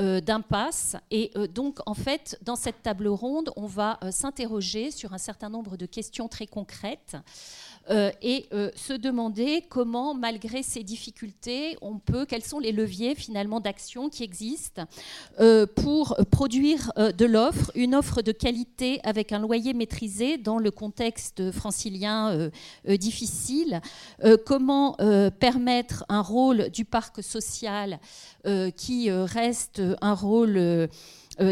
euh, 0.00 0.20
d'impasses. 0.20 0.96
Et 1.12 1.30
donc, 1.54 1.78
en 1.86 1.94
fait, 1.94 2.36
dans 2.42 2.56
cette 2.56 2.82
table 2.82 3.06
ronde, 3.06 3.52
on 3.54 3.66
va 3.66 4.00
s'interroger 4.10 4.90
sur 4.90 5.12
un 5.12 5.18
certain 5.18 5.50
nombre 5.50 5.76
de 5.76 5.86
questions 5.86 6.26
très 6.26 6.48
concrètes. 6.48 7.16
Euh, 7.90 8.10
et 8.22 8.46
euh, 8.52 8.70
se 8.74 8.92
demander 8.92 9.64
comment, 9.68 10.14
malgré 10.14 10.62
ces 10.62 10.82
difficultés, 10.82 11.76
on 11.80 11.98
peut, 11.98 12.26
quels 12.26 12.44
sont 12.44 12.58
les 12.58 12.72
leviers 12.72 13.14
finalement 13.14 13.60
d'action 13.60 14.08
qui 14.08 14.24
existent 14.24 14.84
euh, 15.40 15.66
pour 15.66 16.16
produire 16.30 16.92
de 16.96 17.24
l'offre, 17.24 17.70
une 17.74 17.94
offre 17.94 18.22
de 18.22 18.32
qualité 18.32 19.00
avec 19.04 19.32
un 19.32 19.38
loyer 19.38 19.72
maîtrisé 19.72 20.36
dans 20.38 20.58
le 20.58 20.70
contexte 20.70 21.50
francilien 21.50 22.50
difficile, 22.86 23.80
comment 24.46 24.96
permettre 25.38 26.04
un 26.08 26.20
rôle 26.20 26.70
du 26.70 26.84
parc 26.84 27.22
social 27.22 27.98
qui 28.76 29.10
reste 29.10 29.82
un 30.00 30.14
rôle 30.14 30.88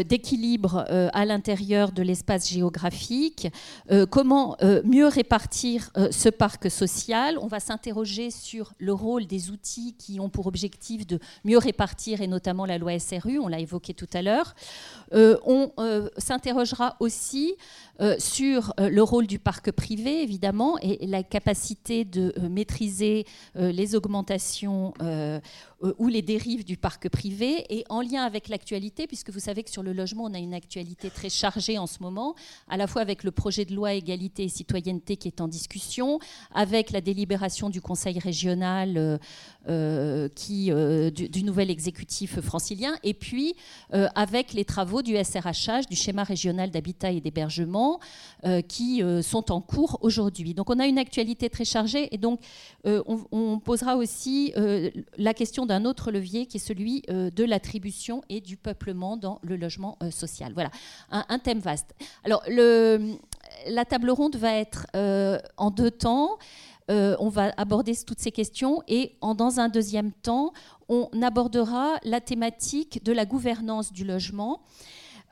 d'équilibre 0.03 0.85
euh, 0.89 1.09
à 1.13 1.25
l'intérieur 1.25 1.91
de 1.91 2.01
l'espace 2.01 2.49
géographique, 2.49 3.47
euh, 3.91 4.05
comment 4.05 4.57
euh, 4.61 4.81
mieux 4.83 5.07
répartir 5.07 5.89
euh, 5.97 6.09
ce 6.11 6.29
parc 6.29 6.69
social. 6.69 7.37
On 7.41 7.47
va 7.47 7.59
s'interroger 7.59 8.31
sur 8.31 8.73
le 8.79 8.93
rôle 8.93 9.27
des 9.27 9.49
outils 9.49 9.95
qui 9.97 10.19
ont 10.19 10.29
pour 10.29 10.47
objectif 10.47 11.05
de 11.07 11.19
mieux 11.45 11.57
répartir, 11.57 12.21
et 12.21 12.27
notamment 12.27 12.65
la 12.65 12.77
loi 12.77 12.97
SRU, 12.99 13.39
on 13.39 13.47
l'a 13.47 13.59
évoqué 13.59 13.93
tout 13.93 14.09
à 14.13 14.21
l'heure. 14.21 14.55
Euh, 15.13 15.37
on 15.45 15.71
euh, 15.79 16.09
s'interrogera 16.17 16.97
aussi 16.99 17.55
euh, 17.99 18.15
sur 18.19 18.73
euh, 18.79 18.89
le 18.89 19.01
rôle 19.01 19.25
du 19.25 19.39
parc 19.39 19.71
privé, 19.71 20.21
évidemment, 20.21 20.77
et 20.81 21.05
la 21.07 21.23
capacité 21.23 22.05
de 22.05 22.33
euh, 22.37 22.49
maîtriser 22.49 23.25
euh, 23.55 23.71
les 23.71 23.95
augmentations 23.95 24.93
euh, 25.83 25.93
ou 25.99 26.07
les 26.07 26.21
dérives 26.21 26.65
du 26.65 26.75
parc 26.75 27.07
privé, 27.09 27.65
et 27.69 27.83
en 27.89 28.01
lien 28.01 28.23
avec 28.23 28.49
l'actualité, 28.49 29.05
puisque 29.05 29.29
vous 29.29 29.39
savez 29.39 29.63
que 29.63 29.69
sur 29.69 29.83
le 29.83 29.93
logement, 29.93 30.23
on 30.23 30.33
a 30.33 30.39
une 30.39 30.55
actualité 30.55 31.09
très 31.11 31.29
chargée 31.29 31.77
en 31.77 31.85
ce 31.85 32.01
moment, 32.01 32.33
à 32.67 32.77
la 32.77 32.87
fois 32.87 33.03
avec 33.03 33.23
le 33.23 33.31
projet 33.31 33.63
de 33.63 33.75
loi 33.75 33.93
égalité 33.93 34.43
et 34.43 34.49
citoyenneté 34.49 35.17
qui 35.17 35.27
est 35.27 35.39
en 35.39 35.47
discussion, 35.47 36.19
avec 36.53 36.89
la 36.91 37.01
délibération 37.01 37.69
du 37.69 37.79
Conseil 37.79 38.17
régional 38.17 38.97
euh, 38.97 39.17
qui, 40.35 40.71
euh, 40.71 41.09
du, 41.09 41.43
nouvel 41.43 41.69
exécutif 41.69 42.39
francilien, 42.41 42.95
et 43.03 43.13
puis 43.13 43.55
euh, 43.93 44.07
avec 44.15 44.53
les 44.53 44.65
travaux 44.65 45.01
du 45.01 45.15
SRHH, 45.15 45.87
du 45.89 45.95
schéma 45.95 46.23
régional 46.23 46.71
d'habitat 46.71 47.11
et 47.11 47.21
d'hébergement, 47.21 47.99
euh, 48.45 48.61
qui 48.61 49.03
euh, 49.03 49.21
sont 49.21 49.51
en 49.51 49.61
cours 49.61 49.97
aujourd'hui. 50.01 50.53
Donc 50.53 50.69
on 50.69 50.79
a 50.79 50.87
une 50.87 50.97
actualité 50.97 51.49
très 51.49 51.65
chargée, 51.65 52.13
et 52.13 52.17
donc 52.17 52.39
euh, 52.85 53.03
on, 53.31 53.59
posera 53.59 53.97
aussi 53.97 54.53
euh, 54.55 54.89
la 55.17 55.33
question 55.33 55.65
d'un 55.65 55.83
autre 55.85 56.11
levier 56.11 56.45
qui 56.45 56.57
est 56.57 56.59
celui 56.59 57.03
euh, 57.09 57.29
de 57.29 57.43
l'attribution 57.43 58.23
et 58.29 58.39
du 58.39 58.55
peuplement 58.55 59.17
dans 59.17 59.39
le 59.41 59.57
logement 59.57 59.97
euh, 60.03 60.11
social. 60.11 60.53
Voilà, 60.53 60.69
un, 61.11 61.39
thème 61.39 61.59
vaste. 61.59 61.93
Alors 62.23 62.43
la 63.67 63.85
table 63.85 64.09
ronde 64.09 64.35
va 64.35 64.53
être 64.53 64.87
euh, 64.95 65.39
en 65.57 65.71
deux 65.71 65.91
temps. 65.91 66.37
Euh, 66.89 67.15
on 67.19 67.29
va 67.29 67.53
aborder 67.57 67.93
toutes 68.05 68.19
ces 68.19 68.31
questions 68.31 68.81
et 68.87 69.17
dans 69.21 69.59
un 69.59 69.67
deuxième 69.67 70.11
temps, 70.13 70.53
on 70.87 71.09
abordera 71.21 71.95
la 72.03 72.21
thématique 72.21 73.03
de 73.03 73.11
la 73.11 73.25
gouvernance 73.25 73.91
du 73.91 74.05
logement. 74.05 74.61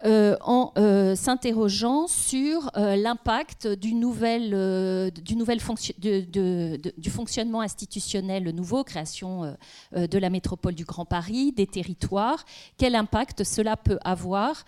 Euh, 0.06 0.38
en 0.42 0.72
euh, 0.78 1.16
s'interrogeant 1.16 2.08
sur 2.08 2.70
euh, 2.78 2.96
l'impact 2.96 3.68
du, 3.68 3.96
nouvel, 3.96 5.12
du, 5.12 5.60
fonction- 5.60 5.96
du 6.00 7.10
fonctionnement 7.10 7.62
institutionnel 7.62 8.50
nouveau, 8.52 8.84
création 8.84 9.56
de 9.96 10.18
la 10.18 10.30
métropole 10.30 10.76
du 10.76 10.86
Grand 10.86 11.06
Paris, 11.06 11.52
des 11.52 11.66
territoires, 11.68 12.46
quel 12.78 12.96
impact 12.96 13.44
cela 13.44 13.78
peut 13.78 13.98
avoir 14.04 14.66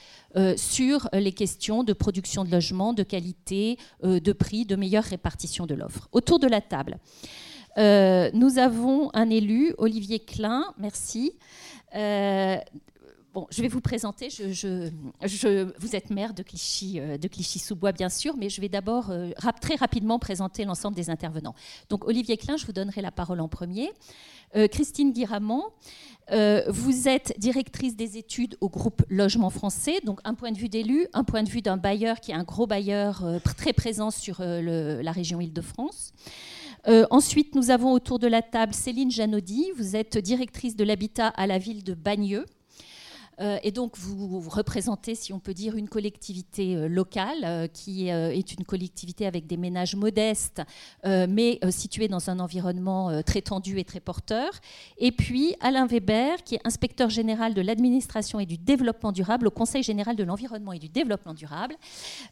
sur 0.55 1.09
les 1.13 1.31
questions 1.31 1.83
de 1.83 1.93
production 1.93 2.43
de 2.43 2.51
logements, 2.51 2.93
de 2.93 3.03
qualité, 3.03 3.77
de 4.03 4.33
prix, 4.33 4.65
de 4.65 4.75
meilleure 4.75 5.03
répartition 5.03 5.65
de 5.65 5.75
l'offre? 5.75 6.09
Autour 6.11 6.39
de 6.39 6.47
la 6.47 6.61
table, 6.61 6.97
nous 7.77 8.57
avons 8.57 9.11
un 9.13 9.29
élu, 9.29 9.73
Olivier 9.77 10.19
Klein, 10.19 10.65
merci. 10.77 11.33
Je 13.49 13.61
vais 13.61 13.67
vous 13.67 13.81
présenter. 13.81 14.29
Vous 14.29 15.95
êtes 15.95 16.09
maire 16.09 16.31
euh, 16.31 17.17
de 17.17 17.27
Clichy-sous-Bois, 17.27 17.91
bien 17.91 18.09
sûr, 18.09 18.35
mais 18.37 18.49
je 18.49 18.61
vais 18.61 18.69
d'abord 18.69 19.11
euh, 19.11 19.31
très 19.61 19.75
rapidement 19.75 20.19
présenter 20.19 20.65
l'ensemble 20.65 20.95
des 20.95 21.09
intervenants. 21.09 21.55
Donc, 21.89 22.07
Olivier 22.07 22.37
Klein, 22.37 22.57
je 22.57 22.65
vous 22.65 22.73
donnerai 22.73 23.01
la 23.01 23.11
parole 23.11 23.39
en 23.39 23.47
premier. 23.47 23.91
Euh, 24.55 24.67
Christine 24.67 25.11
Guiramont, 25.11 25.63
vous 26.67 27.07
êtes 27.07 27.33
directrice 27.37 27.95
des 27.95 28.17
études 28.17 28.57
au 28.59 28.67
groupe 28.67 29.01
Logement 29.09 29.49
Français, 29.49 30.01
donc 30.03 30.19
un 30.25 30.33
point 30.33 30.51
de 30.51 30.57
vue 30.57 30.67
d'élu, 30.67 31.07
un 31.13 31.23
point 31.23 31.41
de 31.41 31.49
vue 31.49 31.61
d'un 31.61 31.77
bailleur 31.77 32.19
qui 32.19 32.31
est 32.31 32.35
un 32.35 32.43
gros 32.43 32.67
bailleur 32.67 33.23
très 33.43 33.71
présent 33.71 34.11
sur 34.11 34.41
la 34.41 35.11
région 35.13 35.39
Île-de-France. 35.39 36.11
Ensuite, 37.09 37.55
nous 37.55 37.71
avons 37.71 37.93
autour 37.93 38.19
de 38.19 38.27
la 38.27 38.41
table 38.41 38.73
Céline 38.73 39.09
Janaudy. 39.09 39.71
Vous 39.77 39.95
êtes 39.95 40.17
directrice 40.17 40.75
de 40.75 40.83
l'habitat 40.83 41.27
à 41.29 41.47
la 41.47 41.59
ville 41.59 41.85
de 41.85 41.93
Bagneux. 41.93 42.45
Euh, 43.39 43.59
et 43.63 43.71
donc, 43.71 43.97
vous, 43.97 44.41
vous 44.41 44.49
représentez, 44.49 45.15
si 45.15 45.31
on 45.33 45.39
peut 45.39 45.53
dire, 45.53 45.75
une 45.75 45.89
collectivité 45.89 46.75
euh, 46.75 46.87
locale 46.87 47.43
euh, 47.43 47.67
qui 47.67 48.07
est 48.09 48.53
une 48.53 48.65
collectivité 48.65 49.27
avec 49.27 49.47
des 49.47 49.57
ménages 49.57 49.95
modestes, 49.95 50.61
mais 51.05 51.59
située 51.69 52.07
dans 52.07 52.29
un 52.29 52.39
environnement 52.39 53.21
très 53.23 53.41
tendu 53.41 53.79
et 53.79 53.83
très 53.83 53.99
porteur. 53.99 54.49
Et 54.97 55.11
puis, 55.11 55.55
Alain 55.59 55.85
Weber, 55.85 56.43
qui 56.43 56.55
est 56.55 56.61
inspecteur 56.63 57.09
général 57.09 57.53
de 57.53 57.61
l'administration 57.61 58.39
et 58.39 58.45
du 58.45 58.57
développement 58.57 59.11
durable 59.11 59.47
au 59.47 59.51
Conseil 59.51 59.83
général 59.83 60.15
de 60.15 60.23
l'environnement 60.23 60.73
et 60.73 60.79
du 60.79 60.89
développement 60.89 61.33
durable, 61.33 61.75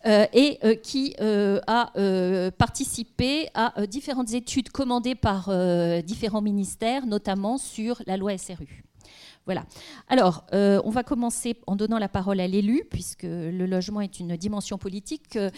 et 0.05 0.59
qui 0.83 1.15
a 1.19 2.51
participé 2.57 3.49
à 3.53 3.85
différentes 3.87 4.33
études 4.33 4.69
commandées 4.69 5.15
par 5.15 5.49
différents 6.03 6.41
ministères, 6.41 7.05
notamment 7.05 7.57
sur 7.57 8.01
la 8.05 8.17
loi 8.17 8.37
SRU. 8.37 8.85
Voilà. 9.45 9.65
Alors, 10.07 10.45
euh, 10.53 10.81
on 10.83 10.89
va 10.89 11.03
commencer 11.03 11.55
en 11.67 11.75
donnant 11.75 11.99
la 11.99 12.09
parole 12.09 12.39
à 12.39 12.47
l'élu, 12.47 12.83
puisque 12.89 13.23
le 13.23 13.65
logement 13.65 14.01
est 14.01 14.19
une 14.19 14.35
dimension 14.37 14.77
politique. 14.77 15.35
euh, 15.35 15.49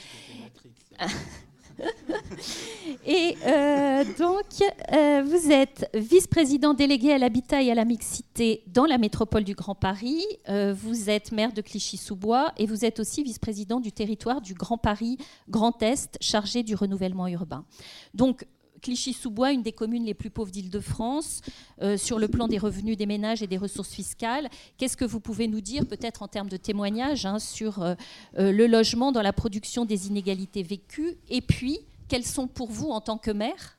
et 3.06 3.36
euh, 3.46 4.04
donc, 4.18 4.46
euh, 4.94 5.24
vous 5.26 5.52
êtes 5.52 5.90
vice-président 5.94 6.74
délégué 6.74 7.14
à 7.14 7.18
l'habitat 7.18 7.62
et 7.62 7.72
à 7.72 7.76
la 7.76 7.86
mixité 7.86 8.64
dans 8.68 8.86
la 8.86 8.98
métropole 8.98 9.44
du 9.44 9.54
Grand 9.54 9.76
Paris. 9.76 10.24
Euh, 10.50 10.74
vous 10.76 11.10
êtes 11.10 11.32
maire 11.32 11.54
de 11.54 11.62
Clichy-sous-Bois 11.62 12.54
et 12.58 12.66
vous 12.66 12.86
êtes 12.86 13.00
aussi 13.00 13.24
vice-président 13.24 13.80
du 13.80 13.92
territoire 13.92 14.42
du 14.42 14.54
Grand 14.54 14.78
Paris 14.78 15.18
Grand 15.50 15.82
Est, 15.82 16.18
chargé 16.22 16.64
du 16.64 16.76
renouvellement 16.76 17.28
urbain. 17.28 17.66
Donc, 18.14 18.46
Clichy-sous-Bois, 18.82 19.52
une 19.52 19.64
des 19.64 19.72
communes 19.72 20.06
les 20.06 20.14
plus 20.14 20.30
pauvres 20.30 20.52
d'Île-de-France, 20.52 21.42
euh, 21.82 21.98
sur 21.98 22.20
le 22.20 22.28
plan 22.28 22.48
des 22.48 22.58
revenus 22.58 22.98
des 22.98 23.06
ménages 23.06 23.42
et 23.42 23.48
des 23.48 23.58
ressources 23.58 23.90
fiscales. 23.90 24.50
Qu'est-ce 24.78 24.98
que 24.98 25.06
vous 25.06 25.20
pouvez 25.20 25.48
nous 25.48 25.62
dire, 25.62 25.86
peut-être 25.86 26.22
en 26.24 26.28
termes 26.28 26.50
de 26.50 26.58
témoignages, 26.58 27.26
hein, 27.26 27.40
sur 27.40 27.82
euh, 27.82 27.96
euh, 28.38 28.52
le 28.52 28.68
logement 28.68 29.12
dans 29.12 29.22
la 29.22 29.34
production 29.34 29.86
des 29.86 30.08
inégalités 30.08 30.64
vécues? 30.64 31.18
Et 31.30 31.42
puis, 31.42 31.80
quels 32.08 32.26
sont 32.26 32.48
pour 32.48 32.72
vous, 32.72 32.90
en 32.90 33.02
tant 33.02 33.18
que 33.18 33.32
maire, 33.32 33.78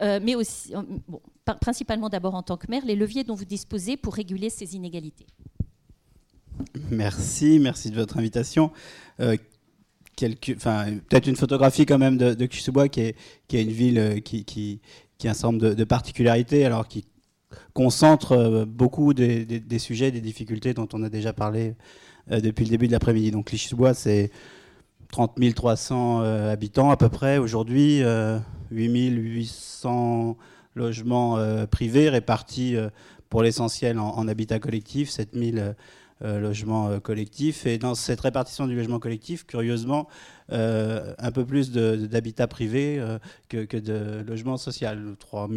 mais 0.00 0.36
aussi, 0.36 0.72
principalement 1.60 2.08
d'abord 2.08 2.36
en 2.36 2.42
tant 2.44 2.56
que 2.56 2.70
maire, 2.70 2.84
les 2.86 2.94
leviers 2.94 3.24
dont 3.24 3.34
vous 3.34 3.44
disposez 3.44 3.96
pour 3.96 4.14
réguler 4.14 4.48
ces 4.48 4.76
inégalités? 4.76 5.26
Merci, 6.88 7.58
merci 7.58 7.90
de 7.90 7.96
votre 7.96 8.16
invitation. 8.16 8.70
Peut-être 10.26 11.26
une 11.26 11.36
photographie 11.36 11.86
quand 11.86 11.98
même 11.98 12.16
de, 12.16 12.34
de 12.34 12.46
Clichy-sous-Bois, 12.46 12.88
qui 12.88 13.00
est, 13.00 13.16
qui 13.46 13.56
est 13.56 13.62
une 13.62 13.70
ville 13.70 13.98
euh, 13.98 14.20
qui, 14.20 14.44
qui, 14.44 14.80
a 15.28 15.30
un 15.30 15.34
nombre 15.42 15.60
de, 15.60 15.74
de 15.74 15.84
particularités, 15.84 16.64
alors 16.64 16.88
qui 16.88 17.04
concentre 17.72 18.32
euh, 18.32 18.64
beaucoup 18.64 19.14
des, 19.14 19.78
sujets, 19.78 20.10
des 20.10 20.20
difficultés 20.20 20.74
dont 20.74 20.88
on 20.92 21.02
a 21.02 21.08
déjà 21.08 21.32
parlé 21.32 21.74
euh, 22.30 22.40
depuis 22.40 22.64
le 22.64 22.70
début 22.70 22.86
de 22.86 22.92
l'après-midi. 22.92 23.30
Donc 23.30 23.46
Clichy-sous-Bois, 23.46 23.94
c'est 23.94 24.30
30 25.12 25.38
300 25.54 26.20
euh, 26.22 26.52
habitants 26.52 26.90
à 26.90 26.96
peu 26.96 27.08
près 27.08 27.38
aujourd'hui, 27.38 28.02
euh, 28.02 28.38
8 28.70 29.10
800 29.10 30.36
logements 30.74 31.38
privés 31.70 32.08
répartis 32.08 32.76
pour 33.28 33.42
l'essentiel 33.42 33.98
en, 33.98 34.10
en 34.10 34.28
habitat 34.28 34.60
collectif, 34.60 35.10
7 35.10 35.30
000 35.34 35.56
euh, 36.22 36.40
logements 36.40 36.88
euh, 36.88 37.00
collectifs. 37.00 37.66
Et 37.66 37.78
dans 37.78 37.94
cette 37.94 38.20
répartition 38.20 38.66
du 38.66 38.74
logement 38.74 38.98
collectif, 38.98 39.44
curieusement, 39.46 40.08
euh, 40.52 41.14
un 41.18 41.30
peu 41.30 41.44
plus 41.44 41.70
d'habitat 41.72 42.46
privé 42.46 43.02
que, 43.48 43.64
que 43.64 43.76
de 43.76 44.24
logement 44.26 44.56
social. 44.56 45.16
3 45.18 45.48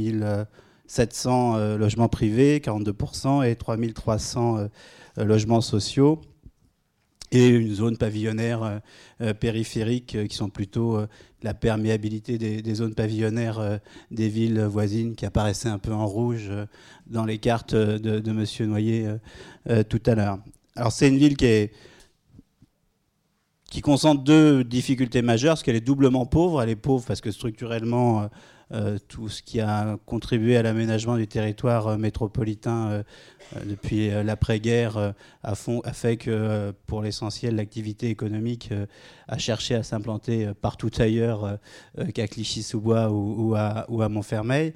700 0.91 1.55
euh, 1.55 1.77
logements 1.77 2.09
privés, 2.09 2.59
42%, 2.59 3.47
et 3.47 3.55
3 3.55 3.77
300 3.95 4.57
euh, 4.57 4.67
euh, 5.19 5.23
logements 5.23 5.61
sociaux 5.61 6.19
et 7.31 7.47
une 7.47 7.73
zone 7.73 7.97
pavillonnaire 7.97 8.63
euh, 8.63 8.79
euh, 9.21 9.33
périphérique 9.33 10.15
euh, 10.15 10.27
qui 10.27 10.35
sont 10.35 10.49
plutôt 10.49 10.99
la 11.43 11.53
perméabilité 11.53 12.37
des, 12.37 12.75
zones 12.75 12.93
pavillonnaires 12.93 13.79
des 14.11 14.29
villes 14.29 14.61
voisines 14.61 15.15
qui 15.15 15.25
apparaissaient 15.25 15.69
un 15.69 15.79
peu 15.79 15.91
en 15.91 16.05
rouge 16.05 16.51
dans 17.07 17.25
les 17.25 17.39
cartes 17.39 17.73
de, 17.73 18.19
de 18.19 18.31
Monsieur 18.31 18.67
Noyer 18.67 19.07
tout 19.89 20.01
à 20.05 20.13
l'heure. 20.13 20.37
Alors 20.75 20.91
c'est 20.91 21.07
une 21.07 21.17
ville 21.17 21.35
qui 21.35 21.45
est 21.45 21.73
qui 23.71 23.81
concentre 23.81 24.23
deux 24.23 24.63
difficultés 24.63 25.23
majeures, 25.23 25.53
parce 25.53 25.63
qu'elle 25.63 25.77
est 25.77 25.81
doublement 25.81 26.27
pauvre. 26.27 26.61
Elle 26.61 26.69
est 26.69 26.75
pauvre 26.75 27.05
parce 27.07 27.21
que 27.21 27.31
structurellement, 27.31 28.29
tout 29.07 29.29
ce 29.29 29.41
qui 29.41 29.59
a 29.59 29.97
contribué 30.05 30.57
à 30.57 30.63
l'aménagement 30.63 31.17
du 31.17 31.27
territoire 31.27 31.87
euh, 31.87 31.97
métropolitain 31.97 32.89
euh, 32.89 33.03
euh, 33.55 33.59
depuis 33.65 34.09
euh, 34.09 34.23
l'après-guerre 34.23 34.97
euh, 34.97 35.11
a, 35.43 35.55
fait 35.55 36.17
que, 36.17 36.29
euh, 36.29 36.71
pour 36.87 37.01
l'essentiel, 37.01 37.55
l'activité 37.55 38.09
économique 38.09 38.69
euh, 38.71 38.85
a 39.27 39.37
cherché 39.37 39.75
à 39.75 39.83
s'implanter 39.83 40.47
euh, 40.47 40.53
partout 40.53 40.91
ailleurs 40.99 41.43
euh, 41.43 41.55
euh, 41.99 42.05
qu'à 42.07 42.27
Clichy-sous-Bois 42.27 43.09
ou 43.11 43.55
à 43.55 44.09
Montfermeil. 44.09 44.73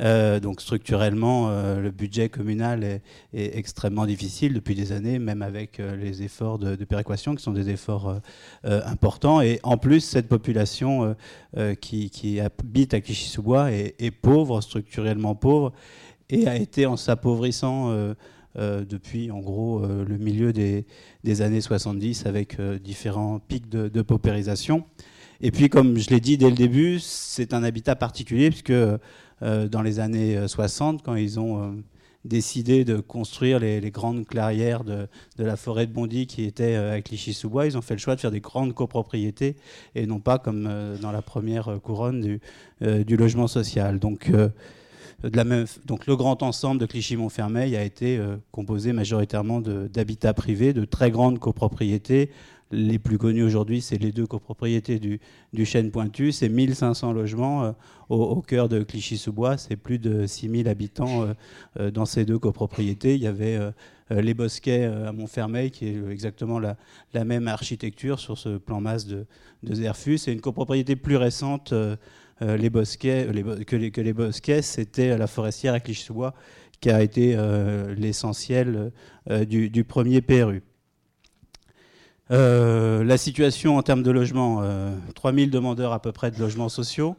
Euh, 0.00 0.38
donc 0.38 0.60
structurellement, 0.60 1.48
euh, 1.50 1.80
le 1.80 1.90
budget 1.90 2.28
communal 2.28 2.84
est, 2.84 3.02
extrêmement 3.32 4.06
difficile 4.06 4.54
depuis 4.54 4.74
des 4.74 4.92
années, 4.92 5.18
même 5.18 5.42
avec 5.42 5.80
euh, 5.80 5.96
les 5.96 6.22
efforts 6.22 6.58
de, 6.58 6.76
péréquation 6.84 7.34
qui 7.34 7.42
sont 7.42 7.52
des 7.52 7.68
efforts 7.70 8.20
importants. 8.64 9.40
Et 9.40 9.60
en 9.62 9.76
plus, 9.76 10.00
cette 10.00 10.28
population 10.28 11.14
qui, 11.80 12.40
habite 12.40 12.94
à 12.94 13.00
Clichy-sous-Bois 13.00 13.72
est, 13.72 14.10
pauvre, 14.10 14.60
structurellement 14.60 15.34
pauvre, 15.34 15.72
et 16.30 16.46
a 16.48 16.56
été 16.56 16.86
en 16.86 16.96
s'appauvrissant 16.96 18.14
depuis 18.56 19.30
en 19.30 19.40
gros 19.40 19.84
le 19.86 20.16
milieu 20.16 20.52
des, 20.52 20.86
années 21.42 21.60
70 21.60 22.24
avec 22.24 22.58
différents 22.82 23.38
pics 23.38 23.68
de, 23.68 23.88
de 23.88 24.02
paupérisation. 24.02 24.84
Et 25.40 25.50
puis, 25.50 25.68
comme 25.68 25.98
je 25.98 26.10
l'ai 26.10 26.20
dit 26.20 26.38
dès 26.38 26.50
le 26.50 26.56
début, 26.56 26.98
c'est 27.00 27.52
un 27.52 27.62
habitat 27.62 27.96
particulier 27.96 28.48
puisque 28.50 28.72
dans 29.40 29.82
les 29.82 30.00
années 30.00 30.36
euh, 30.36 30.48
60, 30.48 31.02
quand 31.02 31.14
ils 31.14 31.38
ont 31.38 31.62
euh, 31.62 31.70
décidé 32.24 32.84
de 32.84 32.98
construire 32.98 33.58
les, 33.58 33.90
grandes 33.90 34.26
clairières 34.26 34.84
de, 34.84 35.08
la 35.38 35.56
forêt 35.56 35.86
de 35.86 35.92
Bondy 35.92 36.26
qui 36.26 36.44
était 36.44 36.76
euh, 36.76 36.96
à 36.96 37.00
Clichy-sous-Bois, 37.00 37.66
ils 37.66 37.76
ont 37.76 37.82
fait 37.82 37.94
le 37.94 38.00
choix 38.00 38.14
de 38.16 38.20
faire 38.20 38.30
des 38.30 38.40
grandes 38.40 38.74
copropriétés 38.74 39.56
et 39.94 40.06
non 40.06 40.20
pas 40.20 40.38
comme 40.38 40.66
euh, 40.68 40.96
dans 40.98 41.12
la 41.12 41.22
première 41.22 41.68
euh, 41.68 41.78
couronne 41.78 42.20
du, 42.20 42.40
euh, 42.82 43.04
logement 43.08 43.48
social. 43.48 43.98
Donc, 43.98 44.30
euh, 44.30 44.48
donc 45.84 46.06
le 46.06 46.16
grand 46.16 46.42
ensemble 46.42 46.80
de 46.80 46.86
Clichy-Montfermeil 46.86 47.76
a 47.76 47.82
été 47.82 48.18
euh, 48.18 48.36
composé 48.52 48.92
majoritairement 48.92 49.60
d'habitats 49.60 50.34
privés, 50.34 50.72
de 50.72 50.84
très 50.84 51.10
grandes 51.10 51.38
copropriétés. 51.38 52.30
Les 52.70 52.98
plus 52.98 53.16
connus 53.16 53.44
aujourd'hui, 53.44 53.80
c'est 53.80 53.96
les 53.96 54.12
deux 54.12 54.26
copropriétés 54.26 54.98
du, 54.98 55.20
Chêne 55.64 55.90
Pointu. 55.90 56.32
C'est 56.32 56.50
1500 56.50 57.14
logements 57.14 57.64
euh, 57.64 57.72
au, 58.10 58.42
cœur 58.42 58.68
de 58.68 58.82
Clichy-sous-Bois. 58.82 59.56
C'est 59.56 59.76
plus 59.76 59.98
de 59.98 60.26
6000 60.26 60.68
habitants 60.68 61.22
euh, 61.22 61.32
euh, 61.80 61.90
dans 61.90 62.04
ces 62.04 62.26
deux 62.26 62.38
copropriétés. 62.38 63.14
Il 63.14 63.22
y 63.22 63.26
avait 63.26 63.58
les 64.10 64.34
Bosquets 64.34 64.84
à 64.84 65.12
Montfermeil, 65.12 65.70
qui 65.70 65.86
est 65.86 66.10
exactement 66.10 66.58
la, 66.58 66.76
même 67.24 67.48
architecture 67.48 68.18
sur 68.18 68.36
ce 68.36 68.58
plan 68.58 68.80
masse 68.80 69.06
de, 69.06 69.26
Zerfus. 69.64 70.20
Et 70.26 70.32
une 70.32 70.40
copropriété 70.42 70.94
plus 70.94 71.16
récente, 71.16 71.72
les 72.40 72.70
Bosquets, 72.70 73.28
que, 73.66 73.76
les, 73.76 73.90
que 73.90 74.00
les 74.00 74.12
Bosquets, 74.12 74.62
c'était 74.62 75.16
la 75.16 75.26
forestière 75.26 75.74
à 75.74 75.80
Clichy-sous-Bois, 75.80 76.34
qui 76.80 76.90
a 76.90 77.02
été 77.02 77.36
l'essentiel 77.96 78.92
du, 79.46 79.68
du 79.68 79.84
premier 79.84 80.20
PRU. 80.20 80.62
Euh, 82.30 83.04
la 83.04 83.16
situation 83.16 83.78
en 83.78 83.82
termes 83.82 84.02
de 84.02 84.10
logement, 84.10 84.60
euh, 84.62 84.94
3000 85.14 85.50
demandeurs 85.50 85.92
à 85.92 86.02
peu 86.02 86.12
près 86.12 86.30
de 86.30 86.38
logements 86.38 86.68
sociaux. 86.68 87.16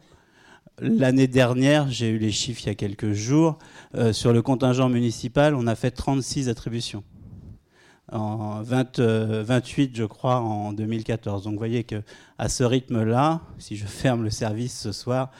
L'année 0.80 1.26
dernière, 1.26 1.90
j'ai 1.90 2.08
eu 2.08 2.18
les 2.18 2.30
chiffres 2.30 2.62
il 2.64 2.68
y 2.68 2.70
a 2.70 2.74
quelques 2.74 3.12
jours, 3.12 3.58
euh, 3.96 4.12
sur 4.12 4.32
le 4.32 4.40
contingent 4.40 4.88
municipal, 4.88 5.54
on 5.54 5.66
a 5.66 5.74
fait 5.74 5.90
36 5.90 6.48
attributions. 6.48 7.04
En 8.12 8.62
20, 8.62 8.98
euh, 8.98 9.44
28, 9.46 9.94
je 9.94 10.04
crois, 10.04 10.36
en 10.36 10.72
2014. 10.72 11.44
Donc 11.44 11.52
vous 11.52 11.58
voyez 11.58 11.84
qu'à 11.84 12.48
ce 12.48 12.64
rythme-là, 12.64 13.42
si 13.58 13.76
je 13.76 13.86
ferme 13.86 14.24
le 14.24 14.30
service 14.30 14.80
ce 14.80 14.92
soir, 14.92 15.30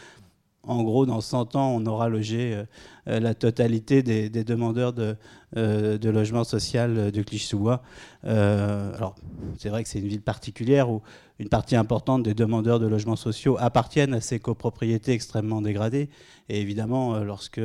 en 0.62 0.82
gros, 0.82 1.06
dans 1.06 1.20
100 1.20 1.56
ans, 1.56 1.74
on 1.74 1.86
aura 1.86 2.08
logé 2.08 2.62
la 3.06 3.34
totalité 3.34 4.02
des, 4.02 4.28
demandeurs 4.44 4.92
de, 4.92 5.16
de, 5.54 6.10
logement 6.10 6.44
social 6.44 7.10
de 7.10 7.22
Clichy-sous-Bois. 7.22 7.82
alors, 8.22 9.14
c'est 9.58 9.70
vrai 9.70 9.82
que 9.82 9.88
c'est 9.88 10.00
une 10.00 10.08
ville 10.08 10.20
particulière 10.20 10.90
où 10.90 11.02
une 11.38 11.48
partie 11.48 11.76
importante 11.76 12.22
des 12.22 12.34
demandeurs 12.34 12.78
de 12.78 12.86
logements 12.86 13.16
sociaux 13.16 13.56
appartiennent 13.58 14.12
à 14.12 14.20
ces 14.20 14.38
copropriétés 14.38 15.12
extrêmement 15.12 15.62
dégradées. 15.62 16.10
Et 16.50 16.60
évidemment, 16.60 17.18
lorsque 17.20 17.60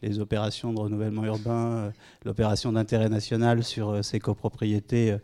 les 0.00 0.18
opérations 0.18 0.72
de 0.72 0.80
renouvellement 0.80 1.24
urbain, 1.24 1.92
l'opération 2.24 2.72
d'intérêt 2.72 3.10
national 3.10 3.62
sur 3.62 4.02
ces 4.02 4.18
copropriétés 4.18 5.14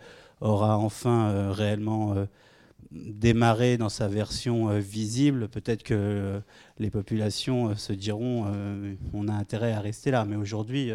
aura 0.42 0.76
enfin 0.76 1.50
réellement 1.52 2.14
démarrer 2.90 3.76
dans 3.76 3.88
sa 3.88 4.08
version 4.08 4.68
euh, 4.68 4.78
visible, 4.78 5.48
peut-être 5.48 5.82
que 5.82 5.94
euh, 5.94 6.40
les 6.78 6.90
populations 6.90 7.70
euh, 7.70 7.74
se 7.74 7.92
diront 7.92 8.46
on 9.12 9.28
a 9.28 9.32
intérêt 9.32 9.72
à 9.72 9.80
rester 9.80 10.10
là. 10.10 10.24
Mais 10.24 10.36
aujourd'hui, 10.36 10.92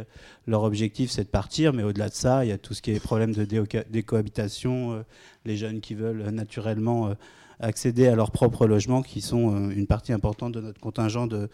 leur 0.47 0.63
objectif, 0.63 1.11
c'est 1.11 1.23
de 1.23 1.29
partir. 1.29 1.73
Mais 1.73 1.83
au-delà 1.83 2.09
de 2.09 2.13
ça, 2.13 2.45
il 2.45 2.49
y 2.49 2.51
a 2.51 2.57
tout 2.57 2.73
ce 2.73 2.81
qui 2.81 2.91
est 2.91 2.99
problème 2.99 3.33
de 3.33 3.45
décohabitation, 3.89 5.03
les 5.45 5.57
jeunes 5.57 5.81
qui 5.81 5.95
veulent 5.95 6.29
naturellement 6.29 7.13
accéder 7.59 8.07
à 8.07 8.15
leur 8.15 8.31
propre 8.31 8.67
logement, 8.67 9.01
qui 9.01 9.21
sont 9.21 9.69
une 9.69 9.87
partie 9.87 10.13
importante 10.13 10.53
de 10.53 10.61
notre 10.61 10.79
contingent 10.79 11.27
de, 11.27 11.49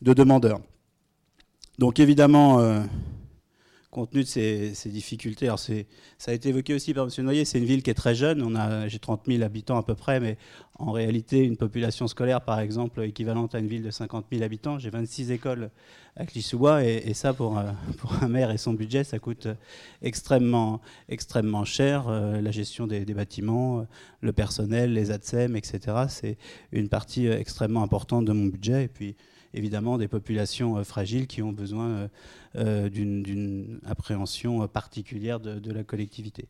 de 0.00 0.12
demandeurs. 0.14 0.60
Donc 1.78 2.00
évidemment, 2.00 2.84
compte 3.92 4.10
tenu 4.10 4.22
de 4.22 4.26
ces, 4.26 4.72
difficultés. 4.86 5.46
Alors 5.46 5.58
ça 5.58 5.74
a 6.26 6.32
été 6.32 6.48
évoqué 6.48 6.74
aussi 6.74 6.94
par 6.94 7.04
M. 7.04 7.24
Noyer, 7.24 7.44
c'est 7.44 7.58
une 7.58 7.66
ville 7.66 7.82
qui 7.82 7.90
est 7.90 7.94
très 7.94 8.14
jeune, 8.14 8.58
j'ai 8.88 8.98
30 8.98 9.24
000 9.26 9.42
habitants 9.42 9.76
à 9.76 9.82
peu 9.82 9.94
près, 9.94 10.18
mais 10.18 10.38
en 10.78 10.92
réalité, 10.92 11.44
une 11.44 11.58
population 11.58 12.08
scolaire, 12.08 12.40
par 12.40 12.58
exemple, 12.58 13.02
équivalente 13.02 13.54
à 13.54 13.58
une 13.58 13.68
ville 13.68 13.82
de 13.82 13.90
50 13.90 14.26
000 14.32 14.42
habitants, 14.42 14.78
j'ai 14.78 14.88
26 14.88 15.30
écoles 15.30 15.70
à 16.16 16.24
Clissoua, 16.24 16.84
et, 16.84 17.12
ça, 17.12 17.34
pour, 17.34 17.62
pour, 17.98 18.14
un 18.22 18.28
maire 18.28 18.50
et 18.50 18.56
son 18.56 18.72
budget, 18.72 19.04
ça 19.04 19.18
coûte 19.18 19.46
extrêmement, 20.00 20.80
extrêmement 21.10 21.64
cher. 21.64 22.08
Euh, 22.08 22.40
la 22.40 22.50
gestion 22.50 22.86
des, 22.86 23.04
bâtiments, 23.04 23.86
le 24.22 24.32
personnel, 24.32 24.94
les 24.94 25.10
ADSEM, 25.10 25.54
etc., 25.54 25.80
c'est 26.08 26.38
une 26.72 26.88
partie 26.88 27.26
extrêmement 27.26 27.82
importante 27.82 28.24
de 28.24 28.32
mon 28.32 28.46
budget. 28.46 28.84
Et 28.84 28.88
puis, 28.88 29.16
évidemment, 29.54 29.98
des 29.98 30.08
populations 30.08 30.76
euh, 30.76 30.84
fragiles 30.84 31.26
qui 31.26 31.42
ont 31.42 31.52
besoin 31.52 31.88
euh, 31.88 32.08
euh, 32.56 32.88
d'une 32.88 33.80
appréhension 33.86 34.66
particulière 34.68 35.40
de, 35.40 35.72
la 35.72 35.84
collectivité. 35.84 36.48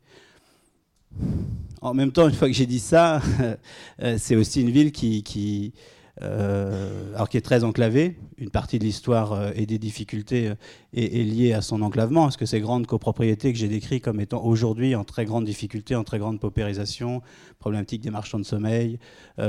En 1.80 1.94
même 1.94 2.12
temps, 2.12 2.28
une 2.28 2.34
fois 2.34 2.48
que 2.48 2.54
j'ai 2.54 2.66
dit 2.66 2.80
ça, 2.80 3.20
c'est 4.16 4.34
aussi 4.34 4.62
une 4.62 4.70
ville 4.70 4.92
qui, 4.92 5.72
est 6.20 7.40
très 7.44 7.64
enclavée. 7.64 8.18
Une 8.38 8.50
partie 8.50 8.78
de 8.78 8.84
l'histoire 8.84 9.52
et 9.54 9.66
des 9.66 9.78
difficultés 9.78 10.52
est, 10.94 11.24
liée 11.24 11.52
à 11.52 11.60
son 11.60 11.82
enclavement, 11.82 12.22
parce 12.22 12.36
que 12.36 12.46
ces 12.46 12.60
grandes 12.60 12.86
copropriétés 12.86 13.52
que 13.52 13.58
j'ai 13.58 13.68
décrites 13.68 14.02
comme 14.02 14.20
étant 14.20 14.42
aujourd'hui 14.42 14.94
en 14.94 15.04
très 15.04 15.24
grande 15.24 15.44
difficulté, 15.44 15.94
en 15.94 16.04
très 16.04 16.18
grande 16.18 16.40
paupérisation, 16.40 17.22
problématique 17.62 18.02
des 18.02 18.10
marchands 18.10 18.40
de 18.40 18.44
sommeil, 18.44 18.98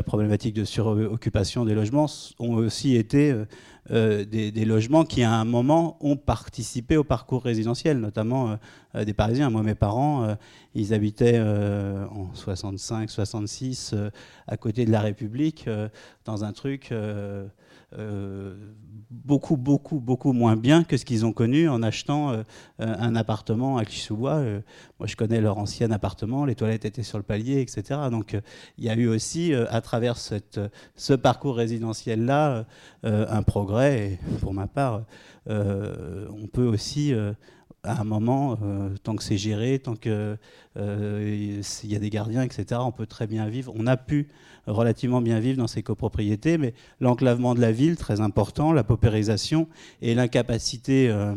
problématique 0.05 0.53
de 0.53 0.63
suroccupation 0.63 1.65
des 1.65 1.73
logements, 1.73 2.05
ont 2.39 2.53
aussi 2.53 2.95
été 2.95 3.35
euh, 3.91 4.23
des, 4.23 4.63
logements 4.63 5.03
qui, 5.03 5.23
à 5.23 5.33
un 5.33 5.43
moment, 5.43 5.97
ont 5.99 6.15
participé 6.15 6.95
au 6.95 7.03
parcours 7.03 7.43
résidentiel, 7.43 7.99
notamment 7.99 8.51
euh, 8.51 8.55
euh, 8.95 9.03
des 9.03 9.13
Parisiens. 9.13 9.49
Moi, 9.49 9.61
mes 9.61 9.75
parents, 9.75 10.37
ils 10.73 10.93
habitaient 10.93 11.39
en 11.41 12.33
65, 12.33 13.09
66, 13.09 13.95
à 14.47 14.57
côté 14.57 14.85
de 14.85 14.91
la 14.91 15.01
République, 15.01 15.67
dans 16.25 16.43
un 16.43 16.53
truc 16.53 16.93
beaucoup, 19.13 19.57
beaucoup, 19.57 19.99
beaucoup 19.99 20.33
moins 20.33 20.55
bien 20.55 20.83
que 20.83 20.97
ce 20.97 21.05
qu'ils 21.05 21.25
ont 21.25 21.31
connu 21.31 21.69
en 21.69 21.83
achetant 21.83 22.31
euh, 22.31 22.43
euh, 22.81 22.95
un 22.99 23.15
appartement 23.15 23.77
à. 23.77 23.83
Euh, 24.37 24.61
moi, 24.99 25.07
je 25.07 25.15
connais 25.15 25.39
leur 25.39 25.57
ancien 25.57 25.91
appartement, 25.91 26.45
les 26.45 26.55
toilettes 26.55 26.85
étaient 26.85 27.03
sur 27.03 27.17
le 27.17 27.23
palier, 27.23 27.61
etc. 27.61 28.01
Donc, 28.09 28.37
il 28.77 28.83
y 28.83 28.89
a 28.89 28.95
eu 28.95 29.07
aussi, 29.07 29.53
à 29.53 29.81
travers 29.81 30.17
ce 30.17 31.13
parcours 31.13 31.55
résidentiel-là, 31.55 32.65
un 33.03 33.43
progrès. 33.43 34.11
Et 34.13 34.19
pour 34.39 34.53
ma 34.53 34.67
part, 34.67 35.03
on 35.47 36.47
peut 36.51 36.65
aussi 36.65 37.13
à 37.83 37.99
un 37.99 38.03
moment, 38.05 38.57
tant 39.03 39.15
que 39.15 39.23
c'est 39.23 39.37
géré, 39.37 39.79
tant 39.79 39.95
qu'il 39.95 40.37
y 40.75 41.95
a 41.95 41.99
des 41.99 42.09
gardiens, 42.09 42.43
etc., 42.43 42.79
on 42.83 42.91
peut 42.91 43.05
très 43.05 43.27
bien 43.27 43.47
vivre. 43.47 43.73
On 43.75 43.87
a 43.87 43.97
pu 43.97 44.29
relativement 44.67 45.21
bien 45.21 45.39
vivre 45.39 45.57
dans 45.57 45.67
ces 45.67 45.83
copropriétés, 45.83 46.57
mais 46.57 46.73
l'enclavement 46.99 47.55
de 47.55 47.61
la 47.61 47.71
ville, 47.71 47.97
très 47.97 48.21
important, 48.21 48.71
la 48.71 48.83
paupérisation 48.83 49.67
et 50.01 50.15
l'incapacité 50.15 51.09
euh, 51.09 51.35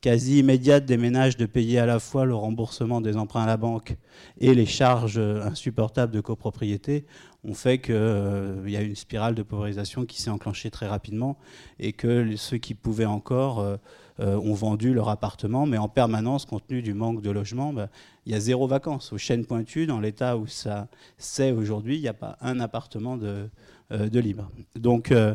quasi 0.00 0.38
immédiate 0.38 0.86
des 0.86 0.96
ménages 0.96 1.36
de 1.36 1.46
payer 1.46 1.78
à 1.78 1.86
la 1.86 1.98
fois 1.98 2.24
le 2.24 2.34
remboursement 2.34 3.00
des 3.00 3.16
emprunts 3.16 3.42
à 3.42 3.46
la 3.46 3.56
banque 3.56 3.96
et 4.38 4.54
les 4.54 4.66
charges 4.66 5.18
euh, 5.18 5.42
insupportables 5.44 6.12
de 6.12 6.20
copropriété 6.20 7.04
ont 7.42 7.54
fait 7.54 7.80
qu'il 7.80 7.94
euh, 7.94 8.62
y 8.68 8.76
a 8.76 8.82
une 8.82 8.94
spirale 8.94 9.34
de 9.34 9.42
paupérisation 9.42 10.04
qui 10.04 10.20
s'est 10.20 10.30
enclenchée 10.30 10.70
très 10.70 10.86
rapidement 10.86 11.38
et 11.78 11.92
que 11.92 12.36
ceux 12.36 12.58
qui 12.58 12.74
pouvaient 12.74 13.06
encore 13.06 13.78
ont 14.20 14.54
vendu 14.54 14.92
leur 14.92 15.08
appartement, 15.08 15.66
mais 15.66 15.78
en 15.78 15.88
permanence, 15.88 16.44
compte 16.44 16.66
tenu 16.66 16.82
du 16.82 16.92
manque 16.92 17.22
de 17.22 17.30
logement, 17.30 17.72
bah, 17.72 17.88
il 18.26 18.32
y 18.32 18.34
a 18.34 18.40
zéro 18.40 18.66
vacances. 18.66 19.12
Aux 19.12 19.18
chaînes 19.18 19.46
pointues, 19.46 19.86
dans 19.86 20.00
l'état 20.00 20.36
où 20.36 20.46
ça 20.46 20.88
c'est 21.16 21.52
aujourd'hui, 21.52 21.96
il 21.96 22.02
n'y 22.02 22.08
a 22.08 22.14
pas 22.14 22.36
un 22.40 22.60
appartement 22.60 23.16
de, 23.16 23.48
euh, 23.92 24.08
de 24.08 24.20
libre. 24.20 24.48
Donc, 24.78 25.10
euh, 25.10 25.34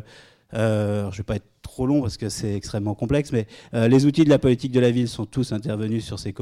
euh, 0.54 1.02
je 1.10 1.16
ne 1.16 1.16
vais 1.18 1.22
pas 1.24 1.36
être 1.36 1.50
trop 1.60 1.86
long 1.86 2.00
parce 2.00 2.16
que 2.16 2.30
c'est 2.30 2.54
extrêmement 2.54 2.94
complexe, 2.94 3.32
mais 3.32 3.46
les 3.72 4.06
outils 4.06 4.24
de 4.24 4.30
la 4.30 4.38
politique 4.38 4.72
de 4.72 4.80
la 4.80 4.90
ville 4.90 5.08
sont 5.08 5.26
tous 5.26 5.52
intervenus 5.52 6.04
sur 6.04 6.18
ces 6.18 6.32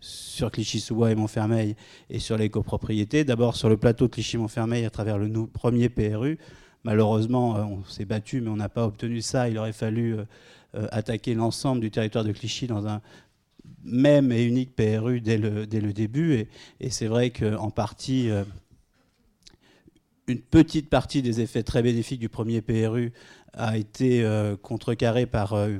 sur 0.00 0.50
Clichy-sous-Bois 0.50 1.12
et 1.12 1.14
Montfermeil 1.14 1.76
et 2.10 2.18
sur 2.18 2.36
les 2.36 2.50
copropriétés. 2.50 3.24
D'abord 3.24 3.56
sur 3.56 3.68
le 3.70 3.78
plateau 3.78 4.06
de 4.06 4.10
Clichy-Montfermeil 4.10 4.84
à 4.84 4.90
travers 4.90 5.16
le 5.16 5.30
premier 5.46 5.88
PRU. 5.88 6.38
Malheureusement, 6.84 7.54
on 7.54 7.84
s'est 7.84 8.04
battu, 8.04 8.40
mais 8.40 8.50
on 8.50 8.56
n'a 8.56 8.68
pas 8.68 8.84
obtenu 8.84 9.22
ça. 9.22 9.48
Il 9.48 9.56
aurait 9.56 9.72
fallu 9.72 10.16
attaquer 10.90 11.34
l'ensemble 11.34 11.80
du 11.80 11.90
territoire 11.90 12.24
de 12.24 12.32
Clichy 12.32 12.66
dans 12.66 12.86
un 12.86 13.00
même 13.86 14.32
et 14.32 14.42
unique 14.42 14.74
PRU 14.74 15.20
dès 15.20 15.38
le, 15.38 15.66
dès 15.66 15.80
le 15.80 15.92
début. 15.92 16.46
Et, 16.80 16.90
c'est 16.90 17.06
vrai 17.06 17.30
qu'en 17.30 17.70
partie, 17.70 18.30
euh, 18.30 18.44
une 20.26 20.40
petite 20.40 20.90
partie 20.90 21.22
des 21.22 21.40
effets 21.40 21.62
très 21.62 21.82
bénéfiques 21.82 22.20
du 22.20 22.28
premier 22.28 22.60
PRU 22.60 23.12
a 23.52 23.78
été 23.78 24.22
euh, 24.22 24.56
contrecarrée 24.56 25.26
par 25.26 25.54
euh, 25.54 25.78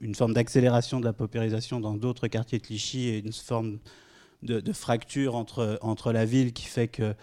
une 0.00 0.14
forme 0.14 0.34
d'accélération 0.34 1.00
de 1.00 1.04
la 1.04 1.12
paupérisation 1.12 1.80
dans 1.80 1.94
d'autres 1.94 2.28
quartiers 2.28 2.58
de 2.58 2.64
Clichy 2.64 3.08
et 3.08 3.18
une 3.18 3.32
forme 3.32 3.78
de, 4.42 4.72
fracture 4.72 5.34
entre, 5.34 5.78
entre 5.82 6.12
la 6.12 6.24
ville 6.24 6.52
qui 6.52 6.64
fait 6.64 6.86
que 6.86 7.14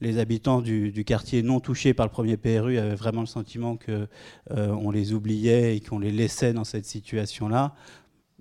les 0.00 0.18
habitants 0.18 0.60
du, 0.60 1.04
quartier 1.04 1.42
non 1.42 1.60
touchés 1.60 1.94
par 1.94 2.06
le 2.06 2.12
premier 2.12 2.36
PRU 2.36 2.78
avaient 2.78 2.94
vraiment 2.94 3.20
le 3.20 3.26
sentiment 3.26 3.76
qu'on 3.76 4.90
les 4.90 5.12
oubliait 5.12 5.76
et 5.76 5.80
qu'on 5.80 5.98
les 5.98 6.12
laissait 6.12 6.52
dans 6.52 6.64
cette 6.64 6.86
situation-là. 6.86 7.74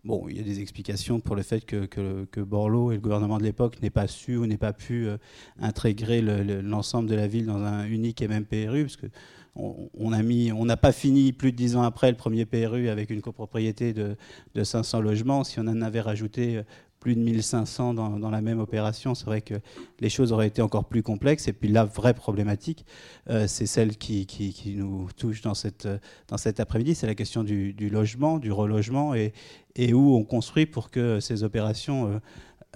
Bon, 0.05 0.27
il 0.29 0.37
y 0.37 0.39
a 0.39 0.43
des 0.43 0.59
explications 0.59 1.19
pour 1.19 1.35
le 1.35 1.41
fait 1.41 1.65
que, 1.65 2.39
Borloo 2.41 2.91
et 2.91 2.95
le 2.95 3.01
gouvernement 3.01 3.39
de 3.39 3.43
l'époque 3.43 3.81
n'aient 3.81 3.89
pas 3.89 4.05
su 4.05 4.37
ou 4.37 4.45
n'aient 4.45 4.55
pas 4.55 4.71
pu 4.71 5.07
euh, 5.07 5.17
intégrer 5.59 6.21
l'ensemble 6.21 7.09
de 7.09 7.15
la 7.15 7.25
ville 7.25 7.47
dans 7.47 7.63
un 7.63 7.85
unique 7.85 8.21
et 8.21 8.27
même 8.27 8.45
PRU, 8.45 8.83
parce 8.83 8.97
que 8.97 9.07
on 9.55 10.65
n'a 10.65 10.77
pas 10.77 10.91
fini 10.91 11.31
plus 11.31 11.53
de 11.53 11.57
dix 11.57 11.75
ans 11.75 11.81
après 11.81 12.11
le 12.11 12.17
premier 12.17 12.45
PRU 12.45 12.89
avec 12.89 13.09
une 13.09 13.21
copropriété 13.21 13.93
de, 13.93 14.15
de 14.53 14.63
500 14.63 14.99
logements. 15.01 15.43
Si 15.43 15.59
on 15.59 15.63
en 15.63 15.81
avait 15.81 16.01
rajouté 16.01 16.57
euh, 16.57 16.63
plus 17.05 17.13
de 17.13 17.19
1500 17.19 17.93
dans, 17.93 18.17
dans 18.17 18.31
la 18.31 18.41
même 18.41 18.59
opération, 18.59 19.13
c'est 19.13 19.27
vrai 19.27 19.41
que 19.41 19.53
les 19.99 20.09
choses 20.09 20.31
auraient 20.31 20.47
été 20.47 20.63
encore 20.63 20.85
plus 20.85 21.03
complexes. 21.03 21.47
Et 21.47 21.53
puis 21.53 21.69
la 21.69 21.85
vraie 21.85 22.15
problématique, 22.15 22.83
euh, 23.29 23.45
c'est 23.45 23.67
celle 23.67 23.95
qui, 23.97 24.25
nous 24.75 25.07
touche 25.15 25.41
dans, 25.41 25.53
cette, 25.53 25.87
cet 26.35 26.59
après-midi, 26.59 26.95
c'est 26.95 27.05
la 27.05 27.13
question 27.13 27.43
du, 27.43 27.75
logement, 27.91 28.39
du 28.39 28.51
relogement 28.51 29.13
et, 29.13 29.33
où 29.93 30.15
on 30.15 30.23
construit 30.23 30.65
pour 30.65 30.89
que 30.89 31.19
ces 31.19 31.43
opérations 31.43 32.07
euh, 32.07 32.17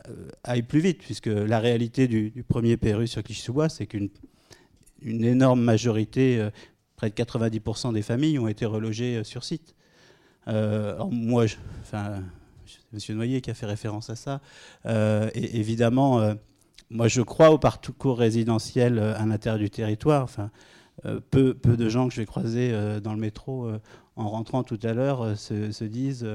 euh, 0.09 0.27
aillent 0.43 0.61
plus 0.61 0.81
vite, 0.81 0.99
puisque 0.99 1.25
la 1.25 1.59
réalité 1.59 2.07
du, 2.07 2.45
premier 2.47 2.77
PRU 2.77 3.07
sur 3.07 3.23
Clichy-sous-Bois, 3.23 3.69
c'est 3.69 3.87
qu'une 3.87 4.09
une 5.01 5.23
énorme 5.23 5.61
majorité, 5.61 6.49
près 6.97 7.09
de 7.09 7.15
90% 7.15 7.93
des 7.93 8.03
familles, 8.03 8.37
ont 8.37 8.47
été 8.47 8.67
relogées 8.67 9.23
sur 9.23 9.43
site. 9.43 9.75
alors 10.45 11.09
moi, 11.09 11.47
je, 11.47 11.55
M. 12.93 13.15
Noyer 13.15 13.41
qui 13.41 13.51
a 13.51 13.53
fait 13.53 13.65
référence 13.65 14.09
à 14.09 14.15
ça. 14.15 14.41
Euh, 14.85 15.29
évidemment, 15.33 16.19
euh, 16.19 16.33
moi 16.89 17.07
je 17.07 17.21
crois 17.21 17.51
au 17.51 17.57
parcours 17.57 18.17
résidentiel 18.17 18.97
euh, 18.97 19.17
à 19.17 19.25
l'intérieur 19.25 19.59
du 19.59 19.69
territoire. 19.69 20.23
Enfin, 20.23 20.49
peu, 21.31 21.53
peu 21.53 21.77
de 21.77 21.87
gens 21.87 22.09
que 22.09 22.13
je 22.13 22.19
vais 22.19 22.25
croiser 22.25 22.73
dans 23.01 23.13
le 23.13 23.19
métro 23.21 23.71
en 24.17 24.27
rentrant 24.27 24.63
tout 24.63 24.79
à 24.83 24.91
l'heure 24.91 25.37
se, 25.37 25.71
se, 25.71 25.85
disent 25.85 26.27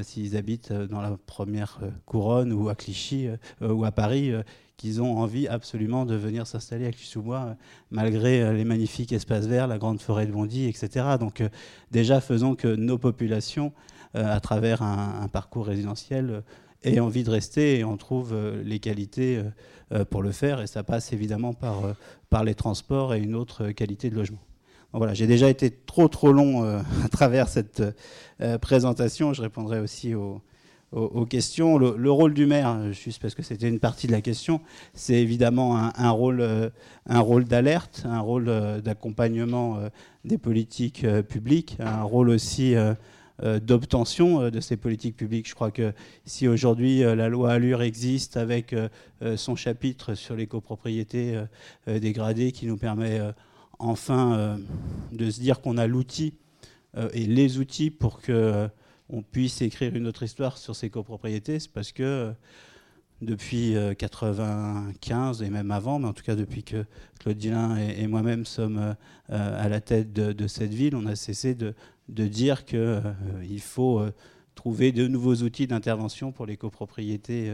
s'ils 0.00 0.34
habitent 0.34 0.72
dans 0.72 1.02
la 1.02 1.18
première 1.26 1.80
couronne 2.06 2.54
ou 2.54 2.70
à 2.70 2.74
Clichy 2.74 3.28
ou 3.60 3.84
à 3.84 3.92
Paris 3.92 4.32
qu'ils 4.78 5.02
ont 5.02 5.18
envie 5.18 5.46
absolument 5.46 6.06
de 6.06 6.14
venir 6.14 6.46
s'installer 6.46 6.86
à 6.86 6.90
Clichy-sous-Bois, 6.90 7.56
malgré 7.90 8.50
les 8.54 8.64
magnifiques 8.64 9.12
espaces 9.12 9.44
verts, 9.44 9.66
la 9.66 9.76
grande 9.76 10.00
forêt 10.00 10.26
de 10.26 10.32
Bondy, 10.32 10.64
etc. 10.64 11.04
Donc 11.20 11.42
déjà, 11.90 12.22
faisons 12.22 12.54
que 12.54 12.76
nos 12.76 12.96
populations, 12.96 13.74
à 14.14 14.40
travers 14.40 14.82
un, 14.82 15.28
parcours 15.28 15.66
résidentiel, 15.66 16.42
aient 16.82 17.00
envie 17.00 17.24
de 17.24 17.30
rester 17.30 17.78
et 17.78 17.84
on 17.84 17.96
trouve 17.96 18.34
les 18.64 18.78
qualités 18.78 19.42
pour 20.10 20.22
le 20.22 20.32
faire. 20.32 20.60
Et 20.60 20.66
ça 20.66 20.82
passe 20.82 21.12
évidemment 21.12 21.52
par, 21.52 21.82
par 22.30 22.44
les 22.44 22.54
transports 22.54 23.14
et 23.14 23.20
une 23.20 23.34
autre 23.34 23.70
qualité 23.70 24.10
de 24.10 24.16
logement. 24.16 24.38
Voilà, 24.92 25.12
j'ai 25.12 25.26
déjà 25.26 25.50
été 25.50 25.70
trop 25.70 26.08
trop 26.08 26.32
long 26.32 26.62
à 27.04 27.08
travers 27.08 27.48
cette 27.48 27.82
présentation. 28.60 29.34
Je 29.34 29.42
répondrai 29.42 29.80
aussi 29.80 30.14
aux, 30.14 30.40
aux, 30.92 31.26
questions. 31.26 31.78
Le, 31.78 32.10
rôle 32.10 32.34
du 32.34 32.46
maire, 32.46 32.92
juste 32.92 33.20
parce 33.20 33.34
que 33.34 33.42
c'était 33.42 33.68
une 33.68 33.80
partie 33.80 34.06
de 34.06 34.12
la 34.12 34.20
question, 34.20 34.60
c'est 34.94 35.14
évidemment 35.14 35.76
un, 35.76 36.10
rôle, 36.10 36.70
un 37.06 37.20
rôle 37.20 37.44
d'alerte, 37.44 38.02
un 38.06 38.20
rôle 38.20 38.46
d'accompagnement 38.82 39.78
des 40.24 40.38
politiques 40.38 41.06
publiques, 41.28 41.76
un 41.80 42.02
rôle 42.02 42.30
aussi 42.30 42.74
d'obtention 43.42 44.50
de 44.50 44.60
ces 44.60 44.76
politiques 44.76 45.16
publiques. 45.16 45.48
Je 45.48 45.54
crois 45.54 45.70
que 45.70 45.92
si 46.24 46.48
aujourd'hui 46.48 47.00
la 47.00 47.28
loi 47.28 47.52
Allure 47.52 47.82
existe 47.82 48.36
avec 48.36 48.74
son 49.36 49.54
chapitre 49.54 50.14
sur 50.14 50.34
les 50.34 50.48
copropriétés 50.48 51.40
dégradées 51.86 52.50
qui 52.50 52.66
nous 52.66 52.76
permet 52.76 53.20
enfin 53.78 54.58
de 55.12 55.30
se 55.30 55.40
dire 55.40 55.60
qu'on 55.60 55.78
a 55.78 55.86
l'outil 55.86 56.34
et 57.12 57.26
les 57.26 57.58
outils 57.58 57.90
pour 57.90 58.20
que 58.20 58.68
on 59.10 59.22
puisse 59.22 59.62
écrire 59.62 59.94
une 59.96 60.06
autre 60.06 60.22
histoire 60.22 60.58
sur 60.58 60.76
ces 60.76 60.90
copropriétés, 60.90 61.60
c'est 61.60 61.72
parce 61.72 61.92
que 61.92 62.02
euh, 62.02 62.32
depuis 63.22 63.70
1995 63.70 65.42
euh, 65.42 65.46
et 65.46 65.50
même 65.50 65.70
avant, 65.70 65.98
mais 65.98 66.06
en 66.06 66.12
tout 66.12 66.22
cas 66.22 66.36
depuis 66.36 66.62
que 66.62 66.84
Claude 67.18 67.36
Dillin 67.36 67.76
et, 67.76 68.06
moi-même 68.06 68.44
sommes 68.44 68.78
euh, 68.78 68.94
à 69.64 69.68
la 69.68 69.80
tête 69.80 70.12
de, 70.12 70.46
cette 70.46 70.74
ville, 70.74 70.94
on 70.94 71.06
a 71.06 71.16
cessé 71.16 71.54
de, 71.54 71.74
dire 72.08 72.64
qu'il 72.64 73.60
faut 73.60 74.02
trouver 74.54 74.92
de 74.92 75.06
nouveaux 75.06 75.36
outils 75.36 75.66
d'intervention 75.66 76.32
pour 76.32 76.46
les 76.46 76.56
copropriétés 76.56 77.52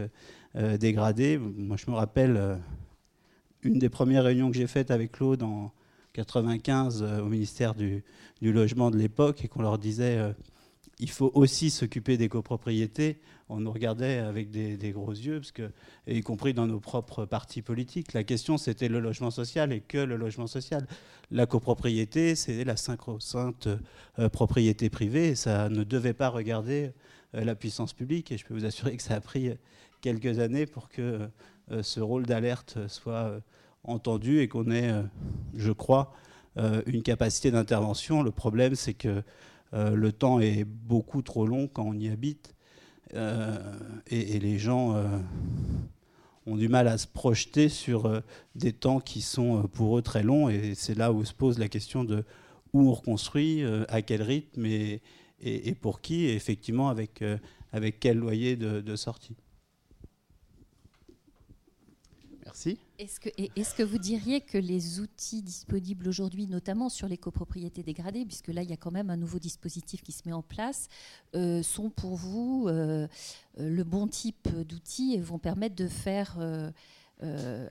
dégradées. 0.79 1.37
Moi, 1.37 1.77
je 1.77 1.89
me 1.91 1.95
rappelle 1.95 2.59
une 3.61 3.79
des 3.79 3.89
premières 3.89 4.23
réunions 4.23 4.49
que 4.49 4.57
j'ai 4.57 4.67
faites 4.67 4.91
avec 4.91 5.11
Claude 5.11 5.43
en 5.43 5.73
1995 6.15 7.03
au 7.21 7.25
ministère 7.25 7.75
du, 7.75 8.03
du 8.41 8.53
Logement 8.53 8.89
de 8.91 8.97
l'époque 8.97 9.43
et 9.43 9.47
qu'on 9.47 9.61
leur 9.61 9.77
disait 9.77 10.33
il 10.99 11.09
faut 11.09 11.31
aussi 11.33 11.69
s'occuper 11.69 12.17
des 12.17 12.29
copropriétés. 12.29 13.19
On 13.47 13.59
nous 13.59 13.71
regardait 13.71 14.17
avec 14.17 14.49
des, 14.49 14.91
gros 14.91 15.11
yeux, 15.11 15.39
parce 15.39 15.53
y 16.07 16.21
compris 16.21 16.53
dans 16.55 16.65
nos 16.65 16.79
propres 16.79 17.25
partis 17.25 17.61
politiques. 17.61 18.13
La 18.13 18.23
question, 18.23 18.57
c'était 18.57 18.87
le 18.87 18.99
logement 18.99 19.29
social 19.29 19.71
et 19.71 19.81
que 19.81 19.99
le 19.99 20.15
logement 20.15 20.47
social. 20.47 20.87
La 21.29 21.45
copropriété, 21.45 22.33
c'est 22.33 22.63
la 22.63 22.75
sacro-sainte 22.75 23.67
euh, 24.17 24.29
propriété 24.29 24.89
privée. 24.89 25.35
Ça 25.35 25.69
ne 25.69 25.83
devait 25.83 26.13
pas 26.13 26.29
regarder 26.29 26.91
euh, 27.35 27.43
la 27.43 27.53
puissance 27.53 27.93
publique. 27.93 28.31
Et 28.31 28.37
je 28.37 28.45
peux 28.45 28.55
vous 28.55 28.65
assurer 28.65 28.97
que 28.97 29.03
ça 29.03 29.15
a 29.15 29.21
pris 29.21 29.51
quelques 30.01 30.39
années 30.39 30.65
pour 30.65 30.89
que 30.89 31.29
euh, 31.71 31.83
ce 31.83 31.99
rôle 31.99 32.25
d'alerte 32.25 32.79
soit 32.87 33.39
entendu 33.83 34.39
et 34.39 34.47
qu'on 34.47 34.71
ait, 34.71 34.91
je 35.53 35.71
crois, 35.71 36.13
une 36.87 37.03
capacité 37.03 37.51
d'intervention. 37.51 38.23
Le 38.23 38.31
problème, 38.31 38.73
c'est 38.73 38.95
que 38.95 39.21
euh, 39.75 39.95
le 39.95 40.11
temps 40.11 40.39
est 40.39 40.63
beaucoup 40.63 41.21
trop 41.21 41.45
long 41.45 41.67
quand 41.67 41.83
on 41.83 41.93
y 41.93 42.09
habite. 42.09 42.54
Euh, 43.13 43.57
et, 44.07 44.39
les 44.39 44.57
gens 44.57 44.95
euh, 44.95 45.05
ont 46.45 46.57
du 46.57 46.67
mal 46.67 46.87
à 46.87 46.97
se 46.97 47.07
projeter 47.07 47.69
sur 47.69 48.21
des 48.55 48.73
temps 48.73 48.99
qui 48.99 49.21
sont 49.21 49.67
pour 49.73 49.97
eux 49.97 50.01
très 50.01 50.23
longs. 50.23 50.49
Et 50.49 50.73
c'est 50.75 50.95
là 50.95 51.11
où 51.11 51.23
se 51.23 51.33
pose 51.33 51.59
la 51.59 51.67
question 51.67 52.03
de 52.03 52.23
où 52.73 52.89
on 52.89 52.93
reconstruit, 52.93 53.63
à 53.87 54.01
quel 54.01 54.21
rythme 54.21 54.65
et, 54.65 55.01
pour 55.81 56.01
qui, 56.01 56.25
et 56.25 56.35
effectivement 56.35 56.89
avec, 56.89 57.23
avec 57.71 57.99
quel 58.01 58.17
loyer 58.17 58.57
de 58.57 58.95
sortie. 58.95 59.37
Est-ce 62.97 63.75
que, 63.75 63.83
vous 63.83 63.97
diriez 63.97 64.39
que 64.41 64.57
les 64.57 64.99
outils 65.01 65.41
disponibles 65.41 66.07
aujourd'hui, 66.07 66.47
notamment 66.47 66.87
sur 66.87 67.07
les 67.07 67.17
copropriétés 67.17 67.83
dégradées, 67.83 68.25
puisque 68.25 68.47
là 68.47 68.63
il 68.63 68.69
y 68.69 68.73
a 68.73 68.77
quand 68.77 68.91
même 68.91 69.09
un 69.09 69.17
nouveau 69.17 69.37
dispositif 69.37 70.01
qui 70.01 70.13
se 70.13 70.21
met 70.25 70.33
en 70.33 70.41
place, 70.41 70.87
euh, 71.35 71.61
sont 71.61 71.89
pour 71.89 72.15
vous 72.15 72.67
euh, 72.67 73.07
euh, 73.59 73.69
le 73.69 73.83
bon 73.83 74.07
type 74.07 74.47
d'outils 74.47 75.13
et 75.15 75.19
vont 75.19 75.39
permettre 75.39 75.75
de 75.75 75.87
faire 75.87 76.37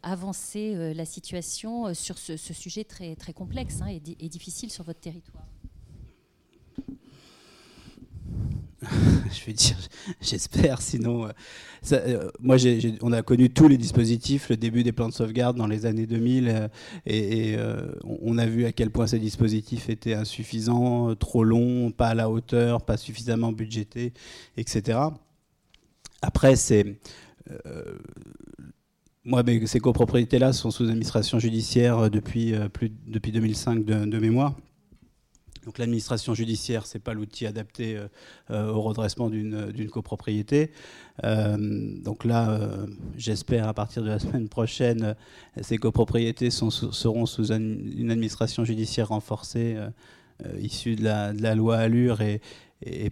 avancer 0.02 0.94
la 0.94 1.04
situation 1.04 1.94
sur 1.94 2.18
ce, 2.18 2.36
sujet 2.36 2.84
très, 2.84 3.14
très 3.14 3.32
complexe 3.32 3.80
hein, 3.82 3.86
et 3.88 4.28
difficile 4.28 4.70
sur 4.70 4.84
votre 4.84 5.00
territoire? 5.00 5.46
je 9.32 9.44
vais 9.44 9.52
dire, 9.52 9.76
j'espère. 10.20 10.80
Sinon, 10.80 11.26
euh, 11.26 11.30
euh, 11.92 12.30
moi, 12.40 12.56
on 13.02 13.12
a 13.12 13.22
connu 13.22 13.50
tous 13.50 13.68
les 13.68 13.76
dispositifs, 13.76 14.48
le 14.48 14.56
début 14.56 14.82
des 14.82 14.92
plans 14.92 15.08
de 15.08 15.12
sauvegarde 15.12 15.56
dans 15.56 15.66
les 15.66 15.86
années 15.86 16.06
2000, 16.06 16.48
euh, 16.48 16.68
et, 17.06 17.56
on 18.04 18.38
a 18.38 18.46
vu 18.46 18.64
à 18.66 18.72
quel 18.72 18.90
point 18.90 19.06
ces 19.06 19.18
dispositifs 19.18 19.88
étaient 19.88 20.14
insuffisants, 20.14 21.14
trop 21.14 21.44
longs, 21.44 21.90
pas 21.90 22.08
à 22.08 22.14
la 22.14 22.30
hauteur, 22.30 22.84
pas 22.84 22.96
suffisamment 22.96 23.52
budgétés, 23.52 24.12
etc. 24.56 24.98
Après, 26.22 26.56
c'est 26.56 26.98
moi, 29.24 29.42
ces 29.66 29.80
copropriétés-là 29.80 30.52
sont 30.52 30.70
sous 30.70 30.84
administration 30.84 31.38
judiciaire 31.38 32.10
depuis, 32.10 32.54
plus, 32.72 32.92
depuis 33.06 33.32
2005 33.32 33.84
de 33.84 34.18
mémoire. 34.18 34.54
Donc 35.64 35.78
l'administration 35.78 36.34
judiciaire, 36.34 36.86
ce 36.86 36.96
n'est 36.96 37.02
pas 37.02 37.14
l'outil 37.14 37.46
adapté 37.46 37.96
euh, 37.96 38.06
euh, 38.50 38.72
au 38.72 38.82
redressement 38.82 39.30
d'une 39.30 39.90
copropriété. 39.90 40.70
Euh, 41.24 41.56
donc 42.02 42.24
là, 42.24 42.60
j'espère 43.16 43.68
à 43.68 43.74
partir 43.74 44.02
de 44.02 44.08
la 44.08 44.18
semaine 44.20 44.48
prochaine, 44.48 45.14
ces 45.60 45.78
copropriétés 45.78 46.50
seront 46.50 47.26
sous 47.26 47.52
une 47.52 48.10
administration 48.10 48.64
judiciaire 48.64 49.08
renforcée 49.08 49.76
issue 50.60 50.96
de 50.96 51.04
la, 51.04 51.54
loi 51.54 51.76
Allure 51.76 52.20
et, 52.20 52.40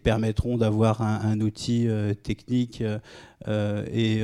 permettront 0.03 0.59
d'avoir 0.59 1.01
un, 1.03 1.41
outil 1.41 1.89
technique 2.23 2.83
et 3.49 4.23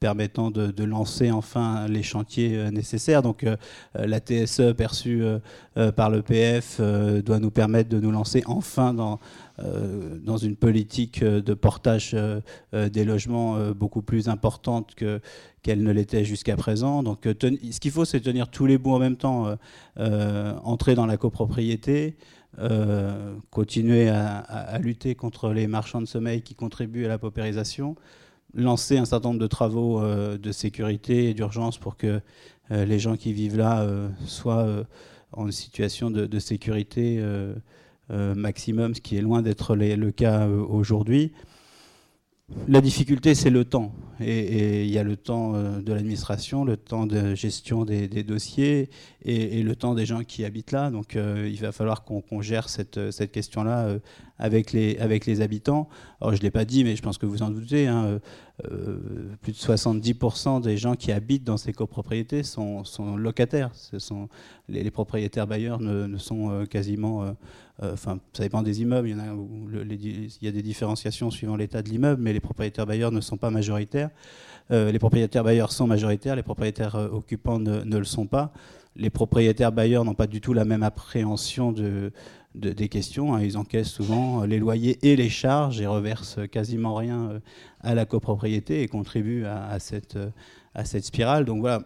permettant 0.00 0.50
de, 0.50 0.84
lancer 0.84 1.30
enfin 1.30 1.86
les 1.88 2.02
chantiers 2.02 2.56
euh, 2.56 2.70
nécessaires. 2.70 3.22
Donc 3.22 3.44
euh, 3.44 3.56
la 3.94 4.20
TSE 4.20 4.72
perçue 4.76 5.22
euh, 5.22 5.92
par 5.92 6.10
l'EPF 6.10 6.80
doit 6.80 7.38
nous 7.38 7.50
permettre 7.50 7.88
de 7.88 8.00
nous 8.00 8.10
lancer 8.10 8.42
enfin 8.46 8.94
dans, 8.94 9.20
dans 9.58 10.36
une 10.36 10.56
politique 10.56 11.22
de 11.22 11.54
portage 11.54 12.16
des 12.72 13.04
logements 13.04 13.70
beaucoup 13.70 14.02
plus 14.02 14.28
importante 14.28 14.94
que 14.94 15.20
qu'elle 15.62 15.82
ne 15.82 15.92
l'était 15.92 16.24
jusqu'à 16.24 16.56
présent. 16.56 17.02
Donc 17.02 17.20
ce 17.24 17.80
qu'il 17.80 17.90
faut, 17.90 18.04
c'est 18.04 18.20
tenir 18.20 18.48
tous 18.48 18.66
les 18.66 18.78
bouts 18.78 18.94
en 18.94 18.98
même 18.98 19.16
temps, 19.16 19.56
entrer 19.96 20.94
dans 20.94 21.06
la 21.06 21.16
copropriété, 21.16 22.16
continuer 23.50 24.08
à, 24.08 24.38
à, 24.38 24.78
lutter 24.78 25.14
contre 25.14 25.50
les 25.52 25.66
marchands 25.66 26.00
de 26.00 26.06
sommeil 26.06 26.42
qui 26.42 26.54
contribuent 26.54 27.04
à 27.04 27.08
la 27.08 27.18
paupérisation, 27.18 27.96
lancer 28.54 28.98
un 28.98 29.04
certain 29.04 29.28
nombre 29.28 29.40
de 29.40 29.46
travaux 29.46 30.00
euh, 30.00 30.38
de 30.38 30.52
sécurité 30.52 31.30
et 31.30 31.34
d'urgence 31.34 31.78
pour 31.78 31.96
que 31.96 32.20
euh, 32.70 32.84
les 32.84 32.98
gens 32.98 33.16
qui 33.16 33.32
vivent 33.32 33.56
là 33.56 33.82
euh, 33.82 34.08
soient 34.26 34.66
en 35.32 35.50
situation 35.50 36.10
de, 36.10 36.38
sécurité 36.38 37.22
maximum, 38.10 38.94
ce 38.94 39.00
qui 39.02 39.16
est 39.16 39.20
loin 39.20 39.42
d'être 39.42 39.76
le 39.76 40.10
cas 40.10 40.46
aujourd'hui. 40.48 41.32
La 42.66 42.80
difficulté, 42.80 43.34
c'est 43.34 43.50
le 43.50 43.64
temps. 43.64 43.92
Et 44.20 44.84
il 44.84 44.90
y 44.90 44.98
a 44.98 45.04
le 45.04 45.16
temps 45.16 45.54
euh, 45.54 45.80
de 45.80 45.92
l'administration, 45.92 46.64
le 46.64 46.76
temps 46.76 47.06
de 47.06 47.34
gestion 47.34 47.84
des, 47.84 48.08
dossiers 48.24 48.90
et, 49.22 49.62
le 49.62 49.76
temps 49.76 49.94
des 49.94 50.06
gens 50.06 50.24
qui 50.24 50.44
habitent 50.44 50.72
là. 50.72 50.90
Donc 50.90 51.14
euh, 51.14 51.48
il 51.48 51.60
va 51.60 51.72
falloir 51.72 52.04
qu'on 52.04 52.42
gère 52.42 52.68
cette, 52.68 53.10
cette 53.10 53.32
question-là 53.32 53.86
euh, 53.86 53.98
avec, 54.38 54.72
les, 54.72 55.40
habitants. 55.40 55.88
Alors 56.20 56.32
je 56.32 56.38
ne 56.38 56.42
l'ai 56.42 56.50
pas 56.50 56.64
dit, 56.64 56.84
mais 56.84 56.96
je 56.96 57.02
pense 57.02 57.18
que 57.18 57.26
vous 57.26 57.42
en 57.42 57.50
doutez. 57.50 57.86
Hein, 57.86 58.18
plus 59.40 59.52
de 59.52 59.56
70% 59.56 60.60
des 60.60 60.76
gens 60.76 60.96
qui 60.96 61.12
habitent 61.12 61.44
dans 61.44 61.58
ces 61.58 61.72
copropriétés 61.72 62.42
sont, 62.42 62.82
locataires. 63.16 63.70
Les, 64.68 64.90
propriétaires 64.90 65.46
bailleurs 65.46 65.78
ne, 65.78 66.08
ne 66.08 66.18
sont 66.18 66.66
quasiment 66.68 67.36
enfin, 67.80 68.18
ça 68.32 68.42
dépend 68.42 68.62
des 68.62 68.82
immeubles. 68.82 69.08
Il 69.08 70.28
y, 70.42 70.48
a 70.48 70.52
des 70.52 70.62
différenciations 70.62 71.30
suivant 71.30 71.56
l'état 71.56 71.82
de 71.82 71.88
l'immeuble, 71.88 72.20
mais 72.22 72.32
les 72.32 72.40
propriétaires 72.40 72.86
bailleurs 72.86 73.12
ne 73.12 73.20
sont 73.20 73.36
pas 73.36 73.50
majoritaires. 73.50 74.10
Euh, 74.70 74.92
les 74.92 74.98
propriétaires 74.98 75.44
bailleurs 75.44 75.72
sont 75.72 75.86
majoritaires, 75.86 76.36
les 76.36 76.42
propriétaires 76.42 76.96
euh, 76.96 77.08
occupants 77.08 77.58
ne, 77.58 77.82
le 77.84 78.04
sont 78.04 78.26
pas. 78.26 78.52
Les 78.96 79.10
propriétaires 79.10 79.72
bailleurs 79.72 80.04
n'ont 80.04 80.14
pas 80.14 80.26
du 80.26 80.40
tout 80.40 80.52
la 80.52 80.64
même 80.64 80.82
appréhension 80.82 81.72
de, 81.72 82.12
de- 82.54 82.72
des 82.72 82.88
questions. 82.88 83.34
hein. 83.34 83.42
Ils 83.42 83.56
encaissent 83.56 83.88
souvent 83.88 84.42
euh, 84.42 84.46
les 84.46 84.58
loyers 84.58 84.98
et 85.02 85.16
les 85.16 85.30
charges 85.30 85.80
et 85.80 85.86
reversent 85.86 86.40
quasiment 86.50 86.94
rien 86.94 87.30
euh, 87.30 87.40
à 87.80 87.94
la 87.94 88.04
copropriété 88.04 88.82
et 88.82 88.88
contribuent 88.88 89.46
à, 89.46 89.78
cette, 89.78 90.16
euh, 90.16 90.30
spirale. 90.84 91.44
Donc 91.44 91.60
voilà, 91.60 91.82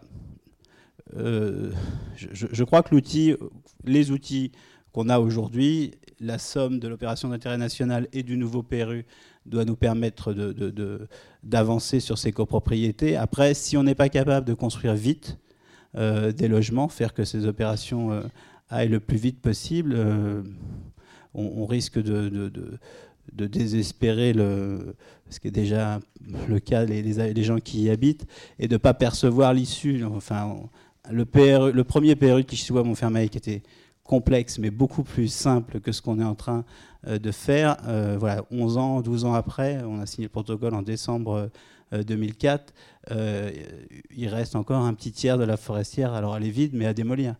Euh, 1.15 1.71
je, 2.15 2.63
crois 2.63 2.81
que 2.81 2.95
les 3.85 4.11
outils 4.11 4.51
qu'on 4.93 5.09
a 5.09 5.19
aujourd'hui, 5.19 5.91
la 6.21 6.37
somme 6.37 6.79
de 6.79 6.87
l'opération 6.87 7.27
d'intérêt 7.29 7.57
national 7.57 8.07
et 8.13 8.23
du 8.23 8.37
nouveau 8.37 8.63
PRU 8.63 9.05
doit 9.45 9.65
nous 9.65 9.75
permettre 9.75 10.33
d'avancer 11.43 11.99
sur 11.99 12.17
ces 12.17 12.31
copropriétés. 12.31 13.17
Après, 13.17 13.53
si 13.55 13.75
on 13.75 13.83
n'est 13.83 13.95
pas 13.95 14.07
capable 14.07 14.47
de 14.47 14.53
construire 14.53 14.93
vite 14.93 15.37
euh, 15.95 16.31
des 16.31 16.47
logements, 16.47 16.87
faire 16.87 17.13
que 17.13 17.25
ces 17.25 17.45
opérations 17.45 18.11
euh, 18.11 18.21
aillent 18.69 18.89
le 18.89 18.99
plus 18.99 19.17
vite 19.17 19.41
possible, 19.41 19.95
euh, 19.97 20.41
on, 21.33 21.65
risque 21.65 21.99
de, 21.99 22.51
désespérer 23.33 24.33
ce 24.33 25.39
qui 25.39 25.47
est 25.47 25.51
déjà 25.51 25.99
le 26.47 26.59
cas 26.59 26.85
les, 26.85 27.01
les- 27.01 27.43
gens 27.43 27.57
qui 27.57 27.81
y 27.81 27.89
habitent, 27.89 28.27
et 28.59 28.67
de 28.67 28.73
ne 28.73 28.77
pas 28.77 28.93
percevoir 28.93 29.53
l'issue. 29.53 30.05
Enfin, 30.05 30.55
le, 31.09 31.25
PRU 31.25 31.71
le 31.71 31.83
premier 31.83 32.15
PRU 32.15 32.43
de 32.43 32.47
Clichy-sous-Bois-Montfermeil, 32.47 33.29
qui 33.29 33.39
était 33.39 33.63
complexe, 34.03 34.59
mais 34.59 34.69
beaucoup 34.69 35.03
plus 35.03 35.27
simple 35.27 35.79
que 35.79 35.91
ce 35.91 36.01
qu'on 36.01 36.19
est 36.19 36.25
en 36.25 36.35
train 36.35 36.65
euh, 37.07 37.19
de 37.19 37.31
faire. 37.31 37.77
Euh, 37.87 38.17
voilà, 38.19 38.43
11 38.51 38.77
ans, 38.77 39.01
12 39.01 39.25
ans 39.25 39.33
après, 39.33 39.81
on 39.83 39.99
a 39.99 40.05
signé 40.05 40.25
le 40.25 40.31
protocole 40.31 40.73
en 40.73 40.81
décembre 40.81 41.49
euh, 41.93 42.03
2004. 42.03 42.73
Euh, 43.11 43.51
il 44.15 44.27
reste 44.27 44.55
encore 44.55 44.83
un 44.83 44.93
petit 44.93 45.11
tiers 45.11 45.37
de 45.37 45.43
la 45.43 45.57
forestière, 45.57 46.13
alors 46.13 46.35
elle 46.35 46.45
est 46.45 46.49
vide, 46.49 46.71
mais 46.73 46.85
à 46.85 46.93
démolir. 46.93 47.35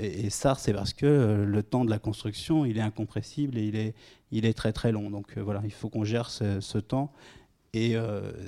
Et, 0.00 0.30
ça, 0.30 0.56
c'est 0.58 0.72
parce 0.72 0.92
que 0.92 1.44
le 1.46 1.62
temps 1.62 1.84
de 1.84 1.90
la 1.90 2.00
construction, 2.00 2.64
il 2.64 2.76
est 2.76 2.80
incompressible 2.80 3.56
et 3.56 3.62
il 3.62 3.76
est, 3.76 3.94
il 4.32 4.46
est 4.46 4.52
très 4.52 4.72
très 4.72 4.90
long. 4.90 5.10
Donc 5.10 5.38
voilà, 5.38 5.60
il 5.62 5.70
faut 5.70 5.88
qu'on 5.88 6.02
gère 6.02 6.28
ce, 6.28 6.78
temps. 6.78 7.12
Et 7.72 7.94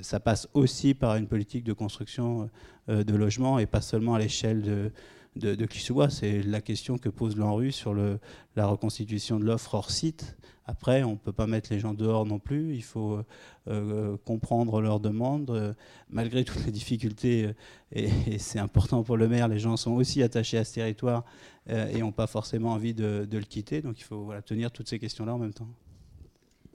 ça 0.01 0.19
passe 0.19 0.49
aussi 0.53 0.93
par 0.93 1.15
une 1.15 1.27
politique 1.27 1.63
de 1.63 1.71
construction 1.71 2.49
de 2.89 3.15
logements 3.15 3.57
et 3.57 3.67
pas 3.67 3.79
seulement 3.79 4.15
à 4.15 4.19
l'échelle 4.19 4.61
de, 4.61 4.91
de, 5.37 5.55
de. 5.55 5.67
C'est 6.09 6.41
la 6.43 6.61
question 6.61 6.97
que 6.97 7.09
pose 7.09 7.37
l'ANRU 7.37 7.71
sur 7.71 7.93
le, 7.93 8.19
la 8.55 8.67
reconstitution 8.67 9.39
de 9.39 9.45
l'offre 9.45 9.75
hors 9.75 9.91
site. 9.91 10.37
Après, 10.67 11.03
on 11.03 11.11
ne 11.11 11.15
peut 11.15 11.31
pas 11.31 11.47
mettre 11.47 11.71
les 11.71 11.79
gens 11.79 11.93
dehors 11.93 12.25
non 12.25 12.39
plus. 12.39 12.75
Il 12.75 12.83
faut 12.83 13.23
euh, 13.67 14.17
comprendre 14.25 14.81
leurs 14.81 14.99
demandes. 14.99 15.75
Malgré 16.09 16.43
toutes 16.43 16.65
les 16.65 16.73
difficultés, 16.73 17.45
euh, 17.45 17.53
et, 17.93 18.37
c'est 18.37 18.59
important 18.59 19.01
pour 19.01 19.15
le 19.15 19.29
maire, 19.29 19.47
les 19.47 19.59
gens 19.59 19.77
sont 19.77 19.91
aussi 19.91 20.21
attachés 20.21 20.57
à 20.57 20.65
ce 20.65 20.73
territoire 20.75 21.23
euh, 21.69 21.87
et 21.87 21.99
n'ont 21.99 22.11
pas 22.11 22.27
forcément 22.27 22.73
envie 22.73 22.93
de, 22.93 23.25
le 23.31 23.41
quitter. 23.41 23.81
Donc 23.81 23.97
il 23.99 24.03
faut 24.03 24.33
tenir 24.45 24.69
toutes 24.71 24.89
ces 24.89 24.99
questions-là 24.99 25.35
en 25.35 25.39
même 25.39 25.53
temps. 25.53 25.69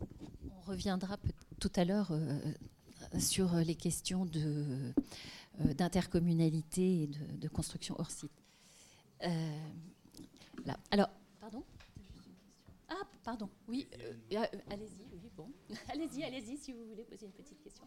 On 0.01 0.71
reviendra 0.71 1.19
tout 1.61 1.73
à 1.77 1.85
l'heure 1.85 2.13
sur 3.19 3.55
les 3.57 3.75
questions 3.75 4.27
d'intercommunalité 5.59 7.03
et 7.03 7.11
de 7.39 7.49
construction 7.49 7.95
hors 7.99 8.11
site. 8.11 8.42
Euh, 9.23 9.29
là. 10.67 10.77
Alors, 10.91 11.11
pardon 11.41 11.63
Ah, 12.89 13.03
pardon, 13.25 13.49
oui, 13.69 13.87
euh, 14.01 14.13
euh, 14.33 14.45
allez-y, 14.71 15.07
oui, 15.13 15.31
bon. 15.37 15.49
allez-y, 15.89 16.25
allez-y 16.25 16.57
si 16.57 16.73
vous 16.73 16.85
voulez 16.87 17.05
poser 17.05 17.27
une 17.27 17.33
petite 17.33 17.63
question. 17.63 17.87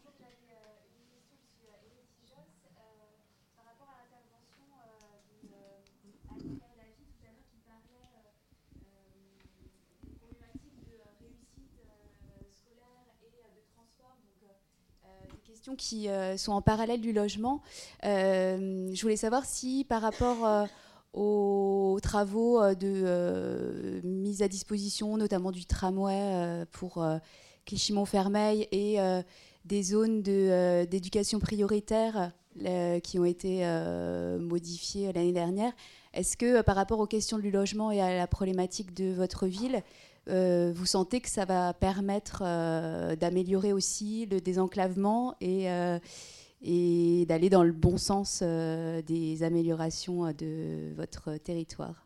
questions 15.46 15.76
qui 15.76 16.08
euh, 16.08 16.36
sont 16.36 16.52
en 16.52 16.62
parallèle 16.62 17.00
du 17.00 17.12
logement. 17.12 17.62
Euh, 18.04 18.90
je 18.92 19.02
voulais 19.02 19.16
savoir 19.16 19.44
si 19.44 19.84
par 19.88 20.02
rapport 20.02 20.44
euh, 20.44 20.64
aux 21.16 21.98
travaux 22.02 22.60
euh, 22.60 22.74
de 22.74 22.92
euh, 23.04 24.00
mise 24.04 24.42
à 24.42 24.48
disposition, 24.48 25.16
notamment 25.16 25.50
du 25.50 25.64
tramway 25.64 26.12
euh, 26.14 26.64
pour 26.70 27.04
Clichy-Montfermeil 27.64 28.68
et 28.70 28.98
des 29.64 29.82
zones 29.82 30.22
d'éducation 30.22 31.40
prioritaire 31.40 32.30
qui 33.02 33.18
ont 33.18 33.24
été 33.24 33.66
modifiées 34.38 35.12
l'année 35.12 35.32
dernière, 35.32 35.72
est-ce 36.14 36.36
que 36.36 36.62
par 36.62 36.76
rapport 36.76 37.00
aux 37.00 37.08
questions 37.08 37.38
du 37.38 37.50
logement 37.50 37.90
et 37.90 38.00
à 38.00 38.16
la 38.16 38.28
problématique 38.28 38.94
de 38.94 39.12
votre 39.12 39.48
ville, 39.48 39.82
vous 40.28 40.86
sentez 40.86 41.20
que 41.20 41.28
ça 41.28 41.44
va 41.44 41.74
permettre 41.74 42.44
d'améliorer 43.16 43.72
aussi 43.72 44.26
le 44.26 44.40
désenclavement 44.40 45.34
et, 45.40 45.66
et 46.62 47.26
d'aller 47.28 47.50
dans 47.50 47.62
le 47.62 47.72
bon 47.72 47.96
sens 47.96 48.40
euh, 48.42 49.02
des 49.02 49.42
améliorations 49.42 50.26
euh, 50.26 50.32
de 50.32 50.94
votre 50.96 51.36
territoire 51.38 52.04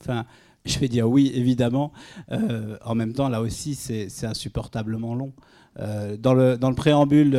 Enfin, 0.00 0.24
je 0.64 0.78
vais 0.78 0.86
dire 0.86 1.08
oui, 1.08 1.32
évidemment. 1.34 1.92
Euh, 2.30 2.76
en 2.84 2.94
même 2.94 3.12
temps, 3.12 3.28
là 3.28 3.40
aussi, 3.40 3.74
c'est 3.74 4.24
insupportablement 4.24 5.16
long. 5.16 5.32
Dans, 6.18 6.34
le, 6.34 6.74
préambule 6.74 7.36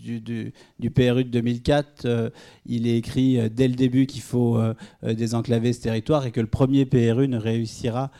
du, 0.00 0.90
PRU 0.94 1.24
de 1.24 1.30
2004, 1.30 2.04
euh, 2.04 2.30
il 2.64 2.86
est 2.86 2.96
écrit 2.96 3.50
dès 3.50 3.66
le 3.66 3.74
début 3.74 4.06
qu'il 4.06 4.22
faut 4.22 4.60
désenclaver 5.02 5.72
ce 5.72 5.80
territoire 5.80 6.26
et 6.26 6.30
que 6.30 6.40
le 6.40 6.46
premier 6.46 6.86
PRU 6.86 7.26
ne 7.26 7.38
réussira 7.38 8.12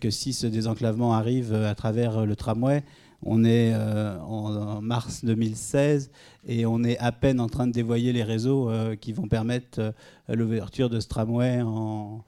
que 0.00 0.10
si 0.10 0.32
ce 0.32 0.48
désenclavement 0.48 1.14
arrive 1.14 1.54
à 1.54 1.76
travers 1.76 2.26
le 2.26 2.34
tramway. 2.34 2.82
On 3.22 3.44
est 3.44 3.72
euh, 3.74 4.18
en, 4.20 4.80
mars 4.80 5.24
2016 5.24 6.10
et 6.46 6.66
on 6.66 6.84
est 6.84 6.96
à 6.98 7.10
peine 7.12 7.40
en 7.40 7.48
train 7.48 7.66
de 7.66 7.72
dévoyer 7.72 8.12
les 8.12 8.22
réseaux 8.22 8.70
euh, 8.70 8.94
qui 8.94 9.12
vont 9.12 9.26
permettre 9.26 9.80
euh, 9.80 9.92
l'ouverture 10.28 10.88
de 10.88 11.00
ce 11.00 11.08
tramway 11.08 11.60
en, 11.62 12.24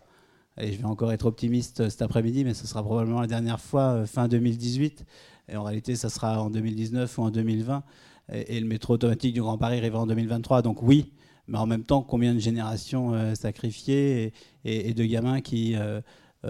Allez, 0.56 0.72
je 0.72 0.78
vais 0.78 0.84
encore 0.84 1.12
être 1.12 1.26
optimiste 1.26 1.88
cet 1.88 2.02
après-midi, 2.02 2.44
mais 2.44 2.54
ce 2.54 2.66
sera 2.66 2.82
probablement 2.82 3.20
la 3.20 3.28
dernière 3.28 3.60
fois 3.60 4.04
fin 4.04 4.26
2018. 4.28 5.06
Et 5.48 5.56
en 5.56 5.62
réalité, 5.62 5.94
ça 5.96 6.10
sera 6.10 6.42
en 6.42 6.50
2019 6.50 7.16
ou 7.18 7.22
en 7.22 7.30
2020. 7.30 7.82
Et, 8.32 8.56
et 8.56 8.60
le 8.60 8.66
métro 8.66 8.94
automatique 8.94 9.32
du 9.32 9.40
Grand 9.40 9.56
Paris 9.58 9.78
arrivera 9.78 10.02
en 10.02 10.06
2023. 10.06 10.60
Donc 10.62 10.82
oui, 10.82 11.12
mais 11.46 11.56
en 11.56 11.66
même 11.66 11.84
temps, 11.84 12.02
combien 12.02 12.34
de 12.34 12.40
générations 12.40 13.34
sacrifiées 13.36 14.24
et, 14.64 14.70
et- 14.70 14.90
et 14.90 14.94
de 14.94 15.04
gamins 15.04 15.40
qui 15.40 15.76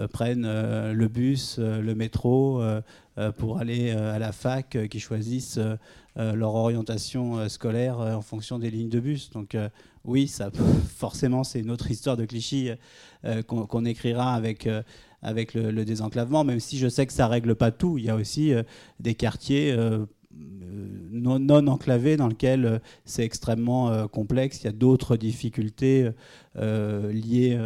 prennent 0.07 0.45
euh, 0.45 0.93
le 0.93 1.07
bus, 1.07 1.57
euh, 1.59 1.81
le 1.81 1.95
métro 1.95 2.61
euh, 2.61 2.81
euh, 3.17 3.31
pour 3.31 3.59
aller 3.59 3.91
euh, 3.91 4.15
à 4.15 4.19
la 4.19 4.31
fac, 4.31 4.75
euh, 4.75 4.87
qui 4.87 4.99
choisissent 4.99 5.57
euh, 5.57 5.75
euh, 6.17 6.33
leur 6.33 6.55
orientation 6.55 7.37
euh, 7.37 7.49
scolaire 7.49 7.99
euh, 7.99 8.13
en 8.15 8.21
fonction 8.21 8.57
des 8.57 8.71
lignes 8.71 8.89
de 8.89 8.99
bus. 8.99 9.29
Donc 9.31 9.55
euh, 9.55 9.69
oui, 10.05 10.27
ça, 10.27 10.49
forcément, 10.97 11.43
c'est 11.43 11.59
une 11.59 11.71
autre 11.71 11.91
histoire 11.91 12.17
de 12.17 12.25
Clichy 12.25 12.71
euh, 13.25 13.41
qu'on 13.43 13.85
écrira 13.85 14.33
avec, 14.33 14.65
euh, 14.65 14.81
avec 15.21 15.53
le, 15.53 15.83
désenclavement, 15.85 16.43
même 16.43 16.59
si 16.59 16.77
je 16.77 16.87
sais 16.87 17.05
que 17.05 17.13
ça 17.13 17.27
règle 17.27 17.55
pas 17.55 17.71
tout. 17.71 17.97
Il 17.97 18.05
y 18.05 18.09
a 18.09 18.15
aussi 18.15 18.53
euh, 18.53 18.63
des 18.99 19.13
quartiers 19.13 19.71
euh, 19.71 19.99
euh, 19.99 20.05
non, 21.11 21.67
enclavés 21.67 22.17
dans 22.17 22.27
lesquels 22.27 22.65
euh, 22.65 22.79
c'est 23.05 23.23
extrêmement 23.23 23.89
euh, 23.89 24.07
complexe. 24.07 24.61
Il 24.61 24.65
y 24.65 24.69
a 24.69 24.73
d'autres 24.73 25.17
difficultés 25.17 26.09
euh, 26.57 27.11
liées 27.11 27.59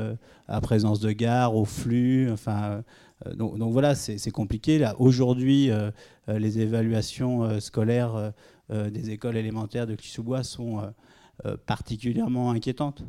à 0.47 0.61
présence 0.61 0.99
de 0.99 1.11
gares, 1.11 1.55
au 1.55 1.65
flux. 1.65 2.29
Enfin, 2.31 2.83
donc, 3.35 3.71
voilà, 3.71 3.95
c'est 3.95 4.31
compliqué. 4.31 4.77
Là, 4.77 4.95
Aujourd'hui, 4.99 5.71
les 6.27 6.59
évaluations 6.59 7.59
scolaires 7.59 8.33
des 8.69 9.09
écoles 9.09 9.37
élémentaires 9.37 9.87
de 9.87 9.95
Clichy-sous-Bois 9.95 10.43
sont 10.43 10.81
particulièrement 11.65 12.51
inquiétantes. 12.51 13.03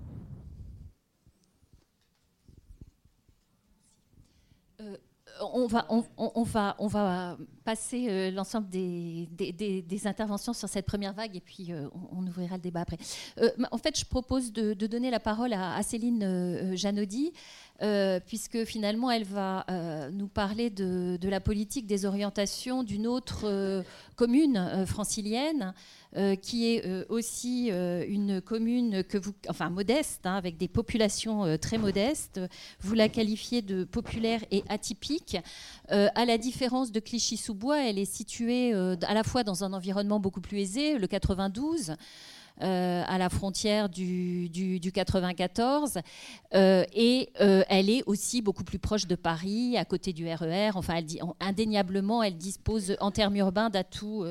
Euh, 4.80 4.96
on 5.40 5.66
va, 5.66 5.86
on, 5.88 6.42
va, 6.42 6.76
on 6.78 6.86
va 6.86 7.36
passer 7.64 8.06
euh, 8.08 8.30
l'ensemble 8.30 8.68
des, 8.68 9.28
des, 9.32 10.06
interventions 10.06 10.52
sur 10.52 10.68
cette 10.68 10.86
première 10.86 11.12
vague 11.12 11.36
et 11.36 11.40
puis 11.40 11.72
euh, 11.72 11.88
on, 12.12 12.26
ouvrira 12.26 12.56
le 12.56 12.62
débat 12.62 12.82
après. 12.82 12.98
Euh, 13.38 13.50
en 13.70 13.78
fait, 13.78 13.98
je 13.98 14.04
propose 14.04 14.52
de, 14.52 14.72
donner 14.74 15.10
la 15.10 15.20
parole 15.20 15.52
à, 15.52 15.82
Céline 15.82 16.76
Janaudy, 16.76 17.32
puisque 18.26 18.64
finalement 18.64 19.10
elle 19.10 19.24
va 19.24 19.64
nous 20.12 20.28
parler 20.28 20.70
de, 20.70 21.28
la 21.28 21.40
politique 21.40 21.86
des 21.86 22.06
orientations 22.06 22.82
d'une 22.82 23.06
autre 23.06 23.84
commune 24.14 24.84
francilienne. 24.86 25.74
Euh, 26.16 26.34
qui 26.34 26.72
est 26.72 26.86
euh, 26.86 27.04
aussi 27.10 27.68
euh, 27.70 28.02
une 28.08 28.40
commune 28.40 29.04
que 29.04 29.18
vous, 29.18 29.32
enfin 29.50 29.68
modeste, 29.68 30.24
hein, 30.24 30.36
avec 30.36 30.56
des 30.56 30.68
populations 30.68 31.58
très 31.58 31.76
modestes. 31.76 32.40
Vous 32.80 32.94
la 32.94 33.10
qualifiez 33.10 33.60
de 33.60 33.84
populaire 33.84 34.40
et 34.50 34.64
atypique. 34.68 35.36
À 35.88 36.24
la 36.24 36.38
différence 36.38 36.90
de 36.90 37.00
Clichy-sous-Bois, 37.00 37.88
elle 37.88 37.98
est 37.98 38.10
située 38.10 38.72
à 38.72 39.14
la 39.14 39.22
fois 39.24 39.44
dans 39.44 39.64
un 39.64 39.72
environnement 39.72 40.18
beaucoup 40.20 40.40
plus 40.40 40.58
aisé, 40.58 40.98
le 40.98 41.06
92. 41.06 41.96
Euh, 42.62 43.02
à 43.06 43.18
la 43.18 43.28
frontière 43.28 43.88
du, 43.88 44.48
du- 44.48 44.80
du 44.80 44.90
94 44.92 45.98
euh, 46.54 46.84
et 46.94 47.28
euh, 47.40 47.62
elle 47.68 47.90
est 47.90 48.02
aussi 48.06 48.40
beaucoup 48.40 48.64
plus 48.64 48.78
proche 48.78 49.06
de 49.06 49.14
Paris, 49.14 49.76
à 49.76 49.84
côté 49.84 50.12
du 50.12 50.26
RER. 50.26 50.70
Enfin, 50.74 50.94
elle 50.96 51.04
dit, 51.04 51.20
indéniablement, 51.40 52.22
elle 52.22 52.36
dispose 52.38 52.96
en 53.00 53.10
termes 53.10 53.36
urbains 53.36 53.68
d'atouts 53.70 54.24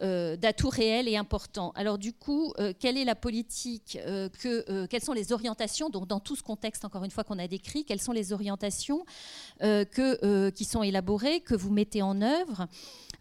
d'atouts 0.00 0.68
réels 0.68 1.08
et 1.08 1.16
importants. 1.16 1.72
Alors 1.74 1.98
du 1.98 2.12
coup, 2.12 2.52
quelle 2.78 2.96
est 2.96 3.04
la 3.04 3.16
politique 3.16 3.98
que, 4.40 4.86
Quelles 4.86 5.02
sont 5.02 5.12
les 5.12 5.32
orientations 5.32 5.90
donc, 5.90 6.06
Dans 6.06 6.20
tout 6.20 6.36
ce 6.36 6.42
contexte, 6.42 6.84
encore 6.84 7.02
une 7.02 7.10
fois, 7.10 7.24
qu'on 7.24 7.38
a 7.38 7.48
décrit, 7.48 7.84
quelles 7.84 8.00
sont 8.00 8.12
les 8.12 8.32
orientations 8.32 9.04
que, 9.60 10.50
qui 10.50 10.64
sont 10.64 10.84
élaborées, 10.84 11.40
que 11.40 11.56
vous 11.56 11.72
mettez 11.72 12.02
en 12.02 12.22
œuvre 12.22 12.68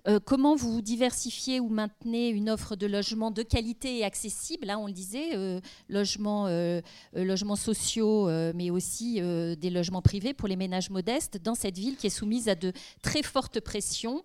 euh, 0.08 0.20
comment 0.24 0.56
vous 0.56 0.82
diversifiez 0.82 1.60
ou 1.60 1.68
maintenez 1.70 2.30
une 2.30 2.50
offre 2.50 2.76
de 2.76 2.88
logement 2.88 3.30
de 3.30 3.44
qualité 3.44 4.00
et 4.00 4.04
accessible 4.06 4.68
Là, 4.68 4.80
on 4.80 4.88
le 4.88 4.94
disait, 4.94 5.36
euh, 5.36 5.60
logements, 5.90 6.48
euh, 6.48 6.82
euh, 7.16 7.24
logements 7.24 7.56
sociaux, 7.56 8.30
mais 8.54 8.70
aussi 8.70 9.16
des 9.22 9.70
logements 9.70 10.02
privés 10.02 10.34
pour 10.34 10.48
les 10.48 10.56
ménages 10.56 10.90
modestes 10.90 11.38
dans 11.38 11.56
cette 11.56 11.78
ville 11.78 11.98
qui 11.98 12.08
est 12.08 12.12
soumise 12.12 12.50
à 12.50 12.56
de 12.56 12.72
très 13.02 13.24
fortes 13.24 13.60
pressions. 13.60 14.24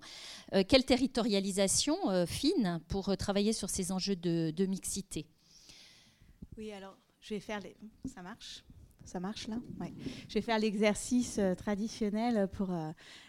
Quelle 0.68 0.84
territorialisation 0.84 2.26
fine 2.26 2.80
pour 2.88 3.16
travailler 3.16 3.52
sur 3.52 3.70
ces 3.70 3.90
enjeux 3.92 4.16
de, 4.16 4.66
mixité? 4.66 5.26
Oui, 6.56 6.72
alors 6.72 6.96
je 7.20 7.34
vais 7.34 7.40
faire. 7.40 7.60
Ça 8.04 8.22
marche? 8.22 8.64
Ça 9.04 9.18
marche 9.18 9.48
là? 9.48 9.56
Je 10.28 10.34
vais 10.34 10.42
faire 10.42 10.58
l'exercice 10.58 11.40
traditionnel 11.56 12.48
pour 12.52 12.70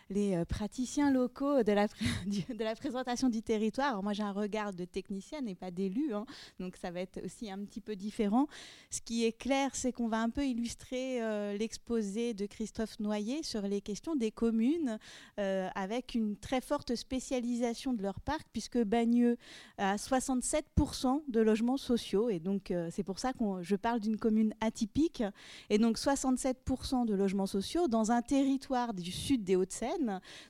les 0.09 0.35
euh, 0.35 0.45
praticiens 0.45 1.11
locaux 1.11 1.63
de 1.63 1.71
la, 1.71 2.75
présentation 2.75 3.29
du 3.29 3.41
territoire. 3.41 3.89
Alors, 3.89 4.03
moi, 4.03 4.13
j'ai 4.13 4.23
un 4.23 4.31
regard 4.31 4.73
de 4.73 4.85
technicienne 4.85 5.47
et 5.47 5.55
pas 5.55 5.71
d'élu, 5.71 6.13
hein, 6.13 6.25
donc 6.59 6.75
ça 6.75 6.91
va 6.91 7.01
être 7.01 7.23
aussi 7.23 7.51
un 7.51 7.59
petit 7.65 7.81
peu 7.81 7.95
différent. 7.95 8.47
Ce 8.89 9.01
qui 9.01 9.25
est 9.25 9.31
clair, 9.31 9.71
c'est 9.73 9.91
qu'on 9.91 10.07
va 10.07 10.21
un 10.21 10.29
peu 10.29 10.45
illustrer 10.45 11.21
euh, 11.21 11.57
l'exposé 11.57 12.33
de 12.33 12.45
Christophe 12.45 12.99
Noyer 12.99 13.43
sur 13.43 13.61
les 13.61 13.81
questions 13.81 14.15
des 14.15 14.31
communes, 14.31 14.97
euh, 15.39 15.69
avec 15.75 16.15
une 16.15 16.37
très 16.37 16.61
forte 16.61 16.95
spécialisation 16.95 17.93
de 17.93 18.01
leur 18.01 18.19
parc, 18.19 18.47
puisque 18.51 18.81
Bagneux 18.83 19.37
a 19.77 19.95
67% 19.95 21.23
de 21.27 21.41
logements 21.41 21.77
sociaux, 21.77 22.29
et 22.29 22.39
donc 22.39 22.73
c'est 22.91 23.03
pour 23.03 23.19
ça 23.19 23.33
que 23.33 23.43
je 23.61 23.75
parle 23.75 23.99
d'une 23.99 24.17
commune 24.17 24.53
atypique, 24.61 25.23
et 25.69 25.77
donc 25.77 25.97
67% 25.97 27.05
de 27.05 27.13
logements 27.13 27.45
sociaux 27.45 27.87
dans 27.87 28.11
un 28.11 28.21
territoire 28.21 28.93
du 28.93 29.11
sud 29.11 29.43
des 29.43 29.55
Hauts-de-Seine. 29.55 30.02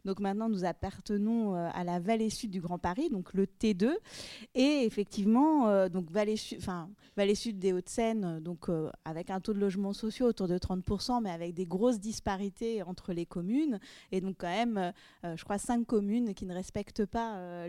Donc 0.06 0.20
maintenant, 0.20 0.50
nous 0.50 0.66
appartenons 0.66 1.56
euh, 1.56 1.70
à 1.74 1.84
la 1.84 2.00
vallée 2.00 2.30
sud 2.30 2.52
du 2.52 2.62
Grand 2.62 2.78
Paris, 2.78 3.10
donc 3.10 3.34
le 3.34 3.46
T2. 3.46 3.92
Et 4.56 4.86
effectivement, 4.86 5.68
euh, 5.68 5.90
donc 5.90 6.10
vallée, 6.12 6.36
sud 6.38 7.60
des 7.60 7.74
Hauts-de-Seine, 7.74 8.24
euh, 8.24 8.40
donc 8.40 8.70
avec 9.06 9.30
un 9.30 9.40
taux 9.40 9.54
de 9.54 9.60
logements 9.60 9.94
sociaux 9.94 10.28
autour 10.28 10.48
de 10.48 10.58
30%, 10.58 11.22
mais 11.22 11.32
avec 11.32 11.54
des 11.54 11.66
grosses 11.66 12.00
disparités 12.00 12.84
entre 12.84 13.14
les 13.14 13.26
communes. 13.26 13.80
Et 14.12 14.22
donc 14.22 14.36
quand 14.40 14.48
même, 14.48 14.94
je 15.24 15.44
crois, 15.44 15.58
cinq 15.58 15.86
communes 15.86 16.34
qui 16.34 16.46
ne 16.46 16.54
respectent 16.54 17.06
pas 17.06 17.68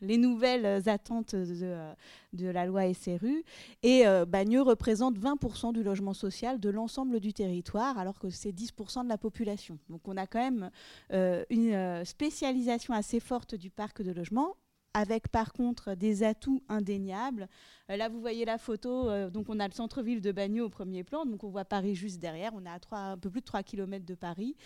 les 0.00 0.16
nouvelles 0.16 0.88
attentes 0.88 1.34
de, 1.34 2.46
la 2.48 2.66
loi 2.66 2.92
SRU. 2.92 3.44
Et 3.82 4.06
euh, 4.06 4.24
Bagneux 4.24 4.62
représente 4.62 5.18
20% 5.18 5.72
du 5.72 5.82
logement 5.82 6.14
social 6.14 6.60
de 6.60 6.70
l'ensemble 6.70 7.20
du 7.20 7.32
territoire, 7.32 7.98
alors 7.98 8.18
que 8.18 8.30
c'est 8.30 8.52
10% 8.52 9.04
de 9.04 9.08
la 9.08 9.18
population. 9.18 9.78
Donc 9.88 10.06
on 10.06 10.16
a 10.16 10.26
quand 10.26 10.40
même 10.40 10.70
une 11.10 11.72
euh, 11.72 12.04
spécialisation 12.04 12.94
assez 12.94 13.20
forte 13.20 13.54
du 13.54 13.70
parc 13.70 14.02
de 14.02 14.12
logement 14.12 14.56
avec 14.94 15.28
par 15.28 15.52
contre 15.52 15.94
des 15.94 16.22
atouts 16.22 16.62
indéniables. 16.68 17.48
Euh, 17.90 17.96
là, 17.96 18.08
vous 18.08 18.20
voyez 18.20 18.44
la 18.44 18.58
photo, 18.58 19.10
euh, 19.10 19.28
donc 19.28 19.46
on 19.48 19.58
a 19.58 19.66
le 19.66 19.74
centre-ville 19.74 20.20
de 20.20 20.32
Bagneux 20.32 20.64
au 20.64 20.68
premier 20.68 21.02
plan, 21.02 21.26
donc 21.26 21.42
on 21.42 21.50
voit 21.50 21.64
Paris 21.64 21.96
juste 21.96 22.20
derrière, 22.20 22.52
on 22.54 22.64
est 22.64 22.68
à 22.68 23.10
un 23.10 23.18
peu 23.18 23.28
plus 23.28 23.40
de 23.40 23.46
3 23.46 23.64
km 23.64 24.06
de 24.06 24.14
Paris. 24.14 24.56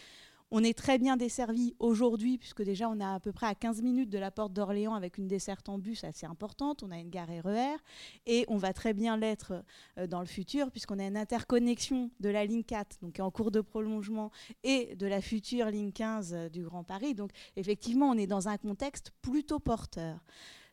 On 0.51 0.65
est 0.65 0.77
très 0.77 0.97
bien 0.97 1.19
desservi 1.19 1.75
aujourd'hui, 1.79 2.39
puisque 2.39 2.63
déjà 2.63 2.89
on 2.89 2.99
est 3.01 3.05
à 3.05 3.21
peu 3.21 3.33
près 3.33 3.47
à 3.47 3.55
15 3.55 3.83
minutes 3.83 4.09
de 4.09 4.19
la 4.19 4.31
porte 4.31 4.55
d'Orléans 4.55 4.95
avec 4.95 5.19
une 5.19 5.29
desserte 5.29 5.69
en 5.69 5.79
bus 5.79 6.05
assez 6.05 6.25
importante. 6.25 6.83
On 6.83 6.91
a 6.91 6.97
une 6.97 7.11
gare 7.11 7.29
RER 7.29 7.77
et 8.25 8.47
on 8.49 8.57
va 8.57 8.73
très 8.73 8.95
bien 8.95 9.19
l'être 9.19 9.63
euh, 9.99 10.07
dans 10.07 10.21
le 10.21 10.27
futur, 10.27 10.71
puisqu'on 10.71 10.99
a 11.01 11.05
une 11.05 11.19
interconnexion 11.19 12.11
de 12.21 12.31
la 12.31 12.47
ligne 12.47 12.65
4, 12.65 12.97
donc 13.03 13.21
en 13.21 13.31
cours 13.31 13.51
de 13.51 13.61
prolongement, 13.61 14.31
et 14.65 14.97
de 14.97 15.07
la 15.07 15.21
future 15.21 15.67
ligne 15.67 15.93
15 15.93 16.33
euh, 16.33 16.49
du 16.49 16.65
Grand 16.65 16.83
Paris. 16.83 17.15
Donc 17.15 17.31
effectivement, 17.57 18.09
on 18.09 18.17
est 18.17 18.27
dans 18.27 18.49
un 18.49 18.57
contexte 18.57 19.13
plutôt 19.21 19.59
porteur. 19.59 20.19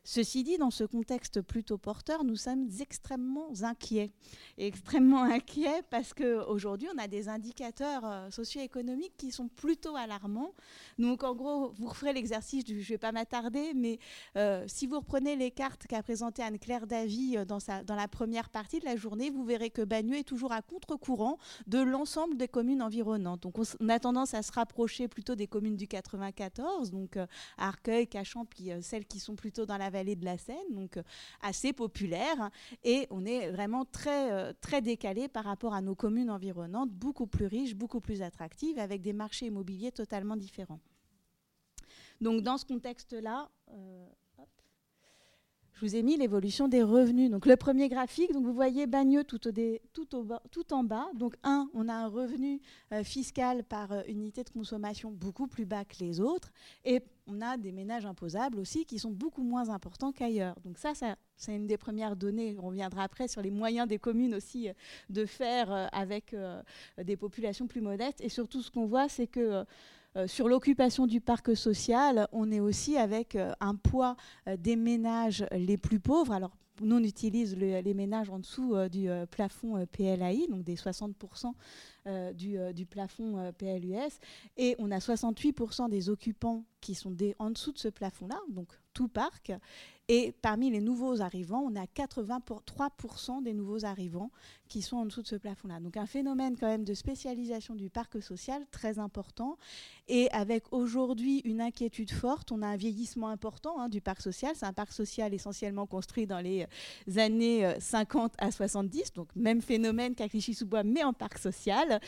Ceci 0.08 0.44
dit, 0.44 0.56
dans 0.56 0.70
ce 0.70 0.84
contexte 0.84 1.40
plutôt 1.40 1.78
porteur, 1.78 2.22
nous 2.22 2.36
sommes 2.36 2.68
extrêmement 2.80 3.48
inquiets. 3.62 4.12
Et 4.56 4.68
extrêmement 4.68 5.24
inquiets 5.24 5.82
parce 5.90 6.14
qu'aujourd'hui, 6.14 6.86
on 6.94 6.98
a 6.98 7.08
des 7.08 7.28
indicateurs 7.28 8.02
euh, 8.04 8.30
socio-économiques 8.30 9.16
qui 9.16 9.32
sont 9.32 9.48
plutôt 9.48 9.96
alarmants. 9.96 10.54
Donc, 11.00 11.24
en 11.24 11.34
gros, 11.34 11.72
vous 11.72 11.88
referez 11.88 12.12
l'exercice, 12.12 12.62
je 12.68 12.74
ne 12.74 12.80
vais 12.80 12.98
pas 12.98 13.10
m'attarder, 13.10 13.72
mais 13.74 13.98
euh, 14.36 14.62
si 14.68 14.86
vous 14.86 15.00
reprenez 15.00 15.34
les 15.34 15.50
cartes 15.50 15.88
qu'a 15.88 16.04
présentées 16.04 16.44
Anne-Claire 16.44 16.86
Davy 16.86 17.36
euh, 17.36 17.44
dans, 17.44 17.58
la 17.88 18.06
première 18.06 18.50
partie 18.50 18.78
de 18.78 18.84
la 18.84 18.94
journée, 18.94 19.30
vous 19.30 19.44
verrez 19.44 19.70
que 19.70 19.82
Bagneux 19.82 20.18
est 20.18 20.28
toujours 20.28 20.52
à 20.52 20.62
contre-courant 20.62 21.36
de 21.66 21.80
l'ensemble 21.80 22.36
des 22.36 22.46
communes 22.46 22.80
environnantes. 22.80 23.42
Donc, 23.42 23.58
on, 23.58 23.88
a 23.88 23.98
tendance 23.98 24.34
à 24.34 24.44
se 24.44 24.52
rapprocher 24.52 25.08
plutôt 25.08 25.34
des 25.34 25.48
communes 25.48 25.76
du 25.76 25.88
94, 25.88 26.92
donc 26.92 27.18
Arcueil, 27.58 28.06
Cachan, 28.06 28.44
puis 28.44 28.70
celles 28.82 29.04
qui 29.04 29.18
sont 29.18 29.34
plutôt 29.34 29.66
dans 29.66 29.78
la 29.78 29.90
vallée 29.96 30.16
de 30.16 30.24
la 30.24 30.38
Seine, 30.38 30.70
donc 30.70 30.96
euh, 30.96 31.02
assez 31.40 31.72
populaires. 31.72 32.50
Et 32.84 33.06
on 33.10 33.24
est 33.24 33.50
vraiment 33.50 33.84
très, 33.84 34.32
euh, 34.32 34.52
très 34.60 34.82
décalé 34.82 35.28
par 35.28 35.44
rapport 35.44 35.74
à 35.74 35.80
nos 35.80 35.94
communes 35.94 36.30
environnantes, 36.30 36.90
beaucoup 36.90 37.26
plus 37.26 37.46
riches, 37.46 37.74
beaucoup 37.74 38.00
plus 38.00 38.22
attractives, 38.22 38.78
avec 38.78 39.00
des 39.02 39.12
marchés 39.12 39.46
immobiliers 39.46 39.92
totalement 39.92 40.36
différents. 40.36 40.80
Donc 42.20 42.42
dans 42.42 42.58
ce 42.58 42.64
contexte-là, 42.64 43.50
euh, 43.70 44.08
je 45.76 45.84
vous 45.84 45.94
ai 45.94 46.02
mis 46.02 46.16
l'évolution 46.16 46.68
des 46.68 46.82
revenus. 46.82 47.30
Donc 47.30 47.44
le 47.44 47.54
premier 47.56 47.90
graphique, 47.90 48.32
donc 48.32 48.44
vous 48.44 48.54
voyez 48.54 48.86
Bagneux 48.86 49.24
tout, 49.24 49.46
en 50.72 50.84
bas. 50.84 51.08
Donc 51.14 51.34
un, 51.42 51.68
on 51.74 51.88
a 51.88 51.92
un 51.92 52.08
revenu 52.08 52.62
euh, 52.92 53.04
fiscal 53.04 53.62
par 53.62 53.92
euh, 53.92 54.00
unité 54.08 54.42
de 54.42 54.48
consommation 54.48 55.10
beaucoup 55.10 55.46
plus 55.46 55.66
bas 55.66 55.84
que 55.84 55.96
les 56.00 56.18
autres. 56.18 56.50
Et 56.86 57.02
on 57.26 57.42
a 57.42 57.58
des 57.58 57.72
ménages 57.72 58.06
imposables 58.06 58.58
aussi 58.58 58.86
qui 58.86 58.98
sont 58.98 59.10
beaucoup 59.10 59.42
moins 59.42 59.68
importants 59.68 60.12
qu'ailleurs. 60.12 60.56
Donc 60.64 60.78
ça, 60.78 60.92
c'est 61.36 61.54
une 61.54 61.66
des 61.66 61.76
premières 61.76 62.16
données. 62.16 62.56
On 62.58 62.68
reviendra 62.68 63.02
après 63.02 63.28
sur 63.28 63.42
les 63.42 63.50
moyens 63.50 63.86
des 63.86 63.98
communes 63.98 64.34
aussi 64.34 64.70
euh, 64.70 64.72
de 65.10 65.26
faire 65.26 65.90
avec 65.92 66.34
des 67.02 67.16
populations 67.16 67.66
plus 67.66 67.82
modestes. 67.82 68.20
Et 68.22 68.30
surtout, 68.30 68.62
ce 68.62 68.70
qu'on 68.70 68.86
voit, 68.86 69.08
c'est 69.08 69.26
que 69.26 69.64
sur 70.26 70.48
l'occupation 70.48 71.06
du 71.06 71.20
parc 71.20 71.56
social, 71.56 72.26
on 72.32 72.50
est 72.50 72.60
aussi 72.60 72.96
avec 72.96 73.36
euh, 73.36 73.52
un 73.60 73.74
poids 73.74 74.16
euh, 74.48 74.56
des 74.56 74.76
ménages 74.76 75.44
les 75.52 75.76
plus 75.76 76.00
pauvres. 76.00 76.32
Alors, 76.32 76.56
nous, 76.82 76.96
on 76.96 77.02
utilise 77.02 77.56
le- 77.56 77.80
les 77.80 77.94
ménages 77.94 78.28
en 78.30 78.38
dessous 78.38 78.74
euh, 78.74 78.88
du 78.88 79.08
euh, 79.08 79.26
plafond 79.26 79.76
euh, 79.76 79.86
PLAI, 79.86 80.46
donc 80.48 80.62
des 80.62 80.76
60% 80.76 81.52
euh, 82.06 82.32
du, 82.32 82.58
euh, 82.58 82.72
plafond 82.88 83.38
euh, 83.38 83.50
PLUS. 83.52 84.18
Et 84.56 84.74
on 84.78 84.90
a 84.90 84.98
68% 84.98 85.88
des 85.90 86.08
occupants 86.10 86.64
qui 86.80 86.94
sont 86.94 87.14
en 87.38 87.50
dessous 87.50 87.72
de 87.72 87.78
ce 87.78 87.88
plafond-là, 87.88 88.38
donc 88.50 88.68
tout 88.92 89.08
parc. 89.08 89.52
Et 90.08 90.32
parmi 90.40 90.70
les 90.70 90.80
nouveaux 90.80 91.20
arrivants, 91.20 91.64
on 91.68 91.74
a 91.74 91.84
83% 91.84 93.42
des 93.42 93.54
nouveaux 93.54 93.84
arrivants 93.84 94.30
qui 94.68 94.82
sont 94.82 94.96
en 94.96 95.06
dessous 95.06 95.22
de 95.22 95.26
ce 95.26 95.36
plafond-là. 95.36 95.80
Donc 95.80 95.96
un 95.96 96.06
phénomène 96.06 96.56
quand 96.58 96.66
même 96.66 96.84
de 96.84 96.94
spécialisation 96.94 97.74
du 97.74 97.90
parc 97.90 98.22
social 98.22 98.64
très 98.70 98.98
important. 98.98 99.58
Et 100.08 100.30
avec 100.30 100.72
aujourd'hui 100.72 101.40
une 101.44 101.60
inquiétude 101.60 102.10
forte, 102.10 102.52
on 102.52 102.62
a 102.62 102.66
un 102.66 102.76
vieillissement 102.76 103.28
important 103.28 103.80
hein, 103.80 103.88
du 103.88 104.00
parc 104.00 104.20
social. 104.20 104.52
C'est 104.54 104.66
un 104.66 104.72
parc 104.72 104.92
social 104.92 105.34
essentiellement 105.34 105.86
construit 105.86 106.26
dans 106.26 106.40
les 106.40 106.66
euh, 107.08 107.20
années 107.20 107.66
euh, 107.66 107.80
50 107.80 108.34
à 108.38 108.50
70, 108.50 109.12
donc 109.14 109.28
même 109.34 109.60
phénomène 109.60 110.14
qu'à 110.14 110.28
Clichy-sous-Bois, 110.28 110.84
mais 110.84 111.02
en 111.02 111.12
parc 111.12 111.38
social. 111.38 112.00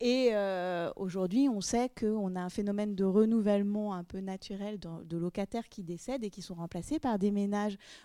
Et 0.00 0.30
euh, 0.32 0.90
aujourd'hui, 0.96 1.48
on 1.48 1.60
sait 1.60 1.90
qu'on 1.98 2.36
a 2.36 2.40
un 2.40 2.50
phénomène 2.50 2.94
de 2.94 3.04
renouvellement 3.04 3.94
un 3.94 4.04
peu 4.04 4.20
naturel 4.20 4.78
de, 4.78 5.16
locataires 5.16 5.68
qui 5.68 5.82
décèdent 5.82 6.24
et 6.24 6.30
qui 6.30 6.42
sont 6.42 6.54
remplacés 6.54 6.98
par 6.98 7.18
des 7.18 7.30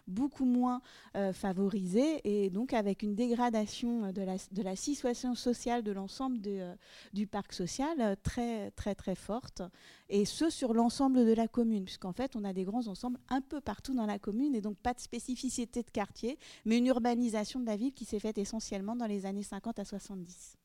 beaucoup 0.07 0.45
moins 0.45 0.81
euh, 1.15 1.33
favorisés 1.33 2.21
et 2.23 2.49
donc 2.49 2.73
avec 2.73 3.03
une 3.03 3.15
dégradation 3.15 4.11
de 4.11 4.21
la, 4.21 4.35
de 4.51 4.61
la 4.61 4.75
situation 4.75 5.35
sociale 5.35 5.83
de 5.83 5.91
l'ensemble 5.91 6.37
euh, 6.45 6.75
du 7.13 7.27
parc 7.27 7.53
social 7.53 7.95
euh, 7.99 8.15
très 8.21 8.71
très 8.71 8.95
très 8.95 9.15
forte 9.15 9.61
et 10.09 10.25
ce 10.25 10.49
sur 10.49 10.73
l'ensemble 10.73 11.25
de 11.25 11.33
la 11.33 11.47
commune 11.47 11.85
puisqu'en 11.85 12.13
fait 12.13 12.35
on 12.35 12.43
a 12.43 12.53
des 12.53 12.63
grands 12.63 12.87
ensembles 12.87 13.19
un 13.29 13.41
peu 13.41 13.61
partout 13.61 13.93
dans 13.93 14.05
la 14.05 14.19
commune 14.19 14.55
et 14.55 14.61
donc 14.61 14.77
pas 14.77 14.93
de 14.93 14.99
spécificité 14.99 15.83
de 15.83 15.89
quartier 15.89 16.37
mais 16.65 16.77
une 16.77 16.87
urbanisation 16.87 17.59
de 17.59 17.65
la 17.65 17.75
ville 17.75 17.93
qui 17.93 18.05
s'est 18.05 18.19
faite 18.19 18.37
essentiellement 18.37 18.95
dans 18.95 19.07
les 19.07 19.25
années 19.25 19.43
50 19.43 19.79
à 19.79 19.85
70. 19.85 20.60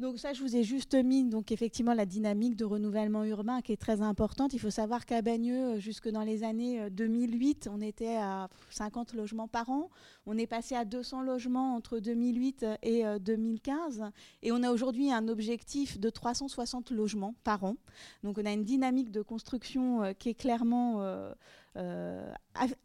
Donc 0.00 0.18
ça, 0.18 0.32
je 0.32 0.40
vous 0.40 0.56
ai 0.56 0.64
juste 0.64 0.94
mis 0.94 1.24
donc 1.24 1.52
effectivement 1.52 1.92
la 1.92 2.06
dynamique 2.06 2.56
de 2.56 2.64
renouvellement 2.64 3.22
urbain 3.22 3.60
qui 3.60 3.72
est 3.72 3.76
très 3.76 4.00
importante. 4.00 4.54
Il 4.54 4.58
faut 4.58 4.70
savoir 4.70 5.04
qu'à 5.04 5.20
Bagneux, 5.20 5.78
jusque 5.78 6.08
dans 6.08 6.22
les 6.22 6.42
années 6.42 6.80
euh, 6.80 6.88
2008, 6.88 7.68
on 7.70 7.82
était 7.82 8.16
à 8.16 8.48
50 8.70 9.12
logements 9.12 9.46
par 9.46 9.68
an. 9.68 9.90
On 10.24 10.38
est 10.38 10.46
passé 10.46 10.74
à 10.74 10.86
200 10.86 11.20
logements 11.20 11.74
entre 11.74 11.98
2008 11.98 12.64
et 12.82 13.04
euh, 13.04 13.18
2015. 13.18 14.04
Et 14.42 14.52
on 14.52 14.62
a 14.62 14.70
aujourd'hui 14.70 15.12
un 15.12 15.28
objectif 15.28 16.00
de 16.00 16.08
360 16.08 16.92
logements 16.92 17.34
par 17.44 17.64
an. 17.64 17.76
Donc 18.22 18.38
on 18.38 18.46
a 18.46 18.52
une 18.52 18.64
dynamique 18.64 19.10
de 19.10 19.20
construction 19.20 20.02
euh, 20.02 20.12
qui 20.14 20.30
est 20.30 20.34
clairement 20.34 21.02
euh, 21.02 21.32
euh, 21.76 22.32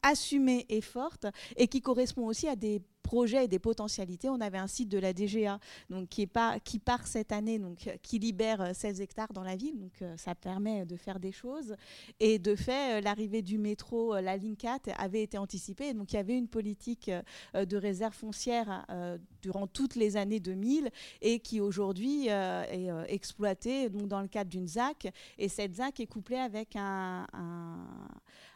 assumée 0.04 0.66
et 0.70 0.82
forte 0.82 1.26
et 1.56 1.68
qui 1.68 1.82
correspond 1.82 2.28
aussi 2.28 2.48
à 2.48 2.56
des 2.56 2.82
projets 3.06 3.46
et 3.46 3.48
des 3.48 3.60
potentialités. 3.60 4.30
On 4.30 4.42
avait 4.42 4.58
un 4.58 4.68
site 4.68 4.90
de 4.90 4.98
la 4.98 5.14
DGA 5.14 5.60
donc, 5.90 6.10
qui, 6.10 6.26
part 6.26 7.08
cette 7.08 7.32
année, 7.32 7.60
donc, 7.60 7.88
euh, 7.88 7.96
qui 8.02 8.18
libère 8.18 8.62
euh, 8.62 8.72
16 8.74 9.00
hectares 9.02 9.32
dans 9.32 9.44
la 9.44 9.56
ville. 9.56 9.80
Donc 9.80 10.02
euh, 10.02 10.18
ça 10.18 10.34
permet 10.34 10.86
de 10.86 10.96
faire 10.96 11.20
des 11.20 11.32
choses. 11.32 11.76
Et 12.20 12.40
de 12.40 12.56
fait, 12.56 12.98
euh, 12.98 13.02
l'arrivée 13.02 13.44
du 13.44 13.58
métro, 13.60 14.16
euh, 14.16 14.22
la 14.22 14.38
ligne 14.38 14.56
4, 14.56 14.90
avait 14.98 15.22
été 15.22 15.38
anticipée. 15.38 15.94
Donc 15.94 16.14
il 16.14 16.16
y 16.16 16.20
avait 16.20 16.38
une 16.38 16.48
politique 16.48 17.12
euh, 17.54 17.66
de 17.66 17.78
réserve 17.78 18.14
foncière 18.14 18.86
euh, 18.90 19.18
durant 19.42 19.68
toutes 19.68 19.96
les 19.96 20.18
années 20.18 20.40
2000 20.40 20.90
et 21.22 21.40
qui 21.40 21.62
aujourd'hui 21.62 22.30
euh, 22.30 22.64
est 22.64 22.90
euh, 22.90 23.04
exploitée 23.08 23.90
donc, 23.90 24.08
dans 24.08 24.22
le 24.22 24.28
cadre 24.28 24.50
d'une 24.50 24.68
ZAC. 24.68 25.14
Et 25.38 25.50
cette 25.50 25.76
ZAC 25.76 26.00
est 26.00 26.08
couplée 26.08 26.38
avec 26.38 26.76
un, 26.76 27.28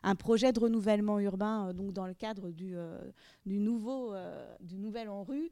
un 0.03 0.15
projet 0.15 0.51
de 0.53 0.59
renouvellement 0.59 1.19
urbain 1.19 1.69
euh, 1.69 1.73
donc 1.73 1.93
dans 1.93 2.07
le 2.07 2.13
cadre 2.13 2.51
du, 2.51 2.75
euh, 2.75 2.99
du 3.45 3.59
nouveau 3.59 4.13
euh, 4.13 4.55
du 4.59 4.77
nouvel 4.77 5.09
en 5.09 5.23
rue 5.23 5.51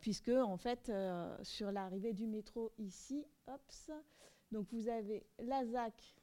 puisque 0.00 0.28
en 0.28 0.56
fait 0.56 0.92
sur 1.42 1.72
l'arrivée 1.72 2.12
du 2.12 2.26
métro 2.26 2.72
ici 2.78 3.26
donc 4.52 4.66
vous 4.70 4.88
avez 4.88 5.26
la 5.38 5.64
ZAC 5.64 6.16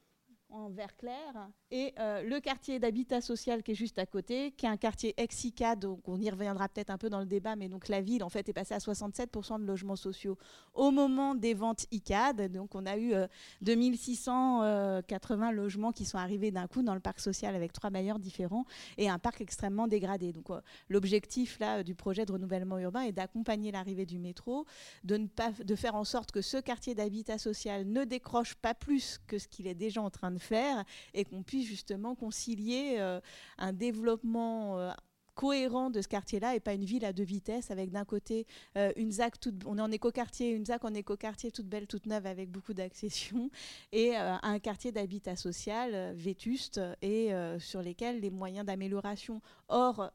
en 0.54 0.68
vert 0.70 0.96
clair 0.96 1.50
et 1.70 1.92
euh, 1.98 2.22
le 2.22 2.38
quartier 2.38 2.78
d'habitat 2.78 3.20
social 3.20 3.62
qui 3.64 3.72
est 3.72 3.74
juste 3.74 3.98
à 3.98 4.06
côté, 4.06 4.52
qui 4.52 4.66
est 4.66 4.68
un 4.68 4.76
quartier 4.76 5.12
ex-ICAD, 5.16 5.80
donc 5.80 6.08
on 6.08 6.20
y 6.20 6.30
reviendra 6.30 6.68
peut-être 6.68 6.90
un 6.90 6.98
peu 6.98 7.10
dans 7.10 7.18
le 7.18 7.26
débat, 7.26 7.56
mais 7.56 7.68
donc 7.68 7.88
la 7.88 8.00
ville 8.00 8.22
en 8.22 8.28
fait 8.28 8.48
est 8.48 8.52
passée 8.52 8.74
à 8.74 8.78
67% 8.78 9.60
de 9.60 9.66
logements 9.66 9.96
sociaux 9.96 10.38
au 10.72 10.92
moment 10.92 11.34
des 11.34 11.54
ventes 11.54 11.86
ICAD, 11.90 12.52
donc 12.52 12.76
on 12.76 12.86
a 12.86 12.96
eu 12.96 13.12
euh, 13.12 13.26
2680 13.62 15.50
logements 15.50 15.90
qui 15.90 16.04
sont 16.04 16.18
arrivés 16.18 16.52
d'un 16.52 16.68
coup 16.68 16.82
dans 16.82 16.94
le 16.94 17.00
parc 17.00 17.18
social 17.18 17.56
avec 17.56 17.72
trois 17.72 17.90
bailleurs 17.90 18.20
différents 18.20 18.64
et 18.96 19.08
un 19.08 19.18
parc 19.18 19.40
extrêmement 19.40 19.88
dégradé. 19.88 20.32
Donc 20.32 20.50
euh, 20.50 20.60
l'objectif 20.88 21.58
là 21.58 21.82
du 21.82 21.96
projet 21.96 22.24
de 22.24 22.32
renouvellement 22.32 22.78
urbain 22.78 23.02
est 23.02 23.12
d'accompagner 23.12 23.72
l'arrivée 23.72 24.06
du 24.06 24.20
métro, 24.20 24.64
de 25.02 25.16
ne 25.16 25.26
pas 25.26 25.50
de 25.50 25.74
faire 25.74 25.96
en 25.96 26.04
sorte 26.04 26.30
que 26.30 26.40
ce 26.40 26.58
quartier 26.58 26.94
d'habitat 26.94 27.38
social 27.38 27.84
ne 27.84 28.04
décroche 28.04 28.54
pas 28.54 28.74
plus 28.74 29.18
que 29.26 29.38
ce 29.38 29.48
qu'il 29.48 29.66
est 29.66 29.74
déjà 29.74 30.00
en 30.00 30.10
train 30.10 30.30
de 30.30 30.38
faire 30.44 30.84
et 31.14 31.24
qu'on 31.24 31.42
puisse 31.42 31.66
justement 31.66 32.14
concilier 32.14 32.96
euh, 32.98 33.20
un 33.58 33.72
développement 33.72 34.78
euh, 34.78 34.90
cohérent 35.34 35.90
de 35.90 36.00
ce 36.00 36.06
quartier-là 36.06 36.54
et 36.54 36.60
pas 36.60 36.74
une 36.74 36.84
ville 36.84 37.04
à 37.04 37.12
deux 37.12 37.24
vitesses 37.24 37.72
avec 37.72 37.90
d'un 37.90 38.04
côté 38.04 38.46
euh, 38.76 38.92
une 38.96 39.10
ZAC 39.10 39.40
toute, 39.40 39.64
on 39.66 39.78
est 39.78 39.80
en 39.80 39.90
écoquartier, 39.90 40.50
une 40.50 40.64
ZAC 40.64 40.84
en 40.84 40.94
écoquartier 40.94 41.50
toute 41.50 41.66
belle, 41.66 41.88
toute 41.88 42.06
neuve 42.06 42.26
avec 42.26 42.50
beaucoup 42.50 42.74
d'accessions 42.74 43.50
et 43.92 44.14
un 44.14 44.58
quartier 44.60 44.92
d'habitat 44.92 45.34
social 45.34 46.14
vétuste 46.14 46.80
et 47.02 47.32
sur 47.58 47.82
lesquels 47.82 48.20
les 48.20 48.30
moyens 48.30 48.64
d'amélioration 48.64 49.40
hors 49.68 50.12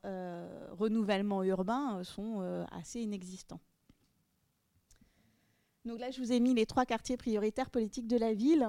renouvellement 0.72 1.44
urbain 1.44 2.02
sont 2.06 2.66
assez 2.72 3.02
inexistants. 3.02 3.60
Donc 5.86 6.00
là, 6.00 6.12
je 6.12 6.20
vous 6.20 6.32
ai 6.32 6.40
mis 6.40 6.54
les 6.54 6.66
trois 6.66 6.86
quartiers 6.86 7.18
prioritaires 7.18 7.70
politiques 7.70 8.08
de 8.08 8.18
la 8.18 8.34
ville. 8.34 8.68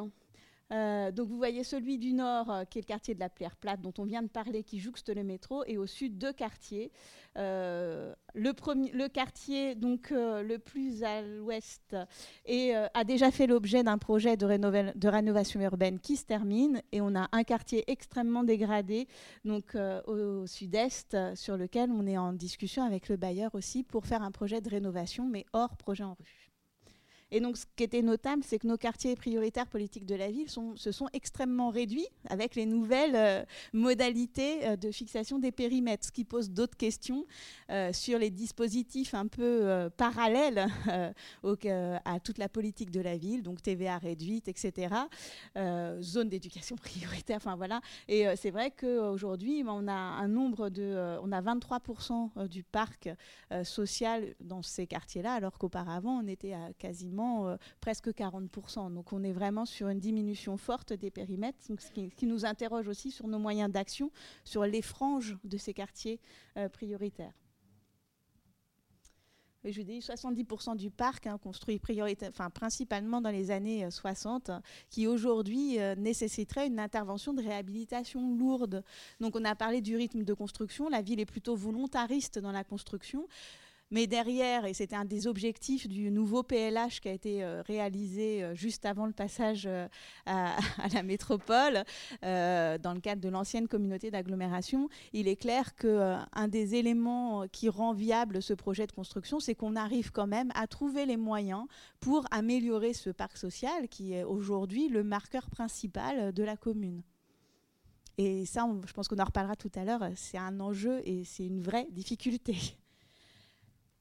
Euh, 0.73 1.10
donc 1.10 1.28
vous 1.28 1.36
voyez 1.36 1.65
celui 1.65 1.99
du 1.99 2.12
nord, 2.12 2.50
euh, 2.50 2.65
qui 2.65 2.78
est 2.78 2.82
le 2.82 2.86
quartier 2.86 3.15
de 3.15 3.20
la 3.20 3.28
Pierre 3.28 3.57
Plate, 3.57 3.81
dont 3.81 3.92
on 3.99 4.05
vient 4.05 4.23
de 4.23 4.28
parler, 4.28 4.62
qui 4.62 4.78
jouxte 4.78 5.08
le 5.15 5.24
métro, 5.24 5.65
et 5.66 5.78
au 5.78 5.86
sud 5.86 6.16
deux 6.16 6.32
quartiers. 6.32 6.92
Euh, 7.36 8.15
le, 8.34 8.52
premier, 8.52 8.90
le 8.92 9.08
quartier 9.08 9.74
donc 9.74 10.10
le 10.10 10.57
plus 10.58 11.05
à 11.05 11.23
l'ouest 11.23 11.97
et, 12.44 12.74
a 12.74 13.05
déjà 13.05 13.31
fait 13.31 13.47
l'objet 13.47 13.84
d'un 13.84 13.99
projet 13.99 14.36
de, 14.36 15.08
rénovation 15.08 15.60
urbaine 15.60 16.00
qui 16.00 16.16
se 16.16 16.24
termine, 16.24 16.82
et 16.92 17.00
on 17.00 17.15
a 17.15 17.28
un 17.32 17.44
quartier 17.44 17.84
extrêmement 17.90 18.42
dégradé, 18.42 19.07
donc 19.44 19.76
au, 20.07 20.12
au 20.12 20.47
sud-est, 20.47 21.16
sur 21.34 21.57
lequel 21.57 21.90
on 21.90 22.07
est 22.07 22.18
en 22.18 22.32
discussion 22.32 22.84
avec 22.84 23.08
le 23.08 23.16
bailleur 23.16 23.55
aussi 23.55 23.82
pour 23.84 24.07
faire 24.07 24.23
un 24.23 24.31
projet 24.32 24.60
de 24.60 24.68
rénovation, 24.68 25.28
mais 25.28 25.47
hors 25.52 25.76
projet 25.76 26.05
en 26.05 26.15
rue. 26.15 26.50
Et 27.33 27.41
donc, 27.41 27.57
ce 27.57 27.65
qui 27.76 27.84
était 27.84 28.02
notable, 28.02 28.42
c'est 28.44 28.59
que 28.59 28.67
nos 28.67 28.76
quartiers 28.76 29.15
prioritaires 29.15 29.67
politiques 29.67 30.07
de 30.07 30.17
la 30.17 30.31
ville 30.31 30.49
se 30.49 30.92
sont 30.92 31.09
extrêmement 31.12 31.70
réduits 31.70 32.09
avec 32.28 32.57
les 32.57 32.67
nouvelles 32.67 33.15
euh, 33.15 33.44
modalités 33.73 34.67
euh, 34.67 34.76
de 34.76 34.91
fixation 34.91 35.39
des 35.39 35.52
périmètres, 35.52 36.07
ce 36.07 36.12
qui 36.12 36.25
pose 36.25 36.50
d'autres 36.50 36.76
questions 36.76 37.26
euh, 37.70 37.92
sur 37.92 38.18
les 38.18 38.31
dispositifs 38.31 39.15
un 39.15 39.26
peu 39.26 39.89
parallèles 39.97 40.67
à 42.05 42.20
toute 42.20 42.39
la 42.39 42.49
politique 42.49 42.91
de 42.91 43.00
la 43.00 43.17
ville, 43.17 43.42
donc 43.42 43.62
TVA 43.62 43.99
réduite, 43.99 44.49
etc. 44.49 44.94
zone 46.00 46.28
d'éducation 46.28 46.76
prioritaire, 46.83 47.36
enfin 47.36 47.57
voilà. 47.57 47.81
Et 48.09 48.25
c'est 48.36 48.50
vrai 48.50 48.70
qu'aujourd'hui, 48.70 49.62
on 49.67 49.89
a 49.89 49.92
un 49.92 50.28
nombre 50.28 50.68
de, 50.68 51.18
on 51.23 51.33
a 51.33 51.41
23% 51.41 52.49
du 52.49 52.62
parc 52.62 53.09
social 53.65 54.34
dans 54.41 54.62
ces 54.62 54.86
quartiers-là, 54.86 55.33
alors 55.34 55.59
qu'auparavant, 55.59 56.23
on 56.23 56.26
était 56.26 56.52
à 56.52 56.73
quasiment 56.78 57.19
euh, 57.23 57.57
presque 57.81 58.08
40%. 58.08 58.92
Donc 58.92 59.12
on 59.12 59.23
est 59.23 59.32
vraiment 59.32 59.66
sur 59.66 59.89
une 59.89 59.99
diminution 59.99 60.57
forte 60.57 60.92
des 60.92 61.10
périmètres, 61.10 61.58
donc 61.68 61.81
ce 61.81 61.90
qui, 61.90 62.26
nous 62.26 62.44
interroge 62.44 62.89
aussi 62.89 63.10
sur 63.10 63.26
nos 63.26 63.39
moyens 63.39 63.70
d'action, 63.70 64.10
sur 64.44 64.65
les 64.65 64.82
franges 64.82 65.36
de 65.44 65.57
ces 65.57 65.74
quartiers 65.74 66.20
euh, 66.57 66.68
prioritaires. 66.68 67.34
Je 69.65 69.82
dis 69.82 69.99
70% 69.99 70.76
du 70.76 70.90
parc 70.90 71.26
hein, 71.26 71.36
construit 71.36 71.78
principalement 71.78 73.20
dans 73.20 73.31
les 73.31 73.50
années 73.50 73.84
euh, 73.84 73.90
60, 73.90 74.50
qui 74.89 75.07
aujourd'hui 75.07 75.78
euh, 75.78 75.94
nécessiterait 75.97 76.66
une 76.66 76.81
intervention 76.81 77.34
de 77.34 77.42
réhabilitation 77.42 78.34
lourde. 78.36 78.82
Donc 79.20 79.36
on 79.36 79.44
a 79.44 79.55
parlé 79.55 79.82
du 79.82 79.97
rythme 79.97 80.24
de 80.24 80.32
construction, 80.32 80.89
la 80.89 81.02
ville 81.02 81.20
est 81.20 81.26
plutôt 81.26 81.57
volontariste 81.57 82.39
dans 82.39 82.52
la 82.52 82.65
construction. 82.65 83.28
Mais 83.93 84.07
derrière, 84.07 84.67
et 84.67 84.75
c'était 84.75 84.94
un 84.94 85.05
des 85.05 85.27
objectifs 85.27 85.89
du 85.89 86.12
nouveau 86.12 86.44
PLH 86.44 87.01
qui 87.01 87.09
a 87.09 87.12
été 87.12 87.43
euh, 87.43 87.60
réalisé 87.62 88.44
euh, 88.44 88.55
juste 88.55 88.86
avant 88.86 89.05
le 89.05 89.12
passage 89.12 89.65
euh, 89.67 89.89
à, 90.27 90.57
la 90.94 91.02
métropole, 91.02 91.83
dans 92.23 92.94
le 92.94 93.01
cadre 93.01 93.20
de 93.20 93.28
l'ancienne 93.28 93.67
communauté 93.67 94.10
d'agglomération, 94.10 94.89
il 95.12 95.27
est 95.27 95.36
clair 95.36 95.75
qu'un 95.75 96.49
des 96.49 96.77
éléments 96.77 97.47
qui 97.51 97.69
rend 97.69 97.93
viable 97.93 98.43
ce 98.43 98.55
projet 98.55 98.86
de 98.86 98.93
construction, 98.93 99.41
c'est 99.41 99.55
qu'on 99.55 99.75
arrive 99.75 100.12
quand 100.12 100.27
même 100.27 100.51
à 100.55 100.67
trouver 100.67 101.07
les 101.07 101.17
moyens 101.17 101.65
pour 101.99 102.25
améliorer 102.31 102.93
ce 102.93 103.10
parc 103.10 103.36
social 103.36 103.89
qui 103.89 104.12
est 104.12 104.25
aujourd'hui 104.25 104.89
le 104.89 105.02
marqueur 105.02 105.51
principal 105.51 106.33
de 106.33 106.43
la 106.43 106.57
commune. 106.57 107.02
Et 108.19 108.44
ça, 108.47 108.69
je 108.86 108.93
pense 108.93 109.09
qu'on 109.09 109.19
en 109.19 109.25
reparlera 109.25 109.57
tout 109.57 109.73
à 109.75 109.85
l'heure, 109.85 110.05
c'est 110.15 110.39
un 110.39 110.60
enjeu 110.60 111.01
et 111.05 111.25
c'est 111.25 111.47
une 111.47 111.60
vraie 111.60 111.86
difficulté. 111.91 112.57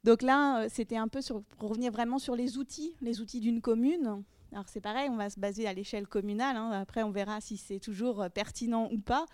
Donc 0.04 0.22
là, 0.22 0.64
euh, 0.64 0.68
c'était 0.72 0.98
un 0.98 1.08
peu 1.08 1.20
pour 1.58 1.70
revenir 1.70 1.92
vraiment 1.92 2.20
sur 2.20 2.36
les 2.36 2.58
outils, 2.58 2.96
les 3.02 3.22
outils 3.22 3.40
d'une 3.40 3.62
commune. 3.62 4.24
Alors 4.52 4.66
c'est 4.68 4.82
pareil, 4.82 5.10
on 5.12 5.18
va 5.18 5.30
se 5.30 5.40
baser 5.40 5.68
à 5.68 5.74
l'échelle 5.74 6.08
communale. 6.08 6.56
hein. 6.56 6.72
Après, 6.72 7.04
on 7.04 7.12
verra 7.12 7.42
si 7.42 7.58
c'est 7.58 7.80
toujours 7.80 8.22
euh, 8.22 8.30
pertinent 8.30 8.90
ou 8.92 9.00
pas. 9.00 9.26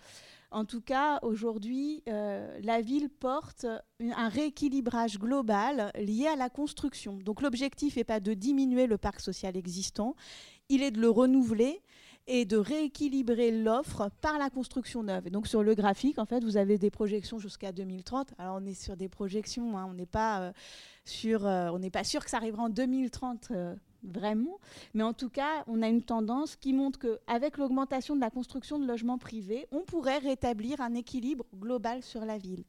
En 0.50 0.64
tout 0.64 0.80
cas, 0.80 1.18
aujourd'hui, 1.22 2.02
euh, 2.08 2.58
la 2.62 2.80
ville 2.80 3.08
porte 3.08 3.66
un 4.00 4.28
rééquilibrage 4.28 5.18
global 5.18 5.90
lié 5.96 6.28
à 6.28 6.36
la 6.36 6.50
construction. 6.50 7.18
Donc 7.18 7.42
l'objectif 7.42 7.96
n'est 7.96 8.04
pas 8.04 8.20
de 8.20 8.32
diminuer 8.32 8.86
le 8.86 8.96
parc 8.96 9.20
social 9.20 9.56
existant, 9.56 10.14
il 10.68 10.82
est 10.82 10.90
de 10.90 11.00
le 11.00 11.10
renouveler 11.10 11.82
et 12.26 12.44
de 12.44 12.56
rééquilibrer 12.56 13.50
l'offre 13.50 14.10
par 14.20 14.38
la 14.38 14.50
construction 14.50 15.02
neuve. 15.02 15.26
Et 15.26 15.30
donc 15.30 15.46
sur 15.46 15.62
le 15.62 15.74
graphique, 15.74 16.18
en 16.18 16.26
fait, 16.26 16.42
vous 16.42 16.56
avez 16.56 16.78
des 16.78 16.90
projections 16.90 17.38
jusqu'à 17.38 17.72
2030. 17.72 18.34
Alors 18.38 18.58
on 18.60 18.66
est 18.66 18.74
sur 18.74 18.96
des 18.96 19.08
projections, 19.08 19.78
hein, 19.78 19.86
on 19.88 19.94
n'est 19.94 20.06
pas 20.06 20.40
euh, 20.40 20.52
sur, 21.04 21.46
euh, 21.46 21.70
on 21.70 21.78
n'est 21.78 21.90
pas 21.90 22.04
sûr 22.04 22.24
que 22.24 22.30
ça 22.30 22.38
arrivera 22.38 22.64
en 22.64 22.68
2030 22.68 23.48
euh, 23.52 23.74
vraiment, 24.02 24.58
mais 24.94 25.02
en 25.02 25.12
tout 25.12 25.28
cas, 25.28 25.64
on 25.66 25.82
a 25.82 25.88
une 25.88 26.02
tendance 26.02 26.56
qui 26.56 26.72
montre 26.72 26.98
qu'avec 26.98 27.58
l'augmentation 27.58 28.14
de 28.14 28.20
la 28.20 28.30
construction 28.30 28.78
de 28.78 28.86
logements 28.86 29.18
privés, 29.18 29.66
on 29.72 29.82
pourrait 29.82 30.18
rétablir 30.18 30.80
un 30.80 30.94
équilibre 30.94 31.44
global 31.54 32.02
sur 32.02 32.24
la 32.24 32.38
ville. 32.38 32.64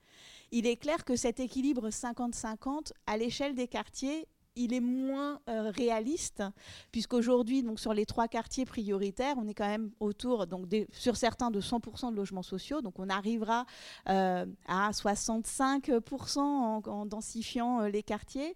Il 0.51 0.65
est 0.65 0.77
clair 0.77 1.03
que 1.03 1.15
cet 1.15 1.39
équilibre 1.39 1.89
50-50 1.89 2.91
à 3.05 3.17
l'échelle 3.17 3.53
des 3.53 3.67
quartiers 3.67 4.27
il 4.57 4.73
est 4.73 4.79
moins 4.81 5.39
euh, 5.49 5.71
réaliste, 5.75 6.43
puisqu'aujourd'hui, 6.91 7.63
donc 7.63 7.79
sur 7.79 7.93
les 7.93 8.05
trois 8.05 8.27
quartiers 8.27 8.65
prioritaires, 8.65 9.35
on 9.37 9.47
est 9.47 9.53
quand 9.53 9.67
même 9.67 9.91
autour, 9.99 10.47
donc 10.47 10.67
des- 10.67 10.87
sur 10.91 11.15
certains, 11.15 11.51
de 11.51 11.61
100% 11.61 12.11
de 12.11 12.15
logements 12.15 12.43
sociaux. 12.43 12.81
Donc 12.81 12.99
on 12.99 13.09
arrivera 13.09 13.65
euh, 14.09 14.45
à 14.67 14.91
65% 14.91 16.39
en, 16.39 16.81
en 16.85 17.05
densifiant 17.05 17.81
euh, 17.81 17.89
les 17.89 18.03
quartiers. 18.03 18.55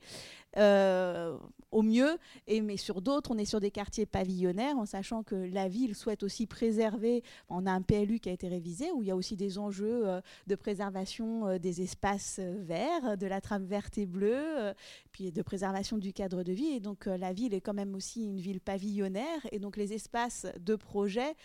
Au 1.72 1.82
mieux, 1.82 2.18
et, 2.48 2.62
mais 2.62 2.78
sur 2.78 3.02
d'autres, 3.02 3.32
on 3.32 3.38
est 3.38 3.46
sur 3.46 3.60
des 3.60 3.72
quartiers 3.72 4.06
pavillonnaires, 4.06 4.78
en 4.78 4.86
sachant 4.86 5.24
que 5.24 5.36
la 5.36 5.68
ville 5.68 5.96
souhaite 5.96 6.24
aussi 6.24 6.46
préserver, 6.48 7.24
on 7.50 7.66
a 7.66 7.72
un 7.72 7.82
PLU 7.82 8.20
qui 8.20 8.30
a 8.30 8.34
été 8.34 8.48
révisé, 8.48 8.92
où 8.92 9.02
il 9.02 9.08
y 9.08 9.12
a 9.12 9.16
aussi 9.16 9.36
des 9.36 9.58
enjeux 9.58 10.08
euh, 10.08 10.22
de 10.48 10.56
préservation 10.56 11.48
euh, 11.48 11.58
des 11.58 11.82
espaces 11.82 12.40
euh, 12.40 12.62
verts, 12.62 13.18
de 13.18 13.26
la 13.26 13.42
trame 13.42 13.66
verte 13.66 13.98
et 13.98 14.06
bleue, 14.06 14.74
puis 15.12 15.32
de 15.32 15.42
préservation 15.42 15.98
du 15.98 16.14
cadre 16.14 16.44
de 16.44 16.52
vie. 16.52 16.68
Et 16.68 16.80
donc 16.80 17.06
la 17.06 17.34
ville 17.34 17.54
est 17.54 17.62
quand 17.62 17.74
même 17.74 17.96
aussi 17.96 18.26
une 18.26 18.40
ville 18.40 18.62
pavillonnaire, 18.62 19.40
et 19.52 19.60
donc 19.60 19.78
les 19.78 19.94
espaces 19.94 20.48
de 20.60 20.76
projet 20.76 21.36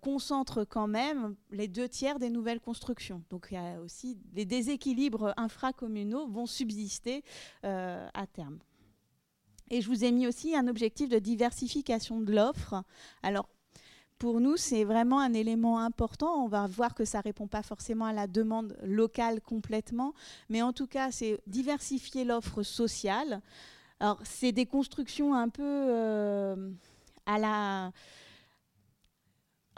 concentrent 0.00 0.64
quand 0.64 0.86
même 0.86 1.34
les 1.50 1.68
deux 1.68 1.88
tiers 1.88 2.18
des 2.18 2.30
nouvelles 2.30 2.60
constructions. 2.60 3.22
Donc 3.30 3.48
il 3.50 3.54
y 3.54 3.56
a 3.56 3.80
aussi 3.80 4.18
les 4.34 4.44
déséquilibres 4.44 5.32
infracommunaux 5.36 6.26
vont 6.28 6.46
subsister 6.46 7.22
à 7.62 8.26
terme. 8.32 8.58
Et 9.70 9.80
je 9.80 9.88
vous 9.88 10.04
ai 10.04 10.10
mis 10.10 10.26
aussi 10.26 10.56
un 10.56 10.66
objectif 10.66 11.08
de 11.08 11.18
diversification 11.18 12.20
de 12.20 12.34
l'offre. 12.34 12.82
Alors, 13.22 13.48
pour 14.18 14.40
nous, 14.40 14.56
c'est 14.56 14.84
vraiment 14.84 15.20
un 15.20 15.32
élément 15.32 15.78
important. 15.78 16.44
On 16.44 16.48
va 16.48 16.66
voir 16.66 16.94
que 16.94 17.04
ça 17.04 17.18
ne 17.18 17.22
répond 17.22 17.46
pas 17.46 17.62
forcément 17.62 18.04
à 18.04 18.12
la 18.12 18.26
demande 18.26 18.76
locale 18.82 19.40
complètement, 19.40 20.12
mais 20.50 20.60
en 20.60 20.72
tout 20.72 20.86
cas, 20.86 21.10
c'est 21.10 21.40
diversifier 21.46 22.24
l'offre 22.24 22.62
sociale. 22.62 23.40
Alors, 23.98 24.18
c'est 24.24 24.52
des 24.52 24.66
constructions 24.66 25.34
un 25.34 25.48
peu 25.48 25.62
euh, 25.62 26.70
à 27.24 27.38
la 27.38 27.92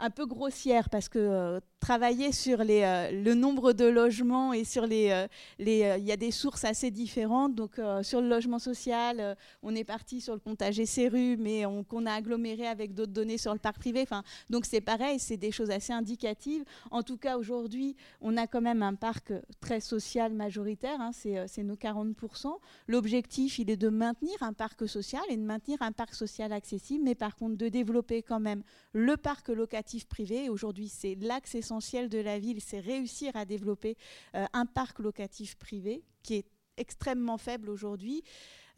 un 0.03 0.09
peu 0.09 0.25
grossière 0.25 0.89
parce 0.89 1.07
que 1.07 1.17
euh, 1.17 1.59
travailler 1.79 2.33
sur 2.33 2.61
les, 2.61 2.81
euh, 2.83 3.23
le 3.23 3.35
nombre 3.35 3.71
de 3.71 3.85
logements 3.85 4.51
et 4.51 4.65
sur 4.65 4.85
les, 4.85 5.11
euh, 5.11 5.27
les 5.59 5.95
il 5.97 6.03
y 6.03 6.11
a 6.11 6.17
des 6.17 6.31
sources 6.31 6.65
assez 6.65 6.91
différentes. 6.91 7.55
Donc 7.55 7.79
sur 8.01 8.19
le 8.19 8.27
logement 8.27 8.59
social, 8.59 9.37
on 9.61 9.73
est 9.75 9.83
parti 9.85 10.19
sur 10.19 10.33
le 10.33 10.39
comptage 10.39 10.83
SRU, 10.83 11.37
mais 11.37 11.65
on, 11.65 11.83
qu'on 11.83 12.05
a 12.05 12.11
aggloméré 12.11 12.67
avec 12.67 12.93
d'autres 12.93 13.13
données 13.13 13.37
sur 13.37 13.53
le 13.53 13.59
parc 13.59 13.79
privé. 13.79 14.01
Enfin, 14.01 14.23
donc 14.49 14.65
c'est 14.65 14.81
pareil, 14.81 15.19
c'est 15.19 15.37
des 15.37 15.51
choses 15.51 15.71
assez 15.71 15.93
indicatives. 15.93 16.63
En 16.91 17.01
tout 17.03 17.17
cas, 17.17 17.37
aujourd'hui, 17.37 17.95
on 18.19 18.35
a 18.35 18.45
quand 18.47 18.61
même 18.61 18.83
un 18.83 18.95
parc 18.95 19.31
très 19.61 19.79
social 19.79 20.33
majoritaire, 20.33 20.99
hein, 20.99 21.11
c'est, 21.13 21.47
c'est 21.47 21.63
nos 21.63 21.75
40%. 21.75 22.57
L'objectif, 22.87 23.59
il 23.59 23.69
est 23.69 23.77
de 23.77 23.89
maintenir 23.89 24.35
un 24.41 24.53
parc 24.53 24.87
social 24.87 25.23
et 25.29 25.37
de 25.37 25.43
maintenir 25.43 25.81
un 25.81 25.91
parc 25.91 26.13
social 26.13 26.51
accessible, 26.51 27.03
mais 27.05 27.15
par 27.15 27.35
contre 27.35 27.57
de 27.57 27.69
développer 27.69 28.21
quand 28.21 28.39
même 28.39 28.63
le 28.93 29.15
parc 29.17 29.49
locatif 29.49 29.92
privé. 30.01 30.45
Et 30.45 30.49
Aujourd'hui, 30.49 30.89
c'est 30.89 31.15
l'axe 31.15 31.55
essentiel 31.55 32.09
de 32.09 32.19
la 32.19 32.39
ville, 32.39 32.59
c'est 32.61 32.79
réussir 32.79 33.35
à 33.35 33.45
développer 33.45 33.95
euh, 34.35 34.45
un 34.53 34.65
parc 34.65 34.99
locatif 34.99 35.55
privé 35.55 36.03
qui 36.23 36.35
est 36.35 36.45
extrêmement 36.77 37.37
faible 37.37 37.69
aujourd'hui. 37.69 38.23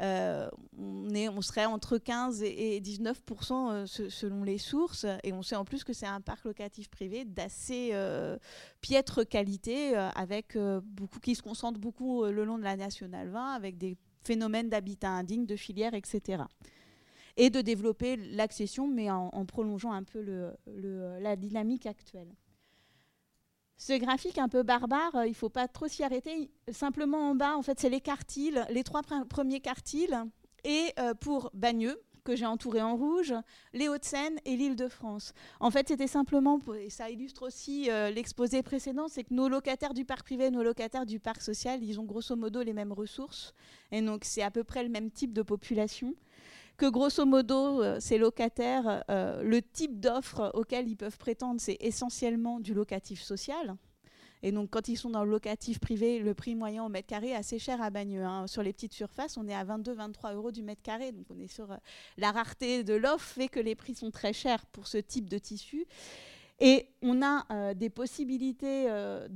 Euh, 0.01 0.49
on, 0.77 1.09
est, 1.15 1.29
on 1.29 1.41
serait 1.41 1.65
entre 1.65 1.97
15 1.97 2.43
et 2.43 2.75
et 2.75 2.81
19 2.81 3.21
euh, 3.51 3.85
se- 3.85 4.09
selon 4.09 4.43
les 4.43 4.57
sources, 4.57 5.05
et 5.23 5.31
on 5.31 5.41
sait 5.41 5.55
en 5.55 5.63
plus 5.63 5.85
que 5.85 5.93
c'est 5.93 6.05
un 6.05 6.19
parc 6.19 6.43
locatif 6.43 6.89
privé 6.89 7.23
d'assez 7.23 7.91
euh, 7.93 8.37
piètre 8.81 9.25
qualité, 9.25 9.95
avec 9.95 10.57
beaucoup 10.83 11.19
qui 11.21 11.35
se 11.35 11.41
concentre 11.41 11.79
beaucoup 11.79 12.25
le 12.25 12.43
long 12.43 12.57
de 12.57 12.63
la 12.63 12.75
nationale 12.75 13.29
20, 13.29 13.53
avec 13.53 13.77
des 13.77 13.95
phénomènes 14.25 14.69
d'habitat 14.69 15.11
indigne, 15.11 15.45
de 15.45 15.55
filières, 15.55 15.93
etc 15.93 16.43
et 17.37 17.49
de 17.49 17.61
développer 17.61 18.15
l'accession, 18.15 18.87
mais 18.87 19.09
en, 19.11 19.45
prolongeant 19.45 19.91
un 19.91 20.03
peu 20.03 20.23
la 20.65 21.35
dynamique 21.35 21.85
actuelle. 21.85 22.33
Ce 23.77 23.91
graphique 23.91 24.37
un 24.37 24.47
peu 24.47 24.63
barbare, 24.63 25.15
euh, 25.15 25.25
il 25.25 25.31
ne 25.31 25.35
faut 25.35 25.49
pas 25.49 25.67
trop 25.67 25.89
s'y 25.89 26.01
arrêter. 26.01 26.49
Simplement 26.71 27.29
en 27.29 27.35
bas, 27.35 27.57
en 27.57 27.61
fait, 27.61 27.77
c'est 27.77 27.89
les 27.89 27.99
quartiles, 27.99 28.65
les 28.69 28.83
trois 28.83 29.01
pr- 29.01 29.25
premiers 29.25 29.59
quartiles, 29.59 30.17
et 30.63 30.93
euh, 30.97 31.13
pour 31.13 31.51
Bagneux, 31.53 32.01
que 32.23 32.37
j'ai 32.37 32.45
entouré 32.45 32.81
en 32.81 32.95
rouge, 32.95 33.33
les 33.73 33.89
Hauts-de-Seine 33.89 34.39
et 34.45 34.55
l'Île-de-France. 34.55 35.33
En 35.59 35.71
fait, 35.71 35.89
c'était 35.89 36.07
simplement, 36.07 36.59
et 36.79 36.89
ça 36.89 37.09
illustre 37.09 37.45
aussi 37.45 37.91
euh, 37.91 38.09
l'exposé 38.11 38.63
précédent, 38.63 39.09
c'est 39.09 39.25
que 39.25 39.33
nos 39.33 39.49
locataires 39.49 39.93
du 39.93 40.05
parc 40.05 40.23
privé, 40.23 40.49
nos 40.51 40.63
locataires 40.63 41.05
du 41.05 41.19
parc 41.19 41.41
social, 41.41 41.83
ils 41.83 41.99
ont 41.99 42.05
grosso 42.05 42.35
modo 42.37 42.63
les 42.63 42.73
mêmes 42.73 42.93
ressources, 42.93 43.53
et 43.91 44.01
donc 44.01 44.23
c'est 44.23 44.41
à 44.41 44.51
peu 44.51 44.63
près 44.63 44.83
le 44.83 44.89
même 44.89 45.11
type 45.11 45.33
de 45.33 45.41
population 45.41 46.15
que 46.77 46.89
grosso 46.89 47.25
modo, 47.25 47.81
euh, 47.81 47.99
ces 47.99 48.17
locataires, 48.17 49.03
euh, 49.09 49.41
le 49.43 49.61
type 49.61 49.99
d'offre 49.99 50.51
auquel 50.53 50.87
ils 50.87 50.97
peuvent 50.97 51.17
prétendre, 51.17 51.61
c'est 51.61 51.77
essentiellement 51.79 52.59
du 52.59 52.73
locatif 52.73 53.21
social. 53.21 53.75
Et 54.43 54.51
donc, 54.51 54.69
quand 54.69 54.89
ils 54.89 54.97
sont 54.97 55.09
dans 55.09 55.23
le 55.23 55.31
locatif 55.31 55.79
privé, 55.79 56.19
le 56.19 56.33
prix 56.35 56.53
moyen 56.53 56.83
au 56.83 56.89
mètre 56.89 57.07
carré 57.07 57.29
est 57.29 57.35
assez 57.35 57.57
cher 57.57 57.81
à 57.81 57.89
Bagneux. 57.89 58.23
hein. 58.23 58.45
Sur 58.47 58.61
les 58.61 58.73
petites 58.73 58.93
surfaces, 58.93 59.37
on 59.37 59.47
est 59.47 59.55
à 59.55 59.63
22-23 59.63 60.35
euros 60.35 60.51
du 60.51 60.61
mètre 60.61 60.83
carré. 60.83 61.11
Donc, 61.11 61.25
on 61.29 61.39
est 61.39 61.47
sur 61.47 61.71
euh, 61.71 61.77
la 62.17 62.31
rareté 62.31 62.83
de 62.83 62.93
l'offre 62.93 63.25
fait 63.25 63.47
que 63.47 63.59
les 63.59 63.75
prix 63.75 63.95
sont 63.95 64.11
très 64.11 64.33
chers 64.33 64.65
pour 64.67 64.87
ce 64.87 64.97
type 64.97 65.29
de 65.29 65.37
tissu. 65.39 65.87
Et 66.59 66.87
on 67.01 67.21
a 67.21 67.73
des 67.73 67.89
possibilités 67.89 68.85
euh, 68.87 69.27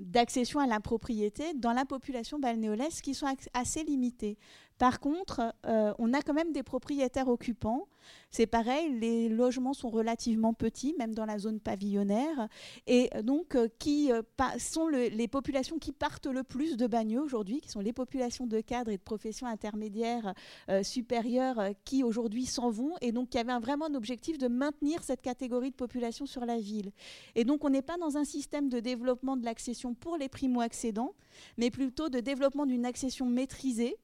d'accession 0.00 0.58
à 0.58 0.66
la 0.66 0.80
propriété 0.80 1.54
dans 1.54 1.72
la 1.72 1.84
population 1.84 2.40
balnéolaise 2.40 3.00
qui 3.00 3.14
sont 3.14 3.28
assez 3.54 3.84
limitées. 3.84 4.36
Par 4.78 5.00
contre, 5.00 5.54
euh, 5.64 5.94
on 5.98 6.12
a 6.12 6.20
quand 6.20 6.34
même 6.34 6.52
des 6.52 6.62
propriétaires 6.62 7.28
occupants. 7.28 7.88
C'est 8.30 8.46
pareil, 8.46 8.98
les 8.98 9.28
logements 9.28 9.72
sont 9.72 9.88
relativement 9.88 10.52
petits, 10.52 10.94
même 10.98 11.14
dans 11.14 11.24
la 11.24 11.38
zone 11.38 11.58
pavillonnaire, 11.60 12.48
et 12.86 13.10
donc 13.24 13.54
euh, 13.56 13.68
qui 13.78 14.12
euh, 14.12 14.22
sont 14.58 14.86
le- 14.86 15.08
les 15.08 15.26
populations 15.28 15.78
qui 15.78 15.92
partent 15.92 16.26
le 16.26 16.44
plus 16.44 16.76
de 16.76 16.86
Bagneux 16.86 17.20
aujourd'hui, 17.20 17.60
qui 17.60 17.68
sont 17.70 17.80
les 17.80 17.92
populations 17.92 18.46
de 18.46 18.60
cadres 18.60 18.90
et 18.92 18.96
de 18.98 19.02
professions 19.02 19.46
intermédiaires 19.46 20.34
supérieures 20.82 21.70
qui 21.84 22.04
aujourd'hui 22.04 22.46
s'en 22.46 22.70
vont, 22.70 22.94
et 23.00 23.12
donc 23.12 23.30
qui 23.30 23.38
avaient 23.38 23.52
un- 23.52 23.60
vraiment 23.60 23.86
un 23.86 23.94
objectif 23.94 24.38
de 24.38 24.46
maintenir 24.48 25.02
cette 25.02 25.22
catégorie 25.22 25.70
de 25.70 25.76
population 25.76 26.26
sur 26.26 26.44
la 26.44 26.58
ville. 26.58 26.92
Et 27.34 27.44
donc 27.44 27.64
on 27.64 27.70
n'est 27.70 27.82
pas 27.82 27.96
dans 27.96 28.16
un 28.18 28.24
système 28.24 28.68
de 28.68 28.78
développement 28.80 29.36
de 29.36 29.44
l'accession 29.44 29.94
pour 29.94 30.16
les 30.16 30.28
primo-accédants, 30.28 31.14
mais 31.56 31.70
plutôt 31.70 32.08
de 32.08 32.20
développement 32.20 32.66
d'une 32.66 32.84
accession 32.86 33.26
maîtrisée 33.26 33.96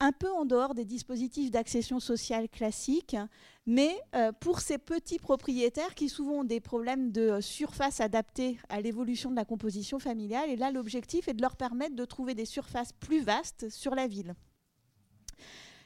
un 0.00 0.12
peu 0.12 0.30
en 0.30 0.44
dehors 0.44 0.74
des 0.74 0.84
dispositifs 0.84 1.50
d'accession 1.50 2.00
sociale 2.00 2.48
classiques, 2.48 3.16
mais 3.64 3.94
euh, 4.14 4.32
pour 4.32 4.60
ces 4.60 4.76
petits 4.76 5.18
propriétaires 5.18 5.94
qui 5.94 6.08
souvent 6.08 6.40
ont 6.40 6.44
des 6.44 6.60
problèmes 6.60 7.12
de 7.12 7.22
euh, 7.22 7.40
surface 7.40 8.00
adaptées 8.00 8.58
à 8.68 8.80
l'évolution 8.80 9.30
de 9.30 9.36
la 9.36 9.44
composition 9.44 9.98
familiale. 9.98 10.50
Et 10.50 10.56
là, 10.56 10.70
l'objectif 10.70 11.28
est 11.28 11.34
de 11.34 11.42
leur 11.42 11.56
permettre 11.56 11.94
de 11.94 12.04
trouver 12.04 12.34
des 12.34 12.44
surfaces 12.44 12.92
plus 12.92 13.22
vastes 13.22 13.70
sur 13.70 13.94
la 13.94 14.06
ville. 14.06 14.34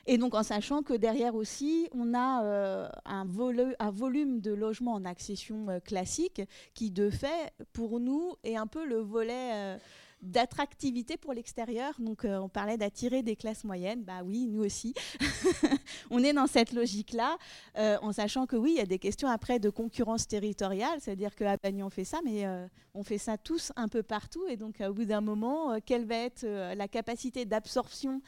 Et 0.06 0.16
donc 0.16 0.34
en 0.34 0.42
sachant 0.42 0.82
que 0.82 0.94
derrière 0.94 1.34
aussi, 1.34 1.86
on 1.92 2.14
a 2.14 2.42
euh, 2.42 2.88
un, 3.04 3.26
volu- 3.26 3.76
un 3.78 3.90
volume 3.90 4.40
de 4.40 4.52
logements 4.52 4.94
en 4.94 5.04
accession 5.04 5.66
classique 5.84 6.40
qui, 6.72 6.90
de 6.90 7.10
fait, 7.10 7.52
pour 7.74 8.00
nous, 8.00 8.32
est 8.42 8.56
un 8.56 8.66
peu 8.66 8.86
le 8.86 9.00
volet 9.00 9.78
d'attractivité 10.22 11.16
pour 11.16 11.32
l'extérieur. 11.32 11.94
Donc 11.98 12.24
euh, 12.24 12.38
on 12.38 12.48
parlait 12.48 12.76
d'attirer 12.76 13.22
des 13.22 13.36
classes 13.36 13.64
moyennes. 13.64 14.02
Bah 14.02 14.22
oui, 14.24 14.46
nous 14.48 14.64
aussi. 14.64 14.94
on 16.10 16.22
est 16.22 16.32
dans 16.32 16.46
cette 16.46 16.72
logique-là, 16.72 17.38
euh, 17.76 17.98
en 18.02 18.12
sachant 18.12 18.46
que 18.46 18.56
oui, 18.56 18.72
il 18.76 18.78
y 18.78 18.82
a 18.82 18.86
des 18.86 18.98
questions 18.98 19.28
après 19.28 19.58
de 19.58 19.70
concurrence 19.70 20.26
territoriale, 20.26 20.98
c'est-à-dire 21.00 21.34
qu'à 21.34 21.56
Bagny 21.56 21.82
on 21.82 21.90
fait 21.90 22.04
ça, 22.04 22.18
mais 22.24 22.46
euh, 22.46 22.66
on 22.94 23.04
fait 23.04 23.18
ça 23.18 23.38
tous 23.38 23.72
un 23.76 23.88
peu 23.88 24.02
partout. 24.02 24.44
Et 24.48 24.56
donc 24.56 24.80
au 24.80 24.92
bout 24.92 25.04
d'un 25.04 25.20
moment, 25.20 25.78
quelle 25.84 26.04
va 26.04 26.16
être 26.16 26.44
la 26.44 26.88
capacité 26.88 27.44
d'absorption 27.44 28.20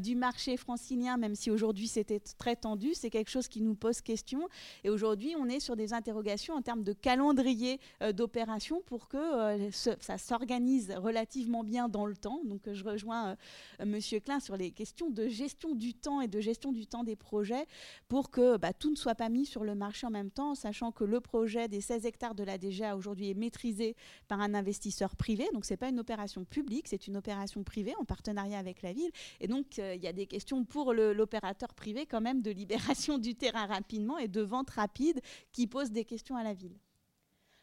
du 0.00 0.16
marché 0.16 0.56
francilien, 0.56 1.16
même 1.16 1.34
si 1.34 1.50
aujourd'hui 1.50 1.88
c'était 1.88 2.20
très 2.20 2.56
tendu, 2.56 2.94
c'est 2.94 3.10
quelque 3.10 3.30
chose 3.30 3.48
qui 3.48 3.62
nous 3.62 3.74
pose 3.74 4.00
question. 4.00 4.48
Et 4.84 4.90
aujourd'hui, 4.90 5.34
on 5.38 5.48
est 5.48 5.60
sur 5.60 5.76
des 5.76 5.94
interrogations 5.94 6.54
en 6.54 6.62
termes 6.62 6.82
de 6.82 6.92
calendrier 6.92 7.80
d'opération 8.12 8.82
pour 8.84 9.08
que 9.08 9.70
ça 9.70 10.18
s'organise 10.18 10.92
relativement 10.96 11.37
bien 11.64 11.88
dans 11.88 12.06
le 12.06 12.16
temps. 12.16 12.40
Donc 12.44 12.72
je 12.72 12.84
rejoins 12.84 13.36
Monsieur 13.84 14.20
Klein 14.20 14.40
sur 14.40 14.56
les 14.56 14.70
questions 14.70 15.10
de 15.10 15.28
gestion 15.28 15.74
du 15.74 15.94
temps 15.94 16.20
et 16.20 16.28
de 16.28 16.40
gestion 16.40 16.72
du 16.72 16.86
temps 16.86 17.04
des 17.04 17.16
projets 17.16 17.66
pour 18.08 18.30
que 18.30 18.56
bah, 18.56 18.72
tout 18.72 18.90
ne 18.90 18.96
soit 18.96 19.14
pas 19.14 19.28
mis 19.28 19.46
sur 19.46 19.64
le 19.64 19.74
marché 19.74 20.06
en 20.06 20.10
même 20.10 20.30
temps, 20.30 20.54
sachant 20.54 20.92
que 20.92 21.04
le 21.04 21.20
projet 21.20 21.68
des 21.68 21.80
16 21.80 22.06
hectares 22.06 22.34
de 22.34 22.44
la 22.44 22.58
DGA 22.58 22.96
aujourd'hui 22.96 23.30
est 23.30 23.34
maîtrisé 23.34 23.96
par 24.26 24.40
un 24.40 24.54
investisseur 24.54 25.16
privé. 25.16 25.48
Donc 25.52 25.64
c'est 25.64 25.76
pas 25.76 25.88
une 25.88 26.00
opération 26.00 26.44
publique, 26.44 26.88
c'est 26.88 27.06
une 27.06 27.16
opération 27.16 27.62
privée 27.62 27.94
en 27.98 28.04
partenariat 28.04 28.58
avec 28.58 28.82
la 28.82 28.92
ville. 28.92 29.10
Et 29.40 29.48
donc 29.48 29.78
il 29.78 30.02
y 30.02 30.08
a 30.08 30.12
des 30.12 30.26
questions 30.26 30.64
pour 30.64 30.92
l'opérateur 30.92 31.74
privé 31.74 32.06
quand 32.06 32.20
même 32.20 32.42
de 32.42 32.50
libération 32.58 33.18
du 33.18 33.34
terrain 33.34 33.66
rapidement 33.66 34.18
et 34.18 34.28
de 34.28 34.40
vente 34.40 34.70
rapide 34.70 35.20
qui 35.52 35.66
posent 35.66 35.92
des 35.92 36.04
questions 36.04 36.36
à 36.36 36.42
la 36.42 36.54
ville. 36.54 36.78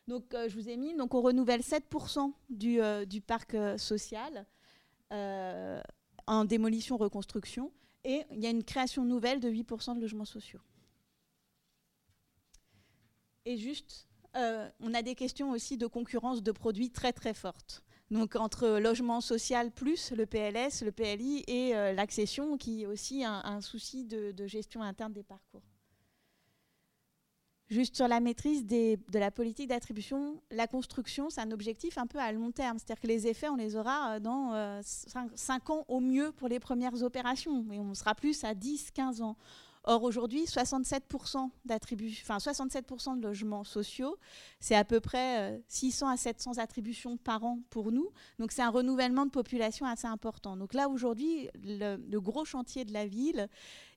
Donc, 0.08 0.34
euh, 0.34 0.48
je 0.48 0.56
vous 0.56 0.70
ai 0.70 0.78
mis, 0.78 0.96
donc 0.96 1.14
on 1.14 1.22
renouvelle 1.22 1.62
7% 1.62 2.32
du, 2.50 2.80
euh, 2.82 3.06
du, 3.06 3.22
parc 3.22 3.56
euh, 3.56 3.78
social 3.78 4.46
en 6.28 6.46
démolition-reconstruction 6.46 7.72
et 8.04 8.24
il 8.32 8.40
y 8.40 8.48
a 8.48 8.50
une 8.50 8.64
création 8.64 9.06
nouvelle 9.06 9.40
de 9.40 9.50
8% 9.50 9.96
de 9.96 10.02
logements 10.02 10.26
sociaux. 10.26 10.60
Et 13.46 13.58
juste, 13.58 14.08
on 14.34 14.94
a 14.94 15.02
des 15.02 15.16
questions 15.16 15.52
aussi 15.52 15.78
de 15.78 15.88
concurrence 15.88 16.44
de 16.44 16.52
produits 16.52 16.90
très 16.90 17.14
très 17.14 17.34
fortes. 17.34 17.84
Donc 18.12 18.36
entre 18.36 18.80
logement 18.80 19.22
social 19.22 19.72
plus 19.72 20.12
le 20.12 20.26
PLS, 20.26 20.82
le 20.82 20.92
PLI 20.92 21.44
et 21.48 21.74
l'accession 21.94 22.58
qui 22.58 22.82
est 22.82 22.88
aussi 22.88 23.24
un, 23.24 23.62
souci 23.62 24.04
de 24.04 24.48
gestion 24.48 24.82
interne 24.82 25.14
des 25.14 25.24
parcours. 25.24 25.64
Juste 27.68 27.96
sur 27.96 28.08
la 28.08 28.20
maîtrise 28.20 28.66
de 28.68 28.98
la 29.18 29.32
politique 29.32 29.70
d'attribution, 29.70 30.40
la 30.52 30.68
construction, 30.68 31.32
c'est 31.32 31.42
un 31.42 31.50
objectif 31.50 31.98
un 31.98 32.06
peu 32.06 32.20
à 32.20 32.32
long 32.32 32.52
terme. 32.52 32.78
C'est-à-dire 32.78 33.02
que 33.02 33.08
les 33.08 33.26
effets, 33.26 33.50
on 33.50 33.56
les 33.56 33.76
aura 33.76 34.16
euh, 34.16 34.20
dans 34.20 34.82
5, 34.84 35.30
euh, 35.70 35.74
ans 35.74 35.86
au 35.88 36.00
mieux 36.00 36.32
pour 36.32 36.48
les 36.48 36.60
premières 36.60 37.02
opérations. 37.02 37.66
Et 37.72 37.80
on 37.80 37.96
sera 37.96 38.14
plus 38.14 38.44
à 38.44 38.54
10, 38.54 38.92
15 38.92 39.22
ans. 39.22 39.36
Or, 39.88 40.02
aujourd'hui, 40.02 40.46
67%, 40.46 41.52
enfin, 42.24 42.40
67 42.40 42.86
de 43.18 43.22
logements 43.22 43.64
sociaux, 43.64 44.18
c'est 44.60 44.74
à 44.74 44.84
peu 44.84 45.00
près 45.00 45.62
600 45.68 46.08
euh, 46.08 46.14
à 46.14 46.18
700 46.18 46.58
attributions 46.58 47.18
par 47.18 47.44
an 47.44 47.60
pour 47.70 47.92
nous. 47.92 48.10
Donc, 48.40 48.52
c'est 48.52 48.64
un 48.64 48.72
renouvellement 48.72 49.28
de 49.28 49.30
population 49.30 49.86
assez 49.86 50.08
important. 50.08 50.58
Donc 50.58 50.74
là, 50.74 50.90
aujourd'hui, 50.90 51.50
le, 51.64 52.18
gros 52.20 52.46
chantier 52.46 52.84
de 52.84 52.94
la 52.94 53.06
ville, 53.06 53.48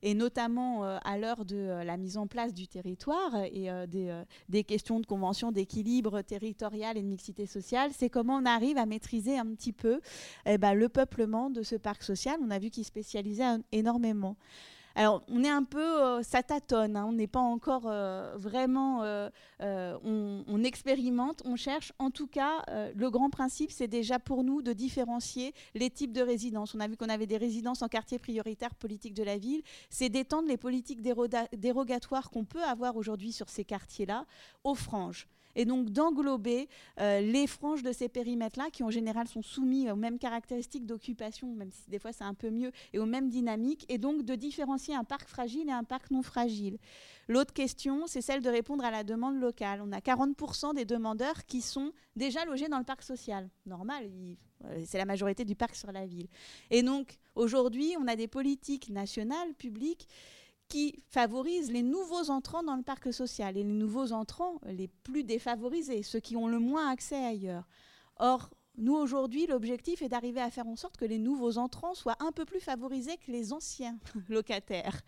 et 0.03 0.13
notamment 0.13 0.85
euh, 0.85 0.99
à 1.03 1.17
l'heure 1.17 1.43
de 1.43 1.55
euh, 1.55 1.83
la 1.83 1.97
mise 1.97 2.17
en 2.17 2.27
place 2.27 2.53
du 2.53 2.67
territoire 2.67 3.35
et 3.51 3.69
des, 3.87 4.63
questions 4.63 4.99
de 4.99 5.07
convention 5.07 5.51
d'équilibre 5.51 6.21
territorial 6.21 6.97
et 6.97 7.01
de 7.01 7.07
mixité 7.07 7.47
sociale, 7.47 7.91
c'est 7.97 8.09
comment 8.09 8.35
on 8.35 8.45
arrive 8.45 8.77
à 8.77 8.85
maîtriser 8.85 9.39
un 9.39 9.47
petit 9.55 9.73
peu 9.73 10.01
eh 10.45 10.59
ben, 10.59 10.75
le 10.75 10.87
peuplement 10.87 11.49
de 11.49 11.63
ce 11.63 11.75
parc 11.75 12.03
social. 12.03 12.37
On 12.43 12.51
a 12.51 12.59
vu 12.59 12.69
qu'il 12.69 12.85
spécialisait 12.85 13.57
énormément. 13.71 14.37
Alors, 14.95 15.23
on 15.29 15.43
est 15.43 15.49
un 15.49 15.63
peu, 15.63 16.03
euh, 16.03 16.23
ça 16.23 16.43
tâtonne, 16.43 16.95
hein, 16.95 17.05
on 17.07 17.13
n'est 17.13 17.27
pas 17.27 17.39
encore 17.39 17.83
euh, 17.85 18.35
vraiment, 18.37 19.03
euh, 19.03 19.29
on, 19.61 20.63
expérimente, 20.63 21.41
on 21.45 21.55
cherche. 21.55 21.93
En 21.99 22.11
tout 22.11 22.27
cas, 22.27 22.65
le 22.95 23.09
grand 23.09 23.29
principe, 23.29 23.71
c'est 23.71 23.87
déjà 23.87 24.19
pour 24.19 24.43
nous 24.43 24.61
de 24.61 24.73
différencier 24.73 25.53
les 25.73 25.89
types 25.89 26.11
de 26.11 26.21
résidences. 26.21 26.75
On 26.75 26.79
a 26.79 26.87
vu 26.87 26.97
qu'on 26.97 27.09
avait 27.09 27.27
des 27.27 27.37
résidences 27.37 27.81
en 27.81 27.87
quartier 27.87 28.19
prioritaire 28.19 28.75
politique 28.75 29.13
de 29.13 29.23
la 29.23 29.37
ville. 29.37 29.61
C'est 29.89 30.09
d'étendre 30.09 30.47
les 30.47 30.57
politiques 30.57 31.01
dérogatoires 31.01 32.29
qu'on 32.29 32.45
peut 32.45 32.63
avoir 32.63 32.97
aujourd'hui 32.97 33.31
sur 33.31 33.49
ces 33.49 33.63
quartiers-là 33.63 34.25
aux 34.63 34.75
franges 34.75 35.27
et 35.55 35.65
donc 35.65 35.89
d'englober 35.89 36.67
euh, 36.99 37.21
les 37.21 37.47
franges 37.47 37.83
de 37.83 37.91
ces 37.91 38.09
périmètres-là, 38.09 38.69
qui 38.71 38.83
en 38.83 38.89
général 38.89 39.27
sont 39.27 39.41
soumis 39.41 39.89
aux 39.89 39.95
mêmes 39.95 40.19
caractéristiques 40.19 40.85
d'occupation, 40.85 41.53
même 41.53 41.71
si 41.71 41.89
des 41.89 41.99
fois 41.99 42.11
c'est 42.11 42.23
un 42.23 42.33
peu 42.33 42.49
mieux, 42.49 42.71
et 42.93 42.99
aux 42.99 43.05
mêmes 43.05 43.29
dynamiques, 43.29 43.85
et 43.89 43.97
donc 43.97 44.23
de 44.23 44.35
différencier 44.35 44.95
un 44.95 45.03
parc 45.03 45.27
fragile 45.27 45.69
et 45.69 45.73
un 45.73 45.83
parc 45.83 46.11
non 46.11 46.21
fragile. 46.21 46.77
L'autre 47.27 47.53
question, 47.53 48.07
c'est 48.07 48.21
celle 48.21 48.41
de 48.41 48.49
répondre 48.49 48.83
à 48.83 48.91
la 48.91 49.03
demande 49.03 49.39
locale. 49.39 49.81
On 49.83 49.91
a 49.91 49.99
40% 49.99 50.73
des 50.73 50.85
demandeurs 50.85 51.45
qui 51.45 51.61
sont 51.61 51.91
déjà 52.15 52.43
logés 52.45 52.67
dans 52.67 52.79
le 52.79 52.83
parc 52.83 53.03
social. 53.03 53.49
Normal, 53.65 54.09
euh, 54.65 54.83
c'est 54.85 54.97
la 54.97 55.05
majorité 55.05 55.45
du 55.45 55.55
parc 55.55 55.75
sur 55.75 55.91
la 55.91 56.05
ville. 56.05 56.27
Et 56.71 56.81
donc 56.81 57.17
aujourd'hui, 57.35 57.95
on 57.99 58.07
a 58.07 58.15
des 58.15 58.27
politiques 58.27 58.89
nationales, 58.89 59.53
publiques, 59.53 60.07
qui 60.69 61.03
favorise 61.09 61.71
les 61.71 61.83
nouveaux 61.83 62.29
entrants 62.29 62.63
dans 62.63 62.75
le 62.75 62.83
parc 62.83 63.11
social 63.11 63.57
et 63.57 63.63
les 63.63 63.73
nouveaux 63.73 64.11
entrants 64.11 64.61
les 64.65 64.87
plus 64.87 65.23
défavorisés, 65.23 66.03
ceux 66.03 66.19
qui 66.19 66.37
ont 66.37 66.47
le 66.47 66.59
moins 66.59 66.89
accès 66.89 67.17
ailleurs. 67.17 67.67
Or, 68.17 68.49
nous, 68.77 68.95
aujourd'hui, 68.95 69.45
l'objectif 69.45 70.01
est 70.01 70.07
d'arriver 70.07 70.39
à 70.39 70.49
faire 70.49 70.67
en 70.67 70.77
sorte 70.77 70.95
que 70.95 71.03
les 71.03 71.17
nouveaux 71.17 71.57
entrants 71.57 71.95
soient 71.95 72.15
un 72.19 72.31
peu 72.31 72.45
plus 72.45 72.61
favorisés 72.61 73.17
que 73.17 73.29
les 73.29 73.51
anciens 73.51 73.97
locataires. 74.29 75.01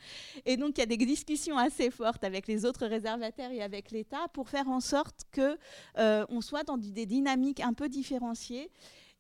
Et 0.46 0.58
donc, 0.58 0.78
il 0.78 0.82
y 0.82 0.84
a 0.84 0.88
des 0.88 0.98
discussions 0.98 1.58
assez 1.58 1.90
fortes 1.90 2.24
avec 2.26 2.48
les 2.48 2.66
autres 2.66 2.86
réservataires 2.86 3.52
et 3.52 3.62
avec 3.62 3.92
l'État 3.92 4.28
pour 4.34 4.50
faire 4.50 4.68
en 4.68 4.82
sorte 4.82 5.22
qu'on 5.34 5.56
euh, 6.00 6.42
soit 6.42 6.64
dans 6.64 6.78
des 6.78 7.06
dynamiques 7.06 7.62
un 7.62 7.74
peu 7.74 7.88
différenciées 7.88 8.70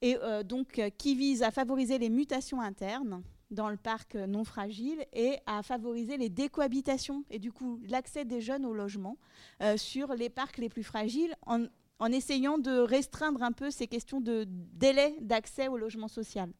et 0.01 0.17
euh, 0.17 0.43
donc 0.43 0.79
euh, 0.79 0.89
qui 0.89 1.15
visent 1.15 1.43
à 1.43 1.51
favoriser 1.51 1.97
les 1.97 2.09
mutations 2.09 2.59
internes 2.59 3.23
dans 3.51 3.69
le 3.69 3.77
parc 3.77 4.15
non 4.15 4.43
fragile 4.43 5.05
et 5.13 5.37
à 5.45 5.61
favoriser 5.61 6.17
les 6.17 6.29
décohabitations 6.29 7.25
et 7.29 7.39
du 7.39 7.51
coup 7.51 7.79
l'accès 7.87 8.25
des 8.25 8.41
jeunes 8.41 8.65
au 8.65 8.73
logement 8.73 9.17
euh, 9.61 9.77
sur 9.77 10.13
les 10.13 10.29
parcs 10.29 10.57
les 10.57 10.69
plus 10.69 10.83
fragiles 10.83 11.35
en, 11.45 11.67
essayant 12.11 12.57
de 12.57 12.79
restreindre 12.79 13.43
un 13.43 13.51
peu 13.51 13.69
ces 13.69 13.87
questions 13.87 14.21
de 14.21 14.45
délai 14.47 15.15
d'accès 15.21 15.67
au 15.67 15.77
logement 15.77 16.07
social. 16.07 16.51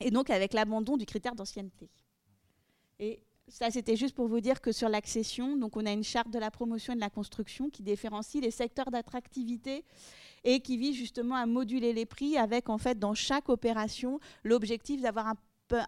Et 0.00 0.10
donc 0.10 0.28
avec 0.28 0.52
l'abandon 0.52 0.96
du 0.96 1.06
critère 1.06 1.34
d'ancienneté. 1.34 1.88
Et 2.98 3.22
ça, 3.48 3.70
c'était 3.70 3.96
juste 3.96 4.14
pour 4.14 4.28
vous 4.28 4.40
dire 4.40 4.60
que 4.60 4.72
sur 4.72 4.88
l'accession, 4.88 5.56
donc 5.56 5.76
on 5.76 5.86
a 5.86 5.92
une 5.92 6.04
charte 6.04 6.30
de 6.30 6.38
la 6.38 6.50
promotion 6.50 6.92
et 6.92 6.96
de 6.96 7.00
la 7.00 7.10
construction 7.10 7.70
qui 7.70 7.82
différencie 7.82 8.42
les 8.42 8.50
secteurs 8.50 8.90
d'attractivité 8.90 9.84
et 10.44 10.60
qui 10.60 10.76
vise 10.76 10.96
justement 10.96 11.34
à 11.34 11.46
moduler 11.46 11.92
les 11.92 12.06
prix 12.06 12.36
avec 12.36 12.68
en 12.68 12.78
fait 12.78 12.98
dans 12.98 13.14
chaque 13.14 13.48
opération 13.48 14.20
l'objectif 14.44 15.00
d'avoir 15.00 15.34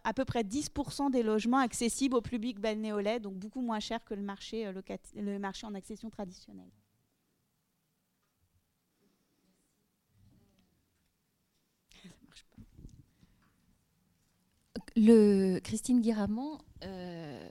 à 0.04 0.12
peu 0.12 0.24
près 0.24 0.42
10% 0.42 1.10
des 1.10 1.22
logements 1.22 1.58
accessibles 1.58 2.16
au 2.16 2.20
public 2.20 2.58
balnéolais, 2.58 3.20
donc 3.20 3.34
beaucoup 3.34 3.62
moins 3.62 3.80
cher 3.80 4.04
que 4.04 4.14
le 4.14 4.22
marché, 4.22 4.66
euh, 4.66 4.72
le 5.16 5.38
marché 5.38 5.66
en 5.66 5.74
accession 5.74 6.10
traditionnelle. 6.10 6.70
Le 14.96 15.58
Christine 15.60 16.00
Guiramont 16.00 16.58
euh, 16.84 17.48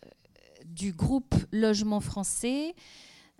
du 0.66 0.92
groupe 0.92 1.36
Logement 1.52 2.00
Français 2.00 2.76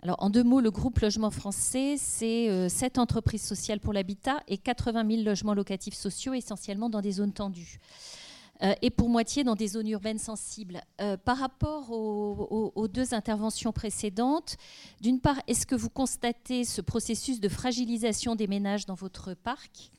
alors, 0.02 0.16
en 0.20 0.30
deux 0.30 0.42
mots, 0.42 0.60
le 0.60 0.70
groupe 0.70 0.98
Logement 1.00 1.30
Français, 1.30 1.96
c'est 1.98 2.48
euh, 2.48 2.70
sept 2.70 2.98
entreprises 2.98 3.42
sociales 3.42 3.80
pour 3.80 3.92
l'habitat 3.92 4.40
et 4.48 4.56
80 4.56 5.06
000 5.06 5.22
logements 5.22 5.52
locatifs 5.52 5.94
sociaux, 5.94 6.32
essentiellement 6.32 6.88
dans 6.88 7.02
des 7.02 7.12
zones 7.12 7.34
tendues. 7.34 7.78
Euh, 8.62 8.72
et 8.80 8.88
pour 8.90 9.10
moitié 9.10 9.44
dans 9.44 9.56
des 9.56 9.68
zones 9.68 9.88
urbaines 9.88 10.18
sensibles. 10.18 10.80
Euh, 11.02 11.18
par 11.18 11.36
rapport 11.36 11.90
aux, 11.90 12.88
deux 12.88 13.12
interventions 13.12 13.72
précédentes, 13.72 14.56
d'une 15.02 15.20
part, 15.20 15.38
est-ce 15.46 15.66
que 15.66 15.74
vous 15.74 15.90
constatez 15.90 16.64
ce 16.64 16.80
processus 16.80 17.38
de 17.38 17.48
fragilisation 17.50 18.36
des 18.36 18.46
ménages 18.46 18.86
dans 18.86 18.94
votre 18.94 19.34
parc? 19.34 19.90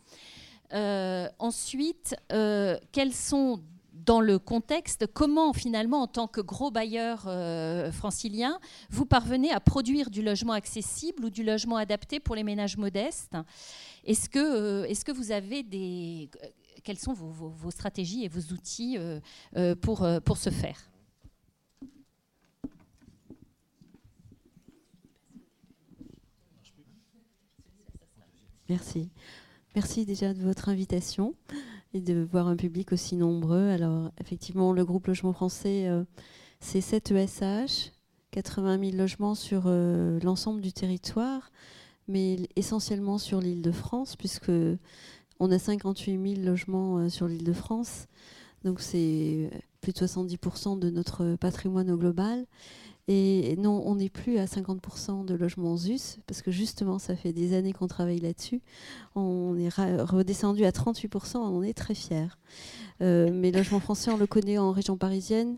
Ensuite, 1.39 2.15
quels 2.29 3.13
sont 3.13 3.59
dans 4.05 4.21
le 4.21 4.39
contexte, 4.39 5.07
comment 5.07 5.53
finalement, 5.53 6.01
en 6.01 6.07
tant 6.07 6.27
que 6.27 6.41
gros 6.41 6.71
bailleur 6.71 7.25
euh, 7.27 7.91
francilien, 7.91 8.59
vous 8.89 9.05
parvenez 9.05 9.51
à 9.51 9.59
produire 9.59 10.09
du 10.09 10.21
logement 10.21 10.53
accessible 10.53 11.25
ou 11.25 11.29
du 11.29 11.43
logement 11.43 11.77
adapté 11.77 12.19
pour 12.19 12.35
les 12.35 12.43
ménages 12.43 12.77
modestes? 12.77 13.37
Est-ce 14.03 14.29
que, 14.29 14.39
euh, 14.39 15.13
vous 15.13 15.31
avez 15.31 15.63
des... 15.63 16.29
Quelles 16.83 16.97
sont 16.97 17.13
vos, 17.13 17.69
stratégies 17.69 18.23
et 18.23 18.27
vos 18.27 18.53
outils 18.53 18.97
euh, 18.97 19.75
pour 19.75 20.37
ce 20.37 20.49
faire? 20.49 20.89
Merci. 28.67 29.09
Merci 29.75 30.05
déjà 30.05 30.33
de 30.33 30.41
votre 30.41 30.69
invitation 30.69 31.35
et 31.93 32.01
de 32.01 32.27
voir 32.31 32.47
un 32.47 32.55
public 32.55 32.91
aussi 32.91 33.15
nombreux. 33.15 33.69
Alors, 33.69 34.11
effectivement, 34.19 34.73
le 34.73 34.85
groupe 34.85 35.07
Logement 35.07 35.33
Français, 35.33 35.87
euh, 35.87 36.03
c'est 36.59 36.81
7 36.81 37.11
ESH, 37.11 37.91
80 38.31 38.79
000 38.79 38.97
logements 38.97 39.35
sur 39.35 39.63
euh, 39.65 40.19
l'ensemble 40.21 40.61
du 40.61 40.71
territoire, 40.71 41.51
mais 42.07 42.37
essentiellement 42.55 43.17
sur 43.17 43.41
l'île 43.41 43.61
de 43.61 43.71
France, 43.71 44.15
puisque 44.15 44.51
on 45.39 45.51
a 45.51 45.59
58 45.59 46.35
000 46.35 46.45
logements 46.45 46.97
euh, 46.97 47.09
sur 47.09 47.27
l'île 47.27 47.43
de 47.43 47.53
France. 47.53 48.07
Donc, 48.63 48.79
c'est 48.79 49.49
plus 49.81 49.91
de 49.91 49.97
70% 49.97 50.79
de 50.79 50.89
notre 50.89 51.35
patrimoine 51.35 51.89
au 51.89 51.97
global. 51.97 52.45
Et 53.07 53.55
non, 53.57 53.81
on 53.85 53.95
n'est 53.95 54.09
plus 54.09 54.37
à 54.37 54.45
50% 54.45 55.25
de 55.25 55.33
logements 55.33 55.75
ZUS, 55.75 56.19
parce 56.27 56.41
que 56.41 56.51
justement, 56.51 56.99
ça 56.99 57.15
fait 57.15 57.33
des 57.33 57.55
années 57.55 57.73
qu'on 57.73 57.87
travaille 57.87 58.19
là-dessus. 58.19 58.61
On 59.15 59.57
est 59.57 59.69
redescendu 59.69 60.65
à 60.65 60.71
38%, 60.71 61.37
on 61.37 61.63
est 61.63 61.73
très 61.73 61.95
fiers. 61.95 62.27
Euh, 63.01 63.31
mais 63.33 63.51
Logement 63.51 63.79
français, 63.79 64.11
on 64.11 64.17
le 64.17 64.27
connaît 64.27 64.57
en 64.57 64.71
région 64.71 64.97
parisienne. 64.97 65.57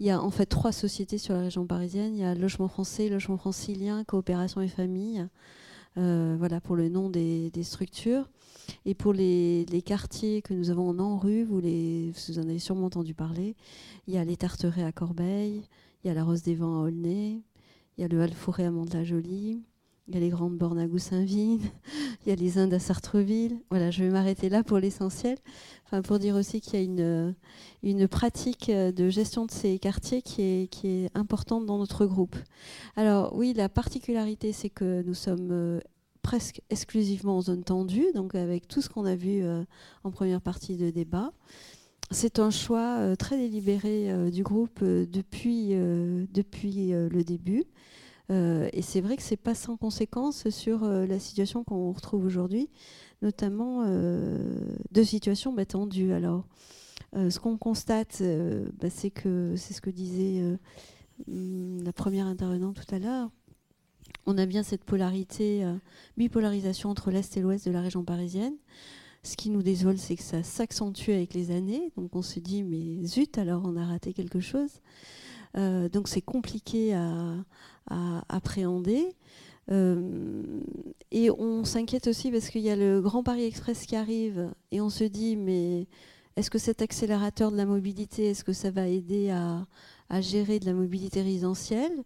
Il 0.00 0.06
y 0.06 0.10
a 0.10 0.20
en 0.20 0.30
fait 0.30 0.46
trois 0.46 0.72
sociétés 0.72 1.18
sur 1.18 1.34
la 1.34 1.42
région 1.42 1.66
parisienne. 1.66 2.14
Il 2.14 2.20
y 2.20 2.24
a 2.24 2.34
Logement 2.34 2.68
français, 2.68 3.08
Logement 3.08 3.36
francilien, 3.36 4.02
Coopération 4.04 4.60
et 4.60 4.68
Famille. 4.68 5.26
Euh, 5.98 6.36
voilà 6.38 6.60
pour 6.60 6.76
le 6.76 6.88
nom 6.88 7.10
des, 7.10 7.50
structures. 7.62 8.28
Et 8.86 8.94
pour 8.94 9.12
les, 9.12 9.82
quartiers 9.84 10.42
que 10.42 10.54
nous 10.54 10.70
avons 10.70 10.88
en 10.88 10.98
ANRU, 10.98 11.44
vous, 11.44 11.60
les, 11.60 12.12
vous 12.12 12.38
en 12.38 12.42
avez 12.42 12.58
sûrement 12.58 12.86
entendu 12.86 13.14
parler, 13.14 13.56
il 14.06 14.14
y 14.14 14.18
a 14.18 14.24
les 14.24 14.36
Tarterets 14.36 14.84
à 14.84 14.92
Corbeil, 14.92 15.62
il 16.02 16.08
y 16.08 16.10
a 16.10 16.14
la 16.14 16.24
Rose 16.24 16.42
des 16.42 16.54
Vents 16.54 16.80
à 16.80 16.86
Aulnay, 16.86 17.40
il 17.96 18.00
y 18.00 18.04
a 18.04 18.08
le 18.08 18.20
Halle-Forêt 18.22 18.64
à 18.64 18.70
Mont-de-la-Jolie, 18.70 19.62
il 20.08 20.14
y 20.14 20.16
a 20.16 20.20
les 20.20 20.30
Grandes 20.30 20.56
Bornes 20.56 20.78
à 20.78 20.88
Goussainville, 20.88 21.60
il 22.26 22.30
y 22.30 22.32
a 22.32 22.34
les 22.34 22.58
Indes 22.58 22.74
à 22.74 22.80
Sartreville. 22.80 23.60
Voilà, 23.70 23.92
je 23.92 24.02
vais 24.02 24.10
m'arrêter 24.10 24.48
là 24.48 24.64
pour 24.64 24.78
l'essentiel. 24.78 25.38
Enfin, 25.84 26.02
pour 26.02 26.18
dire 26.18 26.34
aussi 26.34 26.60
qu'il 26.60 26.74
y 26.74 26.82
a 26.82 26.84
une, 26.84 27.34
une 27.82 28.08
pratique 28.08 28.70
de 28.70 29.08
gestion 29.08 29.46
de 29.46 29.52
ces 29.52 29.78
quartiers 29.78 30.22
qui 30.22 30.42
est, 30.42 30.66
qui 30.68 30.88
est 30.88 31.10
importante 31.14 31.64
dans 31.66 31.78
notre 31.78 32.06
groupe. 32.06 32.36
Alors 32.96 33.36
oui, 33.36 33.52
la 33.54 33.68
particularité, 33.68 34.52
c'est 34.52 34.70
que 34.70 35.02
nous 35.02 35.14
sommes 35.14 35.52
euh, 35.52 35.80
presque 36.22 36.60
exclusivement 36.70 37.36
en 37.36 37.42
zone 37.42 37.62
tendue, 37.62 38.06
donc 38.14 38.34
avec 38.34 38.66
tout 38.66 38.82
ce 38.82 38.88
qu'on 38.88 39.04
a 39.04 39.14
vu 39.14 39.42
euh, 39.42 39.62
en 40.02 40.10
première 40.10 40.40
partie 40.40 40.76
de 40.76 40.90
débat. 40.90 41.32
C'est 42.12 42.40
un 42.40 42.50
choix 42.50 42.96
euh, 42.98 43.14
très 43.14 43.36
délibéré 43.36 44.10
euh, 44.10 44.30
du 44.30 44.42
groupe 44.42 44.80
euh, 44.82 45.06
depuis, 45.06 45.68
depuis 46.32 46.90
le 46.90 47.22
début. 47.22 47.64
et 48.30 48.82
c'est 48.82 49.00
vrai 49.00 49.16
que 49.16 49.22
ce 49.22 49.30
n'est 49.30 49.36
pas 49.36 49.54
sans 49.54 49.76
conséquence 49.76 50.48
sur 50.50 50.84
la 50.84 51.18
situation 51.18 51.64
qu'on 51.64 51.92
retrouve 51.92 52.24
aujourd'hui, 52.24 52.68
notamment 53.22 53.84
deux 54.92 55.04
situations 55.04 55.54
tendues. 55.64 56.12
Alors, 56.12 56.44
ce 57.14 57.40
qu'on 57.40 57.56
constate, 57.56 58.22
bah, 58.80 58.88
c'est 58.88 59.10
que 59.10 59.54
c'est 59.56 59.74
ce 59.74 59.80
que 59.80 59.90
disait 59.90 60.42
la 61.26 61.92
première 61.92 62.26
intervenante 62.26 62.76
tout 62.76 62.94
à 62.94 63.00
l'heure. 63.00 63.30
On 64.26 64.38
a 64.38 64.46
bien 64.46 64.62
cette 64.62 64.84
polarité, 64.84 65.64
bipolarisation 66.16 66.88
entre 66.88 67.10
l'Est 67.10 67.36
et 67.36 67.40
l'Ouest 67.40 67.66
de 67.66 67.72
la 67.72 67.80
région 67.80 68.04
parisienne. 68.04 68.54
Ce 69.22 69.36
qui 69.36 69.50
nous 69.50 69.62
désole, 69.62 69.98
c'est 69.98 70.16
que 70.16 70.22
ça 70.22 70.42
s'accentue 70.42 71.10
avec 71.10 71.34
les 71.34 71.50
années. 71.50 71.92
Donc 71.96 72.16
on 72.16 72.22
se 72.22 72.40
dit, 72.40 72.62
mais 72.62 73.04
zut, 73.04 73.36
alors 73.36 73.62
on 73.64 73.76
a 73.76 73.84
raté 73.84 74.12
quelque 74.12 74.40
chose. 74.40 74.80
Euh, 75.56 75.88
donc 75.88 76.08
c'est 76.08 76.22
compliqué 76.22 76.94
à, 76.94 77.44
appréhender. 78.28 79.08
Euh, 79.70 80.60
et 81.10 81.30
on 81.30 81.64
s'inquiète 81.64 82.06
aussi 82.06 82.30
parce 82.30 82.48
qu'il 82.48 82.62
y 82.62 82.70
a 82.70 82.76
le 82.76 83.00
Grand 83.00 83.22
Paris 83.22 83.44
Express 83.44 83.84
qui 83.84 83.96
arrive 83.96 84.50
et 84.70 84.80
on 84.80 84.90
se 84.90 85.04
dit, 85.04 85.36
mais 85.36 85.86
est-ce 86.36 86.50
que 86.50 86.58
cet 86.58 86.80
accélérateur 86.82 87.50
de 87.50 87.56
la 87.56 87.66
mobilité, 87.66 88.30
est-ce 88.30 88.44
que 88.44 88.52
ça 88.52 88.70
va 88.70 88.86
aider 88.86 89.30
à, 89.30 89.66
gérer 90.20 90.58
de 90.60 90.66
la 90.66 90.72
mobilité 90.72 91.20
résidentielle? 91.20 92.04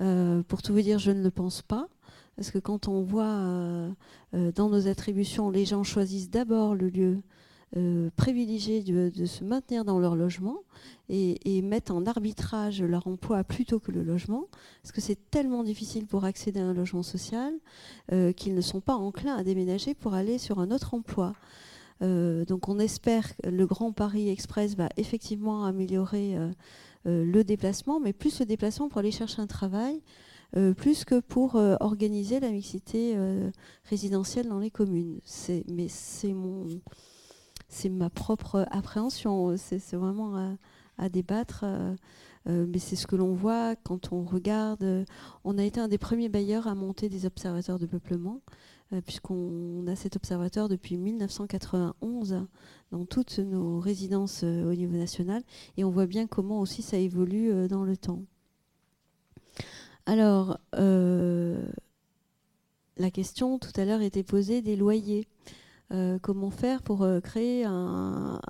Euh, 0.00 0.42
Pour 0.42 0.62
tout 0.62 0.72
vous 0.72 0.82
dire, 0.82 0.98
je 0.98 1.12
ne 1.12 1.22
le 1.22 1.30
pense 1.30 1.62
pas. 1.62 1.88
Parce 2.36 2.50
que 2.50 2.58
quand 2.58 2.88
on 2.88 3.02
voit 3.02 3.24
euh, 3.24 3.90
euh, 4.34 4.52
dans 4.52 4.68
nos 4.68 4.88
attributions, 4.88 5.50
les 5.50 5.64
gens 5.64 5.84
choisissent 5.84 6.30
d'abord 6.30 6.74
le 6.74 6.88
lieu 6.88 7.20
euh, 7.76 8.10
privilégié 8.16 8.82
de, 8.82 9.26
se 9.26 9.44
maintenir 9.44 9.84
dans 9.84 9.98
leur 9.98 10.16
logement 10.16 10.58
et, 11.08 11.62
mettent 11.62 11.90
en 11.90 12.06
arbitrage 12.06 12.82
leur 12.82 13.06
emploi 13.06 13.44
plutôt 13.44 13.80
que 13.80 13.92
le 13.92 14.02
logement, 14.02 14.46
parce 14.82 14.92
que 14.92 15.00
c'est 15.00 15.30
tellement 15.30 15.62
difficile 15.62 16.06
pour 16.06 16.24
accéder 16.24 16.60
à 16.60 16.64
un 16.64 16.74
logement 16.74 17.02
social 17.02 17.52
qu'ils 18.36 18.54
ne 18.54 18.60
sont 18.60 18.80
pas 18.80 18.94
enclins 18.94 19.36
à 19.36 19.42
déménager 19.42 19.94
pour 19.94 20.14
aller 20.14 20.38
sur 20.38 20.58
un 20.58 20.70
autre 20.70 20.94
emploi. 20.94 21.34
donc 22.00 22.68
on 22.68 22.78
espère 22.78 23.36
que 23.36 23.48
le 23.48 23.66
Grand 23.66 23.92
Paris 23.92 24.28
Express 24.28 24.74
va 24.74 24.88
effectivement 24.96 25.64
améliorer 25.64 26.36
le 27.04 27.42
déplacement, 27.42 28.00
mais 28.00 28.12
plus 28.12 28.40
le 28.40 28.46
déplacement 28.46 28.88
pour 28.88 28.98
aller 28.98 29.12
chercher 29.12 29.40
un 29.40 29.46
travail, 29.46 30.02
euh, 30.54 30.74
plus 30.74 31.06
que 31.06 31.20
pour 31.20 31.56
euh, 31.56 31.76
organiser 31.80 32.38
la 32.38 32.50
mixité 32.50 33.14
euh, 33.16 33.50
résidentielle 33.88 34.48
dans 34.48 34.58
les 34.58 34.70
communes. 34.70 35.18
Mais 35.68 35.88
c'est 35.88 36.34
mon, 36.34 36.68
c'est 37.68 37.88
ma 37.88 38.10
propre 38.10 38.66
appréhension. 38.70 39.56
C'est 39.56 39.94
vraiment 39.94 40.56
à, 40.98 41.08
débattre. 41.08 41.64
mais 42.46 42.78
c'est 42.78 42.96
ce 42.96 43.06
que 43.06 43.16
l'on 43.16 43.32
voit 43.32 43.74
quand 43.76 44.12
on 44.12 44.24
regarde. 44.24 45.06
on 45.44 45.58
a 45.58 45.64
été 45.64 45.80
un 45.80 45.88
des 45.88 45.98
premiers 45.98 46.28
bailleurs 46.28 46.68
à 46.68 46.74
monter 46.74 47.08
des 47.08 47.26
observateurs 47.26 47.78
de 47.78 47.86
peuplement, 47.86 48.40
puisqu'on 49.04 49.86
a 49.88 49.96
cet 49.96 50.16
observateur 50.16 50.68
depuis 50.68 50.96
1991 50.98 52.46
dans 52.92 53.04
toutes 53.06 53.38
nos 53.38 53.80
résidences 53.80 54.44
au 54.44 54.74
niveau 54.74 54.96
national. 54.96 55.42
Et 55.76 55.82
on 55.82 55.90
voit 55.90 56.06
bien 56.06 56.26
comment 56.26 56.60
aussi 56.60 56.82
ça 56.82 56.98
évolue 56.98 57.68
dans 57.68 57.84
le 57.84 57.96
temps. 57.96 58.22
Alors, 60.06 60.58
euh, 60.74 61.62
la 62.96 63.10
question 63.10 63.58
tout 63.58 63.70
à 63.76 63.84
l'heure 63.84 64.02
était 64.02 64.24
posée 64.24 64.60
des 64.62 64.76
loyers. 64.76 65.28
Euh, 65.92 66.18
comment 66.20 66.50
faire 66.50 66.82
pour 66.82 67.02
euh, 67.02 67.20
créer 67.20 67.64
un, 67.64 68.40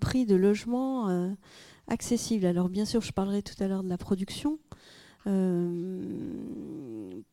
prix 0.00 0.26
de 0.26 0.36
logement 0.36 1.34
accessible? 1.88 2.44
Alors, 2.46 2.68
bien 2.68 2.84
sûr, 2.84 3.00
je 3.00 3.12
parlerai 3.12 3.42
tout 3.42 3.60
à 3.62 3.68
l'heure 3.68 3.82
de 3.82 3.88
la 3.88 3.98
production. 3.98 4.58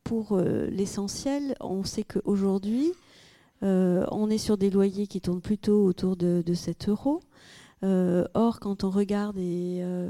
pour 0.04 0.38
l'essentiel, 0.38 1.54
on 1.60 1.84
sait 1.84 2.04
qu'aujourd'hui, 2.04 2.92
on 3.60 4.30
est 4.30 4.38
sur 4.38 4.56
des 4.56 4.70
loyers 4.70 5.06
qui 5.06 5.20
tournent 5.20 5.42
plutôt 5.42 5.84
autour 5.84 6.16
de, 6.16 6.42
de 6.44 6.54
7 6.54 6.88
euros. 6.88 7.20
Euh, 7.84 8.26
or, 8.34 8.60
quand 8.60 8.84
on 8.84 8.90
regarde, 8.90 9.38
et 9.38 9.80
euh, 9.82 10.08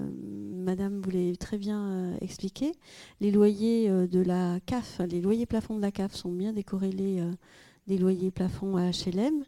Madame 0.54 1.00
vous 1.02 1.36
très 1.36 1.58
bien 1.58 1.80
euh, 1.80 2.16
expliqué, 2.20 2.72
les 3.20 3.30
loyers 3.30 3.88
de 3.90 4.20
la 4.20 4.58
CAF, 4.66 5.00
les 5.08 5.20
loyers 5.20 5.46
plafonds 5.46 5.76
de 5.76 5.82
la 5.82 5.90
CAF 5.90 6.14
sont 6.14 6.32
bien 6.32 6.52
décorrélés 6.52 7.22
des 7.86 7.98
loyers 7.98 8.30
plafonds 8.30 8.76
à 8.76 8.90
HLM. 8.90 9.44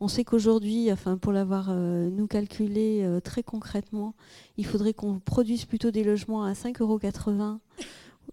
On 0.00 0.08
sait 0.08 0.24
qu'aujourd'hui, 0.24 0.90
enfin, 0.92 1.16
pour 1.16 1.32
l'avoir 1.32 1.72
nous 1.72 2.26
calculé 2.26 3.08
très 3.22 3.42
concrètement, 3.42 4.14
il 4.56 4.66
faudrait 4.66 4.94
qu'on 4.94 5.20
produise 5.20 5.64
plutôt 5.64 5.90
des 5.90 6.02
logements 6.02 6.44
à 6.44 6.52
5,80 6.52 6.80
euros 6.80 7.60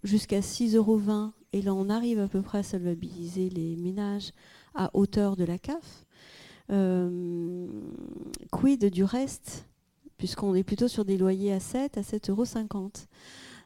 jusqu'à 0.03 0.39
6,20 0.39 0.75
euros. 0.77 1.01
Et 1.53 1.61
là, 1.61 1.73
on 1.73 1.89
arrive 1.89 2.19
à 2.19 2.27
peu 2.27 2.41
près 2.41 2.59
à 2.59 2.63
solvabiliser 2.63 3.49
les 3.49 3.75
ménages 3.75 4.31
à 4.73 4.89
hauteur 4.93 5.35
de 5.35 5.43
la 5.43 5.57
CAF. 5.57 6.05
Euh, 6.71 7.67
quid 8.51 8.85
du 8.85 9.03
reste, 9.03 9.67
puisqu'on 10.17 10.55
est 10.55 10.63
plutôt 10.63 10.87
sur 10.87 11.03
des 11.03 11.17
loyers 11.17 11.51
à 11.51 11.59
7, 11.59 11.97
à 11.97 12.01
7,50 12.01 12.29
euros. 12.31 12.45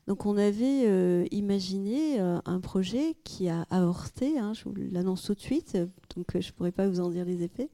Donc 0.08 0.26
on 0.26 0.38
avait 0.38 0.86
euh, 0.86 1.26
imaginé 1.32 2.20
euh, 2.20 2.40
un 2.46 2.60
projet 2.60 3.16
qui 3.24 3.50
a 3.50 3.66
avorté, 3.70 4.40
hein, 4.40 4.54
je 4.54 4.64
vous 4.64 4.74
l'annonce 4.92 5.24
tout 5.24 5.34
de 5.34 5.40
suite, 5.40 5.78
donc 6.16 6.28
je 6.34 6.48
ne 6.48 6.52
pourrais 6.54 6.72
pas 6.72 6.88
vous 6.88 7.00
en 7.00 7.10
dire 7.10 7.26
les 7.26 7.44
effets, 7.44 7.70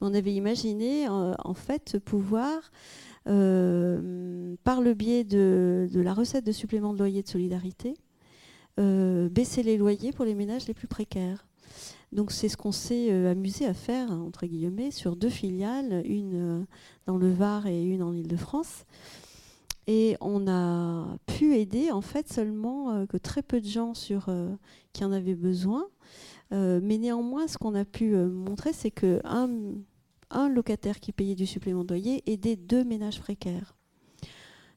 mais 0.00 0.08
on 0.08 0.14
avait 0.14 0.34
imaginé 0.34 1.08
en 1.08 1.54
fait 1.54 1.98
pouvoir, 1.98 2.70
par 3.24 3.32
le 3.34 4.94
biais 4.94 5.24
de, 5.24 5.88
de, 5.92 6.00
la 6.00 6.14
recette 6.14 6.46
de 6.46 6.52
supplément 6.52 6.92
de 6.92 6.98
loyer 6.98 7.22
de 7.22 7.28
solidarité, 7.28 7.94
baisser 8.78 9.62
les 9.62 9.76
loyers 9.76 10.12
pour 10.12 10.24
les 10.24 10.34
ménages 10.34 10.66
les 10.66 10.74
plus 10.74 10.88
précaires. 10.88 11.46
Donc 12.12 12.30
c'est 12.30 12.48
ce 12.48 12.58
qu'on 12.58 12.72
s'est 12.72 13.10
euh, 13.10 13.30
amusé 13.30 13.66
à 13.66 13.72
faire, 13.72 14.12
entre 14.12 14.46
guillemets, 14.46 14.90
sur 14.90 15.16
deux 15.16 15.30
filiales, 15.30 16.02
une 16.04 16.34
euh, 16.34 16.64
dans 17.06 17.16
le 17.16 17.32
Var 17.32 17.66
et 17.66 17.82
une 17.82 18.02
en 18.02 18.12
Ile-de-France. 18.12 18.84
Et 19.86 20.16
on 20.20 20.46
a 20.46 21.16
pu 21.26 21.56
aider 21.56 21.90
en 21.90 22.02
fait 22.02 22.30
seulement 22.30 22.90
euh, 22.90 23.06
que 23.06 23.16
très 23.16 23.42
peu 23.42 23.60
de 23.60 23.66
gens 23.66 23.94
qui 24.92 25.04
en 25.04 25.12
avaient 25.12 25.34
besoin. 25.34 25.88
mais 26.50 26.98
néanmoins, 26.98 27.48
ce 27.48 27.56
qu'on 27.56 27.74
a 27.74 27.84
pu 27.86 28.14
montrer, 28.14 28.74
c'est 28.74 28.90
qu'un 28.90 29.48
un 30.30 30.48
locataire 30.48 31.00
qui 31.00 31.12
payait 31.12 31.34
du 31.34 31.46
supplément 31.46 31.84
de 31.84 31.88
loyer 31.88 32.22
aidait 32.30 32.56
deux 32.56 32.84
ménages 32.84 33.20
précaires. 33.20 33.74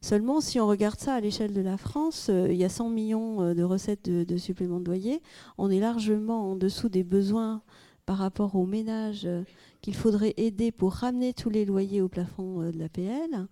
Seulement, 0.05 0.39
si 0.39 0.59
on 0.59 0.67
regarde 0.67 0.99
ça 0.99 1.15
à 1.15 1.19
l'échelle 1.19 1.51
de 1.51 1.61
la 1.61 1.77
France, 1.77 2.27
euh, 2.29 2.45
il 2.51 2.57
y 2.57 2.63
a 2.63 2.69
100 2.69 2.89
millions 2.89 3.41
euh, 3.41 3.53
de 3.55 3.63
recettes 3.63 4.07
de, 4.07 4.37
suppléments 4.37 4.79
de 4.79 4.85
loyer. 4.85 5.19
On 5.57 5.71
est 5.71 5.79
largement 5.79 6.51
en 6.51 6.55
dessous 6.55 6.89
des 6.89 7.03
besoins 7.03 7.63
par 8.05 8.19
rapport 8.19 8.55
aux 8.55 8.67
ménages 8.67 9.25
euh, 9.25 9.41
qu'il 9.81 9.95
faudrait 9.95 10.35
aider 10.37 10.71
pour 10.71 10.93
ramener 10.93 11.33
tous 11.33 11.49
les 11.49 11.65
loyers 11.65 12.01
au 12.01 12.07
plafond 12.07 12.69
de 12.69 12.77
l'APL. 12.77 13.47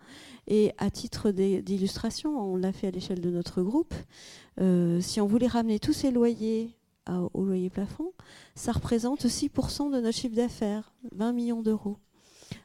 Et 0.46 0.74
à 0.78 0.92
titre 0.92 1.32
d'illustration, 1.32 2.40
on 2.40 2.56
l'a 2.56 2.72
fait 2.72 2.86
à 2.86 2.92
l'échelle 2.92 3.22
de 3.22 3.32
notre 3.32 3.64
groupe, 3.64 3.96
si 5.00 5.22
on 5.22 5.26
voulait 5.26 5.48
ramener 5.48 5.80
tous 5.80 5.94
ces 5.94 6.12
loyers 6.12 6.70
au 7.34 7.46
loyer 7.46 7.72
plafond, 7.72 8.14
ça 8.54 8.74
représente 8.74 9.26
6% 9.26 9.92
de 9.92 10.00
notre 10.00 10.16
chiffre 10.16 10.36
d'affaires, 10.36 10.94
20 11.14 11.34
millions 11.34 11.64
d'euros. 11.64 11.98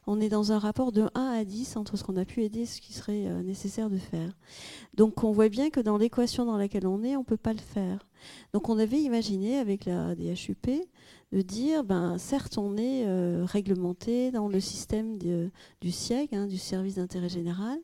On 0.07 0.20
est 0.20 0.28
dans 0.28 0.52
un 0.52 0.58
rapport 0.58 0.92
de 0.92 1.08
1 1.15 1.26
à 1.41 1.44
10 1.44 1.76
entre 1.76 1.97
ce 1.97 2.05
qu'on 2.05 2.17
a 2.17 2.25
pu 2.25 2.42
aider 2.42 2.60
et 2.60 2.67
ce 2.67 2.81
qui 2.81 2.92
serait 2.92 3.26
euh, 3.26 3.42
nécessaire 3.42 3.91
de 3.91 3.99
faire. 3.99 4.33
Donc 4.94 5.25
on 5.25 5.33
voit 5.33 5.49
bien 5.49 5.70
que 5.70 5.81
dans 5.81 5.99
l'équation 5.99 6.44
dans 6.44 6.57
laquelle 6.57 6.86
on 6.86 7.02
est, 7.02 7.17
on 7.17 7.20
ne 7.20 7.25
peut 7.25 7.36
pas 7.36 7.52
le 7.52 7.58
faire. 7.58 8.07
Donc 8.52 8.68
on 8.68 8.78
avait 8.78 9.00
imaginé 9.00 9.58
avec 9.58 9.84
la 9.84 10.15
DHUP 10.15 10.68
de 11.33 11.42
dire, 11.42 11.84
ben, 11.84 12.18
certes 12.18 12.58
on 12.58 12.76
est 12.76 13.07
euh, 13.07 13.44
réglementé 13.44 14.31
dans 14.31 14.49
le 14.49 14.60
système 14.60 15.18
du 15.18 15.91
SIEG, 15.91 16.34
hein, 16.34 16.47
du 16.47 16.58
service 16.58 16.97
d'intérêt 16.97 17.28
général. 17.28 17.78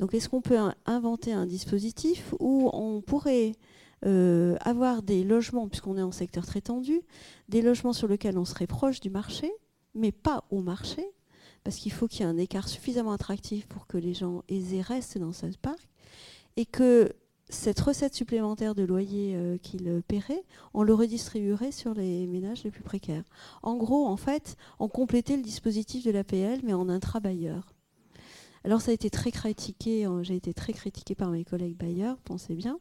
Donc 0.00 0.14
est-ce 0.14 0.28
qu'on 0.28 0.40
peut 0.40 0.58
inventer 0.86 1.32
un 1.32 1.46
dispositif 1.46 2.34
où 2.40 2.70
on 2.72 3.00
pourrait 3.00 3.52
euh, 4.04 4.56
avoir 4.62 5.02
des 5.02 5.22
logements, 5.22 5.68
puisqu'on 5.68 5.96
est 5.96 6.02
en 6.02 6.10
secteur 6.10 6.44
très 6.44 6.60
tendu, 6.60 7.02
des 7.48 7.62
logements 7.62 7.92
sur 7.92 8.08
lesquels 8.08 8.36
on 8.36 8.44
serait 8.44 8.66
proche 8.66 8.98
du 8.98 9.10
marché, 9.10 9.52
mais 9.94 10.10
pas 10.10 10.44
au 10.50 10.60
marché, 10.60 11.04
parce 11.64 11.76
qu'il 11.76 11.92
faut 11.92 12.08
qu'il 12.08 12.20
y 12.20 12.22
ait 12.24 12.26
un 12.30 12.38
écart 12.38 12.68
suffisamment 12.68 13.12
attractif 13.12 13.66
pour 13.66 13.86
que 13.86 13.98
les 13.98 14.14
gens 14.14 14.42
aisés 14.48 14.80
restent 14.80 15.18
dans 15.18 15.32
ce 15.32 15.46
parc, 15.60 15.88
et 16.56 16.66
que 16.66 17.12
cette 17.48 17.80
recette 17.80 18.14
supplémentaire 18.14 18.74
de 18.74 18.82
loyer 18.82 19.34
euh, 19.36 19.58
qu'ils 19.58 20.02
paieraient, 20.08 20.44
on 20.74 20.82
le 20.82 20.94
redistribuerait 20.94 21.72
sur 21.72 21.94
les 21.94 22.26
ménages 22.26 22.64
les 22.64 22.70
plus 22.70 22.82
précaires. 22.82 23.24
En 23.62 23.76
gros, 23.76 24.06
en 24.06 24.16
fait, 24.16 24.56
on 24.78 24.88
complétait 24.88 25.36
le 25.36 25.42
dispositif 25.42 26.04
de 26.04 26.10
l'APL, 26.10 26.60
mais 26.64 26.72
en 26.72 26.88
intra-bailleur. 26.88 27.74
Alors 28.64 28.80
ça 28.80 28.92
a 28.92 28.94
été 28.94 29.10
très 29.10 29.32
critiqué, 29.32 30.04
hein, 30.04 30.22
j'ai 30.22 30.36
été 30.36 30.54
très 30.54 30.72
critiqué 30.72 31.14
par 31.14 31.30
mes 31.30 31.44
collègues 31.44 31.76
bailleurs, 31.76 32.16
pensez 32.18 32.54
bien. 32.54 32.78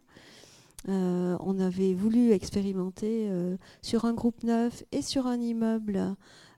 Euh, 0.89 1.37
on 1.39 1.59
avait 1.59 1.93
voulu 1.93 2.31
expérimenter 2.31 3.27
euh, 3.29 3.57
sur 3.81 4.05
un 4.05 4.13
groupe 4.13 4.43
neuf 4.43 4.83
et 4.91 5.01
sur 5.01 5.27
un 5.27 5.39
immeuble 5.39 6.15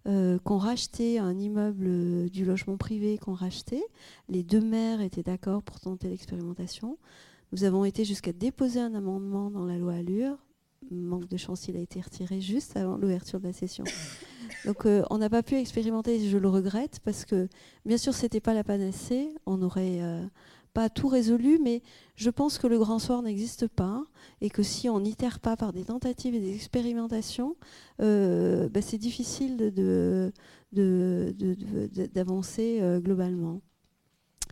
euh, 0.07 0.37
qu'on 0.39 0.57
rachetait, 0.57 1.17
un 1.17 1.37
immeuble 1.37 2.29
du 2.29 2.45
logement 2.45 2.77
privé 2.77 3.17
qu'on 3.17 3.33
rachetait. 3.33 3.83
Les 4.29 4.43
deux 4.43 4.61
maires 4.61 5.01
étaient 5.01 5.23
d'accord 5.23 5.63
pour 5.63 5.79
tenter 5.79 6.09
l'expérimentation. 6.09 6.97
Nous 7.51 7.63
avons 7.63 7.85
été 7.85 8.03
jusqu'à 8.03 8.33
déposer 8.33 8.79
un 8.79 8.93
amendement 8.95 9.49
dans 9.49 9.65
la 9.65 9.77
loi 9.77 9.93
Allure. 9.93 10.37
Manque 10.91 11.29
de 11.29 11.37
chance, 11.37 11.67
il 11.67 11.77
a 11.77 11.79
été 11.79 12.01
retiré 12.01 12.41
juste 12.41 12.75
avant 12.75 12.97
l'ouverture 12.97 13.39
de 13.39 13.47
la 13.47 13.53
session. 13.53 13.85
Donc 14.65 14.85
on 14.85 15.17
n'a 15.17 15.29
pas 15.29 15.43
pu 15.43 15.55
expérimenter, 15.55 16.27
je 16.27 16.37
le 16.37 16.49
regrette, 16.49 16.99
parce 17.03 17.23
que 17.23 17.47
bien 17.85 17.97
sûr, 17.97 18.13
ce 18.13 18.23
n'était 18.23 18.41
pas 18.41 18.53
la 18.53 18.63
panacée. 18.63 19.29
On 19.45 19.61
aurait 19.61 20.01
pas 20.73 20.89
tout 20.89 21.07
résolu, 21.07 21.59
mais 21.61 21.81
je 22.15 22.29
pense 22.29 22.57
que 22.57 22.67
le 22.67 22.79
grand 22.79 22.99
soir 22.99 23.21
n'existe 23.21 23.67
pas 23.67 24.03
et 24.41 24.49
que 24.49 24.63
si 24.63 24.89
on 24.89 24.99
n'itère 24.99 25.39
pas 25.39 25.55
par 25.55 25.71
des 25.71 25.85
tentatives 25.85 26.35
et 26.35 26.39
des 26.39 26.55
expérimentations, 26.55 27.55
euh, 28.01 28.69
bah, 28.69 28.81
c'est 28.81 28.97
difficile 28.97 29.71
d'avancer 30.71 32.79
euh, 32.81 32.99
globalement. 32.99 33.61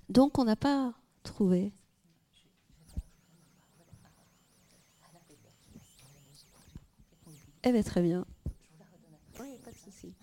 Donc 0.10 0.38
on 0.38 0.46
n'a 0.46 0.56
pas 0.56 0.94
trouvé. 1.24 1.74
Eh 7.64 7.72
bien, 7.72 7.84
très 7.84 8.02
bien. 8.02 8.26
Oui, 9.40 9.58
pas 9.64 9.72
de 9.72 9.76
souci. 9.76 10.14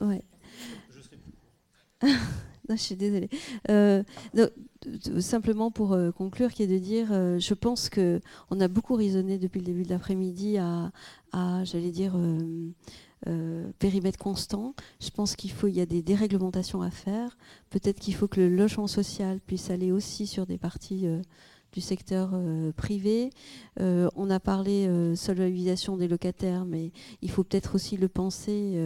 Ouais. 0.00 0.22
je 2.02 2.08
suis 2.76 2.96
désolée. 2.96 3.28
Euh, 3.70 4.02
simplement 5.20 5.70
pour 5.70 5.92
euh, 5.92 6.10
conclure, 6.10 6.52
qui 6.52 6.62
est 6.62 6.66
de 6.66 6.78
dire, 6.78 7.08
euh, 7.12 7.38
je 7.38 7.54
pense 7.54 7.88
que 7.88 8.20
on 8.50 8.60
a 8.60 8.68
beaucoup 8.68 8.94
raisonné 8.94 9.38
depuis 9.38 9.60
le 9.60 9.66
début 9.66 9.82
de 9.84 9.90
l'après-midi 9.90 10.58
à, 10.58 10.92
j'allais 11.64 11.90
dire, 11.90 12.14
périmètre 13.78 14.18
constant. 14.18 14.74
Je 15.00 15.10
pense 15.10 15.36
qu'il 15.36 15.50
faut, 15.50 15.68
il 15.68 15.76
y 15.76 15.80
a 15.80 15.86
des 15.86 16.02
déréglementations 16.02 16.82
à 16.82 16.90
faire. 16.90 17.36
Peut-être 17.70 18.00
qu'il 18.00 18.14
faut 18.14 18.28
que 18.28 18.40
le 18.40 18.54
logement 18.54 18.86
social 18.86 19.40
puisse 19.40 19.70
aller 19.70 19.92
aussi 19.92 20.26
sur 20.26 20.46
des 20.46 20.58
parties 20.58 21.06
du 21.72 21.80
secteur 21.80 22.30
privé. 22.76 23.30
on 23.78 24.30
a 24.30 24.40
parlé 24.40 24.86
euh, 24.86 25.16
solvabilisation 25.16 25.96
des 25.96 26.06
locataires, 26.06 26.64
mais 26.64 26.92
il 27.22 27.30
faut 27.30 27.44
peut-être 27.44 27.74
aussi 27.74 27.96
le 27.96 28.08
penser 28.08 28.78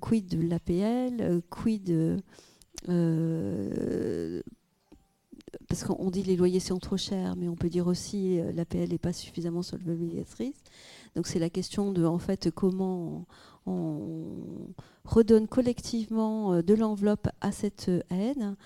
quid 0.00 0.28
de 0.28 0.48
l'APL, 0.48 1.42
quid 1.50 2.22
euh, 2.88 4.42
parce 5.68 5.84
qu'on 5.84 6.10
dit 6.10 6.22
les 6.22 6.36
loyers 6.36 6.60
sont 6.60 6.78
trop 6.78 6.96
chers, 6.96 7.36
mais 7.36 7.48
on 7.48 7.56
peut 7.56 7.68
dire 7.68 7.86
aussi 7.86 8.38
euh, 8.38 8.52
l'APL 8.52 8.88
n'est 8.90 8.98
pas 8.98 9.12
suffisamment 9.12 9.62
solvabilisatrice. 9.62 10.56
Donc 11.16 11.26
c'est 11.26 11.38
la 11.38 11.50
question 11.50 11.92
de 11.92 12.04
en 12.04 12.18
fait 12.18 12.50
comment 12.50 13.26
on, 13.66 14.72
redonne 15.04 15.48
collectivement 15.48 16.54
euh, 16.54 16.62
de 16.62 16.74
l'enveloppe 16.74 17.28
à 17.40 17.52
cette 17.52 17.90
haine. 18.10 18.56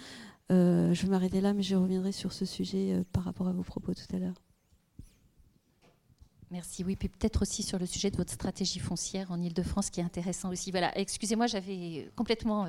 je 0.51 1.03
vais 1.03 1.09
m'arrêter 1.09 1.41
là, 1.41 1.53
mais 1.55 1.63
je 1.63 1.77
reviendrai 1.77 2.13
sur 2.13 2.33
ce 2.33 2.45
sujet 2.45 3.03
par 3.13 3.25
rapport 3.25 3.49
à 3.49 3.53
vos 3.53 3.63
propos 3.63 3.93
tout 3.95 4.17
à 4.17 4.19
l'heure. 4.19 4.43
Merci. 6.51 6.83
Oui, 6.83 6.97
puis 6.97 7.11
peut-être 7.11 7.43
aussi 7.43 7.63
sur 7.63 7.79
le 7.79 7.85
sujet 7.85 8.11
de 8.11 8.17
votre 8.17 8.33
stratégie 8.33 8.79
foncière 8.79 9.31
en 9.31 9.43
Ile-de-France 9.43 9.91
qui 9.91 10.01
est 10.01 10.03
intéressant 10.03 10.51
aussi. 10.51 10.71
Voilà, 10.71 10.97
excusez-moi, 10.97 11.47
j'avais 11.47 12.11
complètement 12.17 12.67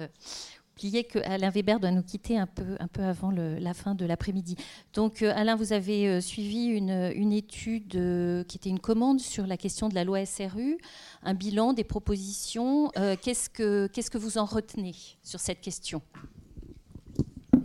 que 0.79 1.19
Alain 1.19 1.49
Weber 1.49 1.79
doit 1.79 1.91
nous 1.91 2.03
quitter 2.03 2.37
un 2.37 2.47
peu, 2.47 2.77
avant 3.01 3.31
la 3.31 3.73
fin 3.73 3.95
de 3.95 4.05
l'après-midi. 4.05 4.55
Donc 4.93 5.21
euh, 5.21 5.33
Alain, 5.35 5.55
vous 5.55 5.73
avez 5.73 6.07
euh, 6.07 6.21
suivi 6.21 6.67
une, 6.67 7.31
étude 7.31 7.95
euh, 7.95 8.43
qui 8.43 8.57
était 8.57 8.69
une 8.69 8.79
commande 8.79 9.19
sur 9.19 9.45
la 9.45 9.57
question 9.57 9.89
de 9.89 9.95
la 9.95 10.03
loi 10.03 10.25
SRU, 10.25 10.77
un 11.23 11.33
bilan, 11.33 11.73
des 11.73 11.83
propositions. 11.83 12.91
qu'est-ce, 13.21 13.49
que, 13.49 13.87
qu'est-ce 13.87 14.09
que 14.09 14.17
vous 14.17 14.37
en 14.37 14.45
retenez 14.45 14.95
sur 15.23 15.39
cette 15.39 15.61
question? 15.61 16.01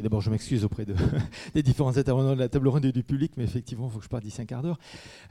D'abord, 0.05 0.20
je 0.20 0.28
m'excuse 0.28 0.66
auprès 0.66 0.84
de, 0.84 0.94
des 1.55 1.62
différents 1.62 1.97
intervenants 1.97 2.34
de 2.34 2.39
la 2.39 2.50
table 2.50 2.68
ronde 2.68 2.84
et 2.84 2.92
du 2.92 3.02
public, 3.02 3.33
mais 3.39 3.44
effectivement, 3.44 3.86
il 3.89 3.91
faut 3.91 4.00
que 4.00 4.05
je 4.05 4.10
parte 4.10 4.23
d'ici 4.23 4.39
un 4.42 4.44
quart 4.44 4.62
d'heure. 4.62 4.78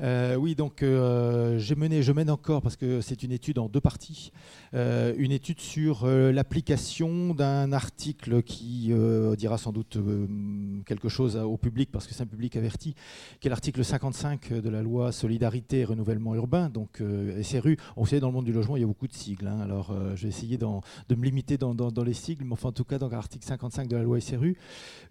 Euh, 0.01 0.33
oui, 0.33 0.55
donc 0.55 0.81
euh, 0.81 1.59
j'ai 1.59 1.75
mené, 1.75 2.01
je 2.01 2.11
mène 2.11 2.31
encore, 2.31 2.63
parce 2.63 2.75
que 2.75 2.99
c'est 2.99 3.21
une 3.21 3.31
étude 3.31 3.59
en 3.59 3.69
deux 3.69 3.81
parties, 3.81 4.31
euh, 4.73 5.13
une 5.15 5.31
étude 5.31 5.59
sur 5.59 6.07
l'application 6.07 7.35
d'un 7.35 7.71
article 7.71 8.41
qui 8.41 8.91
dira 9.37 9.59
sans 9.59 9.71
doute 9.71 9.99
quelque 10.87 11.07
chose 11.07 11.35
au 11.35 11.57
public, 11.57 11.91
parce 11.91 12.07
que 12.07 12.15
c'est 12.15 12.23
un 12.23 12.25
public 12.25 12.55
averti, 12.55 12.95
qui 13.39 13.49
est 13.49 13.51
l'article 13.51 13.85
55 13.85 14.53
de 14.53 14.69
la 14.69 14.81
loi 14.81 15.11
Solidarité 15.11 15.81
et 15.81 15.85
Renouvellement 15.85 16.33
Urbain, 16.33 16.69
donc 16.69 16.99
SRU. 17.43 17.77
On 17.95 18.05
sait, 18.05 18.19
dans 18.19 18.29
le 18.29 18.33
monde 18.33 18.45
du 18.45 18.53
logement, 18.53 18.75
il 18.75 18.79
y 18.79 18.83
a 18.83 18.87
beaucoup 18.87 19.07
de 19.07 19.13
sigles. 19.13 19.45
Hein. 19.45 19.59
alors, 19.59 19.95
je 20.15 20.23
vais 20.23 20.29
essayer 20.29 20.57
de 20.57 20.65
me 21.15 21.23
limiter 21.23 21.59
dans, 21.59 21.75
dans, 21.75 22.03
les 22.03 22.13
sigles, 22.13 22.43
mais 22.43 22.53
enfin, 22.53 22.69
en 22.69 22.71
tout 22.71 22.85
cas, 22.85 22.97
dans 22.97 23.09
l'article 23.09 23.45
55 23.45 23.87
de 23.87 23.97
la 23.97 24.01
loi 24.01 24.19
SRU, 24.19 24.57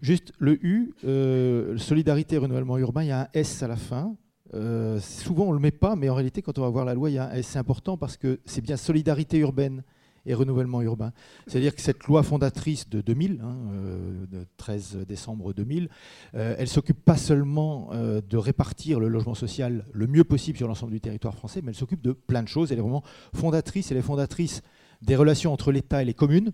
Juste 0.03 0.33
le 0.37 0.59
U, 0.65 0.93
euh, 1.05 1.77
solidarité 1.77 2.35
et 2.35 2.37
renouvellement 2.37 2.77
urbain, 2.77 3.03
il 3.03 3.07
y 3.07 3.11
a 3.11 3.21
un 3.21 3.27
S 3.33 3.63
à 3.63 3.69
la 3.69 3.77
fin. 3.77 4.17
Euh, 4.53 4.99
souvent 4.99 5.45
on 5.45 5.49
ne 5.51 5.53
le 5.53 5.61
met 5.61 5.71
pas, 5.71 5.95
mais 5.95 6.09
en 6.09 6.15
réalité, 6.15 6.41
quand 6.41 6.59
on 6.59 6.61
va 6.61 6.69
voir 6.69 6.83
la 6.83 6.93
loi, 6.93 7.09
il 7.09 7.13
y 7.13 7.17
a 7.17 7.29
un 7.29 7.31
S. 7.31 7.47
C'est 7.47 7.59
important 7.59 7.95
parce 7.95 8.17
que 8.17 8.41
c'est 8.43 8.59
bien 8.59 8.75
solidarité 8.75 9.37
urbaine 9.37 9.81
et 10.25 10.33
renouvellement 10.33 10.81
urbain. 10.81 11.13
C'est-à-dire 11.47 11.73
que 11.73 11.81
cette 11.81 12.03
loi 12.03 12.21
fondatrice 12.21 12.89
de 12.89 12.99
2000, 12.99 13.39
hein, 13.41 13.55
euh, 13.71 14.43
13 14.57 15.05
décembre 15.07 15.53
2000, 15.53 15.87
elle 16.33 16.67
s'occupe 16.67 17.03
pas 17.03 17.17
seulement 17.17 17.91
de 17.93 18.37
répartir 18.37 18.99
le 18.99 19.07
logement 19.07 19.35
social 19.35 19.85
le 19.93 20.07
mieux 20.07 20.25
possible 20.25 20.57
sur 20.57 20.67
l'ensemble 20.67 20.91
du 20.91 20.99
territoire 20.99 21.35
français, 21.35 21.61
mais 21.63 21.71
elle 21.71 21.77
s'occupe 21.77 22.01
de 22.01 22.11
plein 22.11 22.43
de 22.43 22.49
choses. 22.49 22.73
Elle 22.73 22.79
est 22.79 22.81
vraiment 22.81 23.03
fondatrice. 23.33 23.89
Elle 23.91 23.97
est 23.97 24.01
fondatrice 24.01 24.63
des 25.01 25.15
relations 25.15 25.53
entre 25.53 25.71
l'État 25.71 26.01
et 26.01 26.05
les 26.05 26.13
communes. 26.13 26.51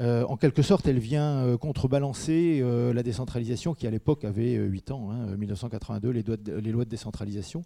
Euh, 0.00 0.24
en 0.24 0.36
quelque 0.36 0.62
sorte, 0.62 0.86
elle 0.86 0.98
vient 0.98 1.44
euh, 1.44 1.56
contrebalancer 1.56 2.60
euh, 2.62 2.92
la 2.92 3.02
décentralisation 3.02 3.74
qui, 3.74 3.86
à 3.86 3.90
l'époque, 3.90 4.24
avait 4.24 4.54
8 4.54 4.90
ans, 4.92 5.10
1982, 5.36 6.08
hein, 6.10 6.36
les, 6.62 6.72
lois 6.72 6.84
de 6.84 6.90
décentralisation. 6.90 7.62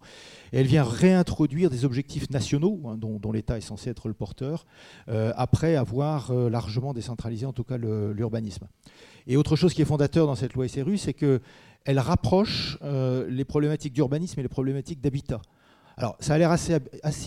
Et 0.51 0.59
elle 0.59 0.67
vient 0.67 0.83
réintroduire 0.83 1.69
des 1.69 1.85
objectifs 1.85 2.29
nationaux 2.29 2.81
hein, 2.85 2.97
dont, 2.97 3.31
l'État 3.31 3.57
est 3.57 3.61
censé 3.61 3.89
être 3.89 4.07
le 4.07 4.13
porteur, 4.13 4.65
après 5.07 5.75
avoir 5.75 6.31
largement 6.33 6.93
décentralisé, 6.93 7.45
en 7.45 7.53
tout 7.53 7.63
cas, 7.63 7.77
l'urbanisme. 7.77 8.67
Et 9.25 9.37
autre 9.37 9.55
chose 9.55 9.73
qui 9.73 9.81
est 9.81 9.85
fondateur 9.85 10.27
dans 10.27 10.35
cette 10.35 10.53
loi 10.53 10.67
SRU, 10.67 10.97
c'est 10.97 11.13
qu'elle 11.13 11.99
rapproche 11.99 12.77
les 12.83 13.45
problématiques 13.45 13.93
d'urbanisme 13.93 14.39
et 14.39 14.43
les 14.43 14.49
problématiques 14.49 15.01
d'habitat. 15.01 15.41
Alors, 15.95 16.15
ça 16.19 16.33
a 16.33 16.37
l'air 16.37 16.49
assez, 16.49 16.79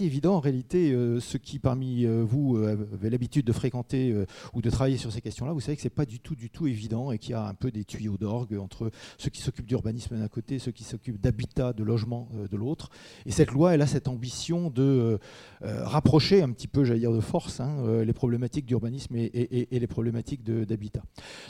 évident 0.05 0.35
en 0.35 0.41
réalité. 0.41 0.91
Euh, 0.91 1.21
ceux 1.21 1.39
qui 1.39 1.59
parmi 1.59 2.05
euh, 2.05 2.25
vous 2.27 2.57
euh, 2.57 2.89
avaient 2.95 3.11
l'habitude 3.11 3.47
de 3.47 3.53
fréquenter 3.53 4.15
ou 4.55 4.63
de 4.63 4.71
travailler 4.71 4.97
sur 4.97 5.13
ces 5.13 5.21
questions-là, 5.21 5.53
vous 5.53 5.61
savez 5.61 5.77
que 5.77 5.83
c'est 5.83 5.91
pas 5.91 6.05
du 6.05 6.19
tout, 6.19 6.35
du 6.35 6.51
tout 6.51 6.67
évident 6.67 7.13
et 7.13 7.19
qu'il 7.19 7.31
y 7.31 7.35
a 7.35 7.47
un 7.47 7.55
peu 7.55 7.71
des 7.71 7.85
tuyaux 7.85 8.17
d'orgue 8.17 8.59
entre 8.59 8.91
ceux 9.19 9.31
qui 9.31 9.41
s'occupent 9.41 9.67
d'urbanisme 9.67 10.19
d'un 10.19 10.29
côté, 10.29 10.57
et 10.57 10.59
ceux 10.59 10.73
qui 10.73 10.85
s'occupent 10.85 11.21
d'habitat, 11.21 11.73
de 11.73 11.85
logement 11.85 12.29
de 12.51 12.57
l'autre. 12.57 12.91
Et 13.25 13.31
cette 13.31 13.51
loi, 13.51 13.75
elle 13.75 13.83
a 13.83 13.87
cette 13.87 14.09
ambition 14.09 14.71
de 14.71 15.19
rapprocher 15.63 16.43
un 16.43 16.51
petit 16.51 16.69
peu, 16.69 16.85
j'allais 16.85 17.01
dire 17.01 17.13
de 17.13 17.21
force, 17.21 17.61
hein, 17.61 18.03
les 18.05 18.13
problématiques 18.13 18.67
d'urbanisme 18.67 19.15
et, 19.17 19.69
les 19.71 19.87
problématiques 19.87 20.43
d'habitat. 20.45 21.03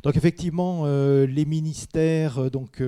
Donc 0.03 0.17
effectivement, 0.17 0.87
les 0.87 1.45
ministères, 1.45 2.51
donc 2.51 2.83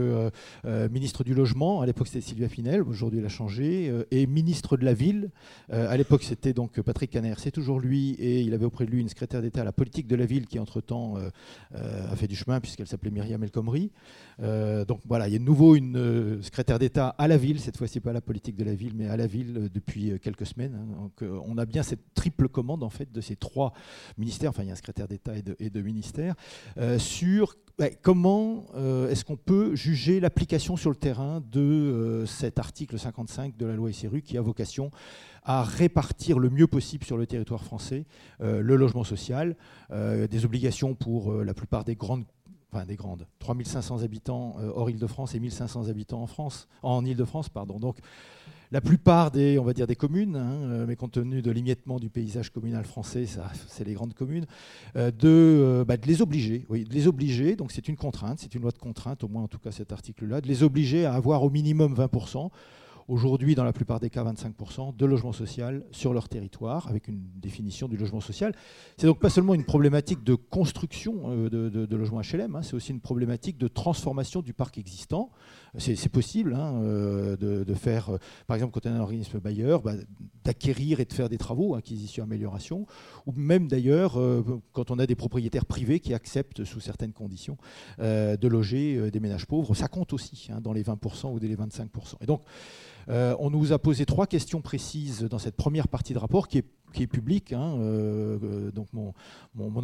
ministre 0.64 1.24
du 1.24 1.34
logement, 1.34 1.80
à 1.80 1.86
l'époque 1.86 2.08
c'était 2.08 2.20
Sylvia 2.20 2.48
Pinel, 2.48 2.82
aujourd'hui 2.82 3.20
elle 3.20 3.26
a 3.26 3.30
changé, 3.30 3.92
ministre 4.26 4.76
de 4.76 4.84
la 4.84 4.94
ville. 4.94 5.30
Euh, 5.72 5.88
à 5.88 5.96
l'époque, 5.96 6.22
c'était 6.22 6.52
donc 6.52 6.80
Patrick 6.80 7.10
Caner, 7.10 7.34
c'est 7.38 7.50
toujours 7.50 7.80
lui, 7.80 8.10
et 8.12 8.40
il 8.40 8.54
avait 8.54 8.64
auprès 8.64 8.86
de 8.86 8.90
lui 8.90 9.00
une 9.00 9.08
secrétaire 9.08 9.42
d'État 9.42 9.62
à 9.62 9.64
la 9.64 9.72
politique 9.72 10.06
de 10.06 10.16
la 10.16 10.26
ville 10.26 10.46
qui, 10.46 10.58
entre-temps, 10.58 11.16
euh, 11.16 11.30
euh, 11.74 12.12
a 12.12 12.16
fait 12.16 12.26
du 12.26 12.36
chemin 12.36 12.60
puisqu'elle 12.60 12.86
s'appelait 12.86 13.10
Myriam 13.10 13.42
El 13.42 13.50
Khomri. 13.50 13.90
Euh, 14.40 14.84
donc 14.84 15.00
voilà, 15.06 15.28
il 15.28 15.32
y 15.32 15.36
a 15.36 15.38
de 15.38 15.44
nouveau 15.44 15.76
une 15.76 16.42
secrétaire 16.42 16.78
d'État 16.78 17.08
à 17.08 17.28
la 17.28 17.36
ville, 17.36 17.60
cette 17.60 17.76
fois-ci 17.76 18.00
pas 18.00 18.10
à 18.10 18.12
la 18.12 18.20
politique 18.20 18.56
de 18.56 18.64
la 18.64 18.74
ville, 18.74 18.92
mais 18.94 19.06
à 19.08 19.16
la 19.16 19.26
ville 19.26 19.68
depuis 19.72 20.18
quelques 20.20 20.46
semaines. 20.46 20.74
hein. 20.74 20.86
Donc 21.00 21.24
on 21.46 21.58
a 21.58 21.66
bien 21.66 21.82
cette 21.82 22.14
triple 22.14 22.48
commande 22.48 22.82
en 22.82 22.90
fait 22.90 23.10
de 23.12 23.20
ces 23.20 23.36
trois 23.36 23.72
ministères, 24.16 24.50
enfin 24.50 24.62
il 24.62 24.66
y 24.66 24.70
a 24.70 24.72
un 24.72 24.76
secrétaire 24.76 25.08
d'État 25.08 25.32
et 25.36 25.70
de, 25.70 25.82
ministères, 25.82 26.34
sur 26.98 27.56
comment 28.02 28.66
est-ce 29.08 29.24
qu'on 29.24 29.36
peut 29.36 29.74
juger 29.74 30.20
l'application 30.20 30.76
sur 30.76 30.90
le 30.90 30.96
terrain 30.96 31.42
de 31.52 32.24
cet 32.26 32.58
article 32.58 32.98
55 32.98 33.56
de 33.56 33.66
la 33.66 33.74
loi 33.74 33.90
Qui 34.08 34.38
a 34.38 34.40
vocation 34.40 34.90
à 35.48 35.62
répartir 35.62 36.38
le 36.38 36.50
mieux 36.50 36.66
possible 36.66 37.04
sur 37.04 37.16
le 37.16 37.26
territoire 37.26 37.64
français 37.64 38.04
euh, 38.42 38.60
le 38.60 38.76
logement 38.76 39.02
social, 39.02 39.56
euh, 39.90 40.28
des 40.28 40.44
obligations 40.44 40.94
pour 40.94 41.32
euh, 41.32 41.42
la 41.42 41.54
plupart 41.54 41.84
des 41.84 41.96
grandes 41.96 42.24
enfin 42.70 42.84
des 42.84 42.96
grandes, 42.96 43.26
3500 43.38 44.02
habitants 44.02 44.56
hors 44.74 44.90
Île-de-France 44.90 45.34
et 45.34 45.40
1500 45.40 45.88
habitants 45.88 46.20
en 46.20 46.26
France, 46.26 46.68
en 46.82 47.02
Île-de-France, 47.02 47.48
pardon. 47.48 47.78
Donc 47.78 47.96
la 48.72 48.82
plupart 48.82 49.30
des, 49.30 49.58
on 49.58 49.64
va 49.64 49.72
dire, 49.72 49.86
des 49.86 49.96
communes, 49.96 50.36
hein, 50.36 50.84
mais 50.86 50.94
compte 50.94 51.12
tenu 51.12 51.40
de 51.40 51.50
l'émiettement 51.50 51.98
du 51.98 52.10
paysage 52.10 52.50
communal 52.50 52.84
français, 52.84 53.24
ça, 53.24 53.50
c'est 53.68 53.84
les 53.84 53.94
grandes 53.94 54.12
communes, 54.12 54.44
de, 54.94 55.82
bah, 55.88 55.96
de 55.96 56.06
les 56.06 56.20
obliger, 56.20 56.66
oui, 56.68 56.84
de 56.84 56.92
les 56.92 57.06
obliger, 57.06 57.56
donc 57.56 57.72
c'est 57.72 57.88
une 57.88 57.96
contrainte, 57.96 58.38
c'est 58.40 58.54
une 58.54 58.60
loi 58.60 58.70
de 58.70 58.76
contrainte, 58.76 59.24
au 59.24 59.28
moins 59.28 59.44
en 59.44 59.48
tout 59.48 59.58
cas 59.58 59.70
cet 59.70 59.90
article-là, 59.90 60.42
de 60.42 60.46
les 60.46 60.62
obliger 60.62 61.06
à 61.06 61.14
avoir 61.14 61.44
au 61.44 61.48
minimum 61.48 61.94
20%, 61.94 62.50
aujourd'hui 63.08 63.54
dans 63.54 63.64
la 63.64 63.72
plupart 63.72 64.00
des 64.00 64.10
cas 64.10 64.22
25%, 64.22 64.94
de 64.94 65.06
logement 65.06 65.32
social 65.32 65.82
sur 65.90 66.12
leur 66.12 66.28
territoire, 66.28 66.86
avec 66.88 67.08
une 67.08 67.22
définition 67.36 67.88
du 67.88 67.96
logement 67.96 68.20
social. 68.20 68.52
C'est 68.98 69.06
donc 69.06 69.18
pas 69.18 69.30
seulement 69.30 69.54
une 69.54 69.64
problématique 69.64 70.22
de 70.22 70.34
construction 70.34 71.22
euh, 71.26 71.48
de, 71.48 71.86
de- 71.86 71.96
logements 71.96 72.20
HLM, 72.20 72.54
hein, 72.54 72.62
c'est 72.62 72.74
aussi 72.74 72.92
une 72.92 73.00
problématique 73.00 73.58
de 73.58 73.66
transformation 73.66 74.42
du 74.42 74.52
parc 74.52 74.78
existant. 74.78 75.30
C'est 75.76 76.08
possible 76.08 76.54
hein, 76.54 76.80
euh, 76.82 77.36
de, 77.36 77.74
faire, 77.74 78.10
euh, 78.10 78.18
par 78.46 78.56
exemple, 78.56 78.72
quand 78.72 78.88
on 78.88 78.92
est 78.92 78.96
un 78.96 79.00
organisme 79.00 79.38
bailleur, 79.40 79.82
bah, 79.82 79.94
d'acquérir 80.44 81.00
et 81.00 81.04
de 81.04 81.12
faire 81.12 81.28
des 81.28 81.38
travaux, 81.38 81.74
acquisition, 81.74 82.24
amélioration, 82.24 82.86
ou 83.26 83.32
même 83.32 83.68
d'ailleurs, 83.68 84.18
quand 84.72 84.90
on 84.90 84.98
a 84.98 85.06
des 85.06 85.14
propriétaires 85.14 85.66
privés 85.66 86.00
qui 86.00 86.14
acceptent, 86.14 86.64
sous 86.64 86.80
certaines 86.80 87.12
conditions, 87.12 87.58
de 87.98 88.48
loger 88.48 89.10
des 89.10 89.20
ménages 89.20 89.46
pauvres, 89.46 89.74
ça 89.74 89.88
compte 89.88 90.12
aussi 90.14 90.48
hein, 90.50 90.60
dans 90.62 90.72
les 90.72 90.82
20% 90.82 91.32
ou 91.32 91.38
dans 91.38 91.46
les 91.46 91.56
25%. 91.56 92.14
Et 92.22 92.26
donc, 92.26 92.42
euh, 93.10 93.34
on 93.38 93.50
nous 93.50 93.72
a 93.72 93.78
posé 93.78 94.06
trois 94.06 94.26
questions 94.26 94.60
précises 94.60 95.22
dans 95.22 95.38
cette 95.38 95.56
première 95.56 95.88
partie 95.88 96.12
de 96.12 96.18
rapport 96.18 96.48
qui 96.48 96.58
est, 96.58 96.64
publique. 97.06 97.52
hein, 97.52 97.76
euh, 97.78 98.38
euh, 98.42 98.70
donc 98.72 98.88
mon, 98.92 99.12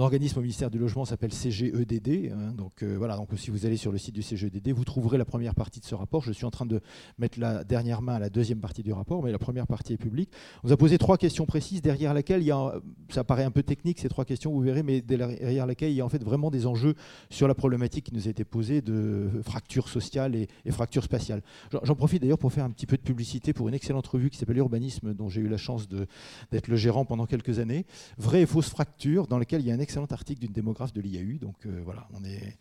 organisme 0.00 0.38
au 0.38 0.42
ministère 0.42 0.68
du 0.68 0.78
Logement 0.78 1.04
s'appelle 1.04 1.32
CGEDD. 1.32 2.32
hein, 2.32 2.52
donc 2.56 2.82
voilà, 2.82 3.16
donc 3.16 3.28
si 3.36 3.50
vous 3.50 3.66
allez 3.66 3.76
sur 3.76 3.92
le 3.92 3.98
site 3.98 4.14
du 4.14 4.22
CGEDD, 4.22 4.72
vous 4.72 4.84
trouverez 4.84 5.16
la 5.16 5.24
première 5.24 5.54
partie 5.54 5.78
de 5.78 5.84
ce 5.84 5.94
rapport. 5.94 6.22
Je 6.22 6.32
suis 6.32 6.44
en 6.44 6.50
train 6.50 6.66
de 6.66 6.80
mettre 7.18 7.38
la 7.38 7.62
dernière 7.62 8.02
main 8.02 8.14
à 8.14 8.18
la 8.18 8.30
deuxième 8.30 8.58
partie 8.58 8.82
du 8.82 8.92
rapport, 8.92 9.22
mais 9.22 9.30
la 9.30 9.38
première 9.38 9.68
partie 9.68 9.92
est 9.92 9.98
publique. 9.98 10.30
On 10.64 10.68
nous 10.68 10.72
a 10.72 10.76
posé 10.76 10.98
trois 10.98 11.16
questions 11.16 11.46
précises 11.46 11.82
derrière 11.82 12.14
laquelle 12.14 12.40
il 12.40 12.46
y 12.46 12.50
a, 12.50 12.74
ça 13.10 13.22
paraît 13.22 13.44
un 13.44 13.52
peu 13.52 13.62
technique 13.62 14.00
ces 14.00 14.08
trois 14.08 14.24
questions, 14.24 14.50
vous 14.50 14.60
verrez, 14.60 14.82
mais 14.82 15.00
derrière 15.00 15.66
laquelle 15.66 15.92
il 15.92 15.96
y 15.96 16.00
a 16.00 16.04
en 16.04 16.08
fait 16.08 16.24
vraiment 16.24 16.50
des 16.50 16.66
enjeux 16.66 16.94
sur 17.30 17.46
la 17.46 17.54
problématique 17.54 18.06
qui 18.06 18.14
nous 18.14 18.26
a 18.26 18.30
été 18.30 18.44
posée 18.44 18.80
de 18.80 19.30
fracture 19.44 19.88
sociale 19.88 20.34
et, 20.34 20.48
et 20.64 20.72
fracture 20.72 21.04
spatiale. 21.04 21.42
J'en 21.84 21.94
profite 21.94 22.22
d'ailleurs 22.22 22.38
pour 22.38 22.52
faire 22.52 22.64
un 22.64 22.70
petit 22.70 22.86
peu 22.86 22.96
de 22.96 23.02
publicité 23.02 23.13
pour 23.54 23.68
une 23.68 23.74
excellente 23.74 24.06
revue 24.06 24.30
qui 24.30 24.38
s'appelle 24.38 24.58
Urbanisme, 24.58 25.14
dont 25.14 25.28
j'ai 25.28 25.40
eu 25.40 25.48
la 25.48 25.56
chance 25.56 25.88
d'être 25.88 26.68
le 26.68 26.76
gérant 26.76 27.04
pendant 27.04 27.26
quelques 27.26 27.58
années. 27.58 27.86
Vraie 28.18 28.42
et 28.42 28.46
fausse 28.46 28.68
fracture, 28.68 29.26
dans 29.26 29.38
lequel 29.38 29.60
il 29.60 29.66
y 29.66 29.70
a 29.70 29.74
un 29.74 29.78
excellent 29.80 30.06
article 30.06 30.40
d'une 30.40 30.52
démographe 30.52 30.92
de 30.92 31.00
l'IAU. 31.00 31.38
Donc 31.38 31.66
euh, 31.66 31.80
voilà, 31.84 32.06
on 32.12 32.24
est, 32.24 32.56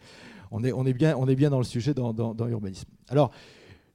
on, 0.52 0.64
est, 0.64 0.72
on, 0.72 0.86
est 0.86 0.94
bien, 0.94 1.16
on 1.18 1.28
est 1.28 1.36
bien 1.36 1.50
dans 1.50 1.58
le 1.60 1.64
sujet 1.64 1.94
dans, 1.94 2.14
dans- 2.14 2.34
dans 2.34 2.48
Urbanisme. 2.48 2.88
Alors, 3.10 3.32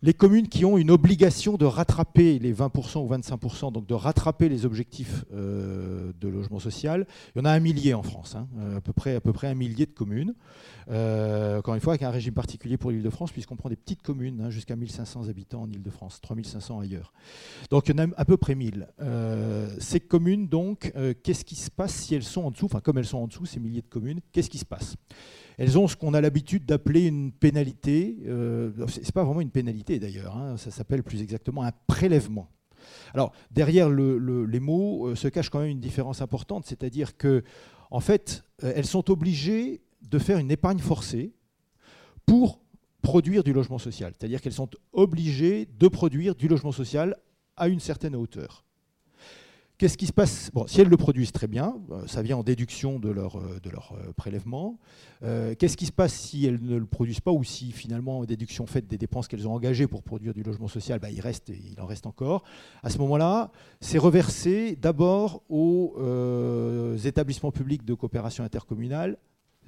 les 0.02 0.14
communes 0.14 0.48
qui 0.48 0.64
ont 0.64 0.78
une 0.78 0.90
obligation 0.90 1.56
de 1.56 1.64
rattraper 1.64 2.38
les 2.38 2.54
20% 2.54 2.98
ou 2.98 3.12
25%, 3.12 3.72
donc 3.72 3.86
de 3.86 3.94
rattraper 3.94 4.48
les 4.48 4.64
objectifs 4.64 5.24
euh, 5.32 6.12
de 6.20 6.28
logement 6.28 6.60
social, 6.60 7.06
il 7.34 7.40
y 7.40 7.42
en 7.42 7.44
a 7.44 7.50
un 7.50 7.58
millier 7.58 7.94
en 7.94 8.04
France, 8.04 8.36
hein, 8.36 8.46
euh, 8.58 8.78
à, 8.78 8.80
peu 8.80 8.92
près, 8.92 9.48
un 9.48 9.54
millier 9.54 9.86
de 9.86 9.92
communes. 9.92 10.34
Euh, 10.90 11.58
encore 11.58 11.74
une 11.74 11.80
fois, 11.80 11.94
avec 11.94 12.02
un 12.02 12.10
régime 12.10 12.32
particulier 12.32 12.76
pour 12.76 12.92
l'Île-de-France, 12.92 13.32
puisqu'on 13.32 13.56
prend 13.56 13.68
des 13.68 13.76
petites 13.76 14.02
communes, 14.02 14.40
hein, 14.40 14.50
jusqu'à 14.50 14.76
1500 14.76 15.28
habitants 15.28 15.62
en 15.62 15.70
Île-de-France, 15.70 16.20
3500 16.22 16.80
ailleurs. 16.80 17.12
Donc 17.70 17.88
il 17.88 17.96
y 17.96 18.00
en 18.00 18.04
a 18.04 18.14
à 18.16 18.24
peu 18.24 18.36
près 18.36 18.54
1000. 18.54 18.86
Euh, 19.00 19.68
ces 19.80 20.00
communes, 20.00 20.46
donc, 20.46 20.92
qu'est-ce 21.24 21.44
qui 21.44 21.56
se 21.56 21.70
passe 21.70 21.92
si 21.92 22.14
elles 22.14 22.22
sont 22.22 22.42
en 22.42 22.50
dessous 22.50 22.66
Enfin, 22.66 22.80
comme 22.80 22.98
elles 22.98 23.04
sont 23.04 23.18
en 23.18 23.26
dessous, 23.26 23.46
ces 23.46 23.58
milliers 23.58 23.82
de 23.82 23.88
communes, 23.88 24.20
qu'est-ce 24.32 24.50
qui 24.50 24.58
se 24.58 24.64
passe? 24.64 24.96
Elles 25.58 25.78
ont 25.78 25.86
ce 25.88 25.96
qu'on 25.96 26.14
a 26.14 26.20
l'habitude 26.20 26.64
d'appeler 26.64 27.06
une 27.06 27.32
pénalité. 27.32 28.16
Euh, 28.26 28.70
c'est 28.88 29.04
c'est 29.04 29.12
pas 29.14 29.24
vraiment 29.24 29.40
une 29.42 29.50
pénalité 29.50 29.98
d'ailleurs. 29.98 30.36
hein, 30.36 30.56
ça 30.56 30.70
s'appelle 30.70 31.02
plus 31.02 31.20
exactement 31.20 31.62
un 31.64 31.72
prélèvement. 31.86 32.48
Alors 33.12 33.32
derrière 33.50 33.90
le- 33.90 34.16
le- 34.18 34.46
les 34.46 34.60
mots 34.60 35.08
euh, 35.08 35.14
se 35.14 35.28
cache 35.28 35.50
quand 35.50 35.58
même 35.60 35.70
une 35.70 35.80
différence 35.80 36.22
importante, 36.22 36.64
c'est-à-dire 36.64 37.16
que 37.16 37.42
en 37.90 38.00
fait, 38.00 38.44
euh, 38.64 38.72
elles 38.74 38.86
sont 38.86 39.10
obligées 39.10 39.82
de 40.08 40.18
faire 40.18 40.38
une 40.38 40.50
épargne 40.50 40.78
forcée 40.78 41.32
pour 42.26 42.60
produire 43.02 43.42
du 43.42 43.52
logement 43.52 43.78
social. 43.78 44.12
C'est-à-dire 44.18 44.40
qu'elles 44.40 44.52
sont 44.52 44.70
obligées 44.92 45.66
de 45.78 45.88
produire 45.88 46.34
du 46.34 46.48
logement 46.48 46.72
social 46.72 47.16
à 47.56 47.68
une 47.68 47.80
certaine 47.80 48.14
hauteur. 48.14 48.64
Qu'est-ce 49.78 49.97
qui 49.97 50.07
se 50.07 50.12
passe? 50.12 50.50
Bon, 50.52 50.66
Si 50.66 50.81
elles 50.81 50.89
le 50.89 50.97
produisent 50.97 51.31
très 51.31 51.47
bien, 51.47 51.76
euh, 51.92 52.05
ça 52.08 52.20
vient 52.20 52.39
en 52.39 52.42
déduction 52.42 52.98
de 52.98 53.10
leur, 53.10 53.36
euh, 53.36 53.60
de 53.62 53.70
leur 53.70 53.92
euh, 53.92 54.12
prélèvement. 54.16 54.76
Qu'est-ce 55.58 55.76
qui 55.76 55.86
se 55.86 55.92
passe 55.92 56.15
si 56.15 56.47
elles 56.47 56.62
ne 56.62 56.76
le 56.76 56.86
produisent 56.86 57.20
pas 57.20 57.31
ou 57.32 57.42
si 57.44 57.70
finalement, 57.70 58.20
en 58.20 58.24
déduction 58.24 58.66
faite 58.66 58.86
des 58.86 58.98
dépenses 58.98 59.26
qu'elles 59.28 59.47
ont 59.47 59.52
engagées 59.52 59.86
pour 59.86 60.02
produire 60.02 60.32
du 60.32 60.42
logement 60.42 60.68
social, 60.68 60.98
bah, 61.00 61.10
il, 61.10 61.20
reste, 61.20 61.48
il 61.48 61.81
en 61.81 61.86
reste 61.86 62.07
encore. 62.07 62.44
À 62.82 62.90
ce 62.90 62.98
moment-là, 62.98 63.50
c'est 63.81 63.98
reversé 63.98 64.76
d'abord 64.76 65.42
aux 65.48 65.97
établissements 67.05 67.50
publics 67.50 67.84
de 67.84 67.94
coopération 67.94 68.44
intercommunale 68.44 69.18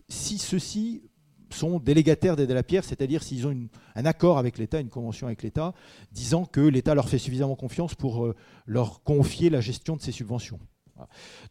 si 0.09 0.39
ceux-ci 0.39 1.03
sont 1.51 1.79
délégataires 1.79 2.37
d'aider 2.37 2.53
à 2.53 2.57
la 2.57 2.63
pierre, 2.63 2.85
c'est-à-dire 2.85 3.23
s'ils 3.23 3.47
ont 3.47 3.57
un 3.95 4.05
accord 4.07 4.39
avec 4.39 4.59
l'État, 4.59 4.81
une 4.81 4.89
convention 4.89 5.27
avec 5.27 5.43
l'État, 5.43 5.75
disant 6.13 6.45
que 6.45 6.61
l'État 6.61 6.95
leur 6.95 7.09
fait 7.09 7.19
suffisamment 7.19 7.57
confiance 7.57 7.95
pour 7.95 8.25
euh, 8.25 8.35
leur 8.67 9.03
confier 9.03 9.51
la 9.51 9.61
gestion 9.61 9.97
de 9.97 10.01
ces 10.01 10.13
subventions. 10.13 10.61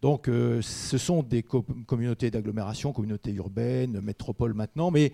Donc 0.03 0.30
euh, 0.30 0.61
ce 0.61 1.00
sont 1.00 1.24
des 1.24 1.42
co- 1.42 1.66
communautés 1.88 2.30
d'agglomération, 2.30 2.94
communautés 2.94 3.34
urbaines, 3.34 4.00
métropoles 4.00 4.53
maintenant, 4.53 4.92
mais 4.92 5.11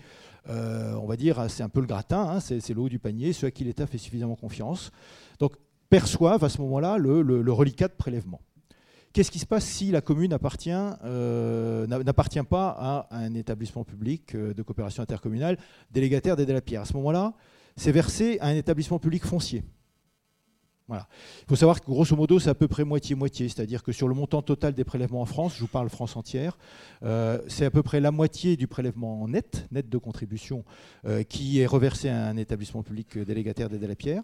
euh, 0.50 0.92
on 0.96 1.06
va 1.06 1.16
dire 1.16 1.46
c'est 1.48 1.62
un 1.62 1.70
peu 1.70 1.80
le 1.80 1.86
gratin, 1.86 2.20
hein, 2.28 2.40
c'est 2.40 2.68
le 2.68 2.80
haut 2.80 2.90
du 2.90 2.98
panier, 2.98 3.32
ceux 3.32 3.46
à 3.46 3.50
qui 3.50 3.64
l'État 3.64 3.86
fait 3.86 3.96
suffisamment 3.96 4.36
confiance. 4.36 4.90
Donc 5.38 5.56
perçoivent 5.88 6.44
à 6.44 6.50
ce 6.50 6.60
moment-là 6.60 6.98
le 6.98 7.52
reliquat 7.52 7.88
de 7.88 7.94
prélèvement. 7.94 8.40
Qu'est-ce 9.12 9.30
qui 9.30 9.38
se 9.38 9.46
passe 9.46 9.64
si 9.64 9.90
la 9.90 10.02
commune 10.02 10.36
euh, 10.36 11.86
n'a- 11.86 12.02
n'appartient 12.02 12.42
pas 12.42 12.68
à 12.68 13.16
un 13.16 13.34
établissement 13.34 13.82
public 13.82 14.34
euh, 14.34 14.52
de 14.52 14.62
coopération 14.62 15.02
intercommunale 15.02 15.56
délégataire 15.90 16.36
d'aide 16.36 16.50
à 16.50 16.54
la 16.54 16.60
pierre? 16.60 16.82
À 16.82 16.84
ce 16.84 16.92
moment-là, 16.94 17.32
c'est 17.76 17.92
versé 17.92 18.38
à 18.40 18.48
un 18.48 18.54
établissement 18.56 18.98
public 18.98 19.24
foncier. 19.24 19.64
Voilà. 20.88 21.08
Il 21.42 21.48
faut 21.48 21.56
savoir 21.56 21.80
que 21.80 21.86
grosso 21.86 22.14
modo, 22.14 22.38
c'est 22.38 22.50
à 22.50 22.54
peu 22.54 22.68
près 22.68 22.84
moitié-moitié, 22.84 23.48
c'est-à-dire 23.48 23.82
que 23.82 23.90
sur 23.90 24.06
le 24.06 24.14
montant 24.14 24.42
total 24.42 24.72
des 24.72 24.84
prélèvements 24.84 25.22
en 25.22 25.26
France, 25.26 25.54
je 25.56 25.60
vous 25.60 25.66
parle 25.66 25.88
France 25.88 26.14
entière, 26.16 26.58
euh, 27.02 27.40
c'est 27.48 27.64
à 27.64 27.70
peu 27.70 27.82
près 27.82 28.00
la 28.00 28.12
moitié 28.12 28.56
du 28.56 28.68
prélèvement 28.68 29.26
net, 29.26 29.66
net 29.72 29.88
de 29.88 29.98
contribution, 29.98 30.64
qui 31.28 31.58
est 31.60 31.66
reversé 31.66 32.08
à 32.08 32.26
un 32.28 32.36
établissement 32.36 32.82
public 32.82 33.18
délégataire 33.18 33.68
d'aide 33.68 33.82
à 33.82 33.88
la 33.88 33.96
pierre. 33.96 34.22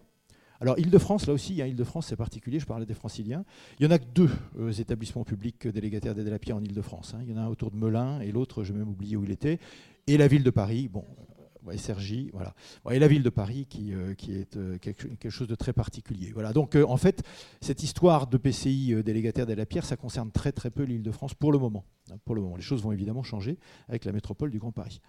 Alors, 0.63 0.79
Île-de-France, 0.79 1.27
là 1.27 1.33
aussi, 1.33 1.61
hein, 1.61 1.67
Île-de-France, 1.67 2.07
c'est 2.07 2.17
particulier, 2.17 2.61
je 2.61 2.67
parlais 2.67 2.87
des 2.87 2.95
franciliens. 2.95 3.45
Il 3.81 3.87
n'y 3.87 3.93
en 3.93 3.97
a 3.97 3.99
que 3.99 4.05
deux 4.15 4.31
euh, 4.61 4.71
établissements 4.71 5.25
publics 5.25 5.67
euh, 5.67 5.73
délégataires 5.73 6.15
la 6.15 6.39
pierre 6.39 6.57
en 6.57 6.63
Île-de-France. 6.63 7.15
hein. 7.15 7.19
Il 7.23 7.31
y 7.31 7.35
en 7.35 7.37
a 7.37 7.41
un 7.41 7.49
autour 7.49 7.73
de 7.73 7.77
Melun 7.77 8.21
et 8.21 8.31
l'autre, 8.31 8.63
je 8.63 8.73
vais 8.73 8.79
même 8.79 8.89
oublier 8.89 9.17
où 9.17 9.25
il 9.25 9.33
était. 9.33 9.59
Et 10.07 10.17
la 10.17 10.29
ville 10.29 10.45
de 10.45 10.51
Paris, 10.51 10.87
bon, 10.87 11.05
euh, 11.19 11.67
ouais, 11.67 11.77
Cergy, 11.79 12.31
voilà. 12.33 12.55
Et 12.93 13.01
la 13.01 13.09
ville 13.09 13.25
de 13.25 13.29
Paris 13.29 13.67
qui, 13.69 13.93
est 13.93 14.57
quelque, 14.79 15.31
chose 15.31 15.49
de 15.49 15.57
très 15.57 15.73
particulier. 15.73 16.31
Voilà. 16.33 16.53
Donc, 16.53 16.77
en 16.77 16.97
fait, 16.97 17.25
cette 17.61 17.83
histoire 17.83 18.29
de 18.29 18.37
PCI 18.37 19.03
délégataire 19.03 19.51
à 19.51 19.55
la 19.57 19.67
pierre, 19.67 19.85
ça 19.85 19.97
concerne 19.97 20.31
très 20.31 20.53
très 20.53 20.71
peu 20.71 20.85
l'Île-de-France 20.85 21.35
pour 21.35 21.51
le 21.51 21.59
moment. 21.59 21.85
hein, 22.13 22.19
pour 22.25 22.37
le 22.37 22.41
moment. 22.41 22.55
Les 22.55 22.63
choses 22.63 22.85
vont 22.85 22.93
évidemment 22.93 23.25
changer 23.25 23.59
avec 23.89 24.05
la 24.05 24.13
métropole 24.13 24.53
du 24.53 24.61
Grand 24.61 24.71
Paris. 24.71 25.01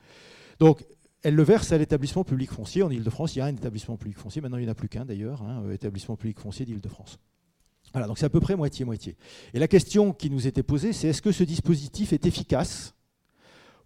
Donc, 0.58 0.84
elle 1.24 1.36
le 1.36 1.44
verse 1.44 1.72
à 1.72 1.78
l'établissement 1.78 2.24
public 2.24 2.52
foncier. 2.52 2.84
En 2.84 2.90
Ile-de-France, 2.90 3.36
il 3.36 3.40
y 3.40 3.42
a 3.42 3.46
un 3.46 3.56
établissement 3.56 3.96
public 3.98 4.18
foncier. 4.18 4.42
Maintenant, 4.42 4.58
il 4.58 4.64
n'y 4.64 4.68
en 4.68 4.72
a 4.72 4.76
plus 4.76 4.90
qu'un 4.90 5.06
d'ailleurs, 5.06 5.42
hein, 5.42 5.64
euh, 5.66 5.74
établissement 5.74 6.18
public 6.18 6.40
foncier 6.40 6.66
d'Île-de-France. 6.66 7.18
Voilà, 7.94 8.08
donc 8.08 8.18
c'est 8.18 8.26
à 8.26 8.30
peu 8.30 8.40
près 8.40 8.56
moitié-moitié. 8.56 9.16
Et 9.54 9.60
la 9.60 9.68
question 9.68 10.14
qui 10.14 10.30
nous 10.30 10.48
était 10.48 10.64
posée, 10.64 10.94
c'est 10.94 11.08
est-ce 11.08 11.22
que 11.22 11.32
ce 11.32 11.44
dispositif 11.44 12.12
est 12.12 12.26
efficace 12.26 12.94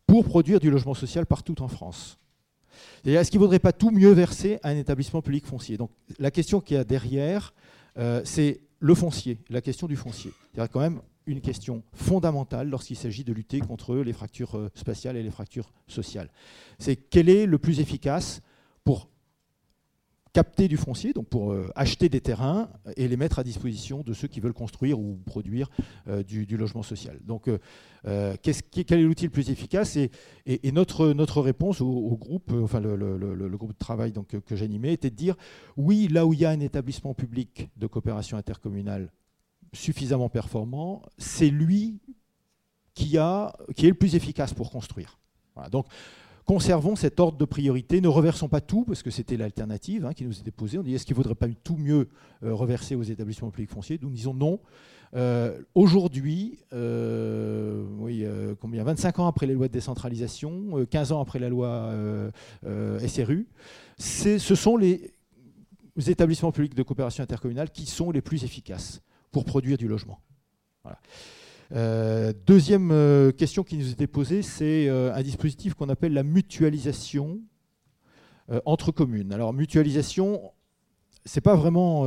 pour 0.06 0.26
produire 0.26 0.60
du 0.60 0.72
logement 0.72 0.94
social 0.94 1.26
partout 1.26 1.62
en 1.62 1.68
France? 1.68 2.18
Et 3.06 3.14
est-ce 3.14 3.30
qu'il 3.30 3.40
ne 3.40 3.44
vaudrait 3.44 3.60
pas 3.60 3.74
tout 3.74 3.92
mieux 3.92 4.12
verser 4.12 4.60
à 4.64 4.70
un 4.70 4.78
établissement 4.78 5.22
public 5.22 5.46
foncier? 5.46 5.78
Donc 5.78 5.92
la 6.20 6.32
question 6.32 6.62
qu'il 6.62 6.78
y 6.78 6.80
a 6.80 6.84
derrière, 6.84 7.54
euh, 7.98 8.22
c'est 8.24 8.62
le 8.80 8.96
foncier, 8.96 9.40
la 9.50 9.62
question 9.62 9.88
du 9.88 9.96
foncier. 9.96 10.32
A 10.58 10.68
quand 10.68 10.80
même 10.80 11.02
une 11.28 11.42
question 11.42 11.84
fondamentale 11.94 12.70
lorsqu'il 12.70 12.96
s'agit 12.96 13.24
de 13.24 13.34
lutter 13.34 13.60
contre 13.60 13.96
les 13.98 14.14
fractures 14.14 14.58
euh, 14.58 14.72
spatiales 14.74 15.18
et 15.18 15.24
les 15.24 15.30
fractures 15.30 15.72
sociales. 15.88 16.32
C'est 16.80 16.96
quel 16.96 17.30
est 17.30 17.46
le 17.46 17.58
plus 17.58 17.80
efficace 17.80 18.42
pour 18.84 19.10
capter 20.34 20.68
du 20.68 20.78
foncier, 20.78 21.14
donc 21.14 21.28
pour 21.28 21.52
euh, 21.52 21.70
acheter 21.76 22.10
des 22.10 22.22
terrains 22.22 22.70
et 22.96 23.08
les 23.08 23.18
mettre 23.18 23.40
à 23.40 23.44
disposition 23.44 24.04
de 24.04 24.14
ceux 24.14 24.28
qui 24.28 24.40
veulent 24.40 24.54
construire 24.54 25.00
ou 25.00 25.20
produire 25.26 25.70
euh, 26.08 26.24
du, 26.24 26.46
logement 26.58 26.84
social? 26.84 27.20
Donc, 27.26 27.50
quel 28.04 29.00
est 29.00 29.04
l'outil 29.04 29.26
le 29.26 29.32
plus 29.32 29.50
efficace? 29.50 29.98
Et, 29.98 30.72
notre, 30.72 31.42
réponse 31.42 31.82
au, 31.82 32.16
groupe, 32.18 32.54
enfin 32.54 32.80
le, 32.80 33.58
groupe 33.58 33.74
de 33.74 33.78
travail 33.78 34.14
que 34.46 34.56
j'animais, 34.56 34.94
était 34.94 35.10
de 35.10 35.16
dire 35.16 35.36
oui, 35.76 36.08
là 36.08 36.26
où 36.26 36.34
il 36.34 36.40
y 36.40 36.46
a 36.46 36.52
un 36.52 36.60
établissement 36.60 37.14
public 37.14 37.70
de 37.76 37.88
coopération 37.88 38.38
intercommunale 38.38 39.12
suffisamment 39.74 40.30
performant, 40.30 41.02
c'est 41.18 41.50
lui 41.50 42.00
qui, 42.94 43.18
est 43.18 43.88
le 43.88 43.94
plus 43.94 44.16
efficace 44.16 44.54
pour 44.54 44.72
construire. 44.72 45.20
Donc, 45.72 45.86
conservons 46.46 46.96
cet 46.96 47.20
ordre 47.20 47.38
de 47.38 47.46
priorité, 47.46 48.02
ne 48.02 48.08
reversons 48.08 48.48
pas 48.48 48.62
tout, 48.62 48.86
parce 48.86 49.04
que 49.04 49.12
c'était 49.12 49.38
l'alternative 49.38 50.06
hein, 50.06 50.14
qui 50.14 50.26
nous 50.26 50.40
était 50.40 50.52
posée. 50.52 50.78
On 50.78 50.84
dit 50.84 50.96
est-ce 50.96 51.06
qu'il 51.06 51.14
ne 51.14 51.18
vaudrait 51.18 51.36
pas 51.36 51.48
tout 51.64 51.78
mieux 51.78 52.10
euh, 52.44 52.54
reverser 52.54 52.96
aux 52.96 53.04
établissements 53.04 53.52
publics 53.52 53.72
fonciers? 53.72 54.00
Nous 54.02 54.10
disons 54.10 54.34
non. 54.34 54.60
Euh, 55.16 55.62
Aujourd'hui, 55.76 56.60
euh, 56.74 58.56
combien? 58.60 58.84
25 58.84 59.20
ans 59.20 59.28
après 59.28 59.46
les 59.46 59.54
lois 59.54 59.68
de 59.68 59.74
décentralisation, 59.74 60.80
euh, 60.80 60.86
15 60.86 61.12
ans 61.12 61.22
après 61.22 61.40
la 61.40 61.50
loi 61.50 61.94
SRU, 63.08 63.48
ce 63.98 64.38
sont 64.38 64.78
les 64.78 65.14
établissements 66.08 66.52
publics 66.52 66.76
de 66.76 66.84
coopération 66.84 67.24
intercommunale 67.24 67.70
qui 67.72 67.86
sont 67.86 68.12
les 68.12 68.22
plus 68.22 68.44
efficaces 68.44 69.02
produire 69.46 69.78
du 69.78 69.88
logement. 69.88 70.20
Euh, 71.74 72.34
deuxième 72.46 72.92
euh, 72.92 73.32
question 73.32 73.64
qui 73.64 73.78
nous 73.78 73.92
était 73.92 74.08
posée, 74.08 74.42
c'est 74.42 74.88
euh, 74.88 75.14
un 75.14 75.22
dispositif 75.22 75.74
qu'on 75.74 75.90
appelle 75.90 76.14
la 76.14 76.24
mutualisation 76.24 77.42
entre 78.64 78.94
communes. 78.94 79.34
Alors 79.34 79.52
mutualisation, 79.52 80.54
c'est 81.26 81.42
pas 81.42 81.56
vraiment 81.56 82.06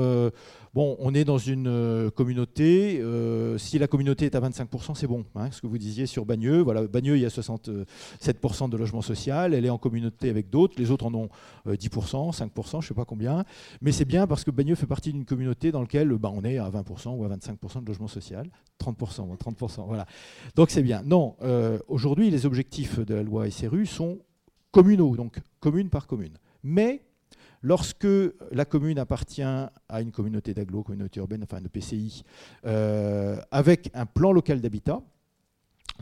bon. 0.75 0.97
On 0.99 1.15
est 1.15 1.25
dans 1.25 1.39
une 1.39 1.67
euh, 1.67 2.11
communauté. 2.11 3.01
euh, 3.01 3.59
si 3.59 3.79
la 3.79 3.87
communauté 3.87 4.27
est 4.27 4.35
à 4.35 4.41
25%, 4.41 4.95
c'est 4.95 5.07
bon. 5.07 5.25
hein, 5.35 5.51
ce 5.51 5.61
que 5.61 5.67
vous 5.67 5.79
disiez 5.79 6.07
sur 6.07 6.25
Bagneux. 6.27 6.61
Voilà, 6.61 6.87
Bagneux, 6.87 7.17
il 7.17 7.23
y 7.23 7.27
a 7.27 7.29
67% 7.29 8.69
de 8.71 8.77
logement 8.77 9.03
social. 9.03 9.55
Elle 9.55 9.65
est 9.65 9.71
en 9.71 9.79
communauté 9.79 10.29
avec 10.31 10.51
d'autres. 10.51 10.75
Les 10.79 10.91
autres 10.91 11.07
en 11.07 11.15
ont 11.15 11.29
euh, 11.67 11.77
10%, 11.77 12.37
5%, 12.37 12.71
je 12.73 12.77
ne 12.77 12.83
sais 12.83 12.95
pas 12.95 13.05
combien. 13.05 13.45
Mais 13.81 13.93
c'est 13.93 14.05
bien 14.05 14.27
parce 14.27 14.45
que 14.45 14.51
Bagneux 14.51 14.75
fait 14.75 14.87
partie 14.87 15.13
d'une 15.13 15.25
communauté 15.25 15.73
dans 15.73 15.81
laquelle 15.81 16.09
bah, 16.11 16.31
on 16.33 16.45
est 16.45 16.59
à 16.59 16.69
20% 16.71 17.17
ou 17.17 17.25
à 17.25 17.29
25% 17.29 17.83
de 17.83 17.87
logement 17.87 18.09
social. 18.09 18.51
30%, 18.81 19.29
ou 19.29 19.35
30%. 19.35 19.87
Voilà. 19.87 20.07
Donc 20.57 20.71
c'est 20.71 20.83
bien. 20.83 21.03
Non, 21.05 21.37
euh, 21.43 21.79
aujourd'hui, 21.89 22.31
les 22.31 22.47
objectifs 22.47 22.99
de 23.01 23.15
la 23.15 23.23
loi 23.23 23.51
SRU 23.51 23.87
sont 23.87 24.19
communaux, 24.73 25.17
donc 25.17 25.41
commune 25.61 25.91
par 25.91 26.07
commune. 26.07 26.39
Mais 26.63 27.03
lorsque 27.63 28.09
la 28.53 28.65
commune 28.65 28.99
appartient 28.99 29.43
à 29.43 30.01
une 30.01 30.13
communauté 30.13 30.55
d'agglo, 30.55 30.83
communauté 30.83 31.21
urbaine, 31.21 31.43
enfin 31.43 31.61
de 31.61 31.69
PCI, 31.69 32.23
euh, 32.67 33.41
avec 33.51 33.91
un 33.95 34.07
plan 34.07 34.33
local 34.33 34.61
d'habitat, 34.61 35.03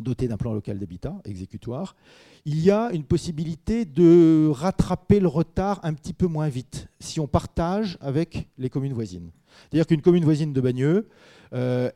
doté 0.01 0.29
d'un 0.29 0.37
plan 0.37 0.53
local 0.53 0.79
d'habitat 0.79 1.17
exécutoire, 1.25 1.97
il 2.45 2.61
y 2.61 2.71
a 2.71 2.91
une 2.93 3.05
possibilité 3.05 3.85
de 3.85 4.49
rattraper 4.53 5.21
le 5.21 5.29
retard 5.29 5.81
un 5.83 5.95
petit 5.95 6.13
peu 6.13 6.27
moins 6.27 6.49
vite 6.49 6.89
si 7.01 7.21
on 7.21 7.27
partage 7.27 7.99
avec 8.01 8.49
les 8.59 8.71
communes 8.71 8.93
voisines. 8.93 9.31
C'est-à-dire 9.63 9.87
qu'une 9.87 10.03
commune 10.03 10.25
voisine 10.25 10.53
de 10.53 10.61
Bagneux, 10.61 11.09
euh, 11.53 11.91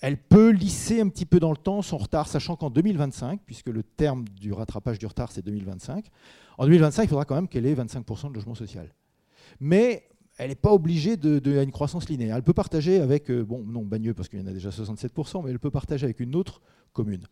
elle 0.00 0.16
peut 0.16 0.50
lisser 0.50 1.00
un 1.00 1.08
petit 1.08 1.26
peu 1.26 1.40
dans 1.40 1.50
le 1.50 1.56
temps 1.56 1.82
son 1.82 1.98
retard, 1.98 2.28
sachant 2.28 2.54
qu'en 2.54 2.70
2025, 2.70 3.40
puisque 3.44 3.68
le 3.68 3.82
terme 3.82 4.24
du 4.28 4.52
rattrapage 4.52 4.98
du 4.98 5.06
retard 5.06 5.32
c'est 5.32 5.44
2025, 5.44 6.06
en 6.58 6.64
2025 6.64 7.02
il 7.02 7.08
faudra 7.08 7.24
quand 7.24 7.34
même 7.34 7.48
qu'elle 7.48 7.66
ait 7.66 7.74
25% 7.74 8.28
de 8.28 8.34
logement 8.34 8.54
social. 8.54 8.94
Mais 9.60 10.08
elle 10.38 10.50
n'est 10.50 10.54
pas 10.54 10.72
obligée 10.72 11.16
de, 11.16 11.58
à 11.58 11.62
une 11.62 11.72
croissance 11.72 12.08
linéaire. 12.08 12.36
Elle 12.36 12.42
peut 12.42 12.52
partager 12.52 13.00
avec, 13.00 13.30
euh, 13.30 13.42
bon, 13.42 13.64
non, 13.64 13.84
Bagneux, 13.84 14.14
parce 14.14 14.28
qu'il 14.28 14.40
y 14.40 14.42
en 14.42 14.46
a 14.46 14.52
déjà 14.52 14.70
67%, 14.70 15.44
mais 15.44 15.50
elle 15.50 15.58
peut 15.58 15.70
partager 15.70 16.04
avec 16.04 16.20
une 16.20 16.36
autre 16.36 16.62
commune. 16.92 17.26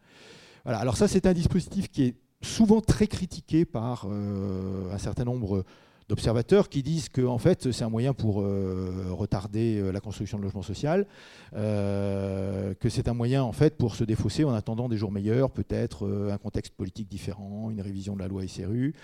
Voilà, 0.65 0.81
alors 0.81 0.97
ça, 0.97 1.07
c'est 1.07 1.27
un 1.27 1.33
dispositif 1.33 1.89
qui 1.89 2.03
est 2.05 2.15
souvent 2.43 2.81
très 2.81 3.07
critiqué 3.07 3.65
par 3.65 4.09
euh, 4.11 4.93
un 4.93 4.99
certain 4.99 5.25
nombre 5.25 5.65
d'observateurs 6.09 6.69
qui 6.69 6.83
disent 6.83 7.09
que 7.09 7.23
en 7.23 7.39
fait 7.39 7.73
c'est 7.73 7.85
un 7.85 7.89
moyen 7.89 8.15
pour 8.15 8.41
euh, 8.41 9.07
retarder 9.11 9.79
euh, 9.79 9.91
la 9.91 10.01
construction 10.01 10.39
de 10.39 10.45
logements 10.45 10.63
social, 10.63 11.07
euh, 11.55 12.75
que 12.75 12.89
c'est 12.89 13.09
un 13.09 13.15
moyen 13.15 13.43
en 13.43 13.53
fait 13.53 13.77
pour 13.77 13.97
se 13.97 14.05
défausser 14.05 14.45
en 14.45 14.55
attendant 14.55 14.89
des 14.89 14.97
jours 14.97 15.11
meilleurs, 15.11 15.51
peut-être 15.51 16.07
un 16.31 16.39
contexte 16.39 16.75
politique 16.75 17.09
différent, 17.09 17.71
une 17.71 17.81
révision 17.81 18.15
de 18.15 18.21
la 18.21 18.29
loi 18.29 18.47
SRU. 18.47 18.95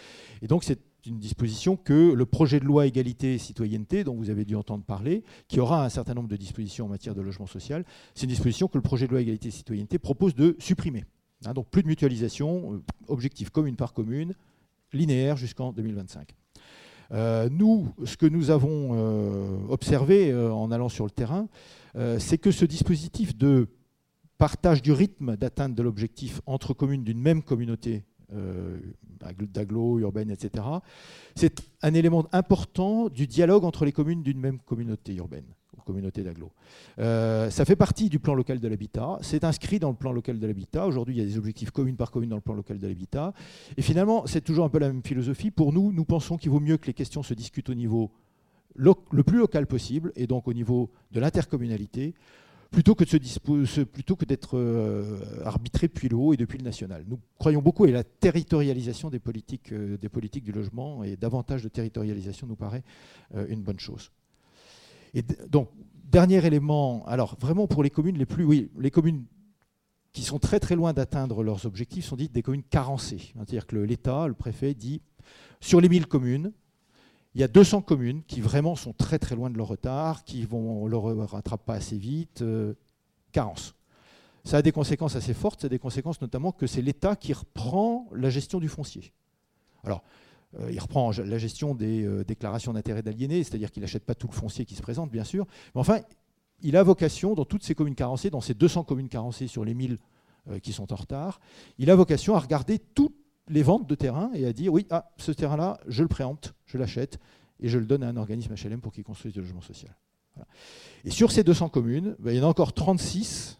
Et 0.43 0.47
donc 0.47 0.65
c'est 0.65 0.81
une 1.05 1.19
disposition 1.19 1.77
que 1.77 2.13
le 2.13 2.27
projet 2.27 2.61
de 2.61 2.65
loi 2.65 2.87
égalité 2.87 3.35
et 3.35 3.39
citoyenneté, 3.39 4.05
dont 4.05 4.15
vous 4.15 4.31
avez 4.31 4.45
dû 4.45 4.55
entendre 4.55 4.85
parler, 4.85 5.25
qui 5.49 5.59
aura 5.59 5.85
un 5.85 5.89
certain 5.89 6.15
nombre 6.15 6.29
de 6.29 6.37
dispositions 6.37 6.87
en 6.87 6.89
matière 6.89 7.17
de 7.17 7.21
logement 7.21 7.47
social, 7.47 7.85
c'est 8.15 8.25
une 8.25 8.31
disposition 8.31 8.69
que 8.69 8.79
le 8.79 8.83
projet 8.83 9.07
de 9.07 9.11
loi 9.11 9.21
égalité 9.21 9.49
et 9.49 9.53
citoyenneté 9.53 9.99
propose 9.99 10.37
de 10.37 10.55
supprimer. 10.61 11.05
Hein, 11.45 11.55
donc 11.55 11.69
plus 11.71 11.83
de 11.83 11.89
mutualisation, 11.89 12.83
objectif 13.09 13.51
commune 13.51 13.75
par 13.75 13.93
commune, 13.93 14.35
linéaire 14.93 15.37
jusqu'en 15.37 15.73
2025. 15.73 16.37
Euh, 17.13 17.49
nous, 17.51 17.89
ce 18.05 18.17
que 18.17 18.27
nous 18.27 18.51
avons 18.51 18.91
euh, 18.93 19.59
observé 19.69 20.31
euh, 20.31 20.53
en 20.53 20.71
allant 20.71 20.89
sur 20.89 21.05
le 21.05 21.11
terrain, 21.11 21.49
c'est 22.19 22.39
que 22.39 22.51
ce 22.51 22.65
dispositif 22.65 23.37
de 23.37 23.69
partage 24.39 24.81
du 24.81 24.93
rythme 24.93 25.37
d'atteinte 25.37 25.75
de 25.75 25.83
l'objectif 25.83 26.41
entre 26.47 26.73
communes 26.73 27.05
d'une 27.05 27.21
même 27.21 27.43
communauté 27.43 28.07
d'agglo, 29.21 29.99
urbaine, 29.99 30.31
etc., 30.31 30.65
c'est 31.37 31.61
un 31.83 31.93
élément 31.93 32.27
important 32.33 33.11
du 33.11 33.27
dialogue 33.27 33.65
entre 33.65 33.85
les 33.85 33.93
communes 33.93 34.23
d'une 34.23 34.41
même 34.41 34.59
communauté 34.61 35.15
urbaine 35.17 35.45
communauté 35.85 36.23
d'agglo. 36.23 36.51
Euh, 36.99 37.51
ça 37.51 37.65
fait 37.65 37.77
partie 37.77 38.09
du 38.09 38.19
plan 38.19 38.35
local 38.35 38.61
de 38.61 38.69
l'habitat, 38.69 39.19
c'est 39.21 39.45
inscrit 39.45 39.79
dans 39.79 39.91
le 39.91 39.97
plan 39.97 40.13
local 40.13 40.39
de 40.39 40.47
l'habitat. 40.47 40.87
Aujourd'hui, 40.87 41.17
il 41.17 41.19
y 41.19 41.23
a 41.23 41.27
des 41.27 41.39
objectifs 41.39 41.71
commune 41.71 41.97
par 41.97 42.11
commune 42.11 42.31
dans 42.31 42.37
le 42.37 42.43
plan 42.43 42.55
local 42.55 42.79
de 42.79 42.87
l'habitat. 42.87 43.33
Et 43.77 43.83
finalement, 43.83 44.27
c'est 44.27 44.43
toujours 44.43 44.65
un 44.65 44.69
peu 44.69 44.79
la 44.79 44.89
même 44.89 45.03
philosophie. 45.03 45.51
Pour 45.51 45.73
nous, 45.73 45.93
nous 45.93 46.05
pensons 46.05 46.37
qu'il 46.37 46.51
vaut 46.51 46.61
mieux 46.61 46.77
que 46.77 46.87
les 46.87 46.95
questions 46.95 47.23
se 47.23 47.35
discutent 47.35 47.71
au 47.71 47.75
niveau 47.75 48.11
le 48.75 49.23
plus 49.23 49.39
local 49.39 49.67
possible, 49.67 50.13
et 50.17 50.27
donc 50.27 50.49
au 50.49 50.55
niveau 50.55 50.91
de 51.11 51.21
l'intercommunalité, 51.21 52.15
plutôt 52.73 52.95
que 52.95 54.25
d'être 54.25 54.59
euh, 54.59 55.19
depuis 55.83 56.09
le 56.09 56.17
haut 56.17 56.33
et 56.33 56.37
depuis 56.37 56.59
le 56.59 56.65
national. 56.65 57.05
Nous 57.07 57.19
croyons 57.39 57.61
beaucoup 57.61 57.85
à 57.85 57.91
la 57.91 58.03
territorialisation 58.03 59.11
des 59.11 59.19
politiques, 59.19 59.73
euh, 59.73 59.99
du 59.99 60.53
logement, 60.53 61.05
et 61.05 61.17
davantage 61.17 61.63
de 61.63 61.69
territorialisation 61.69 62.47
nous 62.47 62.57
paraît 62.57 62.83
euh, 63.35 63.47
une 63.49 63.63
bonne 63.63 63.79
chose. 63.79 64.11
Et 65.15 65.23
donc, 65.23 65.69
dernier 66.05 66.45
élément, 66.45 67.05
alors 67.07 67.37
vraiment 67.39 67.67
pour 67.67 67.83
les 67.83 67.91
communes 67.91 68.19
les 68.19 68.27
plus, 68.27 68.45
oui, 68.45 68.71
les 68.79 68.91
communes 68.91 69.25
qui 70.13 70.23
sont 70.23 70.39
très 70.39 70.61
très 70.61 70.77
loin 70.77 70.93
d'atteindre 70.93 71.43
leurs 71.43 71.65
objectifs 71.65 72.05
sont 72.05 72.17
dites 72.17 72.33
des 72.33 72.43
communes 72.43 72.63
carencées. 72.63 73.33
C'est-à-dire 73.35 73.67
que 73.67 73.77
l'État, 73.77 74.27
le 74.27 74.35
préfet 74.35 74.75
dit, 74.75 75.01
sur 75.61 75.81
les 75.81 75.89
1000 75.89 76.07
communes, 76.07 76.53
il 77.35 77.41
y 77.41 77.45
a 77.45 77.49
200 77.49 77.81
communes 77.81 78.23
qui 78.25 78.41
vraiment 78.43 78.77
sont 78.77 78.93
très 78.93 79.19
très 79.19 79.35
loin 79.35 79.49
de 79.49 79.57
leur 79.57 79.69
retard, 79.69 80.25
qui 80.25 80.45
vont 80.45 80.87
le 80.87 80.97
rattrapent 80.97 81.65
pas 81.65 81.75
assez 81.75 81.97
vite, 81.97 82.43
euh, 82.43 82.75
carence. 83.33 83.75
Ça 84.45 84.59
a 84.59 84.63
des 84.63 84.73
conséquences 84.73 85.17
assez 85.17 85.35
fortes, 85.35 85.63
ça 85.63 85.67
a 85.67 85.71
des 85.71 85.79
conséquences 85.79 86.21
notamment 86.21 86.53
que 86.53 86.67
c'est 86.67 86.83
l'État 86.83 87.17
qui 87.17 87.33
reprend 87.33 88.09
la 88.13 88.29
gestion 88.29 88.61
du 88.61 88.69
foncier. 88.69 89.13
Alors, 89.85 90.03
il 90.71 90.79
reprend 90.81 91.11
la 91.13 91.39
gestion 91.39 91.75
des 91.75 92.05
euh, 92.05 92.25
déclarations 92.25 92.73
d'intérêt 92.73 93.03
d'aliénés, 93.03 93.43
c'est-à-dire 93.45 93.71
qu'il 93.71 93.81
n'achète 93.81 94.05
pas 94.05 94.15
tout 94.15 94.29
le 94.29 94.35
foncier 94.35 94.65
qui 94.65 94.75
se 94.75 94.83
présente, 94.83 95.11
bien 95.11 95.25
sûr. 95.25 95.47
Mais 95.75 95.81
enfin, 95.81 96.01
il 96.63 96.77
a 96.77 96.83
vocation, 96.83 97.35
dans 97.35 97.45
toutes 97.45 97.65
ces 97.65 97.75
communes 97.75 97.95
carencées, 97.95 98.31
dans 98.31 98.41
ces 98.41 98.55
200 98.55 98.85
communes 98.85 99.09
carencées 99.09 99.47
sur 99.47 99.65
les 99.65 99.75
1000 99.75 99.99
euh, 100.51 100.59
qui 100.59 100.73
sont 100.73 100.93
en 100.93 100.97
retard, 100.97 101.41
il 101.79 101.91
a 101.91 101.97
vocation 101.97 102.35
à 102.35 102.41
regarder 102.41 102.79
toutes 102.79 103.17
les 103.49 103.63
ventes 103.63 103.89
de 103.89 103.95
terrain 103.95 104.31
et 104.35 104.47
à 104.47 104.53
dire 104.53 104.73
oui, 104.73 104.87
ah, 104.91 105.11
ce 105.17 105.33
terrain-là, 105.33 105.81
je 105.89 106.03
le 106.03 106.09
préempte, 106.09 106.55
je 106.67 106.79
l'achète 106.79 107.19
et 107.61 107.69
je 107.69 107.79
le 107.79 107.87
donne 107.87 108.03
à 108.03 108.09
un 108.09 108.17
organisme 108.17 108.55
HLM 108.55 108.81
pour 108.81 108.93
qu'il 108.93 109.05
construise 109.05 109.33
du 109.33 109.41
logement 109.41 109.61
social. 109.61 109.97
Et 111.05 111.11
sur 111.11 111.31
ces 111.31 111.45
200 111.45 111.69
communes, 111.69 112.17
ben, 112.19 112.33
il 112.33 112.39
y 112.39 112.41
en 112.41 112.45
a 112.45 112.49
encore 112.49 112.73
36 112.73 113.59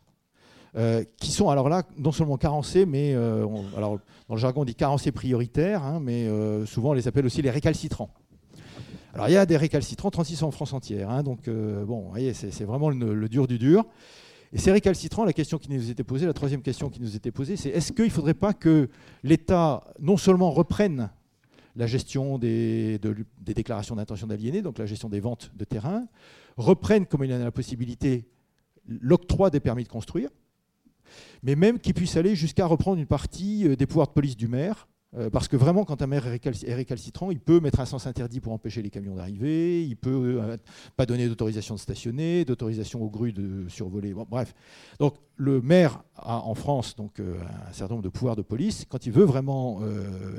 euh, 0.75 1.05
qui 1.19 1.31
sont 1.31 1.51
alors 1.51 1.69
là 1.69 1.83
non 1.99 2.13
seulement 2.13 2.39
carencés, 2.39 2.87
mais 2.87 3.15
euh, 3.15 3.47
alors, 3.77 3.99
dans 4.29 4.35
le 4.35 4.41
jargon 4.41 4.63
on 4.63 4.65
dit 4.65 4.75
carencés 4.75 5.13
prioritaires, 5.13 5.83
hein, 5.83 6.01
mais 6.01 6.27
euh, 6.27 6.65
souvent 6.65 6.91
on 6.91 6.95
les 6.95 7.09
appelle 7.09 7.27
aussi 7.27 7.43
les 7.43 7.51
récalcitrants. 7.51 8.09
Alors 9.13 9.29
il 9.29 9.33
y 9.33 9.37
a 9.37 9.45
des 9.45 9.59
récalcitrants, 9.59 10.11
36 10.11 10.43
en 10.43 10.51
France 10.51 10.73
entière, 10.73 11.11
hein, 11.11 11.23
donc 11.23 11.47
bon, 11.51 12.01
vous 12.05 12.11
voyez, 12.11 12.33
c'est 12.33 12.65
vraiment 12.65 12.89
le, 12.89 13.29
dur 13.29 13.47
du 13.47 13.59
dur. 13.59 13.85
Et 14.55 14.59
ces 14.59 14.73
récalcitrants, 14.73 15.25
la 15.25 15.33
question 15.35 15.59
qui 15.59 15.71
nous 15.71 15.91
était 15.91 16.05
posée, 16.05 16.25
la 16.27 16.33
troisième 16.33 16.63
question 16.63 16.89
qui 16.89 17.01
nous 17.01 17.17
était 17.17 17.31
posée, 17.31 17.57
c'est 17.57 17.69
est-ce 17.71 17.93
qu'il 17.93 18.07
ne 18.07 18.11
faudrait 18.11 18.33
pas 18.35 18.55
que 18.55 18.89
l'État 19.23 19.85
non 20.01 20.17
seulement 20.17 20.51
reprenne 20.51 21.11
la 21.77 21.87
gestion 21.87 22.39
des, 22.39 22.99
de- 22.99 23.17
des 23.41 23.55
déclarations 23.55 23.97
d'intention 23.97 24.27
d'aliéner, 24.27 24.61
donc 24.63 24.79
la 24.79 24.87
gestion 24.87 25.09
des 25.09 25.21
ventes 25.21 25.51
de 25.57 25.65
terrain, 25.65 26.07
reprennent, 26.57 27.07
comme 27.07 27.25
il 27.25 27.33
en 27.33 27.41
a 27.41 27.45
la 27.45 27.51
possibilité, 27.51 28.27
l'octroi 28.87 29.51
des 29.51 29.61
permis 29.61 29.85
de 29.85 29.89
construire, 29.89 30.29
mais 31.43 31.57
même 31.57 31.79
qu'ils 31.79 31.95
puissent 31.95 32.17
aller 32.17 32.35
jusqu'à 32.35 32.67
reprendre 32.67 32.99
une 32.99 33.07
partie 33.07 33.67
euh, 33.67 33.77
des 33.77 33.87
pouvoirs 33.87 34.09
de 34.09 34.13
police 34.13 34.37
du 34.37 34.49
maire, 34.49 34.89
euh, 35.15 35.29
parce 35.29 35.47
que 35.47 35.57
vraiment, 35.57 35.85
quand 35.85 36.01
un 36.01 36.07
maire 36.07 36.27
est 36.27 36.39
récal- 36.39 36.67
est 36.67 36.75
récalcitrant, 36.75 37.31
il 37.31 37.39
peut 37.39 37.61
mettre 37.61 37.81
un 37.81 37.85
sens 37.85 38.07
interdit 38.07 38.41
pour 38.41 38.53
empêcher 38.53 38.81
les 38.81 38.89
camions 38.89 39.15
d'arriver, 39.15 39.85
il 39.85 39.97
peut 39.97 40.41
euh, 40.41 40.57
pas 40.97 41.05
donner 41.05 41.29
d'autorisation 41.29 41.75
de 41.75 41.81
stationner, 41.81 42.45
d'autorisation 42.47 43.03
aux 43.03 43.11
grues 43.11 43.33
de 43.33 43.69
survoler. 43.69 44.15
Bref. 44.15 44.55
Donc 44.99 45.17
le 45.37 45.61
maire 45.61 46.03
a 46.17 46.39
en 46.39 46.55
France 46.55 46.97
donc, 46.97 47.21
un 47.21 47.73
certain 47.73 47.95
nombre 47.95 48.05
de 48.05 48.09
pouvoirs 48.09 48.37
de 48.37 48.43
police. 48.43 48.87
Quand 48.89 49.05
il 49.05 49.13
veut 49.13 49.25
vraiment 49.25 49.81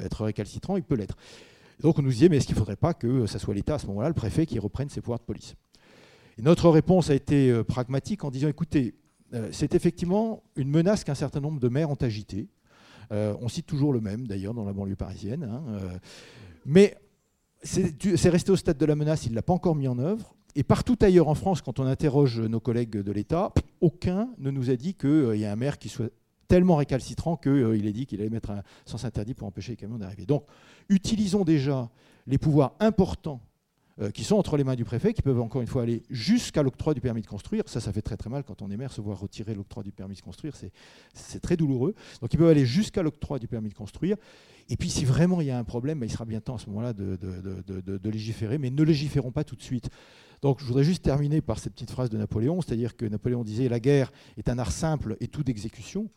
être 0.03 0.23
récalcitrant, 0.23 0.77
il 0.77 0.83
peut 0.83 0.95
l'être. 0.95 1.17
Donc 1.81 1.99
on 1.99 2.01
nous 2.01 2.09
disait, 2.09 2.29
mais 2.29 2.37
est-ce 2.37 2.47
qu'il 2.47 2.55
ne 2.55 2.59
faudrait 2.59 2.75
pas 2.75 2.93
que 2.93 3.27
ça 3.27 3.37
soit 3.37 3.53
l'État 3.53 3.75
à 3.75 3.79
ce 3.79 3.85
moment-là, 3.87 4.07
le 4.07 4.13
préfet, 4.13 4.45
qui 4.45 4.57
reprenne 4.57 4.89
ses 4.89 5.01
pouvoirs 5.01 5.19
de 5.19 5.25
police? 5.25 5.55
Et 6.39 6.41
Notre 6.41 6.69
réponse 6.69 7.11
a 7.11 7.13
été 7.13 7.63
pragmatique 7.63 8.23
en 8.23 8.31
disant, 8.31 8.47
écoutez, 8.47 8.95
c'est 9.51 9.75
effectivement 9.75 10.43
une 10.55 10.69
menace 10.69 11.03
qu'un 11.03 11.15
certain 11.15 11.39
nombre 11.39 11.59
de 11.59 11.67
maires 11.67 11.89
ont 11.89 11.95
agitée. 11.95 12.47
Euh, 13.11 13.35
on 13.41 13.47
cite 13.47 13.65
toujours 13.65 13.93
le 13.93 14.01
même, 14.01 14.27
d'ailleurs, 14.27 14.53
dans 14.53 14.65
la 14.65 14.73
banlieue 14.73 14.95
parisienne. 14.95 15.43
hein, 15.43 15.63
euh, 15.69 15.97
mais 16.65 16.97
c'est 17.63 18.29
resté 18.29 18.51
au 18.51 18.57
stade 18.57 18.77
de 18.77 18.85
la 18.85 18.95
menace, 18.95 19.25
il 19.25 19.31
ne 19.31 19.35
l'a 19.35 19.41
pas 19.41 19.53
encore 19.53 19.75
mis 19.75 19.87
en 19.87 19.97
œuvre. 19.97 20.35
Et 20.55 20.63
partout 20.63 20.97
ailleurs 21.01 21.29
en 21.29 21.35
France, 21.35 21.61
quand 21.61 21.79
on 21.79 21.85
interroge 21.85 22.39
nos 22.39 22.59
collègues 22.59 22.97
de 22.97 23.11
l'État, 23.11 23.53
aucun 23.81 24.29
ne 24.37 24.51
nous 24.51 24.69
a 24.69 24.75
dit 24.75 24.93
qu'il 24.93 25.35
y 25.35 25.45
a 25.45 25.51
un 25.51 25.55
maire 25.55 25.79
qui 25.79 25.89
soit 25.89 26.09
tellement 26.47 26.75
récalcitrant 26.75 27.37
qu'il 27.37 27.87
ait 27.87 27.93
dit 27.93 28.05
qu'il 28.05 28.19
allait 28.19 28.29
mettre 28.29 28.51
un 28.51 28.61
sens 28.85 29.05
interdit 29.05 29.33
pour 29.33 29.47
empêcher 29.47 29.71
les 29.71 29.77
camions 29.77 29.97
d'arriver. 29.97 30.25
Donc, 30.25 30.45
utilisons 30.89 31.43
déjà 31.43 31.89
les 32.27 32.37
pouvoirs 32.37 32.75
importants 32.79 33.41
euh, 34.01 34.09
qui 34.11 34.23
sont 34.23 34.35
entre 34.37 34.57
les 34.57 34.63
mains 34.63 34.75
du 34.75 34.85
préfet, 34.85 35.13
qui 35.13 35.21
peuvent 35.21 35.39
encore 35.39 35.61
une 35.61 35.67
fois 35.67 35.83
aller 35.83 36.03
jusqu'à 36.09 36.63
l'octroi 36.63 36.93
du 36.93 37.01
permis 37.01 37.21
de 37.21 37.27
construire. 37.27 37.63
Ça, 37.67 37.79
ça 37.79 37.93
fait 37.93 38.01
très 38.01 38.17
très 38.17 38.29
mal 38.29 38.43
quand 38.43 38.61
on 38.61 38.71
est 38.71 38.77
maire, 38.77 38.91
se 38.91 39.01
voir 39.01 39.19
retirer 39.19 39.53
l'octroi 39.53 39.83
du 39.83 39.91
permis 39.91 40.15
de 40.15 40.21
construire, 40.21 40.55
c'est- 40.55 40.71
très 41.41 41.57
douloureux. 41.57 41.93
Donc 42.21 42.33
ils 42.33 42.37
peuvent 42.37 42.49
aller 42.49 42.65
jusqu'à 42.65 43.03
l'octroi 43.03 43.39
du 43.39 43.47
permis 43.47 43.69
de 43.69 43.73
construire. 43.75 44.17
Et 44.69 44.77
puis 44.77 44.89
si 44.89 45.05
vraiment 45.05 45.41
il 45.41 45.47
y 45.47 45.51
a 45.51 45.57
un 45.57 45.63
problème, 45.63 45.99
bah, 45.99 46.05
il 46.05 46.11
sera 46.11 46.25
bien 46.25 46.39
temps 46.41 46.55
à 46.55 46.59
ce 46.59 46.67
moment-là 46.69 46.93
de 46.93 48.09
légiférer, 48.09 48.57
mais 48.57 48.69
ne 48.69 48.83
légiférons 48.83 49.31
pas 49.31 49.43
tout 49.43 49.55
de 49.55 49.61
suite. 49.61 49.89
Donc 50.41 50.59
je 50.59 50.65
voudrais 50.65 50.83
juste 50.83 51.03
terminer 51.03 51.39
par 51.41 51.57
cette 51.59 51.73
petite 51.73 51.91
phrase 51.91 52.09
de 52.09 52.17
Napoléon, 52.17 52.61
c'est-à-dire 52.61 52.97
que 52.97 53.05
Napoléon 53.05 53.43
disait 53.45 53.69
la 53.69 53.79
guerre 53.79 54.11
est 54.35 54.49
un 54.49 54.59
art 54.59 54.71
simple 54.73 55.15
et 55.21 55.27
tout 55.29 55.41
d'exécution. 55.43 56.09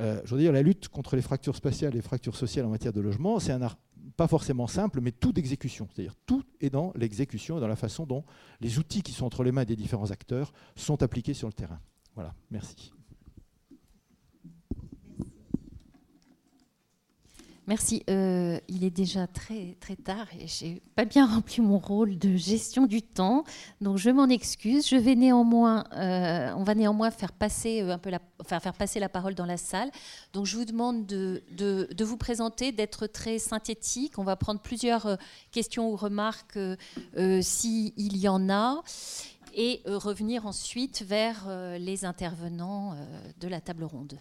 Euh, 0.00 0.20
je 0.24 0.34
veux 0.34 0.40
dire 0.40 0.52
la 0.52 0.62
lutte 0.62 0.88
contre 0.88 1.16
les 1.16 1.22
fractures 1.22 1.54
spatiales 1.54 1.92
et 1.92 1.96
les 1.96 2.02
fractures 2.02 2.36
sociales 2.36 2.64
en 2.64 2.70
matière 2.70 2.94
de 2.94 3.00
logement, 3.02 3.38
c'est 3.40 3.52
un 3.52 3.60
art 3.60 3.76
pas 4.16 4.28
forcément 4.28 4.66
simple, 4.66 5.00
mais 5.00 5.12
tout 5.12 5.32
d'exécution. 5.32 5.88
C'est-à-dire 5.92 6.14
tout 6.26 6.44
est 6.60 6.70
dans 6.70 6.92
l'exécution 6.94 7.58
et 7.58 7.60
dans 7.60 7.68
la 7.68 7.76
façon 7.76 8.06
dont 8.06 8.24
les 8.60 8.78
outils 8.78 9.02
qui 9.02 9.12
sont 9.12 9.26
entre 9.26 9.42
les 9.42 9.52
mains 9.52 9.64
des 9.64 9.76
différents 9.76 10.10
acteurs 10.10 10.52
sont 10.76 11.02
appliqués 11.02 11.34
sur 11.34 11.48
le 11.48 11.52
terrain. 11.52 11.80
Voilà, 12.14 12.34
merci. 12.50 12.92
Merci. 17.66 18.02
Euh, 18.10 18.60
il 18.68 18.84
est 18.84 18.90
déjà 18.90 19.26
très 19.26 19.76
très 19.80 19.96
tard 19.96 20.26
et 20.38 20.46
j'ai 20.46 20.82
pas 20.94 21.06
bien 21.06 21.26
rempli 21.26 21.62
mon 21.62 21.78
rôle 21.78 22.18
de 22.18 22.36
gestion 22.36 22.84
du 22.84 23.00
temps, 23.00 23.44
donc 23.80 23.96
je 23.96 24.10
m'en 24.10 24.28
excuse. 24.28 24.86
Je 24.86 24.96
vais 24.96 25.14
néanmoins, 25.14 25.84
euh, 25.94 26.52
on 26.56 26.62
va 26.62 26.74
néanmoins 26.74 27.10
faire 27.10 27.32
passer 27.32 27.80
euh, 27.80 27.94
un 27.94 27.98
peu 27.98 28.10
la, 28.10 28.18
passer 28.72 29.00
la 29.00 29.08
parole 29.08 29.34
dans 29.34 29.46
la 29.46 29.56
salle. 29.56 29.90
Donc 30.34 30.44
je 30.44 30.58
vous 30.58 30.66
demande 30.66 31.06
de, 31.06 31.42
vous 32.04 32.16
présenter, 32.18 32.70
d'être 32.70 33.06
très 33.06 33.38
synthétique. 33.38 34.18
On 34.18 34.24
va 34.24 34.36
prendre 34.36 34.60
plusieurs 34.60 35.16
questions 35.50 35.90
ou 35.90 35.96
remarques 35.96 36.58
s'il 37.40 38.16
y 38.16 38.28
en 38.28 38.50
a. 38.50 38.82
Et 39.56 39.82
revenir 39.86 40.46
ensuite 40.46 41.02
vers 41.02 41.48
les 41.78 42.04
intervenants 42.04 42.96
de 43.40 43.46
la 43.46 43.60
table 43.60 43.84
ronde. 43.84 44.18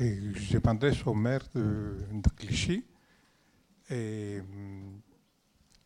Et 0.00 0.32
je 0.34 0.58
m'adresse 0.58 1.04
au 1.06 1.14
maire 1.14 1.42
de, 1.54 1.96
de 2.12 2.28
Clichy. 2.30 2.84
Hum, 3.90 5.00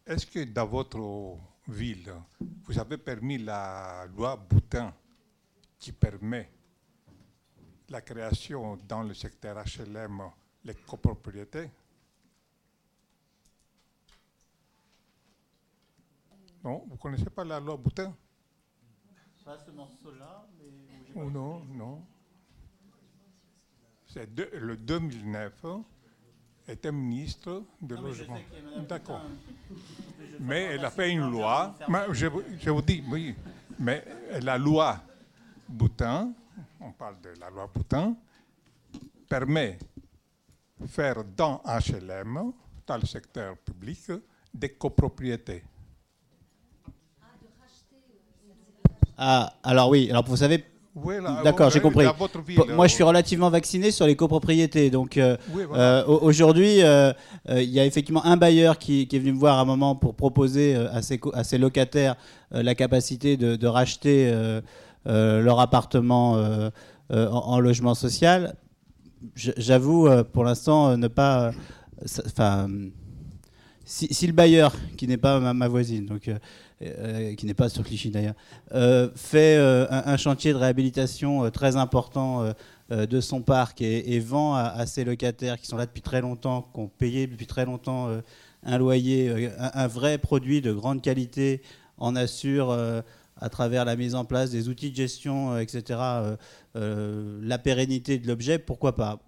Est-ce 0.06 0.26
que 0.26 0.44
dans 0.44 0.66
votre 0.66 1.38
ville, 1.68 2.12
vous 2.64 2.78
avez 2.78 2.98
permis 2.98 3.38
la 3.38 4.06
loi 4.14 4.36
Boutin 4.36 4.92
qui 5.78 5.92
permet 5.92 6.50
la 7.88 8.00
création 8.02 8.76
dans 8.88 9.02
le 9.02 9.14
secteur 9.14 9.56
HLM 9.64 10.20
les 10.64 10.74
copropriétés 10.74 11.70
Non, 16.62 16.84
vous 16.86 16.92
ne 16.94 16.98
connaissez 16.98 17.30
pas 17.30 17.44
la 17.44 17.58
loi 17.58 17.76
Boutin 17.76 18.14
Pas 19.44 19.58
ce 19.58 19.70
morceau-là, 19.70 20.46
Oh 21.14 21.30
non, 21.30 21.64
non. 21.64 22.02
C'est 24.12 24.34
de- 24.34 24.50
le 24.60 24.76
2009 24.76 25.52
était 26.68 26.92
ministre 26.92 27.64
de 27.80 27.96
Non, 27.96 28.02
logement. 28.02 28.38
D'accord. 28.88 29.22
Mais 30.40 30.62
elle 30.74 30.84
a 30.84 30.90
fait 30.90 31.10
une 31.10 31.22
on 31.22 31.30
loi. 31.30 31.74
je, 32.12 32.26
vous- 32.26 32.42
je 32.60 32.70
vous 32.70 32.82
dis, 32.82 33.02
oui. 33.08 33.34
Mais 33.78 34.04
la 34.42 34.58
loi 34.58 35.00
Boutin, 35.68 36.32
on 36.80 36.92
parle 36.92 37.20
de 37.22 37.30
la 37.40 37.48
loi 37.48 37.70
Boutin, 37.72 38.14
permet 39.28 39.78
de 40.78 40.86
faire 40.86 41.24
dans 41.24 41.62
HLM, 41.64 42.52
dans 42.86 42.96
le 42.98 43.06
secteur 43.06 43.56
public, 43.58 44.10
des 44.52 44.74
copropriétés. 44.74 45.64
Ah, 49.16 49.54
alors 49.62 49.88
oui, 49.90 50.10
alors 50.10 50.24
vous 50.24 50.36
savez. 50.36 50.64
D'accord, 51.42 51.70
j'ai 51.70 51.80
compris. 51.80 52.04
votre 52.18 52.42
ville, 52.42 52.60
Moi, 52.74 52.86
je 52.86 52.92
suis 52.92 53.02
euh, 53.02 53.06
relativement 53.06 53.48
vacciné 53.48 53.90
sur 53.90 54.06
les 54.06 54.14
copropriétés. 54.14 54.90
Donc, 54.90 55.16
euh, 55.16 55.36
Oui, 55.54 55.64
voilà. 55.66 56.00
euh, 56.00 56.04
au- 56.06 56.18
aujourd'hui, 56.22 56.82
euh, 56.82 57.12
euh, 57.48 57.62
il 57.62 57.70
y 57.70 57.80
a 57.80 57.86
effectivement 57.86 58.24
un 58.26 58.36
bailleur 58.36 58.76
qui, 58.78 59.06
qui 59.08 59.16
est 59.16 59.18
venu 59.18 59.32
me 59.32 59.38
voir 59.38 59.58
à 59.58 59.62
un 59.62 59.64
moment 59.64 59.96
pour 59.96 60.14
proposer 60.14 60.76
euh, 60.76 60.92
à 60.92 61.00
ses, 61.00 61.16
co- 61.18 61.32
à 61.34 61.44
ses 61.44 61.56
locataires 61.56 62.16
euh, 62.54 62.62
la 62.62 62.74
capacité 62.74 63.38
de, 63.38 63.56
de 63.56 63.66
racheter 63.66 64.28
euh, 64.30 64.60
euh, 65.06 65.40
leur 65.40 65.60
appartement 65.60 66.36
euh, 66.36 66.68
euh, 67.12 67.28
en, 67.30 67.38
en 67.54 67.58
logement 67.60 67.94
social. 67.94 68.54
J'avoue, 69.34 70.08
euh, 70.08 70.24
pour 70.24 70.44
l'instant, 70.44 70.90
euh, 70.90 70.96
ne 70.96 71.08
pas. 71.08 71.44
euh, 71.48 71.52
Enfin. 72.26 72.68
si, 73.84 74.12
si 74.12 74.26
le 74.26 74.32
bailleur, 74.32 74.74
qui 74.96 75.06
n'est 75.06 75.16
pas 75.16 75.38
ma, 75.40 75.54
ma 75.54 75.68
voisine, 75.68 76.04
donc, 76.06 76.28
euh, 76.84 77.34
qui 77.34 77.46
n'est 77.46 77.54
pas 77.54 77.68
sur 77.68 77.84
Clichy 77.84 78.10
d'ailleurs, 78.10 78.34
euh, 78.72 79.08
fait 79.14 79.56
euh, 79.56 79.86
un, 79.90 80.16
chantier 80.16 80.52
de 80.52 80.58
réhabilitation 80.58 81.50
très 81.50 81.76
important 81.76 82.52
de 82.90 83.20
son 83.20 83.40
parc 83.40 83.80
et, 83.80 84.18
vend 84.20 84.54
à, 84.54 84.84
ses 84.86 85.04
locataires 85.04 85.58
qui 85.58 85.66
sont 85.66 85.76
là 85.76 85.86
depuis 85.86 86.02
très 86.02 86.20
longtemps, 86.20 86.68
qui 86.74 86.80
ont 86.80 86.88
payé 86.88 87.26
depuis 87.26 87.46
très 87.46 87.64
longtemps 87.64 88.08
un 88.64 88.78
loyer, 88.78 89.50
un, 89.58 89.86
vrai 89.86 90.18
produit 90.18 90.60
de 90.60 90.72
grande 90.72 91.00
qualité, 91.02 91.62
en 91.96 92.16
assure 92.16 92.76
à 93.40 93.48
travers 93.48 93.84
la 93.84 93.96
mise 93.96 94.14
en 94.14 94.24
place 94.24 94.50
des 94.50 94.68
outils 94.68 94.90
de 94.90 94.96
gestion, 94.96 95.58
etc., 95.58 96.00
la 96.74 97.58
pérennité 97.58 98.18
de 98.18 98.26
l'objet, 98.26 98.58
pourquoi 98.58 98.94
pas? 98.94 99.20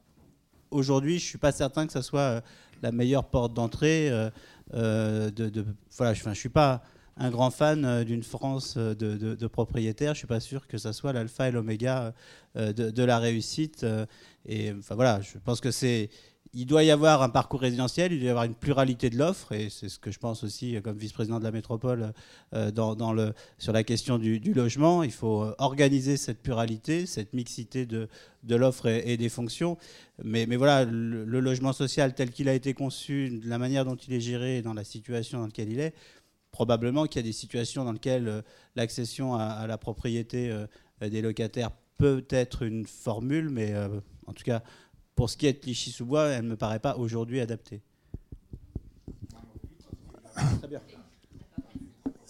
Aujourd'hui, 0.71 1.19
je 1.19 1.25
ne 1.25 1.29
suis 1.29 1.39
pas 1.39 1.53
certain 1.53 1.87
que 1.87 1.93
ça 1.93 2.03
soit 2.03 2.43
la 2.83 2.93
meilleure 2.93 3.25
porte 3.25 3.55
d'entrée. 3.55 4.11
de, 4.73 5.31
de- 5.31 5.67
voilà, 5.97 6.13
je 6.13 6.29
ne 6.29 6.35
suis 6.35 6.51
pas 6.51 6.83
un 7.17 7.31
grand 7.31 7.51
fan 7.51 7.85
euh, 7.85 8.05
d'une 8.05 8.23
France 8.23 8.75
euh, 8.77 8.95
de, 8.95 9.47
propriétaires. 9.47 10.15
Je 10.15 10.19
ne 10.19 10.19
suis 10.19 10.27
pas 10.27 10.41
sûr 10.41 10.67
que 10.67 10.79
ça 10.79 10.93
soit 10.93 11.13
l'alpha 11.13 11.49
et 11.49 11.53
l'oméga 11.53 12.15
euh, 12.57 12.73
de, 12.73 13.05
la 13.05 13.19
réussite. 13.19 13.87
et 14.47 14.73
enfin 14.73 14.95
voilà, 14.95 15.21
je 15.21 15.39
pense 15.39 15.61
que 15.61 15.71
c'est. 15.71 16.11
Il 16.57 16.67
doit 16.67 16.85
y 16.85 16.93
avoir 16.93 17.21
un 17.23 17.31
parcours 17.31 17.61
résidentiel, 17.61 18.13
il 18.13 18.21
doit 18.21 18.27
y 18.29 18.31
avoir 18.31 18.45
une 18.45 18.55
pluralité 18.55 19.11
de 19.11 19.19
l'offre, 19.19 19.51
et 19.51 19.71
c'est 19.71 19.89
ce 19.89 19.99
que 19.99 20.13
je 20.13 20.21
pense 20.21 20.45
aussi 20.45 20.81
comme 20.85 20.97
vice-président 20.97 21.41
de 21.41 21.45
la 21.45 21.51
métropole 21.51 22.13
sur 23.59 23.73
la 23.73 23.83
question 23.83 24.19
du, 24.19 24.39
logement. 24.55 25.03
Il 25.03 25.11
faut 25.11 25.53
organiser 25.59 26.17
cette 26.17 26.41
pluralité, 26.41 27.07
cette 27.07 27.33
mixité 27.33 27.87
de, 27.87 28.09
l'offre 28.49 28.87
et, 28.87 29.17
des 29.17 29.29
fonctions. 29.29 29.77
Mais, 30.23 30.47
voilà, 30.55 30.85
le, 30.85 31.25
le 31.25 31.41
logement 31.41 31.73
social 31.73 32.15
tel 32.15 32.31
qu'il 32.31 32.49
a 32.49 32.55
été 32.55 32.73
conçu, 32.73 33.41
la 33.45 33.59
manière 33.59 33.85
dont 33.85 33.97
il 33.97 34.15
est 34.15 34.21
géré, 34.21 34.63
dans 34.63 34.75
la 34.75 34.85
situation 34.85 35.41
dans 35.41 35.47
laquelle 35.47 35.73
il 35.73 35.81
est, 35.81 35.93
probablement 36.59 37.07
qu'il 37.07 37.21
y 37.21 37.25
a 37.25 37.27
des 37.27 37.33
situations 37.33 37.85
dans 37.85 37.91
lesquelles 37.91 38.29
euh, 38.29 38.41
l'accession 38.77 39.35
à, 39.35 39.67
la 39.67 39.77
propriété 39.77 40.53
euh, 40.53 40.67
des 41.01 41.21
locataires 41.21 41.73
peut 41.99 42.25
être 42.31 42.63
une 42.63 42.87
formule, 42.87 43.51
mais 43.51 43.73
euh, 43.73 43.89
en 44.29 44.33
tout 44.33 44.45
cas, 44.45 44.63
pour 45.17 45.29
ce 45.31 45.37
qui 45.37 45.47
est 45.49 45.55
de 45.55 45.59
Clichy-sous-Bois, 45.59 46.29
elle 46.29 46.45
ne 46.45 46.51
me 46.51 46.57
paraît 46.57 46.79
pas 46.79 46.97
aujourd'hui 46.97 47.41
adaptée. 47.41 47.83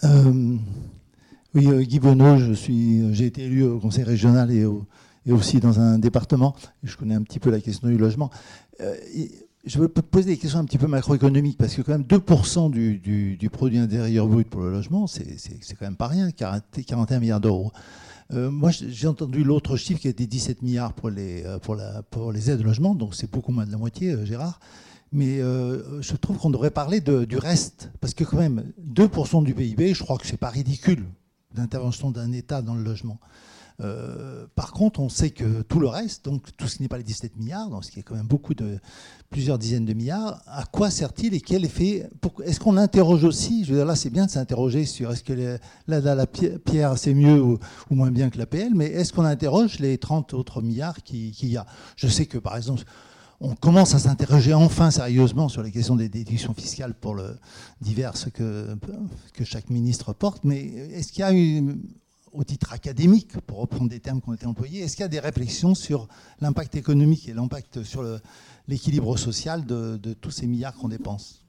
Euh, 0.03 0.57
Oui, 1.53 1.67
euh, 1.67 1.83
Guy 1.83 1.99
Bonneau, 1.99 2.37
je 2.37 2.51
suis, 2.53 3.13
j'ai 3.13 3.27
été 3.27 3.43
élu 3.43 3.63
au 3.63 3.79
conseil 3.79 4.03
régional 4.03 4.51
et, 4.51 4.65
au- 4.65 4.87
et 5.27 5.31
aussi 5.33 5.59
dans 5.59 5.79
un 5.79 5.99
département. 5.99 6.55
Je 6.83 6.97
connais 6.97 7.15
un 7.15 7.21
petit 7.23 7.39
peu 7.39 7.51
la 7.51 7.61
question 7.61 7.87
du 7.87 7.97
logement. 7.97 8.29
Je 9.65 9.79
veux 9.79 9.87
poser 9.87 10.31
des 10.31 10.37
questions 10.37 10.59
un 10.59 10.65
petit 10.65 10.77
peu 10.77 10.87
macroéconomiques, 10.87 11.57
parce 11.57 11.73
que 11.75 11.81
quand 11.81 11.93
même 11.93 12.03
2% 12.03 12.69
du, 12.71 12.97
du- 12.99 13.35
du 13.37 13.49
produit 13.49 13.77
intérieur 13.79 14.27
brut 14.27 14.47
pour 14.49 14.61
le 14.61 14.71
logement, 14.71 15.07
c'est, 15.07 15.37
quand 15.79 15.85
même 15.85 15.95
pas 15.95 16.07
rien, 16.07 16.31
40 16.31 16.63
41 16.85 17.19
milliards 17.19 17.41
d'euros. 17.41 17.71
Euh, 18.33 18.49
moi, 18.49 18.71
j'ai 18.71 19.07
entendu 19.07 19.43
l'autre 19.43 19.77
chiffre 19.77 19.99
qui 20.01 20.07
était 20.07 20.25
17 20.25 20.61
milliards 20.63 20.93
pour 20.93 21.09
les, 21.09 21.43
euh, 21.45 21.59
pour 21.59 21.75
la, 21.75 22.01
pour 22.03 22.31
les 22.31 22.49
aides 22.49 22.61
au 22.61 22.63
logement, 22.63 22.95
donc 22.95 23.15
c'est 23.15 23.29
beaucoup 23.29 23.51
moins 23.51 23.65
de 23.65 23.71
la 23.71 23.77
moitié, 23.77 24.11
euh, 24.11 24.25
Gérard. 24.25 24.59
Mais 25.11 25.37
je 25.37 26.15
trouve 26.17 26.37
qu'on 26.37 26.49
devrait 26.49 26.71
parler 26.71 26.99
de- 26.99 27.23
du 27.25 27.37
reste, 27.37 27.89
parce 28.01 28.13
que 28.13 28.23
quand 28.25 28.37
même, 28.37 28.65
2% 28.81 29.43
du 29.43 29.53
PIB, 29.53 29.93
je 29.93 30.03
crois 30.03 30.17
que 30.17 30.27
c'est 30.27 30.35
pas 30.35 30.49
ridicule 30.49 31.05
d'intervention 31.53 32.11
d'un 32.11 32.33
État 32.33 32.61
dans 32.61 32.75
le 32.75 32.83
logement. 32.83 33.17
Euh, 33.81 34.45
par 34.55 34.71
contre, 34.71 35.01
on 35.01 35.09
sait 35.09 35.31
que 35.31 35.61
tout 35.63 35.79
le 35.81 35.87
reste, 35.87 36.23
donc 36.25 36.43
tout 36.57 36.67
ce 36.67 36.77
qui 36.77 36.83
n'est 36.83 36.87
pas 36.87 36.97
les 36.97 37.03
17 37.03 37.35
milliards, 37.35 37.69
donc 37.69 37.83
ce 37.83 37.91
qui 37.91 37.99
est 37.99 38.03
quand 38.03 38.15
même 38.15 38.25
beaucoup 38.27 38.53
de 38.53 38.79
plusieurs 39.29 39.57
dizaines 39.59 39.83
de 39.85 39.93
milliards, 39.93 40.41
à 40.47 40.63
quoi 40.63 40.89
sert-il 40.89 41.33
et 41.33 41.41
quel 41.41 41.65
effet 41.65 42.09
Est-ce 42.45 42.59
qu'on 42.61 42.77
interroge 42.77 43.25
aussi? 43.25 43.65
Je 43.65 43.71
veux 43.71 43.77
dire, 43.79 43.85
là, 43.85 43.95
c'est 43.97 44.09
bien 44.09 44.27
de 44.27 44.31
s'interroger 44.31 44.85
sur 44.85 45.11
est-ce 45.11 45.23
que 45.23 45.57
la 45.87 46.25
pi- 46.27 46.57
pierre 46.63 46.97
c'est 46.97 47.13
mieux 47.13 47.41
ou, 47.41 47.59
moins 47.89 48.11
bien 48.11 48.29
que 48.29 48.37
l'APL, 48.37 48.69
mais 48.73 48.85
est-ce 48.85 49.11
qu'on 49.11 49.25
interroge 49.25 49.79
les 49.79 49.97
30 49.97 50.33
autres 50.33 50.61
milliards 50.61 51.03
qui- 51.03 51.31
qu'il 51.31 51.49
y 51.49 51.57
a? 51.57 51.65
Je 51.97 52.07
sais 52.07 52.25
que 52.27 52.37
par 52.37 52.55
exemple, 52.55 52.83
on 53.41 53.55
commence 53.55 53.93
à 53.93 53.99
s'interroger 53.99 54.53
enfin 54.53 54.89
sérieusement 54.89 55.49
sur 55.49 55.61
les 55.61 55.71
questions 55.71 55.97
des 55.97 56.07
déductions 56.07 56.53
fiscales 56.53 56.93
pour 56.93 57.13
le 57.15 57.37
diverses 57.81 58.27
que, 58.33 58.73
que 59.33 59.43
chaque 59.43 59.69
ministre 59.69 60.13
porte, 60.13 60.45
mais 60.45 60.63
est-ce 60.93 61.11
qu'il 61.11 61.19
y 61.19 61.23
a 61.23 61.33
eu, 61.33 61.75
au 62.35 62.43
titre 62.43 62.73
académique, 62.73 63.39
pour 63.41 63.59
reprendre 63.59 63.89
des 63.89 63.99
termes 63.99 64.21
qui 64.21 64.29
ont 64.29 64.33
été 64.33 64.45
employés, 64.45 64.81
est-ce 64.81 64.95
qu'il 64.95 65.03
y 65.03 65.05
a 65.05 65.09
des 65.09 65.19
réflexions 65.19 65.73
sur 65.73 66.07
l'impact 66.41 66.75
économique 66.75 67.29
et 67.29 67.33
l'impact 67.33 67.83
sur 67.83 68.03
l'équilibre 68.67 69.17
social 69.17 69.65
de, 69.65 70.13
tous 70.13 70.31
ces 70.31 70.47
milliards 70.47 70.75
qu'on 70.75 70.89
dépense? 70.89 71.45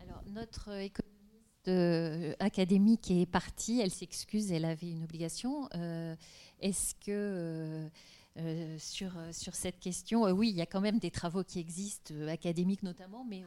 Alors, 0.00 0.22
notre 0.32 0.70
économiste 0.70 1.68
euh, 1.68 2.34
académique 2.40 3.10
est 3.10 3.26
partie, 3.26 3.80
elle 3.80 3.92
s'excuse, 3.92 4.50
elle 4.50 4.64
avait 4.64 4.90
une 4.90 5.04
obligation. 5.04 5.68
Euh, 5.74 6.16
Est-ce 6.60 6.94
que 6.96 7.88
euh, 8.36 8.78
sur, 8.78 9.12
sur 9.32 9.54
cette 9.54 9.78
question, 9.78 10.24
oui, 10.24 10.50
il 10.50 10.56
y 10.56 10.60
a 10.60 10.66
quand 10.66 10.80
même 10.80 10.98
des 10.98 11.12
travaux 11.12 11.44
qui 11.44 11.60
existent, 11.60 12.12
académiques 12.28 12.82
notamment, 12.82 13.24
mais 13.24 13.44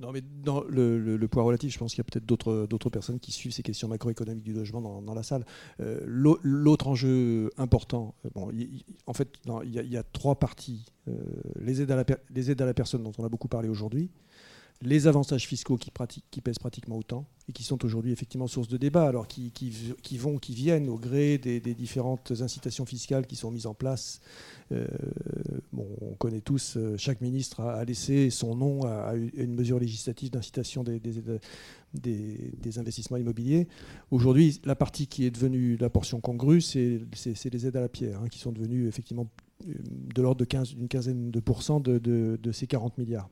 Non, 0.00 0.10
mais 0.10 0.22
dans 0.22 0.64
le, 0.64 1.24
point 1.28 1.44
relatif, 1.44 1.72
je 1.72 1.78
pense 1.78 1.92
qu'il 1.94 1.98
y 1.98 2.06
a 2.06 2.10
peut-être 2.10 2.26
d'autres 2.66 2.90
personnes 2.90 3.20
qui 3.20 3.30
suivent 3.30 3.52
ces 3.52 3.62
questions 3.62 3.86
macroéconomiques 3.86 4.42
du 4.42 4.52
logement 4.52 5.00
dans, 5.00 5.14
la 5.14 5.22
salle. 5.22 5.44
Euh, 5.80 6.00
l'au- 6.04 6.40
L'autre 6.42 6.88
enjeu 6.88 7.50
important, 7.58 8.16
euh, 8.24 8.30
bon, 8.34 8.50
il- 8.52 8.84
en 9.06 9.12
fait, 9.12 9.28
il 9.64 9.70
y, 9.70 9.78
a- 9.78 9.82
y 9.82 10.00
trois 10.12 10.34
parties. 10.34 10.86
Euh, 11.06 11.12
les 11.60 11.80
aides 11.80 11.92
à 11.92 12.66
la 12.66 12.74
personne 12.74 13.04
dont 13.04 13.12
on 13.18 13.24
a 13.24 13.28
beaucoup 13.28 13.46
parlé 13.48 13.68
aujourd'hui, 13.68 14.10
les 14.82 15.06
avantages 15.06 15.46
fiscaux 15.46 15.76
qui, 15.76 15.90
qui 16.30 16.40
pèsent 16.40 16.58
pratiquement 16.58 16.98
autant 16.98 17.26
et 17.48 17.52
qui 17.52 17.62
sont 17.62 17.84
aujourd'hui 17.84 18.12
effectivement 18.12 18.46
source 18.46 18.68
de 18.68 18.76
débat, 18.76 19.06
alors 19.06 19.28
qui, 19.28 19.52
vont, 20.18 20.38
qui 20.38 20.54
viennent 20.54 20.88
au 20.88 20.98
gré 20.98 21.36
des, 21.36 21.60
différentes 21.74 22.32
incitations 22.40 22.86
fiscales 22.86 23.26
qui 23.26 23.36
sont 23.36 23.50
mises 23.50 23.66
en 23.66 23.74
place. 23.74 24.20
Euh, 24.72 24.86
bon, 25.72 25.86
on 26.00 26.14
connaît 26.14 26.40
tous, 26.40 26.76
euh, 26.76 26.96
chaque 26.96 27.20
ministre 27.20 27.60
a, 27.60 27.84
laissé 27.84 28.30
son 28.30 28.56
nom 28.56 28.86
à, 28.86 29.14
une 29.14 29.54
mesure 29.54 29.78
législative 29.78 30.30
d'incitation 30.30 30.84
des, 30.84 31.00
investissements 32.78 33.18
immobiliers. 33.18 33.68
Aujourd'hui, 34.10 34.60
la 34.64 34.74
partie 34.74 35.06
qui 35.06 35.26
est 35.26 35.30
devenue 35.30 35.76
la 35.76 35.90
portion 35.90 36.20
congrue, 36.20 36.62
c'est 36.62 37.00
les 37.52 37.66
aides 37.66 37.76
à 37.76 37.82
la 37.82 37.90
pierre, 37.90 38.22
hein, 38.22 38.28
qui 38.28 38.38
sont 38.38 38.52
devenues 38.52 38.88
effectivement 38.88 39.28
euh, 39.68 39.74
de 40.14 40.22
l'ordre 40.22 40.40
de 40.40 40.46
15 40.46 40.76
d'une 40.76 40.88
quinzaine 40.88 41.30
de 41.30 41.40
pourcents 41.40 41.80
de 41.80 42.52
ces 42.52 42.66
40 42.66 42.96
milliards. 42.96 43.28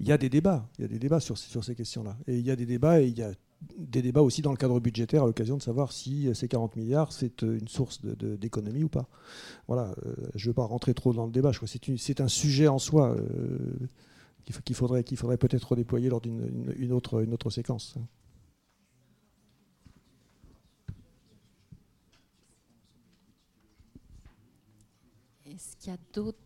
Il 0.00 0.06
y 0.06 0.12
a 0.12 0.18
des 0.18 0.28
débats, 0.28 0.68
il 0.78 0.82
y 0.82 0.84
a 0.84 0.88
des 0.88 0.98
débats 0.98 1.20
sur, 1.20 1.36
ces 1.38 1.74
questions-là. 1.74 2.16
Et 2.26 2.36
il 2.38 2.44
y 2.44 2.50
a 2.50 2.56
des 2.56 2.66
débats 2.66 3.00
et 3.00 3.06
il 3.06 3.18
y 3.18 3.22
a 3.22 3.32
des 3.78 4.02
débats 4.02 4.22
aussi 4.22 4.42
dans 4.42 4.50
le 4.50 4.56
cadre 4.56 4.78
budgétaire 4.80 5.22
à 5.22 5.26
l'occasion 5.26 5.56
de 5.56 5.62
savoir 5.62 5.92
si 5.92 6.28
ces 6.34 6.48
40 6.48 6.76
milliards, 6.76 7.12
c'est 7.12 7.42
euh, 7.42 7.58
une 7.58 7.68
source 7.68 8.04
d'économie 8.04 8.84
ou 8.84 8.88
pas. 8.88 9.08
Voilà, 9.68 9.94
euh, 10.06 10.14
je 10.34 10.46
ne 10.46 10.50
veux 10.50 10.54
pas 10.54 10.64
rentrer 10.64 10.92
trop 10.94 11.12
dans 11.12 11.26
le 11.26 11.32
débat, 11.32 11.52
je 11.52 11.58
crois 11.58 11.68
que 11.68 11.96
c'est 11.96 12.20
un 12.20 12.28
sujet 12.28 12.68
en 12.68 12.78
soi 12.78 13.16
euh, 13.16 13.58
qu'il 14.64 14.76
faudrait, 14.76 15.02
peut-être 15.38 15.68
redéployer 15.70 16.10
lors 16.10 16.20
d'une 16.20 16.40
une- 16.40 16.74
une 16.76 16.92
autre, 16.92 17.22
une 17.24 17.32
autre 17.32 17.48
séquence. 17.50 17.96
est-ce 25.46 25.76
qu'il 25.76 25.92
y 25.92 25.94
a 25.94 25.98
d'autres 26.12 26.38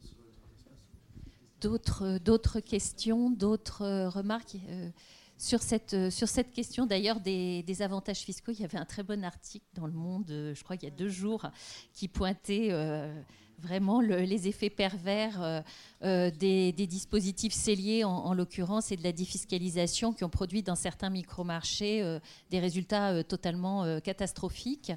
d'autres 1.60 2.18
d'autres 2.18 2.60
questions, 2.60 3.30
d'autres 3.30 3.82
euh, 3.82 4.08
remarques 4.08 4.56
euh, 4.68 4.90
sur 5.38 5.62
cette, 5.62 5.94
euh, 5.94 6.10
sur 6.10 6.28
cette 6.28 6.52
question 6.52 6.84
d'ailleurs 6.84 7.20
des, 7.20 7.64
avantages 7.80 8.18
fiscaux. 8.18 8.52
Il 8.52 8.60
y 8.60 8.64
avait 8.64 8.78
un 8.78 8.84
très 8.84 9.04
bon 9.04 9.24
article 9.24 9.66
dans 9.74 9.86
Le 9.86 9.92
Monde, 9.92 10.30
euh, 10.30 10.54
je 10.54 10.64
crois 10.64 10.76
qu'il 10.76 10.88
y 10.88 10.92
a 10.92 10.94
deux 10.94 11.08
jours, 11.08 11.46
qui 11.92 12.08
pointait 12.08 12.68
euh, 12.72 13.14
vraiment 13.58 14.00
le- 14.00 14.20
les 14.20 14.48
effets 14.48 14.70
pervers 14.70 15.42
euh, 15.42 15.60
euh, 16.04 16.30
des, 16.30 16.72
dispositifs 16.72 17.52
celliers, 17.52 18.04
en, 18.04 18.10
en 18.10 18.34
l'occurrence, 18.34 18.92
et 18.92 18.96
de 18.96 19.02
la 19.02 19.12
défiscalisation 19.12 20.12
qui 20.12 20.24
ont 20.24 20.28
produit 20.28 20.62
dans 20.62 20.76
certains 20.76 21.10
micro-marchés 21.10 22.02
euh, 22.02 22.20
des 22.50 22.60
résultats 22.60 23.10
euh, 23.10 23.22
totalement 23.22 24.00
catastrophiques. 24.00 24.92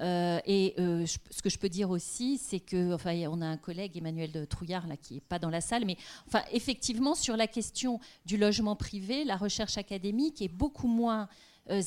Et 0.00 0.74
ce 0.76 1.42
que 1.42 1.48
je 1.48 1.58
peux 1.58 1.68
dire 1.68 1.90
aussi, 1.90 2.38
c'est 2.38 2.58
que, 2.58 2.92
enfin, 2.92 3.14
on 3.30 3.40
a 3.40 3.46
un 3.46 3.56
collègue, 3.56 3.96
Emmanuel 3.96 4.46
Trouillard, 4.48 4.86
là, 4.88 4.96
qui 4.96 5.14
n'est 5.14 5.20
pas 5.20 5.38
dans 5.38 5.50
la 5.50 5.60
salle, 5.60 5.84
mais 5.84 5.96
enfin, 6.26 6.42
effectivement, 6.52 7.14
sur 7.14 7.36
la 7.36 7.46
question 7.46 8.00
du 8.26 8.36
logement 8.36 8.74
privé, 8.74 9.24
la 9.24 9.36
recherche 9.36 9.78
académique 9.78 10.42
est 10.42 10.48
beaucoup 10.48 10.88
moins 10.88 11.28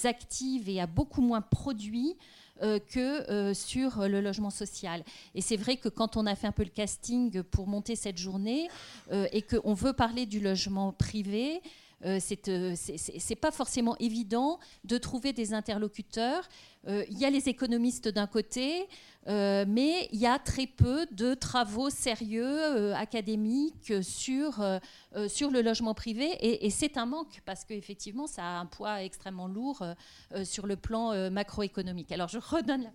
active 0.05 0.69
et 0.69 0.79
a 0.79 0.87
beaucoup 0.87 1.21
moins 1.21 1.41
produit 1.41 2.15
euh, 2.61 2.79
que 2.79 3.29
euh, 3.29 3.53
sur 3.53 4.07
le 4.07 4.21
logement 4.21 4.49
social. 4.49 5.03
Et 5.33 5.41
c'est 5.41 5.57
vrai 5.57 5.75
que 5.75 5.89
quand 5.89 6.15
on 6.15 6.25
a 6.25 6.35
fait 6.35 6.47
un 6.47 6.53
peu 6.53 6.63
le 6.63 6.69
casting 6.69 7.43
pour 7.43 7.67
monter 7.67 7.97
cette 7.97 8.17
journée 8.17 8.69
euh, 9.11 9.27
et 9.33 9.41
qu'on 9.41 9.73
veut 9.73 9.91
parler 9.91 10.25
du 10.25 10.39
logement 10.39 10.93
privé, 10.93 11.61
euh, 12.05 12.19
euh, 12.47 12.73
c'est- 12.75 13.35
pas 13.35 13.51
forcément 13.51 13.95
évident 13.97 14.59
de 14.83 14.97
trouver 14.97 15.33
des 15.33 15.53
interlocuteurs. 15.53 16.47
Euh, 16.87 17.03
Il 17.09 17.17
y 17.17 17.25
a 17.25 17.29
les 17.31 17.49
économistes 17.49 18.07
d'un 18.07 18.27
côté, 18.27 18.87
euh, 19.27 19.65
mais 19.67 20.07
il 20.13 20.19
y 20.19 20.27
a 20.27 20.37
très 20.37 20.67
peu 20.67 21.07
de 21.11 21.33
travaux 21.33 21.89
sérieux 21.89 22.45
euh, 22.45 22.93
académiques 22.95 23.93
sur, 24.03 24.61
euh, 24.61 24.77
euh, 25.15 25.27
sur 25.27 25.49
le 25.49 25.61
logement 25.61 25.95
privé. 25.95 26.25
Et, 26.41 26.65
et 26.67 26.69
c'est 26.69 26.97
un 26.97 27.07
manque 27.07 27.41
parce 27.45 27.65
qu'effectivement, 27.65 28.27
ça 28.27 28.43
a 28.43 28.59
un 28.59 28.67
poids 28.67 29.01
extrêmement 29.03 29.47
lourd 29.47 29.81
euh, 29.81 29.93
euh, 30.35 30.45
sur 30.45 30.67
le 30.67 30.75
plan 30.75 31.11
euh, 31.11 31.29
macroéconomique. 31.31 32.11
Alors 32.11 32.27
je 32.29 32.37
redonne 32.37 32.83
la... 32.83 32.91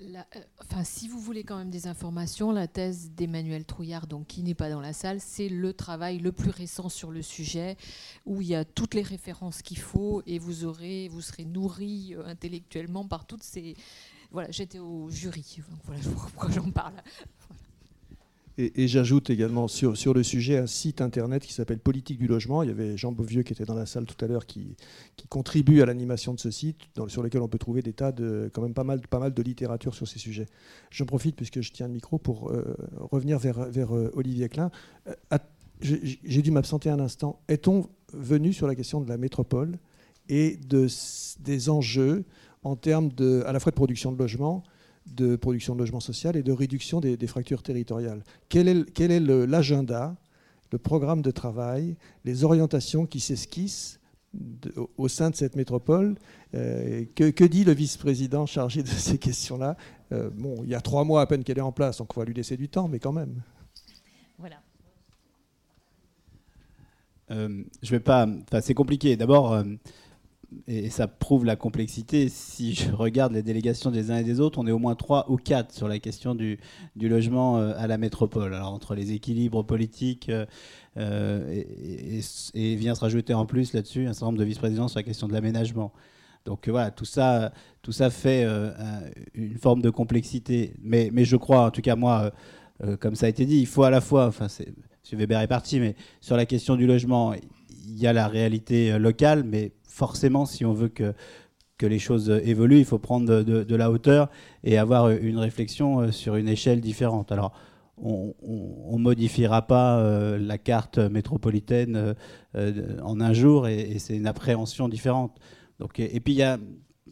Euh, 0.00 0.22
enfin, 0.60 0.84
si 0.84 1.08
vous 1.08 1.18
voulez 1.18 1.44
quand 1.44 1.56
même 1.56 1.70
des 1.70 1.86
informations, 1.86 2.52
la 2.52 2.66
thèse 2.66 3.10
d'Emmanuel 3.12 3.64
Trouillard, 3.64 4.06
donc 4.06 4.26
qui 4.26 4.42
n'est 4.42 4.54
pas 4.54 4.70
dans 4.70 4.80
la 4.80 4.92
salle, 4.92 5.20
c'est 5.20 5.48
le 5.48 5.72
travail 5.72 6.18
le 6.18 6.32
plus 6.32 6.50
récent 6.50 6.88
sur 6.88 7.10
le 7.10 7.22
sujet, 7.22 7.76
où 8.26 8.40
il 8.40 8.48
y 8.48 8.54
a 8.54 8.64
toutes 8.64 8.94
les 8.94 9.02
références 9.02 9.62
qu'il 9.62 9.78
faut 9.78 10.22
et 10.26 10.38
vous 10.38 10.64
aurez, 10.64 11.08
vous 11.08 11.20
serez 11.20 11.44
nourri 11.44 12.14
euh, 12.14 12.26
intellectuellement 12.26 13.06
par 13.06 13.26
toutes 13.26 13.42
ces. 13.42 13.76
Voilà, 14.30 14.50
j'étais 14.50 14.80
au 14.80 15.08
jury, 15.10 15.62
donc 15.70 15.78
voilà 15.84 16.02
pourquoi 16.02 16.50
j'en 16.50 16.70
parle. 16.70 16.94
Et, 18.56 18.86
j'ajoute 18.86 19.30
également 19.30 19.66
sur, 19.66 19.96
sur 19.96 20.14
le 20.14 20.22
sujet 20.22 20.58
un 20.58 20.68
site 20.68 21.00
internet 21.00 21.44
qui 21.44 21.52
s'appelle 21.52 21.80
Politique 21.80 22.18
du 22.18 22.28
logement. 22.28 22.62
Il 22.62 22.68
y 22.68 22.72
avait 22.72 22.96
Jean 22.96 23.10
Beauvieux 23.10 23.42
qui 23.42 23.52
était 23.52 23.64
dans 23.64 23.74
la 23.74 23.86
salle 23.86 24.06
tout 24.06 24.22
à 24.24 24.28
l'heure 24.28 24.46
qui, 24.46 24.76
qui 25.16 25.26
contribue 25.26 25.82
à 25.82 25.86
l'animation 25.86 26.34
de 26.34 26.38
ce 26.38 26.52
site, 26.52 26.78
sur 27.08 27.22
lequel 27.24 27.42
on 27.42 27.48
peut 27.48 27.58
trouver 27.58 27.82
des 27.82 27.92
tas 27.92 28.12
de, 28.12 28.48
quand 28.54 28.62
même 28.62 28.74
pas 28.74 28.84
mal, 28.84 29.00
pas 29.00 29.18
mal 29.18 29.34
de 29.34 29.42
littérature 29.42 29.94
sur 29.94 30.06
ces 30.06 30.20
sujets. 30.20 30.46
J'en 30.90 31.04
profite 31.04 31.34
puisque 31.34 31.62
je 31.62 31.72
tiens 31.72 31.88
le 31.88 31.94
micro 31.94 32.18
pour 32.18 32.50
euh, 32.50 32.76
revenir 32.98 33.40
vers, 33.40 33.68
vers 33.70 33.94
euh, 33.96 34.12
Olivier 34.14 34.48
Klein. 34.48 34.70
Euh, 35.08 35.38
j'ai 35.80 36.42
dû 36.42 36.52
m'absenter 36.52 36.90
un 36.90 37.00
instant. 37.00 37.40
Est-on 37.48 37.88
venu 38.12 38.52
sur 38.52 38.68
la 38.68 38.76
question 38.76 39.00
de 39.00 39.08
la 39.08 39.16
métropole 39.16 39.78
et 40.28 40.56
de, 40.56 40.86
des 41.40 41.68
enjeux 41.68 42.24
en 42.62 42.76
termes 42.76 43.10
de, 43.10 43.42
à 43.46 43.52
la 43.52 43.60
fois 43.60 43.70
de 43.70 43.76
production 43.76 44.12
de 44.12 44.18
logements, 44.18 44.62
de 45.06 45.36
production 45.36 45.74
de 45.74 45.80
logement 45.80 46.00
social 46.00 46.36
et 46.36 46.42
de 46.42 46.52
réduction 46.52 47.00
des, 47.00 47.16
des 47.16 47.26
fractures 47.26 47.62
territoriales. 47.62 48.22
Quel 48.48 48.68
est, 48.68 49.20
le- 49.20 49.44
l'agenda, 49.46 50.16
le 50.72 50.78
programme 50.78 51.22
de 51.22 51.30
travail, 51.30 51.96
les 52.24 52.42
orientations 52.44 53.06
qui 53.06 53.20
s'esquissent 53.20 54.00
au, 54.76 54.90
au 54.96 55.08
sein 55.08 55.30
de 55.30 55.36
cette 55.36 55.56
métropole 55.56 56.16
Euh, 56.54 57.04
que, 57.16 57.30
que 57.32 57.44
dit 57.44 57.64
le 57.64 57.72
vice-président 57.74 58.46
chargé 58.46 58.82
de 58.82 58.88
ces 58.88 59.18
questions-là 59.18 59.76
Euh, 60.12 60.30
Bon, 60.30 60.62
il 60.62 60.68
y 60.70 60.74
a 60.76 60.80
trois 60.80 61.02
mois 61.04 61.20
à 61.22 61.26
peine 61.26 61.42
qu'elle 61.42 61.58
est 61.58 61.68
en 61.72 61.72
place, 61.72 61.98
donc 61.98 62.16
on 62.16 62.20
va 62.20 62.24
lui 62.26 62.34
laisser 62.34 62.56
du 62.56 62.68
temps, 62.68 62.86
mais 62.88 63.00
quand 63.00 63.12
même. 63.12 63.42
Voilà. 64.38 64.56
euh, 67.30 67.62
je 67.82 67.90
vais 67.90 68.00
pas. 68.00 68.26
Enfin, 68.26 68.60
c'est 68.60 68.74
compliqué. 68.74 69.16
D'abord, 69.16 69.52
euh, 69.52 69.64
et 70.66 70.90
ça 70.90 71.06
prouve 71.06 71.44
la 71.44 71.56
complexité. 71.56 72.28
Si 72.28 72.74
je 72.74 72.90
regarde 72.92 73.32
les 73.32 73.42
délégations 73.42 73.90
des 73.90 74.10
uns 74.10 74.18
et 74.18 74.24
des 74.24 74.40
autres, 74.40 74.58
on 74.58 74.66
est 74.66 74.72
au 74.72 74.78
moins 74.78 74.94
trois 74.94 75.30
ou 75.30 75.36
quatre 75.36 75.72
sur 75.72 75.88
la 75.88 75.98
question 75.98 76.34
du, 76.34 76.58
du 76.96 77.08
logement 77.08 77.58
euh, 77.58 77.72
à 77.76 77.86
la 77.86 77.98
métropole. 77.98 78.54
Alors 78.54 78.72
entre 78.72 78.94
les 78.94 79.12
équilibres 79.12 79.64
politiques 79.64 80.28
euh, 80.28 80.46
euh, 80.96 81.62
et, 82.54 82.76
vient 82.76 82.94
se 82.94 83.00
rajouter 83.00 83.34
en 83.34 83.46
plus 83.46 83.72
là-dessus 83.72 84.06
un 84.06 84.12
certain 84.12 84.26
nombre 84.26 84.38
de 84.38 84.44
vice-présidents 84.44 84.88
sur 84.88 84.98
la 84.98 85.02
question 85.02 85.28
de 85.28 85.32
l'aménagement. 85.32 85.92
Donc 86.44 86.68
voilà, 86.68 86.90
tout 86.90 87.06
ça, 87.06 87.52
tout 87.80 87.92
ça 87.92 88.10
fait 88.10 88.44
un- 88.44 88.74
une 89.32 89.56
forme 89.56 89.80
de 89.80 89.88
complexité. 89.88 90.74
Mais, 90.82 91.08
mais 91.12 91.24
je 91.24 91.36
crois, 91.36 91.66
en 91.66 91.70
tout 91.70 91.80
cas 91.80 91.96
moi, 91.96 92.32
comme 93.00 93.14
ça 93.14 93.24
a 93.26 93.28
été 93.30 93.46
dit, 93.46 93.60
il 93.60 93.66
faut 93.66 93.84
à 93.84 93.88
la 93.90 94.02
fois, 94.02 94.26
enfin, 94.26 94.48
M. 94.60 95.18
Weber 95.18 95.40
est 95.40 95.48
parti, 95.48 95.80
mais 95.80 95.96
sur 96.20 96.36
la 96.36 96.44
question 96.44 96.76
du 96.76 96.86
logement, 96.86 97.32
il 97.32 97.98
y 97.98 98.06
a 98.06 98.12
la 98.12 98.28
réalité 98.28 98.98
locale, 98.98 99.42
mais 99.42 99.72
forcément, 99.94 100.44
si 100.44 100.64
on 100.64 100.72
veut 100.72 100.88
que, 100.88 101.14
que 101.78 101.86
les 101.86 102.00
choses 102.00 102.28
évoluent, 102.44 102.80
il 102.80 102.84
faut 102.84 102.98
prendre 102.98 103.42
de, 103.42 103.76
la 103.76 103.90
hauteur 103.90 104.28
et 104.64 104.76
avoir 104.76 105.10
une 105.10 105.38
réflexion 105.38 106.00
euh, 106.00 106.10
sur 106.10 106.36
une 106.36 106.48
échelle 106.48 106.80
différente. 106.80 107.30
Alors, 107.30 107.52
on 107.96 108.34
ne 108.92 109.02
modifiera 109.02 109.62
pas 109.62 110.00
euh, 110.00 110.36
la 110.36 110.58
carte 110.58 110.98
métropolitaine 110.98 112.16
euh, 112.56 112.98
en 113.02 113.20
un 113.20 113.32
jour 113.32 113.68
et, 113.68 114.00
c'est 114.00 114.16
une 114.16 114.26
appréhension 114.26 114.88
différente. 114.88 115.38
Donc, 115.78 116.00
et, 116.00 116.18
puis, 116.18 116.34
y 116.34 116.42
a, 116.42 116.58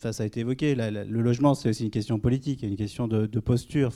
ça 0.01 0.11
a 0.25 0.27
été 0.27 0.41
évoqué, 0.41 0.75
le 0.75 1.20
logement, 1.20 1.55
c'est 1.55 1.69
aussi 1.69 1.85
une 1.85 1.91
question 1.91 2.19
politique, 2.19 2.65
une 2.65 2.75
question 2.75 3.07
de, 3.07 3.41
posture. 3.41 3.93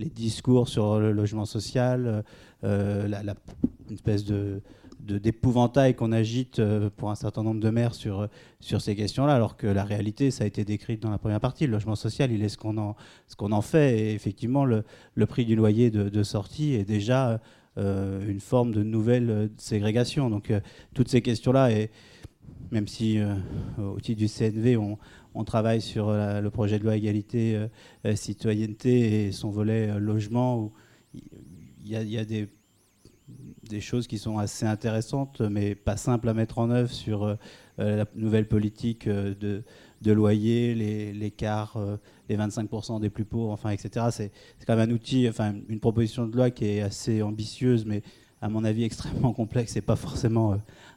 Les 0.00 0.10
discours 0.10 0.68
sur 0.68 0.98
le 0.98 1.12
logement 1.12 1.44
social, 1.44 2.24
euh, 2.64 3.06
la, 3.06 3.22
une 3.22 3.94
espèce 3.94 4.24
de- 4.24 4.60
d'épouvantail 5.06 5.94
qu'on 5.94 6.12
agite 6.12 6.58
euh, 6.58 6.90
pour 6.94 7.10
un 7.10 7.14
certain 7.14 7.42
nombre 7.42 7.60
de 7.60 7.70
maires 7.70 7.94
sur, 7.94 8.20
euh, 8.20 8.26
sur 8.60 8.80
ces 8.80 8.96
questions-là, 8.96 9.34
alors 9.34 9.56
que 9.56 9.66
la 9.66 9.84
réalité, 9.84 10.30
ça 10.30 10.44
a 10.44 10.46
été 10.46 10.64
décrite 10.64 11.02
dans 11.02 11.10
la 11.10 11.18
première 11.18 11.40
partie. 11.40 11.66
Le 11.66 11.72
logement 11.72 11.96
social, 11.96 12.32
il 12.32 12.42
est 12.42 12.48
ce 12.48 12.58
qu'on 12.58 12.76
en, 12.78 12.96
qu'on 13.36 13.52
en 13.52 13.62
fait. 13.62 13.98
Et 13.98 14.14
effectivement, 14.14 14.64
le, 14.64 14.84
le 15.14 15.26
prix 15.26 15.44
du 15.44 15.56
loyer 15.56 15.90
de, 15.90 16.08
de 16.08 16.22
sortie 16.22 16.74
est 16.74 16.84
déjà 16.84 17.40
euh, 17.78 18.28
une 18.28 18.40
forme 18.40 18.72
de 18.72 18.82
nouvelle 18.82 19.50
ségrégation. 19.56 20.30
Donc, 20.30 20.52
toutes 20.94 21.08
ces 21.08 21.22
questions-là, 21.22 21.70
et 21.70 21.90
même 22.70 22.88
si 22.88 23.18
au 23.78 24.00
titre 24.00 24.18
du 24.18 24.28
CNV, 24.28 24.76
on, 24.76 24.98
on 25.34 25.44
travaille 25.44 25.80
sur 25.80 26.10
le 26.10 26.48
projet 26.48 26.78
de 26.78 26.84
loi 26.84 26.96
égalité, 26.96 27.68
citoyenneté 28.14 29.26
et 29.26 29.32
son 29.32 29.50
volet 29.50 30.00
logement, 30.00 30.72
il 31.14 31.92
y 31.92 31.94
il 31.94 32.10
y 32.10 32.18
a 32.18 32.24
des 32.24 32.48
des 33.68 33.80
choses 33.80 34.06
qui 34.06 34.18
sont 34.18 34.38
assez 34.38 34.66
intéressantes, 34.66 35.40
mais 35.40 35.74
pas 35.74 35.96
simples 35.96 36.28
à 36.28 36.34
mettre 36.34 36.58
en 36.58 36.70
œuvre 36.70 36.90
sur 36.90 37.24
euh, 37.24 37.34
euh, 37.78 37.96
la 37.96 38.04
nouvelle 38.14 38.48
politique 38.48 39.06
euh, 39.06 39.34
de, 39.38 39.62
de 40.02 40.12
loyer, 40.12 40.74
l'écart, 41.12 41.76
euh, 41.76 41.96
les 42.28 42.36
25% 42.36 43.00
des 43.00 43.10
plus 43.10 43.24
pauvres, 43.24 43.52
enfin, 43.52 43.70
etc. 43.70 44.06
C'est 44.10 44.32
quand 44.66 44.76
même 44.76 44.90
un 44.90 44.92
outil, 44.92 45.28
enfin, 45.28 45.54
une 45.68 45.80
proposition 45.80 46.26
de 46.26 46.36
loi 46.36 46.50
qui 46.50 46.66
est 46.66 46.80
assez 46.80 47.22
ambitieuse, 47.22 47.84
mais 47.84 48.02
à 48.42 48.48
mon 48.48 48.64
avis 48.64 48.84
extrêmement 48.90 49.32
complexe 49.32 49.76
et 49.76 49.80
pas 49.80 49.96
forcément 49.96 50.52
euh, 50.52 50.56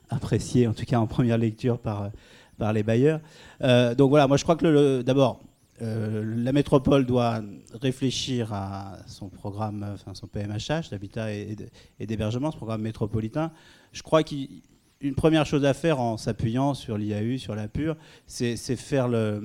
appréciée, 0.09 0.67
en 0.67 0.73
tout 0.73 0.85
cas 0.85 0.99
en 0.99 1.07
première 1.07 1.37
lecture 1.37 1.79
par, 1.79 2.03
euh, 2.03 2.09
par 2.57 2.73
les 2.73 2.83
bailleurs. 2.83 3.21
Euh, 3.61 3.95
donc 3.95 4.09
voilà, 4.09 4.27
moi 4.27 4.37
je 4.37 4.43
crois 4.43 4.55
que 4.55 5.01
d'abord, 5.01 5.41
euh, 5.81 6.23
la 6.37 6.51
métropole 6.51 7.05
doit 7.05 7.41
réfléchir 7.81 8.53
à 8.53 8.97
son 9.07 9.29
programme, 9.29 9.85
enfin 9.93 10.13
son 10.13 10.27
PMHH 10.27 10.89
d'habitat 10.91 11.33
et, 11.33 11.55
d'hébergement, 11.99 12.51
ce 12.51 12.57
programme 12.57 12.81
métropolitain. 12.81 13.51
Je 13.93 14.01
crois 14.01 14.23
qu'une 14.23 15.15
première 15.15 15.45
chose 15.45 15.65
à 15.65 15.73
faire 15.73 15.99
en 15.99 16.17
s'appuyant 16.17 16.73
sur 16.73 16.97
l'IAU, 16.97 17.37
sur 17.37 17.55
la 17.55 17.67
PUR, 17.67 17.95
c'est 18.27 18.57
faire 18.75 19.07
la 19.07 19.39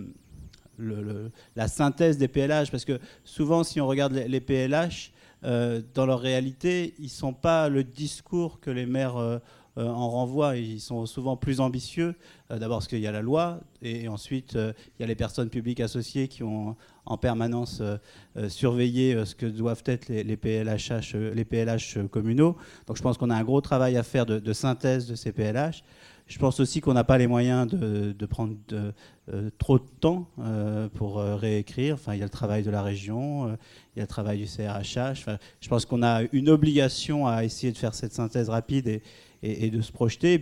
synthèse 1.69 2.19
des 2.19 2.29
PLH. 2.29 2.71
Parce 2.71 2.85
que 2.85 2.99
souvent, 3.25 3.63
si 3.63 3.81
on 3.81 3.87
regarde 3.87 4.13
les, 4.13 4.41
PLH, 4.41 5.13
euh, 5.45 5.83
dans 5.95 6.07
leur 6.07 6.21
réalité, 6.21 6.95
ils 6.99 7.05
ne 7.05 7.09
sont 7.09 7.35
pas 7.35 7.69
le 7.69 7.85
discours 7.85 8.61
que 8.61 8.71
les 8.71 8.87
maires 8.87 9.19
euh, 9.19 9.39
en 9.77 10.11
renvoient. 10.11 10.57
Ils 10.57 10.81
sont 10.81 11.07
souvent 11.07 11.36
plus 11.36 11.61
ambitieux. 11.61 12.15
Euh, 12.51 12.59
D'abord 12.59 12.78
parce 12.78 12.89
qu'il 12.89 13.01
y 13.01 13.07
a 13.07 13.12
la 13.12 13.23
loi, 13.23 13.61
et, 13.83 14.09
ensuite 14.09 14.57
euh, 14.57 14.73
il 14.99 15.03
y 15.03 15.05
a 15.05 15.07
les 15.07 15.15
personnes 15.15 15.49
publiques 15.49 15.81
associées 15.81 16.28
qui 16.28 16.43
ont 16.43 16.77
en 17.07 17.19
permanence 17.19 17.78
euh, 17.81 17.97
euh, 18.36 18.49
surveillé 18.49 19.15
euh, 19.15 19.25
ce 19.25 19.35
que 19.35 19.47
doivent 19.47 19.83
être 19.86 20.09
les, 20.09 20.25
euh, 20.25 21.44
PLH 21.44 22.09
communaux. 22.11 22.57
Donc 22.86 22.97
je 22.97 23.03
pense 23.03 23.19
qu'on 23.19 23.31
a 23.31 23.36
un 23.36 23.44
gros 23.44 23.61
travail 23.61 23.97
à 23.97 24.03
faire 24.03 24.27
de 24.27 24.53
synthèse 24.53 25.07
de 25.07 25.15
ces 25.15 25.33
PLH. 25.33 25.83
Je 26.27 26.39
pense 26.39 26.59
aussi 26.59 26.81
qu'on 26.81 26.94
n'a 26.94 27.05
pas 27.05 27.19
les 27.19 27.27
moyens 27.27 27.67
de, 27.67 28.27
prendre 28.27 28.57
euh, 28.73 29.51
trop 29.59 29.78
de 29.78 29.85
temps 30.01 30.31
euh, 30.39 30.89
pour 30.89 31.19
euh, 31.19 31.36
réécrire. 31.36 31.94
Enfin, 31.94 32.15
il 32.15 32.19
y 32.19 32.23
a 32.23 32.25
le 32.25 32.31
travail 32.31 32.62
de 32.62 32.70
la 32.70 32.83
région, 32.83 33.49
il 33.94 33.99
y 33.99 34.01
a 34.01 34.05
le 34.05 34.07
travail 34.07 34.39
du 34.39 34.47
CRHH. 34.47 35.27
Je 35.61 35.69
pense 35.69 35.85
qu'on 35.85 36.03
a 36.03 36.23
une 36.33 36.49
obligation 36.49 37.27
à 37.27 37.44
essayer 37.44 37.73
de 37.73 37.78
faire 37.78 37.94
cette 37.94 38.15
synthèse 38.15 38.49
rapide 38.49 39.03
et, 39.43 39.70
de 39.70 39.81
se 39.83 39.93
projeter. 39.93 40.35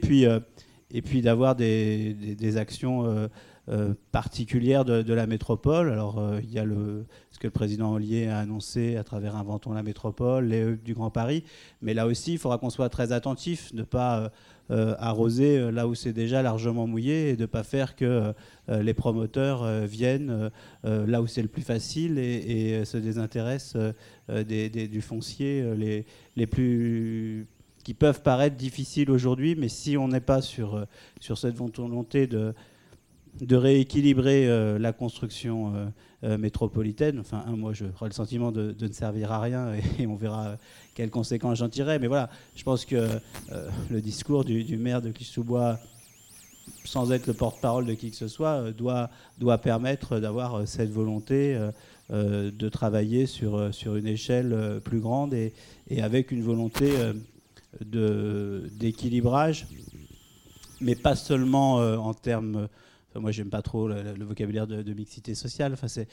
Et 0.91 1.03
puis, 1.03 1.23
d'avoir 1.23 1.57
des 1.57 2.57
actions 2.57 3.29
euh, 3.69 3.95
particulières 4.11 4.85
de, 4.85 5.15
la 5.15 5.29
métropole. 5.29 5.93
Alors, 5.93 6.19
euh, 6.19 6.41
il 6.43 6.53
y 6.53 6.59
a 6.59 6.65
ce 6.65 7.39
que 7.39 7.47
le 7.47 7.53
président 7.53 7.93
Ollier 7.93 8.27
a 8.27 8.39
annoncé 8.39 8.97
à 8.97 9.05
travers 9.05 9.37
Inventons 9.37 9.73
la 9.73 9.85
métropole, 9.85 10.47
les 10.47 10.63
HUC 10.63 10.83
du 10.83 10.95
Grand 10.95 11.11
Paris. 11.11 11.45
Mais 11.81 11.95
là 11.95 12.09
aussi, 12.09 12.33
il 12.33 12.39
faudra 12.39 12.59
qu'on 12.59 12.71
soit 12.71 12.89
très 12.89 13.13
attentif, 13.13 13.73
ne 13.73 13.85
pas 13.85 14.33
euh, 14.73 14.97
arroser 14.99 15.71
là 15.71 15.87
où 15.87 15.95
c'est 15.95 16.13
déjà 16.13 16.43
largement 16.43 16.89
mouillé 16.89 17.29
et 17.29 17.37
de 17.37 17.43
ne 17.43 17.47
pas 17.47 17.63
faire 17.63 17.95
que 17.95 18.35
les 18.69 18.95
promoteurs 18.95 19.65
viennent 19.87 20.51
là 20.83 21.23
où 21.23 21.29
c'est 21.29 21.43
le 21.43 21.49
plus 21.49 21.63
facile 21.63 22.19
et, 22.19 22.85
se 22.85 22.97
désintéressent 22.97 23.77
des- 24.29 24.71
du 24.71 25.01
foncier 25.03 25.73
les, 25.77 26.05
les 26.35 26.47
plus 26.49 27.47
qui 27.85 27.95
peuvent 27.95 28.23
paraître 28.23 28.57
difficiles 28.57 29.11
aujourd'hui, 29.11 29.57
mais 29.57 29.69
si 29.69 29.97
on 29.97 30.07
n'est 30.07 30.21
pas 30.21 30.41
sur, 30.41 30.85
sur 31.21 31.37
cette 31.37 31.57
volonté 31.57 32.29
de, 32.29 32.55
de 33.41 33.57
rééquilibrer 33.57 34.49
euh, 34.49 34.79
la 34.79 34.93
construction 34.93 35.75
euh, 35.75 35.87
euh, 36.25 36.39
métropolitaine. 36.39 37.19
Enfin, 37.19 37.43
un, 37.47 37.57
moi, 37.57 37.73
j'aurais 37.73 38.09
le 38.09 38.13
sentiment 38.13 38.53
de, 38.53 38.75
ne 38.79 38.93
servir 38.93 39.33
à 39.33 39.41
rien 39.41 39.73
et, 39.99 40.07
on 40.07 40.17
verra 40.17 40.57
quelles 40.95 41.11
conséquences 41.11 41.59
j'en 41.59 41.69
tirerai. 41.69 41.99
Mais 41.99 42.09
voilà, 42.09 42.29
je 42.55 42.63
pense 42.63 42.85
que 42.85 43.09
le 43.91 44.01
discours 44.01 44.45
du, 44.45 44.77
maire 44.77 45.01
de 45.01 45.11
Clichy-sous-Bois, 45.11 45.79
sans 46.85 47.11
être 47.13 47.27
le 47.27 47.33
porte-parole 47.33 47.87
de 47.87 47.95
qui 47.95 48.11
que 48.11 48.17
ce 48.17 48.29
soit, 48.29 48.71
doit, 48.73 49.11
doit 49.39 49.59
permettre 49.59 50.21
d'avoir 50.21 50.69
cette 50.69 50.91
volonté 50.91 51.59
de 52.11 52.69
travailler 52.69 53.27
sur, 53.27 53.75
sur 53.75 53.97
une 53.97 54.07
échelle 54.07 54.81
plus 54.85 55.01
grande 55.01 55.33
et, 55.33 55.55
et 55.89 56.03
avec 56.03 56.31
une 56.31 56.43
volonté 56.43 56.93
d'équilibrage, 57.81 59.67
mais 60.81 60.95
pas 60.95 61.17
seulement 61.17 61.77
en 61.77 62.15
termes 62.15 62.69
Enfin, 63.13 63.21
moi, 63.21 63.31
j'aime 63.31 63.51
pas 63.51 63.61
trop 63.61 63.89
le, 63.89 64.25
vocabulaire 64.25 64.67
de, 64.67 64.93
mixité 64.95 65.35
sociale. 65.35 65.75
Enfin, 65.75 65.87
c'est, 65.87 66.09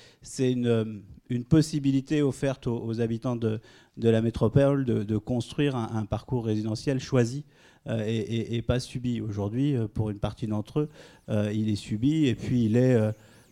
euh, 0.57 0.99
une 1.29 1.45
possibilité 1.45 2.21
offerte 2.21 2.67
aux, 2.67 2.99
habitants 2.99 3.37
de, 3.37 3.61
la 3.97 4.21
métropole 4.21 4.83
de, 4.83 5.17
construire 5.17 5.77
un, 5.77 6.03
parcours 6.03 6.45
résidentiel 6.45 6.99
choisi 6.99 7.45
euh, 7.87 8.03
et, 8.05 8.61
pas 8.61 8.81
subi. 8.81 9.21
Aujourd'hui, 9.21 9.77
euh, 9.77 9.87
pour 9.87 10.09
une 10.09 10.19
partie 10.19 10.45
d'entre 10.45 10.81
eux, 10.81 10.89
il 11.53 11.69
est 11.69 11.77
subi 11.77 12.25
et 12.25 12.35
puis 12.35 12.65
il 12.65 12.75
est 12.75 12.99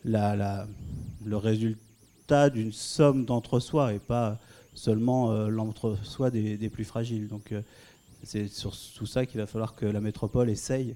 le 0.03 1.35
résultat 1.38 2.50
d'une 2.50 2.74
somme 2.74 3.24
d'entre-soi 3.24 3.93
et 3.93 4.00
pas 4.00 4.40
seulement 4.74 5.48
l'entre-soi 5.48 6.32
des, 6.32 6.58
des 6.58 6.69
plus 6.69 6.84
fragiles. 6.84 7.30
Donc, 7.30 7.53
c'est 8.24 8.50
sur 8.50 8.76
tout 8.98 9.06
ça 9.06 9.26
qu'il 9.26 9.40
va 9.40 9.48
falloir 9.48 9.74
que 9.74 9.85
la 9.85 10.01
métropole 10.01 10.50
essaye 10.50 10.95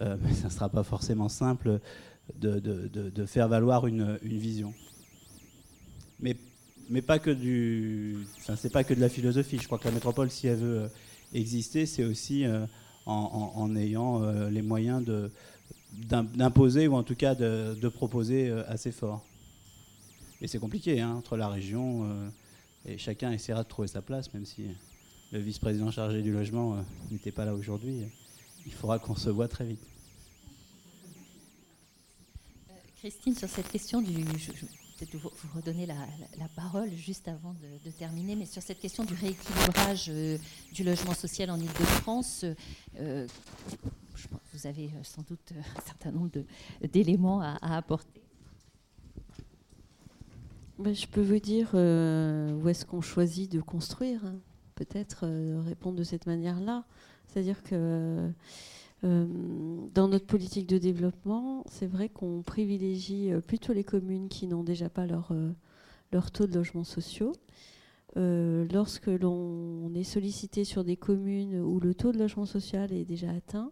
euh, 0.00 0.16
mais 0.22 0.34
ça 0.34 0.48
ne 0.48 0.52
sera 0.52 0.68
pas 0.68 0.82
forcément 0.82 1.28
simple 1.28 1.80
de, 2.34 3.26
faire 3.26 3.48
valoir 3.48 3.86
une, 3.86 4.18
vision. 4.22 4.74
Mais, 6.20 6.36
mais 6.90 7.02
pas 7.02 7.18
que 7.18 7.30
pas 8.72 8.84
que 8.84 8.94
de 8.94 9.00
la 9.00 9.08
philosophie. 9.08 9.58
Je 9.60 9.66
crois 9.66 9.78
que 9.78 9.86
la 9.86 9.94
métropole, 9.94 10.30
si 10.30 10.46
elle 10.46 10.58
veut 10.58 10.80
euh, 10.82 10.88
exister, 11.32 11.86
c'est 11.86 12.04
aussi 12.04 12.44
euh, 12.44 12.66
en, 13.06 13.74
ayant 13.76 14.20
les 14.50 14.62
moyens 14.62 15.04
d'imposer 15.92 16.88
ou 16.88 16.94
en 16.94 17.04
tout 17.04 17.14
cas 17.14 17.34
de, 17.34 17.88
proposer 17.88 18.50
assez 18.68 18.92
fort. 18.92 19.24
Et 20.40 20.48
c'est 20.48 20.58
compliqué 20.58 21.00
hein, 21.00 21.14
entre 21.14 21.36
la 21.36 21.48
région 21.48 22.06
et 22.84 22.98
chacun 22.98 23.30
essaiera 23.30 23.62
de 23.62 23.68
trouver 23.68 23.86
sa 23.86 24.02
place, 24.02 24.34
même 24.34 24.44
si 24.44 24.66
le 25.30 25.38
vice-président 25.38 25.92
chargé 25.92 26.20
du 26.20 26.32
logement 26.32 26.84
n'était 27.12 27.30
pas 27.30 27.44
là 27.44 27.54
aujourd'hui. 27.54 28.02
Il 28.66 28.72
faudra 28.72 28.98
qu'on 28.98 29.14
se 29.16 29.30
voit 29.30 29.48
très 29.48 29.64
vite. 29.66 29.80
Christine, 32.98 33.34
sur 33.36 33.48
cette 33.48 33.68
question 33.70 34.00
du. 34.02 34.12
je- 34.38 34.52
je- 34.52 34.66
peut-être 34.98 35.14
vous, 35.16 35.30
vous 35.30 35.48
redonner 35.56 35.84
la, 35.86 35.94
la- 35.94 36.38
la 36.38 36.48
parole 36.56 36.90
juste 36.94 37.28
avant 37.28 37.54
de, 37.54 37.84
de 37.84 37.90
terminer, 37.90 38.34
mais 38.34 38.46
sur 38.46 38.62
cette 38.62 38.80
question 38.80 39.04
du 39.04 39.14
rééquilibrage 39.14 40.06
euh, 40.08 40.38
du 40.72 40.82
logement 40.84 41.14
social 41.14 41.50
en 41.50 41.58
Ile-de-France, 41.58 42.44
euh, 42.98 43.26
vous 44.54 44.66
avez 44.66 44.86
euh, 44.86 45.02
sans 45.04 45.22
doute 45.22 45.52
un 45.76 45.80
certain 45.82 46.10
nombre 46.10 46.30
de- 46.30 46.46
d'éléments 46.88 47.40
à, 47.42 47.58
à 47.60 47.76
apporter. 47.76 48.22
Ben, 50.78 50.94
je 50.94 51.06
peux 51.06 51.22
vous 51.22 51.38
dire 51.38 51.70
euh, 51.74 52.52
où 52.54 52.68
est-ce 52.68 52.84
qu'on 52.86 53.00
choisit 53.02 53.50
de 53.52 53.60
construire. 53.60 54.24
hein. 54.24 54.36
Peut-être 54.74 55.20
euh, 55.24 55.62
répondre 55.64 55.96
de 55.98 56.04
cette 56.04 56.26
manière-là. 56.26 56.84
C'est-à-dire 57.36 57.62
que 57.64 58.30
euh, 59.04 59.26
dans 59.92 60.08
notre 60.08 60.24
politique 60.24 60.66
de 60.66 60.78
développement, 60.78 61.64
c'est 61.68 61.86
vrai 61.86 62.08
qu'on 62.08 62.40
privilégie 62.40 63.30
euh, 63.30 63.42
plutôt 63.42 63.74
les 63.74 63.84
communes 63.84 64.30
qui 64.30 64.46
n'ont 64.46 64.64
déjà 64.64 64.88
pas 64.88 65.04
leur, 65.04 65.32
euh, 65.32 65.52
leur 66.12 66.30
taux 66.30 66.46
de 66.46 66.54
logements 66.54 66.82
sociaux. 66.82 67.34
Lorsque 68.14 69.08
l'on 69.08 69.92
est 69.94 70.02
sollicité 70.02 70.64
sur 70.64 70.82
des 70.82 70.96
communes 70.96 71.60
où 71.60 71.78
le 71.78 71.94
taux 71.94 72.10
de 72.10 72.18
logement 72.18 72.46
social 72.46 72.90
est 72.90 73.04
déjà 73.04 73.28
atteint, 73.30 73.70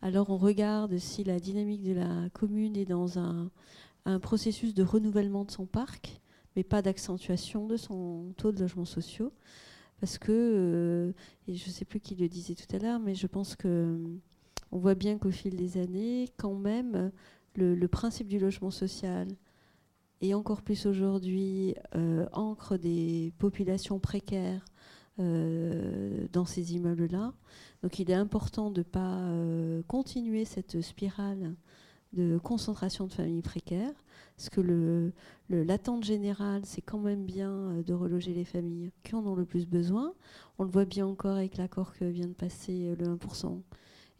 alors 0.00 0.30
on 0.30 0.36
regarde 0.36 0.96
si 0.98 1.24
la 1.24 1.40
dynamique 1.40 1.82
de 1.82 1.94
la 1.94 2.28
commune 2.32 2.76
est 2.76 2.84
dans 2.84 3.18
un, 3.18 3.50
un 4.04 4.20
processus 4.20 4.72
de 4.72 4.84
renouvellement 4.84 5.44
de 5.44 5.50
son 5.50 5.66
parc, 5.66 6.20
mais 6.54 6.62
pas 6.62 6.80
d'accentuation 6.80 7.66
de 7.66 7.76
son 7.76 8.32
taux 8.36 8.52
de 8.52 8.60
logements 8.60 8.84
sociaux. 8.84 9.32
Parce 10.04 10.18
que, 10.18 10.32
euh, 10.32 11.12
et 11.48 11.54
je 11.54 11.66
ne 11.66 11.72
sais 11.72 11.86
plus 11.86 11.98
qui 11.98 12.14
le 12.14 12.28
disait 12.28 12.54
tout 12.54 12.76
à 12.76 12.78
l'heure, 12.78 13.00
mais 13.00 13.14
je 13.14 13.26
pense 13.26 13.56
que 13.56 13.98
on 14.70 14.78
voit 14.78 14.94
bien 14.94 15.16
qu'au 15.16 15.30
fil 15.30 15.56
des 15.56 15.78
années, 15.78 16.28
quand 16.36 16.52
même, 16.52 17.10
le, 17.54 17.86
principe 17.86 18.28
du 18.28 18.38
logement 18.38 18.70
social, 18.70 19.28
et 20.20 20.34
encore 20.34 20.60
plus 20.60 20.84
aujourd'hui, 20.84 21.74
euh, 21.94 22.26
ancre 22.32 22.76
des 22.76 23.32
populations 23.38 23.98
précaires 23.98 24.66
euh, 25.20 26.26
dans 26.34 26.44
ces 26.44 26.74
immeubles-là. 26.74 27.32
Donc 27.82 27.98
il 27.98 28.10
est 28.10 28.14
important 28.14 28.70
de 28.70 28.80
ne 28.80 28.84
pas 28.84 29.26
continuer 29.88 30.44
cette 30.44 30.82
spirale 30.82 31.54
de 32.14 32.38
concentration 32.42 33.06
de 33.06 33.12
familles 33.12 33.42
précaires, 33.42 33.92
parce 34.36 34.48
que 34.48 34.60
le- 34.60 35.12
l'attente 35.50 36.04
générale, 36.04 36.62
c'est 36.64 36.80
quand 36.82 36.98
même 36.98 37.24
bien 37.24 37.50
euh, 37.50 37.82
de 37.82 37.92
reloger 37.94 38.32
les 38.34 38.44
familles 38.44 38.90
qui 39.02 39.14
en 39.14 39.24
ont 39.26 39.34
le 39.34 39.44
plus 39.44 39.66
besoin. 39.66 40.14
On 40.58 40.64
le 40.64 40.70
voit 40.70 40.84
bien 40.86 41.06
encore 41.06 41.36
avec 41.36 41.56
l'accord 41.56 41.92
que 41.94 42.04
vient 42.04 42.26
de 42.28 42.32
passer 42.32 42.86
euh, 42.86 42.96
le 42.98 43.06
1%. 43.16 43.60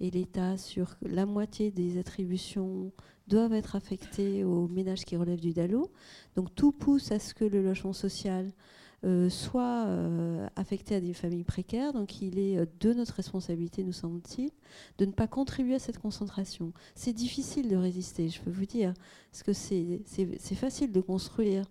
Et 0.00 0.10
l'État, 0.10 0.56
sur 0.56 0.96
la 1.02 1.24
moitié 1.24 1.70
des 1.70 1.98
attributions, 1.98 2.92
doivent 3.28 3.54
être 3.54 3.76
affectées 3.76 4.44
aux 4.44 4.68
ménages 4.68 5.04
qui 5.04 5.16
relèvent 5.16 5.40
du 5.40 5.52
DALO. 5.52 5.90
Donc 6.36 6.54
tout 6.54 6.72
pousse 6.72 7.10
à 7.12 7.18
ce 7.18 7.32
que 7.32 7.44
le 7.44 7.62
logement 7.62 7.92
social 7.92 8.50
soit 9.28 9.86
euh, 9.86 10.46
affecté 10.56 10.94
à 10.94 11.00
des 11.00 11.12
familles 11.12 11.44
précaires. 11.44 11.92
Donc 11.92 12.22
il 12.22 12.38
est 12.38 12.58
euh, 12.58 12.66
de 12.80 12.92
notre 12.92 13.14
responsabilité, 13.14 13.84
nous 13.84 13.92
semble-t-il, 13.92 14.50
de 14.98 15.04
ne 15.04 15.12
pas 15.12 15.26
contribuer 15.26 15.74
à 15.74 15.78
cette 15.78 15.98
concentration. 15.98 16.72
C'est 16.94 17.12
difficile 17.12 17.68
de 17.68 17.76
résister, 17.76 18.28
je 18.28 18.40
peux 18.40 18.50
vous 18.50 18.66
dire, 18.66 18.94
parce 19.30 19.42
que 19.42 19.52
c'est 19.52 20.54
facile 20.54 20.92
de 20.92 21.00
construire 21.00 21.64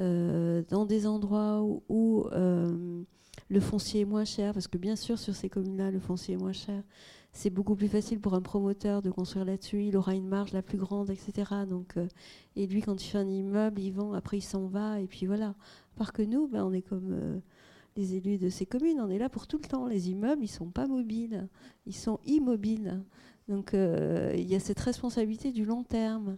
euh, 0.00 0.62
dans 0.70 0.86
des 0.86 1.06
endroits 1.06 1.62
où, 1.88 2.26
euh, 2.32 3.02
le 3.48 3.60
foncier 3.60 4.02
est 4.02 4.04
moins 4.04 4.24
cher, 4.24 4.54
parce 4.54 4.68
que 4.68 4.78
bien 4.78 4.96
sûr 4.96 5.18
sur 5.18 5.34
ces 5.34 5.48
communes-là, 5.48 5.90
le 5.90 5.98
foncier 5.98 6.34
est 6.34 6.38
moins 6.38 6.52
cher. 6.52 6.82
C'est 7.32 7.50
beaucoup 7.50 7.76
plus 7.76 7.88
facile 7.88 8.20
pour 8.20 8.34
un 8.34 8.40
promoteur 8.40 9.02
de 9.02 9.10
construire 9.10 9.44
là-dessus, 9.44 9.84
il 9.84 9.96
aura 9.96 10.14
une 10.14 10.26
marge 10.26 10.52
la 10.52 10.62
plus 10.62 10.78
grande, 10.78 11.10
etc. 11.10 11.50
Donc, 11.68 11.96
euh, 11.96 12.08
et 12.56 12.66
lui, 12.66 12.80
quand 12.80 13.02
il 13.02 13.06
fait 13.06 13.18
un 13.18 13.28
immeuble, 13.28 13.80
il 13.80 13.92
vend, 13.92 14.14
après 14.14 14.38
il 14.38 14.42
s'en 14.42 14.66
va, 14.66 15.00
et 15.00 15.06
puis 15.06 15.26
voilà. 15.26 15.54
Par 15.96 16.12
que 16.12 16.22
nous, 16.22 16.48
ben, 16.48 16.64
on 16.64 16.72
est 16.72 16.82
comme 16.82 17.12
euh, 17.12 17.38
les 17.96 18.14
élus 18.14 18.38
de 18.38 18.48
ces 18.48 18.66
communes, 18.66 19.00
on 19.00 19.10
est 19.10 19.18
là 19.18 19.28
pour 19.28 19.46
tout 19.46 19.58
le 19.62 19.68
temps. 19.68 19.86
Les 19.86 20.10
immeubles, 20.10 20.42
ils 20.42 20.48
sont 20.48 20.70
pas 20.70 20.86
mobiles, 20.86 21.48
ils 21.86 21.94
sont 21.94 22.20
immobiles. 22.24 23.02
Donc 23.48 23.74
euh, 23.74 24.34
il 24.36 24.48
y 24.48 24.54
a 24.54 24.60
cette 24.60 24.80
responsabilité 24.80 25.52
du 25.52 25.64
long 25.64 25.82
terme. 25.82 26.36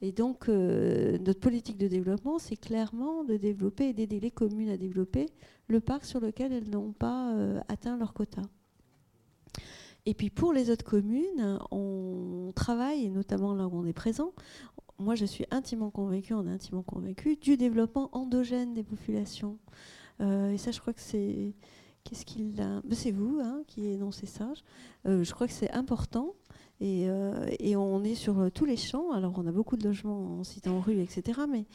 Et 0.00 0.12
donc 0.12 0.48
euh, 0.48 1.18
notre 1.18 1.40
politique 1.40 1.78
de 1.78 1.88
développement, 1.88 2.38
c'est 2.38 2.56
clairement 2.56 3.24
de 3.24 3.36
développer 3.36 3.88
et 3.88 3.92
d'aider 3.92 4.20
les 4.20 4.30
communes 4.30 4.68
à 4.68 4.76
développer 4.76 5.26
le 5.68 5.80
parc 5.80 6.04
sur 6.04 6.20
lequel 6.20 6.52
elles 6.52 6.68
n'ont 6.68 6.92
pas 6.92 7.34
atteint 7.68 7.96
leur 7.96 8.12
quota. 8.12 8.42
Et 10.06 10.12
puis 10.12 10.28
pour 10.28 10.52
les 10.52 10.68
autres 10.68 10.84
communes, 10.84 11.58
on 11.70 12.52
travaille, 12.54 13.06
et 13.06 13.10
notamment 13.10 13.54
là 13.54 13.66
où 13.66 13.74
on 13.74 13.86
est 13.86 13.94
présent, 13.94 14.32
moi 14.98 15.14
je 15.14 15.24
suis 15.24 15.44
intimement 15.50 15.90
convaincue, 15.90 16.34
on 16.34 16.46
est 16.46 16.50
intimement 16.50 16.82
convaincu 16.82 17.36
du 17.36 17.56
développement 17.56 18.08
endogène 18.12 18.74
des 18.74 18.84
populations. 18.84 19.58
Euh, 20.20 20.50
et 20.50 20.58
ça, 20.58 20.70
je 20.70 20.80
crois 20.80 20.92
que 20.92 21.00
c'est. 21.00 21.54
Qu'est-ce 22.04 22.26
qu'il 22.26 22.60
a 22.60 22.82
Ben, 22.84 22.94
C'est 22.94 23.10
vous 23.10 23.40
hein, 23.42 23.62
qui 23.66 23.86
énoncez 23.86 24.26
ça. 24.26 24.52
Euh, 25.06 25.24
je 25.24 25.32
crois 25.32 25.46
que 25.46 25.52
c'est 25.52 25.70
important. 25.70 26.34
Et, 26.80 27.08
euh, 27.08 27.46
et 27.60 27.76
on 27.76 28.02
est 28.02 28.16
sur 28.16 28.40
euh, 28.40 28.50
tous 28.50 28.64
les 28.64 28.76
champs. 28.76 29.12
Alors, 29.12 29.34
on 29.36 29.46
a 29.46 29.52
beaucoup 29.52 29.76
de 29.76 29.84
logements 29.84 30.38
en 30.38 30.44
site 30.44 30.66
en 30.66 30.80
rue, 30.80 31.00
etc. 31.00 31.42
Mais 31.48 31.66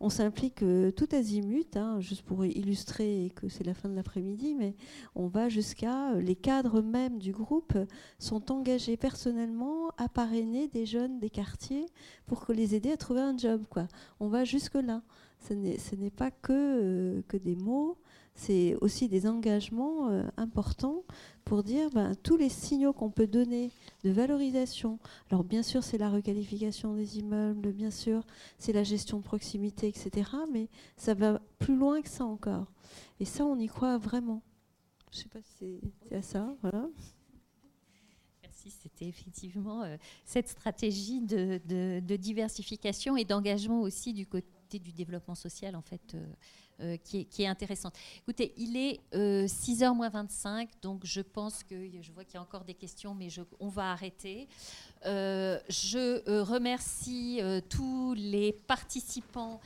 on 0.00 0.10
s'implique 0.10 0.62
euh, 0.62 0.90
tout 0.90 1.08
azimut, 1.12 1.76
hein, 1.76 2.00
juste 2.00 2.22
pour 2.22 2.44
illustrer 2.44 3.32
que 3.36 3.48
c'est 3.48 3.64
la 3.64 3.74
fin 3.74 3.88
de 3.88 3.94
l'après-midi. 3.94 4.54
Mais 4.54 4.74
on 5.14 5.28
va 5.28 5.48
jusqu'à. 5.48 6.14
les 6.14 6.34
cadres 6.34 6.82
même 6.82 7.18
du 7.18 7.32
groupe 7.32 7.78
sont 8.18 8.50
engagés 8.50 8.96
personnellement 8.96 9.90
à 9.96 10.08
parrainer 10.08 10.66
des 10.66 10.86
jeunes 10.86 11.20
des 11.20 11.30
quartiers 11.30 11.86
pour 12.26 12.44
les 12.48 12.74
aider 12.74 12.90
à 12.90 12.96
trouver 12.96 13.20
un 13.20 13.36
job. 13.36 13.62
Quoi. 13.70 13.86
On 14.18 14.28
va 14.28 14.44
jusque-là. 14.44 15.02
Ce 15.40 15.54
n'est 15.54 16.10
pas 16.10 16.32
que 16.32 17.22
des 17.32 17.54
mots, 17.54 17.96
c'est 18.38 18.76
aussi 18.80 19.08
des 19.08 19.26
engagements 19.26 20.08
euh, 20.10 20.22
importants 20.36 21.02
pour 21.44 21.64
dire 21.64 21.90
ben, 21.90 22.14
tous 22.22 22.36
les 22.36 22.48
signaux 22.48 22.92
qu'on 22.92 23.10
peut 23.10 23.26
donner 23.26 23.72
de 24.04 24.10
valorisation. 24.10 25.00
Alors 25.28 25.42
bien 25.42 25.64
sûr, 25.64 25.82
c'est 25.82 25.98
la 25.98 26.08
requalification 26.08 26.94
des 26.94 27.18
immeubles, 27.18 27.72
bien 27.72 27.90
sûr, 27.90 28.24
c'est 28.58 28.72
la 28.72 28.84
gestion 28.84 29.18
de 29.18 29.24
proximité, 29.24 29.88
etc. 29.88 30.30
Mais 30.52 30.68
ça 30.96 31.14
va 31.14 31.40
plus 31.58 31.74
loin 31.76 32.00
que 32.00 32.08
ça 32.08 32.24
encore. 32.24 32.66
Et 33.18 33.24
ça, 33.24 33.44
on 33.44 33.58
y 33.58 33.66
croit 33.66 33.98
vraiment. 33.98 34.42
Je 35.10 35.18
ne 35.18 35.22
sais 35.24 35.28
pas 35.28 35.42
si 35.42 35.80
c'est- 36.08 36.14
à 36.14 36.22
ça. 36.22 36.54
Voilà. 36.62 36.88
C'était 38.82 39.06
effectivement 39.06 39.82
euh, 39.82 39.96
cette 40.26 40.48
stratégie 40.48 41.22
de 41.22 42.16
diversification 42.16 43.16
et 43.16 43.24
d'engagement 43.24 43.80
aussi 43.80 44.12
du 44.12 44.26
côté 44.26 44.78
du 44.78 44.92
développement 44.92 45.34
social, 45.34 45.74
en 45.74 45.80
fait, 45.80 46.14
euh, 46.14 46.26
euh, 46.80 46.96
qui, 47.04 47.26
est, 47.38 47.46
intéressante. 47.46 47.94
Écoutez, 48.18 48.52
il 48.56 48.76
est 48.76 49.00
6h 49.12 49.94
moins 49.94 50.08
25, 50.08 50.68
donc 50.82 51.00
je 51.04 51.20
pense 51.20 51.62
que 51.64 51.74
je 52.00 52.12
vois 52.12 52.24
qu'il 52.24 52.34
y 52.34 52.38
a 52.38 52.42
encore 52.42 52.64
des 52.64 52.74
questions, 52.74 53.14
mais 53.14 53.28
on 53.60 53.68
va 53.68 53.92
arrêter. 53.92 54.48
Euh, 55.06 55.58
je 55.68 56.28
euh, 56.28 56.42
remercie 56.42 57.38
euh, 57.40 57.60
tous 57.68 58.14
les 58.14 58.52
participants. 58.52 59.60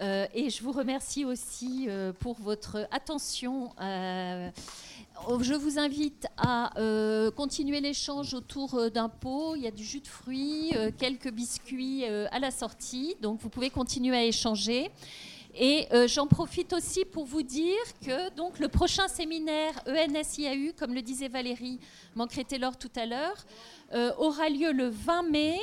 euh, 0.00 0.26
et 0.34 0.50
je 0.50 0.62
vous 0.64 0.72
remercie 0.72 1.24
aussi 1.24 1.86
euh, 1.88 2.12
pour 2.12 2.40
votre 2.40 2.88
attention. 2.90 3.72
euh, 3.80 4.50
je 5.40 5.54
vous 5.54 5.78
invite 5.78 6.26
à 6.36 6.76
euh, 6.80 7.30
continuer 7.30 7.80
l'échange 7.80 8.34
autour 8.34 8.74
euh, 8.74 8.90
d'un 8.90 9.08
pot. 9.08 9.54
Il 9.54 9.62
y 9.62 9.66
a 9.66 9.70
du 9.70 9.84
jus 9.84 10.00
de 10.00 10.08
fruits, 10.08 10.72
euh, 10.74 10.90
quelques 10.96 11.30
biscuits 11.30 12.04
euh, 12.04 12.26
à 12.32 12.40
la 12.40 12.50
sortie. 12.50 13.14
Donc 13.20 13.40
vous 13.40 13.48
pouvez 13.48 13.70
continuer 13.70 14.16
à 14.16 14.24
échanger. 14.24 14.90
Et 15.54 15.86
euh, 15.92 16.08
j'en 16.08 16.26
profite 16.26 16.72
aussi 16.72 17.04
pour 17.04 17.26
vous 17.26 17.42
dire 17.42 17.76
que 18.04 18.34
donc 18.34 18.58
le 18.58 18.68
prochain 18.68 19.06
séminaire 19.06 19.74
ENSIAU, 19.86 20.72
comme 20.78 20.94
le 20.94 21.02
disait 21.02 21.28
Valérie 21.28 21.78
Mancré-Taylor 22.14 22.76
tout 22.78 22.90
à 22.96 23.04
l'heure, 23.04 23.44
euh, 23.92 24.12
aura 24.16 24.48
lieu 24.48 24.72
le 24.72 24.88
20 24.88 25.22
mai, 25.24 25.58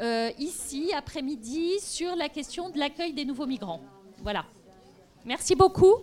euh, 0.00 0.30
ici, 0.38 0.92
après-midi, 0.96 1.78
sur 1.80 2.16
la 2.16 2.28
question 2.28 2.70
de 2.70 2.78
l'accueil 2.78 3.12
des 3.12 3.24
nouveaux 3.24 3.46
migrants. 3.46 3.82
Voilà. 4.18 4.44
Merci 5.24 5.54
beaucoup 5.54 5.96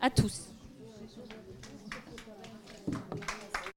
à 0.00 0.10
tous. 0.10 0.48